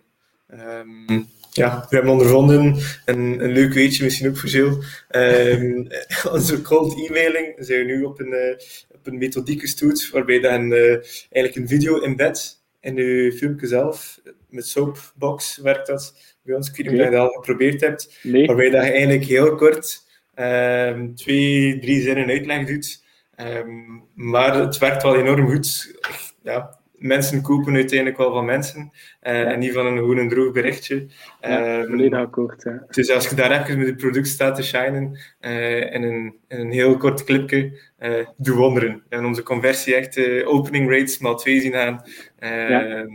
Um, 0.54 1.28
ja, 1.52 1.86
we 1.90 1.96
hebben 1.96 2.14
ondervonden, 2.14 2.78
een, 3.06 3.44
een 3.44 3.52
leuk 3.52 3.74
weetje 3.74 4.04
misschien 4.04 4.30
ook 4.30 4.38
voor 4.38 4.50
Jill. 4.50 4.78
Um, 5.10 5.88
onze 6.38 6.62
cold 6.62 7.10
emailing 7.10 7.54
zijn 7.58 7.80
we 7.80 7.86
nu 7.86 8.04
op 8.04 8.20
een, 8.20 8.34
uh, 8.34 8.52
op 8.92 9.08
een 9.08 9.18
methodiek 9.18 9.60
gestoeld, 9.60 10.10
waarbij 10.10 10.40
dan 10.40 10.72
uh, 10.72 10.92
eigenlijk 11.30 11.56
een 11.56 11.68
video 11.68 12.02
embed 12.02 12.64
in 12.82 12.96
je 12.96 13.34
filmpje 13.38 13.68
zelf. 13.68 14.22
Met 14.50 14.68
Soapbox 14.68 15.58
werkt 15.58 15.88
dat 15.88 16.36
bij 16.44 16.56
ons. 16.56 16.70
Ik 16.70 16.76
weet 16.76 16.92
niet 16.92 17.00
of 17.00 17.06
je 17.06 17.12
dat 17.12 17.20
al 17.20 17.36
geprobeerd 17.36 17.82
hebt. 17.82 18.20
Nee. 18.24 18.46
Waarbij 18.46 18.70
dat 18.70 18.84
je 18.84 18.92
eigenlijk 18.92 19.24
heel 19.24 19.56
kort 19.56 20.04
um, 20.36 21.16
twee, 21.16 21.80
drie 21.80 22.02
zinnen 22.02 22.28
uitleg 22.28 22.66
doet. 22.66 23.04
Um, 23.38 24.04
maar 24.14 24.56
het 24.56 24.78
werkt 24.78 25.04
wel 25.04 25.16
enorm 25.16 25.50
goed. 25.50 26.00
Ja, 26.44 26.80
mensen 26.92 27.42
kopen 27.42 27.74
uiteindelijk 27.74 28.18
wel 28.18 28.34
van 28.34 28.46
mensen 28.46 28.92
uh, 29.24 29.52
en 29.52 29.60
niet 29.60 29.74
van 29.74 29.86
een 29.86 29.98
gewoon 29.98 30.18
een 30.18 30.30
droog 30.30 30.52
berichtje. 30.52 31.08
Ja, 31.42 31.80
um, 31.80 32.14
akkoord. 32.14 32.64
Ja. 32.64 32.86
Dus 32.90 33.12
als 33.12 33.30
je 33.30 33.36
daar 33.36 33.64
even 33.64 33.78
met 33.78 33.88
het 33.88 33.98
product 33.98 34.28
staat 34.28 34.56
te 34.56 34.64
shinen 34.64 35.20
uh, 35.42 35.94
in, 35.94 36.04
een, 36.04 36.36
in 36.48 36.60
een 36.60 36.72
heel 36.72 36.98
kort 36.98 37.24
clipje, 37.24 37.80
uh, 38.00 38.26
doe 38.38 38.56
wonderen. 38.56 39.04
En 39.10 39.26
onze 39.26 39.44
conversie 39.44 39.96
echt 39.96 40.46
opening 40.46 40.90
rates 40.90 41.18
maal 41.18 41.36
twee 41.36 41.62
zien 41.62 41.72
gaan. 41.72 42.02
Ja. 42.40 43.08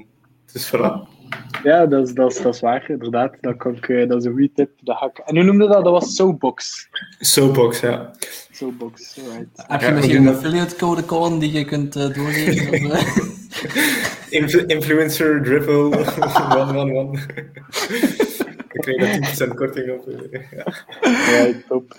Dus 0.53 0.75
voilà. 0.75 1.19
Ja, 1.63 1.87
dat 1.87 2.09
is, 2.09 2.15
dat, 2.15 2.33
is, 2.33 2.43
dat 2.43 2.55
is 2.55 2.61
waar, 2.61 2.91
inderdaad. 2.91 3.37
Dat, 3.41 3.57
kan 3.57 3.75
ik, 3.75 4.09
dat 4.09 4.19
is 4.19 4.25
een 4.25 4.33
goede 4.33 4.51
tip. 4.55 4.71
Dat 4.81 4.97
ga 4.97 5.07
ik... 5.07 5.19
En 5.19 5.37
hoe 5.37 5.45
noemde 5.45 5.67
dat? 5.67 5.85
Dat 5.85 5.93
was 5.93 6.15
Soapbox. 6.15 6.89
Soapbox, 7.19 7.81
ja. 7.81 8.11
Soapbox, 8.51 9.17
right. 9.17 9.49
Heb 9.55 9.81
je 9.81 9.87
ja, 9.87 9.93
misschien 9.93 10.27
een 10.27 10.35
affiliate 10.35 10.77
code 10.77 11.05
Colin 11.05 11.39
die 11.39 11.53
je 11.53 11.65
kunt 11.65 11.97
uh, 11.97 12.15
doorgeven? 12.15 12.91
Of, 12.91 13.39
Influ 14.31 14.65
influencer 14.67 15.43
dribble 15.43 15.97
111. 16.55 17.27
Ik 18.87 18.97
kreeg 18.97 19.37
daar 19.37 19.49
10% 19.51 19.55
korting 19.55 19.91
op. 19.91 20.09
Ja. 20.31 20.65
ja, 21.33 21.53
top. 21.69 21.95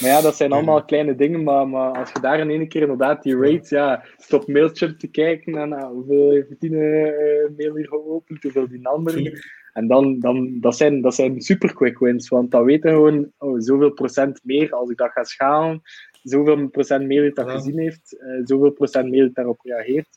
Maar 0.00 0.10
ja, 0.10 0.20
dat 0.20 0.36
zijn 0.36 0.52
allemaal 0.52 0.84
kleine 0.84 1.14
dingen, 1.14 1.42
maar, 1.42 1.68
maar 1.68 1.98
als 1.98 2.10
je 2.12 2.20
daar 2.20 2.40
in 2.40 2.50
één 2.50 2.68
keer 2.68 2.82
inderdaad 2.82 3.22
die 3.22 3.36
rates, 3.36 3.68
ja, 3.68 4.04
stop 4.16 4.46
Mailchimp 4.46 4.98
te 4.98 5.06
kijken 5.06 5.54
en 5.54 5.68
uh, 5.68 5.84
hoeveel 5.84 6.30
heeft 6.30 6.60
die 6.60 6.70
uh, 6.70 7.56
mail 7.56 7.76
hier 7.76 7.88
geopend, 7.88 8.42
hoeveel 8.42 8.68
die 8.68 8.86
andere. 8.86 9.40
En 9.72 9.86
dan, 9.86 10.20
dan 10.20 10.60
dat, 10.60 10.76
zijn, 10.76 11.00
dat 11.00 11.14
zijn 11.14 11.40
super 11.40 11.74
quick 11.74 11.98
wins, 11.98 12.28
want 12.28 12.50
dan 12.50 12.64
weten 12.64 12.90
gewoon 12.90 13.32
oh, 13.38 13.54
zoveel 13.58 13.90
procent 13.90 14.40
meer 14.44 14.72
als 14.72 14.90
ik 14.90 14.96
dat 14.96 15.10
ga 15.10 15.24
schalen 15.24 15.82
zoveel 16.22 16.68
procent 16.68 17.06
meer 17.06 17.34
dat 17.34 17.50
gezien 17.50 17.78
heeft, 17.78 18.16
uh, 18.20 18.40
zoveel 18.44 18.70
procent 18.70 19.10
meer 19.10 19.30
daarop 19.32 19.60
reageert. 19.62 20.08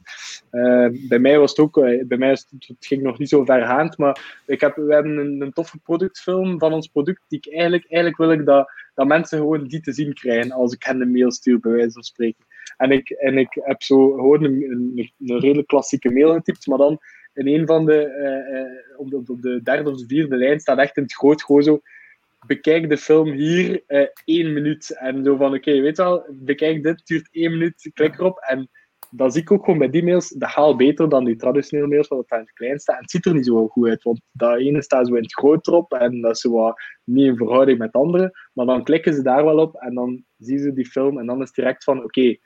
Uh, 0.51 0.87
bij 1.07 1.19
mij 1.19 1.39
was 1.39 1.49
het 1.49 1.59
ook, 1.59 1.77
uh, 1.77 2.05
bij 2.05 2.17
mij 2.17 2.31
is 2.31 2.47
het, 2.49 2.67
het, 2.67 2.85
ging 2.85 3.01
nog 3.01 3.17
niet 3.17 3.29
zo 3.29 3.45
verhaand, 3.45 3.97
maar 3.97 4.41
ik 4.45 4.61
heb, 4.61 4.75
we 4.75 4.93
hebben 4.93 5.17
een, 5.17 5.41
een, 5.41 5.51
toffe 5.51 5.77
productfilm 5.77 6.59
van 6.59 6.73
ons 6.73 6.87
product, 6.87 7.21
die 7.27 7.39
ik 7.39 7.53
eigenlijk, 7.53 7.85
eigenlijk 7.85 8.17
wil 8.17 8.31
ik 8.31 8.45
dat, 8.45 8.71
dat 8.93 9.07
mensen 9.07 9.37
gewoon 9.37 9.67
die 9.67 9.81
te 9.81 9.93
zien 9.93 10.13
krijgen 10.13 10.51
als 10.51 10.73
ik 10.73 10.83
hen 10.83 11.01
een 11.01 11.11
mail 11.11 11.31
stuur, 11.31 11.59
bij 11.59 11.71
wijze 11.71 11.91
van 11.91 12.03
spreken. 12.03 12.45
En 12.77 12.91
ik, 12.91 13.09
en 13.09 13.37
ik 13.37 13.57
heb 13.61 13.83
zo 13.83 14.11
gewoon 14.11 14.43
een, 14.43 14.63
een, 14.71 15.11
een 15.19 15.39
redelijk 15.39 15.67
klassieke 15.67 16.11
mail 16.11 16.33
getypt, 16.33 16.67
maar 16.67 16.77
dan 16.77 16.99
in 17.33 17.47
een 17.47 17.65
van 17.65 17.85
de, 17.85 18.93
op, 18.97 19.09
de, 19.09 19.17
op 19.17 19.41
de 19.41 19.61
derde 19.63 19.89
of 19.89 19.97
de 19.97 20.05
vierde 20.07 20.35
lijn 20.35 20.59
staat 20.59 20.77
echt 20.77 20.97
in 20.97 21.03
het 21.03 21.13
groot 21.13 21.43
gewoon 21.43 21.63
zo 21.63 21.81
bekijk 22.47 22.89
de 22.89 22.97
film 22.97 23.31
hier 23.31 23.83
uh, 23.87 24.07
één 24.25 24.53
minuut. 24.53 24.97
En 24.99 25.23
zo 25.23 25.35
van, 25.35 25.47
oké, 25.47 25.57
okay, 25.57 25.81
weet 25.81 25.97
je 25.97 26.03
wel, 26.03 26.25
bekijk 26.31 26.83
dit, 26.83 27.01
duurt 27.05 27.27
één 27.31 27.51
minuut, 27.51 27.89
klik 27.93 28.19
erop. 28.19 28.37
En 28.39 28.69
dat 29.09 29.33
zie 29.33 29.41
ik 29.41 29.51
ook 29.51 29.63
gewoon 29.63 29.79
bij 29.79 29.89
die 29.89 30.03
mails, 30.03 30.29
dat 30.29 30.49
gaat 30.49 30.77
beter 30.77 31.09
dan 31.09 31.25
die 31.25 31.35
traditionele 31.35 31.87
mails, 31.87 32.07
wat 32.07 32.19
het 32.19 32.31
aan 32.31 32.39
het 32.39 32.53
klein 32.53 32.79
staat. 32.79 32.95
En 32.95 33.01
het 33.01 33.11
ziet 33.11 33.25
er 33.25 33.33
niet 33.33 33.45
zo 33.45 33.67
goed 33.67 33.87
uit, 33.87 34.03
want 34.03 34.21
dat 34.31 34.57
ene 34.57 34.81
staat 34.81 35.07
zo 35.07 35.13
in 35.13 35.23
het 35.23 35.33
groot 35.33 35.67
erop 35.67 35.93
en 35.93 36.21
dat 36.21 36.35
is 36.35 36.41
zo 36.41 36.51
wat 36.51 36.81
niet 37.03 37.25
in 37.25 37.37
verhouding 37.37 37.77
met 37.77 37.93
andere. 37.93 38.31
Maar 38.53 38.65
dan 38.65 38.83
klikken 38.83 39.13
ze 39.13 39.21
daar 39.21 39.43
wel 39.43 39.57
op 39.57 39.75
en 39.75 39.93
dan 39.93 40.23
zien 40.37 40.59
ze 40.59 40.73
die 40.73 40.85
film 40.85 41.19
en 41.19 41.25
dan 41.25 41.41
is 41.41 41.47
het 41.47 41.55
direct 41.55 41.83
van, 41.83 41.97
oké, 41.97 42.05
okay, 42.05 42.39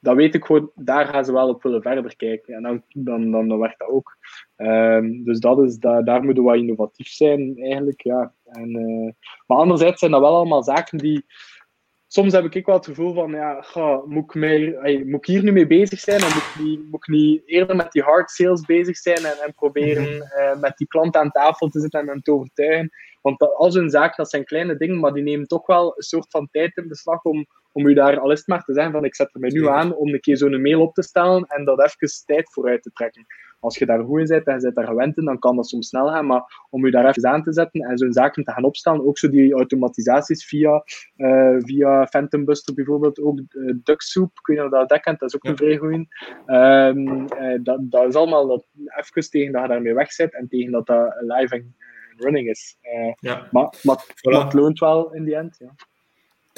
dat 0.00 0.16
weet 0.16 0.34
ik 0.34 0.44
gewoon, 0.44 0.70
daar 0.74 1.06
gaan 1.06 1.24
ze 1.24 1.32
wel 1.32 1.48
op 1.48 1.62
willen 1.62 1.82
verder 1.82 2.16
kijken. 2.16 2.54
En 2.54 2.62
dan, 2.62 2.82
dan, 2.88 3.30
dan, 3.30 3.48
dan 3.48 3.58
werkt 3.58 3.78
dat 3.78 3.88
ook. 3.88 4.16
Um, 4.56 5.24
dus 5.24 5.38
dat 5.38 5.62
is, 5.62 5.76
da, 5.76 6.02
daar 6.02 6.22
moeten 6.22 6.42
we 6.42 6.48
wat 6.48 6.58
innovatief 6.58 7.08
zijn, 7.08 7.54
eigenlijk. 7.58 8.00
Ja. 8.02 8.32
En, 8.44 8.76
uh, 8.76 9.12
maar 9.46 9.58
anderzijds 9.58 9.98
zijn 9.98 10.10
dat 10.10 10.20
wel 10.20 10.34
allemaal 10.34 10.62
zaken 10.62 10.98
die. 10.98 11.24
Soms 12.10 12.32
heb 12.32 12.54
ik 12.54 12.66
wel 12.66 12.74
het 12.74 12.86
gevoel 12.86 13.14
van, 13.14 13.30
ja, 13.30 13.62
ga, 13.62 14.02
moet, 14.06 14.34
ik 14.34 14.40
hey, 14.80 15.02
moet 15.04 15.20
ik 15.20 15.26
hier 15.26 15.42
nu 15.42 15.52
mee 15.52 15.66
bezig 15.66 16.00
zijn? 16.00 16.20
En 16.20 16.32
moet 16.32 16.54
ik, 16.54 16.60
niet, 16.62 16.90
moet 16.90 17.06
ik 17.06 17.14
niet 17.14 17.42
eerder 17.46 17.76
met 17.76 17.92
die 17.92 18.02
hard 18.02 18.30
sales 18.30 18.60
bezig 18.60 18.96
zijn 18.96 19.24
en, 19.24 19.36
en 19.44 19.54
proberen 19.54 20.14
uh, 20.14 20.60
met 20.60 20.76
die 20.76 20.86
klant 20.86 21.16
aan 21.16 21.30
tafel 21.30 21.68
te 21.68 21.80
zitten 21.80 22.00
en 22.00 22.08
hem 22.08 22.22
te 22.22 22.32
overtuigen? 22.32 22.90
Want 23.22 23.38
dat, 23.38 23.54
al 23.54 23.70
zo'n 23.70 23.90
zaak, 23.90 24.16
dat 24.16 24.30
zijn 24.30 24.44
kleine 24.44 24.76
dingen, 24.76 25.00
maar 25.00 25.12
die 25.12 25.22
nemen 25.22 25.46
toch 25.46 25.66
wel 25.66 25.92
een 25.96 26.02
soort 26.02 26.26
van 26.30 26.48
tijd 26.50 26.76
in 26.76 26.88
beslag 26.88 27.22
om, 27.22 27.46
om 27.78 27.86
u 27.86 27.94
daar 27.94 28.18
al 28.18 28.30
is 28.30 28.46
maar 28.46 28.64
te 28.64 28.72
zijn 28.72 28.92
van 28.92 29.04
ik 29.04 29.14
zet 29.14 29.34
er 29.34 29.40
mij 29.40 29.50
nu 29.50 29.68
aan 29.68 29.94
om 29.94 30.08
een 30.08 30.20
keer 30.20 30.36
zo'n 30.36 30.62
mail 30.62 30.80
op 30.80 30.94
te 30.94 31.02
stellen 31.02 31.44
en 31.44 31.64
dat 31.64 31.82
even 31.82 32.24
tijd 32.26 32.52
vooruit 32.52 32.82
te 32.82 32.90
trekken. 32.92 33.26
Als 33.60 33.78
je 33.78 33.86
daar 33.86 34.04
goed 34.04 34.20
in 34.20 34.26
bent 34.26 34.46
en 34.46 34.54
je 34.54 34.60
bent 34.60 34.74
daar 34.74 34.86
gewend 34.86 35.16
in, 35.16 35.24
dan 35.24 35.38
kan 35.38 35.56
dat 35.56 35.68
soms 35.68 35.88
snel 35.88 36.08
gaan, 36.08 36.26
maar 36.26 36.66
om 36.70 36.84
u 36.84 36.90
daar 36.90 37.08
even 37.08 37.28
aan 37.28 37.42
te 37.42 37.52
zetten 37.52 37.80
en 37.80 37.98
zo'n 37.98 38.12
zaken 38.12 38.44
te 38.44 38.52
gaan 38.52 38.64
opstellen, 38.64 39.06
ook 39.06 39.18
zo 39.18 39.28
die 39.28 39.54
automatisaties 39.54 40.46
via, 40.46 40.84
uh, 41.16 41.56
via 41.58 42.06
Phantom 42.06 42.44
Buster 42.44 42.74
bijvoorbeeld, 42.74 43.20
ook 43.20 43.40
uh, 43.50 43.74
DuckSoup, 43.82 44.30
kun 44.42 44.54
je 44.54 44.68
dat, 44.68 44.88
dat 44.88 45.00
kent, 45.00 45.18
dat 45.18 45.28
is 45.28 45.36
ook 45.36 45.44
een 45.44 45.56
vrij 45.56 45.76
goeie. 45.76 46.08
Um, 46.46 47.08
uh, 47.08 47.58
dat, 47.62 47.78
dat 47.80 48.08
is 48.08 48.14
allemaal 48.14 48.46
dat, 48.46 48.66
even 48.96 49.30
tegen 49.30 49.52
dat 49.52 49.62
je 49.62 49.68
daarmee 49.68 49.94
weg 49.94 50.12
zit 50.12 50.34
en 50.34 50.48
tegen 50.48 50.72
dat 50.72 50.86
dat 50.86 51.14
live 51.20 51.54
en 51.54 51.76
running 52.16 52.48
is. 52.48 52.76
ja. 53.20 53.48
Maar, 53.50 53.74
maar, 53.82 54.04
voilà. 54.04 54.32
maar 54.32 54.44
het 54.44 54.52
loont 54.52 54.78
wel 54.78 55.14
in 55.14 55.24
die 55.24 55.36
end, 55.36 55.56
ja. 55.58 55.74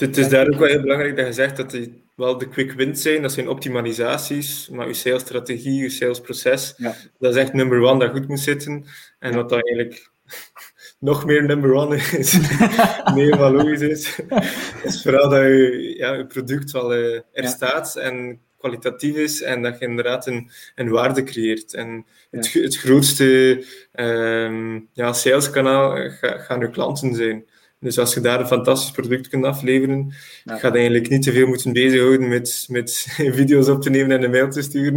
Het 0.00 0.16
is 0.16 0.28
daar 0.28 0.48
ook 0.48 0.58
wel 0.58 0.68
heel 0.68 0.80
belangrijk 0.80 1.16
dat 1.16 1.26
je 1.26 1.32
zegt 1.32 1.56
dat 1.56 1.70
die 1.70 2.02
wel 2.16 2.38
de 2.38 2.48
quick 2.48 2.72
wins 2.72 3.02
zijn. 3.02 3.22
Dat 3.22 3.32
zijn 3.32 3.48
optimalisaties, 3.48 4.68
maar 4.68 4.86
je 4.86 4.94
salesstrategie, 4.94 5.82
je 5.82 5.90
salesproces, 5.90 6.74
ja. 6.76 6.94
dat 7.18 7.34
is 7.34 7.40
echt 7.40 7.52
number 7.52 7.82
one 7.82 7.98
dat 7.98 8.10
goed 8.10 8.28
moet 8.28 8.40
zitten. 8.40 8.84
En 9.18 9.34
wat 9.34 9.48
dat 9.48 9.66
eigenlijk 9.66 10.10
nog 10.98 11.24
meer 11.24 11.44
number 11.44 11.72
one 11.72 11.96
is, 11.96 12.38
meer 13.14 13.36
wat 13.36 13.52
logisch 13.52 13.80
is, 13.80 14.20
is 14.84 15.02
vooral 15.02 15.28
dat 15.28 15.40
je, 15.40 15.94
ja, 15.96 16.12
je 16.12 16.26
product 16.26 16.70
wel 16.70 16.94
uh, 16.94 17.14
er 17.14 17.42
ja. 17.42 17.48
staat 17.48 17.96
en 17.96 18.40
kwalitatief 18.58 19.16
is 19.16 19.42
en 19.42 19.62
dat 19.62 19.78
je 19.78 19.86
inderdaad 19.86 20.26
een, 20.26 20.50
een 20.74 20.88
waarde 20.88 21.22
creëert. 21.22 21.74
En 21.74 22.06
het, 22.30 22.52
het 22.52 22.76
grootste 22.76 23.64
um, 23.94 24.88
ja, 24.92 25.12
saleskanaal 25.12 26.10
gaan 26.20 26.60
je 26.60 26.70
klanten 26.70 27.14
zijn. 27.14 27.44
Dus 27.80 27.98
als 27.98 28.14
je 28.14 28.20
daar 28.20 28.40
een 28.40 28.46
fantastisch 28.46 28.90
product 28.90 29.28
kunt 29.28 29.44
afleveren, 29.44 30.14
ja. 30.44 30.56
ga 30.56 30.68
je 30.68 30.74
eigenlijk 30.74 31.08
niet 31.08 31.22
te 31.22 31.32
veel 31.32 31.46
moeten 31.46 31.72
bezighouden 31.72 32.28
met, 32.28 32.66
met 32.68 33.06
video's 33.38 33.68
op 33.68 33.82
te 33.82 33.90
nemen 33.90 34.16
en 34.16 34.22
een 34.22 34.30
mail 34.30 34.50
te 34.50 34.62
sturen. 34.62 34.94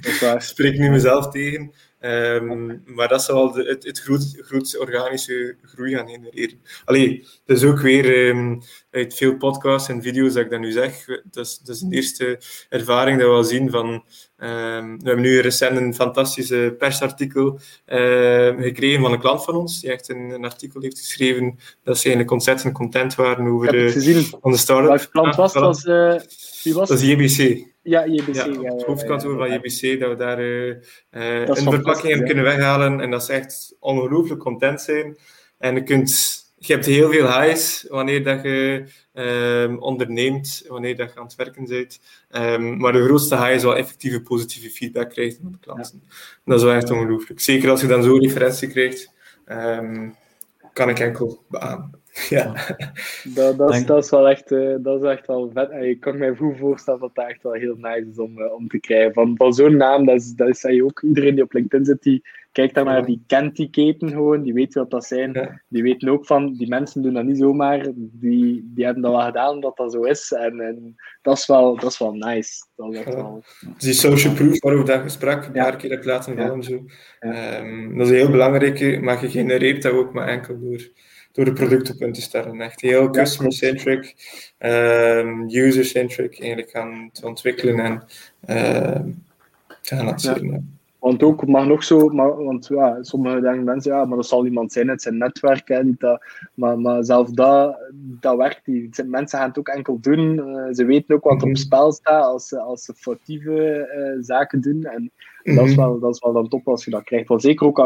Ik 0.00 0.36
spreek 0.52 0.78
nu 0.78 0.90
mezelf 0.90 1.28
tegen. 1.28 1.72
Um, 2.00 2.82
maar 2.86 3.08
dat 3.08 3.22
zal 3.22 3.52
de, 3.52 3.62
het, 3.62 3.84
het 3.84 4.00
groot, 4.00 4.36
grootste 4.40 4.78
organische 4.78 5.56
groei 5.62 5.94
gaan 5.94 6.08
genereren. 6.08 6.60
Allee, 6.84 7.26
dat 7.44 7.56
is 7.56 7.64
ook 7.64 7.80
weer 7.80 8.28
um, 8.28 8.62
uit 8.90 9.14
veel 9.14 9.36
podcasts 9.36 9.88
en 9.88 10.02
video's 10.02 10.32
dat 10.32 10.44
ik 10.44 10.50
dat 10.50 10.60
nu 10.60 10.72
zeg. 10.72 11.04
Dat 11.24 11.46
is, 11.46 11.58
dat 11.58 11.76
is 11.76 11.82
een 11.82 11.92
eerste 11.92 12.40
ervaring 12.68 13.18
dat 13.18 13.28
we 13.28 13.34
al 13.34 13.44
zien 13.44 13.70
van... 13.70 14.04
Um, 14.40 14.98
we 14.98 15.04
hebben 15.04 15.20
nu 15.20 15.40
recent 15.40 15.76
een 15.76 15.94
fantastische 15.94 16.74
persartikel 16.78 17.58
uh, 17.86 18.62
gekregen 18.62 19.02
van 19.02 19.12
een 19.12 19.20
klant 19.20 19.44
van 19.44 19.54
ons, 19.54 19.80
die 19.80 19.90
echt 19.90 20.08
een, 20.08 20.30
een, 20.30 20.44
artikel 20.44 20.80
heeft 20.80 20.98
geschreven 20.98 21.58
dat 21.84 21.96
ze 21.96 22.02
eigenlijk 22.02 22.30
ontzettend 22.30 22.74
content 22.74 23.14
waren 23.14 23.46
over 23.46 23.72
de, 23.72 24.28
onze 24.40 24.58
start-up. 24.58 24.88
Welke 24.88 25.08
klant 25.10 25.36
was 25.36 25.52
dat? 25.52 25.62
Was, 25.62 25.84
uh, 25.84 26.14
wie 26.62 26.74
was 26.74 26.88
dat 26.88 27.00
is 27.00 27.08
JBC. 27.08 27.66
Ja, 27.82 28.06
JBC. 28.06 28.34
Ja, 28.34 28.74
het 28.74 28.84
hoofdkantoor 28.84 29.36
van 29.36 29.52
JBC, 29.52 30.00
dat 30.00 30.10
we 30.10 30.16
daar 30.16 30.40
uh, 30.40 30.74
uh, 31.10 31.46
een 31.46 31.56
verpakking 31.56 32.08
hebben 32.08 32.26
kunnen 32.26 32.44
weghalen 32.44 33.00
en 33.00 33.10
dat 33.10 33.24
ze 33.24 33.32
echt 33.32 33.76
ongelooflijk 33.80 34.40
content 34.40 34.80
zijn. 34.80 35.16
En 35.58 35.74
je, 35.74 35.82
kunt, 35.82 36.12
je 36.56 36.72
hebt 36.72 36.86
heel 36.86 37.10
veel 37.10 37.40
highs 37.40 37.86
wanneer 37.88 38.24
dat 38.24 38.42
je 38.42 38.84
um, 39.12 39.78
onderneemt, 39.78 40.64
wanneer 40.68 40.96
dat 40.96 41.12
je 41.12 41.18
aan 41.18 41.26
het 41.26 41.34
werken 41.34 41.64
bent. 41.64 42.00
Um, 42.30 42.76
maar 42.76 42.92
de 42.92 43.04
grootste 43.04 43.36
high 43.36 43.54
is 43.54 43.62
wel 43.62 43.76
effectieve 43.76 44.22
positieve 44.22 44.70
feedback 44.70 45.10
krijgt 45.10 45.38
van 45.42 45.52
de 45.52 45.58
klanten. 45.58 46.02
Ja. 46.08 46.14
Dat 46.44 46.58
is 46.58 46.64
wel 46.64 46.74
echt 46.74 46.90
ongelooflijk. 46.90 47.40
Zeker 47.40 47.70
als 47.70 47.80
je 47.80 47.86
dan 47.86 48.02
zo'n 48.02 48.20
referentie 48.20 48.68
krijgt, 48.68 49.12
um, 49.46 50.14
kan 50.72 50.88
ik 50.88 50.98
enkel 50.98 51.44
beamen. 51.48 52.00
Ja. 52.28 52.52
Dat, 53.34 53.58
dat, 53.58 53.74
is, 53.74 53.86
dat, 53.86 54.04
is 54.04 54.10
wel 54.10 54.28
echt, 54.28 54.50
uh, 54.50 54.74
dat 54.78 55.02
is 55.02 55.10
echt 55.10 55.26
wel 55.26 55.50
vet. 55.54 55.70
En 55.70 55.88
ik 55.88 56.00
kan 56.00 56.18
me 56.18 56.36
goed 56.36 56.58
voorstellen 56.58 57.00
dat 57.00 57.14
dat 57.14 57.28
echt 57.28 57.42
wel 57.42 57.52
heel 57.52 57.76
nice 57.76 58.06
is 58.10 58.18
om, 58.18 58.38
uh, 58.38 58.52
om 58.52 58.68
te 58.68 58.78
krijgen. 58.78 59.12
Van, 59.12 59.36
van 59.36 59.52
zo'n 59.52 59.76
naam, 59.76 60.06
dat 60.06 60.14
is, 60.14 60.34
dat 60.34 60.48
is 60.48 60.82
ook 60.82 61.02
iedereen 61.02 61.34
die 61.34 61.44
op 61.44 61.52
LinkedIn 61.52 61.84
zit, 61.84 62.02
die 62.02 62.22
kijkt 62.52 62.74
daar 62.74 62.84
naar, 62.84 63.04
die 63.04 63.22
kent 63.26 63.56
die 63.56 63.70
keten 63.70 64.08
gewoon, 64.08 64.42
die 64.42 64.52
weet 64.52 64.74
wat 64.74 64.90
dat 64.90 65.04
zijn. 65.04 65.32
Ja. 65.32 65.62
Die 65.68 65.82
weten 65.82 66.08
ook 66.08 66.26
van, 66.26 66.54
die 66.54 66.68
mensen 66.68 67.02
doen 67.02 67.14
dat 67.14 67.24
niet 67.24 67.38
zomaar, 67.38 67.86
die, 67.94 68.70
die 68.74 68.84
hebben 68.84 69.02
dat 69.02 69.12
wel 69.12 69.24
gedaan 69.24 69.60
dat 69.60 69.76
dat 69.76 69.92
zo 69.92 70.02
is. 70.02 70.32
En, 70.32 70.60
en 70.60 70.96
dat, 71.22 71.38
is 71.38 71.46
wel, 71.46 71.76
dat 71.76 71.90
is 71.90 71.98
wel 71.98 72.12
nice. 72.12 72.64
Dat 72.76 72.92
is 72.92 72.98
echt 72.98 73.14
wel... 73.14 73.42
Die 73.78 73.92
social 73.92 74.34
proof 74.34 74.60
waarover 74.60 74.86
dat 74.86 75.02
gesprek 75.02 75.44
een 75.44 75.52
paar 75.52 75.76
keer 75.76 75.90
heb 75.90 76.04
laten 76.04 76.36
vallen. 76.36 76.62
Zo. 76.62 76.84
Um, 77.20 77.98
dat 77.98 78.06
is 78.06 78.12
heel 78.12 78.30
belangrijk, 78.30 79.00
maar 79.00 79.20
je 79.20 79.30
genereert 79.30 79.82
dat 79.82 79.92
ook 79.92 80.12
maar 80.12 80.28
enkel 80.28 80.60
door 80.60 80.80
door 81.38 81.46
de 81.46 81.52
producten 81.52 82.06
op 82.06 82.12
te 82.12 82.20
stellen. 82.20 82.60
Echt 82.60 82.80
heel 82.80 83.10
customer-centric, 83.10 84.14
um, 84.58 85.46
user-centric 85.50 86.40
eigenlijk 86.40 86.70
gaan 86.70 87.10
te 87.12 87.26
ontwikkelen 87.26 87.78
en 87.78 88.02
uh, 88.48 89.00
te 89.80 89.96
gaan. 89.96 90.14
Ja. 90.16 90.60
Want 90.98 91.22
ook 91.22 91.46
mag 91.46 91.66
nog 91.66 91.84
zo, 91.84 92.08
maar, 92.08 92.44
want 92.44 92.66
ja, 92.66 93.02
sommige 93.02 93.40
denken 93.40 93.64
mensen, 93.64 93.92
ja, 93.92 94.04
maar 94.04 94.16
dat 94.16 94.26
zal 94.26 94.44
iemand 94.44 94.72
zijn, 94.72 94.88
het 94.88 95.02
zijn 95.02 95.18
netwerk, 95.18 95.68
hè, 95.68 95.82
dat, 95.98 96.24
maar, 96.54 96.78
maar 96.78 97.04
zelfs 97.04 97.32
dat, 97.32 97.78
dat 97.94 98.36
werkt 98.36 98.66
niet. 98.66 99.04
Mensen 99.06 99.38
gaan 99.38 99.48
het 99.48 99.58
ook 99.58 99.68
enkel 99.68 99.98
doen, 100.00 100.36
uh, 100.36 100.66
ze 100.72 100.84
weten 100.84 101.14
ook 101.14 101.24
wat 101.24 101.36
er 101.36 101.42
op 101.42 101.48
mhm. 101.48 101.56
spel 101.56 101.92
staat 101.92 102.24
als, 102.24 102.54
als 102.54 102.84
ze 102.84 102.94
foutieve 102.94 103.88
uh, 103.96 104.24
zaken 104.24 104.60
doen. 104.60 104.84
En 104.84 105.10
dat, 105.42 105.64
is 105.64 105.74
mhm. 105.74 105.80
wel, 105.80 105.98
dat 105.98 106.14
is 106.14 106.20
wel 106.20 106.32
dan 106.32 106.48
top 106.48 106.68
als 106.68 106.84
je 106.84 106.90
dat 106.90 107.04
krijgt. 107.04 107.28
Want 107.28 107.42
zeker 107.42 107.66
ook 107.66 107.76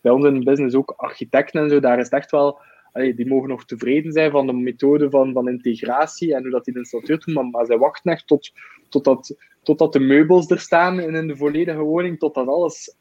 bij 0.00 0.12
ons 0.12 0.24
in 0.24 0.34
de 0.34 0.44
business, 0.44 0.74
ook 0.74 0.94
architecten 0.96 1.62
en 1.62 1.70
zo, 1.70 1.80
daar 1.80 1.98
is 1.98 2.04
het 2.04 2.12
echt 2.12 2.30
wel 2.30 2.58
allee, 2.92 3.14
die 3.14 3.26
mogen 3.26 3.48
nog 3.48 3.64
tevreden 3.64 4.12
zijn 4.12 4.30
van 4.30 4.46
de 4.46 4.52
methode 4.52 5.10
van, 5.10 5.32
van 5.32 5.48
integratie 5.48 6.34
en 6.34 6.42
hoe 6.42 6.50
dat 6.50 6.64
die 6.64 6.74
de 6.74 6.80
installateur 6.80 7.18
doet, 7.18 7.34
maar, 7.34 7.46
maar 7.46 7.66
zij 7.66 7.78
wachten 7.78 8.12
echt 8.12 8.26
tot, 8.26 8.52
totdat, 8.88 9.36
totdat 9.62 9.92
de 9.92 10.00
meubels 10.00 10.50
er 10.50 10.60
staan 10.60 11.00
in 11.00 11.26
de 11.26 11.36
volledige 11.36 11.80
woning, 11.80 12.18
totdat 12.18 12.46
alles 12.46 12.96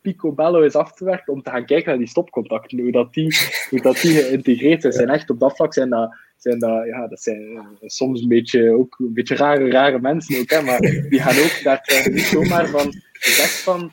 picobello 0.00 0.60
is 0.60 0.74
afgewerkt 0.74 1.28
om 1.28 1.42
te 1.42 1.50
gaan 1.50 1.66
kijken 1.66 1.88
naar 1.88 1.98
die 1.98 2.08
stopcontacten, 2.08 2.78
hoe 2.78 2.92
dat 2.92 3.14
die, 3.14 3.36
hoe 3.70 3.80
dat 3.80 4.00
die 4.00 4.12
geïntegreerd 4.12 4.80
zijn. 4.80 4.92
zijn 4.92 5.08
echt 5.08 5.30
op 5.30 5.40
dat 5.40 5.56
vlak 5.56 5.74
zijn 5.74 5.88
dat, 5.88 6.16
zijn 6.36 6.58
dat, 6.58 6.86
ja, 6.86 7.06
dat 7.06 7.22
zijn 7.22 7.56
eh, 7.56 7.88
soms 7.88 8.22
een 8.22 8.28
beetje, 8.28 8.70
ook 8.76 8.98
een 8.98 9.12
beetje 9.12 9.34
rare, 9.34 9.70
rare 9.70 10.00
mensen 10.00 10.40
ook, 10.40 10.50
hè, 10.50 10.62
maar 10.62 10.80
die 10.80 11.20
gaan 11.20 11.44
ook, 11.44 11.60
daar 11.62 11.80
krijgen 11.80 12.12
niet 12.12 12.22
zomaar 12.22 12.68
van 12.68 12.92
gezegd 13.12 13.60
van, 13.60 13.92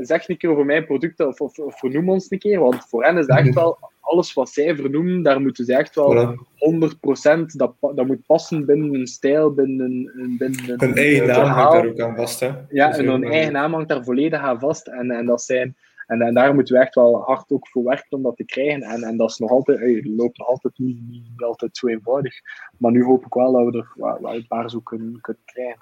zeg 0.00 0.28
een 0.28 0.36
keer 0.36 0.50
over 0.50 0.64
mijn 0.64 0.86
producten 0.86 1.28
of, 1.28 1.40
of, 1.40 1.58
of 1.58 1.78
vernoem 1.78 2.10
ons 2.10 2.30
een 2.30 2.38
keer, 2.38 2.60
want 2.60 2.88
voor 2.88 3.04
hen 3.04 3.18
is 3.18 3.26
dat 3.26 3.38
echt 3.38 3.54
wel 3.54 3.78
alles 4.10 4.32
wat 4.32 4.48
zij 4.48 4.76
vernoemen, 4.76 5.22
daar 5.22 5.40
moeten 5.40 5.64
ze 5.64 5.76
echt 5.76 5.94
wel 5.94 6.36
100% 6.36 7.44
dat, 7.46 7.74
dat 7.80 8.06
moet 8.06 8.26
passen 8.26 8.66
binnen 8.66 8.94
een 8.94 9.06
stijl, 9.06 9.54
binnen 9.54 9.80
een. 9.80 10.36
Binnen 10.38 10.70
een 10.70 10.80
hun 10.80 10.94
eigen 10.94 11.26
naam 11.26 11.46
hangt 11.46 11.72
daar 11.72 11.86
ook 11.86 12.00
aan 12.00 12.16
vast. 12.16 12.40
Hè? 12.40 12.52
Ja, 12.68 12.92
en 12.96 13.06
hun 13.06 13.24
eigen 13.24 13.52
naam 13.52 13.72
hangt 13.72 13.88
daar 13.88 14.04
volledig 14.04 14.40
aan 14.40 14.58
vast. 14.58 14.86
En, 14.86 15.10
en, 15.10 15.26
dat 15.26 15.42
zijn, 15.42 15.76
en, 16.06 16.20
en 16.20 16.34
daar 16.34 16.54
moeten 16.54 16.74
we 16.74 16.80
echt 16.80 16.94
wel 16.94 17.22
hard 17.22 17.50
ook 17.50 17.68
voor 17.68 17.84
werken 17.84 18.16
om 18.16 18.22
dat 18.22 18.36
te 18.36 18.44
krijgen. 18.44 18.82
En, 18.82 19.02
en 19.02 19.16
dat 19.16 19.30
is 19.30 19.38
nog 19.38 19.50
altijd, 19.50 19.78
het 19.78 20.06
loopt 20.06 20.38
nog 20.38 20.48
altijd 20.48 20.78
niet, 20.78 21.08
niet, 21.08 21.42
altijd 21.42 21.76
zo 21.76 21.86
eenvoudig. 21.86 22.34
Maar 22.76 22.92
nu 22.92 23.04
hoop 23.04 23.24
ik 23.24 23.34
wel 23.34 23.52
dat 23.52 23.64
we 23.64 23.78
er 23.78 23.92
wel, 23.94 24.18
wel 24.20 24.34
een 24.34 24.46
paar 24.46 24.70
zo 24.70 24.80
kunnen, 24.80 25.20
kunnen 25.20 25.42
krijgen. 25.44 25.80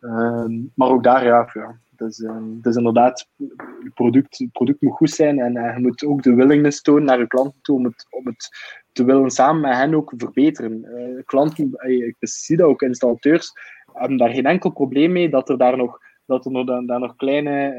Uh, 0.00 0.68
maar 0.74 0.88
ook 0.88 1.02
daar, 1.02 1.24
ja, 1.24 1.50
ja 1.52 1.78
dus, 1.96 2.18
uh, 2.18 2.36
dus 2.42 2.76
inderdaad, 2.76 3.28
het 3.36 3.94
product, 3.94 4.46
product 4.52 4.82
moet 4.82 4.92
goed 4.92 5.10
zijn 5.10 5.38
en 5.38 5.56
uh, 5.56 5.74
je 5.74 5.82
moet 5.82 6.04
ook 6.04 6.22
de 6.22 6.34
willingness 6.34 6.82
tonen 6.82 7.04
naar 7.04 7.18
je 7.18 7.26
klanten 7.26 7.60
toe 7.62 7.76
om 7.76 7.84
het, 7.84 8.06
om 8.10 8.26
het 8.26 8.48
te 8.92 9.04
willen 9.04 9.30
samen 9.30 9.60
met 9.60 9.76
hen 9.76 9.94
ook 9.94 10.12
verbeteren. 10.16 10.84
Uh, 10.84 11.24
klanten, 11.24 11.72
ik 11.88 12.16
zie 12.18 12.56
dat 12.56 12.66
ook, 12.66 12.82
installateurs, 12.82 13.52
hebben 13.92 14.16
daar 14.16 14.34
geen 14.34 14.46
enkel 14.46 14.70
probleem 14.70 15.12
mee 15.12 15.30
dat 15.30 15.48
er 15.48 15.58
daar 15.58 15.76
nog, 15.76 15.98
dat 16.26 16.46
er 16.46 16.86
daar 16.86 17.00
nog 17.00 17.16
kleine 17.16 17.74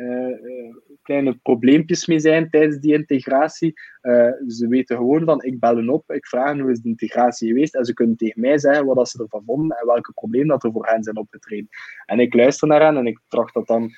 kleine 1.08 1.40
probleempjes 1.44 2.06
mee 2.06 2.20
zijn 2.20 2.50
tijdens 2.50 2.80
die 2.80 2.94
integratie. 2.94 3.74
Uh, 4.02 4.32
ze 4.48 4.68
weten 4.68 4.98
gewoon 4.98 5.24
van, 5.24 5.44
ik 5.44 5.60
bel 5.60 5.76
hen 5.76 5.90
op, 5.90 6.12
ik 6.12 6.28
vraag 6.28 6.60
hoe 6.60 6.72
is 6.72 6.82
de 6.82 6.90
integratie 6.90 7.48
geweest 7.48 7.76
en 7.76 7.86
ze 7.86 7.94
kunnen 7.94 8.16
tegen 8.16 8.42
mij 8.42 8.58
zeggen 8.58 8.86
wat 8.86 9.10
ze 9.10 9.22
ervan 9.22 9.44
vonden 9.46 9.78
en 9.78 9.86
welke 9.86 10.12
problemen 10.14 10.48
dat 10.48 10.64
er 10.64 10.72
voor 10.72 10.88
hen 10.88 11.04
zijn 11.04 11.18
opgetreden. 11.18 11.70
En 12.06 12.20
ik 12.20 12.34
luister 12.34 12.68
naar 12.68 12.82
hen 12.82 12.98
en 12.98 13.08
ik 13.08 13.20
tracht 13.28 13.54
dat 13.54 13.68
dan 13.68 13.92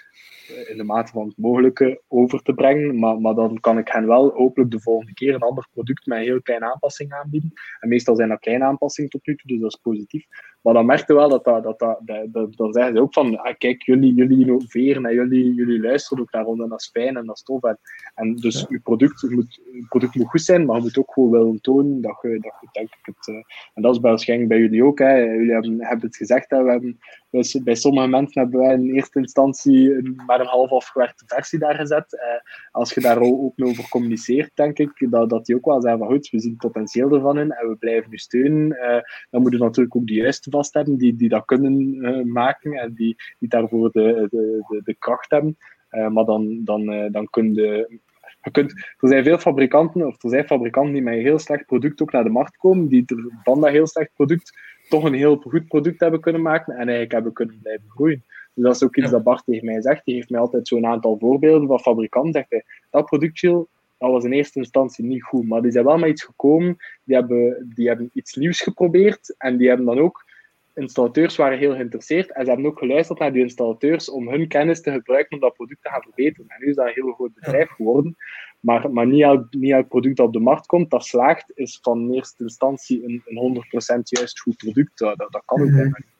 in 0.67 0.77
de 0.77 0.83
mate 0.83 1.11
van 1.11 1.27
het 1.27 1.37
mogelijke 1.37 2.01
over 2.07 2.41
te 2.41 2.53
brengen. 2.53 2.99
Maar, 2.99 3.21
maar 3.21 3.35
dan 3.35 3.59
kan 3.59 3.77
ik 3.77 3.87
hen 3.87 4.07
wel 4.07 4.29
hopelijk 4.29 4.71
de 4.71 4.79
volgende 4.79 5.13
keer 5.13 5.33
een 5.33 5.41
ander 5.41 5.67
product 5.71 6.05
met 6.05 6.17
een 6.17 6.23
heel 6.23 6.41
kleine 6.41 6.71
aanpassing 6.71 7.13
aanbieden. 7.13 7.53
En 7.79 7.89
meestal 7.89 8.15
zijn 8.15 8.29
dat 8.29 8.39
kleine 8.39 8.65
aanpassingen 8.65 9.09
tot 9.09 9.27
nu 9.27 9.35
toe, 9.35 9.51
dus 9.51 9.59
dat 9.59 9.71
is 9.71 9.79
positief. 9.81 10.25
Maar 10.61 10.73
dan 10.73 10.85
merk 10.85 11.07
je 11.07 11.13
wel 11.13 11.29
dat 11.29 11.43
dat, 11.43 11.63
dat, 11.63 11.79
dat, 11.79 12.27
dat, 12.31 12.55
dan 12.55 12.73
zeggen 12.73 12.95
ze 12.95 13.01
ook 13.01 13.13
van, 13.13 13.37
ah, 13.37 13.57
kijk, 13.57 13.81
jullie, 13.81 14.13
jullie 14.13 14.39
innoveren 14.39 15.05
en 15.05 15.13
jullie, 15.13 15.53
jullie 15.53 15.81
luisteren 15.81 16.23
ook 16.23 16.31
naar 16.31 16.45
ons 16.45 16.61
en 16.61 16.69
dat 16.69 16.79
is 16.79 16.89
fijn 16.93 17.17
en 17.17 17.25
dat 17.25 17.35
is 17.35 17.43
tof. 17.43 17.63
En, 17.63 17.79
en 18.15 18.35
dus 18.35 18.65
je, 18.69 18.79
product, 18.79 19.29
moet, 19.29 19.61
product 19.89 20.15
moet 20.15 20.27
goed 20.27 20.41
zijn, 20.41 20.65
maar 20.65 20.75
je 20.75 20.81
moet 20.81 20.97
ook 20.97 21.13
gewoon 21.13 21.31
willen 21.31 21.61
tonen 21.61 22.01
dat 22.01 22.17
je, 22.21 22.29
dat 22.29 22.53
je 22.61 22.67
denk 22.71 22.87
ik 22.87 23.13
het... 23.15 23.27
Uh, 23.27 23.35
en 23.73 23.81
dat 23.81 23.95
is 23.95 24.01
waarschijnlijk 24.01 24.49
bij 24.49 24.59
jullie 24.59 24.83
ook. 24.83 24.99
Hè. 24.99 25.17
Jullie 25.17 25.51
hebben, 25.51 25.85
hebben 25.85 26.05
het 26.05 26.15
gezegd, 26.15 26.49
hè. 26.49 26.63
we 26.63 26.71
hebben 26.71 26.99
dus 27.31 27.63
bij 27.63 27.75
sommige 27.75 28.07
mensen 28.07 28.41
hebben 28.41 28.59
wij 28.59 28.73
in 28.73 28.93
eerste 28.93 29.19
instantie 29.19 29.95
een, 29.95 30.21
een 30.39 30.45
half 30.45 30.71
afgewerkte 30.71 31.23
versie 31.27 31.59
daar 31.59 31.75
gezet. 31.75 32.19
Eh, 32.19 32.51
als 32.71 32.93
je 32.93 33.01
daar 33.01 33.19
ook 33.19 33.53
over 33.57 33.89
communiceert, 33.89 34.51
denk 34.53 34.77
ik, 34.77 35.07
dat, 35.09 35.29
dat 35.29 35.45
die 35.45 35.55
ook 35.55 35.65
wel 35.65 35.81
zeggen 35.81 35.99
van 35.99 36.09
goed, 36.09 36.29
we 36.29 36.39
zien 36.39 36.51
het 36.51 36.59
potentieel 36.59 37.13
ervan 37.13 37.39
in 37.39 37.51
en 37.51 37.69
we 37.69 37.75
blijven 37.75 38.13
u 38.13 38.17
steunen. 38.17 38.67
Uh, 38.71 39.01
dan 39.29 39.41
moeten 39.41 39.59
we 39.59 39.65
natuurlijk 39.65 39.95
ook 39.95 40.07
de 40.07 40.13
juiste 40.13 40.49
vast 40.49 40.73
hebben 40.73 40.97
die, 40.97 41.15
die 41.15 41.29
dat 41.29 41.45
kunnen 41.45 41.95
uh, 41.95 42.25
maken 42.25 42.73
en 42.73 42.93
die, 42.93 43.15
die 43.39 43.49
daarvoor 43.49 43.91
de, 43.91 44.27
de, 44.29 44.81
de, 44.83 44.95
kracht 44.99 45.31
hebben. 45.31 45.57
Maar 45.89 46.25
dan, 46.25 46.61
dan, 46.63 47.09
dan 47.11 47.27
kun 47.29 47.53
je 47.53 47.99
je 48.41 48.51
kunt, 48.51 48.71
er 48.99 49.07
zijn 49.07 49.23
veel 49.23 49.37
fabrikanten, 49.37 50.07
of 50.07 50.23
er 50.23 50.29
zijn 50.29 50.47
fabrikanten 50.47 50.93
die 50.93 51.01
met 51.01 51.13
een 51.13 51.21
heel 51.21 51.39
slecht 51.39 51.65
product 51.65 52.01
ook 52.01 52.11
naar 52.11 52.23
de 52.23 52.29
markt 52.29 52.57
komen, 52.57 52.87
die 52.87 53.03
er 53.05 53.31
van 53.43 53.61
dat 53.61 53.69
heel 53.69 53.87
slecht 53.87 54.13
product 54.13 54.57
toch 54.89 55.03
een 55.03 55.13
heel 55.13 55.35
goed 55.35 55.67
product 55.67 55.99
hebben 55.99 56.19
kunnen 56.19 56.41
maken 56.41 56.73
en 56.73 56.79
eigenlijk 56.79 57.11
hebben 57.11 57.33
kunnen 57.33 57.59
blijven 57.61 57.89
groeien. 57.89 58.23
Dus 58.59 58.67
dat 58.67 58.75
is 58.75 58.83
ook 58.83 58.95
iets 58.95 59.11
dat 59.11 59.23
Bart 59.23 59.43
tegen 59.45 59.65
mij 59.65 59.81
zegt. 59.81 60.05
Die 60.05 60.15
heeft 60.15 60.29
mij 60.29 60.39
altijd 60.39 60.67
zo'n 60.67 60.85
aantal 60.85 61.17
voorbeelden 61.19 61.67
van 61.67 61.79
fabrikanten. 61.79 62.33
Zegt 62.33 62.49
hij, 62.49 62.63
dat 62.89 63.05
productje 63.05 63.67
dat 63.97 64.11
was 64.11 64.23
in 64.23 64.31
eerste 64.31 64.59
instantie 64.59 65.05
niet 65.05 65.23
goed, 65.23 65.47
maar 65.47 65.61
die 65.61 65.71
zijn 65.71 65.85
wel 65.85 65.97
met 65.97 66.09
iets 66.09 66.23
gekomen. 66.23 66.77
Die 67.03 67.15
hebben, 67.15 67.71
die 67.75 67.87
hebben 67.87 68.09
iets 68.13 68.35
nieuws 68.35 68.61
geprobeerd 68.61 69.35
en 69.37 69.57
die 69.57 69.67
hebben 69.67 69.85
dan 69.85 69.99
ook 69.99 70.25
installateurs 70.73 71.35
waren 71.35 71.57
heel 71.57 71.73
geïnteresseerd 71.73 72.31
en 72.31 72.43
ze 72.43 72.51
hebben 72.51 72.69
ook 72.69 72.77
geluisterd 72.77 73.19
naar 73.19 73.33
die 73.33 73.41
installateurs 73.41 74.09
om 74.09 74.29
hun 74.29 74.47
kennis 74.47 74.81
te 74.81 74.91
gebruiken 74.91 75.31
om 75.31 75.39
dat 75.39 75.53
product 75.53 75.83
te 75.83 75.89
gaan 75.89 76.01
verbeteren. 76.01 76.49
En 76.49 76.57
nu 76.59 76.69
is 76.69 76.75
dat 76.75 76.85
een 76.87 76.93
heel 76.95 77.11
groot 77.11 77.33
bedrijf 77.33 77.69
geworden. 77.69 78.15
Maar, 78.59 78.91
maar 78.91 79.07
niet, 79.07 79.21
elk, 79.21 79.53
niet 79.53 79.71
elk 79.71 79.87
product 79.87 80.17
dat 80.17 80.27
op 80.27 80.33
de 80.33 80.39
markt 80.39 80.65
komt, 80.65 80.89
dat 80.89 81.05
slaagt, 81.05 81.51
is 81.55 81.79
van 81.81 82.11
eerste 82.11 82.43
instantie 82.43 83.03
een, 83.03 83.21
een 83.25 83.63
100% 83.97 83.99
juist 84.03 84.39
goed 84.39 84.57
product. 84.57 84.97
Dat, 84.97 85.17
dat 85.17 85.41
kan 85.45 85.61
ook 85.61 85.67
mhm. 85.67 85.75
helemaal 85.75 85.99
niet. 85.99 86.18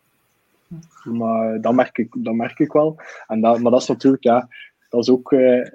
Maar 1.03 1.61
dat 1.61 1.73
merk 1.73 1.97
ik, 1.97 2.15
dat 2.17 2.33
merk 2.33 2.59
ik 2.59 2.71
wel. 2.71 3.01
En 3.27 3.41
dat, 3.41 3.59
maar 3.59 3.71
dat 3.71 3.81
is 3.81 3.87
natuurlijk, 3.87 4.23
ja, 4.23 4.47
dat 4.89 5.01
is 5.01 5.09
ook 5.09 5.31
uh, 5.31 5.65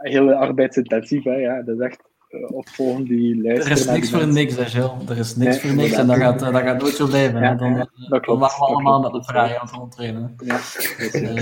heel 0.00 0.32
arbeidsintensief. 0.32 1.24
Hè, 1.24 1.34
ja. 1.34 1.62
Dat 1.62 1.76
is 1.76 1.84
echt 1.84 2.00
uh, 2.28 2.50
opvolgen 2.50 3.04
die 3.04 3.36
lijsten. 3.36 3.70
Er 3.70 3.78
is 3.78 3.86
niks 3.86 4.10
voor 4.10 4.28
niks, 4.28 4.56
hè, 4.56 4.64
Gilles. 4.64 5.08
Er 5.08 5.18
is 5.18 5.36
niks 5.36 5.60
voor 5.60 5.74
niks 5.74 5.92
en 5.92 6.06
dat 6.06 6.16
gaat, 6.16 6.38
dat 6.38 6.54
gaat 6.54 6.80
nooit 6.80 6.94
zo 6.94 7.06
blijven. 7.06 7.40
Ja, 7.40 7.54
dan, 7.54 7.70
ja, 7.74 7.88
dan 8.08 8.38
we 8.38 8.46
allemaal 8.46 9.00
met 9.00 9.12
de 9.12 9.24
vraag 9.24 9.54
aan 9.54 9.66
het 9.66 9.74
rondtrainen. 9.76 10.34
Ja, 10.44 10.56
dus, 10.56 11.14
uh, 11.14 11.36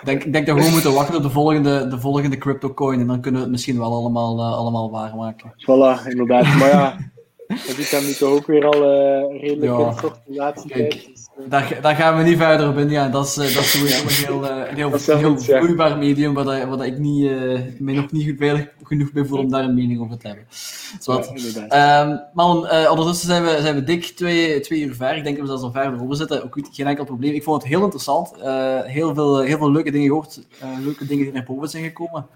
ik 0.00 0.04
denk, 0.04 0.24
ik 0.24 0.32
denk 0.32 0.46
dat 0.46 0.54
we 0.54 0.60
gewoon 0.60 0.72
moeten 0.72 0.92
wachten 0.94 1.16
op 1.16 1.22
de 1.22 1.30
volgende, 1.30 1.88
de 1.88 2.00
volgende 2.00 2.38
crypto 2.38 2.74
coin 2.74 3.00
en 3.00 3.06
dan 3.06 3.20
kunnen 3.20 3.40
we 3.40 3.46
het 3.46 3.54
misschien 3.54 3.78
wel 3.78 3.92
allemaal, 3.92 4.42
allemaal 4.42 4.90
waarmaken. 4.90 5.52
Voilà, 5.56 6.08
inderdaad. 6.08 6.56
Maar 6.58 6.68
ja, 6.68 6.96
dat 7.66 7.78
is 7.78 7.90
dan 7.90 8.04
nu 8.04 8.12
toch 8.12 8.30
ook 8.30 8.46
weer 8.46 8.66
al 8.66 8.82
redelijk 9.32 9.72
ja. 9.72 9.94
de 10.00 10.34
laatste 10.34 10.68
tijd. 10.68 11.19
Dus, 11.40 11.44
uh... 11.44 11.50
daar, 11.50 11.78
daar, 11.80 11.94
gaan 11.94 12.16
we 12.16 12.22
niet 12.22 12.36
verder 12.36 12.68
op 12.68 12.78
in. 12.78 12.90
Ja, 12.90 13.08
dat 13.08 13.26
is, 13.26 13.36
uh, 13.36 13.54
dat 13.54 13.64
is 13.64 13.70
sowieso 13.70 14.02
een 14.02 14.08
heel, 14.08 14.50
een 14.50 14.76
heel, 14.76 15.18
heel 15.18 15.38
vloeibaar 15.38 15.98
medium, 15.98 16.34
waar, 16.34 16.68
waar 16.68 16.86
ik 16.86 16.98
niet, 16.98 17.30
mij 17.78 17.94
nog 17.94 18.12
niet 18.12 18.34
veilig 18.38 18.68
genoeg 18.82 19.12
bij 19.12 19.24
voel 19.24 19.38
om 19.38 19.50
daar 19.50 19.64
een 19.64 19.74
mening 19.74 20.00
over 20.00 20.18
te 20.18 20.26
hebben. 20.26 20.44
Zowat. 21.00 21.32
Ja, 21.68 22.02
um, 22.02 22.20
maar 22.34 22.46
ondertussen 22.90 23.28
zijn 23.28 23.44
we, 23.44 23.58
zijn 23.60 23.74
we 23.74 23.84
dik 23.84 24.04
twee, 24.04 24.60
twee 24.60 24.80
uur 24.80 24.94
ver. 24.94 25.16
Ik 25.16 25.24
denk 25.24 25.36
dat 25.36 25.44
we 25.44 25.58
zelfs 25.58 25.62
al 25.62 25.82
verder 25.82 26.02
over 26.02 26.16
zitten. 26.16 26.44
Ook 26.44 26.56
geen 26.70 26.86
enkel 26.86 27.04
probleem. 27.04 27.34
Ik 27.34 27.42
vond 27.42 27.62
het 27.62 27.70
heel 27.70 27.82
interessant. 27.82 28.32
heel, 28.84 29.14
veel, 29.14 29.40
heel 29.40 29.58
veel 29.58 29.72
leuke 29.72 29.90
dingen 29.90 30.06
gehoord. 30.06 30.40
leuke 30.80 31.06
dingen 31.06 31.24
die 31.24 31.32
naar 31.32 31.44
boven 31.44 31.68
zijn 31.68 31.84
gekomen. 31.84 32.26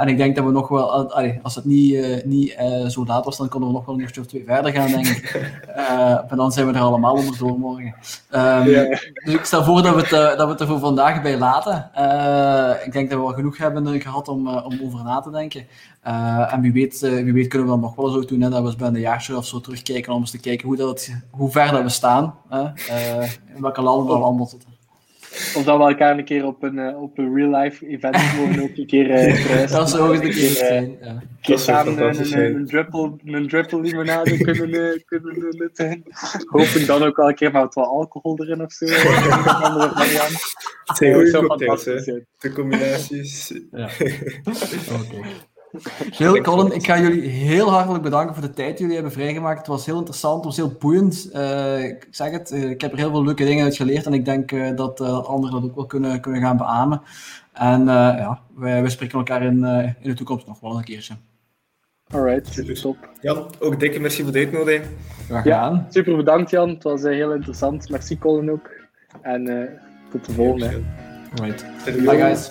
En 0.00 0.08
ik 0.08 0.16
denk 0.16 0.36
dat 0.36 0.44
we 0.44 0.50
nog 0.50 0.68
wel, 0.68 1.12
als 1.42 1.54
het 1.54 1.64
niet, 1.64 2.24
niet 2.24 2.56
zo 2.88 3.04
laat 3.06 3.24
was, 3.24 3.36
dan 3.36 3.48
konden 3.48 3.68
we 3.68 3.74
nog 3.74 3.84
wel 3.84 3.94
een 3.94 4.00
uurtje 4.00 4.20
of 4.20 4.26
twee 4.26 4.44
verder 4.46 4.72
gaan, 4.72 4.88
denk 4.88 5.06
ik. 5.06 5.50
en 6.30 6.36
dan 6.36 6.52
zijn 6.52 6.66
we 6.66 6.72
er 6.72 6.80
allemaal 6.80 7.14
onder 7.14 7.38
door 7.38 7.58
morgen. 7.58 7.94
Um, 8.34 8.64
Dus 9.24 9.34
ik 9.34 9.44
stel 9.44 9.64
voor 9.64 9.82
dat 9.82 9.94
we 9.94 10.00
het, 10.00 10.38
dat 10.38 10.46
we 10.46 10.52
het 10.52 10.60
er 10.60 10.66
voor 10.66 10.78
vandaag 10.78 11.22
bij 11.22 11.38
laten. 11.38 11.90
ik 12.84 12.92
denk 12.92 13.10
dat 13.10 13.18
we 13.18 13.24
wel 13.24 13.34
genoeg 13.34 13.58
hebben 13.58 14.00
gehad 14.00 14.28
om, 14.28 14.48
om 14.48 14.80
over 14.82 15.04
na 15.04 15.20
te 15.20 15.30
denken. 15.30 15.66
En 16.50 16.60
wie 16.60 16.72
weet, 16.72 17.00
wie 17.00 17.32
weet 17.32 17.48
kunnen 17.48 17.66
we 17.66 17.72
dan 17.72 17.82
nog 17.82 17.94
wel 17.94 18.08
zo 18.08 18.24
doen, 18.24 18.40
hè, 18.40 18.50
dat 18.50 18.60
we 18.60 18.66
eens 18.66 18.76
bij 18.76 18.88
een 18.88 19.00
jaartje 19.00 19.36
of 19.36 19.46
zo 19.46 19.60
terugkijken 19.60 20.12
om 20.12 20.20
eens 20.20 20.30
te 20.30 20.40
kijken 20.40 20.66
hoe, 20.66 20.76
dat, 20.76 21.10
hoe 21.30 21.50
ver 21.50 21.72
dat 21.72 21.82
we 21.82 21.88
staan. 21.88 22.34
In 23.54 23.60
welke 23.60 23.82
landen 23.82 24.16
we 24.16 24.22
allemaal 24.22 24.46
zitten. 24.46 24.69
Of 25.30 25.62
dat 25.64 25.78
we 25.78 25.84
elkaar 25.84 26.18
een 26.18 26.24
keer 26.24 26.44
op 26.44 26.62
een, 26.62 26.96
op 26.96 27.18
een 27.18 27.34
real-life 27.34 27.86
event 27.86 28.16
mogen 28.36 28.62
ook 28.62 28.76
een 28.76 28.86
keer 28.86 29.06
uh, 29.06 29.44
kruisen. 29.44 29.78
Dat 29.78 29.90
zou 29.90 30.16
ook 30.16 30.22
een 30.22 30.30
keer 30.30 30.48
zijn. 30.48 30.96
Ja. 31.00 31.08
Een 31.08 31.28
keer 31.40 31.58
samen 31.58 31.98
een, 31.98 32.32
een, 32.32 32.56
een, 32.56 32.66
druppel, 32.66 33.18
een 33.24 33.48
druppel 33.48 33.80
limonade 33.80 34.38
kunnen, 34.44 35.02
kunnen 35.04 35.56
nutten. 35.56 36.02
Hopelijk 36.46 36.86
dan 36.86 37.02
ook 37.02 37.16
wel 37.16 37.28
een 37.28 37.34
keer 37.34 37.52
met 37.52 37.74
wat 37.74 37.86
alcohol 37.86 38.40
erin 38.42 38.62
of 38.62 38.72
zo. 38.72 38.84
een 38.84 39.48
andere 39.48 39.88
variant. 39.88 40.38
Het 40.84 40.96
zijn 40.96 41.14
goede 41.14 41.46
cocktails, 41.46 41.84
De 42.38 42.52
combinaties. 42.52 43.60
Ja. 43.70 43.84
Oké. 43.88 44.12
Okay. 44.92 45.48
Colin, 46.42 46.72
ik 46.72 46.84
ga 46.84 47.00
jullie 47.00 47.28
heel 47.28 47.70
hartelijk 47.70 48.02
bedanken 48.02 48.34
voor 48.34 48.42
de 48.42 48.52
tijd 48.52 48.70
die 48.70 48.78
jullie 48.78 48.94
hebben 48.94 49.12
vrijgemaakt. 49.12 49.58
Het 49.58 49.66
was 49.66 49.86
heel 49.86 49.98
interessant, 49.98 50.36
het 50.36 50.44
was 50.44 50.56
heel 50.56 50.76
boeiend. 50.78 51.30
Uh, 51.34 51.84
ik 51.84 52.06
zeg 52.10 52.30
het, 52.30 52.50
uh, 52.52 52.70
ik 52.70 52.80
heb 52.80 52.92
er 52.92 52.98
heel 52.98 53.10
veel 53.10 53.24
leuke 53.24 53.44
dingen 53.44 53.64
uit 53.64 53.76
geleerd 53.76 54.06
en 54.06 54.12
ik 54.12 54.24
denk 54.24 54.52
uh, 54.52 54.76
dat 54.76 55.00
anderen 55.00 55.60
dat 55.60 55.70
ook 55.70 55.74
wel 55.74 55.86
kunnen, 55.86 56.20
kunnen 56.20 56.40
gaan 56.40 56.56
beamen. 56.56 57.02
En 57.52 57.84
ja, 57.84 58.40
wij, 58.54 58.80
wij, 58.80 58.90
spreken 58.90 59.18
elkaar 59.18 59.42
in, 59.42 59.64
in 60.00 60.10
de 60.10 60.14
toekomst 60.14 60.46
nog 60.46 60.60
wel 60.60 60.76
een 60.76 60.84
keertje. 60.84 61.14
Alright, 62.12 62.46
super 62.46 62.80
top. 62.80 62.96
Jan, 63.20 63.46
ook 63.58 63.80
dikke 63.80 64.00
merci 64.00 64.22
voor 64.22 64.32
de 64.32 64.38
uitnodiging. 64.38 64.84
Graag 65.26 65.42
gedaan. 65.42 65.74
Ja, 65.74 65.86
super 65.90 66.16
bedankt 66.16 66.50
Jan, 66.50 66.68
het 66.68 66.82
was 66.82 67.02
heel 67.02 67.32
interessant. 67.32 67.88
Merci 67.88 68.18
Colin 68.18 68.50
ook. 68.50 68.70
En 69.22 69.70
tot 70.10 70.24
de 70.26 70.32
volgende. 70.32 70.80
Alright. 71.36 71.64
Bye 71.84 72.18
guys. 72.18 72.50